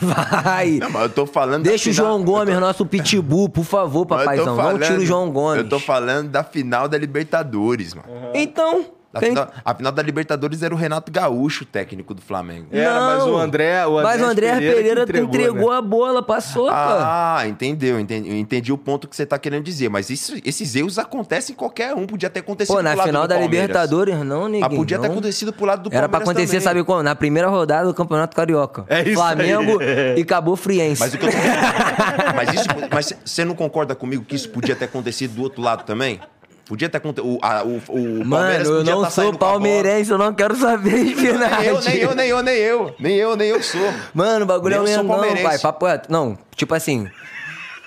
Vai. 0.00 0.72
Não, 0.80 0.90
mas 0.90 1.02
eu 1.02 1.08
tô 1.08 1.26
falando 1.26 1.62
Deixa 1.64 1.90
o 1.90 1.92
final- 1.94 2.06
João 2.12 2.24
Gomes, 2.24 2.58
nosso 2.58 2.84
pitbull, 2.84 3.48
por 3.48 3.64
favor, 3.64 4.00
tô 4.06 4.16
papaizão. 4.16 4.46
Não 4.46 4.56
falando- 4.56 4.82
tira 4.82 4.98
o 4.98 5.06
João 5.06 5.30
Gomes. 5.30 5.58
Eu 5.62 5.68
tô 5.68 5.78
falando 5.78 6.28
da 6.30 6.42
final 6.44 6.88
da 6.88 6.98
Libertadores, 6.98 7.94
mano. 7.94 8.08
Então, 8.34 8.84
A 9.16 9.20
final, 9.20 9.48
a 9.64 9.74
final 9.74 9.92
da 9.92 10.02
Libertadores 10.02 10.62
era 10.62 10.74
o 10.74 10.76
Renato 10.76 11.10
Gaúcho, 11.10 11.64
o 11.64 11.66
técnico 11.66 12.12
do 12.14 12.20
Flamengo. 12.22 12.66
Era, 12.72 13.00
mas 13.00 13.22
o 13.24 13.36
André- 13.36 13.86
o 13.86 14.02
mas 14.02 14.20
o 14.20 14.24
André 14.24 14.52
Pereira 14.52 14.74
Pereira, 14.76 15.02
entregou, 15.02 15.28
entregou 15.28 15.70
né? 15.70 15.76
a 15.78 15.82
bola, 15.82 16.22
passou, 16.22 16.66
cara. 16.68 17.36
Ah, 17.38 17.48
entendeu, 17.48 17.98
entendi, 17.98 18.36
entendi 18.38 18.72
o 18.72 18.78
ponto 18.78 19.08
que 19.08 19.16
você 19.16 19.24
tá 19.26 19.38
querendo 19.38 19.64
dizer. 19.64 19.88
Mas 19.88 20.10
isso- 20.10 20.34
esses 20.44 20.74
erros 20.76 20.98
acontecem 20.98 21.52
em 21.54 21.56
qualquer 21.56 21.94
um. 21.94 22.06
Podia 22.06 22.28
ter 22.30 22.40
acontecido 22.40 22.76
Pô, 22.76 22.82
na 22.82 22.90
pro 22.90 22.98
lado 22.98 23.06
final 23.08 23.22
do 23.22 23.28
da 23.28 23.34
Palmeiras. 23.36 23.66
Libertadores, 23.68 24.18
não, 24.24 24.46
ninguém. 24.48 24.62
Ah, 24.64 24.68
podia 24.68 24.98
ter 24.98 25.06
não. 25.08 25.12
acontecido 25.14 25.52
pro 25.52 25.64
lado 25.66 25.88
do 25.88 25.94
Era 25.96 26.08
pra 26.08 26.18
acontecer, 26.18 26.46
também. 26.46 26.60
sabe 26.60 26.84
quando? 26.84 27.02
Na 27.04 27.14
primeira 27.14 27.48
rodada 27.48 27.86
do 27.86 27.94
Campeonato 27.94 28.36
Carioca. 28.36 28.84
É 28.88 29.02
isso 29.02 29.14
Flamengo 29.14 29.80
aí. 29.80 30.18
e 30.20 30.24
Cabo 30.24 30.54
Friense. 30.56 31.00
Mas, 31.00 31.14
o 31.14 31.18
que 31.18 31.26
eu 31.26 31.30
tô... 31.30 31.36
mas, 32.36 32.52
isso, 32.54 32.66
mas 32.92 33.12
você 33.24 33.44
não 33.44 33.54
concorda 33.54 33.94
comigo 33.94 34.24
que 34.24 34.34
isso 34.36 34.48
podia 34.50 34.74
ter 34.76 34.84
acontecido 34.86 35.34
do 35.34 35.42
outro 35.42 35.62
lado 35.62 35.84
também? 35.84 36.20
Podia 36.66 36.88
ter 36.88 36.98
acontecido. 36.98 37.28
O, 37.28 37.38
o, 37.38 38.22
o 38.22 38.26
Mano, 38.26 38.64
eu 38.64 38.84
não 38.84 39.02
tá 39.02 39.10
sou 39.10 39.32
palmeirense, 39.38 40.10
eu 40.10 40.18
não 40.18 40.34
quero 40.34 40.56
saber 40.56 41.04
de 41.04 41.14
Nem 41.14 41.24
eu, 41.64 41.80
nem 41.80 41.96
eu, 41.96 42.14
nem 42.14 42.28
eu, 42.28 42.42
nem 42.42 42.54
eu. 42.56 42.94
Nem 42.98 43.14
eu, 43.14 43.36
nem 43.36 43.48
eu 43.50 43.62
sou. 43.62 43.80
Mano, 44.12 44.44
o 44.44 44.46
bagulho 44.48 44.74
é 44.74 44.80
o 44.80 44.82
Nem 44.82 44.94
sou 44.94 45.04
Mengão, 45.04 45.16
palmeirense. 45.16 45.44
pai. 45.48 45.58
Papo 45.60 45.86
reto. 45.86 46.10
Não, 46.12 46.36
tipo 46.56 46.74
assim. 46.74 47.08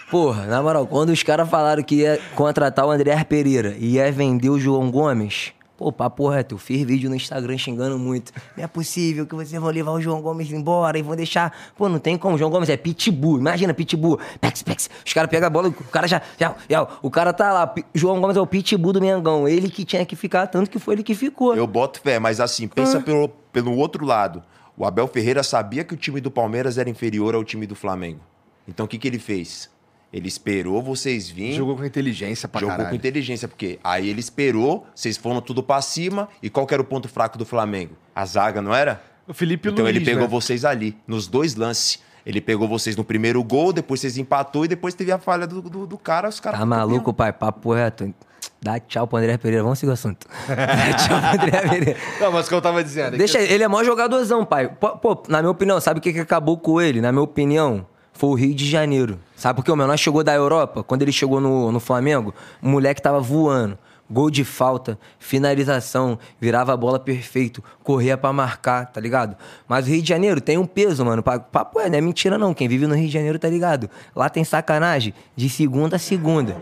Porra, 0.10 0.46
na 0.46 0.62
moral, 0.64 0.88
quando 0.88 1.10
os 1.10 1.22
caras 1.22 1.48
falaram 1.50 1.84
que 1.84 1.96
ia 1.96 2.20
contratar 2.36 2.86
o 2.86 2.90
André 2.90 3.22
Pereira 3.26 3.76
e 3.78 3.96
ia 3.96 4.12
vender 4.12 4.50
o 4.50 4.58
João 4.60 4.90
Gomes, 4.90 5.52
pô, 5.80 5.94
papo 5.94 6.28
reto, 6.28 6.56
eu 6.56 6.60
fiz 6.60 6.86
vídeo 6.86 7.10
no 7.10 7.16
Instagram 7.16 7.58
xingando 7.58 7.98
muito. 7.98 8.34
Não 8.58 8.66
é 8.66 8.68
possível 8.68 9.26
que 9.26 9.34
vocês 9.34 9.60
vão 9.62 9.72
levar 9.72 9.92
o 9.92 10.02
João 10.02 10.22
Gomes 10.22 10.52
embora 10.52 11.00
e 11.00 11.02
vão 11.02 11.16
deixar. 11.16 11.58
Pô, 11.78 11.88
não 11.88 12.00
tem 12.00 12.18
como. 12.18 12.36
O 12.36 12.38
João 12.38 12.52
Gomes 12.52 12.68
é 12.68 12.76
pitbull. 12.76 13.40
Imagina, 13.40 13.74
pitbull. 13.74 14.20
Pex, 14.42 14.62
pex. 14.62 14.90
Os 15.06 15.14
caras 15.14 15.32
pegam 15.32 15.48
a 15.48 15.50
bola, 15.50 15.70
o 15.70 15.74
cara 15.74 16.06
já, 16.06 16.22
já, 16.38 16.54
já. 16.70 16.86
O 17.02 17.10
cara 17.10 17.32
tá 17.32 17.54
lá. 17.54 17.74
João 17.96 18.20
Gomes 18.20 18.36
é 18.36 18.42
o 18.42 18.46
pitbull 18.46 18.92
do 18.92 19.00
Mengão. 19.00 19.48
Ele 19.48 19.70
que 19.70 19.86
tinha 19.86 20.06
que 20.06 20.18
ficar, 20.18 20.48
tanto 20.48 20.70
que 20.70 20.78
foi 20.78 20.96
ele 20.96 21.04
que 21.04 21.16
ficou. 21.16 21.56
Eu 21.56 21.66
boto 21.66 22.02
fé, 22.02 22.20
mas 22.20 22.42
assim, 22.42 22.68
pensa 22.68 23.00
pelo, 23.00 23.30
pelo 23.30 23.74
outro 23.78 24.06
lado. 24.06 24.44
O 24.76 24.86
Abel 24.86 25.08
Ferreira 25.08 25.44
sabia 25.44 25.86
que 25.86 25.94
o 25.94 25.98
time 25.98 26.20
do 26.20 26.30
Palmeiras 26.30 26.78
era 26.78 26.90
inferior 26.90 27.36
ao 27.36 27.44
time 27.46 27.66
do 27.66 27.76
Flamengo. 27.76 28.20
Então 28.68 28.86
o 28.86 28.90
que, 28.90 28.98
que 28.98 29.08
ele 29.08 29.20
fez? 29.20 29.70
Ele 30.12 30.28
esperou 30.28 30.82
vocês 30.82 31.30
virem. 31.30 31.54
Jogou 31.54 31.78
com 31.78 31.86
inteligência 31.86 32.48
pra 32.48 32.60
Jogou 32.60 32.76
caralho. 32.76 32.90
com 32.90 32.96
inteligência, 32.96 33.48
porque 33.48 33.80
aí 33.84 34.10
ele 34.10 34.20
esperou, 34.20 34.88
vocês 34.94 35.18
foram 35.18 35.40
tudo 35.40 35.62
pra 35.62 35.82
cima, 35.82 36.28
e 36.42 36.50
qual 36.50 36.66
que 36.66 36.74
era 36.74 36.82
o 36.82 36.86
ponto 36.86 37.08
fraco 37.08 37.38
do 37.38 37.46
Flamengo? 37.46 37.96
A 38.16 38.26
zaga, 38.26 38.62
não 38.62 38.74
era? 38.74 39.02
O 39.28 39.34
Felipe 39.34 39.70
então 39.70 39.84
Luiz, 39.84 39.96
ele 39.96 40.04
pegou 40.04 40.24
né? 40.24 40.28
vocês 40.28 40.66
ali, 40.66 40.98
nos 41.08 41.28
dois 41.28 41.56
lances. 41.56 42.00
Ele 42.26 42.42
pegou 42.42 42.68
vocês 42.68 42.96
no 42.96 43.04
primeiro 43.04 43.44
gol, 43.44 43.72
depois 43.72 44.02
vocês 44.02 44.18
empatou 44.18 44.66
e 44.66 44.68
depois 44.68 44.94
teve 44.94 45.12
a 45.12 45.18
falha 45.20 45.48
do, 45.48 45.62
do, 45.62 45.88
do 45.88 45.98
cara, 45.98 46.28
os 46.28 46.40
caras... 46.40 46.60
Tá 46.60 46.66
maluco, 46.66 47.14
pai? 47.14 47.32
Papo 47.32 47.74
reto. 47.74 48.14
Dá 48.62 48.80
tchau 48.80 49.08
pro 49.08 49.18
André 49.18 49.38
Pereira. 49.38 49.64
Vamos 49.64 49.80
seguir 49.80 49.92
o 49.92 49.94
assunto. 49.94 50.28
Dá 50.48 50.94
tchau 50.94 51.20
pro 51.20 51.44
André 51.44 51.70
Pereira. 51.70 52.00
Não, 52.20 52.32
mas 52.32 52.46
o 52.46 52.50
que 52.50 52.56
eu 52.56 52.62
tava 52.62 52.84
dizendo... 52.84 53.16
é 53.16 53.18
Deixa 53.18 53.38
que... 53.38 53.46
ele, 53.46 53.54
ele 53.54 53.64
é 53.64 53.68
maior 53.68 53.86
jogadorzão, 53.86 54.44
pai. 54.46 54.68
Pô, 54.68 54.98
pô, 54.98 55.24
na 55.30 55.42
minha 55.42 55.52
opinião, 55.52 55.80
sabe 55.80 56.00
o 56.00 56.02
que, 56.02 56.12
que 56.12 56.20
acabou 56.20 56.58
com 56.58 56.82
ele? 56.82 57.00
Na 57.00 57.12
minha 57.12 57.24
opinião, 57.24 57.86
foi 58.20 58.30
o 58.32 58.34
Rio 58.34 58.54
de 58.54 58.70
Janeiro. 58.70 59.18
Sabe 59.34 59.56
por 59.58 59.64
quê? 59.66 59.72
O 59.72 59.76
menor 59.78 59.98
chegou 59.98 60.24
da 60.26 60.34
Europa, 60.36 60.84
quando 60.84 61.04
ele 61.04 61.12
chegou 61.14 61.40
no, 61.40 61.72
no 61.72 61.80
Flamengo, 61.80 62.34
o 62.62 62.68
moleque 62.68 63.02
tava 63.02 63.20
voando. 63.22 63.78
Gol 64.12 64.30
de 64.32 64.44
falta, 64.44 64.98
finalização, 65.20 66.18
virava 66.42 66.74
a 66.74 66.78
bola 66.78 67.00
perfeito, 67.00 67.64
corria 67.84 68.18
pra 68.18 68.34
marcar, 68.34 68.88
tá 68.88 69.00
ligado? 69.00 69.38
Mas 69.68 69.86
o 69.86 69.90
Rio 69.92 70.02
de 70.02 70.10
Janeiro 70.10 70.42
tem 70.42 70.58
um 70.58 70.66
peso, 70.66 71.06
mano. 71.06 71.22
Pa- 71.24 71.40
Papo 71.40 71.80
é, 71.80 71.90
não 71.90 71.98
é 71.98 72.02
mentira 72.02 72.38
não. 72.38 72.54
Quem 72.54 72.68
vive 72.68 72.88
no 72.88 72.96
Rio 72.96 73.08
de 73.08 73.14
Janeiro 73.14 73.40
tá 73.40 73.48
ligado. 73.48 73.90
Lá 74.16 74.28
tem 74.28 74.44
sacanagem 74.44 75.14
de 75.36 75.48
segunda 75.50 75.96
a 75.96 76.00
segunda. 76.00 76.58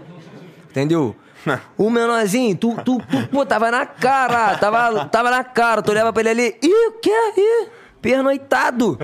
Entendeu? 0.69 1.15
O 1.77 1.89
menorzinho, 1.89 2.55
tu, 2.57 2.75
tu, 2.83 2.99
tu, 2.99 3.27
pô, 3.31 3.45
tava 3.45 3.71
na 3.71 3.85
cara, 3.85 4.57
tava, 4.57 5.05
tava 5.05 5.31
na 5.31 5.43
cara, 5.45 5.81
tu 5.81 5.91
olhava 5.91 6.11
pra 6.11 6.19
ele 6.21 6.29
ali, 6.29 6.55
ih, 6.61 6.87
o 6.89 6.91
que? 6.99 7.09
Ih, 7.37 7.67
pernoitado. 8.11 8.97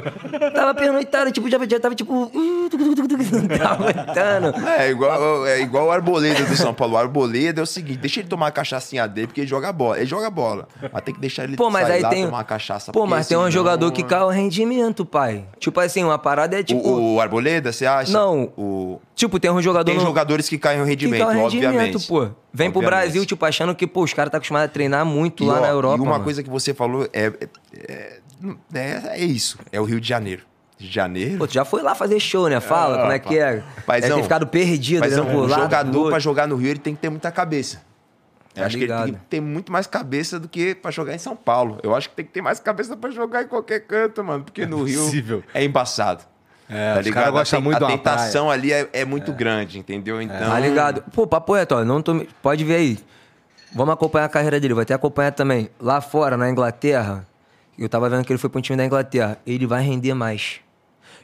Tava 0.55 0.73
pernoitado, 0.73 1.31
tipo, 1.31 1.49
já, 1.49 1.57
já 1.67 1.79
tava 1.79 1.93
tipo, 1.95 2.31
não 2.31 3.47
tava. 3.57 3.91
É 4.77 4.89
igual, 4.89 5.45
é 5.47 5.61
igual 5.61 5.87
o 5.87 5.91
Arboleda 5.91 6.45
do 6.45 6.55
São 6.55 6.73
Paulo. 6.73 6.93
O 6.93 6.97
Arboleda 6.97 7.61
é 7.61 7.63
o 7.63 7.65
seguinte, 7.65 7.97
deixa 7.99 8.19
ele 8.21 8.29
tomar 8.29 8.47
a 8.47 8.51
cachaçinha 8.51 9.07
dele, 9.07 9.27
porque 9.27 9.41
ele 9.41 9.47
joga 9.47 9.71
bola. 9.71 9.97
Ele 9.97 10.05
joga 10.05 10.29
bola. 10.29 10.67
Mas 10.91 11.01
tem 11.03 11.13
que 11.13 11.19
deixar 11.19 11.43
ele 11.43 11.55
Pô, 11.57 11.69
mas 11.69 11.87
sair 11.87 11.95
aí 11.97 12.01
lá, 12.01 12.09
tem. 12.09 12.25
tomar 12.25 12.37
uma 12.37 12.43
cachaça. 12.43 12.91
Pô, 12.91 13.05
mas 13.05 13.27
tem 13.27 13.37
um 13.37 13.51
jogador 13.51 13.91
que 13.91 14.03
cai 14.03 14.21
o 14.21 14.29
rendimento, 14.33 15.05
pai. 15.05 15.45
Tipo 15.59 15.79
assim, 15.79 16.03
uma 16.03 16.17
parada 16.17 16.59
é 16.59 16.63
tipo. 16.63 16.81
O, 16.87 17.15
o 17.15 17.21
Arboleda, 17.21 17.71
você 17.71 17.85
acha? 17.85 18.11
Não. 18.11 18.51
O... 18.57 18.99
Tipo, 19.15 19.39
tem 19.39 19.51
um 19.51 19.61
jogador. 19.61 19.85
Tem 19.85 19.95
no- 19.99 20.05
jogadores 20.05 20.47
que 20.49 20.57
caem 20.57 20.79
o 20.81 20.83
que 20.83 20.89
rendimento, 20.89 21.25
cai 21.25 21.35
o 21.37 21.41
rendimento, 21.43 21.67
obviamente. 21.75 22.07
pô. 22.07 22.27
Vem 22.55 22.69
pro 22.69 22.81
Obviamente. 22.81 23.03
Brasil, 23.05 23.25
tipo, 23.25 23.43
achando 23.45 23.73
que, 23.73 23.87
pô, 23.87 24.03
os 24.03 24.13
caras 24.13 24.29
tá 24.31 24.37
acostumados 24.37 24.65
a 24.69 24.71
treinar 24.71 25.03
muito 25.03 25.43
E, 25.43 25.47
lá 25.47 25.57
ó, 25.57 25.61
na 25.61 25.69
Europa. 25.69 25.97
E 25.97 26.01
uma 26.01 26.11
mano. 26.11 26.23
coisa 26.23 26.43
que 26.43 26.49
você 26.51 26.71
falou 26.71 27.09
é, 27.11 27.25
é, 27.25 27.31
é, 27.87 28.19
é 28.73 29.19
isso. 29.23 29.57
É 29.71 29.79
o 29.79 29.83
Rio 29.83 29.99
de 30.01 30.07
Janeiro. 30.07 30.43
Rio 30.79 30.89
de 30.89 30.93
Janeiro. 30.95 31.37
Pô, 31.37 31.47
tu 31.47 31.53
já 31.53 31.63
foi 31.65 31.81
lá 31.81 31.95
fazer 31.95 32.19
show, 32.19 32.49
né? 32.49 32.59
Fala, 32.59 32.95
Ah, 32.95 32.99
como 33.01 33.11
é 33.11 33.19
que 33.19 33.37
é? 33.37 33.63
Paizão, 33.85 34.09
Deve 34.09 34.19
ter 34.21 34.23
ficado 34.23 34.47
perdido, 34.47 34.99
Mas 35.01 35.15
né? 35.15 35.21
um 35.21 35.25
por 35.31 35.49
jogador 35.49 36.09
pra 36.09 36.19
jogar 36.19 36.47
no 36.47 36.55
Rio, 36.55 36.69
ele 36.71 36.79
tem 36.79 36.95
que 36.95 37.01
ter 37.01 37.09
muita 37.09 37.31
cabeça. 37.31 37.81
Eu 38.55 38.61
Tá 38.61 38.67
acho 38.67 38.77
que 38.77 38.83
ele 38.83 38.93
tem 38.93 39.05
ligado. 39.05 39.19
que 39.19 39.25
ter 39.29 39.41
muito 39.41 39.71
mais 39.71 39.87
cabeça 39.87 40.39
do 40.39 40.47
que 40.47 40.75
pra 40.75 40.91
jogar 40.91 41.15
em 41.15 41.17
São 41.17 41.35
Paulo. 41.35 41.79
Eu 41.81 41.95
acho 41.95 42.09
que 42.09 42.15
tem 42.15 42.25
que 42.25 42.31
ter 42.31 42.41
mais 42.41 42.59
cabeça 42.59 42.95
pra 42.95 43.09
jogar 43.09 43.41
em 43.43 43.47
qualquer 43.47 43.79
canto, 43.79 44.23
mano. 44.23 44.43
Porque 44.43 44.65
no 44.65 44.83
Rio 44.83 45.03
possível. 45.03 45.43
é 45.53 45.63
embaçado. 45.63 46.23
É, 46.69 46.93
tá 46.93 46.99
os 46.99 47.05
ligado? 47.05 47.33
caras 47.33 47.53
A 47.53 47.59
muito 47.59 47.83
A 47.83 47.87
tentação 47.87 48.49
ali 48.51 48.71
é, 48.71 48.87
é 48.93 49.05
muito 49.05 49.33
grande, 49.33 49.79
entendeu? 49.79 50.21
Então. 50.21 50.37
Tá 50.49 50.59
ligado? 50.59 51.03
Pô, 51.13 51.25
papo 51.27 51.53
reto, 51.53 51.75
ó, 51.75 51.83
não 51.83 52.01
tô... 52.01 52.13
me- 52.13 52.29
Pode 52.41 52.63
ver 52.63 52.75
aí. 52.75 52.99
Vamos 53.75 53.93
acompanhar 53.93 54.25
a 54.25 54.29
carreira 54.29 54.59
dele, 54.59 54.73
vai 54.75 54.83
até 54.83 54.93
acompanhar 54.93 55.31
também. 55.31 55.69
Lá 55.79 55.99
fora, 55.99 56.37
na 56.37 56.47
Inglaterra, 56.49 57.25
eu 57.77 57.89
tava 57.89 58.09
vendo 58.09 58.23
que 58.25 58.31
ele 58.31 58.39
foi 58.39 58.49
pro 58.49 58.61
time 58.61 58.77
da 58.77 58.85
Inglaterra. 58.85 59.37
Ele 59.45 59.65
vai 59.65 59.83
render 59.83 60.13
mais. 60.13 60.59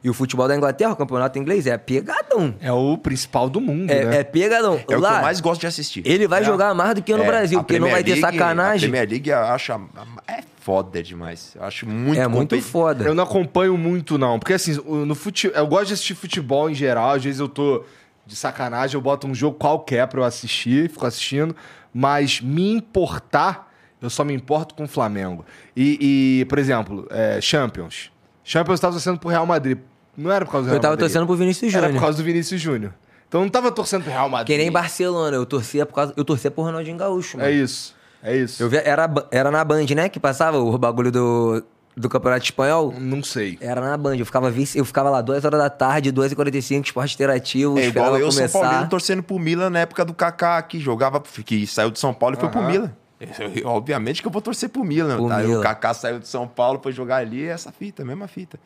E 0.02 0.10
o 0.10 0.14
futebol 0.14 0.48
da 0.48 0.56
Inglaterra, 0.56 0.94
o 0.94 0.96
campeonato 0.96 1.38
inglês, 1.38 1.68
é 1.68 1.78
pegadão. 1.78 2.56
É 2.62 2.72
o 2.72 2.98
principal 2.98 3.50
do 3.50 3.60
mundo, 3.60 3.92
É, 3.92 4.06
né? 4.06 4.18
é 4.20 4.24
pegadão. 4.24 4.76
É 4.76 4.78
o 4.78 4.86
que 4.86 4.96
Lá, 4.96 5.18
eu 5.18 5.22
mais 5.24 5.42
gosto 5.42 5.60
de 5.60 5.68
assistir. 5.68 6.02
ele 6.06 6.26
vai 6.26 6.40
É. 6.42 6.44
jogar 6.46 6.74
mais 6.74 6.96
do 6.96 7.02
que 7.02 7.14
no 7.14 7.24
É, 7.24 7.28
Brasil, 7.28 7.60
a 7.60 7.64
porque 7.64 7.78
não 7.80 7.90
vai 7.90 8.02
ter 8.02 8.12
Premier 8.12 8.24
League- 8.24 8.38
A 8.38 8.40
sacanagem. 8.40 8.90
Premier 8.90 9.10
League 9.10 9.30
eu 9.30 9.38
acho. 9.40 9.74
a- 9.74 9.82
É 10.26 10.40
foda 10.62 11.04
demais. 11.04 11.54
Eu 11.56 11.64
acho 11.66 11.86
muito 11.86 12.18
É 12.22 12.28
muito 12.30 12.62
foda. 12.62 13.04
Eu 13.04 13.14
não 13.14 13.26
acompanho 13.26 13.78
muito, 13.78 14.18
não. 14.18 14.40
Porque 14.40 14.54
assim, 14.54 14.74
no 14.86 15.16
fute... 15.16 15.52
eu 15.54 15.68
gosto 15.68 15.88
de 15.88 15.94
assistir 15.96 16.16
futebol 16.16 16.70
em 16.70 16.74
geral. 16.76 17.12
Às 17.12 17.24
vezes 17.26 17.42
eu 17.42 17.50
tô 17.50 17.84
de 18.26 18.38
sacanagem, 18.38 18.96
eu 18.96 19.02
boto 19.02 19.28
um 19.28 19.36
jogo 19.36 19.58
qualquer 19.58 20.08
pra 20.08 20.22
eu 20.22 20.24
assistir, 20.24 20.90
fico 20.90 21.06
assistindo. 21.06 21.54
Mas 21.94 22.40
me 22.40 22.72
importar, 22.72 23.69
eu 24.02 24.10
só 24.10 24.24
me 24.24 24.34
importo 24.34 24.76
com 24.76 24.84
o 24.84 24.88
Flamengo. 24.88 25.46
E, 25.76 26.40
e, 26.42 26.46
por 26.46 26.58
exemplo, 26.60 27.08
é, 27.10 27.40
Champions. 27.42 28.12
Champions 28.44 28.80
eu 28.80 28.82
tava 28.82 28.94
torcendo 28.94 29.20
pro 29.20 29.30
Real 29.30 29.46
Madrid. 29.46 29.78
Não 30.18 30.32
era 30.32 30.46
por 30.46 30.52
causa 30.52 30.66
do 30.66 30.70
Real 30.70 30.78
Eu 30.78 30.82
tava 30.82 30.92
Madrid. 30.94 31.06
torcendo 31.08 31.26
pro 31.26 31.36
Vinícius 31.36 31.74
Era 31.74 31.84
por 31.84 31.88
Júnior. 31.88 32.02
causa 32.04 32.18
do 32.18 32.24
Vinícius 32.24 32.60
Júnior. 32.62 32.94
Então 33.28 33.42
eu 33.42 33.46
não 33.46 33.52
tava 33.52 33.72
torcendo 33.72 34.04
pro 34.04 34.12
Real 34.12 34.28
Madrid. 34.28 34.48
Que 34.48 34.58
nem 34.62 34.72
Barcelona, 34.72 35.36
eu 35.38 35.46
torcia 35.46 35.86
por 35.86 35.94
causa. 35.94 36.14
Eu 36.18 36.26
torcia 36.26 36.50
pro 36.50 36.64
Ronaldinho 36.64 36.98
Gaúcho, 36.98 37.38
mano. 37.38 37.48
É 37.48 37.52
isso. 37.54 37.96
É 38.24 38.36
isso. 38.36 38.62
Eu 38.62 38.68
via, 38.70 38.82
era, 38.82 39.10
era 39.32 39.50
na 39.52 39.64
Band, 39.64 39.86
né? 39.96 40.10
Que 40.10 40.20
passava 40.20 40.58
o 40.58 40.78
bagulho 40.78 41.10
do, 41.12 41.64
do 41.96 42.10
Campeonato 42.10 42.44
Espanhol. 42.44 42.94
Não 43.00 43.24
sei. 43.24 43.58
Era 43.62 43.80
na 43.80 43.96
Band. 43.96 44.18
Eu 44.18 44.26
ficava, 44.26 44.52
eu 44.76 44.84
ficava 44.84 45.10
lá 45.10 45.22
2 45.22 45.46
horas 45.46 45.60
da 45.60 45.70
tarde, 45.70 46.12
2h45, 46.12 46.86
esporte 46.86 47.14
interativo, 47.16 47.78
É 47.80 47.86
igual 47.86 48.18
eu, 48.18 48.30
São 48.32 48.40
começar. 48.42 48.60
Paulino, 48.60 48.90
torcendo 48.90 49.24
pro 49.24 49.38
Milan 49.40 49.70
na 49.70 49.80
época 49.80 50.04
do 50.04 50.14
Kaká, 50.14 50.62
que 50.64 50.80
jogava, 50.80 51.22
que 51.46 51.66
saiu 51.68 51.92
de 51.92 52.00
São 52.00 52.14
Paulo 52.14 52.36
e 52.36 52.40
foi 52.40 52.50
pro 52.50 52.62
Milan. 52.64 52.92
Eu- 53.20 53.68
obviamente 53.68 54.22
que 54.22 54.28
eu 54.28 54.32
vou 54.32 54.42
torcer 54.42 54.70
pro 54.70 54.84
Milan. 54.84 55.18
Pro 55.18 55.28
tá? 55.28 55.38
Milan. 55.40 55.60
O 55.60 55.62
Kaká 55.64 55.94
saiu 55.94 56.20
de 56.20 56.28
São 56.28 56.48
Paulo, 56.48 56.80
foi 56.82 56.92
jogar 56.94 57.18
ali, 57.18 57.46
essa 57.46 57.72
fita, 57.72 58.06
mesma 58.06 58.28
fita. 58.28 58.58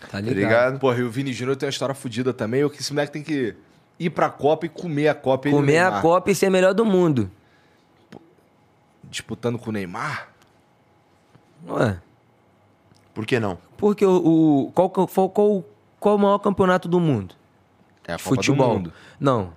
Tá 0.00 0.08
Tá 0.08 0.20
ligado? 0.20 0.36
ligado? 0.36 0.78
Porra, 0.80 0.98
e 0.98 1.02
o 1.02 1.10
Vini 1.10 1.32
Júnior 1.32 1.56
tem 1.56 1.66
uma 1.66 1.70
história 1.70 1.94
fodida 1.94 2.32
também. 2.32 2.60
Eu 2.62 2.70
que 2.70 2.80
esse 2.80 2.92
moleque 2.92 3.12
tem 3.12 3.22
que 3.22 3.54
ir 3.98 4.10
pra 4.10 4.28
Copa 4.30 4.66
e 4.66 4.68
comer 4.68 5.08
a 5.08 5.14
Copa. 5.14 5.48
e 5.48 5.52
Comer 5.52 5.78
a. 5.78 6.00
Copa 6.00 6.30
e 6.30 6.34
ser 6.34 6.50
melhor 6.50 6.72
do 6.74 6.84
mundo. 6.84 7.30
Disputando 9.04 9.58
com 9.58 9.70
o 9.70 9.72
Neymar? 9.72 10.28
Ué. 11.68 11.98
Por 13.14 13.26
que 13.26 13.38
não? 13.40 13.58
Porque 13.76 14.04
o. 14.06 14.66
o- 14.66 14.72
qual, 14.72 14.88
qual, 14.90 15.06
qual, 15.08 15.64
qual 15.98 16.14
o 16.16 16.18
maior 16.18 16.38
campeonato 16.38 16.88
do 16.88 17.00
mundo? 17.00 17.34
É 18.06 18.12
a 18.14 18.16
Copa 18.18 18.28
Futebol. 18.36 18.68
do 18.68 18.74
Mundo. 18.74 18.92
Não. 19.18 19.52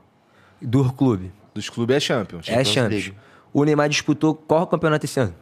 Do 0.62 0.92
clube. 0.94 1.32
Dos 1.54 1.70
clubes 1.70 1.96
é 1.96 2.00
Champions. 2.00 2.48
é 2.50 2.64
Champions. 2.64 3.06
League. 3.06 3.18
O 3.54 3.64
Neymar 3.64 3.88
disputou 3.90 4.34
qual 4.34 4.66
campeonato 4.68 5.06
esse 5.06 5.20
ano? 5.20 5.36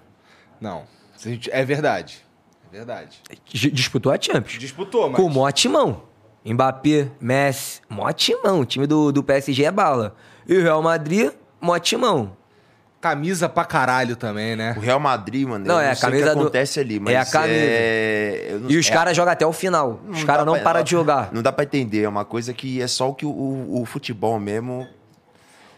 Não. 0.59 0.83
É 1.51 1.63
verdade. 1.63 2.23
É 2.71 2.75
verdade. 2.77 3.21
D- 3.53 3.71
Disputou 3.71 4.11
a 4.11 4.17
Champions. 4.19 4.59
Disputou, 4.59 5.09
mas... 5.09 5.15
Com 5.21 5.29
mó 5.29 5.49
timão. 5.51 6.03
Mbappé, 6.45 7.07
Messi, 7.19 7.81
mó 7.89 8.11
timão. 8.11 8.61
O 8.61 8.65
time 8.65 8.87
do, 8.87 9.11
do 9.11 9.23
PSG 9.23 9.63
é 9.65 9.71
bala. 9.71 10.15
E 10.47 10.57
o 10.57 10.61
Real 10.61 10.81
Madrid, 10.81 11.31
mó 11.61 11.77
timão. 11.79 12.35
Camisa 12.99 13.47
pra 13.49 13.65
caralho 13.65 14.15
também, 14.15 14.55
né? 14.55 14.75
O 14.77 14.79
Real 14.79 14.99
Madrid, 14.99 15.47
mano, 15.47 15.65
Não, 15.65 15.75
eu 15.75 15.81
é 15.81 15.85
não 15.85 15.91
a 15.91 15.95
sei 15.95 16.07
o 16.09 16.11
camisa 16.11 16.29
que 16.29 16.35
do- 16.35 16.41
acontece 16.41 16.79
ali, 16.79 16.99
mas 16.99 17.13
é 17.13 17.17
a 17.17 17.25
camisa. 17.25 17.53
é- 17.59 18.57
não- 18.61 18.69
E 18.69 18.77
os 18.77 18.87
é- 18.87 18.93
caras 18.93 19.15
jogam 19.17 19.33
até 19.33 19.45
o 19.45 19.51
final. 19.53 19.99
Os 20.07 20.23
caras 20.23 20.45
não 20.45 20.53
pra- 20.53 20.63
param 20.63 20.83
de 20.83 20.91
jogar. 20.91 21.29
Não 21.33 21.41
dá 21.41 21.51
pra 21.51 21.63
entender, 21.63 22.03
é 22.03 22.09
uma 22.09 22.25
coisa 22.25 22.53
que 22.53 22.79
é 22.81 22.87
só 22.87 23.09
o 23.09 23.13
que 23.15 23.25
o, 23.25 23.29
o- 23.29 23.81
o 23.81 23.85
futebol 23.85 24.39
mesmo... 24.39 24.87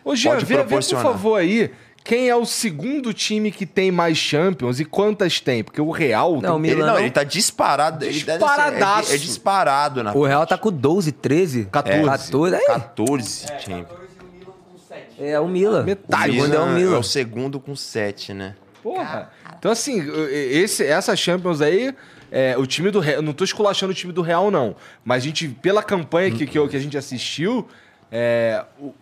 Ô, 0.04 0.14
Jean, 0.18 0.32
Pode 0.34 0.44
vê, 0.46 0.56
vê 0.56 0.62
por 0.64 0.68
proporcionar. 0.68 1.04
favor 1.06 1.38
aí 1.40 1.72
quem 2.04 2.30
é 2.30 2.36
o 2.36 2.46
segundo 2.46 3.14
time 3.14 3.52
que 3.52 3.66
tem 3.66 3.92
mais 3.92 4.18
Champions 4.18 4.80
e 4.80 4.86
quantas 4.86 5.40
tem? 5.40 5.64
Porque 5.64 5.80
o 5.80 5.90
Real... 5.92 6.34
Não, 6.34 6.42
tem... 6.42 6.50
o 6.52 6.56
Ele, 6.56 6.76
Milan 6.76 6.86
não, 6.88 6.94
não? 6.96 7.00
ele 7.02 7.12
tá 7.12 7.24
disparado. 7.24 8.04
ele 8.04 8.14
ser- 8.20 8.32
Disparadaço. 8.32 9.12
É, 9.12 9.16
é 9.16 9.18
disparado 9.18 10.04
na 10.04 10.14
O 10.14 10.26
Real 10.26 10.46
tá 10.46 10.58
com 10.58 10.72
12, 10.72 11.12
13. 11.12 11.66
14. 11.72 12.04
14. 12.06 12.56
Aí, 12.56 12.66
14, 12.66 13.46
Champions. 13.60 14.00
é 15.20 15.40
o 15.40 15.48
Milan. 15.48 15.84
Metade. 15.84 16.32
O 16.32 16.34
segundo 16.42 16.56
é 16.56 16.60
o 16.60 16.68
é 16.68 16.74
Milan. 16.74 17.00
o 17.00 17.04
segundo 17.04 17.60
com 17.60 17.76
7, 17.76 18.34
né? 18.34 18.56
Porra. 18.82 19.32
Então, 19.58 19.72
assim, 19.72 20.04
esse, 20.30 20.86
essa 20.86 21.16
Champions 21.16 21.62
aí, 21.62 21.96
é, 22.30 22.58
o 22.58 22.66
time 22.68 22.92
do 22.92 23.00
Real. 23.00 23.22
Não 23.22 23.32
tô 23.32 23.46
esculachando 23.46 23.94
o 23.94 23.96
time 23.96 24.12
do 24.12 24.22
Real, 24.22 24.52
não. 24.52 24.76
Mas 25.06 25.24
a 25.24 25.26
gente, 25.28 25.48
pela 25.48 25.82
campanha 25.82 26.32
que, 26.32 26.46
que, 26.46 26.68
que 26.68 26.76
a 26.76 26.80
gente 26.80 26.98
assistiu, 26.98 27.66
é, 28.12 28.66
o- 28.78 28.94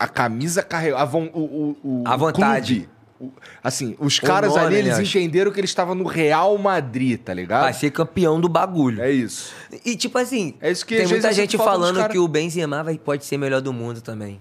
a 0.00 0.08
camisa 0.08 0.62
carregada. 0.62 1.02
A, 1.02 1.04
von- 1.04 1.30
o, 1.32 1.76
o, 1.84 2.02
o 2.02 2.02
A 2.06 2.16
vontade. 2.16 2.88
clube. 3.18 3.34
Assim, 3.62 3.94
os 4.00 4.18
caras 4.18 4.54
nome, 4.54 4.64
ali, 4.64 4.76
eles 4.76 4.96
né? 4.96 5.04
entenderam 5.04 5.52
que 5.52 5.60
eles 5.60 5.68
estavam 5.68 5.94
no 5.94 6.04
Real 6.04 6.56
Madrid, 6.56 7.20
tá 7.20 7.34
ligado? 7.34 7.64
Vai 7.64 7.74
ser 7.74 7.90
campeão 7.90 8.40
do 8.40 8.48
bagulho. 8.48 9.02
É 9.02 9.10
isso. 9.12 9.52
E 9.84 9.94
tipo 9.94 10.16
assim, 10.16 10.54
É 10.58 10.70
isso 10.70 10.86
que 10.86 10.96
tem 10.96 11.06
muita 11.06 11.30
gente 11.30 11.58
falando 11.58 11.96
cara- 11.98 12.08
que 12.10 12.18
o 12.18 12.26
Benzema 12.26 12.82
vai, 12.82 12.96
pode 12.96 13.26
ser 13.26 13.36
melhor 13.36 13.60
do 13.60 13.74
mundo 13.74 14.00
também. 14.00 14.40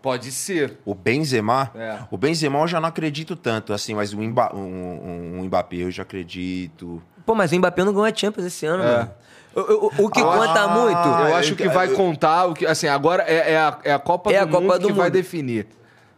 Pode 0.00 0.32
ser. 0.32 0.78
O 0.82 0.94
Benzema, 0.94 1.70
É. 1.74 1.98
o 2.10 2.16
Benzema 2.16 2.58
eu 2.60 2.66
já 2.66 2.80
não 2.80 2.88
acredito 2.88 3.36
tanto, 3.36 3.74
assim, 3.74 3.92
mas 3.94 4.14
o 4.14 4.18
Mba, 4.22 4.50
um, 4.56 4.58
um, 4.60 5.38
um 5.40 5.44
Mbappé 5.44 5.76
eu 5.76 5.90
já 5.90 6.02
acredito. 6.02 7.02
Pô, 7.24 7.34
mas 7.34 7.52
o 7.52 7.56
Mbappé 7.56 7.84
não 7.84 7.92
ganhou 7.92 8.06
a 8.06 8.14
Champions 8.14 8.46
esse 8.46 8.66
ano, 8.66 8.82
É. 8.82 8.86
mano. 8.86 9.10
O, 9.54 9.60
o- 9.60 9.92
o 10.06 10.10
que 10.10 10.20
Ah, 10.20 10.24
conta 10.24 10.68
muito 10.68 11.08
eu 11.28 11.34
acho 11.36 11.56
que 11.56 11.68
vai 11.68 11.88
contar 11.88 12.46
o 12.46 12.54
que. 12.54 12.64
Assim, 12.66 12.86
agora 12.86 13.24
é, 13.26 13.54
é 13.54 13.58
a, 13.58 13.78
é 13.84 13.92
a 13.92 13.98
Copa 13.98 14.30
É 14.32 14.38
do 14.38 14.44
a 14.44 14.46
Copa 14.46 14.60
Mundo 14.74 14.78
do 14.78 14.86
que 14.88 14.92
vai 14.92 15.04
Mundo. 15.06 15.12
definir. 15.12 15.66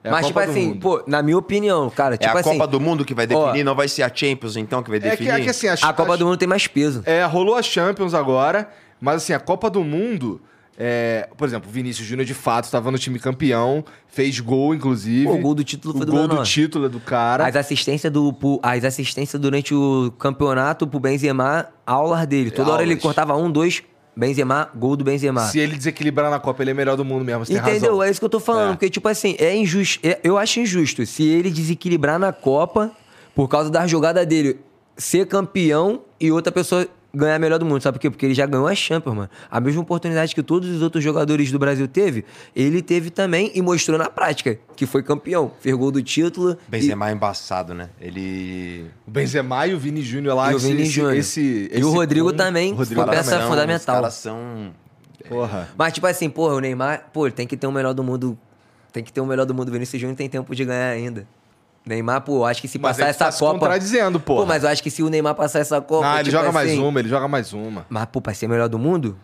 É 0.04 0.08
a 0.08 0.12
mas, 0.12 0.26
tipo 0.26 0.38
assim, 0.38 0.66
Mundo. 0.68 0.80
pô, 0.80 1.02
na 1.06 1.22
minha 1.22 1.38
opinião, 1.38 1.88
cara, 1.88 2.16
É 2.16 2.18
tipo 2.18 2.36
a 2.36 2.40
assim. 2.40 2.50
Copa 2.50 2.66
do 2.66 2.78
Mundo 2.80 3.04
que 3.06 3.14
vai 3.14 3.26
definir, 3.26 3.62
ó, 3.62 3.64
não 3.64 3.74
vai 3.74 3.88
ser 3.88 4.02
a 4.02 4.10
Champions 4.12 4.56
então 4.56 4.82
que 4.82 4.90
vai 4.90 4.98
É 4.98 5.02
que, 5.02 5.08
definir? 5.10 5.30
é 5.30 5.40
que 5.40 5.48
assim, 5.48 5.66
a, 5.68 5.74
a 5.74 5.92
Copa 5.94 6.16
do 6.18 6.26
Mundo 6.26 6.36
tem 6.36 6.48
mais 6.48 6.66
peso. 6.66 7.02
É, 7.06 7.24
rolou 7.24 7.54
a 7.56 7.62
Champions 7.62 8.12
agora, 8.12 8.68
mas 9.00 9.16
assim, 9.22 9.32
a 9.32 9.40
Copa 9.40 9.70
do 9.70 9.82
Mundo. 9.82 10.40
É, 10.78 11.28
por 11.36 11.46
exemplo, 11.46 11.68
o 11.68 11.72
Vinícius 11.72 12.06
Júnior 12.06 12.24
de 12.26 12.34
fato 12.34 12.64
estava 12.64 12.90
no 12.90 12.98
time 12.98 13.18
campeão, 13.18 13.84
fez 14.08 14.40
gol, 14.40 14.74
inclusive. 14.74 15.24
Pô, 15.26 15.34
o 15.34 15.38
gol 15.38 15.54
do 15.54 15.62
título 15.64 15.92
foi 15.94 16.02
o 16.02 16.06
do 16.06 16.12
gol 16.12 16.26
do 16.28 16.42
título 16.42 16.86
é 16.86 16.88
do 16.88 17.00
cara. 17.00 17.46
As 17.46 17.56
assistências 17.56 18.12
do 18.12 18.32
pro- 18.32 18.58
as 18.62 18.82
assistências 18.84 19.40
durante 19.40 19.74
o 19.74 20.12
campeonato 20.18 20.86
pro 20.86 20.98
Benzema, 20.98 21.68
aulas 21.86 22.26
dele. 22.26 22.50
Toda 22.50 22.72
hora 22.72 22.82
ele 22.82 22.92
Aulas. 22.92 23.02
cortava 23.02 23.36
um, 23.36 23.50
dois, 23.50 23.82
Benzema, 24.16 24.68
gol 24.74 24.96
do 24.96 25.04
Benzema. 25.04 25.40
Se 25.42 25.58
ele 25.58 25.76
desequilibrar 25.76 26.30
na 26.30 26.38
Copa, 26.38 26.62
ele 26.62 26.70
é 26.70 26.74
melhor 26.74 26.96
do 26.96 27.04
mundo 27.04 27.24
mesmo, 27.24 27.44
você 27.46 27.54
Entendeu? 27.54 27.72
razão. 27.92 28.02
É 28.02 28.10
isso 28.10 28.20
que 28.20 28.24
eu 28.24 28.30
tô 28.30 28.40
falando. 28.40 28.70
É. 28.70 28.72
Porque, 28.72 28.90
tipo 28.90 29.08
assim, 29.08 29.36
é 29.38 29.54
injusto. 29.56 30.00
é- 30.06 30.20
eu 30.24 30.36
acho 30.38 30.60
injusto. 30.60 31.04
Se 31.06 31.22
ele 31.22 31.50
desequilibrar 31.50 32.18
na 32.18 32.32
Copa, 32.32 32.90
por 33.34 33.48
causa 33.48 33.70
da 33.70 33.86
jogada 33.86 34.24
dele, 34.26 34.58
ser 34.96 35.26
campeão 35.26 36.02
e 36.20 36.30
outra 36.30 36.52
pessoa 36.52 36.86
ganhar 37.14 37.38
melhor 37.38 37.58
do 37.58 37.64
mundo. 37.66 37.80
Sabe 37.82 37.96
por 37.98 38.00
quê? 38.00 38.10
Porque 38.10 38.26
ele 38.26 38.34
já 38.34 38.46
ganhou 38.46 38.66
a 38.66 38.74
Champions, 38.74 39.14
mano. 39.14 39.30
A 39.50 39.60
mesma 39.60 39.82
oportunidade 39.82 40.34
que 40.34 40.42
todos 40.42 40.68
os 40.68 40.82
outros 40.82 41.02
jogadores 41.04 41.50
do 41.52 41.58
Brasil 41.58 41.86
teve, 41.88 42.24
ele 42.56 42.80
teve 42.82 43.10
também 43.10 43.50
e 43.54 43.60
mostrou 43.62 43.98
na 43.98 44.08
prática 44.08 44.58
que 44.76 44.86
foi 44.86 45.02
campeão. 45.02 45.52
Fez 45.60 45.74
gol 45.76 45.90
do 45.90 46.02
título. 46.02 46.56
Benzema 46.68 47.08
é 47.10 47.12
embaçado, 47.12 47.74
né? 47.74 47.90
Ele... 48.00 48.86
O 49.06 49.10
Benzema 49.10 49.66
e 49.66 49.74
o 49.74 49.78
Vini 49.78 50.02
Júnior 50.02 50.36
lá. 50.36 50.50
E 50.50 50.54
o 50.54 50.56
esse- 50.56 50.66
Vini 50.68 50.82
esse- 50.82 50.90
Júnior. 50.90 51.14
Esse, 51.16 51.40
E 51.40 51.68
esse 51.72 51.84
o 51.84 51.90
Rodrigo 51.90 52.26
combo- 52.26 52.36
também, 52.38 52.72
o 52.72 52.76
Rodrigo 52.76 53.02
foi 53.02 53.10
peça 53.10 53.38
são- 53.38 53.48
fundamental. 53.48 53.94
Os 53.96 54.00
caras 54.00 54.14
são... 54.14 54.72
Porra. 55.28 55.68
Mas, 55.78 55.92
tipo 55.92 56.06
assim, 56.06 56.28
porra, 56.28 56.54
o 56.54 56.60
Neymar, 56.60 57.08
pô, 57.12 57.26
ele 57.26 57.34
tem 57.34 57.46
que 57.46 57.56
ter 57.56 57.66
o 57.66 57.72
melhor 57.72 57.94
do 57.94 58.02
mundo. 58.02 58.36
Tem 58.92 59.02
que 59.04 59.12
ter 59.12 59.20
o 59.20 59.26
melhor 59.26 59.46
do 59.46 59.54
mundo. 59.54 59.68
O 59.68 59.72
Vinícius 59.72 60.00
Júnior 60.00 60.16
tem 60.16 60.28
tempo 60.28 60.54
de 60.54 60.64
ganhar 60.64 60.88
ainda. 60.90 61.26
Neymar, 61.84 62.20
pô, 62.20 62.36
eu 62.38 62.44
acho 62.44 62.60
que 62.60 62.68
se 62.68 62.78
Mas 62.78 62.92
passar 62.92 63.02
ele 63.02 63.10
essa 63.10 63.24
tá 63.26 63.32
se 63.32 63.40
Copa. 63.40 63.58
contradizendo, 63.58 64.20
pô. 64.20 64.36
Pô, 64.36 64.46
mas 64.46 64.62
eu 64.62 64.68
acho 64.70 64.82
que 64.82 64.90
se 64.90 65.02
o 65.02 65.08
Neymar 65.08 65.34
passar 65.34 65.58
essa 65.58 65.80
Copa. 65.80 66.06
Não, 66.06 66.14
ele 66.14 66.24
tipo 66.24 66.36
joga 66.36 66.52
mais 66.52 66.70
assim, 66.70 66.78
uma, 66.80 67.00
ele 67.00 67.08
joga 67.08 67.26
mais 67.28 67.52
uma. 67.52 67.86
Mas, 67.88 68.04
pô, 68.06 68.20
pra 68.20 68.32
ser 68.34 68.46
melhor 68.48 68.68
do 68.68 68.78
mundo? 68.78 69.16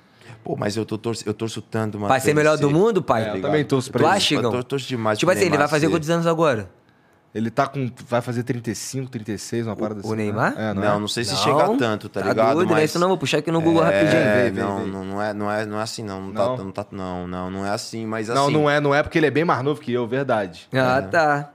Pô, 0.42 0.56
mas 0.56 0.76
eu, 0.76 0.84
tô 0.84 0.96
torço, 0.98 1.22
eu 1.26 1.34
torço 1.34 1.60
tanto, 1.62 1.98
mano. 1.98 2.08
Pra 2.08 2.18
ser 2.20 2.34
melhor 2.34 2.56
do 2.58 2.70
mundo, 2.70 3.02
pai? 3.02 3.28
É, 3.28 3.36
eu 3.36 3.42
também 3.42 3.64
torço 3.64 3.90
pra 3.92 4.00
Tu 4.00 4.04
ele. 4.06 4.12
acha, 4.16 4.34
Eu 4.34 4.38
Igão? 4.40 4.50
tor- 4.50 4.64
torço 4.64 4.88
demais 4.88 5.18
Tipo 5.18 5.30
assim, 5.30 5.40
ele 5.42 5.50
Neymar 5.50 5.66
vai 5.66 5.68
fazer 5.68 5.86
ser- 5.86 5.92
quantos 5.92 6.10
anos 6.10 6.26
agora? 6.26 6.70
Ele 7.34 7.50
tá 7.50 7.66
com. 7.66 7.90
Vai 8.08 8.22
fazer 8.22 8.42
35, 8.42 9.10
36, 9.10 9.66
uma 9.66 9.76
parada 9.76 10.00
assim. 10.00 10.08
o 10.10 10.14
Neymar? 10.14 10.54
né? 10.56 10.70
É, 10.70 10.74
não, 10.74 10.82
Não, 10.82 10.96
é? 10.96 10.98
não 11.00 11.08
sei 11.08 11.24
se 11.24 11.32
Não, 11.34 11.38
chega 11.38 11.76
tanto, 11.76 12.08
tá, 12.08 12.22
ligado? 12.22 12.54
doido, 12.54 12.68
não 12.70 12.76
é 12.76 12.80
mas... 12.80 12.90
isso 12.90 12.98
não, 12.98 13.08
vou 13.08 13.18
puxar 13.18 13.38
aqui 13.38 13.52
no 13.52 13.60
Google 13.60 13.82
rapidinho. 13.82 14.16
É, 14.16 14.50
vem, 14.50 14.64
não, 14.64 14.78
vem. 14.78 14.86
não, 14.90 15.04
não 15.04 15.22
é, 15.22 15.34
não, 15.34 15.52
é, 15.52 15.66
não 15.66 15.78
é 15.78 15.82
assim, 15.82 16.02
não. 16.02 16.22
Não, 16.22 16.32
Não? 16.32 16.56
Tá, 16.56 16.64
não, 16.64 16.72
tá, 16.72 16.86
não, 16.90 17.26
não, 17.28 17.50
não 17.50 17.66
é 17.66 17.70
assim, 17.70 18.06
mas 18.06 18.28
Não, 18.28 18.44
assim... 18.44 18.52
não 18.54 18.68
é, 18.70 18.80
não 18.80 18.94
é 18.94 19.02
porque 19.02 19.18
ele 19.18 19.26
é 19.26 19.30
bem 19.30 19.44
mais 19.44 19.62
novo 19.62 19.78
que 19.80 19.92
eu, 19.92 20.06
verdade. 20.06 20.66
Ah, 20.72 21.02
tá. 21.02 21.50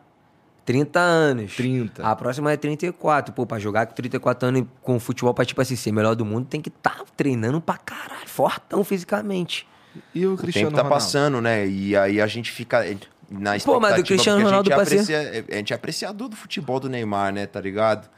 30 0.66 1.00
anos. 1.00 1.56
30. 1.56 2.06
A 2.06 2.16
próxima 2.16 2.52
é 2.52 2.58
34. 2.58 3.34
Pô, 3.34 3.46
pra 3.46 3.60
jogar 3.60 3.86
com 3.86 3.94
34 3.94 4.48
anos 4.48 4.64
com 4.82 5.00
futebol 5.00 5.34
pra, 5.34 5.46
tipo 5.46 5.62
assim, 5.62 5.76
ser 5.76 5.92
melhor 5.92 6.16
do 6.16 6.26
mundo, 6.26 6.48
tem 6.48 6.62
que 6.62 6.70
estar 6.70 6.98
tá 6.98 7.06
treinando 7.16 7.60
pra 7.60 7.78
caralho, 7.78 8.28
fortão 8.28 8.84
fisicamente. 8.84 9.68
E 10.14 10.26
o 10.26 10.34
O 10.34 10.38
Cristiano 10.38 10.70
tempo 10.70 10.78
tá 10.78 10.84
Ronaldo? 10.84 11.04
passando, 11.04 11.42
né? 11.42 11.68
E 11.68 11.96
aí 11.96 12.20
a 12.20 12.28
gente 12.28 12.52
fica 12.52 12.80
na 13.30 13.56
expectativa... 13.58 13.74
Pô, 13.74 13.80
mas 13.80 14.00
o 14.00 14.04
Cristiano 14.04 14.44
Ronaldo 14.44 14.74
a 14.74 14.84
gente, 14.84 14.94
aprecia, 14.94 15.46
a 15.50 15.56
gente 15.56 15.74
é 15.74 15.76
apreciador 15.76 16.30
do 16.30 16.36
futebol 16.36 16.80
do 16.80 16.90
Neymar, 16.90 17.34
né? 17.34 17.46
Tá 17.46 17.62
ligado? 17.62 18.10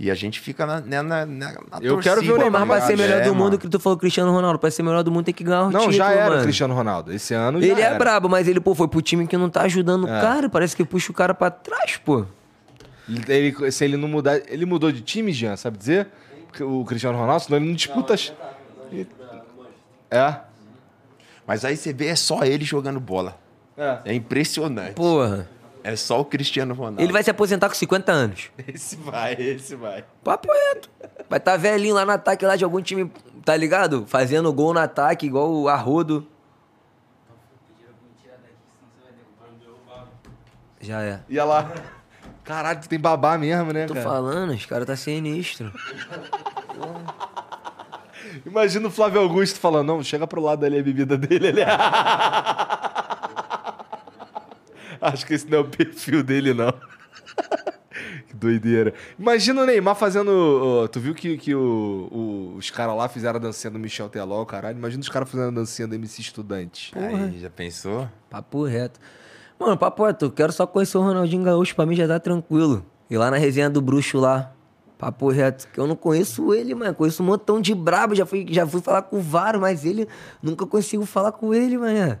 E 0.00 0.12
a 0.12 0.14
gente 0.14 0.38
fica 0.38 0.64
na, 0.64 0.80
né, 0.80 1.02
na, 1.02 1.26
na, 1.26 1.52
na 1.52 1.58
Eu 1.82 1.98
quero 1.98 2.20
ver 2.22 2.32
o 2.32 2.38
Neymar 2.38 2.64
mas 2.64 2.78
pra 2.78 2.86
ser 2.86 2.96
melhor 2.96 3.20
É, 3.20 3.24
do 3.24 3.34
mundo, 3.34 3.44
mano. 3.46 3.58
que 3.58 3.68
tu 3.68 3.80
falou 3.80 3.98
Cristiano 3.98 4.30
Ronaldo, 4.30 4.56
pra 4.58 4.70
ser 4.70 4.84
melhor 4.84 5.02
do 5.02 5.10
mundo 5.10 5.24
tem 5.24 5.34
que 5.34 5.42
ganhar 5.42 5.64
um 5.64 5.70
Não, 5.70 5.80
título, 5.80 5.96
já 5.96 6.12
era 6.12 6.28
mano. 6.28 6.40
o 6.40 6.44
Cristiano 6.44 6.72
Ronaldo. 6.74 7.12
Esse 7.12 7.34
ano 7.34 7.60
já 7.60 7.66
Ele 7.66 7.80
é 7.80 7.98
brabo, 7.98 8.28
mas 8.28 8.46
ele, 8.46 8.60
pô, 8.60 8.76
foi 8.76 8.86
pro 8.86 9.02
time 9.02 9.26
que 9.26 9.36
não 9.36 9.50
tá 9.50 9.62
ajudando 9.62 10.04
o 10.04 10.08
É. 10.08 10.20
cara. 10.20 10.48
Parece 10.48 10.76
que 10.76 10.84
puxa 10.84 11.10
o 11.10 11.14
cara 11.14 11.34
pra 11.34 11.50
trás, 11.50 11.96
pô. 11.96 12.24
Ele, 13.26 13.72
se 13.72 13.84
ele 13.84 13.96
não 13.96 14.06
mudar. 14.08 14.40
Ele 14.48 14.64
mudou 14.66 14.92
de 14.92 15.00
time, 15.00 15.32
Jean, 15.32 15.56
sabe 15.56 15.76
dizer? 15.78 16.06
O 16.60 16.84
Cristiano 16.84 17.18
Ronaldo, 17.18 17.42
senão 17.44 17.58
ele 17.58 17.66
não 17.66 17.74
disputa. 17.74 18.14
as- 18.14 18.32
É. 20.10 20.36
Mas 21.46 21.64
aí 21.64 21.76
você 21.76 21.92
vê, 21.92 22.06
é 22.08 22.16
só 22.16 22.44
ele 22.44 22.64
jogando 22.64 23.00
bola. 23.00 23.36
É. 23.76 23.98
É 24.06 24.14
impressionante. 24.14 24.94
Porra. 24.94 25.48
É 25.88 25.96
só 25.96 26.20
o 26.20 26.24
Cristiano 26.24 26.74
Ronaldo. 26.74 27.00
Ele 27.00 27.14
vai 27.14 27.22
se 27.22 27.30
aposentar 27.30 27.66
com 27.66 27.74
50 27.74 28.12
anos. 28.12 28.50
Esse 28.68 28.94
vai, 28.94 29.32
esse 29.32 29.74
vai. 29.74 30.04
Papo 30.22 30.46
reto. 30.52 30.90
Vai 31.30 31.38
estar 31.38 31.52
tá 31.52 31.56
velhinho 31.56 31.94
lá 31.94 32.04
no 32.04 32.12
ataque 32.12 32.44
lá 32.44 32.56
de 32.56 32.64
algum 32.64 32.82
time, 32.82 33.10
tá 33.42 33.56
ligado? 33.56 34.04
Fazendo 34.06 34.52
gol 34.52 34.74
no 34.74 34.80
ataque, 34.80 35.24
igual 35.24 35.50
o 35.50 35.66
Arrodo. 35.66 36.28
Já 40.78 41.00
é. 41.02 41.20
Ia 41.26 41.46
lá. 41.46 41.72
Caralho, 42.44 42.82
tu 42.82 42.88
tem 42.88 43.00
babá 43.00 43.38
mesmo, 43.38 43.72
né, 43.72 43.86
Tô 43.86 43.94
cara? 43.94 44.06
falando, 44.06 44.52
os 44.52 44.66
caras 44.66 44.86
tá 44.86 44.94
sinistro. 44.94 45.72
Imagina 48.44 48.88
o 48.88 48.90
Flávio 48.90 49.22
Augusto 49.22 49.58
falando, 49.58 49.86
não, 49.88 50.02
chega 50.02 50.26
pro 50.26 50.42
lado 50.42 50.66
ali 50.66 50.78
a 50.78 50.82
bebida 50.82 51.16
dele. 51.16 51.46
Ele... 51.46 51.62
Acho 55.00 55.26
que 55.26 55.34
esse 55.34 55.48
não 55.50 55.58
é 55.58 55.60
o 55.60 55.64
perfil 55.68 56.22
dele, 56.22 56.52
não. 56.54 56.72
que 58.28 58.34
doideira. 58.34 58.94
Imagina 59.18 59.62
o 59.62 59.66
Neymar 59.66 59.94
fazendo... 59.96 60.88
tu 60.92 61.00
viu 61.00 61.14
que, 61.14 61.36
que 61.36 61.54
o- 61.54 62.08
o- 62.10 62.54
os 62.56 62.70
caras 62.70 62.96
lá 62.96 63.08
fizeram 63.08 63.36
a 63.36 63.40
dancinha 63.40 63.70
do 63.70 63.78
Michel 63.78 64.08
Teló, 64.08 64.44
caralho? 64.44 64.76
Imagina 64.78 65.00
os 65.02 65.08
caras 65.08 65.28
fazendo 65.30 65.48
a 65.48 65.60
dancinha 65.60 65.86
do 65.88 65.94
MC 65.94 66.20
Estudante. 66.20 66.92
Aí, 66.96 67.38
já 67.40 67.50
pensou? 67.50 68.08
Papo 68.30 68.64
reto. 68.64 69.00
Mano, 69.58 69.76
papo 69.76 70.04
reto, 70.06 70.26
eu 70.26 70.30
quero 70.30 70.52
só 70.52 70.66
conhecer 70.66 70.96
o 70.98 71.02
Ronaldinho 71.02 71.42
Gaúcho, 71.42 71.74
pra 71.74 71.84
mim 71.84 71.96
já 71.96 72.06
tá 72.06 72.20
tranquilo. 72.20 72.84
Ir 73.10 73.18
lá 73.18 73.30
na 73.30 73.36
resenha 73.36 73.68
do 73.68 73.80
bruxo 73.80 74.18
lá. 74.18 74.52
Papo 74.96 75.28
reto, 75.30 75.68
que 75.72 75.78
eu 75.78 75.86
não 75.86 75.94
conheço 75.96 76.52
ele, 76.52 76.74
mano. 76.74 76.94
Conheço 76.94 77.22
um 77.22 77.26
montão 77.26 77.60
de 77.60 77.74
brabo, 77.74 78.14
já 78.14 78.26
fui, 78.26 78.46
já 78.50 78.66
fui 78.66 78.80
falar 78.80 79.02
com 79.02 79.16
o 79.18 79.20
Varo, 79.20 79.60
mas 79.60 79.84
ele 79.84 80.06
nunca 80.42 80.66
consigo 80.66 81.04
falar 81.06 81.32
com 81.32 81.54
ele, 81.54 81.78
mano. 81.78 82.20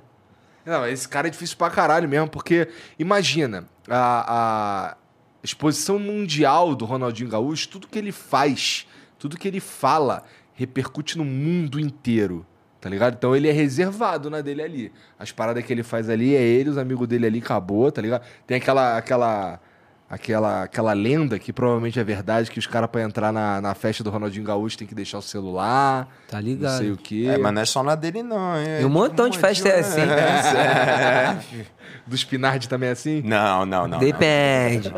Não, 0.68 0.86
esse 0.86 1.08
cara 1.08 1.28
é 1.28 1.30
difícil 1.30 1.56
pra 1.56 1.70
caralho 1.70 2.06
mesmo, 2.06 2.28
porque 2.28 2.68
imagina, 2.98 3.66
a, 3.88 4.92
a 4.92 4.96
exposição 5.42 5.98
mundial 5.98 6.74
do 6.74 6.84
Ronaldinho 6.84 7.30
Gaúcho, 7.30 7.68
tudo 7.70 7.88
que 7.88 7.98
ele 7.98 8.12
faz, 8.12 8.86
tudo 9.18 9.38
que 9.38 9.48
ele 9.48 9.60
fala, 9.60 10.24
repercute 10.52 11.16
no 11.16 11.24
mundo 11.24 11.80
inteiro. 11.80 12.46
Tá 12.80 12.88
ligado? 12.88 13.14
Então 13.14 13.34
ele 13.34 13.48
é 13.48 13.52
reservado 13.52 14.30
na 14.30 14.40
dele 14.40 14.62
ali. 14.62 14.92
As 15.18 15.32
paradas 15.32 15.64
que 15.64 15.72
ele 15.72 15.82
faz 15.82 16.08
ali 16.08 16.36
é 16.36 16.42
ele, 16.42 16.70
os 16.70 16.78
amigos 16.78 17.08
dele 17.08 17.26
ali, 17.26 17.38
acabou, 17.38 17.90
tá 17.90 18.00
ligado? 18.00 18.22
Tem 18.46 18.58
aquela 18.58 18.96
aquela 18.96 19.60
aquela, 20.10 20.64
aquela 20.64 20.92
lenda 20.92 21.38
que 21.38 21.52
provavelmente 21.52 21.98
é 22.00 22.04
verdade, 22.04 22.50
que 22.50 22.58
os 22.58 22.66
caras 22.66 22.88
pra 22.90 23.02
entrar 23.02 23.32
na, 23.32 23.60
na 23.60 23.74
festa 23.74 24.02
do 24.02 24.10
Ronaldinho 24.10 24.44
Gaúcho 24.44 24.78
tem 24.78 24.86
que 24.86 24.94
deixar 24.94 25.18
o 25.18 25.22
celular. 25.22 26.08
Tá 26.28 26.40
ligado. 26.40 26.72
Não 26.72 26.78
sei 26.78 26.90
o 26.92 26.96
quê. 26.96 27.26
É, 27.28 27.38
mas 27.38 27.52
não 27.52 27.62
é 27.62 27.64
só 27.64 27.82
na 27.82 27.94
dele, 27.94 28.22
não. 28.22 28.54
É, 28.56 28.80
E 28.80 28.84
um 28.84 28.88
montão 28.88 29.28
de 29.28 29.38
festa 29.38 29.68
é 29.68 29.80
assim. 29.80 30.00
É, 30.00 31.66
Do 32.06 32.16
Spinard 32.16 32.66
também 32.68 32.88
é 32.88 32.92
assim? 32.92 33.22
Não, 33.22 33.66
não, 33.66 33.86
não. 33.86 33.98
Depende. 33.98 34.90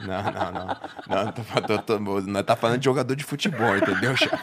Não, 0.00 0.22
não, 0.22 0.52
não. 0.52 0.76
Não, 1.24 1.32
tô, 1.32 1.42
tô, 1.62 1.78
tô, 1.98 2.20
nós 2.22 2.44
tá 2.44 2.56
falando 2.56 2.78
de 2.78 2.84
jogador 2.86 3.14
de 3.14 3.24
futebol, 3.24 3.76
entendeu, 3.76 4.16
chefe? 4.16 4.36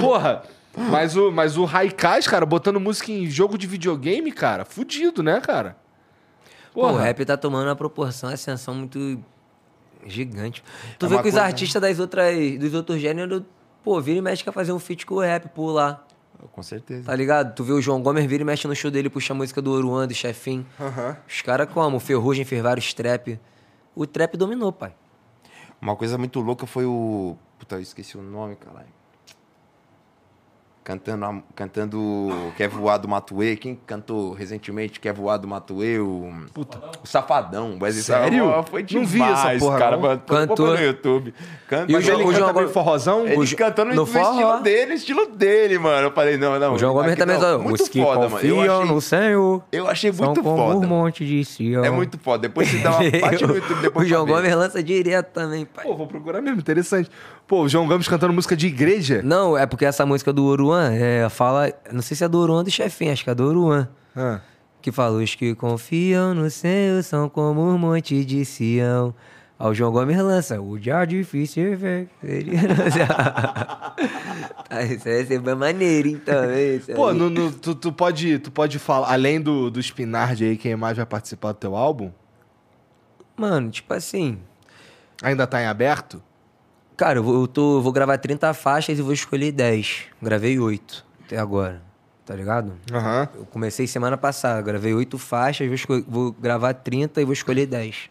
Porra! 0.00 0.42
Mas 0.76 1.16
o, 1.16 1.30
mas 1.30 1.56
o 1.56 1.64
Raikais, 1.64 2.26
cara, 2.26 2.44
botando 2.44 2.80
música 2.80 3.12
em 3.12 3.30
jogo 3.30 3.56
de 3.56 3.64
videogame, 3.66 4.32
cara, 4.32 4.64
fudido, 4.64 5.22
né, 5.22 5.40
cara? 5.40 5.76
Pô, 6.74 6.88
o 6.88 6.96
rap 6.96 7.24
tá 7.24 7.36
tomando 7.36 7.68
uma 7.68 7.76
proporção, 7.76 8.28
uma 8.28 8.34
ascensão 8.34 8.74
muito 8.74 9.18
gigante. 10.04 10.62
Tu 10.98 11.06
É 11.06 11.08
vê 11.08 11.22
que 11.22 11.28
os 11.28 11.36
artistas 11.36 11.80
das 11.80 11.98
outras, 11.98 12.36
dos 12.58 12.74
outros 12.74 13.00
gêneros, 13.00 13.42
pô, 13.82 14.00
vira 14.00 14.18
e 14.18 14.22
mexe 14.22 14.42
quer 14.44 14.52
fazer 14.52 14.72
um 14.72 14.78
feat 14.78 15.06
com 15.06 15.14
o 15.14 15.20
rap 15.20 15.48
por 15.50 15.70
lá. 15.70 16.04
Com 16.52 16.62
certeza. 16.62 17.04
Tá 17.04 17.14
ligado? 17.16 17.54
Tu 17.54 17.64
vê 17.64 17.72
o 17.72 17.80
João 17.80 18.02
Gomes 18.02 18.26
vira 18.26 18.42
e 18.42 18.44
mexe 18.44 18.66
no 18.68 18.74
show 18.74 18.90
dele, 18.90 19.08
puxa 19.08 19.32
a 19.32 19.36
música 19.36 19.62
do 19.62 19.70
Oruan, 19.70 20.06
do 20.06 20.12
Chefim. 20.14 20.66
Aham. 20.78 21.16
Os 21.26 21.40
caras 21.42 21.68
como? 21.72 21.96
O 21.96 22.00
Ferrugem 22.00 22.44
fez 22.44 22.60
vários 22.60 22.92
trap. 22.92 23.40
O 23.94 24.06
trap 24.06 24.36
dominou, 24.36 24.72
pai. 24.72 24.94
Uma 25.80 25.94
coisa 25.96 26.18
muito 26.18 26.40
louca 26.40 26.66
foi 26.66 26.84
o. 26.84 27.36
Puta, 27.58 27.76
eu 27.76 27.80
esqueci 27.80 28.18
o 28.18 28.22
nome, 28.22 28.56
caralho. 28.56 28.88
Cantando, 30.84 31.42
cantando 31.56 32.28
Quer 32.58 32.68
Voar 32.68 32.98
do 32.98 33.08
Matuê. 33.08 33.56
Quem 33.56 33.74
cantou 33.86 34.34
recentemente 34.34 35.00
Quer 35.00 35.14
Voar 35.14 35.38
do 35.38 35.48
Matuê? 35.48 35.98
O, 35.98 36.30
Puta. 36.52 36.78
o 37.02 37.06
Safadão. 37.06 37.78
Sério? 37.90 38.44
Safadão. 38.44 38.62
Foi 38.64 38.82
Não 38.82 38.86
demais, 39.02 39.10
vi 39.10 39.22
essa 39.22 39.58
porra, 39.58 39.78
cara. 39.78 39.96
não. 39.96 40.18
Cantor. 40.18 40.78
No 40.78 40.84
YouTube. 40.84 41.34
Canta, 41.66 41.90
E 41.90 41.96
o 41.96 42.00
João- 42.02 42.14
ele 42.20 42.22
o 42.24 42.26
canta 42.26 42.38
João 42.38 42.48
meio 42.52 42.54
Gomes- 42.66 42.72
forrozão? 42.72 43.26
Ele 43.26 43.36
o 43.38 43.46
Jo- 43.46 43.56
cantando 43.56 43.94
no, 43.94 43.96
no 43.96 44.02
estilo 44.04 44.60
dele, 44.60 44.94
estilo 44.94 45.26
dele, 45.26 45.78
mano. 45.78 46.08
Eu 46.08 46.12
falei, 46.12 46.36
não, 46.36 46.58
não. 46.58 46.74
o 46.74 46.78
João 46.78 46.92
Gomes 46.92 47.16
também 47.16 47.38
não. 47.38 47.42
só. 47.42 47.58
Muito 47.58 47.82
Os 47.82 47.88
que 47.88 48.02
foda, 48.02 48.28
mano. 48.28 48.46
Eu 48.46 48.56
confiam 48.56 48.76
achei, 48.82 48.94
no 48.94 49.00
Senhor. 49.00 49.62
eu 49.72 49.88
achei 49.88 50.12
são 50.12 50.26
muito 50.26 50.42
como 50.42 50.56
foda. 50.56 50.86
um 50.86 50.88
monte 50.88 51.24
de 51.24 51.42
Sião. 51.46 51.82
É 51.82 51.90
muito 51.90 52.18
foda. 52.18 52.42
Depois 52.46 52.68
você 52.68 52.76
dá 52.78 52.90
uma 52.90 52.98
parte 53.22 53.46
no 53.46 53.54
YouTube, 53.54 53.80
depois 53.80 54.06
o 54.06 54.08
João. 54.10 54.26
Gomes 54.26 54.54
lança 54.54 54.82
direto 54.82 55.28
também, 55.32 55.64
pai. 55.64 55.86
Pô, 55.86 55.96
vou 55.96 56.06
procurar 56.06 56.42
mesmo, 56.42 56.58
interessante. 56.60 57.10
Pô, 57.46 57.62
o 57.62 57.68
João 57.68 57.86
Gomes 57.86 58.06
cantando 58.06 58.32
música 58.34 58.54
de 58.56 58.66
igreja? 58.66 59.22
Não, 59.24 59.56
é 59.56 59.64
porque 59.66 59.84
essa 59.86 60.04
música 60.04 60.30
do 60.32 60.44
Oruan 60.44 60.73
é, 60.80 61.28
fala. 61.28 61.72
Não 61.92 62.02
sei 62.02 62.16
se 62.16 62.24
é 62.24 62.28
do 62.28 62.38
Oruan 62.38 62.58
ou 62.58 62.64
do 62.64 62.70
Chefim, 62.70 63.08
acho 63.10 63.24
que 63.24 63.30
é 63.30 63.34
do 63.34 63.44
Oruan. 63.46 63.88
Ah. 64.16 64.40
Que 64.80 64.92
fala: 64.92 65.16
Os 65.22 65.34
que 65.34 65.54
confiam 65.54 66.34
no 66.34 66.50
Senhor 66.50 67.02
são 67.02 67.28
como 67.28 67.62
um 67.62 67.78
monte 67.78 68.24
de 68.24 68.44
Sião. 68.44 69.14
Aí 69.58 69.68
o 69.68 69.74
João 69.74 69.92
Gomes 69.92 70.16
lança: 70.18 70.60
O 70.60 70.78
dia 70.78 71.04
difícil 71.04 71.76
ver. 71.76 72.08
Ele 72.22 72.56
ah, 74.70 74.82
Isso 74.84 75.08
aí 75.08 75.20
é 75.30 75.38
bem 75.38 75.54
maneiro, 75.54 76.08
então. 76.08 76.50
Esse 76.52 76.92
Pô, 76.94 77.12
no- 77.12 77.30
no- 77.30 77.52
tu, 77.52 77.74
tu 77.74 77.92
pode, 77.92 78.38
tu 78.38 78.50
pode 78.50 78.78
falar, 78.78 79.12
além 79.12 79.40
do, 79.40 79.70
do 79.70 79.80
Spinard 79.80 80.42
aí, 80.44 80.56
quem 80.56 80.76
mais 80.76 80.96
vai 80.96 81.06
participar 81.06 81.52
do 81.52 81.58
teu 81.58 81.76
álbum? 81.76 82.10
Mano, 83.36 83.70
tipo 83.70 83.92
assim. 83.94 84.38
Ainda 85.22 85.46
tá 85.46 85.62
em 85.62 85.66
aberto? 85.66 86.22
Cara, 86.96 87.18
eu 87.18 87.22
vou, 87.22 87.40
eu 87.40 87.46
tô, 87.48 87.78
eu 87.78 87.82
vou 87.82 87.92
gravar 87.92 88.18
30 88.18 88.54
faixas 88.54 88.98
e 88.98 89.02
vou 89.02 89.12
escolher 89.12 89.50
10. 89.52 90.02
Gravei 90.22 90.58
8 90.58 91.04
até 91.26 91.38
agora. 91.38 91.82
Tá 92.24 92.34
ligado? 92.34 92.72
Aham. 92.92 93.28
Eu 93.34 93.44
comecei 93.46 93.86
semana 93.86 94.16
passada, 94.16 94.62
gravei 94.62 94.94
8 94.94 95.18
faixas, 95.18 95.68
vou, 95.82 96.02
vou 96.06 96.32
gravar 96.32 96.72
30 96.72 97.20
e 97.20 97.24
vou 97.24 97.34
escolher 97.34 97.66
10. 97.66 98.10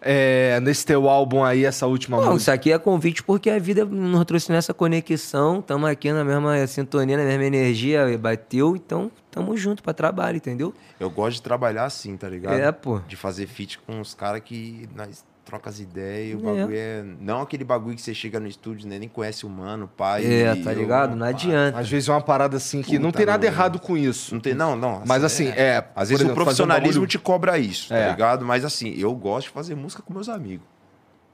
É, 0.00 0.60
nesse 0.60 0.86
teu 0.86 1.08
álbum 1.08 1.42
aí, 1.42 1.64
essa 1.64 1.86
última 1.86 2.18
Não, 2.18 2.24
isso 2.24 2.32
música. 2.34 2.52
aqui 2.52 2.70
é 2.72 2.78
convite 2.78 3.22
porque 3.22 3.50
a 3.50 3.58
vida 3.58 3.84
nos 3.84 4.24
trouxe 4.26 4.52
nessa 4.52 4.72
conexão, 4.72 5.58
estamos 5.58 5.88
aqui 5.88 6.12
na 6.12 6.24
mesma 6.24 6.64
sintonia, 6.68 7.16
na 7.16 7.24
mesma 7.24 7.44
energia, 7.44 8.16
bateu, 8.16 8.76
então 8.76 9.10
tamo 9.30 9.56
junto 9.56 9.82
pra 9.82 9.92
trabalho, 9.92 10.36
entendeu? 10.36 10.72
Eu 11.00 11.10
gosto 11.10 11.36
de 11.36 11.42
trabalhar 11.42 11.84
assim, 11.84 12.16
tá 12.16 12.28
ligado? 12.28 12.54
É, 12.54 12.70
pô. 12.70 13.00
De 13.08 13.16
fazer 13.16 13.46
feat 13.48 13.78
com 13.80 14.00
os 14.00 14.14
caras 14.14 14.40
que 14.44 14.88
nós 14.94 15.24
troca 15.48 15.70
as 15.70 15.80
ideias 15.80 16.38
o 16.38 16.42
É. 16.42 16.42
bagulho 16.60 16.76
é... 16.76 17.02
Não 17.20 17.40
aquele 17.40 17.64
bagulho 17.64 17.96
que 17.96 18.02
você 18.02 18.12
chega 18.12 18.38
no 18.38 18.46
estúdio, 18.46 18.86
né? 18.86 18.98
Nem 18.98 19.08
conhece 19.08 19.46
o 19.46 19.48
mano, 19.48 19.86
o 19.86 19.88
pai. 19.88 20.22
É, 20.26 20.54
e 20.54 20.62
tá 20.62 20.72
eu- 20.74 20.78
ligado? 20.80 21.16
Não 21.16 21.24
adianta. 21.26 21.78
Às 21.78 21.88
vezes 21.88 22.08
é 22.08 22.12
uma 22.12 22.20
parada 22.20 22.58
assim 22.58 22.82
que 22.82 22.98
não 22.98 23.06
Puta 23.08 23.16
tem 23.18 23.26
nada 23.26 23.46
errado 23.46 23.78
com 23.80 23.96
isso. 23.96 24.34
Não 24.34 24.40
tem, 24.42 24.52
não, 24.54 24.76
não. 24.76 25.02
Mas 25.06 25.24
assim, 25.24 25.48
é. 25.48 25.80
por 25.80 25.92
Às 26.02 26.10
vezes 26.10 26.22
exemplo, 26.22 26.32
o 26.40 26.44
profissionalismo 26.44 27.04
um 27.04 27.06
te 27.06 27.18
cobra 27.18 27.58
isso, 27.58 27.88
tá 27.88 27.96
É. 27.96 28.10
ligado? 28.10 28.44
Mas 28.44 28.62
assim, 28.64 28.94
eu 28.98 29.14
gosto 29.14 29.46
de 29.46 29.52
fazer 29.54 29.74
música 29.74 30.02
com 30.02 30.12
meus 30.12 30.28
amigos. 30.28 30.66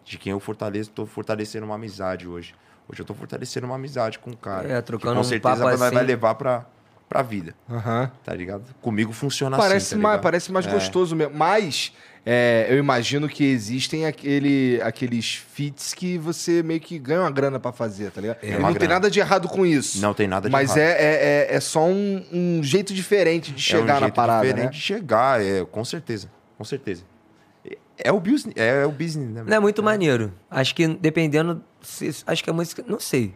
De 0.05 0.17
quem 0.17 0.31
eu 0.31 0.39
fortaleço, 0.39 0.91
tô 0.91 1.05
fortalecendo 1.07 1.67
uma 1.67 1.75
amizade 1.75 2.29
hoje. 2.29 2.55
Hoje 2.89 3.01
eu 3.03 3.05
tô 3.07 3.15
fortalecendo 3.15 3.67
uma 3.67 3.75
amizade 3.75 4.19
com 4.21 4.31
o 4.31 4.37
cara. 4.37 4.69
É, 4.71 4.77
que 4.77 4.83
trocando 4.83 5.15
com 5.15 5.21
um 5.23 5.25
certeza 5.25 5.57
papo 5.57 5.65
vai, 5.65 5.77
vai 5.77 5.89
assim. 5.89 6.07
levar 6.07 6.35
pra, 6.37 6.67
pra 7.09 7.23
vida, 7.23 7.55
Aham. 7.69 8.11
tá 8.23 8.33
ligado? 8.35 8.63
Comigo 8.81 9.13
funciona 9.13 9.57
Parece, 9.57 9.95
assim, 9.95 9.97
tá 9.97 10.09
mais, 10.09 10.21
parece 10.21 10.53
mais 10.53 10.67
É. 10.67 10.71
gostoso 10.71 11.17
mesmo. 11.17 11.35
Mas 11.35 11.93
é, 12.27 12.67
eu 12.71 12.79
imagino 12.79 13.29
que 13.29 13.45
existem 13.45 14.07
aquele, 14.07 14.81
aqueles 14.83 15.35
feats 15.53 15.93
que 15.93 16.17
você 16.17 16.63
meio 16.63 16.81
que 16.81 16.99
ganha 16.99 17.21
uma 17.21 17.31
grana 17.31 17.61
pra 17.61 17.71
fazer, 17.73 18.11
tá 18.11 18.21
ligado? 18.21 18.39
É 18.43 18.49
E 18.49 18.51
não 18.59 18.65
tem 18.71 18.75
grana. 18.75 18.95
nada 18.95 19.11
de 19.11 19.21
errado 19.21 19.49
com 19.49 19.67
isso. 19.67 20.01
Não 20.01 20.15
tem 20.15 20.27
nada 20.27 20.49
de 20.49 20.53
Mas 20.53 20.71
errado. 20.77 20.81
é, 20.81 20.93
é, 20.93 21.47
é, 21.53 21.57
é 21.57 21.61
só 21.61 21.85
um, 21.87 22.25
um 22.33 22.63
jeito 22.63 22.95
diferente 22.95 23.53
de 23.53 23.61
chegar 23.61 23.79
é 23.81 23.83
um 23.83 23.87
na 23.87 23.99
jeito 24.01 24.15
parada, 24.15 24.43
diferente 24.47 24.65
né? 24.65 24.71
de 24.71 24.81
chegar, 24.81 25.43
é, 25.43 25.65
com 25.65 25.85
certeza. 25.85 26.31
Com 26.57 26.65
certeza. 26.65 27.03
É 27.97 28.11
o 28.11 28.19
business, 28.19 28.55
é 28.57 28.85
o 28.85 28.91
business, 28.91 29.29
né? 29.31 29.45
Não 29.47 29.57
é 29.57 29.61
muito 29.61 29.81
maneiro. 29.83 30.33
Acho 30.51 30.75
que 30.75 30.87
dependendo. 30.89 31.63
se- 31.81 32.23
acho 32.27 32.43
que 32.43 32.51
a 32.51 32.53
música. 32.53 32.83
Não 32.89 32.99
sei. 32.99 33.33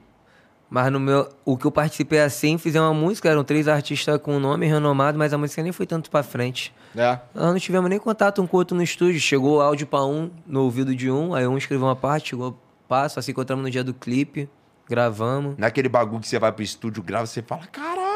Mas 0.70 0.93
no 0.93 1.01
meu. 1.01 1.28
O 1.45 1.57
que 1.57 1.65
eu 1.65 1.70
participei 1.70 2.20
assim, 2.20 2.59
fiz 2.59 2.74
uma 2.74 2.93
música, 2.93 3.28
eram 3.28 3.43
três 3.43 3.69
artistas 3.69 4.20
com 4.20 4.39
nome 4.39 4.66
renomado, 4.66 5.19
mas 5.19 5.32
a 5.32 5.39
música 5.39 5.62
nem 5.62 5.73
foi 5.73 5.86
tanto 5.86 6.11
pra 6.11 6.23
frente. 6.23 6.74
É. 6.97 7.19
Nós 7.35 7.53
não 7.53 7.59
tivemos 7.59 7.89
nem 7.89 7.99
contato 7.99 8.43
um 8.43 8.47
com 8.47 8.57
o 8.57 8.61
outro 8.61 8.77
no 8.77 8.82
estúdio. 8.82 9.20
Chegou 9.20 9.59
o 9.59 9.61
áudio 9.61 9.86
pra 9.86 10.05
um, 10.05 10.31
no 10.47 10.62
ouvido 10.62 10.95
de 10.95 11.11
um, 11.11 11.35
aí 11.35 11.47
um 11.47 11.57
escreveu 11.57 11.86
uma 11.86 11.97
parte, 11.97 12.31
chegou 12.31 12.59
passo, 12.89 13.19
assim 13.19 13.32
encontramos 13.32 13.62
no 13.62 13.70
dia 13.70 13.85
do 13.85 13.93
clipe, 13.93 14.49
gravamos. 14.89 15.57
Naquele 15.59 15.89
bagulho 15.89 16.20
que 16.20 16.28
você 16.28 16.39
vai 16.39 16.51
pro 16.51 16.62
estúdio, 16.62 17.03
grava, 17.03 17.27
você 17.27 17.43
fala, 17.43 17.66
caralho, 17.66 18.07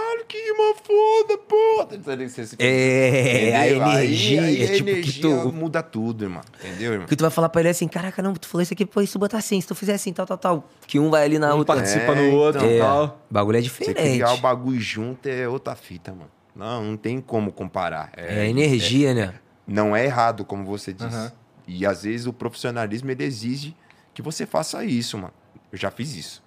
rima 0.53 0.74
foda, 0.83 1.39
porra. 1.39 1.89
Você- 2.29 2.47
você- 2.47 2.57
É, 2.59 3.57
a 3.57 3.66
Entendeu? 3.66 3.83
Aí- 3.85 4.05
energia, 4.07 4.43
aí 4.43 4.62
a 4.62 4.66
tipo, 4.74 4.85
que 4.85 4.91
energia 4.91 5.23
tu- 5.23 5.53
muda 5.53 5.83
tudo, 5.83 6.24
irmão. 6.24 6.43
Entendeu, 6.59 6.93
irmão? 6.93 7.07
Que 7.09 7.16
tu 7.16 7.20
vai 7.23 7.31
falar 7.31 7.49
pra 7.49 7.61
ele 7.62 7.70
assim, 7.70 7.89
caraca, 7.89 8.23
não, 8.23 8.35
tu 8.35 8.47
falou 8.49 8.62
isso 8.62 8.73
aqui, 8.73 8.85
pô, 8.87 9.01
isso 9.01 9.19
botar 9.19 9.39
assim, 9.39 9.61
se 9.61 9.66
tu 9.66 9.74
fizer 9.74 9.95
assim, 9.95 10.12
tal, 10.12 10.27
tal, 10.27 10.39
tal. 10.39 10.69
Que 10.87 10.99
um 10.99 11.11
vai 11.11 11.24
ali 11.24 11.39
na 11.39 11.55
Um 11.55 11.59
outra. 11.59 11.77
participa 11.77 12.12
É, 12.12 12.15
no 12.15 12.37
outro 12.37 12.61
então. 12.61 12.70
e 12.70 12.77
É, 12.77 12.81
tal. 12.81 13.05
o 13.31 13.35
bagulho 13.35 13.57
é 13.59 13.61
Você 13.62 13.65
diferente. 13.69 14.12
criar 14.15 14.33
o 14.35 14.39
bagulho 14.39 14.81
junto 14.81 15.27
é 15.29 15.49
outra 15.49 15.74
fita, 15.74 16.12
mano. 16.12 16.31
Não, 16.55 16.85
não 16.85 16.97
tem 16.97 17.20
como 17.20 17.51
comparar. 17.53 18.11
É 18.16 18.47
energia, 18.49 19.15
né? 19.15 19.35
não 19.66 19.95
é 19.97 20.05
errado, 20.05 20.45
como 20.45 20.65
você 20.65 20.93
disse. 20.93 21.07
Aham. 21.07 21.33
E 21.66 21.87
às 21.87 22.03
vezes 22.03 22.27
o 22.27 22.33
profissionalismo 22.33 23.11
ele 23.11 23.24
exige 23.24 23.74
que 24.12 24.20
você 24.20 24.45
faça 24.45 24.85
isso, 24.85 25.16
mano. 25.16 25.33
Eu 25.70 25.79
já 25.79 25.91
fiz 25.91 26.15
isso. 26.15 26.43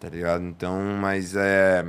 Tá 0.00 0.08
ligado? 0.08 0.44
Então, 0.44 0.78
mas 1.00 1.34
é 1.36 1.84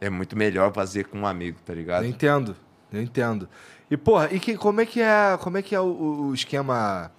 é 0.00 0.08
muito 0.10 0.36
melhor 0.36 0.72
fazer 0.72 1.04
com 1.06 1.18
um 1.20 1.26
amigo, 1.26 1.58
tá 1.64 1.74
ligado? 1.74 2.04
Eu 2.04 2.08
entendo, 2.10 2.56
eu 2.92 3.02
entendo. 3.02 3.48
E, 3.90 3.96
porra, 3.96 4.28
e 4.32 4.38
que, 4.38 4.56
como 4.56 4.80
é 4.80 4.86
que 4.86 5.00
é, 5.00 5.36
como 5.40 5.56
é, 5.58 5.62
que 5.62 5.74
é 5.74 5.80
o, 5.80 6.28
o 6.28 6.34
esquema 6.34 7.10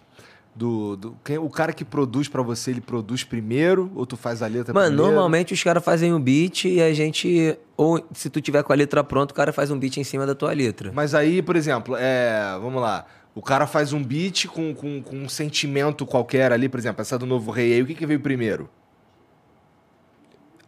do, 0.55 0.95
do 0.95 1.17
quem- 1.23 1.37
o 1.37 1.49
cara 1.49 1.71
que 1.73 1.83
produz 1.85 2.27
pra 2.27 2.41
você, 2.41 2.71
ele 2.71 2.81
produz 2.81 3.23
primeiro 3.23 3.91
ou 3.95 4.05
tu 4.05 4.15
faz 4.17 4.41
a 4.41 4.47
letra 4.47 4.73
Mano, 4.73 4.87
primeiro? 4.87 5.11
normalmente 5.13 5.53
os 5.53 5.63
caras 5.63 5.83
fazem 5.83 6.13
o 6.13 6.19
beat 6.19 6.65
e 6.65 6.81
a 6.81 6.93
gente. 6.93 7.57
Ou 7.75 8.05
se 8.13 8.29
tu 8.29 8.39
tiver 8.41 8.61
com 8.63 8.71
a 8.73 8.75
letra 8.75 9.03
pronta, 9.03 9.31
o 9.33 9.35
cara 9.35 9.51
faz 9.53 9.71
um 9.71 9.79
beat 9.79 9.97
em 9.97 10.03
cima 10.03 10.25
da 10.25 10.35
tua 10.35 10.51
letra. 10.53 10.91
Mas 10.93 11.15
aí, 11.15 11.41
por 11.41 11.55
exemplo, 11.55 11.95
é, 11.97 12.57
vamos 12.61 12.81
lá, 12.81 13.05
o 13.33 13.41
cara 13.41 13.65
faz 13.65 13.93
um 13.93 14.03
beat 14.03 14.45
com, 14.47 14.75
com, 14.75 15.01
com 15.01 15.15
um 15.15 15.29
sentimento 15.29 16.05
qualquer 16.05 16.51
ali, 16.51 16.67
por 16.69 16.77
exemplo, 16.79 17.01
essa 17.01 17.17
do 17.17 17.25
Novo 17.25 17.51
Rei 17.51 17.73
aí, 17.73 17.81
o 17.81 17.85
que, 17.85 17.95
que 17.95 18.05
veio 18.05 18.19
primeiro? 18.19 18.69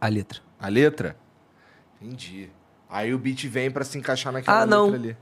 A 0.00 0.08
letra. 0.08 0.40
A 0.58 0.68
letra? 0.68 1.16
Entendi. 2.02 2.48
Aí 2.90 3.14
o 3.14 3.18
beat 3.18 3.44
vem 3.46 3.70
pra 3.70 3.84
se 3.84 3.96
encaixar 3.98 4.32
naquela 4.32 4.62
Ah, 4.62 4.66
não. 4.66 4.92
ali. 4.92 5.16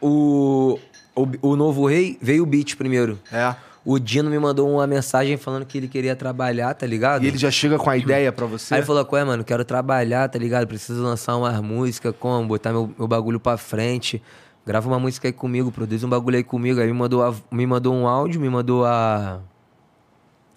O. 0.00 0.78
O, 1.14 1.26
o 1.50 1.56
Novo 1.56 1.86
Rei 1.86 2.18
veio 2.20 2.42
o 2.42 2.46
beat 2.46 2.76
primeiro. 2.76 3.18
É. 3.32 3.54
O 3.84 3.98
Dino 3.98 4.28
me 4.28 4.38
mandou 4.38 4.68
uma 4.70 4.86
mensagem 4.86 5.36
falando 5.36 5.64
que 5.64 5.78
ele 5.78 5.88
queria 5.88 6.14
trabalhar, 6.14 6.74
tá 6.74 6.84
ligado? 6.86 7.24
E 7.24 7.28
ele 7.28 7.38
já 7.38 7.50
chega 7.50 7.78
com 7.78 7.88
a 7.88 7.96
ideia 7.96 8.30
pra 8.32 8.44
você? 8.44 8.74
Aí 8.74 8.80
ele 8.80 8.86
falou, 8.86 9.04
qual 9.04 9.22
é, 9.22 9.24
mano? 9.24 9.44
Quero 9.44 9.64
trabalhar, 9.64 10.28
tá 10.28 10.38
ligado? 10.38 10.66
Preciso 10.66 11.02
lançar 11.02 11.36
umas 11.36 11.58
músicas, 11.60 12.12
como? 12.18 12.46
Botar 12.48 12.72
meu, 12.72 12.92
meu 12.98 13.06
bagulho 13.08 13.38
pra 13.40 13.56
frente. 13.56 14.20
Grava 14.66 14.88
uma 14.88 14.98
música 14.98 15.28
aí 15.28 15.32
comigo, 15.32 15.70
produz 15.70 16.02
um 16.04 16.08
bagulho 16.08 16.36
aí 16.36 16.42
comigo. 16.44 16.80
Aí 16.80 16.86
me 16.88 16.92
mandou, 16.92 17.22
a- 17.22 17.34
me 17.50 17.64
mandou 17.66 17.94
um 17.94 18.06
áudio, 18.08 18.40
me 18.40 18.50
mandou 18.50 18.84
a. 18.84 19.40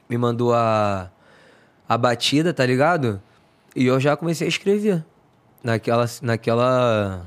Me 0.09 0.17
mandou 0.17 0.53
a. 0.53 1.09
A 1.87 1.97
batida, 1.97 2.51
tá 2.53 2.65
ligado? 2.65 3.21
E 3.79 3.85
eu 3.85 3.97
já 3.97 4.17
comecei 4.17 4.45
a 4.45 4.49
escrever. 4.49 5.05
Naquela. 5.63 6.05
Naquela. 6.21 7.25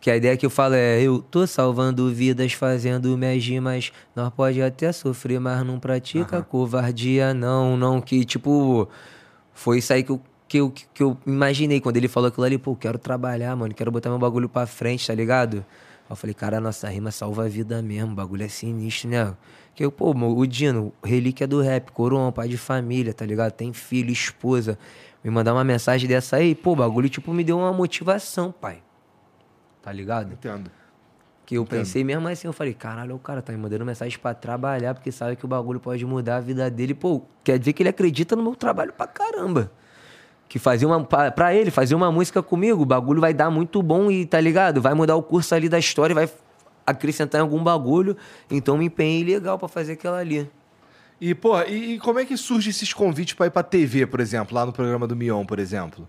Que 0.00 0.08
a 0.08 0.16
ideia 0.16 0.36
que 0.36 0.46
eu 0.46 0.50
falo 0.50 0.76
é, 0.76 1.02
eu 1.02 1.20
tô 1.20 1.44
salvando 1.48 2.08
vidas 2.14 2.52
fazendo 2.52 3.18
minhas 3.18 3.44
rimas. 3.44 3.90
Nós 4.14 4.32
pode 4.32 4.62
até 4.62 4.92
sofrer, 4.92 5.40
mas 5.40 5.66
não 5.66 5.80
pratica 5.80 6.40
covardia, 6.42 7.34
não, 7.34 7.76
não. 7.76 8.00
Que 8.00 8.24
tipo, 8.24 8.88
foi 9.52 9.78
isso 9.78 9.92
aí 9.92 10.04
que 10.04 10.12
eu, 10.12 10.20
que, 10.46 10.58
eu, 10.58 10.70
que 10.70 11.02
eu 11.02 11.18
imaginei 11.26 11.80
quando 11.80 11.96
ele 11.96 12.06
falou 12.06 12.28
aquilo 12.28 12.46
ali. 12.46 12.58
Pô, 12.58 12.76
quero 12.76 12.98
trabalhar, 12.98 13.56
mano, 13.56 13.74
quero 13.74 13.90
botar 13.90 14.10
meu 14.10 14.18
bagulho 14.18 14.48
pra 14.48 14.64
frente, 14.64 15.08
tá 15.08 15.14
ligado? 15.14 15.56
Aí 15.56 16.10
eu 16.10 16.14
falei, 16.14 16.34
cara, 16.34 16.60
nossa 16.60 16.88
rima 16.88 17.10
salva 17.10 17.46
a 17.46 17.48
vida 17.48 17.82
mesmo, 17.82 18.12
o 18.12 18.14
bagulho 18.14 18.44
é 18.44 18.48
sinistro, 18.48 19.10
né? 19.10 19.34
Que, 19.74 19.88
pô, 19.90 20.10
o 20.10 20.46
Dino, 20.46 20.92
relíquia 21.02 21.46
do 21.46 21.60
rap, 21.60 21.90
coroão, 21.92 22.30
pai 22.30 22.48
de 22.48 22.58
família, 22.58 23.14
tá 23.14 23.24
ligado? 23.24 23.52
Tem 23.52 23.72
filho, 23.72 24.10
esposa. 24.10 24.78
Me 25.24 25.30
mandar 25.30 25.54
uma 25.54 25.64
mensagem 25.64 26.08
dessa 26.08 26.36
aí, 26.36 26.54
pô, 26.54 26.72
o 26.72 26.76
bagulho, 26.76 27.08
tipo, 27.08 27.32
me 27.32 27.42
deu 27.42 27.58
uma 27.58 27.72
motivação, 27.72 28.52
pai. 28.52 28.82
Tá 29.80 29.90
ligado? 29.90 30.32
Entendo. 30.32 30.70
Que 31.44 31.56
eu 31.56 31.64
pensei 31.64 32.04
mesmo 32.04 32.28
assim, 32.28 32.46
eu 32.46 32.52
falei, 32.52 32.72
caralho, 32.72 33.16
o 33.16 33.18
cara 33.18 33.42
tá 33.42 33.52
me 33.52 33.58
mandando 33.58 33.84
mensagem 33.84 34.18
pra 34.18 34.32
trabalhar, 34.32 34.94
porque 34.94 35.10
sabe 35.10 35.36
que 35.36 35.44
o 35.44 35.48
bagulho 35.48 35.80
pode 35.80 36.04
mudar 36.04 36.36
a 36.36 36.40
vida 36.40 36.70
dele. 36.70 36.94
Pô, 36.94 37.22
quer 37.42 37.58
dizer 37.58 37.72
que 37.72 37.82
ele 37.82 37.88
acredita 37.88 38.36
no 38.36 38.42
meu 38.42 38.54
trabalho 38.54 38.92
pra 38.92 39.06
caramba. 39.06 39.72
Que 40.48 40.58
fazer 40.58 40.86
uma. 40.86 41.02
Pra, 41.04 41.30
pra 41.30 41.54
ele, 41.54 41.70
fazer 41.70 41.94
uma 41.94 42.12
música 42.12 42.42
comigo, 42.42 42.82
o 42.82 42.86
bagulho 42.86 43.20
vai 43.20 43.34
dar 43.34 43.50
muito 43.50 43.82
bom 43.82 44.10
e 44.10 44.24
tá 44.24 44.40
ligado? 44.40 44.80
Vai 44.80 44.94
mudar 44.94 45.16
o 45.16 45.22
curso 45.22 45.54
ali 45.54 45.68
da 45.68 45.78
história, 45.78 46.14
vai 46.14 46.28
acrescentar 46.86 47.40
em 47.40 47.42
algum 47.42 47.62
bagulho. 47.62 48.16
Então 48.50 48.76
me 48.78 48.86
empenhei 48.86 49.24
legal 49.24 49.58
pra 49.58 49.68
fazer 49.68 49.92
aquela 49.92 50.18
ali. 50.18 50.50
E, 51.20 51.34
pô, 51.34 51.60
e, 51.62 51.94
e 51.94 51.98
como 52.00 52.18
é 52.18 52.24
que 52.24 52.36
surge 52.36 52.70
esses 52.70 52.92
convites 52.92 53.34
pra 53.34 53.46
ir 53.46 53.50
pra 53.50 53.62
TV, 53.62 54.06
por 54.06 54.18
exemplo, 54.20 54.54
lá 54.54 54.66
no 54.66 54.72
programa 54.72 55.06
do 55.06 55.14
Mion, 55.14 55.44
por 55.46 55.58
exemplo? 55.58 56.08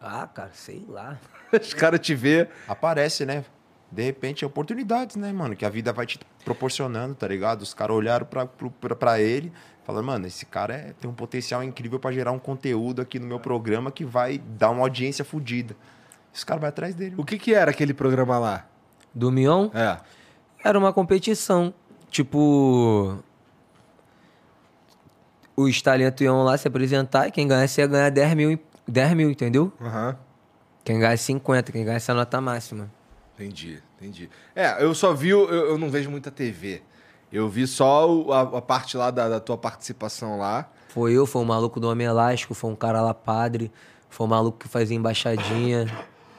Ah, 0.00 0.26
cara, 0.26 0.50
sei 0.52 0.84
lá. 0.88 1.18
Os 1.52 1.74
caras 1.74 1.98
te 2.00 2.14
vê. 2.14 2.48
Aparece, 2.68 3.24
né? 3.26 3.44
De 3.90 4.02
repente, 4.02 4.44
oportunidades, 4.44 5.16
né, 5.16 5.32
mano? 5.32 5.56
Que 5.56 5.64
a 5.64 5.68
vida 5.68 5.92
vai 5.92 6.06
te 6.06 6.18
proporcionando, 6.44 7.14
tá 7.14 7.26
ligado? 7.26 7.62
Os 7.62 7.72
caras 7.72 7.96
olharam 7.96 8.26
pra, 8.26 8.46
pra, 8.46 8.94
pra 8.94 9.20
ele 9.20 9.52
falaram, 9.84 10.04
mano, 10.06 10.26
esse 10.26 10.44
cara 10.44 10.74
é- 10.74 10.92
tem 11.00 11.08
um 11.08 11.14
potencial 11.14 11.62
incrível 11.62 12.00
pra 12.00 12.10
gerar 12.10 12.32
um 12.32 12.38
conteúdo 12.40 13.00
aqui 13.00 13.20
no 13.20 13.26
meu 13.26 13.38
programa 13.38 13.90
que 13.92 14.04
vai 14.04 14.38
dar 14.38 14.70
uma 14.70 14.82
audiência 14.82 15.24
fodida. 15.24 15.76
Os 16.34 16.42
caras 16.42 16.60
vão 16.60 16.68
atrás 16.68 16.94
dele. 16.94 17.14
O 17.16 17.24
que 17.24 17.38
que 17.38 17.54
era 17.54 17.70
aquele 17.70 17.94
programa 17.94 18.36
lá? 18.38 18.66
Do 19.16 19.32
Mion, 19.32 19.70
É. 19.72 19.96
Era 20.62 20.78
uma 20.78 20.92
competição. 20.92 21.72
Tipo. 22.10 23.18
Os 25.56 25.80
talentos 25.80 26.20
iam 26.20 26.42
lá 26.44 26.56
se 26.58 26.68
apresentar 26.68 27.28
e 27.28 27.30
quem 27.30 27.48
ganhasse 27.48 27.80
ia 27.80 27.86
ganhar 27.86 28.10
10 28.10 28.34
mil, 28.34 28.50
em- 28.50 28.58
10 28.86 29.14
mil, 29.14 29.30
entendeu? 29.30 29.72
Aham. 29.80 30.16
Quem 30.84 30.98
ganhasse 30.98 31.24
50, 31.24 31.72
quem 31.72 31.84
ganhasse 31.84 32.10
a 32.10 32.14
nota 32.14 32.40
máxima. 32.40 32.90
Entendi, 33.34 33.82
entendi. 33.98 34.28
É, 34.54 34.82
eu 34.84 34.94
só 34.94 35.14
vi, 35.14 35.32
o- 35.32 35.48
eu, 35.48 35.70
eu 35.70 35.78
não 35.78 35.88
vejo 35.90 36.10
muita 36.10 36.30
TV. 36.30 36.82
Eu 37.32 37.48
vi 37.48 37.66
só 37.66 38.10
o- 38.10 38.32
a, 38.32 38.42
a 38.42 38.62
parte 38.62 38.96
lá 38.98 39.10
da, 39.10 39.28
da 39.28 39.40
tua 39.40 39.56
participação 39.56 40.38
lá. 40.38 40.68
Foi 40.90 41.12
eu, 41.14 41.26
foi 41.26 41.40
um 41.42 41.46
maluco 41.46 41.80
do 41.80 41.88
Homem 41.88 42.06
Elástico, 42.06 42.52
foi 42.54 42.70
um 42.70 42.76
cara 42.76 43.00
lá 43.00 43.12
padre, 43.14 43.72
foi 44.10 44.26
um 44.26 44.30
maluco 44.30 44.58
que 44.58 44.68
fazia 44.68 44.96
embaixadinha. 44.96 45.86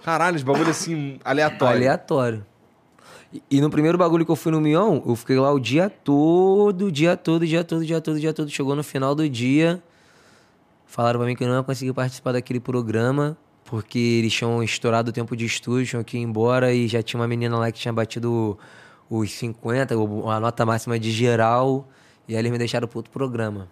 Caralho, 0.03 0.35
os 0.37 0.43
bagulho 0.43 0.69
assim, 0.69 1.19
aleatório. 1.25 1.75
Aleatório. 1.75 2.45
E, 3.33 3.41
e 3.51 3.61
no 3.61 3.69
primeiro 3.69 3.97
bagulho 3.97 4.25
que 4.25 4.31
eu 4.31 4.35
fui 4.35 4.51
no 4.51 4.61
Mion, 4.61 5.01
eu 5.05 5.15
fiquei 5.15 5.37
lá 5.37 5.51
o 5.51 5.59
dia 5.59 5.89
todo, 5.89 6.85
o 6.85 6.91
dia 6.91 7.17
todo, 7.17 7.41
o 7.41 7.45
dia 7.45 7.63
todo, 7.63 7.81
o 7.81 7.85
dia 7.85 8.01
todo, 8.01 8.15
o 8.15 8.19
dia 8.19 8.33
todo. 8.33 8.49
Chegou 8.49 8.75
no 8.75 8.83
final 8.83 9.13
do 9.13 9.27
dia, 9.29 9.81
falaram 10.85 11.19
pra 11.19 11.27
mim 11.27 11.35
que 11.35 11.43
eu 11.43 11.47
não 11.47 11.57
ia 11.57 11.63
conseguir 11.63 11.93
participar 11.93 12.31
daquele 12.31 12.59
programa, 12.59 13.37
porque 13.65 13.99
eles 13.99 14.33
tinham 14.33 14.63
estourado 14.63 15.09
o 15.09 15.13
tempo 15.13 15.35
de 15.35 15.45
estúdio, 15.45 15.85
tinham 15.85 16.03
que 16.03 16.17
ir 16.17 16.21
embora 16.21 16.73
e 16.73 16.87
já 16.87 17.03
tinha 17.03 17.19
uma 17.19 17.27
menina 17.27 17.57
lá 17.57 17.71
que 17.71 17.79
tinha 17.79 17.93
batido 17.93 18.57
os 19.09 19.31
50, 19.33 19.97
o- 19.97 20.29
a 20.29 20.39
nota 20.39 20.65
máxima 20.65 20.97
de 20.99 21.11
geral, 21.11 21.87
e 22.27 22.33
aí 22.33 22.39
eles 22.39 22.51
me 22.51 22.57
deixaram 22.57 22.87
pro 22.87 22.99
outro 22.99 23.11
programa. 23.11 23.67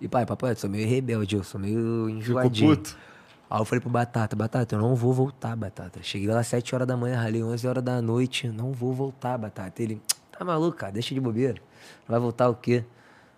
E 0.00 0.06
pai, 0.06 0.26
papai, 0.26 0.52
eu 0.52 0.56
sou 0.56 0.68
meio 0.70 0.86
rebelde, 0.88 1.36
eu 1.36 1.42
sou 1.42 1.60
meio 1.60 2.08
enjoadinho. 2.10 2.76
puto. 2.76 2.96
Aí 3.48 3.60
eu 3.60 3.64
falei 3.64 3.80
pro 3.80 3.90
Batata, 3.90 4.34
Batata, 4.34 4.74
eu 4.74 4.80
não 4.80 4.94
vou 4.94 5.12
voltar, 5.12 5.54
Batata. 5.54 6.00
Cheguei 6.02 6.28
lá 6.28 6.40
às 6.40 6.48
7 6.48 6.74
horas 6.74 6.86
da 6.86 6.96
manhã, 6.96 7.16
ralei 7.16 7.42
11 7.42 7.66
horas 7.66 7.82
da 7.82 8.02
noite, 8.02 8.48
não 8.48 8.72
vou 8.72 8.92
voltar, 8.92 9.38
Batata. 9.38 9.82
Ele, 9.82 10.02
tá 10.36 10.44
maluco, 10.44 10.76
cara, 10.76 10.92
deixa 10.92 11.14
de 11.14 11.20
bobeira. 11.20 11.60
Vai 12.08 12.18
voltar 12.18 12.48
o 12.48 12.54
quê? 12.54 12.84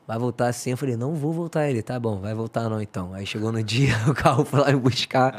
Vai 0.07 0.19
voltar 0.19 0.49
assim? 0.49 0.71
Eu 0.71 0.77
falei, 0.79 0.97
não 0.97 1.15
vou 1.15 1.35
voltar. 1.35 1.69
Ele, 1.69 1.83
tá 1.83 2.01
bom, 2.01 2.19
vai 2.19 2.33
voltar 2.33 2.71
não 2.71 2.81
então. 2.81 3.13
Aí 3.13 3.27
chegou 3.27 3.53
no 3.53 3.61
dia, 3.65 3.93
o 4.09 4.15
carro 4.15 4.43
foi 4.43 4.61
lá 4.61 4.73
me 4.73 4.81
buscar. 4.81 5.39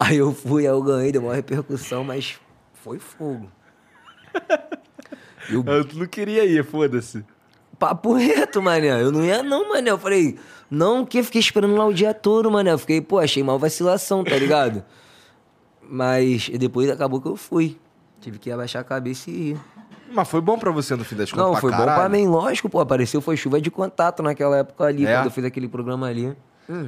Aí 0.00 0.16
eu 0.16 0.34
fui, 0.34 0.66
aí 0.66 0.72
eu 0.72 0.82
ganhei, 0.82 1.12
deu 1.12 1.22
uma 1.22 1.34
repercussão, 1.36 2.02
mas 2.02 2.36
foi 2.74 2.98
fogo. 2.98 3.48
E 5.48 5.54
o 5.56 5.64
Eu 5.64 5.84
não 5.94 6.06
queria 6.06 6.44
ir, 6.44 6.64
foda-se. 6.64 7.24
Papo 7.78 8.14
reto, 8.14 8.60
mané. 8.60 9.00
Eu 9.00 9.12
não 9.12 9.24
ia 9.24 9.40
não, 9.44 9.68
mané. 9.68 9.90
Eu 9.90 9.98
falei, 9.98 10.36
não, 10.70 11.04
que 11.06 11.22
fiquei 11.22 11.40
esperando 11.40 11.74
lá 11.76 11.86
o 11.86 11.92
dia 11.92 12.12
todo, 12.14 12.50
mané. 12.50 12.72
Eu 12.72 12.78
fiquei, 12.78 13.00
pô, 13.00 13.18
achei 13.18 13.42
mal 13.42 13.58
vacilação, 13.58 14.22
tá 14.24 14.36
ligado? 14.36 14.84
Mas 15.82 16.48
depois 16.50 16.90
acabou 16.90 17.20
que 17.20 17.28
eu 17.28 17.36
fui. 17.36 17.78
Tive 18.20 18.38
que 18.38 18.50
abaixar 18.50 18.82
a 18.82 18.84
cabeça 18.84 19.30
e 19.30 19.50
ir. 19.52 19.60
Mas 20.12 20.28
foi 20.28 20.40
bom 20.40 20.58
pra 20.58 20.70
você 20.70 20.96
no 20.96 21.04
fim 21.04 21.16
das 21.16 21.30
contas. 21.30 21.46
Não, 21.46 21.54
foi 21.56 21.70
bom 21.70 21.76
caralho. 21.78 21.98
pra 22.00 22.08
mim, 22.08 22.26
lógico, 22.26 22.68
pô. 22.68 22.80
Apareceu, 22.80 23.20
foi 23.20 23.36
chuva 23.36 23.60
de 23.60 23.70
contato 23.70 24.22
naquela 24.22 24.58
época 24.58 24.84
ali, 24.84 25.06
É? 25.06 25.14
quando 25.16 25.24
eu 25.26 25.30
fiz 25.30 25.44
aquele 25.44 25.68
programa 25.68 26.06
ali. 26.08 26.34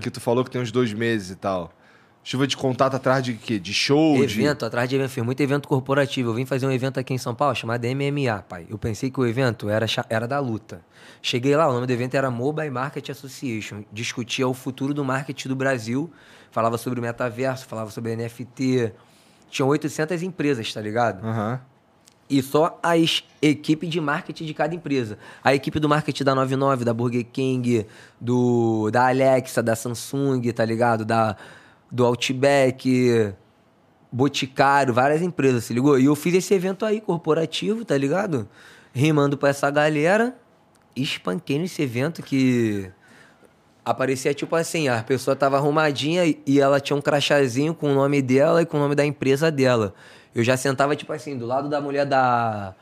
Que 0.01 0.11
tu 0.11 0.21
falou 0.21 0.45
que 0.45 0.51
tem 0.51 0.61
uns 0.61 0.71
dois 0.73 0.93
meses 0.93 1.31
e 1.31 1.37
tal. 1.37 1.73
Chuva 2.23 2.47
de 2.47 2.57
contato 2.57 2.95
atrás 2.95 3.25
de 3.25 3.35
quê? 3.35 3.59
De 3.59 3.73
show? 3.73 4.15
de... 4.25 4.41
Evento, 4.41 4.67
atrás 4.67 4.89
de 4.89 4.95
evento, 4.95 5.11
fiz 5.11 5.25
muito 5.25 5.41
evento 5.41 5.67
corporativo. 5.67 6.31
Eu 6.31 6.35
vim 6.35 6.45
fazer 6.45 6.67
um 6.67 6.71
evento 6.71 7.01
aqui 7.01 7.15
em 7.15 7.19
São 7.19 7.35
Paulo 7.35 7.55
chamado 7.55 7.87
MMA, 7.87 8.43
pai. 8.47 8.67
Eu 8.69 8.77
pensei 8.77 9.11
que 9.11 9.19
o 9.19 9.27
evento 9.27 9.71
era, 9.71 9.87
era 10.09 10.29
da 10.29 10.39
luta. 10.39 10.83
Cheguei 11.23 11.57
lá, 11.57 11.69
o 11.69 11.73
nome 11.73 11.87
do 11.87 11.93
evento 11.93 12.15
era 12.15 12.31
Mobile 12.31 12.71
Market 12.71 13.09
Association. 13.09 13.85
Discutia 13.91 14.47
o 14.47 14.53
futuro 14.53 14.93
do 14.93 15.05
marketing 15.05 15.49
do 15.49 15.57
Brasil. 15.57 16.11
Falava 16.51 16.77
sobre 16.77 16.99
o 17.01 17.03
metaverso, 17.03 17.67
falava 17.67 17.91
sobre 17.91 18.15
NFT. 18.15 18.93
Tinham 19.51 19.69
800 19.69 20.23
empresas, 20.23 20.73
tá 20.73 20.81
ligado? 20.81 21.27
Aham. 21.27 21.61
E 22.29 22.41
só 22.43 22.79
as 22.81 23.25
equipe 23.43 23.89
de 23.89 24.01
marketing 24.01 24.45
de 24.45 24.55
cada 24.55 24.73
empresa. 24.73 25.19
A 25.43 25.53
equipe 25.53 25.81
do 25.81 25.89
marketing 25.89 26.23
da 26.23 26.35
99, 26.35 26.85
da 26.85 26.95
Burger 26.95 27.25
King, 27.25 27.85
do 28.21 28.89
da 28.93 29.09
Alexa, 29.09 29.61
da 29.61 29.75
Samsung, 29.75 30.41
tá 30.53 30.65
ligado? 30.65 31.05
Da, 31.05 31.37
do 31.91 32.05
Outback, 32.05 33.35
Boticário, 34.13 34.93
várias 34.93 35.23
empresas, 35.23 35.65
se 35.65 35.75
ligou? 35.75 35.99
E 35.99 36.05
eu 36.05 36.17
fiz 36.17 36.35
esse 36.35 36.53
evento 36.55 36.85
aí, 36.85 37.01
corporativo, 37.01 37.85
tá 37.85 37.97
ligado? 37.97 38.49
Rimando 38.93 39.37
pra 39.37 39.51
essa 39.51 39.71
galera. 39.71 40.37
Espanquei 40.95 41.59
nesse 41.59 41.83
evento 41.83 42.23
que 42.23 42.91
aparecia 43.85 44.35
tipo 44.35 44.55
assim, 44.57 44.89
a 44.89 45.03
pessoa 45.03 45.35
tava 45.35 45.57
arrumadinha 45.57 46.23
e 46.47 46.61
ela 46.61 46.81
tinha 46.81 46.97
um 46.97 47.01
crachazinho 47.01 47.75
com 47.75 47.91
o 47.91 47.95
nome 47.95 48.21
dela 48.21 48.63
e 48.63 48.67
com 48.67 48.77
o 48.77 48.81
nome 48.81 48.95
da 48.95 49.05
empresa 49.05 49.51
dela. 49.51 49.95
Eu 50.35 50.45
já 50.45 50.57
sentava 50.57 50.95
tipo 50.95 51.13
assim, 51.13 51.37
do 51.37 51.47
lado 51.47 51.69
da 51.69 51.81
mulher 51.81 52.05
da 52.07 52.75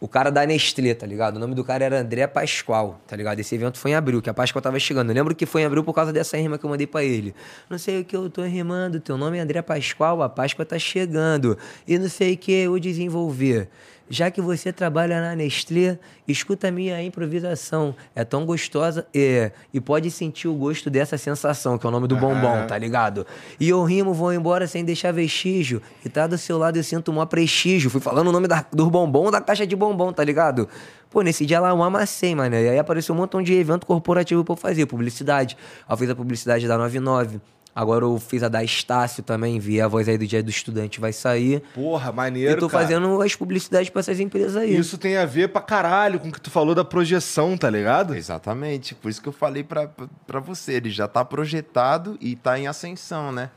o 0.00 0.08
cara 0.08 0.30
da 0.30 0.46
Nestlé, 0.46 0.94
tá 0.94 1.06
ligado? 1.06 1.36
O 1.36 1.38
nome 1.38 1.54
do 1.54 1.62
cara 1.62 1.84
era 1.84 2.00
André 2.00 2.26
Pascoal, 2.26 2.98
tá 3.06 3.14
ligado? 3.14 3.38
Esse 3.38 3.54
evento 3.54 3.78
foi 3.78 3.90
em 3.90 3.94
abril, 3.94 4.22
que 4.22 4.30
a 4.30 4.34
Páscoa 4.34 4.62
tava 4.62 4.78
chegando. 4.80 5.10
Eu 5.10 5.14
lembro 5.14 5.34
que 5.34 5.44
foi 5.44 5.60
em 5.60 5.66
abril 5.66 5.84
por 5.84 5.92
causa 5.92 6.10
dessa 6.10 6.38
rima 6.38 6.56
que 6.56 6.64
eu 6.64 6.70
mandei 6.70 6.86
pra 6.86 7.04
ele. 7.04 7.34
Não 7.68 7.76
sei 7.76 8.00
o 8.00 8.04
que 8.04 8.16
eu 8.16 8.30
tô 8.30 8.42
rimando, 8.42 8.98
teu 8.98 9.18
nome 9.18 9.36
é 9.36 9.42
André 9.42 9.60
Pascoal, 9.60 10.22
a 10.22 10.28
Páscoa 10.28 10.64
tá 10.64 10.78
chegando. 10.78 11.58
E 11.86 11.98
não 11.98 12.08
sei 12.08 12.32
o 12.32 12.38
que 12.38 12.50
eu 12.50 12.78
desenvolver. 12.78 13.68
Já 14.12 14.28
que 14.28 14.40
você 14.40 14.72
trabalha 14.72 15.20
na 15.20 15.36
Nestlé, 15.36 15.96
escuta 16.26 16.66
a 16.66 16.70
minha 16.72 17.00
improvisação. 17.00 17.94
É 18.12 18.24
tão 18.24 18.44
gostosa 18.44 19.06
é, 19.14 19.52
e 19.72 19.80
pode 19.80 20.10
sentir 20.10 20.48
o 20.48 20.54
gosto 20.54 20.90
dessa 20.90 21.16
sensação, 21.16 21.78
que 21.78 21.86
é 21.86 21.88
o 21.88 21.92
nome 21.92 22.08
do 22.08 22.16
bombom, 22.16 22.66
tá 22.66 22.76
ligado? 22.76 23.24
E 23.60 23.68
eu 23.68 23.84
rimo, 23.84 24.12
vou 24.12 24.32
embora 24.32 24.66
sem 24.66 24.84
deixar 24.84 25.12
vestígio. 25.12 25.80
E 26.04 26.08
tá 26.08 26.26
do 26.26 26.36
seu 26.36 26.58
lado 26.58 26.76
eu 26.76 26.82
sinto 26.82 27.12
um 27.12 27.24
prestígio. 27.24 27.88
Fui 27.88 28.00
falando 28.00 28.26
o 28.26 28.32
nome 28.32 28.48
da, 28.48 28.66
do 28.72 28.90
bombom 28.90 29.30
da 29.30 29.40
caixa 29.40 29.64
de 29.64 29.76
bombom, 29.76 30.12
tá 30.12 30.24
ligado? 30.24 30.68
Pô, 31.08 31.22
nesse 31.22 31.46
dia 31.46 31.60
lá 31.60 31.68
eu 31.68 31.80
amassei, 31.80 32.34
mano. 32.34 32.56
E 32.56 32.68
aí 32.68 32.78
apareceu 32.80 33.14
um 33.14 33.18
montão 33.18 33.40
de 33.40 33.54
evento 33.54 33.86
corporativo 33.86 34.44
pra 34.44 34.54
eu 34.54 34.56
fazer, 34.56 34.86
publicidade. 34.86 35.56
Eu 35.88 35.96
fiz 35.96 36.10
a 36.10 36.16
publicidade 36.16 36.66
da 36.66 36.76
99. 36.76 37.40
Agora 37.74 38.04
eu 38.04 38.18
fiz 38.18 38.42
a 38.42 38.48
da 38.48 38.64
Estácio 38.64 39.22
também, 39.22 39.58
vi 39.60 39.80
a 39.80 39.86
voz 39.86 40.08
aí 40.08 40.18
do 40.18 40.26
Dia 40.26 40.42
do 40.42 40.50
Estudante 40.50 40.98
vai 41.00 41.12
sair. 41.12 41.62
Porra, 41.72 42.10
maneiro, 42.10 42.52
e 42.52 42.56
tô 42.60 42.68
cara. 42.68 42.82
fazendo 42.84 43.22
as 43.22 43.34
publicidades 43.36 43.88
pra 43.90 44.00
essas 44.00 44.18
empresas 44.18 44.56
aí. 44.56 44.76
Isso 44.76 44.98
tem 44.98 45.16
a 45.16 45.24
ver 45.24 45.48
pra 45.50 45.62
caralho 45.62 46.18
com 46.18 46.28
o 46.28 46.32
que 46.32 46.40
tu 46.40 46.50
falou 46.50 46.74
da 46.74 46.84
projeção, 46.84 47.56
tá 47.56 47.70
ligado? 47.70 48.14
Exatamente. 48.16 48.94
Por 48.94 49.08
isso 49.08 49.22
que 49.22 49.28
eu 49.28 49.32
falei 49.32 49.62
pra, 49.62 49.86
pra- 49.86 50.08
pra 50.26 50.40
você. 50.40 50.72
Ele 50.74 50.90
já 50.90 51.06
tá 51.06 51.24
projetado 51.24 52.18
e 52.20 52.34
tá 52.34 52.58
em 52.58 52.66
ascensão, 52.66 53.30
né? 53.30 53.50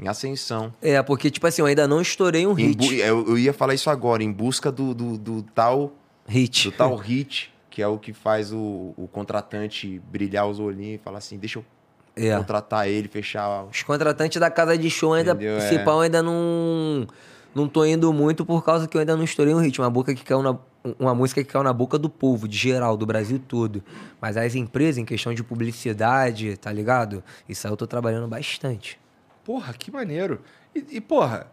Em 0.00 0.08
ascensão. 0.08 0.72
É, 0.82 1.00
porque, 1.02 1.30
tipo 1.30 1.46
assim, 1.46 1.62
eu 1.62 1.66
ainda 1.66 1.86
não 1.88 2.00
estourei 2.00 2.44
um 2.46 2.50
bu- 2.50 2.56
hit. 2.56 2.96
eu, 2.96 3.24
eu 3.28 3.38
ia 3.38 3.52
falar 3.52 3.74
isso 3.74 3.88
agora, 3.88 4.22
em 4.22 4.30
busca 4.32 4.70
do, 4.72 4.92
do, 4.94 5.16
do 5.16 5.42
tal 5.42 5.92
Hit. 6.26 6.70
do 6.70 6.76
tal 6.76 6.94
hit, 6.96 7.52
que 7.70 7.80
é 7.82 7.86
o 7.88 7.98
que 7.98 8.12
faz 8.12 8.52
o, 8.52 8.92
o 8.96 9.08
contratante 9.10 10.00
brilhar 10.10 10.46
os 10.46 10.58
olhinhos 10.60 11.00
e 11.00 11.04
falar 11.04 11.18
assim, 11.18 11.38
deixa 11.38 11.58
eu 11.60 11.64
É. 12.18 12.36
contratar 12.36 12.88
ele, 12.88 13.08
fechar... 13.08 13.64
Os 13.64 13.82
contratantes 13.82 14.40
da 14.40 14.50
casa 14.50 14.76
de 14.76 14.90
show 14.90 15.14
ainda, 15.14 15.32
Entendeu? 15.32 15.58
esse 15.58 15.76
É. 15.76 15.84
ainda 16.02 16.22
não. 16.22 17.06
Não 17.54 17.66
tô 17.66 17.84
indo 17.84 18.12
muito 18.12 18.44
por 18.44 18.64
causa 18.64 18.86
que 18.86 18.96
eu 18.96 19.00
ainda 19.00 19.16
não 19.16 19.24
estourei 19.24 19.54
um 19.54 19.58
hit. 19.58 19.80
Uma, 19.80 19.90
boca 19.90 20.14
que 20.14 20.22
caiu 20.22 20.42
na, 20.42 20.56
uma 20.98 21.14
música 21.14 21.42
que 21.42 21.50
caiu 21.50 21.62
na 21.62 21.72
boca 21.72 21.98
do 21.98 22.08
povo, 22.08 22.46
de 22.46 22.56
geral, 22.56 22.96
do 22.96 23.06
Brasil 23.06 23.38
todo. 23.38 23.82
Mas 24.20 24.36
as 24.36 24.54
empresas, 24.54 24.98
em 24.98 25.04
questão 25.04 25.34
de 25.34 25.42
publicidade, 25.42 26.56
tá 26.56 26.70
ligado? 26.70 27.22
Isso 27.48 27.66
aí 27.66 27.72
eu 27.72 27.76
tô 27.76 27.86
trabalhando 27.86 28.28
bastante. 28.28 29.00
Porra, 29.44 29.72
que 29.72 29.90
maneiro. 29.90 30.40
E, 30.74 30.84
e, 30.96 31.00
porra, 31.00 31.46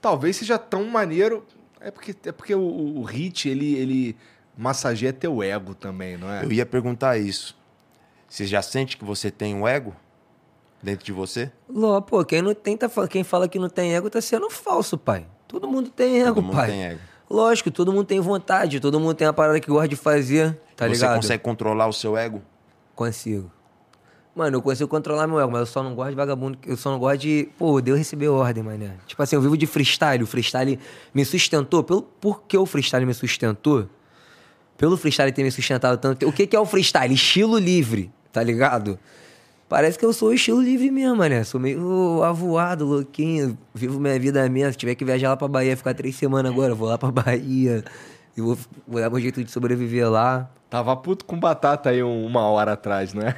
talvez 0.00 0.36
seja 0.36 0.58
tão 0.58 0.84
maneiro. 0.84 1.44
É 1.80 1.90
porque, 1.90 2.14
é 2.24 2.32
porque 2.32 2.54
o, 2.54 2.98
o 2.98 3.02
hit, 3.02 3.48
ele, 3.48 3.74
ele 3.74 4.16
massageia 4.56 5.12
teu 5.12 5.42
ego 5.42 5.74
também, 5.74 6.16
não 6.16 6.30
é? 6.30 6.44
Eu 6.44 6.52
ia 6.52 6.66
perguntar 6.66 7.16
isso. 7.18 7.56
Você 8.28 8.46
já 8.46 8.60
sente 8.62 8.96
que 8.96 9.04
você 9.04 9.30
tem 9.30 9.54
um 9.54 9.66
ego 9.66 9.94
dentro 10.82 11.04
de 11.04 11.12
você? 11.12 11.50
Ló, 11.68 12.00
pô, 12.00 12.24
quem 12.24 12.42
não 12.42 12.54
tem, 12.54 12.76
tá, 12.76 12.88
fa- 12.88 13.08
quem 13.08 13.24
fala 13.24 13.48
que 13.48 13.58
não 13.58 13.68
tem 13.68 13.94
ego 13.94 14.10
tá 14.10 14.20
sendo 14.20 14.50
falso, 14.50 14.98
pai. 14.98 15.26
Todo 15.46 15.66
mundo 15.66 15.88
tem 15.90 16.20
ego, 16.20 16.34
Todo 16.34 16.44
mundo 16.44 16.54
pai. 16.56 16.70
tem 16.70 16.84
ego. 16.84 17.00
Lógico, 17.30 17.70
todo 17.70 17.92
mundo 17.92 18.04
tem 18.04 18.20
vontade, 18.20 18.80
todo 18.80 18.98
mundo 19.00 19.14
tem 19.14 19.26
uma 19.26 19.32
parada 19.34 19.58
que 19.60 19.68
gosta 19.68 19.88
de 19.88 19.96
fazer, 19.96 20.58
tá 20.76 20.86
você 20.86 20.92
ligado? 20.92 21.16
consegue 21.16 21.42
controlar 21.42 21.86
o 21.86 21.92
seu 21.92 22.16
ego? 22.16 22.42
Consigo. 22.94 23.50
Mano, 24.34 24.56
eu 24.58 24.62
consigo 24.62 24.88
controlar 24.88 25.26
meu 25.26 25.40
ego, 25.40 25.50
mas 25.50 25.60
eu 25.60 25.66
só 25.66 25.82
não 25.82 25.94
gosto 25.94 26.10
de 26.10 26.16
vagabundo. 26.16 26.58
Eu 26.64 26.76
só 26.76 26.90
não 26.92 26.98
gosto 26.98 27.18
de. 27.22 27.48
Pô, 27.58 27.80
deu 27.80 27.96
receber 27.96 28.28
ordem, 28.28 28.62
mané. 28.62 28.94
Tipo 29.06 29.20
assim, 29.22 29.34
eu 29.34 29.42
vivo 29.42 29.56
de 29.56 29.66
freestyle. 29.66 30.22
O 30.22 30.26
freestyle 30.28 30.78
me 31.12 31.24
sustentou. 31.24 31.82
Pelo... 31.82 32.02
Por 32.02 32.42
que 32.42 32.56
o 32.56 32.64
freestyle 32.64 33.04
me 33.04 33.12
sustentou? 33.14 33.88
Pelo 34.76 34.96
freestyle 34.96 35.32
ter 35.32 35.42
me 35.42 35.50
sustentado 35.50 35.98
tanto. 35.98 36.26
O 36.28 36.32
que, 36.32 36.46
que 36.46 36.54
é 36.54 36.60
o 36.60 36.64
freestyle? 36.64 37.12
Estilo 37.12 37.58
livre, 37.58 38.12
tá 38.32 38.42
ligado? 38.42 38.98
Parece 39.68 39.98
que 39.98 40.04
eu 40.04 40.12
sou 40.14 40.32
estilo 40.32 40.62
livre 40.62 40.90
mesmo, 40.90 41.16
mané. 41.16 41.44
Sou 41.44 41.60
meio 41.60 42.22
avoado, 42.22 42.86
louquinho. 42.86 43.56
Vivo 43.74 44.00
minha 44.00 44.18
vida 44.18 44.48
mesmo. 44.48 44.72
Se 44.72 44.78
tiver 44.78 44.94
que 44.94 45.04
viajar 45.04 45.28
lá 45.28 45.36
pra 45.36 45.46
Bahia, 45.46 45.76
ficar 45.76 45.92
três 45.94 46.16
semanas 46.16 46.50
agora, 46.50 46.72
eu 46.72 46.76
vou 46.76 46.88
lá 46.88 46.96
pra 46.96 47.10
Bahia. 47.12 47.84
E 48.36 48.40
vou, 48.40 48.56
vou 48.86 49.00
dar 49.00 49.10
meu 49.10 49.20
jeito 49.20 49.44
de 49.44 49.50
sobreviver 49.50 50.08
lá. 50.10 50.48
Tava 50.70 50.96
puto 50.96 51.24
com 51.26 51.38
batata 51.38 51.90
aí 51.90 52.02
um- 52.02 52.24
uma 52.26 52.42
hora 52.48 52.72
atrás, 52.74 53.12
não 53.12 53.22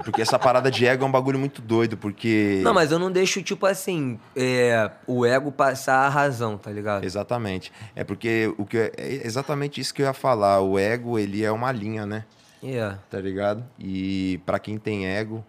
é? 0.00 0.02
É 0.02 0.04
porque 0.04 0.22
essa 0.22 0.38
parada 0.38 0.70
de 0.70 0.86
ego 0.86 1.04
é 1.04 1.06
um 1.06 1.10
bagulho 1.10 1.38
muito 1.38 1.60
doido, 1.62 1.96
porque... 1.96 2.60
Não, 2.64 2.72
mas 2.74 2.90
eu 2.90 2.98
não 2.98 3.10
deixo, 3.10 3.42
tipo 3.42 3.66
assim, 3.66 4.18
é, 4.34 4.90
o 5.06 5.24
ego 5.26 5.52
passar 5.52 6.06
a 6.06 6.08
razão, 6.08 6.56
tá 6.58 6.70
ligado? 6.70 7.04
Exatamente. 7.04 7.70
É 7.94 8.02
porque 8.02 8.52
o 8.58 8.64
que 8.66 8.76
eu- 8.76 8.92
é 8.96 9.20
exatamente 9.26 9.80
isso 9.80 9.92
que 9.94 10.02
eu 10.02 10.06
ia 10.06 10.12
falar. 10.12 10.60
O 10.60 10.78
ego, 10.78 11.18
ele 11.18 11.44
é 11.44 11.50
uma 11.52 11.70
linha, 11.72 12.06
né? 12.06 12.24
É. 12.62 12.94
Tá 13.08 13.20
ligado? 13.20 13.64
E 13.78 14.38
pra 14.44 14.58
quem 14.58 14.78
tem 14.78 15.06
ego, 15.06 15.44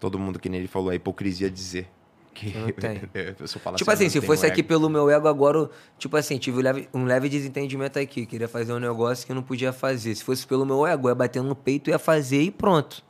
todo 0.00 0.18
mundo 0.18 0.38
que 0.38 0.48
nem 0.48 0.60
ele 0.60 0.68
falou, 0.68 0.92
é 0.92 0.94
hipocrisia 0.96 1.50
dizer. 1.50 1.88
Que 2.32 2.56
Não 2.58 2.68
tem. 2.70 2.96
a 3.30 3.32
pessoa 3.34 3.62
fala 3.62 3.76
Tipo 3.76 3.88
eu 3.88 3.94
assim, 3.94 4.04
não 4.04 4.10
se 4.10 4.20
fosse 4.20 4.44
aqui 4.44 4.58
ego. 4.60 4.68
pelo 4.68 4.88
meu 4.90 5.08
ego 5.08 5.28
agora, 5.28 5.56
eu, 5.58 5.70
tipo 5.96 6.16
assim, 6.16 6.36
tive 6.36 6.58
um 6.58 6.62
leve, 6.62 6.88
um 6.92 7.04
leve 7.04 7.28
desentendimento 7.28 7.96
aqui. 7.98 8.26
Queria 8.26 8.48
fazer 8.48 8.72
um 8.72 8.80
negócio 8.80 9.24
que 9.24 9.30
eu 9.30 9.36
não 9.36 9.42
podia 9.42 9.72
fazer. 9.72 10.12
Se 10.16 10.24
fosse 10.24 10.44
pelo 10.46 10.66
meu 10.66 10.84
ego, 10.86 11.06
eu 11.06 11.10
ia 11.12 11.14
bater 11.14 11.42
no 11.42 11.54
peito, 11.54 11.90
ia 11.90 11.98
fazer 11.98 12.42
e 12.42 12.50
pronto. 12.50 13.04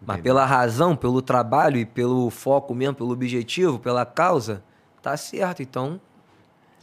Mas 0.00 0.20
pela 0.20 0.44
razão, 0.44 0.94
pelo 0.94 1.20
trabalho 1.20 1.76
e 1.76 1.84
pelo 1.84 2.30
foco 2.30 2.74
mesmo, 2.74 2.94
pelo 2.94 3.10
objetivo, 3.12 3.78
pela 3.78 4.06
causa, 4.06 4.62
tá 5.02 5.16
certo. 5.16 5.62
Então, 5.62 6.00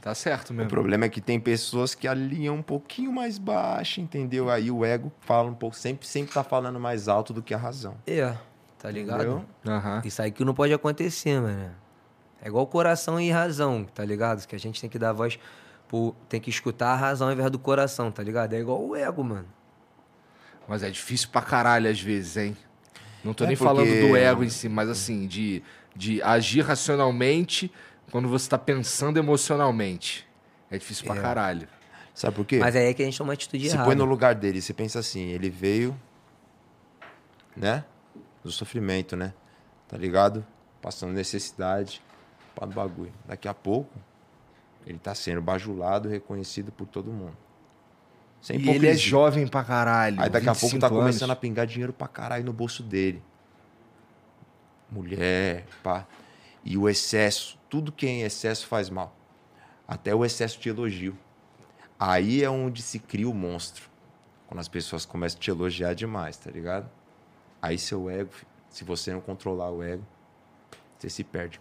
Tá 0.02 0.14
certo 0.14 0.52
O 0.52 0.54
mesmo. 0.54 0.70
problema 0.70 1.06
é 1.06 1.10
que 1.10 1.20
tem 1.20 1.40
pessoas 1.40 1.96
que 1.96 2.08
alinham 2.08 2.54
um 2.58 2.62
pouquinho 2.62 3.12
mais 3.12 3.40
baixo, 3.40 4.00
entendeu? 4.00 4.52
Aí 4.52 4.70
o 4.70 4.86
ego 4.86 5.12
fala 5.22 5.50
um 5.50 5.56
pouco, 5.56 5.76
sempre, 5.76 6.06
sempre 6.06 6.32
tá 6.32 6.44
falando 6.44 6.80
mais 6.80 7.08
alto 7.08 7.34
do 7.34 7.42
que 7.42 7.56
a 7.56 7.58
razão. 7.58 7.96
é, 8.06 8.36
tá 8.78 8.92
ligado? 8.92 9.44
Aham. 9.66 10.02
Isso 10.06 10.22
aí 10.22 10.30
que 10.32 10.46
não 10.46 10.54
pode 10.54 10.72
acontecer, 10.72 11.42
mano. 11.42 11.72
É 12.40 12.48
igual 12.48 12.68
coração 12.68 13.20
e 13.20 13.32
razão, 13.32 13.84
tá 13.96 14.06
ligado? 14.06 14.46
Que 14.46 14.56
a 14.56 14.60
gente 14.60 14.80
tem 14.80 14.88
que 14.88 15.00
dar 15.00 15.12
voz, 15.12 15.40
pro, 15.88 16.14
tem 16.30 16.40
que 16.40 16.52
escutar 16.52 16.90
a 16.92 16.96
razão 16.96 17.26
ao 17.28 17.34
invés 17.34 17.50
do 17.50 17.58
coração, 17.58 18.12
tá 18.12 18.22
ligado? 18.22 18.54
É 18.54 18.60
igual 18.60 18.80
o 18.86 18.96
ego, 18.96 19.24
mano. 19.24 19.48
Mas 20.68 20.84
é 20.84 20.92
difícil 20.92 21.30
pra 21.32 21.42
caralho 21.42 21.90
às 21.90 22.00
vezes, 22.00 22.38
hein? 22.38 22.56
Não 23.26 23.34
tô 23.34 23.44
É 23.44 23.48
nem 23.48 23.58
porque- 23.58 23.68
falando 23.68 24.08
do 24.08 24.16
ego 24.16 24.44
em 24.44 24.50
si, 24.50 24.70
mas 24.70 24.88
assim, 24.88 25.26
de, 25.28 25.64
de 25.96 26.22
agir 26.22 26.62
racionalmente 26.62 27.72
quando 28.12 28.30
você 28.30 28.48
tá 28.48 28.58
pensando 28.58 29.18
emocionalmente. 29.18 30.26
É 30.70 30.78
difícil 30.78 31.06
pra 31.06 31.16
É. 31.16 31.22
caralho. 31.22 31.68
Sabe 32.14 32.36
por 32.36 32.46
quê? 32.46 32.60
Mas 32.60 32.76
aí 32.76 32.86
é 32.86 32.94
que 32.94 33.02
a 33.02 33.06
gente 33.06 33.18
toma 33.18 33.30
uma 33.30 33.34
atitude 33.34 33.68
Se 33.68 33.74
errada. 33.76 33.86
põe 33.90 33.96
no 33.96 34.06
lugar 34.06 34.36
dele, 34.36 34.62
você 34.62 34.74
pensa 34.74 35.00
assim, 35.00 35.30
ele 35.30 35.50
veio, 35.50 36.00
né? 37.58 37.84
Do 38.44 38.52
sofrimento, 38.52 39.16
né? 39.18 39.34
Tá 39.88 39.98
ligado? 39.98 40.46
Passando 40.82 41.12
necessidade, 41.14 42.02
para 42.56 42.68
bagulho. 42.68 43.12
Daqui 43.26 43.48
a 43.48 43.54
pouco, 43.54 43.92
ele 44.86 45.00
tá 45.00 45.16
sendo 45.16 45.42
bajulado, 45.42 46.08
reconhecido 46.08 46.72
por 46.72 46.86
todo 46.88 47.12
mundo. 47.12 47.36
Sem 48.46 48.60
E 48.60 48.70
ele 48.70 48.88
é 48.88 48.94
jovem 48.96 49.48
pra 49.48 49.64
caralho. 49.64 50.22
Aí 50.22 50.30
daqui 50.30 50.48
a 50.48 50.54
pouco 50.54 50.78
tá 50.78 50.88
25 50.88 50.96
começando 51.02 51.30
a 51.32 51.34
anos. 51.34 51.42
pingar 51.42 51.66
dinheiro 51.66 51.92
pra 51.92 52.08
caralho 52.08 52.46
no 52.46 52.54
bolso 52.54 52.84
dele. 52.84 53.24
Mulher, 54.92 55.66
pá. 55.82 56.06
E 56.64 56.78
o 56.78 56.88
excesso, 56.88 57.58
tudo 57.68 57.92
que 57.92 58.06
é 58.06 58.10
em 58.10 58.22
excesso 58.22 58.68
faz 58.68 58.88
mal. 58.88 59.16
Até 59.88 60.14
o 60.14 60.24
excesso 60.24 60.60
de 60.60 60.70
elogio. 60.70 61.18
Aí 62.00 62.44
é 62.44 62.50
onde 62.50 62.84
se 62.84 63.00
cria 63.00 63.28
o 63.28 63.34
monstro. 63.34 63.90
Quando 64.46 64.60
as 64.60 64.68
pessoas 64.68 65.08
começam 65.08 65.40
a 65.40 65.42
te 65.42 65.50
elogiar 65.50 65.96
demais, 65.96 66.38
tá 66.38 66.52
ligado? 66.52 66.88
Aí 67.60 67.80
seu 67.80 68.12
ego, 68.12 68.30
se 68.70 68.84
você 68.84 69.12
não 69.12 69.22
controlar 69.22 69.72
o 69.72 69.82
ego, 69.82 70.06
você 71.00 71.10
se 71.10 71.24
perde. 71.24 71.60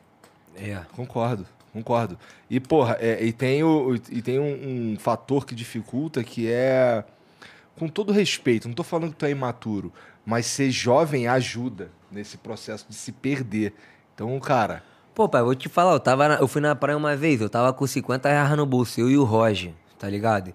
É. 0.55 0.85
Concordo, 0.93 1.47
concordo. 1.75 2.19
E, 2.49 2.59
porra, 2.59 2.97
é, 3.01 3.23
e 3.23 3.33
tem, 3.33 3.63
o, 3.63 3.95
e 4.11 4.23
tem 4.23 4.39
um, 4.39 4.93
um 4.95 4.97
fator 4.99 5.45
que 5.45 5.55
dificulta 5.55 6.25
que 6.25 6.51
é. 6.51 7.05
Com 7.77 7.89
todo 7.89 8.13
respeito, 8.13 8.69
não 8.69 8.75
tô 8.75 8.85
falando 8.85 9.11
que 9.11 9.17
tu 9.17 9.27
é 9.27 9.31
imaturo, 9.31 9.93
mas 10.25 10.47
ser 10.47 10.71
jovem 10.71 11.27
ajuda 11.27 11.91
nesse 12.11 12.39
processo 12.39 12.87
de 12.89 12.95
se 12.95 13.11
perder. 13.13 13.75
Então, 14.15 14.39
cara, 14.41 14.83
Pô, 15.15 15.29
pai, 15.29 15.43
vou 15.43 15.55
te 15.55 15.69
falar, 15.69 15.93
eu, 15.93 16.01
tava 16.01 16.27
na- 16.29 16.35
eu 16.37 16.49
fui 16.49 16.61
na 16.61 16.75
praia 16.75 16.97
uma 16.97 17.15
vez, 17.17 17.41
eu 17.41 17.49
tava 17.49 17.73
com 17.73 17.87
50 17.87 18.29
reais 18.29 18.57
no 18.57 18.67
bolso, 18.67 19.01
eu 19.01 19.09
e 19.11 19.17
o 19.17 19.23
Roger, 19.23 19.73
tá 19.99 20.09
ligado? 20.09 20.53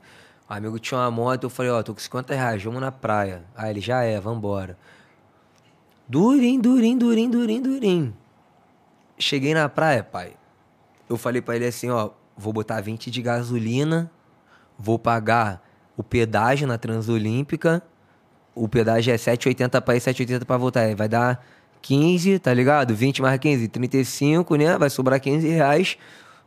O 0.50 0.54
amigo 0.54 0.78
tinha 0.80 1.00
uma 1.00 1.10
moto, 1.12 1.44
eu 1.46 1.50
falei, 1.50 1.72
ó, 1.72 1.82
tô 1.84 1.94
com 1.94 2.00
50 2.00 2.34
reais, 2.34 2.62
vamos 2.64 2.82
na 2.82 2.92
praia. 2.92 3.44
Aí 3.56 3.70
ele, 3.70 3.80
já 3.80 4.04
é, 4.04 4.20
vambora. 4.20 4.78
Durim, 6.08 6.60
durim, 6.60 6.98
durim, 6.98 7.30
durim, 7.30 7.62
durim. 7.62 8.14
Cheguei 9.18 9.54
na 9.54 9.70
praia, 9.70 10.04
pai. 10.04 10.34
Eu 11.10 11.18
falei 11.18 11.42
pra 11.42 11.56
ele 11.56 11.66
assim, 11.66 11.90
ó, 11.90 12.12
vou 12.38 12.54
botar 12.54 12.80
20 12.80 13.10
de 13.10 13.22
gasolina, 13.22 14.12
vou 14.78 15.00
pagar 15.00 15.62
o 15.98 16.04
pedágio 16.04 16.68
na 16.68 16.78
Transolímpica. 16.78 17.82
O 18.56 18.70
pedágio 18.70 19.14
é 19.14 19.18
7,80 19.18 19.82
pra 19.82 19.96
ir, 19.96 20.00
7,80 20.00 20.46
pra 20.46 20.56
voltar. 20.56 20.82
Aí 20.82 20.96
vai 20.96 21.10
dar 21.10 21.46
15, 21.82 22.40
tá 22.40 22.54
ligado? 22.54 22.96
20 22.96 23.22
mais 23.22 23.40
15, 23.40 23.68
35, 23.68 24.56
né? 24.56 24.78
Vai 24.78 24.90
sobrar 24.90 25.20
15 25.20 25.48
reais. 25.48 25.98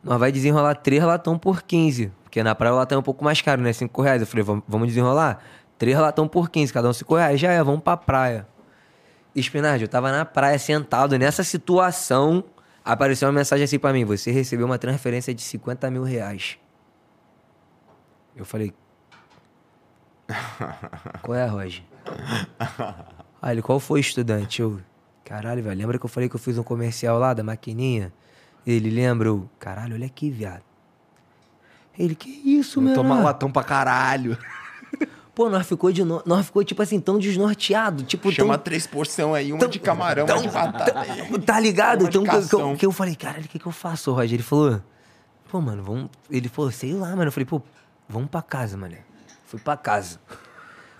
Nós 0.03 0.19
vai 0.19 0.31
desenrolar 0.31 0.75
3 0.75 1.03
latão 1.03 1.37
por 1.37 1.61
15. 1.61 2.11
Porque 2.23 2.41
na 2.41 2.55
praia 2.55 2.73
o 2.73 2.77
latão 2.77 2.97
é 2.97 2.99
um 2.99 3.03
pouco 3.03 3.23
mais 3.23 3.41
caro, 3.41 3.61
né? 3.61 3.71
5 3.71 4.01
reais. 4.01 4.21
Eu 4.21 4.27
falei, 4.27 4.43
vamos, 4.43 4.63
vamos 4.67 4.87
desenrolar? 4.87 5.39
3 5.77 5.97
latão 5.99 6.27
por 6.27 6.49
15, 6.49 6.73
cada 6.73 6.89
um 6.89 6.93
5 6.93 7.15
reais. 7.15 7.39
Já 7.39 7.51
é, 7.51 7.63
vamos 7.63 7.81
pra 7.81 7.95
praia. 7.95 8.47
Espinardi, 9.35 9.83
eu 9.83 9.87
tava 9.87 10.11
na 10.11 10.25
praia 10.25 10.57
sentado 10.57 11.17
nessa 11.17 11.43
situação. 11.43 12.43
Apareceu 12.85 13.27
uma 13.27 13.33
mensagem 13.33 13.63
assim 13.63 13.79
pra 13.79 13.93
mim: 13.93 14.03
Você 14.05 14.31
recebeu 14.31 14.65
uma 14.65 14.77
transferência 14.77 15.33
de 15.33 15.41
50 15.41 15.89
mil 15.89 16.03
reais. 16.03 16.57
Eu 18.35 18.43
falei: 18.45 18.73
Qual 21.21 21.37
é, 21.37 21.45
Roger? 21.45 21.83
Aí 23.41 23.53
ele: 23.55 23.61
Qual 23.61 23.79
foi, 23.79 23.99
estudante? 23.99 24.61
Eu: 24.61 24.81
Caralho, 25.23 25.63
velho, 25.63 25.77
lembra 25.77 25.97
que 25.97 26.05
eu 26.05 26.09
falei 26.09 26.27
que 26.27 26.35
eu 26.35 26.39
fiz 26.39 26.57
um 26.57 26.63
comercial 26.63 27.17
lá 27.17 27.33
da 27.33 27.43
maquininha? 27.43 28.11
Ele 28.67 28.89
lembra? 28.89 29.29
Eu: 29.29 29.49
Caralho, 29.59 29.95
olha 29.95 30.05
aqui, 30.05 30.29
viado. 30.29 30.63
Ele: 31.97 32.15
Que 32.15 32.29
isso, 32.29 32.81
meu? 32.81 32.93
toma 32.93 33.11
irmão?" 33.11 33.23
latão 33.23 33.51
pra 33.51 33.63
caralho. 33.63 34.37
Pô, 35.35 35.49
nós 35.49 35.65
ficou, 35.67 35.91
de 35.91 36.03
no... 36.03 36.21
nós 36.25 36.45
ficou 36.45 36.63
tipo 36.63 36.81
assim, 36.81 36.99
tão 36.99 37.17
desnorteado. 37.17 38.03
Tipo, 38.03 38.31
Chama 38.31 38.55
tão... 38.55 38.63
três 38.65 38.85
porção 38.85 39.33
aí, 39.33 39.51
uma 39.51 39.59
tão- 39.59 39.69
de 39.69 39.79
camarão, 39.79 40.25
tão- 40.27 40.37
uma 40.37 40.43
de 40.47 40.53
batata. 40.53 41.39
Tá 41.43 41.59
ligado? 41.59 42.05
Então, 42.05 42.23
que, 42.23 42.35
eu- 42.35 42.47
que 42.47 42.53
eu, 42.55 42.75
que 42.77 42.85
eu 42.85 42.91
falei, 42.91 43.15
caralho, 43.15 43.45
o 43.45 43.47
que, 43.47 43.57
que 43.57 43.65
eu 43.65 43.71
faço, 43.71 44.11
Roger? 44.13 44.35
Ele 44.35 44.43
falou, 44.43 44.79
pô, 45.51 45.59
mano, 45.59 45.81
vamos. 45.83 46.09
Ele 46.29 46.47
falou, 46.49 46.69
sei 46.71 46.93
lá, 46.93 47.09
mano. 47.15 47.25
Eu 47.25 47.31
falei, 47.31 47.45
pô, 47.45 47.61
vamos 48.07 48.29
pra 48.29 48.43
casa, 48.43 48.77
mano. 48.77 48.95
Fui 49.47 49.59
pra 49.59 49.75
casa. 49.75 50.19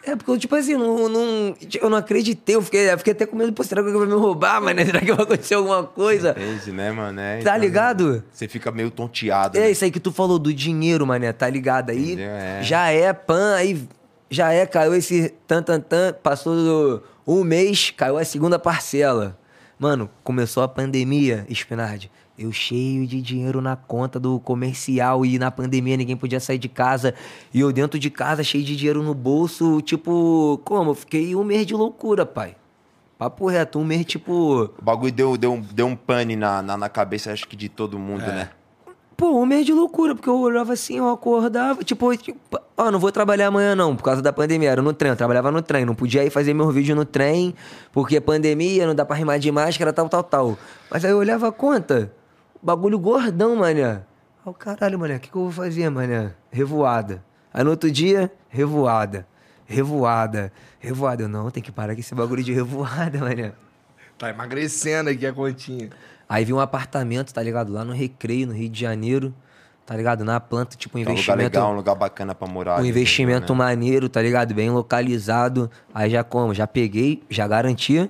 É, 0.06 0.16
porque 0.18 0.32
eu, 0.32 0.38
tipo 0.38 0.54
assim, 0.56 0.76
não, 0.76 1.08
não- 1.08 1.56
eu 1.80 1.90
não 1.90 1.98
acreditei. 2.00 2.56
Eu 2.56 2.62
fiquei, 2.64 2.92
eu 2.92 2.98
fiquei 2.98 3.14
até 3.14 3.26
com 3.28 3.36
medo, 3.38 3.54
pô, 3.54 3.64
será 3.64 3.82
que 3.84 3.88
alguém 3.88 4.06
vai 4.08 4.16
me 4.18 4.20
roubar, 4.22 4.60
mano? 4.62 4.82
Será 4.84 5.00
que 5.00 5.14
vai 5.14 5.24
acontecer 5.24 5.54
alguma 5.54 5.84
coisa? 5.84 6.32
Entende, 6.32 6.72
né, 6.72 6.92
mano? 6.92 7.20
É, 7.20 7.36
Tá 7.38 7.52
então, 7.52 7.58
ligado? 7.62 8.24
Você 8.32 8.48
fica 8.48 8.72
meio 8.72 8.90
tonteado. 8.90 9.58
É 9.58 9.62
né? 9.62 9.72
isso 9.72 9.86
aí 9.86 9.92
que 9.92 10.00
tu 10.00 10.12
falou 10.12 10.38
do 10.40 10.52
dinheiro, 10.54 11.06
mané, 11.06 11.32
tá 11.32 11.48
ligado? 11.50 11.92
Aí 11.92 12.14
Entendeu? 12.14 12.32
É. 12.32 12.64
já 12.64 12.90
é 12.90 13.14
pan, 13.14 13.56
aí 13.56 13.88
já 14.30 14.52
é, 14.52 14.66
caiu 14.66 14.94
esse 14.96 15.30
tan 15.48 15.62
tan 15.62 15.80
tan, 15.80 16.14
passou 16.22 16.56
do- 16.56 17.04
um 17.26 17.44
mês, 17.44 17.90
caiu 17.92 18.18
a 18.18 18.26
segunda 18.26 18.58
parcela. 18.60 19.38
Mano, 19.80 20.10
começou 20.24 20.64
a 20.64 20.68
pandemia, 20.68 21.46
Spinardi. 21.50 22.12
Eu 22.38 22.52
cheio 22.52 23.06
de 23.06 23.22
dinheiro 23.22 23.62
na 23.62 23.76
conta 23.76 24.20
do 24.20 24.40
comercial 24.40 25.24
e 25.26 25.38
na 25.38 25.52
pandemia 25.52 25.96
ninguém 25.96 26.18
podia 26.18 26.40
sair 26.40 26.58
de 26.58 26.68
casa. 26.68 27.14
E 27.54 27.60
eu 27.60 27.72
dentro 27.72 28.00
de 28.00 28.10
casa, 28.10 28.44
cheio 28.44 28.64
de 28.64 28.76
dinheiro 28.76 29.04
no 29.04 29.14
bolso, 29.14 29.82
tipo, 29.82 30.60
como? 30.66 30.92
Eu 30.92 30.96
fiquei 30.96 31.36
um 31.36 31.44
mês 31.44 31.66
de 31.66 31.74
loucura, 31.76 32.26
pai. 32.26 32.56
Papo 33.20 33.48
reto, 33.48 33.78
um 33.78 33.86
mês, 33.86 34.06
tipo. 34.06 34.72
O 34.78 34.82
bagulho 34.84 35.12
deu, 35.12 35.38
deu, 35.38 35.54
um- 35.54 35.62
deu 35.62 35.86
um 35.86 35.96
pane 35.96 36.36
na, 36.36 36.62
na, 36.62 36.76
na 36.76 36.90
cabeça, 36.90 37.32
acho 37.32 37.48
que 37.48 37.56
de 37.56 37.70
todo 37.70 38.00
mundo, 38.00 38.26
né? 38.26 38.50
Pô, 39.16 39.40
um 39.40 39.46
mês 39.46 39.66
de 39.66 39.74
loucura, 39.74 40.16
porque 40.16 40.28
eu 40.28 40.40
olhava 40.40 40.74
assim, 40.74 40.98
eu 40.98 41.10
acordava, 41.10 41.84
tipo, 41.84 42.16
tipo, 42.18 42.60
ó, 42.76 42.90
não 42.90 43.00
vou 43.00 43.12
trabalhar 43.12 43.48
amanhã 43.48 43.76
não, 43.76 43.96
por 43.96 44.04
causa 44.04 44.22
da 44.22 44.34
pandemia, 44.34 44.72
era 44.72 44.82
no 44.82 44.92
trem, 44.92 45.12
eu 45.12 45.16
trabalhava 45.16 45.52
no 45.52 45.62
trem, 45.62 45.86
não 45.86 45.94
podia 45.94 46.24
ir 46.24 46.30
fazer 46.30 46.54
meu 46.54 46.70
vídeo 46.72 46.96
no 46.96 47.06
trem, 47.06 47.54
porque 47.92 48.20
pandemia, 48.20 48.88
não 48.88 48.96
dá 48.96 49.06
pra 49.06 49.16
rimar 49.16 49.38
de 49.38 49.52
máscara, 49.52 49.94
tal, 49.94 50.10
tal, 50.10 50.24
tal. 50.24 50.58
Mas 50.90 51.06
aí 51.06 51.12
eu 51.12 51.18
olhava 51.18 51.48
a 51.48 51.52
conta, 51.52 52.12
bagulho 52.62 52.98
gordão, 52.98 53.56
mané. 53.56 53.84
Aí 53.86 54.02
eu, 54.46 54.54
caralho, 54.54 54.98
mané, 54.98 55.18
o 55.18 55.20
que, 55.20 55.30
que 55.30 55.36
eu 55.36 55.44
vou 55.44 55.52
fazer, 55.52 55.90
mané? 55.90 56.34
Revoada. 56.52 57.24
Aí 57.54 57.64
no 57.64 57.70
outro 57.70 57.92
dia, 57.92 58.32
revoada. 58.50 59.28
Revoada. 59.66 60.52
Revoada. 60.80 61.24
Eu, 61.24 61.30
não, 61.30 61.52
tem 61.52 61.62
que 61.62 61.72
parar 61.72 61.94
com 61.94 62.00
esse 62.00 62.16
bagulho 62.16 62.44
de 62.44 62.52
revoada, 62.52 63.20
mané. 63.20 63.54
Tá 64.18 64.30
emagrecendo 64.30 65.10
aqui 65.10 65.26
a 65.26 65.34
continha. 65.34 65.90
Aí 66.28 66.46
vi 66.46 66.54
um 66.54 66.60
apartamento, 66.60 67.34
tá 67.34 67.42
ligado? 67.42 67.72
Lá 67.72 67.84
no 67.84 67.94
Recreio, 67.94 68.48
no 68.48 68.54
Rio 68.54 68.70
de 68.70 68.80
Janeiro, 68.80 69.34
tá 69.86 69.96
ligado? 69.96 70.24
Na 70.24 70.40
planta, 70.40 70.76
tipo, 70.76 70.98
um 70.98 71.02
É 71.02 71.04
um 71.04 71.04
lugar 71.06 71.14
investimento. 71.14 71.42
legal, 71.44 71.72
um 71.72 71.76
lugar 71.76 71.96
bacana 71.96 72.34
pra 72.34 72.48
morar. 72.48 72.76
um 72.76 72.78
ali, 72.80 72.90
investimento 72.90 73.54
né? 73.54 73.58
maneiro, 73.60 74.10
tá 74.10 74.22
ligado? 74.22 74.54
Bem 74.54 74.70
localizado. 74.70 75.70
Aí 75.94 76.10
já 76.10 76.24
como? 76.24 76.54
Já 76.54 76.66
peguei, 76.66 77.22
já 77.30 77.48
garanti 77.48 78.10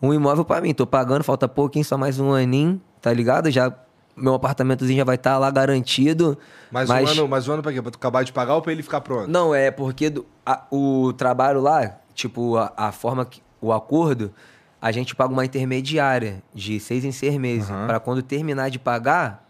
um 0.00 0.14
imóvel 0.14 0.44
pra 0.44 0.60
mim. 0.60 0.72
Tô 0.72 0.86
pagando, 0.86 1.24
falta 1.24 1.48
pouquinho, 1.48 1.84
só 1.84 1.98
mais 1.98 2.18
um 2.20 2.32
aninho, 2.32 2.80
tá 3.02 3.12
ligado? 3.12 3.50
Já. 3.50 3.72
Meu 4.16 4.34
apartamentozinho 4.34 4.98
já 4.98 5.04
vai 5.04 5.14
estar 5.14 5.38
lá 5.38 5.48
garantido. 5.48 6.36
Mais 6.72 6.88
mas... 6.88 7.08
um 7.08 7.12
ano, 7.12 7.28
mais 7.28 7.46
um 7.46 7.52
ano 7.52 7.62
pra 7.62 7.72
quê? 7.72 7.80
Pra 7.80 7.90
tu 7.92 7.96
acabar 7.96 8.24
de 8.24 8.32
pagar 8.32 8.54
ou 8.56 8.62
pra 8.62 8.72
ele 8.72 8.82
ficar 8.82 9.00
pronto? 9.00 9.30
Não, 9.30 9.54
é 9.54 9.70
porque 9.70 10.10
do- 10.10 10.26
a- 10.44 10.64
o 10.72 11.12
trabalho 11.12 11.60
lá, 11.60 11.98
tipo, 12.14 12.56
a, 12.56 12.72
a 12.76 12.90
forma 12.92 13.24
que. 13.24 13.40
O 13.60 13.72
acordo, 13.72 14.32
a 14.80 14.92
gente 14.92 15.14
paga 15.14 15.32
uma 15.32 15.44
intermediária 15.44 16.42
de 16.54 16.78
seis 16.80 17.04
em 17.04 17.12
seis 17.12 17.36
meses. 17.36 17.68
Aham. 17.70 17.86
Pra 17.86 18.00
quando 18.00 18.22
terminar 18.22 18.70
de 18.70 18.78
pagar. 18.78 19.46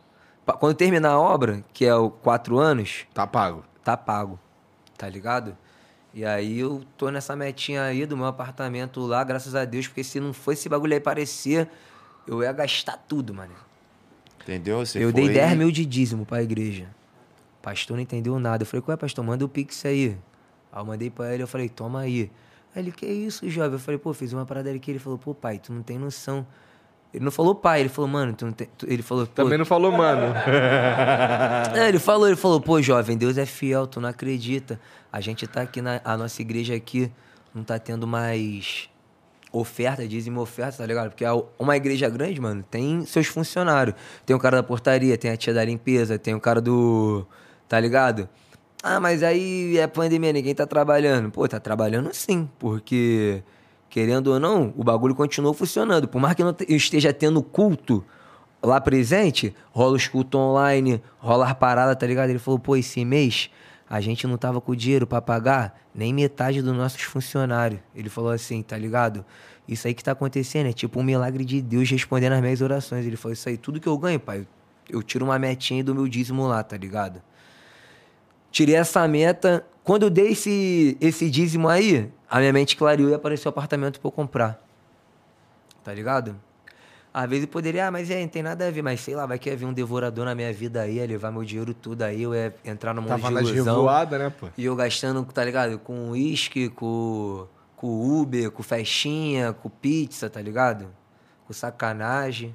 pa- 0.46 0.54
Quando 0.54 0.74
terminar 0.74 1.10
a 1.10 1.18
obra, 1.20 1.62
que 1.74 1.84
é 1.84 1.94
o 1.94 2.08
quatro 2.10 2.58
anos, 2.58 3.06
Tá 3.12 3.26
pago. 3.26 3.62
tá 3.84 3.96
pago. 3.96 4.38
Tá 4.96 5.08
ligado? 5.08 5.56
E 6.14 6.24
aí 6.24 6.58
eu 6.58 6.82
tô 6.96 7.10
nessa 7.10 7.36
metinha 7.36 7.82
aí 7.82 8.06
do 8.06 8.16
meu 8.16 8.26
apartamento 8.26 9.00
lá, 9.06 9.22
graças 9.22 9.54
a 9.54 9.64
Deus, 9.66 9.86
porque 9.86 10.02
se 10.02 10.18
não 10.18 10.32
fosse 10.32 10.60
esse 10.60 10.68
bagulho 10.68 10.94
aí 10.94 11.00
parecer, 11.00 11.68
eu 12.26 12.42
ia 12.42 12.50
gastar 12.52 12.96
tudo, 13.06 13.34
mano. 13.34 13.52
Entendeu? 14.42 14.78
Você 14.84 15.02
eu 15.04 15.12
dei 15.12 15.26
foi- 15.26 15.34
10 15.34 15.56
mil 15.56 15.70
de 15.70 15.84
dízimo 15.84 16.24
pra 16.24 16.42
igreja. 16.42 16.88
Pastor 17.60 17.96
não 17.96 18.02
entendeu 18.02 18.38
nada. 18.40 18.62
Eu 18.62 18.66
falei, 18.66 18.80
qual 18.80 18.94
é, 18.94 18.96
pastor? 18.96 19.22
Manda 19.24 19.44
o 19.44 19.48
Pix 19.48 19.84
aí. 19.84 20.16
Aí 20.72 20.80
eu 20.80 20.86
mandei 20.86 21.10
pra 21.10 21.34
ele, 21.34 21.42
eu 21.42 21.46
falei, 21.46 21.68
toma 21.68 22.00
aí. 22.00 22.30
Aí 22.74 22.82
ele, 22.82 22.92
que 22.92 23.06
isso, 23.06 23.48
jovem? 23.48 23.72
Eu 23.72 23.78
falei, 23.78 23.98
pô, 23.98 24.12
fiz 24.12 24.32
uma 24.32 24.44
parada 24.44 24.70
aqui. 24.70 24.90
Ele 24.90 24.98
falou, 24.98 25.18
pô, 25.18 25.34
pai, 25.34 25.58
tu 25.58 25.72
não 25.72 25.82
tem 25.82 25.98
noção. 25.98 26.46
Ele 27.12 27.24
não 27.24 27.32
falou 27.32 27.54
pai, 27.54 27.80
ele 27.80 27.88
falou, 27.88 28.08
mano, 28.08 28.34
tu 28.34 28.44
não 28.44 28.52
tem. 28.52 28.68
Ele 28.86 29.02
falou, 29.02 29.26
pô. 29.26 29.32
Também 29.32 29.56
não 29.56 29.64
falou, 29.64 29.90
mano. 29.90 30.34
É, 31.74 31.88
ele 31.88 31.98
falou, 31.98 32.26
ele 32.26 32.36
falou, 32.36 32.60
pô, 32.60 32.80
jovem, 32.82 33.16
Deus 33.16 33.38
é 33.38 33.46
fiel, 33.46 33.86
tu 33.86 34.00
não 34.00 34.08
acredita. 34.08 34.78
A 35.12 35.20
gente 35.20 35.46
tá 35.46 35.62
aqui 35.62 35.80
na 35.80 36.00
a 36.04 36.16
nossa 36.16 36.42
igreja 36.42 36.74
aqui, 36.74 37.10
não 37.54 37.64
tá 37.64 37.78
tendo 37.78 38.06
mais 38.06 38.90
oferta, 39.50 40.06
dízimo 40.06 40.40
oferta, 40.40 40.78
tá 40.78 40.86
ligado? 40.86 41.10
Porque 41.10 41.24
uma 41.58 41.76
igreja 41.76 42.08
grande, 42.10 42.40
mano, 42.40 42.62
tem 42.70 43.04
seus 43.06 43.26
funcionários. 43.26 43.96
Tem 44.26 44.36
o 44.36 44.38
cara 44.38 44.58
da 44.58 44.62
portaria, 44.62 45.16
tem 45.16 45.30
a 45.30 45.36
tia 45.36 45.54
da 45.54 45.64
limpeza, 45.64 46.18
tem 46.18 46.34
o 46.34 46.40
cara 46.40 46.60
do. 46.60 47.26
Tá 47.66 47.78
ligado? 47.80 48.28
Ah, 48.82 49.00
mas 49.00 49.22
aí 49.22 49.76
é 49.76 49.86
pandemia, 49.86 50.32
ninguém 50.32 50.54
tá 50.54 50.66
trabalhando. 50.66 51.30
Pô, 51.30 51.46
tá 51.48 51.58
trabalhando 51.58 52.12
sim, 52.14 52.48
porque, 52.58 53.42
querendo 53.90 54.28
ou 54.28 54.38
não, 54.40 54.72
o 54.76 54.84
bagulho 54.84 55.14
continuou 55.14 55.52
funcionando. 55.52 56.06
Por 56.06 56.20
mais 56.20 56.34
que 56.34 56.44
não 56.44 56.52
te- 56.52 56.64
esteja 56.72 57.12
tendo 57.12 57.42
culto 57.42 58.04
lá 58.62 58.80
presente, 58.80 59.54
rola 59.72 59.96
os 59.96 60.06
cultos 60.06 60.40
online, 60.40 61.02
rola 61.18 61.46
as 61.46 61.54
paradas, 61.54 61.96
tá 61.96 62.06
ligado? 62.06 62.30
Ele 62.30 62.38
falou, 62.38 62.58
pô, 62.58 62.76
esse 62.76 63.04
mês 63.04 63.50
a 63.90 64.00
gente 64.00 64.26
não 64.26 64.36
tava 64.36 64.60
com 64.60 64.74
dinheiro 64.74 65.06
pra 65.06 65.20
pagar 65.20 65.80
nem 65.94 66.12
metade 66.14 66.62
dos 66.62 66.76
nossos 66.76 67.02
funcionários. 67.02 67.80
Ele 67.94 68.08
falou 68.08 68.30
assim, 68.30 68.62
tá 68.62 68.76
ligado? 68.78 69.24
Isso 69.66 69.86
aí 69.88 69.94
que 69.94 70.04
tá 70.04 70.12
acontecendo 70.12 70.68
é 70.68 70.72
tipo 70.72 71.00
um 71.00 71.02
milagre 71.02 71.44
de 71.44 71.60
Deus 71.60 71.90
respondendo 71.90 72.32
as 72.34 72.40
minhas 72.40 72.60
orações. 72.60 73.04
Ele 73.04 73.16
falou, 73.16 73.32
isso 73.32 73.48
aí, 73.48 73.56
tudo 73.56 73.80
que 73.80 73.88
eu 73.88 73.98
ganho, 73.98 74.20
pai, 74.20 74.46
eu 74.88 75.02
tiro 75.02 75.24
uma 75.24 75.38
metinha 75.38 75.82
do 75.82 75.94
meu 75.94 76.06
dízimo 76.06 76.46
lá, 76.46 76.62
tá 76.62 76.76
ligado? 76.76 77.20
Tirei 78.50 78.74
essa 78.76 79.06
meta. 79.06 79.64
Quando 79.84 80.04
eu 80.04 80.10
dei 80.10 80.32
esse, 80.32 80.96
esse 81.00 81.30
dízimo 81.30 81.68
aí, 81.68 82.10
a 82.28 82.38
minha 82.38 82.52
mente 82.52 82.76
clareou 82.76 83.08
e 83.10 83.14
apareceu 83.14 83.48
o 83.48 83.50
apartamento 83.50 84.00
pra 84.00 84.08
eu 84.08 84.12
comprar. 84.12 84.62
Tá 85.82 85.94
ligado? 85.94 86.36
Às 87.12 87.28
vezes 87.28 87.44
eu 87.44 87.48
poderia, 87.48 87.88
ah, 87.88 87.90
mas 87.90 88.10
é, 88.10 88.20
não 88.20 88.28
tem 88.28 88.42
nada 88.42 88.68
a 88.68 88.70
ver, 88.70 88.82
mas 88.82 89.00
sei 89.00 89.14
lá, 89.14 89.24
vai 89.24 89.38
que 89.38 89.48
ia 89.48 89.56
vir 89.56 89.64
um 89.64 89.72
devorador 89.72 90.26
na 90.26 90.34
minha 90.34 90.52
vida 90.52 90.82
aí, 90.82 90.96
ia 90.96 91.06
levar 91.06 91.32
meu 91.32 91.42
dinheiro 91.42 91.72
tudo 91.72 92.02
aí, 92.02 92.22
eu 92.22 92.34
ia 92.34 92.54
entrar 92.64 92.92
no 92.92 93.00
mundo 93.00 93.10
Tava 93.10 93.28
de 93.28 93.34
nas 93.34 93.48
ilusão. 93.48 93.76
revoadas, 93.76 94.20
né, 94.20 94.30
pô? 94.38 94.48
E 94.56 94.64
eu 94.66 94.76
gastando, 94.76 95.24
tá 95.24 95.42
ligado? 95.44 95.78
Com 95.78 96.10
uísque, 96.10 96.68
com, 96.68 97.46
com 97.74 98.20
Uber, 98.20 98.50
com 98.50 98.62
festinha, 98.62 99.52
com 99.54 99.70
pizza, 99.70 100.28
tá 100.28 100.40
ligado? 100.40 100.86
Com 101.46 101.52
sacanagem. 101.54 102.54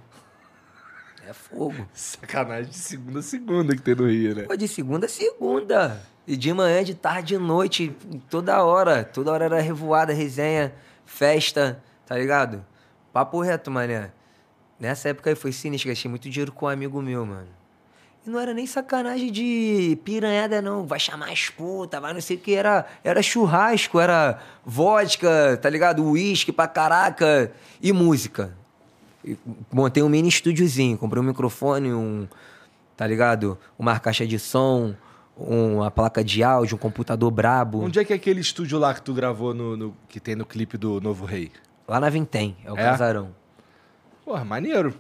É 1.27 1.31
fogo. 1.31 1.87
Sacanagem 1.93 2.69
de 2.69 2.77
segunda 2.77 3.19
a 3.19 3.23
segunda 3.23 3.75
que 3.75 3.81
tem 3.81 3.95
no 3.95 4.07
Rio, 4.07 4.35
né? 4.35 4.43
Pô, 4.43 4.55
de 4.55 4.67
segunda 4.67 5.05
a 5.05 5.09
segunda. 5.09 6.01
E 6.27 6.35
de 6.35 6.53
manhã, 6.53 6.83
de 6.83 6.95
tarde, 6.95 7.35
de 7.35 7.37
noite, 7.37 7.95
toda 8.29 8.63
hora. 8.63 9.03
Toda 9.03 9.31
hora 9.31 9.45
era 9.45 9.61
revoada, 9.61 10.13
resenha, 10.13 10.73
festa, 11.05 11.81
tá 12.05 12.17
ligado? 12.17 12.65
Papo 13.11 13.41
reto, 13.41 13.71
mané. 13.71 14.11
Nessa 14.79 15.09
época 15.09 15.29
aí 15.29 15.35
foi 15.35 15.51
sinistro, 15.51 15.89
gastei 15.89 16.09
muito 16.09 16.29
dinheiro 16.29 16.51
com 16.51 16.65
um 16.65 16.69
amigo 16.69 17.01
meu, 17.01 17.25
mano. 17.25 17.47
E 18.25 18.29
não 18.29 18.39
era 18.39 18.53
nem 18.53 18.65
sacanagem 18.65 19.31
de 19.31 19.97
piranhada, 20.03 20.61
não. 20.61 20.85
Vai 20.85 20.99
chamar 20.99 21.29
as 21.31 21.49
putas, 21.49 22.01
vai 22.01 22.13
não 22.13 22.21
sei 22.21 22.37
o 22.37 22.39
que. 22.39 22.53
Era, 22.53 22.85
era 23.03 23.21
churrasco, 23.21 23.99
era 23.99 24.39
vodka, 24.65 25.57
tá 25.61 25.69
ligado? 25.69 26.03
Uísque 26.05 26.51
pra 26.51 26.67
caraca. 26.67 27.51
E 27.81 27.91
música. 27.91 28.55
Montei 29.71 30.03
um 30.03 30.09
mini 30.09 30.27
estúdiozinho. 30.29 30.97
Comprei 30.97 31.21
um 31.21 31.25
microfone, 31.25 31.93
um. 31.93 32.27
Tá 32.97 33.07
ligado? 33.07 33.57
Uma 33.77 33.99
caixa 33.99 34.25
de 34.27 34.37
som, 34.37 34.93
uma 35.35 35.89
placa 35.89 36.23
de 36.23 36.43
áudio, 36.43 36.75
um 36.75 36.79
computador 36.79 37.31
brabo. 37.31 37.81
Onde 37.83 37.99
é 37.99 38.05
que 38.05 38.13
é 38.13 38.15
aquele 38.15 38.39
estúdio 38.41 38.77
lá 38.77 38.93
que 38.93 39.01
tu 39.01 39.13
gravou 39.13 39.53
no, 39.53 39.75
no- 39.75 39.97
que 40.07 40.19
tem 40.19 40.35
no 40.35 40.45
clipe 40.45 40.77
do 40.77 41.01
Novo 41.01 41.25
Rei? 41.25 41.51
Lá 41.87 41.99
na 41.99 42.09
Vintém, 42.09 42.55
é 42.63 42.71
o 42.71 42.77
É? 42.77 42.83
casarão. 42.83 43.29
Porra, 44.23 44.45
maneiro. 44.45 44.93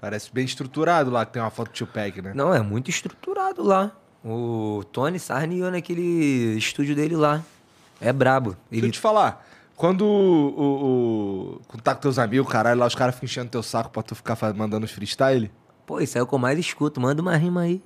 Parece 0.00 0.30
bem 0.32 0.44
estruturado 0.44 1.10
lá, 1.10 1.26
que 1.26 1.32
tem 1.32 1.42
uma 1.42 1.50
foto 1.50 1.68
do 1.68 1.72
tio 1.74 1.86
Pack, 1.86 2.22
né? 2.22 2.32
Não, 2.34 2.54
é 2.54 2.60
muito 2.62 2.88
estruturado 2.88 3.62
lá. 3.62 3.92
O 4.24 4.82
Tony 4.92 5.18
Sarni 5.18 5.58
ia 5.58 5.70
naquele 5.70 6.56
estúdio 6.56 6.94
dele 6.94 7.14
lá. 7.16 7.42
É 8.00 8.12
brabo. 8.12 8.56
Deixa 8.70 8.84
eu 8.84 8.86
Ele 8.86 8.92
te 8.92 8.98
falar. 8.98 9.46
Quando 9.78 10.02
o, 10.04 10.60
o, 10.60 11.60
o- 11.74 11.80
tá 11.82 11.94
com 11.94 12.00
teus 12.00 12.18
amigos, 12.18 12.50
caralho, 12.50 12.80
lá 12.80 12.86
os 12.86 12.94
caras 12.96 13.14
ficam 13.14 13.26
enchendo 13.26 13.48
teu 13.48 13.62
saco 13.62 13.90
pra 13.90 14.02
tu 14.02 14.14
ficar 14.14 14.36
mandando 14.54 14.84
os 14.84 14.90
freestyle. 14.90 15.50
Pô, 15.86 16.00
isso 16.00 16.18
é 16.18 16.22
o 16.22 16.26
que 16.26 16.34
eu 16.34 16.38
mais 16.38 16.58
escuto. 16.58 17.00
Manda 17.00 17.22
uma 17.22 17.36
rima 17.36 17.60
aí. 17.62 17.80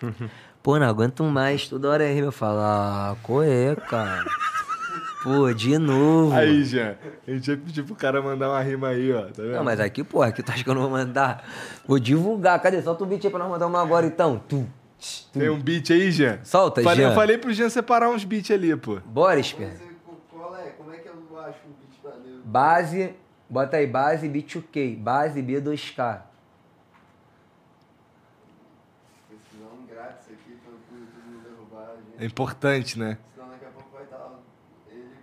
Pô, 0.62 0.78
não 0.78 0.86
aguento 0.86 1.22
mais. 1.24 1.68
Toda 1.68 1.88
hora 1.90 2.04
é 2.04 2.12
rima. 2.12 2.28
Eu 2.28 2.32
falo, 2.32 2.58
ah, 2.60 3.16
qual 3.22 3.42
é, 3.42 3.76
cara? 3.76 4.24
Pô, 5.22 5.52
de 5.52 5.76
novo. 5.78 6.34
Aí, 6.34 6.64
Jean, 6.64 6.96
a 7.28 7.30
gente 7.30 7.50
ia 7.50 7.56
pedir 7.58 7.82
pro 7.82 7.94
cara 7.94 8.22
mandar 8.22 8.48
uma 8.48 8.60
rima 8.62 8.88
aí, 8.88 9.12
ó. 9.12 9.22
Tá 9.24 9.42
vendo? 9.42 9.52
Não, 9.52 9.64
mas 9.64 9.78
aqui, 9.80 10.02
pô, 10.02 10.22
aqui 10.22 10.42
tu 10.42 10.50
acha 10.50 10.64
que 10.64 10.70
eu 10.70 10.74
não 10.74 10.80
vou 10.82 10.90
mandar? 10.90 11.44
Vou 11.86 11.98
divulgar. 11.98 12.58
Cadê? 12.60 12.80
Solta 12.80 13.04
o 13.04 13.06
beat 13.06 13.22
aí 13.24 13.30
pra 13.30 13.38
nós 13.38 13.50
mandar 13.50 13.66
uma 13.66 13.82
agora, 13.82 14.06
então. 14.06 14.42
Tu, 14.48 14.66
Tem 15.32 15.50
um 15.50 15.60
beat 15.60 15.90
aí, 15.90 16.10
Jean? 16.10 16.38
Solta, 16.42 16.82
falei, 16.82 17.04
Jean. 17.04 17.10
Eu 17.10 17.14
falei 17.14 17.36
pro 17.38 17.52
Jean 17.52 17.68
separar 17.68 18.08
uns 18.08 18.24
beats 18.24 18.50
ali, 18.50 18.74
pô. 18.76 18.98
Bora, 19.04 19.38
Esper. 19.38 19.78
Qual 20.32 20.56
é? 20.56 20.70
Como 20.70 20.90
é 20.90 20.96
que 20.96 21.08
eu 21.08 21.38
acho 21.40 21.58
um 21.66 21.72
beat 21.78 22.02
maneiro? 22.16 22.39
Base, 22.50 23.14
bota 23.48 23.76
aí, 23.76 23.86
base 23.86 24.28
B2K, 24.28 24.96
base 24.98 25.40
B2K. 25.40 26.22
Senão 29.52 29.86
grátis 29.88 30.26
aqui 30.32 30.58
pra 30.60 30.72
o 30.72 30.98
YouTube 30.98 31.30
não 31.30 31.42
derrubar 31.44 31.90
a 32.18 32.22
É 32.22 32.26
importante, 32.26 32.98
né? 32.98 33.18
Senão 33.36 33.50
daqui 33.50 33.66
a 33.66 33.68
pouco 33.68 33.88
vai 33.92 34.02
estar 34.02 34.32
ele 34.88 35.14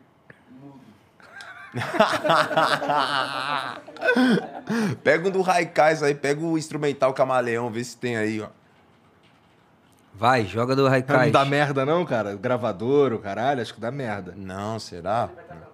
mudo. 0.52 0.80
Pega 5.04 5.28
um 5.28 5.32
do 5.32 5.42
Raikais 5.42 6.02
aí, 6.02 6.16
pega 6.16 6.40
o 6.40 6.58
instrumental 6.58 7.14
camaleão, 7.14 7.70
vê 7.70 7.84
se 7.84 7.98
tem 7.98 8.16
aí, 8.16 8.40
ó. 8.40 8.48
Vai, 10.14 10.46
joga 10.46 10.78
do 10.78 10.84
Não 10.84 10.90
Raikais. 10.90 11.34
dá 11.34 11.44
merda 11.44 11.86
não, 11.86 12.06
cara? 12.06 12.36
O 12.36 12.38
gravador, 12.38 13.12
o 13.12 13.20
caralho, 13.20 13.62
acho 13.62 13.74
que 13.74 13.82
dá 13.82 13.92
merda. 13.92 14.34
Não, 14.34 14.80
será? 14.80 15.30
Não, 15.50 15.67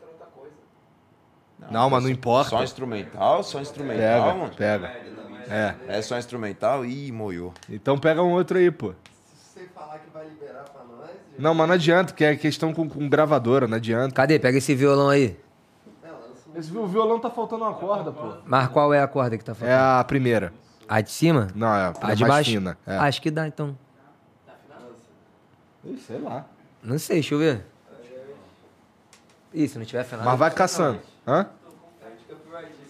mas 1.72 2.04
não 2.04 2.10
importa. 2.10 2.50
Só 2.50 2.64
instrumental, 2.64 3.44
só 3.44 3.60
instrumental, 3.62 4.24
Pega, 4.24 4.34
mano. 4.36 4.54
pega. 4.56 4.88
É. 5.50 5.76
É 5.88 6.02
só 6.02 6.18
instrumental? 6.18 6.86
Ih, 6.86 7.12
moiou. 7.12 7.54
Então 7.70 7.98
pega 7.98 8.24
um 8.24 8.32
outro 8.32 8.58
aí, 8.58 8.72
pô. 8.72 8.94
Se 9.34 9.60
você 9.60 9.66
falar 9.76 10.00
que 10.00 10.10
vai 10.14 10.26
liberar 10.28 10.64
pra 10.64 10.84
nós, 10.84 11.08
gente, 11.10 11.40
Não, 11.42 11.54
mas 11.54 11.68
não 11.68 11.76
adianta, 11.76 12.14
que 12.14 12.24
é 12.24 12.36
questão 12.36 12.74
com, 12.74 12.88
com 12.88 13.10
gravadora, 13.10 13.68
não 13.68 13.76
adianta. 13.78 14.14
Cadê? 14.16 14.40
Pega 14.40 14.58
esse 14.58 14.74
violão 14.74 15.10
aí. 15.10 15.38
não, 16.02 16.56
um 16.56 16.60
Esse 16.60 16.72
violão 16.72 17.20
tá 17.20 17.30
faltando 17.30 17.64
uma 17.66 17.74
corda, 17.74 18.12
pô. 18.12 18.34
Mas 18.46 18.68
qual 18.70 18.94
é 18.94 19.02
a 19.02 19.08
corda 19.08 19.38
que 19.38 19.44
tá 19.44 19.52
É 19.52 19.56
faltando? 19.56 19.80
a 20.00 20.04
primeira. 20.06 20.54
A 20.88 21.02
de 21.02 21.12
cima? 21.12 21.48
Não, 21.56 21.68
é 21.68 21.86
a, 21.88 21.94
A 22.02 22.14
de 22.14 22.22
mais 22.22 22.34
baixo? 22.34 22.52
fina. 22.52 22.78
É. 22.88 22.98
Acho 22.98 23.22
que 23.22 23.30
dá, 23.32 23.48
então. 23.48 23.78
Ih, 25.86 25.98
sei 25.98 26.20
lá. 26.20 26.46
Não 26.82 26.98
sei, 26.98 27.18
deixa 27.18 27.34
eu 27.36 27.40
ver. 27.40 27.66
Ih, 29.54 29.68
se 29.68 29.78
não 29.78 29.86
tiver 29.86 30.02
afinado. 30.02 30.26
Mas 30.26 30.40
vai 30.40 30.50
caçando. 30.52 31.00
Hã? 31.26 31.50
A 32.02 32.10
gente 32.10 32.26
copyright 32.28 32.84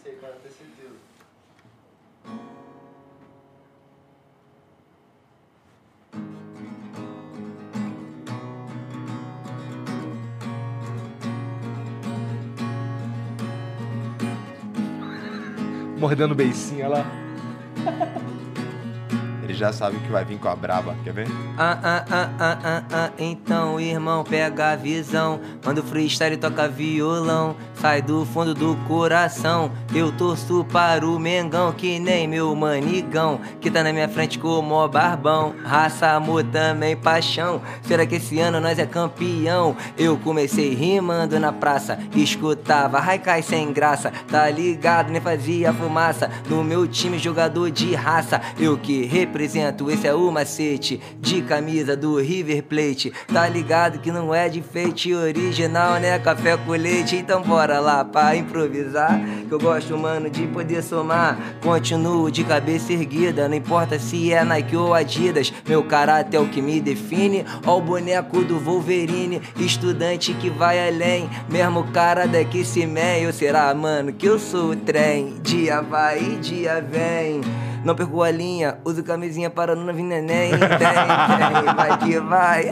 Ele 19.53 19.59
já 19.59 19.71
sabe 19.71 19.99
que 19.99 20.11
vai 20.11 20.25
vir 20.25 20.39
com 20.39 20.47
a 20.47 20.55
braba, 20.55 20.95
quer 21.03 21.13
ver? 21.13 21.27
Ah, 21.59 21.77
ah, 21.83 22.05
ah, 22.09 22.29
ah, 22.39 22.57
ah, 22.63 22.83
ah, 22.91 23.11
então, 23.19 23.79
irmão, 23.79 24.23
pega 24.23 24.71
a 24.71 24.75
visão. 24.75 25.39
Manda 25.63 25.79
o 25.79 25.83
freestyle 25.83 26.35
toca 26.37 26.67
violão. 26.67 27.55
Sai 27.75 28.01
do 28.01 28.25
fundo 28.25 28.55
do 28.55 28.75
coração. 28.87 29.71
Eu 29.93 30.11
torço 30.11 30.65
para 30.71 31.07
o 31.07 31.19
Mengão, 31.19 31.71
que 31.71 31.99
nem 31.99 32.27
meu 32.27 32.55
manigão. 32.55 33.39
Que 33.61 33.69
tá 33.69 33.83
na 33.83 33.93
minha 33.93 34.09
frente 34.09 34.39
como 34.39 34.73
o 34.73 34.87
barbão. 34.87 35.53
Raça, 35.63 36.09
amor, 36.09 36.43
também 36.45 36.97
paixão. 36.97 37.61
Será 37.83 38.07
que 38.07 38.15
esse 38.15 38.39
ano 38.39 38.59
nós 38.59 38.79
é 38.79 38.87
campeão? 38.87 39.77
Eu 39.95 40.17
comecei 40.17 40.73
rimando 40.73 41.39
na 41.39 41.53
praça. 41.53 41.99
Escutava 42.15 42.97
Haikai 42.97 43.43
sem 43.43 43.71
graça. 43.71 44.11
Tá 44.31 44.49
ligado, 44.49 45.11
nem 45.11 45.21
fazia 45.21 45.71
fumaça. 45.71 46.31
No 46.49 46.63
meu 46.63 46.87
time, 46.87 47.19
jogador 47.19 47.69
de 47.69 47.93
raça. 47.93 48.41
Eu 48.57 48.79
que 48.79 49.05
represento, 49.05 49.42
esse 49.43 50.07
é 50.07 50.13
o 50.13 50.31
macete. 50.31 51.01
De 51.19 51.41
camisa 51.41 51.95
do 51.95 52.19
River 52.19 52.63
Plate. 52.63 53.11
Tá 53.31 53.47
ligado 53.47 53.99
que 53.99 54.11
não 54.11 54.33
é 54.33 54.49
de 54.49 54.61
feite 54.61 55.13
original, 55.13 55.99
né? 55.99 56.19
Café 56.19 56.57
com 56.57 56.71
leite. 56.71 57.15
Então 57.15 57.41
bora 57.41 57.79
lá 57.79 58.03
pra 58.03 58.35
improvisar. 58.35 59.19
Que 59.47 59.51
eu 59.51 59.59
gosto, 59.59 59.97
mano, 59.97 60.29
de 60.29 60.45
poder 60.47 60.83
somar. 60.83 61.37
Continuo 61.61 62.31
de 62.31 62.43
cabeça 62.43 62.93
erguida. 62.93 63.47
Não 63.47 63.55
importa 63.55 63.97
se 63.97 64.31
é 64.31 64.43
Nike 64.43 64.75
ou 64.75 64.93
Adidas. 64.93 65.51
Meu 65.67 65.83
caráter 65.83 66.37
é 66.37 66.39
o 66.39 66.47
que 66.47 66.61
me 66.61 66.79
define. 66.79 67.45
Ó 67.65 67.77
o 67.77 67.81
boneco 67.81 68.43
do 68.43 68.59
Wolverine. 68.59 69.41
Estudante 69.57 70.33
que 70.33 70.49
vai 70.49 70.87
além. 70.87 71.29
Mesmo 71.49 71.83
cara 71.91 72.27
daqui 72.27 72.63
se 72.63 72.85
meio. 72.85 73.33
Será, 73.33 73.73
mano, 73.73 74.13
que 74.13 74.25
eu 74.25 74.37
sou 74.37 74.71
o 74.71 74.75
trem. 74.75 75.35
Dia 75.41 75.81
vai 75.81 76.33
dia 76.43 76.81
vem. 76.81 77.41
Não 77.83 77.95
perco 77.95 78.23
a 78.23 78.31
linha, 78.31 78.77
uso 78.85 79.03
camisinha 79.03 79.49
para 79.49 79.75
não 79.75 79.93
vir 79.93 80.03
neném. 80.03 80.51
Tem, 80.51 80.59
tem, 80.59 81.75
vai 81.75 81.97
que 81.97 82.19
vai. 82.19 82.65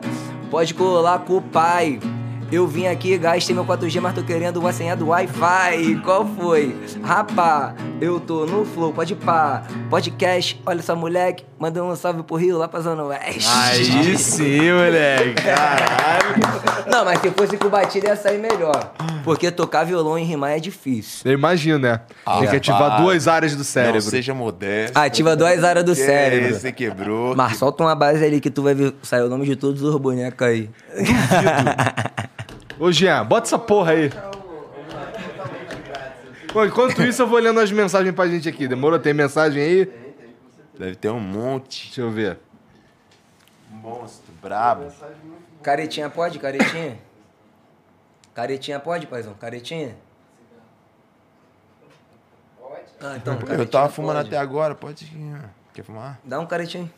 Pode 0.50 0.74
colar 0.74 1.20
com 1.20 1.38
o 1.38 1.42
pai. 1.42 1.98
Eu 2.52 2.66
vim 2.66 2.88
aqui, 2.88 3.16
gastei 3.16 3.54
meu 3.54 3.64
4G, 3.64 4.00
mas 4.00 4.12
tô 4.12 4.24
querendo 4.24 4.66
a 4.66 4.72
senha 4.72 4.96
do 4.96 5.06
Wi-Fi. 5.08 6.00
Qual 6.04 6.26
foi? 6.26 6.76
Rapá, 7.00 7.74
eu 8.00 8.18
tô 8.18 8.44
no 8.44 8.64
flow, 8.64 8.92
pode 8.92 9.14
pá. 9.14 9.62
Podcast, 9.88 10.60
olha 10.66 10.82
só, 10.82 10.96
moleque. 10.96 11.44
Manda 11.60 11.84
um 11.84 11.94
salve 11.94 12.24
pro 12.24 12.34
Rio 12.34 12.58
lá 12.58 12.66
pra 12.66 12.80
Zona 12.80 13.04
Oeste. 13.04 13.48
Aí 13.48 14.18
sim, 14.18 14.72
moleque. 14.72 15.34
Caralho. 15.42 16.90
Não, 16.90 17.04
mas 17.04 17.20
se 17.20 17.30
fosse 17.30 17.56
com 17.56 17.68
batida 17.68 18.08
ia 18.08 18.16
sair 18.16 18.38
melhor. 18.38 18.94
Porque 19.22 19.48
tocar 19.52 19.84
violão 19.84 20.18
e 20.18 20.24
rimar 20.24 20.50
é 20.50 20.58
difícil. 20.58 21.30
Eu 21.30 21.38
imagino, 21.38 21.78
né? 21.78 22.00
Tem 22.40 22.48
que 22.48 22.56
ativar 22.56 23.00
duas 23.00 23.28
áreas 23.28 23.52
do 23.52 23.58
Não 23.58 23.64
cérebro. 23.64 24.00
seja 24.00 24.34
modesto. 24.34 24.98
Ativa 24.98 25.36
duas 25.36 25.62
áreas 25.62 25.84
do 25.84 25.94
Que 25.94 26.00
cérebro. 26.04 26.58
Você 26.58 26.72
quebrou. 26.72 27.36
Mas 27.36 27.58
solta 27.58 27.84
uma 27.84 27.94
base 27.94 28.24
ali 28.24 28.40
que 28.40 28.50
tu 28.50 28.62
vai 28.62 28.74
ver 28.74 28.92
sair 29.04 29.22
o 29.22 29.28
nome 29.28 29.46
de 29.46 29.54
todos 29.54 29.80
os 29.82 29.94
bonecos 30.00 30.44
aí. 30.44 30.68
Ô, 32.80 32.90
Jean, 32.90 33.24
bota 33.26 33.46
essa 33.46 33.58
porra 33.58 33.92
aí. 33.92 34.10
Bom, 36.52 36.64
enquanto 36.64 37.02
isso, 37.02 37.20
eu 37.22 37.26
vou 37.26 37.38
lendo 37.38 37.60
as 37.60 37.70
mensagens 37.70 38.14
pra 38.14 38.26
gente 38.26 38.48
aqui. 38.48 38.66
Demorou? 38.66 38.98
Tem 38.98 39.12
mensagem 39.12 39.62
aí? 39.62 40.14
Deve 40.78 40.96
ter 40.96 41.10
um 41.10 41.20
monte. 41.20 41.86
Deixa 41.88 42.00
eu 42.00 42.10
ver. 42.10 42.38
Monstro, 43.70 44.32
brabo. 44.40 44.90
Caretinha 45.62 46.08
pode, 46.08 46.38
caretinha? 46.38 46.98
Caretinha 48.34 48.80
pode, 48.80 49.06
paizão? 49.06 49.34
Caretinha? 49.34 49.94
Pode. 52.58 52.80
Ah, 53.00 53.16
então, 53.16 53.38
Eu 53.46 53.66
tava 53.66 53.90
fumando 53.90 54.16
pode. 54.16 54.28
até 54.28 54.38
agora, 54.38 54.74
pode. 54.74 55.12
Quer 55.74 55.84
fumar? 55.84 56.18
Dá 56.24 56.40
um 56.40 56.46
caretinha 56.46 56.84
aí. 56.84 56.90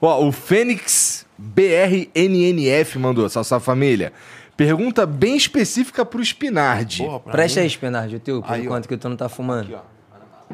Ó, 0.00 0.26
o 0.26 0.30
Fênix 0.32 1.21
BRNNF 1.42 2.98
mandou, 2.98 3.28
salve, 3.28 3.48
salve 3.48 3.64
família. 3.64 4.12
Pergunta 4.56 5.04
bem 5.06 5.36
específica 5.36 6.04
pro 6.04 6.22
Spinardi. 6.24 7.02
Porra, 7.04 7.20
pra 7.20 7.32
Presta 7.32 7.60
mim. 7.60 7.64
aí, 7.64 7.70
Spinardi, 7.70 8.16
o 8.16 8.20
teu, 8.20 8.42
por 8.42 8.52
Aí, 8.52 8.60
ó. 8.60 8.64
enquanto 8.64 8.88
que 8.88 8.96
tu 8.96 9.08
não 9.08 9.16
tá 9.16 9.28
fumando. 9.28 9.74
Aqui, 9.74 9.82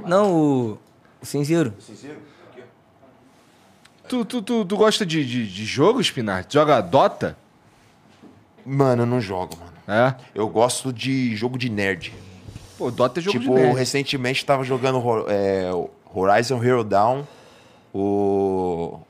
ó. 0.05 0.09
Não, 0.09 0.33
o, 0.35 0.79
o 1.21 1.27
cinzeiro. 1.27 1.75
Sincero? 1.79 2.17
Aqui, 2.51 2.63
ó. 2.63 4.09
Tu, 4.09 4.25
tu, 4.25 4.43
tu, 4.43 4.65
tu 4.65 4.77
gosta 4.77 5.05
de, 5.05 5.25
de, 5.25 5.47
de 5.47 5.65
jogo, 5.65 6.03
Spinardi? 6.03 6.55
Joga 6.55 6.81
Dota? 6.81 7.37
Mano, 8.65 9.03
eu 9.03 9.07
não 9.07 9.21
jogo, 9.21 9.57
mano. 9.59 9.73
É? 9.87 10.15
Eu 10.35 10.49
gosto 10.49 10.93
de 10.93 11.35
jogo 11.37 11.59
de 11.59 11.69
nerd. 11.69 12.13
Pô, 12.79 12.91
Dota 12.91 13.21
é 13.21 13.23
jogo 13.23 13.39
tipo, 13.39 13.55
de 13.55 13.61
nerd. 13.61 13.77
recentemente 13.77 14.45
tava 14.45 14.63
jogando 14.63 15.03
é, 15.29 15.71
Horizon 16.15 16.63
Hero 16.63 16.85
Down, 16.85 17.27
o. 17.93 19.01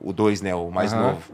O 0.00 0.12
2, 0.12 0.40
né? 0.42 0.54
O 0.54 0.70
mais 0.70 0.92
Aham. 0.92 1.02
novo. 1.12 1.32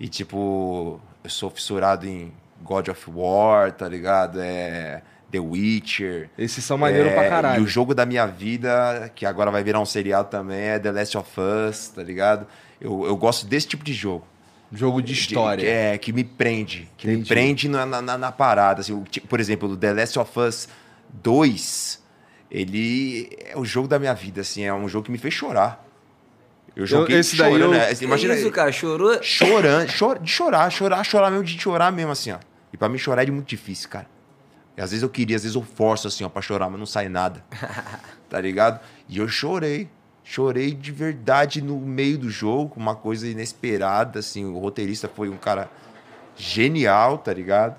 E 0.00 0.08
tipo, 0.08 1.00
eu 1.22 1.30
sou 1.30 1.50
fissurado 1.50 2.06
em 2.06 2.32
God 2.62 2.88
of 2.88 3.10
War, 3.14 3.72
tá 3.72 3.88
ligado? 3.88 4.40
É. 4.40 5.02
The 5.30 5.38
Witcher. 5.40 6.28
Esses 6.36 6.62
são 6.62 6.76
maneiros 6.76 7.10
É, 7.10 7.14
pra 7.14 7.28
caralho. 7.28 7.62
E 7.62 7.64
o 7.64 7.66
jogo 7.66 7.94
da 7.94 8.04
minha 8.04 8.26
vida, 8.26 9.10
que 9.14 9.24
agora 9.24 9.50
vai 9.50 9.62
virar 9.64 9.80
um 9.80 9.86
seriado 9.86 10.28
também, 10.28 10.58
é 10.60 10.78
The 10.78 10.90
Last 10.92 11.16
of 11.16 11.30
Us, 11.40 11.88
tá 11.88 12.02
ligado? 12.02 12.46
Eu, 12.78 13.06
eu 13.06 13.16
gosto 13.16 13.46
desse 13.46 13.66
tipo 13.68 13.82
de 13.82 13.94
jogo. 13.94 14.26
Jogo 14.70 15.00
de 15.02 15.12
história. 15.14 15.64
De- 15.64 15.70
é, 15.70 15.96
que 15.98 16.12
me 16.12 16.22
prende. 16.24 16.86
Que 16.98 17.06
me 17.06 17.12
Entendi. 17.14 17.28
prende 17.28 17.68
na, 17.68 17.86
na, 17.86 18.18
na- 18.18 18.32
parada. 18.32 18.80
assim, 18.82 19.02
por 19.28 19.40
exemplo, 19.40 19.70
o 19.70 19.76
The 19.76 19.92
Last 19.94 20.18
of 20.18 20.38
Us 20.38 20.68
2, 21.22 22.02
ele 22.50 23.30
é 23.46 23.56
o 23.56 23.64
jogo 23.64 23.88
da 23.88 23.98
minha 23.98 24.14
vida, 24.14 24.40
assim, 24.42 24.62
é 24.64 24.72
um 24.74 24.88
jogo 24.88 25.06
que 25.06 25.12
me 25.12 25.18
fez 25.18 25.32
chorar. 25.34 25.82
Eu 26.74 26.86
joguei 26.86 27.18
esse 27.18 27.36
daí 27.36 27.52
chorando, 27.52 27.74
eu- 27.74 27.78
né? 27.78 27.92
Imagina 28.00 28.34
isso, 28.34 28.50
cara, 28.50 28.72
chorou? 28.72 29.22
chorando, 29.22 29.90
chor, 29.90 30.18
de 30.18 30.30
chorar, 30.30 30.70
chorar, 30.70 31.04
chorar 31.04 31.30
mesmo, 31.30 31.44
de 31.44 31.58
chorar 31.60 31.92
mesmo, 31.92 32.12
assim, 32.12 32.32
ó. 32.32 32.38
E 32.72 32.76
pra 32.76 32.88
mim 32.88 32.96
chorar 32.98 33.26
é 33.26 33.30
muito 33.30 33.46
difícil, 33.48 33.88
cara. 33.90 34.06
E 34.76 34.80
às 34.80 34.90
vezes 34.90 35.02
eu 35.02 35.08
queria, 35.10 35.36
às 35.36 35.42
vezes 35.42 35.54
eu 35.54 35.62
forço, 35.62 36.08
assim, 36.08 36.24
ó, 36.24 36.28
pra 36.30 36.40
chorar, 36.40 36.70
mas 36.70 36.78
não 36.78 36.86
sai 36.86 37.08
nada. 37.08 37.44
tá 38.30 38.40
ligado? 38.40 38.80
E 39.08 39.18
eu 39.18 39.28
chorei. 39.28 39.88
Chorei 40.24 40.72
de 40.72 40.92
verdade 40.92 41.60
no 41.60 41.76
meio 41.80 42.16
do 42.16 42.30
jogo, 42.30 42.74
uma 42.76 42.94
coisa 42.94 43.26
inesperada, 43.28 44.20
assim. 44.20 44.44
O 44.46 44.56
roteirista 44.58 45.08
foi 45.12 45.28
um 45.28 45.36
cara 45.36 45.68
genial, 46.36 47.18
tá 47.18 47.32
ligado? 47.34 47.76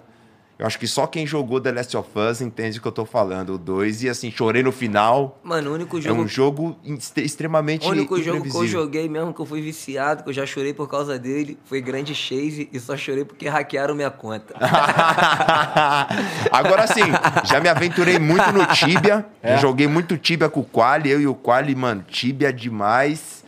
Eu 0.64 0.68
acho 0.68 0.80
que 0.80 0.88
só 0.88 1.06
quem 1.06 1.28
jogou 1.28 1.60
The 1.60 1.74
Last 1.74 1.98
of 1.98 2.10
Us 2.18 2.40
entende 2.40 2.80
o 2.80 2.82
que 2.82 2.88
eu 2.88 2.92
tô 2.94 3.04
falando. 3.04 3.56
O 3.56 3.58
2, 3.58 4.04
e 4.04 4.10
assim, 4.10 4.32
chorei 4.32 4.64
no 4.64 4.72
final. 4.72 5.38
Mano, 5.44 5.72
o 5.72 5.74
único 5.74 5.98
É 5.98 6.02
jogo 6.02 6.22
um 6.22 6.28
jogo 6.28 6.78
extremamente 7.18 7.86
O 7.86 7.90
único 7.90 8.24
jogo 8.24 8.50
que 8.50 8.56
eu 8.56 8.66
joguei 8.66 9.10
mesmo, 9.10 9.34
que 9.34 9.42
eu 9.42 9.46
fui 9.46 9.60
viciado, 9.60 10.24
que 10.24 10.30
eu 10.30 10.34
já 10.34 10.46
chorei 10.46 10.74
por 10.74 10.88
causa 10.88 11.20
dele, 11.20 11.60
foi 11.66 11.82
Grande 11.82 12.16
Chase 12.16 12.70
e 12.72 12.80
só 12.80 12.96
chorei 12.96 13.26
porque 13.26 13.50
hackearam 13.50 13.94
minha 13.94 14.10
conta. 14.10 14.56
Agora 16.50 16.88
sim, 16.88 17.12
já 17.44 17.60
me 17.60 17.68
aventurei 17.68 18.18
muito 18.18 18.50
no 18.54 18.66
Tibia. 18.68 19.26
É? 19.42 19.58
Joguei 19.58 19.90
muito 19.90 20.18
Tibia 20.18 20.48
com 20.48 20.62
o 20.62 20.64
Quali. 20.64 21.12
Eu 21.12 21.20
e 21.20 21.28
o 21.28 21.36
Quali, 21.36 21.76
mano, 21.76 22.06
Tibia 22.08 22.54
demais. 22.54 23.43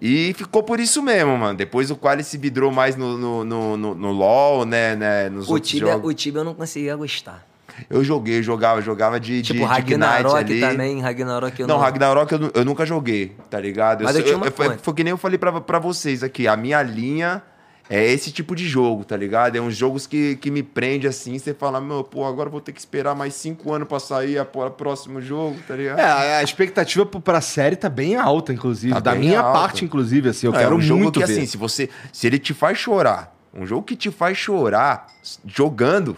E 0.00 0.34
ficou 0.34 0.62
por 0.62 0.80
isso 0.80 1.02
mesmo, 1.02 1.36
mano. 1.38 1.56
Depois 1.56 1.90
o 1.90 1.96
Quali 1.96 2.22
se 2.24 2.36
vidrou 2.36 2.70
mais 2.70 2.96
no, 2.96 3.16
no, 3.16 3.44
no, 3.44 3.76
no- 3.76 3.94
no 3.94 4.10
LoL, 4.12 4.64
né, 4.66 4.94
né? 4.96 5.28
Nos 5.30 5.48
O 5.48 5.58
Tibia, 5.58 5.92
jogos. 5.92 6.10
o 6.10 6.14
Tibia 6.14 6.40
eu 6.40 6.44
não 6.44 6.54
conseguia 6.54 6.94
gostar. 6.96 7.46
Eu 7.90 8.04
joguei, 8.04 8.40
jogava, 8.42 8.80
jogava 8.80 9.18
de, 9.18 9.42
de, 9.42 9.52
Tipo, 9.52 9.60
de 9.60 9.64
Ragnarok 9.64 10.36
ali. 10.36 10.60
também, 10.60 11.00
Ragnarok 11.00 11.58
eu 11.60 11.66
não, 11.66 11.74
não... 11.76 11.82
Ragnarok 11.82 12.30
eu, 12.32 12.50
eu 12.54 12.64
nunca 12.64 12.86
joguei, 12.86 13.32
tá 13.50 13.58
ligado? 13.58 14.04
Mas 14.04 14.14
eu 14.14 14.22
tinha 14.22 14.36
uma 14.36 14.48
foi, 14.50 14.76
foi 14.78 14.94
que 14.94 15.02
nem 15.02 15.10
eu 15.10 15.16
falei 15.16 15.38
pra, 15.38 15.60
pra 15.60 15.78
vocês 15.80 16.22
aqui. 16.22 16.46
A 16.46 16.56
minha 16.56 16.80
linha 16.82 17.42
é 17.90 18.02
esse 18.10 18.32
tipo 18.32 18.56
de 18.56 18.66
jogo, 18.66 19.04
tá 19.04 19.16
ligado? 19.16 19.56
É 19.56 19.60
uns 19.60 19.76
jogos 19.76 20.06
que, 20.06 20.36
que 20.36 20.50
me 20.50 20.62
prende 20.62 21.06
assim. 21.06 21.38
Você 21.38 21.52
fala, 21.52 21.80
meu, 21.80 22.02
pô, 22.02 22.24
agora 22.24 22.48
vou 22.48 22.60
ter 22.60 22.72
que 22.72 22.78
esperar 22.80 23.14
mais 23.14 23.34
cinco 23.34 23.72
anos 23.72 23.86
pra 23.86 24.00
sair 24.00 24.38
a, 24.38 24.42
o 24.42 24.70
próximo 24.70 25.20
jogo, 25.20 25.58
tá 25.68 25.76
ligado? 25.76 25.98
É, 25.98 26.36
a 26.38 26.42
expectativa 26.42 27.04
pra 27.04 27.40
série 27.40 27.76
tá 27.76 27.88
bem 27.90 28.16
alta, 28.16 28.52
inclusive. 28.52 28.94
Tá 28.94 29.00
da 29.00 29.14
minha 29.14 29.40
alta. 29.40 29.58
parte, 29.58 29.84
inclusive, 29.84 30.30
assim. 30.30 30.46
Eu 30.46 30.52
Não, 30.52 30.58
quero 30.58 30.74
é 30.74 30.78
um 30.78 30.80
jogo 30.80 31.02
muito 31.02 31.20
que, 31.20 31.26
ver. 31.26 31.32
assim, 31.32 31.46
se 31.46 31.56
você. 31.56 31.90
Se 32.12 32.26
ele 32.26 32.38
te 32.38 32.54
faz 32.54 32.78
chorar, 32.78 33.36
um 33.52 33.66
jogo 33.66 33.82
que 33.82 33.96
te 33.96 34.10
faz 34.10 34.38
chorar 34.38 35.06
jogando. 35.46 36.16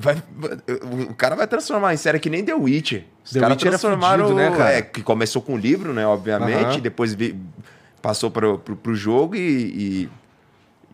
Vai, 0.00 0.22
o 1.08 1.12
cara 1.14 1.34
vai 1.34 1.46
transformar 1.48 1.92
em 1.92 1.96
série 1.96 2.20
que 2.20 2.30
nem 2.30 2.44
The 2.44 2.54
Witcher. 2.54 3.04
Os 3.24 3.32
The 3.32 3.40
caras 3.40 3.56
é 3.56 3.60
transformaram. 3.68 4.28
fudido, 4.28 4.38
né, 4.50 4.56
cara? 4.56 4.72
é, 4.74 4.82
que 4.82 5.02
começou 5.02 5.42
com 5.42 5.54
o 5.54 5.56
livro, 5.56 5.92
né? 5.92 6.06
Obviamente. 6.06 6.80
Depois 6.80 7.14
vi- 7.14 7.36
passou 8.00 8.30
pro, 8.30 8.58
pro, 8.58 8.76
pro 8.76 8.94
jogo 8.94 9.34
e, 9.34 9.40
e. 10.04 10.08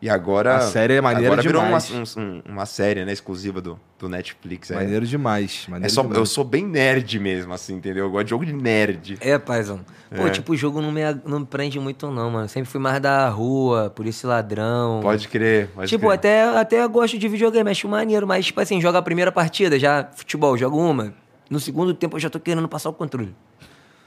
e 0.05 0.10
agora. 0.10 0.57
A 0.57 0.60
série 0.60 0.94
é 0.94 1.00
maneira 1.00 1.28
agora 1.28 1.42
virou 1.42 1.62
uma, 1.62 1.78
demais. 1.78 2.16
um- 2.16 2.20
um- 2.20 2.42
uma 2.47 2.66
série, 2.66 3.05
né? 3.07 3.12
Exclusiva 3.12 3.60
do, 3.60 3.81
do 3.99 4.07
Netflix. 4.08 4.70
É, 4.70 4.74
Maneiro 4.74 5.07
demais. 5.07 5.65
é 5.66 5.70
Maneiro 5.70 5.94
só, 5.94 6.02
demais. 6.02 6.18
eu 6.18 6.26
sou 6.26 6.44
bem 6.44 6.66
nerd 6.66 7.18
mesmo, 7.18 7.55
assim, 7.55 7.74
entendeu? 7.76 8.05
Eu 8.05 8.10
gosto 8.10 8.24
de 8.24 8.31
jogo 8.31 8.44
de 8.44 8.52
nerd. 8.52 9.16
É, 9.20 9.39
paizão. 9.39 9.81
Pô, 10.15 10.26
É. 10.26 10.31
tipo, 10.31 10.52
o 10.52 10.57
jogo 10.57 10.81
não 10.83 10.92
me, 10.92 11.00
não 11.24 11.41
me 11.41 11.47
prende 11.47 11.81
muito 11.81 12.10
não, 12.10 12.31
mano. 12.31 12.49
Sempre 12.49 12.68
fui 12.70 12.81
mais 12.81 13.00
da 13.00 13.28
rua, 13.31 13.89
polícia 13.89 14.28
ladrão. 14.28 15.00
Pode 15.02 15.26
crer. 15.28 15.68
Pode 15.74 15.89
Tipo, 15.89 16.07
crer. 16.08 16.15
até, 16.15 16.42
até 16.58 16.86
gosto 16.86 17.18
de 17.18 17.26
videogame, 17.26 17.70
acho 17.70 17.89
maneiro, 17.89 18.26
mas, 18.26 18.44
tipo 18.44 18.60
assim, 18.60 18.81
joga 18.83 18.99
a 18.99 19.02
primeira 19.02 19.33
partida, 19.33 19.78
já 19.78 20.07
futebol, 20.15 20.57
jogo 20.58 20.78
uma. 20.78 21.15
No 21.49 21.58
segundo 21.58 21.94
tempo 21.94 22.16
eu 22.16 22.20
já 22.20 22.28
tô 22.28 22.39
querendo 22.39 22.68
passar 22.68 22.91
o 22.91 22.92
controle. 22.92 23.34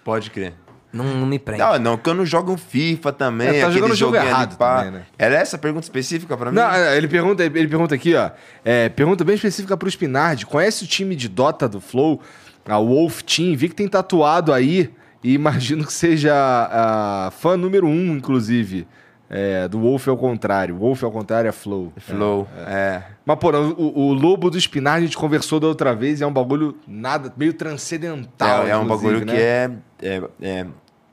Pode 0.03 0.29
crer. 0.31 0.53
Não, 0.91 1.03
não 1.03 1.25
me 1.25 1.37
prende. 1.37 1.61
Não, 1.61 1.77
não, 1.79 1.97
porque 1.97 2.09
eu 2.09 2.13
não 2.13 2.25
jogo 2.25 2.53
um 2.53 2.57
FIFA 2.57 3.11
também. 3.13 3.47
É, 3.47 3.51
tá 3.51 3.57
aquele 3.67 3.73
jogando 3.73 3.91
o 3.91 3.95
jogo 3.95 4.15
errado 4.15 4.57
pá. 4.57 4.77
também, 4.77 4.91
né? 4.91 5.05
Era 5.17 5.35
essa 5.35 5.55
a 5.57 5.59
pergunta 5.59 5.85
específica 5.85 6.37
pra 6.37 6.49
mim? 6.49 6.55
Não, 6.55 6.71
é, 6.71 6.97
ele 6.97 7.07
pergunta, 7.07 7.43
ele 7.43 7.67
pergunta 7.67 7.93
aqui, 7.93 8.15
ó. 8.15 8.31
é, 8.63 8.89
pergunta 8.89 9.23
bem 9.23 9.35
específica 9.35 9.75
pro 9.75 9.89
Spinard. 9.89 10.45
Conhece 10.45 10.83
o 10.83 10.87
time 10.87 11.15
de 11.15 11.27
Dota 11.27 11.67
do 11.67 11.81
Flow? 11.81 12.21
A 12.65 12.79
Wolf 12.79 13.21
Team. 13.21 13.55
Vi 13.55 13.69
que 13.69 13.75
tem 13.75 13.87
tatuado 13.87 14.53
aí. 14.53 14.91
E 15.23 15.33
imagino 15.35 15.85
que 15.85 15.93
seja 15.93 16.33
a 16.33 17.31
fã 17.31 17.57
número 17.57 17.87
um, 17.87 18.15
inclusive. 18.15 18.87
É, 19.29 19.67
do 19.67 19.79
Wolf 19.81 20.07
ao 20.07 20.15
contrário. 20.17 20.77
Wolf 20.77 21.03
ao 21.03 21.11
contrário 21.11 21.49
é 21.49 21.51
Flow. 21.51 21.91
Flow, 21.97 22.47
é. 22.65 23.03
Mas, 23.25 23.37
pô, 23.37 23.51
o, 23.51 24.07
o 24.07 24.13
lobo 24.13 24.49
do 24.49 24.57
Spinard 24.57 25.03
a 25.03 25.05
gente 25.05 25.17
conversou 25.17 25.59
da 25.59 25.67
outra 25.67 25.93
vez 25.93 26.21
é 26.21 26.25
um 26.25 26.31
bagulho 26.31 26.77
nada, 26.87 27.33
meio 27.35 27.53
transcendental. 27.53 28.65
É, 28.65 28.69
é 28.69 28.77
um 28.77 28.87
bagulho 28.87 29.25
né? 29.25 29.33
que 29.33 29.41
é, 29.41 29.71
é, 30.01 30.23
é 30.41 30.65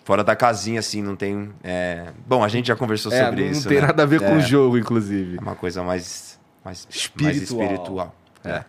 fora 0.04 0.22
da 0.22 0.36
casinha, 0.36 0.78
assim, 0.78 1.02
não 1.02 1.16
tem... 1.16 1.50
é- 1.64 2.06
Bom, 2.26 2.44
a 2.44 2.48
gente 2.48 2.68
já 2.68 2.76
conversou 2.76 3.12
É, 3.12 3.24
sobre 3.24 3.44
não, 3.44 3.50
isso, 3.50 3.62
não 3.62 3.68
tem 3.68 3.80
né? 3.80 3.86
nada 3.88 4.02
a 4.04 4.06
ver 4.06 4.20
com 4.20 4.26
É, 4.26 4.36
o 4.36 4.40
jogo, 4.40 4.78
inclusive. 4.78 5.36
É 5.38 5.40
uma 5.40 5.56
coisa 5.56 5.82
mais, 5.82 6.38
mais 6.64 6.86
Espiritual. 6.88 7.24
mais 7.32 7.42
espiritual. 7.42 8.14
É. 8.44 8.64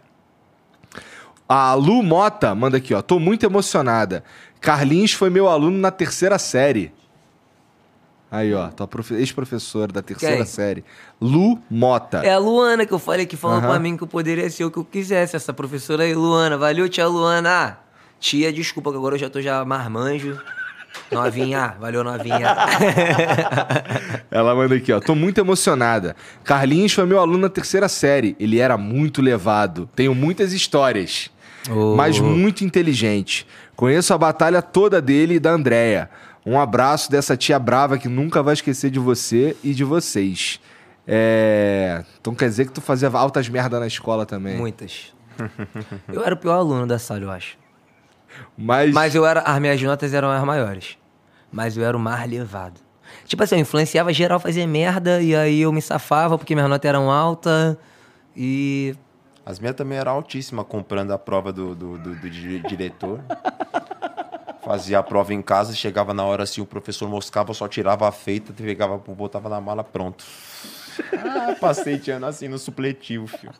A 1.47 1.73
Lu 1.75 2.01
Mota 2.01 2.55
manda 2.55 2.77
aqui, 2.77 2.93
ó. 2.95 3.01
Tô 3.03 3.19
muito 3.19 3.45
emocionada. 3.45 4.23
Carlinhos 4.59 5.13
foi 5.13 5.29
meu 5.29 5.47
aluno 5.47 5.77
na 5.77 5.91
terceira 5.91 6.39
série. 6.39 6.91
Aí, 8.35 8.53
ó, 8.53 8.67
tua 8.67 8.87
profe- 8.87 9.15
ex-professora 9.15 9.91
da 9.93 10.01
terceira 10.01 10.37
Quem? 10.37 10.45
série. 10.45 10.83
Lu 11.21 11.57
Mota. 11.69 12.17
É 12.25 12.33
a 12.33 12.37
Luana 12.37 12.85
que 12.85 12.93
eu 12.93 12.99
falei 12.99 13.25
que 13.25 13.37
falou 13.37 13.57
Aham. 13.57 13.67
pra 13.69 13.79
mim 13.79 13.95
que 13.95 14.03
eu 14.03 14.07
poderia 14.07 14.49
ser 14.49 14.65
o 14.65 14.71
que 14.71 14.77
eu 14.77 14.83
quisesse. 14.83 15.35
Essa 15.35 15.53
professora 15.53 16.03
aí, 16.03 16.13
Luana. 16.13 16.57
Valeu, 16.57 16.89
tia 16.89 17.07
Luana. 17.07 17.77
Tia, 18.19 18.51
desculpa 18.51 18.91
que 18.91 18.97
agora 18.97 19.15
eu 19.15 19.19
já 19.19 19.29
tô 19.29 19.41
já 19.41 19.63
marmanjo. 19.63 20.37
Novinha, 21.11 21.75
valeu, 21.79 22.03
novinha. 22.03 22.55
Ela 24.31 24.55
manda 24.55 24.75
aqui, 24.75 24.91
ó. 24.91 24.99
Tô 24.99 25.15
muito 25.15 25.39
emocionada. 25.39 26.15
Carlinhos 26.43 26.93
foi 26.93 27.05
meu 27.05 27.19
aluno 27.19 27.39
na 27.39 27.49
terceira 27.49 27.87
série. 27.87 28.35
Ele 28.39 28.59
era 28.59 28.77
muito 28.77 29.21
levado. 29.21 29.89
Tenho 29.95 30.13
muitas 30.15 30.53
histórias. 30.53 31.29
Ô. 31.69 31.95
Mas 31.95 32.19
muito 32.19 32.63
inteligente. 32.63 33.47
Conheço 33.75 34.13
a 34.13 34.17
batalha 34.17 34.61
toda 34.61 35.01
dele 35.01 35.35
e 35.35 35.39
da 35.39 35.51
Andréia. 35.51 36.09
Um 36.45 36.59
abraço 36.59 37.09
dessa 37.09 37.35
tia 37.35 37.57
brava 37.57 37.97
que 37.97 38.07
nunca 38.07 38.43
vai 38.43 38.53
esquecer 38.53 38.91
de 38.91 38.99
você 38.99 39.55
e 39.63 39.73
de 39.73 39.83
vocês. 39.83 40.59
É... 41.07 42.03
Então 42.19 42.33
quer 42.35 42.49
dizer 42.49 42.65
que 42.65 42.71
tu 42.71 42.81
fazia 42.81 43.09
altas 43.09 43.47
merda 43.49 43.79
na 43.79 43.87
escola 43.87 44.25
também. 44.25 44.55
Muitas. 44.57 45.13
Eu 46.11 46.23
era 46.23 46.33
o 46.33 46.37
pior 46.37 46.53
aluno 46.57 46.85
da 46.87 46.97
sala, 46.99 47.21
eu 47.21 47.31
acho. 47.31 47.57
Mas, 48.57 48.93
Mas 48.93 49.15
eu 49.15 49.25
era. 49.25 49.41
As 49.41 49.59
minhas 49.59 49.81
notas 49.81 50.13
eram 50.13 50.29
as 50.29 50.43
maiores. 50.43 50.97
Mas 51.51 51.75
eu 51.77 51.83
era 51.83 51.95
o 51.95 51.99
mais 51.99 52.29
levado. 52.29 52.79
Tipo 53.25 53.43
assim, 53.43 53.55
eu 53.55 53.61
influenciava 53.61 54.11
geral 54.13 54.37
a 54.37 54.39
fazer 54.39 54.65
merda 54.67 55.21
e 55.21 55.35
aí 55.35 55.61
eu 55.61 55.71
me 55.71 55.81
safava 55.81 56.37
porque 56.37 56.53
minhas 56.55 56.69
notas 56.69 56.87
eram 56.89 57.09
altas 57.11 57.77
e. 58.35 58.95
As 59.45 59.59
minhas 59.59 59.75
também 59.75 59.97
eram 59.97 60.11
altíssimas, 60.13 60.65
comprando 60.67 61.11
a 61.11 61.17
prova 61.19 61.53
do, 61.53 61.75
do, 61.75 61.97
do- 61.97 62.15
do 62.15 62.29
di- 62.29 62.59
diretor. 62.67 63.19
Fazia 64.65 64.97
a 64.99 65.03
prova 65.03 65.33
em 65.33 65.41
casa, 65.41 65.73
chegava 65.75 66.13
na 66.13 66.23
hora 66.23 66.43
assim, 66.43 66.59
o 66.59 66.65
professor 66.65 67.07
moscava, 67.07 67.53
só 67.53 67.67
tirava 67.67 68.07
a 68.07 68.11
feita, 68.11 68.51
pegava, 68.51 68.97
botava 68.97 69.47
na 69.47 69.61
mala, 69.61 69.83
pronto. 69.83 70.25
Ah, 71.13 71.55
passei 71.61 71.97
de 71.99 72.09
ano 72.09 72.25
assim 72.25 72.47
no 72.47 72.57
supletivo, 72.57 73.27
filho. 73.27 73.53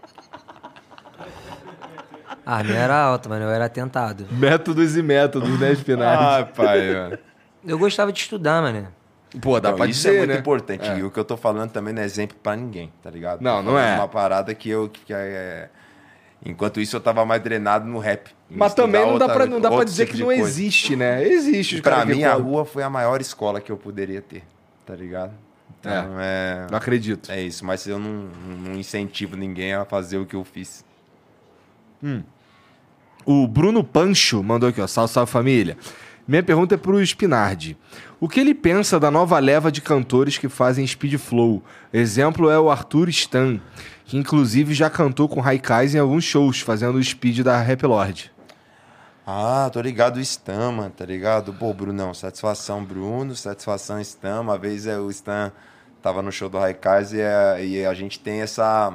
Ah, 2.45 2.59
a 2.59 2.63
minha 2.63 2.77
era 2.79 2.95
alta, 2.97 3.27
mano. 3.29 3.45
Eu 3.45 3.49
era 3.49 3.67
tentado. 3.69 4.27
Métodos 4.31 4.95
e 4.95 5.01
métodos, 5.01 5.59
né, 5.59 5.73
Spinari? 5.75 6.43
Ah, 6.43 6.45
pai, 6.45 6.93
mano. 6.93 7.17
Eu 7.65 7.77
gostava 7.79 8.11
de 8.13 8.19
estudar, 8.19 8.61
mano. 8.61 8.87
Pô, 9.41 9.59
dá 9.59 9.69
Então, 9.69 9.77
pra 9.77 9.87
isso 9.87 10.01
dizer, 10.03 10.15
é 10.15 10.17
muito 10.19 10.29
né? 10.31 10.37
importante. 10.39 10.87
É. 10.87 10.97
E 10.99 11.03
o 11.03 11.11
que 11.11 11.19
eu 11.19 11.25
tô 11.25 11.35
falando 11.35 11.71
também 11.71 11.93
não 11.93 12.01
é 12.01 12.05
exemplo 12.05 12.37
pra 12.41 12.55
ninguém, 12.55 12.91
tá 13.01 13.09
ligado? 13.09 13.41
Não, 13.41 13.61
não 13.61 13.77
é. 13.77 13.95
Uma 13.95 14.07
parada 14.07 14.53
que 14.53 14.69
eu. 14.69 14.87
Que 14.89 15.13
é... 15.13 15.69
Enquanto 16.45 16.79
isso, 16.79 16.95
eu 16.95 17.01
tava 17.01 17.25
mais 17.25 17.41
drenado 17.41 17.87
no 17.87 17.97
rap. 17.97 18.29
Mas 18.49 18.75
também 18.75 19.01
não 19.05 19.17
dá, 19.17 19.27
pra, 19.27 19.47
não 19.47 19.59
dá 19.59 19.71
pra 19.71 19.83
dizer 19.83 20.05
tipo 20.05 20.17
que 20.17 20.19
não 20.21 20.27
coisa. 20.27 20.43
existe, 20.43 20.95
né? 20.95 21.23
Existe 21.27 21.81
Pra 21.81 22.05
mim, 22.05 22.23
a 22.23 22.33
colam. 22.33 22.45
rua 22.47 22.65
foi 22.65 22.83
a 22.83 22.89
maior 22.89 23.19
escola 23.19 23.59
que 23.59 23.71
eu 23.71 23.77
poderia 23.77 24.21
ter, 24.21 24.43
tá 24.85 24.95
ligado? 24.95 25.33
Então, 25.79 26.19
é... 26.19 26.67
Não 26.69 26.77
acredito. 26.77 27.31
É 27.31 27.41
isso, 27.41 27.65
mas 27.65 27.87
eu 27.87 27.97
não, 27.97 28.29
não 28.63 28.75
incentivo 28.75 29.35
ninguém 29.35 29.73
a 29.73 29.85
fazer 29.85 30.17
o 30.19 30.25
que 30.25 30.35
eu 30.35 30.43
fiz. 30.43 30.85
O 33.25 33.47
Bruno 33.47 33.83
Pancho 33.83 34.43
mandou 34.43 34.69
aqui, 34.69 34.79
ó. 34.79 34.87
Salve, 34.87 35.11
salve 35.13 35.31
família. 35.31 35.75
Minha 36.27 36.43
pergunta 36.43 36.75
é 36.75 36.77
pro 36.77 36.99
Spinardi. 37.05 37.77
O 38.19 38.27
que 38.29 38.39
ele 38.39 38.53
pensa 38.53 38.99
da 38.99 39.11
nova 39.11 39.37
leva 39.39 39.71
de 39.71 39.81
cantores 39.81 40.37
que 40.37 40.49
fazem 40.49 40.85
speed 40.85 41.17
flow? 41.17 41.63
Exemplo 41.93 42.49
é 42.49 42.59
o 42.59 42.69
Arthur 42.69 43.09
Stan, 43.09 43.59
que 44.05 44.17
inclusive 44.17 44.73
já 44.73 44.89
cantou 44.89 45.27
com 45.27 45.39
Raikais 45.39 45.95
em 45.95 45.99
alguns 45.99 46.23
shows, 46.23 46.61
fazendo 46.61 46.97
o 46.97 47.03
speed 47.03 47.39
da 47.41 47.59
Rap 47.59 47.83
Lord. 47.83 48.31
Ah, 49.25 49.69
tô 49.73 49.81
ligado 49.81 50.19
mano, 50.71 50.91
tá 50.91 51.03
ligado? 51.03 51.51
Pô, 51.51 51.73
Brunão, 51.73 52.13
satisfação, 52.13 52.83
Bruno, 52.83 53.35
satisfação, 53.35 53.99
Stan. 53.99 54.41
Uma 54.41 54.57
vez 54.57 54.85
é, 54.85 54.99
o 54.99 55.09
Stan 55.09 55.51
tava 56.01 56.21
no 56.21 56.31
show 56.31 56.47
do 56.47 56.59
Raikais 56.59 57.11
e, 57.11 57.19
é, 57.19 57.65
e 57.65 57.85
a 57.85 57.93
gente 57.93 58.19
tem 58.19 58.41
essa 58.41 58.93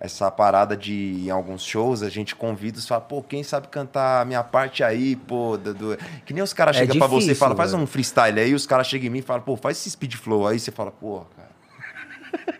essa 0.00 0.30
parada 0.30 0.76
de 0.76 1.24
em 1.26 1.28
alguns 1.30 1.64
shows 1.64 2.04
a 2.04 2.08
gente 2.08 2.36
convida 2.36 2.78
e 2.78 2.82
fala, 2.82 3.00
pô, 3.00 3.20
quem 3.20 3.42
sabe 3.42 3.66
cantar 3.66 4.22
a 4.22 4.24
minha 4.24 4.44
parte 4.44 4.84
aí, 4.84 5.16
pô, 5.16 5.56
do, 5.56 5.74
do- 5.74 5.98
que 6.24 6.32
nem 6.32 6.40
os 6.40 6.52
caras 6.52 6.76
É 6.76 6.80
chegam 6.80 6.96
pra 6.98 7.08
você 7.08 7.32
e 7.32 7.34
falam, 7.34 7.56
faz 7.56 7.74
um 7.74 7.84
freestyle 7.84 8.38
aí, 8.38 8.54
os 8.54 8.64
caras 8.64 8.86
chegam 8.86 9.08
em 9.08 9.10
mim 9.10 9.18
e 9.18 9.22
falam, 9.22 9.42
pô, 9.42 9.56
faz 9.56 9.76
esse 9.76 9.90
speed 9.90 10.14
flow 10.14 10.46
aí, 10.46 10.60
você 10.60 10.70
fala, 10.70 10.92
pô. 10.92 11.26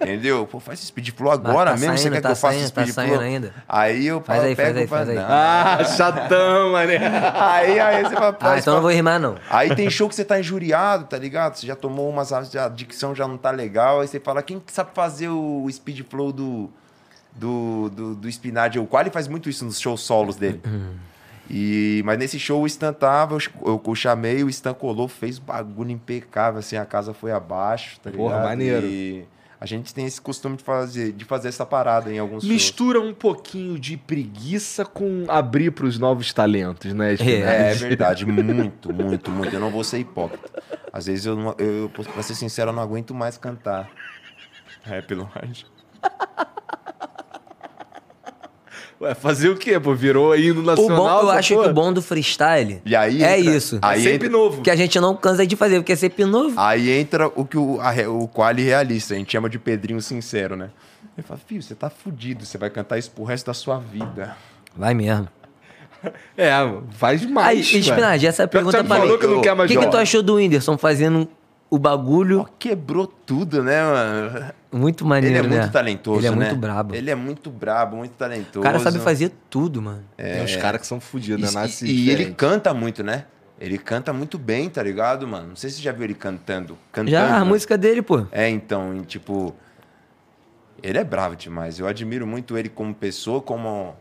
Entendeu? 0.00 0.46
Pô, 0.46 0.60
faz 0.60 0.78
esse 0.78 0.88
speed 0.88 1.10
flow 1.10 1.30
agora 1.32 1.72
tá 1.72 1.76
mesmo, 1.76 1.96
você 1.96 2.04
saindo, 2.04 2.14
quer 2.14 2.20
tá 2.20 2.28
que 2.28 2.32
eu 2.32 2.36
faça 2.36 2.54
saindo, 2.54 2.68
speed 2.68 2.86
tá 2.88 2.92
flow? 2.94 3.06
saindo 3.08 3.20
ainda. 3.22 3.54
Aí 3.68 4.06
eu 4.06 4.20
Faz 4.20 4.42
aí, 4.44 4.54
faz 4.54 4.68
pego, 4.68 4.78
aí, 4.78 4.86
faz 4.86 5.08
aí. 5.08 5.18
Ah, 5.18 5.84
chatão, 5.96 6.72
mané. 6.72 6.98
Aí, 7.34 7.80
aí 7.80 8.02
você 8.04 8.14
fala, 8.14 8.28
Ah, 8.28 8.44
faz, 8.44 8.62
então 8.62 8.74
não 8.74 8.82
vou 8.82 8.90
rimar, 8.90 9.18
não. 9.20 9.36
Aí 9.50 9.74
tem 9.74 9.90
show 9.90 10.08
que 10.08 10.14
você 10.14 10.24
tá 10.24 10.38
injuriado, 10.38 11.04
tá 11.04 11.18
ligado? 11.18 11.56
Você 11.56 11.66
já 11.66 11.76
tomou 11.76 12.08
umas, 12.08 12.32
a 12.32 12.68
dicção 12.68 13.14
já 13.14 13.26
não 13.28 13.36
tá 13.36 13.50
legal, 13.50 14.00
aí 14.00 14.08
você 14.08 14.20
fala, 14.20 14.42
quem 14.42 14.58
que 14.60 14.72
sabe 14.72 14.90
fazer 14.94 15.28
o 15.28 15.66
speed 15.70 16.02
flow 16.08 16.32
do, 16.32 16.70
do, 17.34 17.90
do, 17.90 18.14
do 18.14 18.28
Spinardi. 18.28 18.78
O 18.78 18.86
Quali 18.86 19.10
faz 19.10 19.28
muito 19.28 19.50
isso 19.50 19.64
nos 19.64 19.78
shows 19.80 20.00
solos 20.00 20.36
dele. 20.36 20.60
E, 21.50 22.02
mas 22.04 22.18
nesse 22.18 22.38
show 22.38 22.62
o 22.62 22.66
Stan 22.66 22.92
tava, 22.92 23.34
eu, 23.34 23.40
eu, 23.64 23.82
eu 23.86 23.94
chamei, 23.94 24.44
o 24.44 24.50
Stan 24.50 24.74
colou, 24.74 25.08
fez 25.08 25.38
bagulho 25.38 25.90
impecável, 25.90 26.60
assim, 26.60 26.76
a 26.76 26.84
casa 26.84 27.14
foi 27.14 27.32
abaixo, 27.32 27.98
tá 28.00 28.10
ligado? 28.10 28.28
Porra, 28.28 28.42
maneiro. 28.44 28.86
E 28.86 29.24
a 29.60 29.66
gente 29.66 29.92
tem 29.92 30.06
esse 30.06 30.20
costume 30.20 30.56
de 30.56 30.62
fazer, 30.62 31.12
de 31.12 31.24
fazer 31.24 31.48
essa 31.48 31.66
parada 31.66 32.12
em 32.12 32.18
alguns 32.18 32.42
shows. 32.42 32.52
Mistura 32.52 33.00
um 33.00 33.12
pouquinho 33.12 33.78
de 33.78 33.96
preguiça 33.96 34.84
com 34.84 35.24
abrir 35.28 35.70
pros 35.72 35.98
novos 35.98 36.32
talentos, 36.32 36.92
né? 36.94 37.14
É, 37.14 37.70
é 37.70 37.74
verdade, 37.78 38.24
muito, 38.24 38.92
muito, 38.92 39.30
muito. 39.30 39.52
Eu 39.54 39.60
não 39.60 39.70
vou 39.70 39.82
ser 39.82 39.98
hipócrita. 39.98 40.62
Às 40.92 41.06
vezes 41.06 41.26
eu, 41.26 41.34
não- 41.36 41.54
eu 41.58 41.90
pra 41.90 42.22
ser 42.22 42.34
sincero, 42.34 42.70
eu 42.70 42.74
não 42.74 42.82
aguento 42.82 43.12
mais 43.14 43.36
cantar. 43.36 43.90
Rap 44.84 45.12
Lorde. 45.14 45.66
Ué, 49.00 49.14
fazer 49.14 49.48
o 49.48 49.56
quê, 49.56 49.78
pô? 49.78 49.94
Virou 49.94 50.34
hino 50.36 50.60
O 50.60 50.64
nacional? 50.64 50.96
bom, 50.96 51.08
eu 51.22 51.30
acho 51.30 51.54
porra? 51.54 51.64
que 51.66 51.70
o 51.70 51.74
bom 51.74 51.92
do 51.92 52.02
freestyle 52.02 52.82
E 52.84 52.96
aí 52.96 53.22
é 53.22 53.38
entra- 53.38 53.54
isso. 53.54 53.78
aí 53.80 54.00
É 54.00 54.02
sempre 54.02 54.26
entra- 54.26 54.38
novo. 54.38 54.62
Que 54.62 54.70
a 54.70 54.76
gente 54.76 54.98
não 55.00 55.14
cansa 55.14 55.46
de 55.46 55.54
fazer, 55.54 55.76
porque 55.76 55.92
é 55.92 55.96
sempre 55.96 56.24
novo. 56.24 56.54
Aí 56.58 56.90
entra 56.90 57.28
o 57.28 57.44
que 57.44 57.56
o, 57.56 57.78
a, 57.80 57.92
o 58.10 58.26
quali 58.26 58.62
realista, 58.64 59.14
a 59.14 59.16
gente 59.16 59.30
chama 59.30 59.48
de 59.48 59.58
Pedrinho 59.58 60.00
Sincero, 60.02 60.56
né? 60.56 60.70
Ele 61.16 61.24
fala, 61.26 61.38
filho, 61.46 61.62
você 61.62 61.74
tá 61.76 61.88
fudido, 61.88 62.44
você 62.44 62.58
vai 62.58 62.70
cantar 62.70 62.98
isso 62.98 63.10
pro 63.12 63.22
resto 63.24 63.46
da 63.46 63.54
sua 63.54 63.78
vida. 63.78 64.36
Vai 64.76 64.94
mesmo. 64.94 65.28
É, 66.36 66.50
faz 66.92 67.22
Aí, 67.22 67.28
mais. 67.28 67.72
ué. 67.74 67.80
Spinardi, 67.80 68.26
essa 68.28 68.46
que 68.46 68.52
pergunta 68.52 68.84
pra 68.84 69.00
mim. 69.00 69.06
que 69.08 69.14
O 69.14 69.18
que, 69.18 69.66
que 69.66 69.74
jogar. 69.74 69.88
tu 69.90 69.96
achou 69.96 70.22
do 70.22 70.36
Whindersson 70.36 70.78
fazendo 70.78 71.28
o 71.68 71.76
bagulho 71.76 72.42
Ó, 72.42 72.46
quebrou 72.56 73.04
tudo, 73.06 73.64
né, 73.64 73.82
mano? 73.82 74.52
Muito 74.70 75.04
Ele 75.04 75.08
maneiro, 75.08 75.36
é 75.38 75.42
né? 75.48 75.58
muito 75.60 75.72
talentoso, 75.72 76.18
Ele 76.20 76.26
é 76.26 76.30
né? 76.30 76.36
muito 76.36 76.56
brabo. 76.56 76.94
Ele 76.94 77.10
é 77.10 77.14
muito 77.14 77.50
brabo, 77.50 77.96
muito 77.96 78.12
talentoso. 78.12 78.60
O 78.60 78.62
cara 78.62 78.78
sabe 78.78 78.98
fazer 78.98 79.32
tudo, 79.48 79.80
mano. 79.80 80.04
Tem 80.16 80.42
uns 80.42 80.56
caras 80.56 80.80
que 80.80 80.86
são 80.86 81.00
fodidos, 81.00 81.54
né? 81.54 81.68
E, 81.82 82.06
e- 82.06 82.10
ele 82.10 82.32
canta 82.34 82.72
muito, 82.74 83.02
né? 83.02 83.24
Ele 83.60 83.76
canta 83.78 84.12
muito 84.12 84.38
bem, 84.38 84.68
tá 84.70 84.82
ligado, 84.82 85.26
mano? 85.26 85.48
Não 85.48 85.56
sei 85.56 85.68
se 85.70 85.76
você 85.76 85.82
já 85.82 85.90
viu 85.92 86.04
ele 86.04 86.14
cantando. 86.14 86.78
cantando 86.92 87.10
Já 87.10 87.38
a 87.38 87.44
música 87.44 87.76
dele, 87.76 88.02
pô. 88.02 88.24
É, 88.30 88.48
então, 88.48 88.94
e, 88.96 89.00
tipo. 89.02 89.54
Ele 90.80 90.96
é 90.96 91.02
bravo 91.02 91.34
demais. 91.34 91.78
Eu 91.80 91.88
admiro 91.88 92.24
muito 92.24 92.56
ele 92.56 92.68
como 92.68 92.94
pessoa, 92.94 93.40
como, 93.42 93.96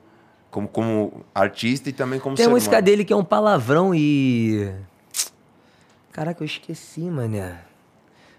como, 0.52 0.68
como 0.68 1.26
artista 1.34 1.90
e 1.90 1.92
também 1.94 2.20
como 2.20 2.36
Tem 2.36 2.46
a 2.46 2.50
ser 2.50 2.54
música 2.54 2.74
humano. 2.76 2.86
dele 2.86 3.04
que 3.04 3.12
é 3.12 3.16
um 3.16 3.24
palavrão 3.24 3.96
e. 3.96 4.72
Caraca, 6.12 6.44
eu 6.44 6.46
esqueci, 6.46 7.02
mané. 7.02 7.58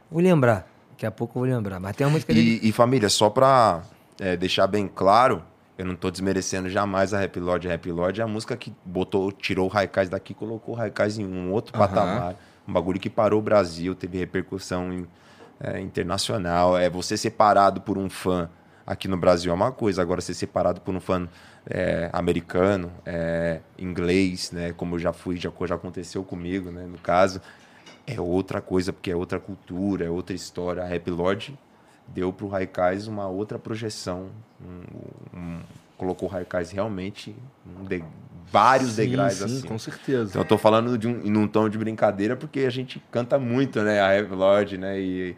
Vou 0.08 0.22
lembrar. 0.22 0.68
Daqui 0.98 1.06
a 1.06 1.12
pouco 1.12 1.38
eu 1.38 1.44
vou 1.44 1.48
lembrar. 1.56 1.78
Mas 1.78 1.94
tem 1.94 2.04
a 2.04 2.10
música 2.10 2.34
dele. 2.34 2.58
E, 2.60 2.68
e, 2.70 2.72
família, 2.72 3.08
só 3.08 3.30
pra 3.30 3.82
é, 4.18 4.36
deixar 4.36 4.66
bem 4.66 4.90
claro, 4.92 5.44
eu 5.78 5.86
não 5.86 5.94
tô 5.94 6.10
desmerecendo 6.10 6.68
jamais 6.68 7.14
a 7.14 7.20
Rap 7.20 7.38
Lord. 7.38 7.68
A 7.68 7.70
Rap 7.70 7.88
Lord 7.92 8.20
é 8.20 8.24
a 8.24 8.26
música 8.26 8.56
que 8.56 8.74
botou, 8.84 9.30
tirou 9.30 9.66
o 9.66 9.68
Raikais 9.68 10.08
daqui, 10.08 10.34
colocou 10.34 10.74
o 10.74 10.76
Raikais 10.76 11.16
em 11.16 11.24
um 11.24 11.52
outro 11.52 11.72
Aham. 11.76 11.86
patamar. 11.86 12.34
Um 12.66 12.72
bagulho 12.72 12.98
que 12.98 13.08
parou 13.08 13.38
o 13.38 13.42
Brasil, 13.42 13.94
teve 13.94 14.18
repercussão 14.18 14.92
em- 14.92 15.06
é, 15.60 15.80
internacional. 15.80 16.76
É 16.76 16.90
você 16.90 17.16
separado 17.16 17.80
por 17.80 17.96
um 17.96 18.10
fã 18.10 18.50
aqui 18.84 19.06
no 19.06 19.16
Brasil 19.16 19.52
é 19.52 19.54
uma 19.54 19.70
coisa, 19.70 20.02
agora 20.02 20.20
ser 20.20 20.34
separado 20.34 20.80
por 20.80 20.92
um 20.92 20.98
fã 20.98 21.28
é, 21.70 22.10
americano, 22.12 22.90
é, 23.06 23.60
inglês, 23.78 24.50
né? 24.50 24.72
Como 24.72 24.96
eu 24.96 24.98
já 24.98 25.12
fui, 25.12 25.36
já, 25.36 25.52
já 25.66 25.74
aconteceu 25.76 26.24
comigo, 26.24 26.72
né? 26.72 26.86
No 26.86 26.98
caso, 26.98 27.40
é 28.16 28.20
outra 28.20 28.60
coisa, 28.60 28.92
porque 28.92 29.10
é 29.10 29.16
outra 29.16 29.38
cultura, 29.38 30.04
é 30.04 30.10
outra 30.10 30.34
história. 30.34 30.82
A 30.82 30.86
Rap 30.86 31.10
Lord 31.10 31.58
deu 32.08 32.32
pro 32.32 32.48
Raikais 32.48 33.06
uma 33.06 33.26
outra 33.28 33.58
projeção. 33.58 34.28
um- 34.60 35.38
um- 35.38 35.60
colocou 35.96 36.28
o 36.28 36.32
Raikais 36.32 36.70
realmente 36.70 37.34
em 37.66 37.84
de- 37.84 38.04
vários 38.50 38.90
Sim, 38.92 38.96
degraus 38.96 39.34
sim, 39.34 39.44
assim. 39.44 39.66
com 39.68 39.78
certeza. 39.78 40.30
Então 40.30 40.42
eu 40.42 40.46
tô 40.48 40.56
falando 40.58 40.96
de 40.98 41.06
um, 41.08 41.12
num 41.24 41.46
tom 41.48 41.68
de 41.68 41.76
brincadeira 41.78 42.34
porque 42.36 42.60
a 42.60 42.70
gente 42.70 43.02
canta 43.10 43.38
muito, 43.38 43.80
né? 43.82 44.00
A 44.00 44.08
Rap 44.08 44.30
Lord, 44.30 44.78
né? 44.78 44.98
E, 45.00 45.36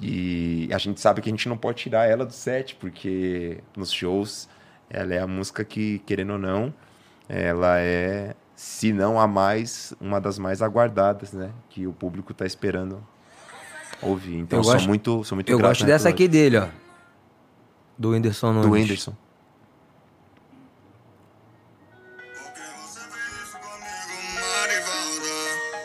e 0.00 0.68
a 0.72 0.78
gente 0.78 1.00
sabe 1.00 1.20
que 1.20 1.28
a 1.28 1.32
gente 1.32 1.48
não 1.48 1.56
pode 1.56 1.78
tirar 1.78 2.08
ela 2.08 2.24
do 2.26 2.32
set, 2.32 2.74
porque 2.76 3.58
nos 3.76 3.92
shows 3.92 4.48
ela 4.90 5.14
é 5.14 5.20
a 5.20 5.26
música 5.26 5.64
que, 5.64 6.00
querendo 6.00 6.32
ou 6.34 6.38
não, 6.38 6.72
ela 7.28 7.78
é, 7.78 8.34
se 8.54 8.92
não 8.92 9.18
a 9.18 9.26
mais, 9.26 9.92
uma 10.00 10.20
das 10.20 10.38
mais 10.38 10.62
aguardadas, 10.62 11.32
né? 11.32 11.50
Que 11.68 11.86
o 11.86 11.92
público 11.92 12.32
tá 12.34 12.44
esperando 12.46 13.02
ouvir. 14.00 14.36
Então 14.38 14.58
Eu 14.58 14.64
sou 14.64 14.72
gosto- 14.74 14.88
muito, 14.88 15.24
sou 15.24 15.36
muito 15.36 15.50
Eu 15.50 15.58
grato 15.58 15.70
gosto 15.70 15.84
à 15.84 15.86
dessa 15.86 16.08
aqui 16.08 16.28
dele, 16.28 16.58
ó. 16.58 16.68
Do 17.98 18.10
Whindersson. 18.10 18.52
Nunes. 18.52 18.66
do 18.66 18.72
Whindersson. 18.72 19.14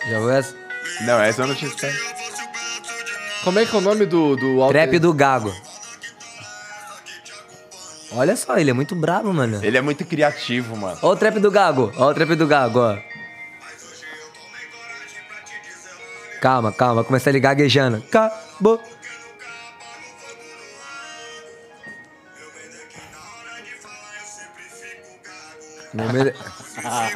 Já 0.09 0.19
viu 0.19 0.29
essa? 0.31 0.55
Não, 1.01 1.19
essa 1.21 1.41
eu 1.41 1.47
não 1.47 1.55
tinha 1.55 1.67
escutado. 1.69 1.93
Como 3.43 3.59
é 3.59 3.65
que 3.65 3.75
é 3.75 3.79
o 3.79 3.81
nome 3.81 4.05
do, 4.05 4.35
do 4.35 4.67
Trap 4.69 4.99
do 4.99 5.13
Gago. 5.13 5.53
Olha 8.11 8.35
só, 8.35 8.57
ele 8.57 8.69
é 8.69 8.73
muito 8.73 8.95
brabo, 8.95 9.33
mano. 9.33 9.59
Ele 9.63 9.77
é 9.77 9.81
muito 9.81 10.05
criativo, 10.05 10.75
mano. 10.77 10.97
Ó 11.01 11.11
o 11.11 11.15
trap 11.15 11.39
do 11.39 11.51
Gago. 11.51 11.91
Ó 11.97 12.09
o 12.09 12.13
trap 12.13 12.35
do 12.35 12.47
Gago, 12.47 12.79
ó. 12.79 12.97
Calma, 16.41 16.71
calma. 16.71 17.03
Começa 17.03 17.29
ele 17.29 17.39
gaguejando. 17.39 17.97
Acabou. 17.97 18.81
Meio- 25.93 26.33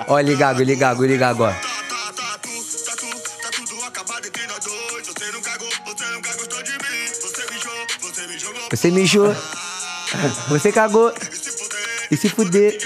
Ó, 0.08 0.20
ele 0.20 0.36
gago, 0.36 0.62
ele 0.62 0.76
gago, 0.76 1.04
ele 1.04 1.18
gago, 1.18 1.44
ó. 1.44 1.54
Você 8.72 8.90
mijou. 8.92 9.34
Você 9.34 9.61
cagou. 10.72 11.14
E 12.10 12.18
se 12.18 12.30
fuder. 12.30 12.78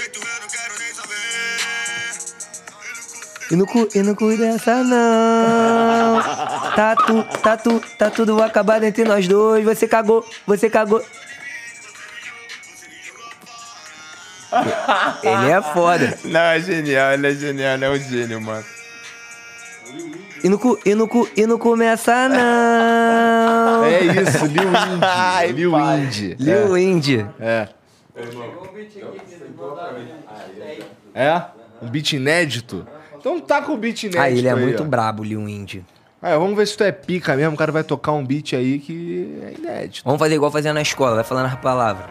E 3.50 3.54
no 3.54 3.66
cu, 3.66 3.88
e 3.94 4.02
no 4.02 4.16
cu 4.16 4.36
dessa 4.36 4.82
não. 4.82 6.20
Tá, 6.74 6.96
tu, 6.96 7.24
tá, 7.42 7.56
tu, 7.56 7.80
tá 7.96 8.10
tudo 8.10 8.42
acabado 8.42 8.84
entre 8.84 9.04
nós 9.04 9.28
dois. 9.28 9.64
Você 9.64 9.86
cagou, 9.86 10.28
você 10.46 10.68
cagou. 10.68 11.04
Ele 15.22 15.50
é 15.50 15.62
foda. 15.62 16.18
Não, 16.24 16.40
é 16.40 16.60
genial, 16.60 17.12
ele 17.12 17.28
é 17.28 17.34
genial, 17.34 17.74
ele 17.74 17.84
é 17.84 17.90
um 17.90 17.98
gênio, 17.98 18.40
mano. 18.40 18.75
E 20.44 20.48
no 20.48 20.58
cu, 20.58 20.78
e 20.84 20.94
cu, 21.08 21.28
e 21.36 21.46
não 21.46 21.58
começa 21.58 22.28
não. 22.28 23.84
É 23.84 24.00
isso, 24.22 24.46
Lil 24.46 24.62
Indy. 25.48 25.52
Lil. 25.52 25.78
Indy. 25.78 26.36
Lil 26.38 26.78
Indy. 26.78 27.26
É. 27.40 27.68
É? 31.14 31.42
Um 31.82 31.88
beat 31.88 32.12
inédito? 32.12 32.86
Então 33.18 33.40
tá 33.40 33.62
com 33.62 33.72
o 33.72 33.76
beat 33.76 34.04
inédito 34.04 34.22
Ah, 34.22 34.30
ele 34.30 34.46
é 34.46 34.52
aí, 34.52 34.60
muito 34.62 34.82
ó. 34.82 34.86
brabo, 34.86 35.24
Lil 35.24 35.48
Indy. 35.48 35.84
Ah, 36.22 36.36
vamos 36.38 36.56
ver 36.56 36.66
se 36.66 36.76
tu 36.76 36.84
é 36.84 36.92
pica 36.92 37.34
mesmo. 37.36 37.54
O 37.54 37.56
cara 37.56 37.72
vai 37.72 37.84
tocar 37.84 38.12
um 38.12 38.24
beat 38.24 38.52
aí 38.54 38.78
que 38.78 39.38
é 39.42 39.54
inédito. 39.58 40.02
Vamos 40.04 40.18
fazer 40.18 40.34
igual 40.34 40.50
fazia 40.50 40.72
na 40.72 40.82
escola, 40.82 41.14
vai 41.16 41.24
falando 41.24 41.46
as 41.46 41.54
palavras. 41.56 42.06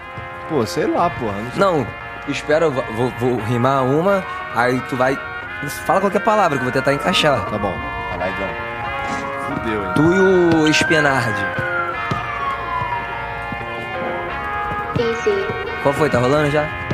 Pô, 0.49 0.65
sei 0.65 0.85
lá, 0.87 1.09
porra. 1.09 1.41
Não 1.41 1.51
sei. 1.51 1.59
Não, 1.59 1.87
espera, 2.27 2.69
vou- 2.69 2.83
vou 3.19 3.35
rimar 3.45 3.83
uma, 3.85 4.23
aí 4.53 4.79
tu 4.89 4.95
vai. 4.95 5.17
Fala 5.85 6.01
qualquer 6.01 6.19
palavra 6.19 6.57
que 6.57 6.61
eu 6.61 6.65
vou 6.65 6.71
tentar 6.71 6.93
encaixar. 6.93 7.45
Tá 7.45 7.57
bom. 7.57 7.75
Vai 8.09 8.17
lá, 8.17 8.29
Igão. 8.29 8.49
Fudeu, 9.47 9.85
hein? 9.85 9.91
Tu 9.95 10.13
e 10.13 10.19
o 10.69 10.73
Spenardi. 10.73 11.45
Easy 14.99 15.45
Qual 15.83 15.93
foi? 15.93 16.09
Tá 16.09 16.19
rolando 16.19 16.49
já? 16.51 16.84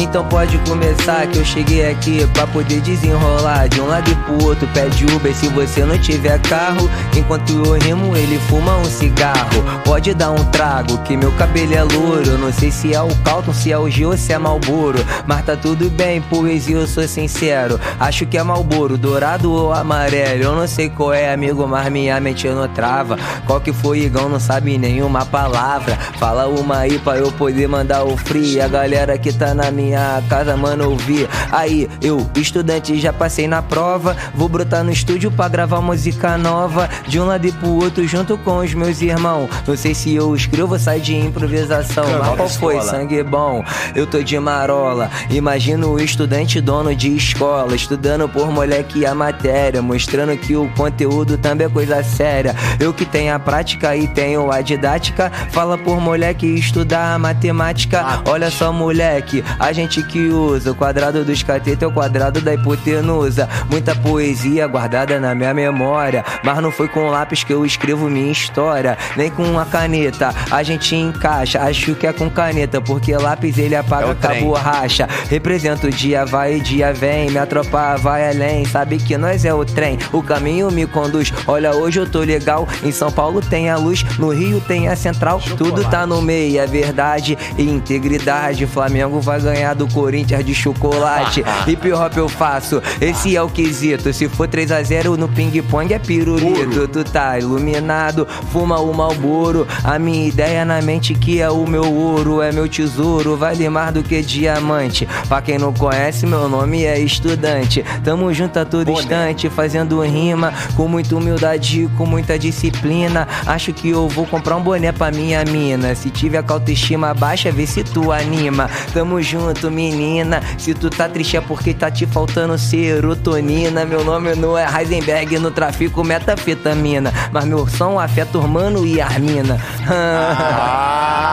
Então 0.00 0.24
pode 0.28 0.56
começar 0.58 1.26
que 1.26 1.38
eu 1.38 1.44
cheguei 1.44 1.90
aqui 1.90 2.24
pra 2.32 2.46
poder 2.46 2.80
desenrolar 2.82 3.66
de 3.66 3.80
um 3.80 3.86
lado 3.86 4.08
e 4.08 4.14
pro 4.14 4.44
outro. 4.46 4.68
Pede 4.72 5.04
Uber 5.06 5.34
se 5.34 5.48
você 5.48 5.84
não 5.84 5.98
tiver 5.98 6.40
carro. 6.42 6.88
Enquanto 7.16 7.50
eu 7.50 7.72
rimo, 7.72 8.16
ele 8.16 8.38
fuma 8.48 8.76
um 8.76 8.84
cigarro. 8.84 9.64
Pode 9.84 10.14
dar 10.14 10.30
um 10.30 10.44
trago, 10.52 10.98
que 10.98 11.16
meu 11.16 11.32
cabelo 11.32 11.74
é 11.74 11.82
louro. 11.82 12.38
Não 12.38 12.52
sei 12.52 12.70
se 12.70 12.94
é 12.94 13.02
o 13.02 13.12
Calton, 13.24 13.52
se 13.52 13.72
é 13.72 13.78
o 13.78 13.90
Gil 13.90 14.10
ou 14.10 14.16
se 14.16 14.32
é 14.32 14.38
Malboro. 14.38 15.04
Mas 15.26 15.44
tá 15.44 15.56
tudo 15.56 15.90
bem, 15.90 16.22
poesia, 16.22 16.76
eu 16.76 16.86
sou 16.86 17.06
sincero. 17.08 17.80
Acho 17.98 18.24
que 18.24 18.38
é 18.38 18.42
Malboro, 18.44 18.96
dourado 18.96 19.50
ou 19.50 19.72
amarelo. 19.72 20.44
Eu 20.44 20.54
não 20.54 20.68
sei 20.68 20.88
qual 20.88 21.12
é, 21.12 21.32
amigo, 21.32 21.66
mas 21.66 21.90
minha 21.90 22.20
mente 22.20 22.48
não 22.48 22.68
trava. 22.68 23.18
Qual 23.44 23.60
que 23.60 23.72
foi, 23.72 24.02
Igão, 24.02 24.28
não 24.28 24.38
sabe 24.38 24.78
nenhuma 24.78 25.26
palavra. 25.26 25.96
Fala 26.20 26.46
uma 26.46 26.78
aí 26.78 27.00
pra 27.00 27.16
eu 27.16 27.32
poder 27.32 27.66
mandar 27.66 28.04
o 28.04 28.16
free. 28.16 28.60
A 28.60 28.68
galera 28.68 29.18
que 29.18 29.32
tá 29.32 29.52
na 29.52 29.72
minha 29.72 29.87
minha 29.88 30.22
casa, 30.28 30.56
mano, 30.56 30.90
ouvir. 30.90 31.28
Aí, 31.50 31.88
eu, 32.00 32.26
estudante, 32.36 32.98
já 32.98 33.12
passei 33.12 33.48
na 33.48 33.62
prova. 33.62 34.16
Vou 34.34 34.48
brotar 34.48 34.84
no 34.84 34.92
estúdio 34.92 35.30
pra 35.30 35.48
gravar 35.48 35.80
música 35.80 36.36
nova. 36.36 36.88
De 37.06 37.18
um 37.18 37.26
lado 37.26 37.46
e 37.46 37.52
pro 37.52 37.70
outro, 37.70 38.06
junto 38.06 38.36
com 38.38 38.58
os 38.58 38.74
meus 38.74 39.00
irmãos. 39.00 39.48
Não 39.66 39.76
sei 39.76 39.94
se 39.94 40.14
eu 40.14 40.34
escrevo, 40.34 40.78
sai 40.78 41.00
de 41.00 41.16
improvisação. 41.16 42.04
Mas 42.18 42.36
qual 42.36 42.48
foi? 42.48 42.76
escola. 42.76 42.98
Sangue 42.98 43.22
bom, 43.22 43.64
eu 43.94 44.06
tô 44.06 44.22
de 44.22 44.38
marola. 44.38 45.10
Imagino 45.30 45.92
o 45.92 46.00
estudante 46.00 46.60
dono 46.60 46.94
de 46.94 47.14
escola, 47.16 47.74
estudando 47.74 48.28
por 48.28 48.50
moleque 48.50 49.06
a 49.06 49.14
matéria, 49.14 49.80
mostrando 49.82 50.36
que 50.36 50.56
o 50.56 50.68
conteúdo 50.70 51.38
também 51.38 51.66
é 51.66 51.70
coisa 51.70 52.02
séria. 52.02 52.54
Eu 52.78 52.92
que 52.92 53.04
tenho 53.04 53.34
a 53.34 53.38
prática 53.38 53.96
e 53.96 54.06
tenho 54.08 54.50
a 54.50 54.60
didática, 54.60 55.30
fala 55.50 55.76
por 55.78 56.00
moleque 56.00 56.46
estudar 56.46 57.14
a 57.14 57.18
matemática. 57.18 58.22
Olha 58.26 58.50
só, 58.50 58.72
moleque, 58.72 59.44
a 59.58 59.72
gente 59.78 60.02
que 60.02 60.28
usa 60.28 60.72
o 60.72 60.74
quadrado 60.74 61.24
dos 61.24 61.42
catetos 61.44 61.84
é 61.84 61.86
o 61.86 61.92
quadrado 61.92 62.40
da 62.40 62.52
hipotenusa. 62.52 63.48
Muita 63.70 63.94
poesia 63.94 64.66
guardada 64.66 65.20
na 65.20 65.36
minha 65.36 65.54
memória, 65.54 66.24
mas 66.42 66.58
não 66.58 66.72
foi 66.72 66.88
com 66.88 67.08
lápis 67.08 67.44
que 67.44 67.52
eu 67.52 67.64
escrevo 67.64 68.10
minha 68.10 68.32
história, 68.32 68.98
nem 69.16 69.30
com 69.30 69.56
a 69.56 69.64
caneta. 69.64 70.34
A 70.50 70.64
gente 70.64 70.96
encaixa, 70.96 71.62
acho 71.62 71.94
que 71.94 72.08
é 72.08 72.12
com 72.12 72.28
caneta, 72.28 72.80
porque 72.80 73.16
lápis 73.16 73.56
ele 73.56 73.76
apaga 73.76 74.16
É 74.20 74.38
a 74.38 74.40
borracha. 74.40 75.08
Representa 75.30 75.86
o 75.86 75.90
dia 75.90 76.24
vai 76.24 76.56
e 76.56 76.60
dia 76.60 76.92
vem, 76.92 77.30
minha 77.30 77.46
tropa 77.46 77.96
vai 77.96 78.28
além. 78.28 78.64
Sabe 78.64 78.98
que 78.98 79.16
nós 79.16 79.44
é 79.44 79.54
o 79.54 79.64
trem, 79.64 79.96
o 80.12 80.22
caminho 80.22 80.72
me 80.72 80.86
conduz. 80.86 81.32
Olha, 81.46 81.72
hoje 81.72 82.00
eu 82.00 82.10
tô 82.10 82.20
legal. 82.20 82.66
Em 82.82 82.90
São 82.90 83.12
Paulo 83.12 83.40
tem 83.40 83.70
a 83.70 83.76
luz, 83.76 84.02
no 84.18 84.30
Rio 84.30 84.60
tem 84.60 84.88
a 84.88 84.96
central. 84.96 85.40
Tudo 85.56 85.84
tá 85.84 86.04
no 86.04 86.20
meio, 86.20 86.60
é 86.60 86.66
verdade 86.66 87.38
e 87.56 87.62
integridade. 87.62 88.66
Flamengo 88.66 89.20
vai 89.20 89.40
ganhar 89.40 89.67
do 89.74 89.86
Corinthians 89.88 90.44
de 90.44 90.54
chocolate. 90.54 91.44
Hip 91.66 91.92
hop 91.92 92.16
eu 92.16 92.28
faço, 92.28 92.82
esse 93.00 93.36
é 93.36 93.42
o 93.42 93.48
quesito. 93.48 94.12
Se 94.12 94.28
for 94.28 94.48
3 94.48 94.72
a 94.72 94.82
0 94.82 95.16
no 95.16 95.28
ping-pong 95.28 95.92
é 95.92 95.98
pirulito. 95.98 96.88
Tu 96.88 97.04
tá 97.04 97.38
iluminado, 97.38 98.26
fuma 98.52 98.78
o 98.80 98.92
malboro. 98.92 99.66
A 99.84 99.98
minha 99.98 100.28
ideia 100.28 100.64
na 100.64 100.80
mente 100.80 101.14
que 101.14 101.40
é 101.40 101.50
o 101.50 101.66
meu 101.66 101.92
ouro, 101.92 102.42
é 102.42 102.52
meu 102.52 102.68
tesouro, 102.68 103.36
vale 103.36 103.68
mais 103.68 103.92
do 103.92 104.02
que 104.02 104.22
diamante. 104.22 105.08
Pra 105.28 105.42
quem 105.42 105.58
não 105.58 105.72
conhece, 105.72 106.26
meu 106.26 106.48
nome 106.48 106.84
é 106.84 106.98
estudante. 106.98 107.84
Tamo 108.04 108.32
junto 108.32 108.58
a 108.58 108.64
todo 108.64 108.90
instante, 108.90 109.48
fazendo 109.48 110.00
rima 110.02 110.52
com 110.76 110.86
muita 110.86 111.16
humildade 111.16 111.84
e 111.84 111.88
com 111.96 112.06
muita 112.06 112.38
disciplina. 112.38 113.26
Acho 113.46 113.72
que 113.72 113.90
eu 113.90 114.08
vou 114.08 114.26
comprar 114.26 114.56
um 114.56 114.62
boné 114.62 114.92
pra 114.92 115.10
minha 115.10 115.44
mina. 115.44 115.94
Se 115.94 116.10
tiver 116.10 116.42
com 116.42 116.52
a 116.52 116.56
autoestima 116.56 117.14
baixa, 117.14 117.50
vê 117.50 117.66
se 117.66 117.82
tu 117.82 118.12
anima. 118.12 118.70
Tamo 118.92 119.20
junto, 119.22 119.57
menina. 119.66 120.42
Se 120.56 120.74
tu 120.74 120.88
tá 120.88 121.08
triste 121.08 121.36
é 121.36 121.40
porque 121.40 121.74
tá 121.74 121.90
te 121.90 122.06
faltando 122.06 122.56
serotonina. 122.56 123.84
Meu 123.84 124.04
nome 124.04 124.34
não 124.34 124.56
é 124.56 124.64
Heisenberg, 124.64 125.38
no 125.38 125.50
tráfico 125.50 126.04
metafetamina. 126.04 127.12
Mas 127.32 127.44
meu 127.44 127.66
som 127.66 127.98
afeta 127.98 128.38
o 128.38 128.46
mano 128.48 128.86
e 128.86 129.00
a 129.00 129.10
mina. 129.18 129.58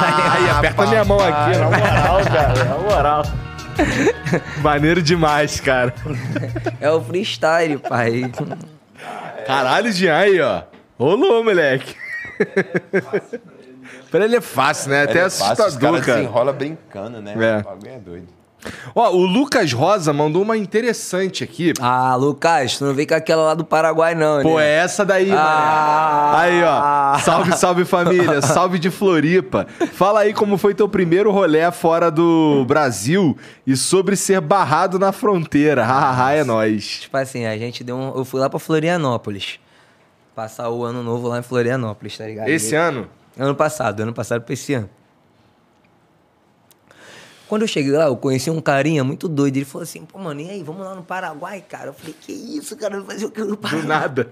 Aí, 0.00 0.50
aperta 0.50 0.86
minha 0.86 1.04
mão 1.04 1.18
aqui, 1.18 1.58
na 1.58 1.64
moral, 1.64 2.24
cara. 2.24 2.64
Na 2.64 2.78
moral. 2.78 3.22
Maneiro 4.62 5.02
demais, 5.02 5.60
cara. 5.60 5.94
É 6.80 6.90
o 6.90 7.00
freestyle, 7.00 7.78
pai. 7.78 8.30
Caralho, 9.46 9.90
Jean, 9.92 10.16
aí, 10.16 10.40
ó. 10.40 10.62
Rolou, 10.96 11.42
moleque. 11.42 11.96
Pra 14.10 14.24
ele 14.24 14.36
é 14.36 14.40
fácil, 14.40 14.90
né? 14.90 15.02
Até 15.04 15.18
É 15.20 15.22
fácil, 15.24 15.44
os 15.44 15.50
assustador, 15.60 15.80
caras 15.92 16.06
cara. 16.06 16.18
desenrola 16.20 16.52
brincando, 16.52 17.20
né? 17.20 17.34
É. 17.36 17.60
O 17.60 17.64
bagulho 17.64 17.90
é 17.90 17.98
doido. 17.98 18.38
Ó, 18.92 19.10
o 19.12 19.24
Lucas 19.24 19.72
Rosa 19.72 20.12
mandou 20.12 20.42
uma 20.42 20.56
interessante 20.56 21.44
aqui. 21.44 21.72
Ah, 21.80 22.16
Lucas, 22.16 22.76
tu 22.76 22.84
não 22.84 22.92
vem 22.92 23.06
com 23.06 23.14
aquela 23.14 23.42
lá 23.44 23.54
do 23.54 23.64
Paraguai, 23.64 24.16
não, 24.16 24.42
Pô, 24.42 24.58
né? 24.58 24.66
é 24.66 24.74
essa 24.78 25.04
daí, 25.04 25.30
Ah. 25.30 26.32
mané. 26.32 26.38
Aí, 26.42 26.64
ó. 26.64 27.18
Salve, 27.20 27.56
salve 27.56 27.84
família. 27.84 28.42
Salve 28.42 28.80
de 28.80 28.90
Floripa. 28.90 29.64
Fala 29.92 30.20
aí 30.20 30.34
como 30.34 30.58
foi 30.58 30.74
teu 30.74 30.88
primeiro 30.88 31.30
rolê 31.30 31.70
fora 31.70 32.10
do 32.10 32.64
Brasil 32.66 33.38
e 33.64 33.76
sobre 33.76 34.16
ser 34.16 34.40
barrado 34.40 34.98
na 34.98 35.12
fronteira. 35.12 35.84
Hahaha, 35.86 36.32
é 36.32 36.42
nóis. 36.44 37.02
Tipo 37.02 37.16
assim, 37.16 37.46
a 37.46 37.56
gente 37.56 37.84
deu 37.84 37.96
um... 37.96 38.12
Eu 38.18 38.24
fui 38.24 38.40
lá 38.40 38.50
pra 38.50 38.58
Florianópolis. 38.58 39.60
Passar 40.34 40.68
o 40.68 40.84
ano 40.84 41.02
novo 41.02 41.28
lá 41.28 41.38
em 41.38 41.42
Florianópolis, 41.42 42.18
tá 42.18 42.24
ligado? 42.26 42.48
Esse 42.48 42.74
ano? 42.74 43.08
Ano 43.38 43.54
passado, 43.54 44.00
ano 44.00 44.12
passado 44.12 44.42
pra 44.42 44.52
esse 44.52 44.74
ano. 44.74 44.90
Quando 47.48 47.62
eu 47.62 47.68
cheguei 47.68 47.92
lá, 47.92 48.04
eu 48.06 48.16
conheci 48.16 48.50
um 48.50 48.60
carinha 48.60 49.02
muito 49.02 49.26
doido. 49.26 49.56
Ele 49.56 49.64
falou 49.64 49.82
assim, 49.82 50.04
pô, 50.04 50.18
mano, 50.18 50.40
e 50.40 50.50
aí, 50.50 50.62
vamos 50.62 50.84
lá 50.84 50.94
no 50.94 51.02
Paraguai, 51.02 51.64
cara? 51.66 51.86
Eu 51.86 51.94
falei, 51.94 52.14
que 52.20 52.30
isso, 52.30 52.76
cara? 52.76 52.96
Eu 52.96 53.04
vou 53.04 53.10
fazer 53.10 53.24
o 53.24 53.30
que 53.30 53.40
no 53.40 53.46
Do 53.50 53.56
Paraguai? 53.56 53.86
nada. 53.86 54.28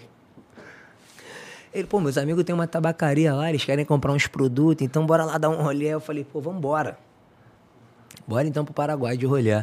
Ele, 1.72 1.86
pô, 1.86 2.00
meus 2.00 2.18
amigos 2.18 2.44
têm 2.44 2.54
uma 2.54 2.66
tabacaria 2.66 3.34
lá, 3.34 3.48
eles 3.48 3.64
querem 3.64 3.84
comprar 3.84 4.12
uns 4.12 4.26
produtos, 4.26 4.84
então 4.84 5.06
bora 5.06 5.24
lá 5.24 5.38
dar 5.38 5.48
um 5.48 5.62
rolê. 5.62 5.86
Eu 5.86 6.00
falei, 6.00 6.24
pô, 6.24 6.40
vambora. 6.40 6.98
Bora 8.26 8.46
então 8.46 8.64
pro 8.64 8.74
Paraguai 8.74 9.16
de 9.16 9.24
rolê. 9.24 9.62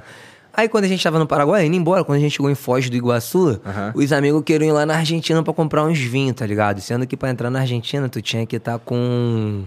Aí 0.55 0.69
quando 0.69 0.83
a 0.85 0.87
gente 0.87 1.03
tava 1.03 1.17
no 1.17 1.25
Paraguai, 1.25 1.65
indo 1.65 1.75
embora, 1.75 2.03
quando 2.03 2.17
a 2.17 2.21
gente 2.21 2.33
chegou 2.33 2.49
em 2.49 2.55
Foz 2.55 2.87
do 2.89 2.95
Iguaçu, 2.95 3.59
os 3.95 4.11
amigos 4.13 4.43
queriam 4.45 4.69
ir 4.69 4.71
lá 4.71 4.85
na 4.85 4.97
Argentina 4.97 5.41
pra 5.41 5.51
comprar 5.51 5.83
uns 5.83 5.97
vinhos, 5.97 6.35
tá 6.35 6.45
ligado? 6.45 6.79
Sendo 6.79 7.07
que 7.07 7.17
pra 7.17 7.31
entrar 7.31 7.49
na 7.49 7.61
Argentina, 7.61 8.07
tu 8.07 8.21
tinha 8.21 8.45
que 8.45 8.57
estar 8.57 8.77
com 8.79 9.63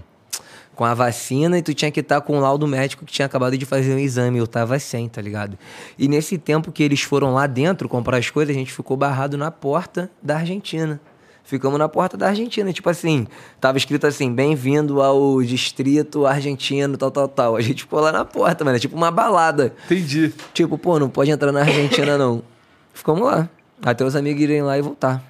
com 0.77 0.85
a 0.85 0.93
vacina 0.93 1.59
e 1.59 1.63
tu 1.63 1.73
tinha 1.73 1.91
que 1.91 2.01
estar 2.01 2.21
com 2.21 2.37
o 2.37 2.41
laudo 2.41 2.67
médico 2.67 3.05
que 3.07 3.13
tinha 3.13 3.25
acabado 3.25 3.57
de 3.57 3.65
fazer 3.65 3.95
um 3.95 3.99
exame. 3.99 4.39
Eu 4.39 4.47
tava 4.47 4.79
sem, 4.79 5.09
tá 5.09 5.23
ligado? 5.23 5.59
E 5.99 6.07
nesse 6.07 6.37
tempo 6.37 6.71
que 6.71 6.83
eles 6.83 7.01
foram 7.01 7.33
lá 7.33 7.47
dentro 7.47 7.89
comprar 7.89 8.19
as 8.19 8.29
coisas, 8.29 8.55
a 8.55 8.59
gente 8.59 8.71
ficou 8.71 8.95
barrado 8.95 9.39
na 9.39 9.51
porta 9.51 10.11
da 10.23 10.37
Argentina. 10.37 11.01
Ficamos 11.47 11.79
na 11.79 11.89
porta 11.89 12.17
da 12.17 12.27
Argentina, 12.27 12.73
tipo 12.73 12.91
assim, 12.91 13.25
tava 13.61 13.79
escrito 13.79 14.05
assim, 14.05 14.35
bem-vindo 14.35 15.01
ao 15.01 15.41
distrito 15.43 16.27
argentino, 16.27 16.97
tal, 16.97 17.09
tal, 17.09 17.29
tal. 17.29 17.57
A 17.57 17.61
gente 17.61 17.85
ficou 17.85 18.01
lá 18.01 18.11
na 18.11 18.25
porta, 18.25 18.65
mano, 18.65 18.77
é 18.77 18.81
tipo 18.81 18.97
uma 18.97 19.13
balada. 19.13 19.73
Entendi. 19.85 20.35
Tipo, 20.53 20.77
pô, 20.77 20.99
não 20.99 21.09
pode 21.09 21.31
entrar 21.31 21.53
na 21.53 21.61
Argentina, 21.61 22.19
não. 22.19 22.43
Ficamos 22.93 23.23
lá, 23.25 23.49
até 23.81 24.05
os 24.05 24.17
amigos 24.17 24.43
irem 24.43 24.63
lá 24.63 24.77
e 24.77 24.83
voltar. 24.83 25.23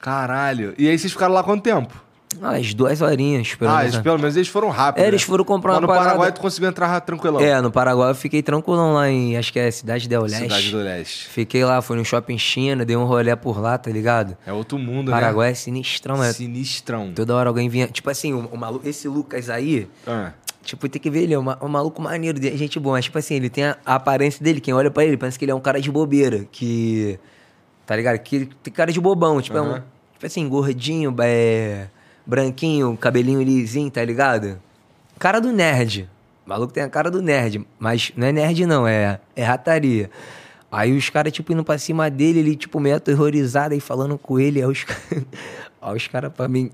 Caralho. 0.00 0.72
E 0.78 0.88
aí 0.88 0.96
vocês 0.96 1.12
ficaram 1.12 1.34
lá 1.34 1.42
quanto 1.42 1.64
tempo? 1.64 2.05
Ah, 2.42 2.56
as 2.56 2.74
duas 2.74 3.00
horinhas, 3.00 3.54
pelo 3.54 3.70
ah, 3.70 3.76
menos. 3.78 3.92
eles, 3.94 4.02
pelo 4.02 4.18
menos 4.18 4.36
eles 4.36 4.48
foram 4.48 4.70
rápido. 4.70 5.02
É, 5.02 5.08
eles 5.08 5.22
né? 5.22 5.26
foram 5.26 5.44
comprar 5.44 5.72
Mas 5.72 5.78
uma 5.80 5.86
no 5.86 5.88
Paraguai 5.88 6.16
parada. 6.18 6.32
tu 6.32 6.40
conseguiu 6.40 6.68
entrar 6.68 7.00
tranquilão. 7.00 7.40
É, 7.40 7.60
no 7.60 7.70
Paraguai 7.70 8.10
eu 8.10 8.14
fiquei 8.14 8.42
tranquilão 8.42 8.94
lá 8.94 9.08
em, 9.10 9.36
acho 9.36 9.52
que 9.52 9.58
é 9.58 9.70
Cidade 9.70 10.08
del 10.08 10.22
Leste. 10.22 10.38
Cidade 10.42 10.70
do 10.70 10.78
Leste. 10.78 11.28
Fiquei 11.28 11.64
lá, 11.64 11.80
fui 11.82 11.96
no 11.96 12.04
shopping 12.04 12.38
China, 12.38 12.84
dei 12.84 12.96
um 12.96 13.04
rolê 13.04 13.34
por 13.36 13.60
lá, 13.60 13.76
tá 13.78 13.90
ligado? 13.90 14.36
É 14.46 14.52
outro 14.52 14.78
mundo, 14.78 15.10
Paraguai 15.10 15.48
né? 15.48 15.52
é 15.52 15.54
sinistrão, 15.54 16.16
mano. 16.16 16.32
Sinistrão. 16.32 17.12
Toda 17.14 17.34
hora 17.34 17.48
alguém 17.48 17.68
vinha. 17.68 17.86
Tipo 17.88 18.10
assim, 18.10 18.32
o, 18.32 18.46
o 18.46 18.56
maluco, 18.56 18.88
esse 18.88 19.08
Lucas 19.08 19.48
aí, 19.50 19.88
Ah. 20.06 20.32
tipo, 20.62 20.88
tem 20.88 21.00
que 21.00 21.10
ver, 21.10 21.22
ele 21.22 21.34
é 21.34 21.38
um, 21.38 21.46
um 21.62 21.68
maluco 21.68 22.00
maneiro, 22.02 22.40
gente 22.56 22.78
boa. 22.78 22.96
Mas, 22.96 23.04
tipo 23.06 23.18
assim, 23.18 23.34
ele 23.34 23.48
tem 23.48 23.64
a, 23.64 23.76
a 23.84 23.94
aparência 23.94 24.42
dele. 24.42 24.60
Quem 24.60 24.74
olha 24.74 24.90
pra 24.90 25.04
ele 25.04 25.16
pensa 25.16 25.38
que 25.38 25.44
ele 25.44 25.52
é 25.52 25.54
um 25.54 25.60
cara 25.60 25.80
de 25.80 25.90
bobeira. 25.90 26.46
Que. 26.50 27.18
Tá 27.84 27.94
ligado? 27.94 28.18
Que 28.18 28.36
ele 28.36 28.50
tem 28.62 28.72
cara 28.72 28.92
de 28.92 29.00
bobão. 29.00 29.40
Tipo, 29.40 29.58
é 29.58 29.62
um. 29.62 29.74
Tipo 30.14 30.26
assim, 30.26 30.48
gordinho, 30.48 31.14
é, 31.20 31.88
branquinho, 32.26 32.96
cabelinho 32.96 33.40
lisinho, 33.42 33.90
tá 33.90 34.04
ligado? 34.04 34.58
Cara 35.18 35.40
do 35.40 35.52
nerd. 35.52 36.10
O 36.44 36.48
maluco 36.48 36.72
tem 36.72 36.82
a 36.82 36.88
cara 36.88 37.10
do 37.10 37.22
nerd. 37.22 37.66
Mas 37.78 38.12
não 38.16 38.26
é 38.26 38.32
nerd, 38.32 38.66
não, 38.66 38.86
é, 38.86 39.20
é 39.34 39.44
rataria. 39.44 40.10
Aí 40.70 40.96
os 40.96 41.08
caras, 41.08 41.32
tipo, 41.32 41.52
indo 41.52 41.64
pra 41.64 41.78
cima 41.78 42.10
dele, 42.10 42.40
ele, 42.40 42.56
tipo, 42.56 42.80
meio 42.80 42.96
aterrorizado 42.96 43.72
aí 43.72 43.80
falando 43.80 44.18
com 44.18 44.38
ele. 44.38 44.60
Aí 44.60 44.66
os, 44.66 44.84
aí 45.80 45.96
os 45.96 46.08
caras 46.08 46.32
pra 46.32 46.48
mim. 46.48 46.70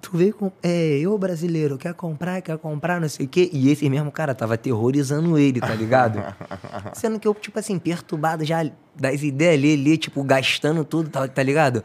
Tu 0.00 0.16
veio 0.16 0.32
com. 0.32 0.50
É, 0.62 0.98
eu 0.98 1.18
brasileiro, 1.18 1.76
quer 1.76 1.92
comprar, 1.92 2.40
quer 2.40 2.56
comprar, 2.56 3.00
não 3.00 3.08
sei 3.08 3.26
o 3.26 3.28
quê. 3.28 3.50
E 3.52 3.70
esse 3.70 3.88
mesmo 3.90 4.10
cara 4.10 4.34
tava 4.34 4.54
aterrorizando 4.54 5.36
ele, 5.36 5.60
tá 5.60 5.74
ligado? 5.74 6.22
Sendo 6.94 7.20
que 7.20 7.28
eu, 7.28 7.34
tipo 7.34 7.58
assim, 7.58 7.78
perturbado 7.78 8.44
já 8.44 8.64
das 8.94 9.22
ideias 9.22 9.54
ali, 9.54 9.74
ali, 9.74 9.98
tipo, 9.98 10.22
gastando 10.24 10.84
tudo, 10.84 11.10
tá, 11.10 11.28
tá 11.28 11.42
ligado? 11.42 11.84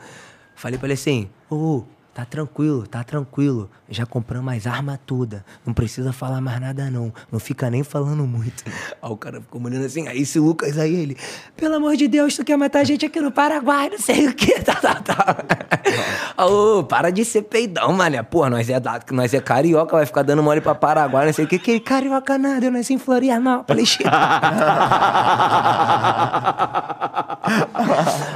Falei 0.55 0.79
pra 0.79 0.87
ele 0.87 0.93
assim, 0.93 1.29
ô, 1.49 1.83
tá 2.15 2.23
tranquilo, 2.23 2.87
tá 2.87 3.03
tranquilo. 3.03 3.69
Já 3.89 4.05
compramos 4.05 4.55
as 4.55 4.65
armas 4.65 4.97
todas. 5.05 5.41
Não 5.65 5.73
precisa 5.73 6.13
falar 6.13 6.39
mais 6.39 6.61
nada, 6.61 6.89
não. 6.89 7.13
Não 7.29 7.39
fica 7.39 7.69
nem 7.69 7.83
falando 7.83 8.25
muito. 8.25 8.63
Aí 9.03 9.11
o 9.11 9.17
cara 9.17 9.41
ficou 9.41 9.61
olhando 9.61 9.85
assim, 9.85 10.07
aí 10.07 10.21
esse 10.21 10.39
Lucas 10.39 10.77
aí, 10.77 10.95
ele, 10.95 11.17
pelo 11.57 11.75
amor 11.75 11.97
de 11.97 12.07
Deus, 12.07 12.35
tu 12.35 12.45
quer 12.45 12.57
matar 12.57 12.79
a 12.79 12.83
gente 12.85 13.05
aqui 13.05 13.19
no 13.19 13.31
Paraguai, 13.31 13.89
não 13.89 13.99
sei 13.99 14.27
o 14.27 14.33
que, 14.33 14.59
tá, 14.63 14.75
tá, 14.75 14.95
tá. 14.95 15.37
Ô, 16.45 16.83
para 16.83 17.11
de 17.11 17.25
ser 17.25 17.41
peidão, 17.43 17.91
mané. 17.91 18.23
Pô, 18.23 18.49
nós 18.49 18.69
é, 18.69 18.79
da, 18.79 18.99
nós 19.11 19.33
é 19.33 19.41
carioca, 19.41 19.97
vai 19.97 20.05
ficar 20.05 20.23
dando 20.23 20.41
mole 20.41 20.61
pra 20.61 20.73
Paraguai, 20.73 21.25
não 21.25 21.33
sei 21.33 21.43
o 21.43 21.47
que. 21.47 21.59
Que 21.59 21.79
carioca 21.81 22.37
nada, 22.37 22.65
eu 22.65 22.71
nasci 22.71 22.93
em 22.93 22.97
Florianópolis. 22.97 23.97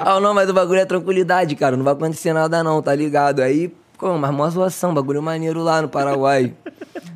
Ah, 0.05 0.19
não, 0.19 0.33
mas 0.33 0.49
o 0.49 0.53
bagulho 0.53 0.79
é 0.79 0.85
tranquilidade, 0.85 1.55
cara. 1.55 1.75
Não 1.75 1.83
vai 1.83 1.93
acontecer 1.93 2.33
nada, 2.33 2.63
não, 2.63 2.81
tá 2.81 2.93
ligado? 2.93 3.41
Aí, 3.41 3.68
pô, 3.99 4.17
mas 4.17 4.31
mó 4.31 4.49
zoação, 4.49 4.93
bagulho 4.93 5.21
maneiro 5.21 5.61
lá 5.61 5.81
no 5.81 5.89
Paraguai. 5.89 6.53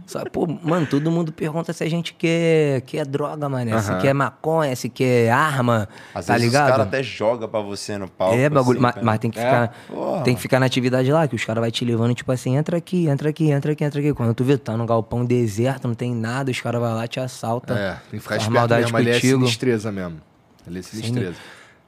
Só, 0.05 0.23
pô, 0.25 0.45
mano, 0.61 0.85
todo 0.85 1.09
mundo 1.09 1.31
pergunta 1.31 1.71
se 1.73 1.83
a 1.83 1.89
gente 1.89 2.13
quer, 2.13 2.81
quer 2.81 3.05
droga, 3.05 3.47
mané. 3.49 3.79
Se 3.81 3.89
Aham. 3.89 3.99
quer 4.01 4.13
maconha, 4.13 4.75
se 4.75 4.87
quer 4.89 5.31
arma, 5.31 5.87
Às 6.13 6.25
tá 6.25 6.33
vezes 6.33 6.47
ligado? 6.47 6.65
os 6.65 6.71
caras 6.71 6.87
até 6.87 7.01
jogam 7.01 7.47
pra 7.47 7.61
você 7.61 7.97
no 7.97 8.07
palco. 8.07 8.35
É, 8.35 8.47
bagulho, 8.49 8.77
assim, 8.77 8.81
mas, 8.81 8.93
cara. 8.95 9.05
mas 9.05 9.19
tem 9.19 9.31
que 9.31 9.39
É? 9.39 9.43
ficar. 9.43 9.75
Porra. 9.87 10.23
Tem 10.23 10.35
que 10.35 10.41
ficar 10.41 10.59
na 10.59 10.65
atividade 10.65 11.11
lá, 11.11 11.27
que 11.27 11.35
os 11.35 11.43
caras 11.43 11.61
vão 11.61 11.71
te 11.71 11.83
levando, 11.85 12.13
tipo 12.13 12.31
assim, 12.31 12.55
entra 12.57 12.77
aqui, 12.77 13.07
entra 13.07 13.29
aqui, 13.29 13.49
entra 13.49 13.71
aqui, 13.71 13.83
entra 13.83 13.99
aqui. 14.01 14.13
Quando 14.13 14.33
tu 14.35 14.43
vê, 14.43 14.57
tá 14.57 14.75
num 14.77 14.85
galpão 14.85 15.25
deserto, 15.25 15.87
não 15.87 15.95
tem 15.95 16.13
nada, 16.13 16.51
os 16.51 16.59
caras 16.61 16.81
vão 16.81 16.93
lá, 16.93 17.07
te 17.07 17.19
assaltam. 17.19 17.75
É, 17.75 17.93
tem 18.11 18.19
que 18.19 18.19
ficar 18.19 18.35
esperto 18.35 18.53
maldade 18.53 18.83
mesmo. 18.83 18.97
Ali 18.97 19.09
é 19.09 19.19
sinistreza 19.19 19.91
mesmo. 19.91 20.21
Ali 20.67 20.79
é 20.79 20.81
sinistreza. 20.81 21.35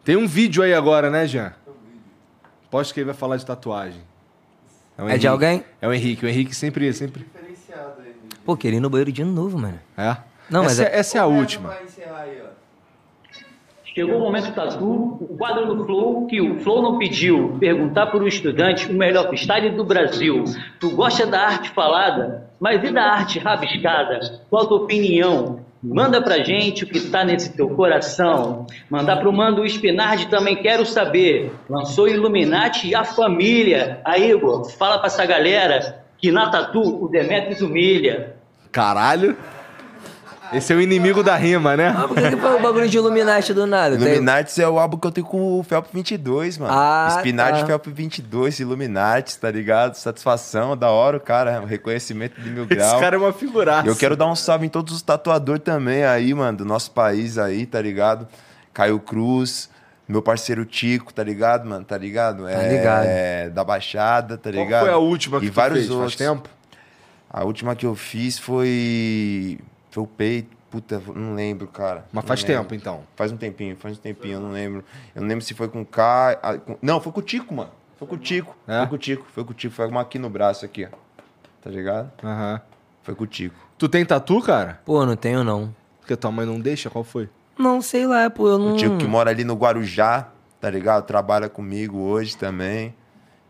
Tem 0.03 0.15
um 0.15 0.25
vídeo 0.25 0.63
aí 0.63 0.73
agora, 0.73 1.09
né, 1.11 1.27
Jean? 1.27 1.53
Posto 2.71 2.93
que 2.93 3.01
ele 3.01 3.05
vai 3.05 3.15
falar 3.15 3.37
de 3.37 3.45
tatuagem. 3.45 4.01
O 5.03 5.09
É 5.09 5.17
de 5.17 5.27
alguém? 5.27 5.63
É 5.81 5.87
o 5.87 5.93
Henrique. 5.93 6.25
O 6.25 6.29
Henrique 6.29 6.55
sempre... 6.55 6.91
sempre... 6.93 7.25
Pô, 8.45 8.55
queria 8.55 8.77
ir 8.77 8.79
no 8.79 8.89
banheiro 8.89 9.11
de 9.11 9.23
novo, 9.23 9.57
mano. 9.57 9.79
É? 9.97 10.17
Não, 10.49 10.63
mas 10.63 10.79
essa, 10.79 10.89
é- 10.89 10.99
essa 10.99 11.17
é 11.17 11.21
a 11.21 11.25
última. 11.25 11.69
Vai 11.69 11.83
encerrar 11.83 12.19
aí, 12.21 12.41
ó. 12.43 12.55
Chegou 13.83 14.17
o 14.17 14.19
momento 14.19 14.53
tatu, 14.53 14.85
o 15.21 15.35
quadro 15.37 15.73
do 15.73 15.85
Flow, 15.85 16.27
que 16.27 16.41
o 16.41 16.59
Flow 16.59 16.81
não 16.83 16.97
pediu, 16.97 17.55
perguntar 17.59 18.07
para 18.07 18.21
o 18.21 18.27
estudante 18.27 18.91
o 18.91 18.93
melhor 18.93 19.27
freestyle 19.27 19.69
do 19.69 19.85
Brasil. 19.85 20.43
Tu 20.79 20.91
gosta 20.91 21.25
da 21.25 21.39
arte 21.47 21.69
falada, 21.69 22.49
mas 22.59 22.83
e 22.83 22.91
da 22.91 23.03
arte 23.03 23.39
rabiscada? 23.39 24.41
Qual 24.49 24.63
a 24.63 24.67
tua 24.67 24.81
opinião? 24.81 25.61
Manda 25.93 26.21
pra 26.21 26.39
gente 26.39 26.83
o 26.83 26.87
que 26.87 26.99
tá 26.99 27.23
nesse 27.23 27.55
teu 27.55 27.69
coração. 27.69 28.65
Mandar 28.89 29.17
pro 29.17 29.31
Mando 29.31 29.61
o 29.61 29.65
Spinardi 29.65 30.27
também 30.27 30.55
quero 30.55 30.85
saber. 30.85 31.51
Lançou 31.69 32.07
Illuminati 32.07 32.89
e 32.89 32.95
a 32.95 33.03
família. 33.03 33.99
Aí, 34.03 34.31
Igor, 34.31 34.69
fala 34.71 34.97
pra 34.97 35.07
essa 35.07 35.25
galera 35.25 36.03
que 36.17 36.31
na 36.31 36.49
tatu 36.49 37.03
o 37.03 37.07
Demetrius 37.07 37.61
humilha. 37.61 38.35
Caralho. 38.71 39.37
Esse 40.53 40.71
é 40.73 40.75
o 40.75 40.81
inimigo 40.81 41.21
da 41.23 41.35
rima, 41.35 41.75
né? 41.75 41.93
Ah, 41.97 42.07
por 42.07 42.15
que, 42.15 42.29
que 42.29 42.37
foi 42.37 42.55
o 42.55 42.61
bagulho 42.61 42.87
de 42.87 42.97
Illuminati 42.97 43.53
do 43.53 43.65
nada? 43.65 43.95
Illuminati 43.95 44.61
é 44.61 44.67
o 44.67 44.79
álbum 44.79 44.97
que 44.97 45.07
eu 45.07 45.11
tenho 45.11 45.27
com 45.27 45.59
o 45.59 45.63
Felp 45.63 45.87
22, 45.93 46.57
mano. 46.57 46.73
Ah, 46.73 47.15
Spinard 47.17 47.59
tá. 47.61 47.65
Felp 47.65 47.87
22, 47.87 48.59
Illuminati, 48.59 49.37
tá 49.37 49.49
ligado? 49.51 49.95
Satisfação, 49.95 50.77
da 50.77 50.89
hora 50.89 51.17
o 51.17 51.19
cara, 51.19 51.61
o 51.61 51.65
reconhecimento 51.65 52.39
de 52.39 52.49
mil 52.49 52.63
Esse 52.65 52.75
graus. 52.75 52.99
cara 53.01 53.15
é 53.15 53.19
uma 53.19 53.33
figuraça. 53.33 53.87
Eu 53.87 53.95
quero 53.95 54.15
dar 54.15 54.27
um 54.27 54.35
salve 54.35 54.65
em 54.65 54.69
todos 54.69 54.93
os 54.93 55.01
tatuadores 55.01 55.63
também 55.63 56.03
aí, 56.05 56.33
mano, 56.33 56.59
do 56.59 56.65
nosso 56.65 56.91
país 56.91 57.37
aí, 57.37 57.65
tá 57.65 57.81
ligado? 57.81 58.27
Caio 58.73 58.99
Cruz, 58.99 59.69
meu 60.07 60.21
parceiro 60.21 60.65
Tico, 60.65 61.13
tá 61.13 61.23
ligado, 61.23 61.67
mano? 61.67 61.83
Tá 61.83 61.97
ligado? 61.97 62.47
É, 62.47 62.69
ligado. 62.69 63.53
da 63.53 63.63
Baixada, 63.63 64.37
tá 64.37 64.51
Qual 64.51 64.63
ligado? 64.63 64.83
foi 64.85 64.93
a 64.93 64.97
última 64.97 65.39
que 65.39 65.47
e 65.47 65.49
tu 65.49 65.53
vários 65.53 65.79
fez? 65.79 65.89
outros. 65.89 66.13
Faz 66.13 66.29
tempo? 66.29 66.49
A 67.29 67.43
última 67.43 67.75
que 67.75 67.85
eu 67.85 67.95
fiz 67.95 68.37
foi. 68.39 69.59
Foi 69.95 70.03
o 70.03 70.07
peito. 70.07 70.57
Puta, 70.69 71.01
não 71.15 71.35
lembro, 71.35 71.67
cara. 71.67 72.03
Mas 72.11 72.21
Não 72.25 72.27
faz 72.27 72.43
lembro. 72.43 72.63
tempo, 72.63 72.75
então. 72.75 73.03
Faz 73.15 73.31
um 73.31 73.37
tempinho, 73.37 73.77
faz 73.77 73.97
um 73.97 74.01
tempinho, 74.01 74.33
eu 74.33 74.39
não 74.41 74.51
lembro. 74.51 74.83
Eu 75.15 75.21
não 75.21 75.29
lembro 75.29 75.45
se 75.45 75.53
foi 75.53 75.69
com 75.69 75.83
o 75.83 75.87
ah, 75.97 76.57
com- 76.57 76.77
Não, 76.81 76.99
foi 76.99 77.13
com 77.13 77.21
o 77.21 77.23
Tico, 77.23 77.53
mano. 77.55 77.69
Foi 77.95 78.05
com 78.05 78.15
o 78.15 78.17
Tico. 78.17 78.53
É? 78.67 78.79
Foi 78.79 78.87
com 78.87 78.95
o 78.95 78.97
Tico, 78.97 79.25
foi 79.33 79.45
com 79.45 79.51
o 79.51 79.53
Tico. 79.53 79.73
Foi 79.73 79.87
uma 79.87 80.01
aqui 80.01 80.19
no 80.19 80.29
braço 80.29 80.65
aqui, 80.65 80.85
ó. 80.85 80.89
Tá 81.61 81.69
ligado? 81.69 82.11
Aham. 82.21 82.59
Foi 83.03 83.15
com 83.15 83.23
o 83.23 83.27
Tico. 83.27 83.55
Tu 83.77 83.87
tem 83.87 84.05
tatu, 84.05 84.41
cara? 84.41 84.81
Pô, 84.83 85.05
não 85.05 85.15
tenho 85.15 85.45
não. 85.45 85.73
Porque 86.01 86.13
tua 86.17 86.29
mãe 86.29 86.45
não 86.45 86.59
deixa? 86.59 86.89
Qual 86.89 87.05
foi? 87.05 87.29
Não, 87.57 87.81
sei 87.81 88.05
lá, 88.05 88.29
pô, 88.29 88.49
eu 88.49 88.57
não... 88.59 88.73
O 88.73 88.75
Tico 88.75 88.97
que 88.97 89.07
mora 89.07 89.29
ali 89.29 89.45
no 89.45 89.55
Guarujá, 89.55 90.27
tá 90.59 90.69
ligado? 90.69 91.05
Trabalha 91.05 91.47
comigo 91.47 91.99
hoje 91.99 92.35
também. 92.35 92.93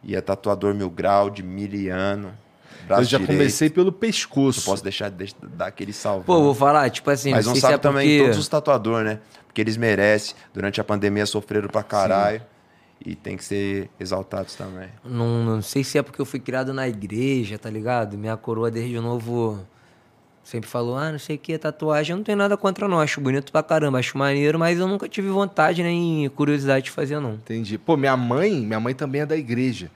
E 0.03 0.15
é 0.15 0.21
tatuador 0.21 0.75
mil 0.75 0.91
grau, 0.91 1.27
de 1.31 1.41
miliano. 1.41 2.31
Braço 2.87 3.01
eu 3.01 3.05
já 3.05 3.17
direito. 3.17 3.37
comecei 3.37 3.69
pelo 3.69 3.91
pescoço. 3.91 4.59
Não 4.59 4.65
posso 4.65 4.83
deixar 4.83 5.09
de 5.09 5.35
dar 5.55 5.67
aquele 5.67 5.93
salve. 5.93 6.25
Pô, 6.25 6.41
vou 6.41 6.53
falar, 6.53 6.89
tipo 6.89 7.09
assim, 7.09 7.31
Mas 7.31 7.45
não 7.45 7.53
um 7.53 7.55
salve 7.55 7.75
é 7.75 7.77
também 7.77 8.07
porque... 8.07 8.17
em 8.17 8.23
todos 8.23 8.37
os 8.39 8.47
tatuadores, 8.47 9.05
né? 9.05 9.19
Porque 9.47 9.61
eles 9.61 9.77
merecem. 9.77 10.35
Durante 10.53 10.79
a 10.79 10.83
pandemia 10.83 11.25
sofreram 11.25 11.67
pra 11.69 11.83
caralho. 11.83 12.41
E 13.05 13.13
tem 13.15 13.35
que 13.37 13.43
ser 13.43 13.89
exaltados 13.99 14.55
também. 14.55 14.89
Não, 15.03 15.43
não 15.43 15.61
sei 15.61 15.83
se 15.83 15.97
é 15.97 16.01
porque 16.01 16.19
eu 16.19 16.25
fui 16.25 16.39
criado 16.39 16.73
na 16.73 16.87
igreja, 16.87 17.57
tá 17.57 17.69
ligado? 17.69 18.17
Minha 18.17 18.37
coroa 18.37 18.71
desde 18.71 18.99
novo 18.99 19.59
sempre 20.45 20.69
falou, 20.69 20.95
ah, 20.95 21.11
não 21.11 21.19
sei 21.19 21.35
o 21.35 21.39
que, 21.39 21.57
tatuagem. 21.57 22.13
Eu 22.13 22.17
não 22.17 22.23
tenho 22.23 22.37
nada 22.37 22.55
contra 22.55 22.87
não, 22.87 22.99
acho 22.99 23.19
bonito 23.19 23.51
pra 23.51 23.63
caramba, 23.63 23.97
acho 23.99 24.17
maneiro, 24.17 24.59
mas 24.59 24.79
eu 24.79 24.87
nunca 24.87 25.09
tive 25.09 25.27
vontade 25.27 25.81
nem 25.81 26.29
curiosidade 26.29 26.85
de 26.85 26.91
fazer, 26.91 27.19
não. 27.19 27.33
Entendi. 27.33 27.77
Pô, 27.77 27.97
minha 27.97 28.15
mãe, 28.15 28.53
minha 28.61 28.79
mãe 28.79 28.93
também 28.93 29.21
é 29.21 29.25
da 29.25 29.35
igreja. 29.35 29.89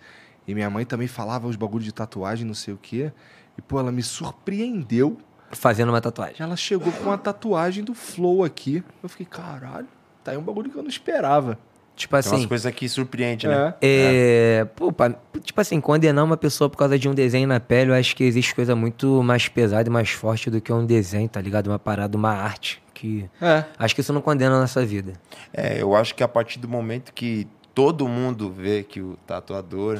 E 0.49 0.55
minha 0.55 0.69
mãe 0.69 0.83
também 0.83 1.07
falava 1.07 1.47
os 1.47 1.55
bagulhos 1.55 1.85
de 1.85 1.91
tatuagem, 1.93 2.43
não 2.45 2.55
sei 2.55 2.73
o 2.73 2.77
quê. 2.81 3.11
E, 3.55 3.61
pô, 3.61 3.79
ela 3.79 3.91
me 3.91 4.01
surpreendeu. 4.01 5.17
Fazendo 5.51 5.89
uma 5.89 6.01
tatuagem. 6.01 6.37
Ela 6.39 6.55
chegou 6.55 6.91
com 6.91 7.11
a 7.11 7.17
tatuagem 7.17 7.83
do 7.83 7.93
Flow 7.93 8.43
aqui. 8.43 8.83
Eu 9.03 9.09
fiquei, 9.09 9.25
caralho, 9.27 9.87
tá 10.23 10.31
aí 10.31 10.37
um 10.37 10.41
bagulho 10.41 10.71
que 10.71 10.75
eu 10.75 10.81
não 10.81 10.89
esperava. 10.89 11.57
Tipo 11.95 12.13
Tem 12.13 12.19
assim, 12.19 12.35
umas 12.37 12.45
coisas 12.45 12.73
que 12.73 12.87
surpreendem, 12.89 13.49
né? 13.49 13.73
É, 13.81 14.65
pô, 14.75 14.91
pra- 14.91 15.13
tipo 15.43 15.59
assim, 15.59 15.79
condenar 15.81 16.23
uma 16.23 16.37
pessoa 16.37 16.69
por 16.69 16.77
causa 16.77 16.97
de 16.97 17.09
um 17.09 17.13
desenho 17.13 17.47
na 17.47 17.59
pele, 17.59 17.91
eu 17.91 17.95
acho 17.95 18.15
que 18.15 18.23
existe 18.23 18.55
coisa 18.55 18.73
muito 18.75 19.21
mais 19.21 19.47
pesada 19.49 19.87
e 19.87 19.91
mais 19.91 20.09
forte 20.09 20.49
do 20.49 20.61
que 20.61 20.71
um 20.71 20.85
desenho, 20.85 21.27
tá 21.27 21.41
ligado? 21.41 21.67
Uma 21.67 21.77
parada, 21.77 22.17
uma 22.17 22.31
arte. 22.31 22.81
Que. 22.93 23.29
É. 23.41 23.65
Acho 23.77 23.93
que 23.93 24.01
isso 24.01 24.13
não 24.13 24.21
condena 24.21 24.55
a 24.55 24.59
nossa 24.61 24.83
vida. 24.85 25.13
É, 25.53 25.81
eu 25.81 25.95
acho 25.95 26.15
que 26.15 26.23
a 26.23 26.27
partir 26.27 26.57
do 26.57 26.67
momento 26.69 27.13
que 27.13 27.47
todo 27.75 28.07
mundo 28.07 28.49
vê 28.51 28.81
que 28.83 29.01
o 29.01 29.17
tatuador 29.27 29.99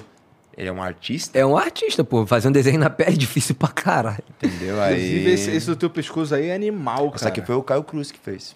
ele 0.59 0.67
é 0.67 0.71
um 0.73 0.83
artista, 0.83 1.39
É 1.39 1.45
um 1.45 1.57
artista, 1.57 2.03
pô. 2.03 2.25
Fazer 2.27 2.49
um 2.49 2.51
desenho 2.51 2.77
na 2.79 2.89
pele 2.89 3.11
é 3.13 3.17
difícil 3.17 3.55
pra 3.55 3.69
caralho. 3.69 4.21
entendeu? 4.43 4.81
Aí. 4.81 4.93
Inclusive, 4.95 5.31
esse, 5.31 5.51
esse 5.51 5.65
do 5.67 5.75
teu 5.77 5.89
pescoço 5.89 6.35
aí 6.35 6.47
é 6.47 6.53
animal, 6.53 7.05
cara. 7.05 7.15
Essa 7.15 7.27
aqui 7.29 7.41
foi 7.41 7.55
o 7.55 7.63
Caio 7.63 7.81
Cruz 7.83 8.11
que 8.11 8.19
fez. 8.19 8.55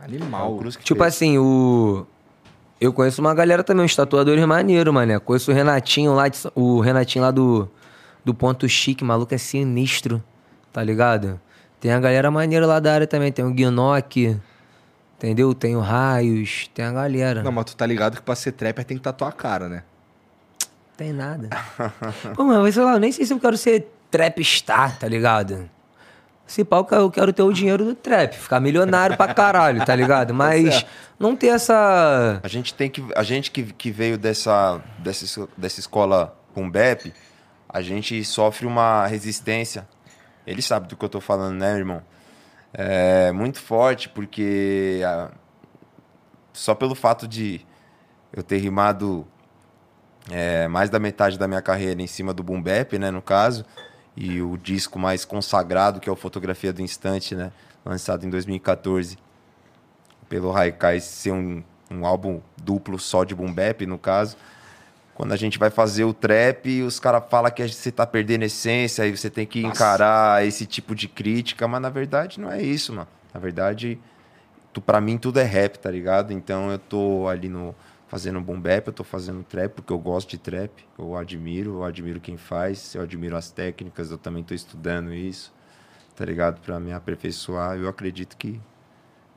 Animal. 0.00 0.46
Caio 0.46 0.58
Cruz 0.58 0.76
que 0.76 0.82
Tipo 0.84 1.02
fez. 1.02 1.14
assim, 1.14 1.36
o. 1.38 2.06
Eu 2.80 2.92
conheço 2.94 3.20
uma 3.20 3.34
galera 3.34 3.62
também, 3.62 3.84
uns 3.84 3.94
tatuadores 3.94 4.44
maneiros, 4.46 4.92
mané. 4.92 5.18
Conheço 5.18 5.50
o 5.50 5.54
Renatinho 5.54 6.14
lá, 6.14 6.28
de... 6.28 6.38
O 6.54 6.80
Renatinho 6.80 7.24
lá 7.24 7.30
do, 7.30 7.70
do 8.24 8.34
Ponto 8.34 8.66
Chique, 8.68 9.04
maluco 9.04 9.34
é 9.34 9.38
sinistro, 9.38 10.22
tá 10.72 10.82
ligado? 10.82 11.40
Tem 11.78 11.92
a 11.92 12.00
galera 12.00 12.30
maneira 12.30 12.66
lá 12.66 12.80
da 12.80 12.92
área 12.92 13.06
também, 13.06 13.30
tem 13.30 13.44
o 13.44 13.50
Guinoc, 13.52 14.16
entendeu? 15.16 15.54
Tem 15.54 15.76
o 15.76 15.80
Raios, 15.80 16.68
tem 16.74 16.84
a 16.84 16.92
galera. 16.92 17.42
Não, 17.42 17.52
mas 17.52 17.66
tu 17.66 17.76
tá 17.76 17.86
ligado 17.86 18.16
que 18.16 18.22
pra 18.22 18.34
ser 18.34 18.52
trapper 18.52 18.84
tem 18.84 18.96
que 18.96 19.02
tatuar 19.02 19.30
a 19.30 19.32
cara, 19.32 19.68
né? 19.68 19.82
Tem 20.96 21.12
nada. 21.12 21.48
Pô, 22.36 22.44
mas 22.44 22.74
sei 22.74 22.84
lá, 22.84 22.92
eu 22.94 23.00
nem 23.00 23.10
sei 23.12 23.26
se 23.26 23.32
eu 23.32 23.40
quero 23.40 23.56
ser 23.56 23.88
trapstar, 24.10 24.98
tá 24.98 25.08
ligado? 25.08 25.68
Se 26.46 26.62
pau, 26.64 26.80
eu 26.80 26.84
quero- 26.84 27.02
eu 27.02 27.10
quero 27.10 27.32
ter 27.32 27.42
o 27.42 27.52
dinheiro 27.52 27.84
do 27.84 27.94
trap, 27.94 28.34
ficar 28.34 28.60
milionário 28.60 29.16
pra 29.16 29.32
caralho, 29.32 29.84
tá 29.84 29.96
ligado? 29.96 30.32
Mas 30.34 30.84
não 31.18 31.34
ter 31.34 31.48
essa. 31.48 32.38
A 32.42 32.48
gente 32.48 32.74
tem 32.74 32.90
que. 32.90 33.04
A 33.16 33.22
gente 33.22 33.50
que, 33.50 33.64
que 33.72 33.90
veio 33.90 34.18
dessa, 34.18 34.80
dessa, 34.98 35.24
es- 35.24 35.48
dessa 35.56 35.80
escola 35.80 36.36
Pumbep, 36.54 37.12
a 37.68 37.80
gente 37.82 38.22
sofre 38.24 38.66
uma 38.66 39.06
resistência. 39.06 39.88
Ele 40.46 40.60
sabe 40.60 40.86
do 40.86 40.96
que 40.96 41.04
eu 41.04 41.08
tô 41.08 41.20
falando, 41.20 41.56
né, 41.58 41.76
irmão? 41.78 42.02
É 42.74 43.32
muito 43.32 43.58
forte, 43.60 44.08
porque 44.10 45.00
ah, 45.04 45.30
só 46.52 46.74
pelo 46.74 46.94
fato 46.94 47.26
de 47.26 47.60
eu 48.32 48.42
ter 48.42 48.58
rimado 48.58 49.26
é, 50.30 50.66
mais 50.68 50.90
da 50.90 50.98
metade 50.98 51.38
da 51.38 51.46
minha 51.46 51.62
carreira 51.62 52.00
em 52.00 52.06
cima 52.06 52.32
do 52.32 52.42
Boom 52.42 52.62
Bap, 52.62 52.98
né, 52.98 53.10
no 53.10 53.22
caso, 53.22 53.64
e 54.16 54.40
o 54.40 54.56
disco 54.56 54.98
mais 54.98 55.24
consagrado, 55.24 56.00
que 56.00 56.08
é 56.08 56.12
o 56.12 56.16
Fotografia 56.16 56.72
do 56.72 56.82
Instante, 56.82 57.34
né, 57.34 57.52
lançado 57.84 58.24
em 58.24 58.30
2014, 58.30 59.18
pelo 60.28 60.56
Haikai 60.56 61.00
ser 61.00 61.32
um, 61.32 61.62
um 61.90 62.06
álbum 62.06 62.40
duplo 62.56 62.98
só 62.98 63.24
de 63.24 63.34
Boom 63.34 63.52
Bap, 63.52 63.84
no 63.86 63.98
caso, 63.98 64.36
quando 65.14 65.32
a 65.32 65.36
gente 65.36 65.58
vai 65.58 65.70
fazer 65.70 66.04
o 66.04 66.12
trap, 66.12 66.82
os 66.82 66.98
caras 66.98 67.22
falam 67.30 67.50
que 67.50 67.66
você 67.66 67.92
tá 67.92 68.04
perdendo 68.04 68.42
essência, 68.42 69.04
aí 69.04 69.16
você 69.16 69.30
tem 69.30 69.46
que 69.46 69.64
encarar 69.64 70.44
esse 70.44 70.66
tipo 70.66 70.94
de 70.94 71.06
crítica, 71.06 71.68
mas 71.68 71.80
na 71.80 71.88
verdade 71.88 72.40
não 72.40 72.50
é 72.50 72.60
isso, 72.60 72.92
mano. 72.92 73.06
Na 73.32 73.38
verdade, 73.38 73.98
tu, 74.72 74.80
pra 74.80 75.00
mim 75.00 75.16
tudo 75.16 75.38
é 75.38 75.44
rap, 75.44 75.78
tá 75.78 75.88
ligado? 75.88 76.32
Então 76.32 76.70
eu 76.72 76.78
tô 76.78 77.28
ali 77.28 77.48
no 77.48 77.74
fazendo 78.14 78.40
boom 78.40 78.60
bap, 78.60 78.86
eu 78.86 78.92
tô 78.92 79.02
fazendo 79.02 79.42
trap 79.42 79.72
porque 79.72 79.92
eu 79.92 79.98
gosto 79.98 80.30
de 80.30 80.38
trap, 80.38 80.70
eu 80.96 81.16
admiro, 81.16 81.78
eu 81.78 81.84
admiro 81.84 82.20
quem 82.20 82.36
faz, 82.36 82.94
eu 82.94 83.02
admiro 83.02 83.36
as 83.36 83.50
técnicas, 83.50 84.12
eu 84.12 84.16
também 84.16 84.44
tô 84.44 84.54
estudando 84.54 85.12
isso, 85.12 85.52
tá 86.14 86.24
ligado? 86.24 86.60
Pra 86.60 86.78
me 86.78 86.92
aperfeiçoar, 86.92 87.76
eu 87.76 87.88
acredito 87.88 88.36
que 88.36 88.60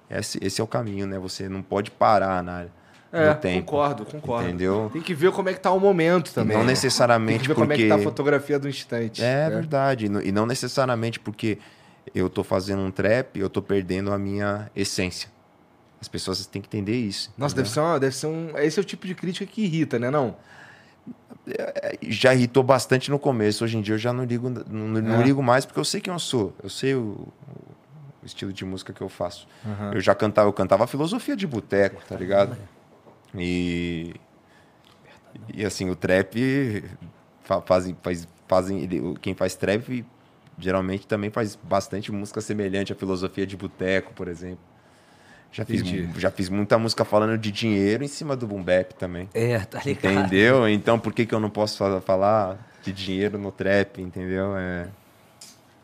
esse, 0.07 0.37
esse 0.43 0.61
é 0.61 0.63
o 0.63 0.67
caminho, 0.67 1.07
né? 1.07 1.17
Você 1.17 1.49
não 1.49 1.63
pode 1.63 1.89
parar 1.89 2.43
na 2.43 2.67
É, 3.11 3.29
no 3.33 3.39
tempo. 3.39 3.65
concordo, 3.65 4.05
concordo. 4.05 4.47
Entendeu? 4.47 4.91
Tem 4.93 5.01
que 5.01 5.15
ver 5.15 5.31
como 5.31 5.49
é 5.49 5.55
que 5.55 5.59
tá 5.59 5.71
o 5.71 5.79
momento 5.79 6.31
também. 6.31 6.55
não 6.55 6.61
né? 6.61 6.67
Tem 6.67 6.73
necessariamente 6.75 7.41
que 7.41 7.47
ver 7.47 7.55
porque 7.55 7.61
como 7.61 7.73
é 7.73 7.77
que 7.77 7.89
tá 7.89 7.95
a 7.95 8.03
fotografia 8.11 8.59
do 8.59 8.69
instante. 8.69 9.23
É 9.23 9.49
né? 9.49 9.55
verdade. 9.55 10.05
E 10.05 10.09
não- 10.09 10.21
E 10.21 10.31
não 10.31 10.45
necessariamente 10.45 11.19
porque 11.19 11.57
eu 12.13 12.29
tô 12.29 12.43
fazendo 12.43 12.83
um 12.83 12.91
trap, 12.91 13.39
eu 13.39 13.49
tô 13.49 13.59
perdendo 13.59 14.13
a 14.13 14.19
minha 14.19 14.69
essência. 14.75 15.35
As 15.99 16.07
pessoas 16.07 16.45
têm 16.45 16.61
que 16.61 16.67
entender 16.67 16.95
isso. 16.95 17.33
Nossa, 17.37 17.53
entendeu? 17.53 17.63
deve 17.63 17.73
ser, 17.73 17.79
uma, 17.79 17.99
deve 17.99 18.15
ser 18.15 18.27
um. 18.27 18.57
Esse 18.57 18.79
é 18.79 18.81
o 18.81 18.85
tipo 18.85 19.07
de 19.07 19.15
crítica 19.15 19.45
que 19.45 19.63
irrita, 19.63 19.97
né? 19.97 20.09
Não? 20.11 20.35
é, 21.47 21.97
já 22.03 22.33
irritou 22.33 22.61
bastante 22.63 23.09
no 23.09 23.17
começo. 23.17 23.63
Hoje 23.63 23.77
em 23.77 23.81
dia 23.81 23.95
eu 23.95 23.99
já 23.99 24.11
não 24.13 24.25
ligo, 24.25 24.49
não, 24.49 24.87
não 24.87 25.21
É. 25.21 25.23
ligo 25.23 25.41
mais 25.41 25.65
porque 25.65 25.79
eu 25.79 25.85
sei 25.85 26.01
quem 26.01 26.11
eu 26.13 26.19
sou. 26.19 26.53
Eu 26.61 26.69
sei 26.69 26.93
o, 26.95 27.27
o 28.21 28.25
estilo 28.25 28.51
de 28.53 28.65
música 28.65 28.91
que 28.93 29.01
eu 29.01 29.09
faço. 29.09 29.47
Eu 29.93 29.99
já 30.01 30.13
cantava, 30.13 30.47
eu 30.49 30.53
cantava 30.53 30.85
filosofia 30.87 31.35
de 31.35 31.47
boteco, 31.47 32.01
tá 32.07 32.15
ligado? 32.15 32.57
E 33.35 34.13
e 35.53 35.63
assim, 35.65 35.89
o 35.89 35.95
trap 35.95 36.83
fa- 37.43 37.61
fazem 37.61 37.95
faz, 38.01 38.27
fazem 38.47 38.87
quem 39.21 39.33
faz 39.35 39.55
trap 39.55 40.05
geralmente 40.59 41.05
também 41.05 41.29
faz 41.29 41.55
bastante 41.55 42.11
música 42.11 42.41
semelhante 42.41 42.91
à 42.91 42.95
filosofia 42.95 43.45
de 43.45 43.55
boteco, 43.55 44.11
por 44.13 44.27
exemplo. 44.27 44.59
Já 45.51 45.65
fiz, 45.65 45.81
Entendi. 45.81 46.09
já 46.19 46.29
fiz 46.29 46.49
muita 46.49 46.77
música 46.77 47.03
falando 47.03 47.37
de 47.37 47.51
dinheiro 47.51 48.03
em 48.03 48.07
cima 48.07 48.35
do 48.35 48.45
boom 48.45 48.61
bap 48.61 48.93
também. 48.93 49.27
É, 49.33 49.57
tá 49.59 49.81
ligado? 49.83 50.05
Entendeu? 50.13 50.67
Então 50.69 50.99
por 50.99 51.13
que, 51.13 51.25
que 51.25 51.33
eu 51.33 51.39
não 51.39 51.49
posso 51.49 51.77
fa- 51.77 51.99
falar 52.01 52.57
de 52.83 52.91
dinheiro 52.93 53.37
no 53.37 53.51
trap, 53.51 53.99
entendeu? 54.01 54.55
É 54.55 54.87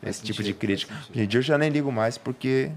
esse 0.06 0.22
tipo 0.22 0.42
de 0.42 0.52
crítica. 0.54 0.94
Hoje 1.10 1.22
em 1.22 1.26
dia 1.26 1.38
eu 1.38 1.42
já 1.42 1.58
nem 1.58 1.70
ligo 1.70 1.90
mais 1.90 2.16
porque 2.18 2.70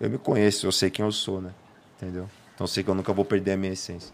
eu 0.00 0.10
me 0.10 0.18
conheço, 0.18 0.66
eu 0.66 0.72
sei 0.72 0.90
quem 0.90 1.04
eu 1.04 1.12
sou, 1.12 1.40
né? 1.40 1.50
Entendeu? 1.96 2.28
Então 2.54 2.64
eu 2.64 2.68
sei 2.68 2.82
que 2.82 2.90
eu 2.90 2.94
nunca 2.94 3.12
vou 3.12 3.24
perder 3.24 3.52
a 3.52 3.56
minha 3.56 3.72
essência. 3.72 4.12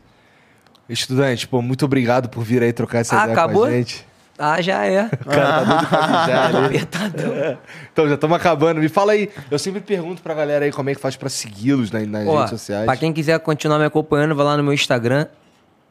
Estudante, 0.88 1.46
pô, 1.48 1.60
muito 1.60 1.84
obrigado 1.84 2.28
por 2.28 2.42
vir 2.44 2.62
aí 2.62 2.72
trocar 2.72 3.00
essa 3.00 3.14
Ah, 3.16 3.22
ideia 3.24 3.34
com 3.36 3.40
acabou? 3.42 3.64
a 3.64 3.70
gente. 3.70 4.06
Ah, 4.38 4.60
já 4.62 4.84
é. 4.86 5.08
Cara, 5.28 5.64
tá 5.64 5.64
doido 5.64 5.86
pra 5.88 6.06
mijar 6.08 6.46
ali. 6.56 6.66
Apertadão. 6.66 7.58
Então, 7.92 8.08
já 8.08 8.14
estamos 8.14 8.36
acabando. 8.36 8.80
Me 8.80 8.88
fala 8.88 9.12
aí. 9.12 9.28
Eu 9.50 9.58
sempre 9.58 9.80
pergunto 9.80 10.22
pra 10.22 10.32
galera 10.34 10.64
aí 10.64 10.70
como 10.72 10.88
é 10.90 10.94
que 10.94 11.00
faz 11.00 11.16
pra 11.16 11.28
segui-los 11.28 11.90
nas, 11.90 12.06
nas 12.06 12.26
Ó, 12.26 12.36
redes 12.36 12.50
sociais. 12.50 12.84
pra 12.86 12.96
quem 12.96 13.12
quiser 13.12 13.38
continuar 13.40 13.78
me 13.78 13.84
acompanhando, 13.84 14.34
vai 14.34 14.44
lá 14.46 14.56
no 14.56 14.62
meu 14.62 14.72
Instagram, 14.72 15.26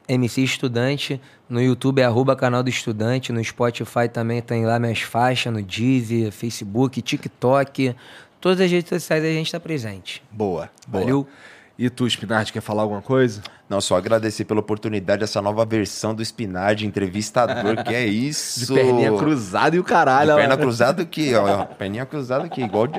MC 0.08 0.42
Estudante. 0.42 1.20
No 1.48 1.60
YouTube 1.60 2.00
é 2.00 2.04
arroba 2.04 2.34
canal 2.34 2.62
do 2.62 2.70
Estudante. 2.70 3.32
No 3.32 3.42
Spotify 3.44 4.08
também 4.10 4.40
tem 4.40 4.64
lá 4.64 4.78
minhas 4.78 5.00
faixas, 5.00 5.52
no 5.52 5.62
Deezer, 5.62 6.32
Facebook, 6.32 7.00
TikTok. 7.02 7.94
Todas 8.40 8.60
as 8.60 8.70
redes 8.70 8.88
sociais 8.88 9.22
a 9.24 9.28
gente 9.28 9.50
tá 9.52 9.58
presente. 9.60 10.22
Boa, 10.30 10.70
boa. 10.86 11.02
Valeu. 11.02 11.26
E 11.78 11.88
tu, 11.88 12.08
Spinard, 12.08 12.52
quer 12.52 12.60
falar 12.60 12.82
alguma 12.82 13.00
coisa? 13.00 13.40
Não, 13.68 13.80
só 13.80 13.96
agradecer 13.96 14.44
pela 14.44 14.58
oportunidade 14.58 15.20
dessa 15.20 15.40
nova 15.40 15.64
versão 15.64 16.12
do 16.12 16.20
Spinard, 16.22 16.84
entrevistador, 16.84 17.84
que 17.84 17.94
é 17.94 18.04
isso. 18.08 18.66
De 18.66 18.74
perninha 18.74 19.12
cruzada 19.12 19.76
e 19.76 19.78
o 19.78 19.84
caralho. 19.84 20.30
De 20.30 20.32
ó. 20.32 20.36
perna 20.36 20.56
cruzada 20.56 21.02
aqui, 21.02 21.32
ó. 21.36 21.66
Perninha 21.66 22.04
cruzada 22.04 22.46
aqui, 22.46 22.62
igual 22.62 22.88
de. 22.88 22.98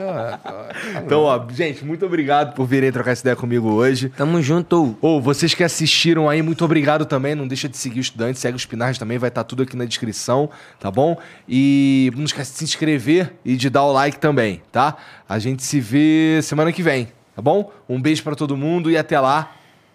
Então, 1.04 1.24
ó, 1.24 1.46
gente, 1.50 1.84
muito 1.84 2.06
obrigado 2.06 2.54
por 2.54 2.66
virem 2.66 2.90
trocar 2.90 3.12
essa 3.12 3.22
ideia 3.22 3.36
comigo 3.36 3.70
hoje. 3.70 4.10
Tamo 4.16 4.42
junto. 4.42 4.96
Ou 5.02 5.20
vocês 5.20 5.54
que 5.54 5.64
assistiram 5.64 6.30
aí, 6.30 6.42
muito 6.42 6.64
obrigado 6.64 7.06
também. 7.06 7.36
Não 7.36 7.50
deixa 7.50 7.68
de 7.68 7.76
seguir 7.76 8.00
o 8.00 8.02
estudante, 8.02 8.40
segue 8.40 8.56
o 8.56 8.60
Spinard 8.60 8.98
também, 8.98 9.18
vai 9.18 9.28
estar 9.28 9.44
tudo 9.44 9.64
aqui 9.64 9.76
na 9.76 9.84
descrição, 9.84 10.50
tá 10.80 10.90
bom? 10.90 11.18
E 11.50 12.14
não 12.16 12.24
esquece 12.24 12.54
de 12.54 12.58
se 12.60 12.64
inscrever 12.64 13.34
e 13.44 13.58
de 13.58 13.70
dar 13.70 13.84
o 13.84 13.92
like 13.92 14.20
também, 14.20 14.62
tá? 14.72 14.96
A 15.28 15.38
gente 15.38 15.64
se 15.64 15.82
vê 15.82 16.40
semana 16.42 16.72
que 16.72 16.82
vem, 16.82 17.10
tá 17.40 17.42
bom? 17.42 17.72
Um 17.88 18.02
beijo 18.02 18.22
pra 18.22 18.36
todo 18.36 18.58
mundo 18.58 18.92
e 18.92 18.98
até 18.98 19.18
lá. 19.18 19.52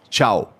Tchau. 0.08 0.53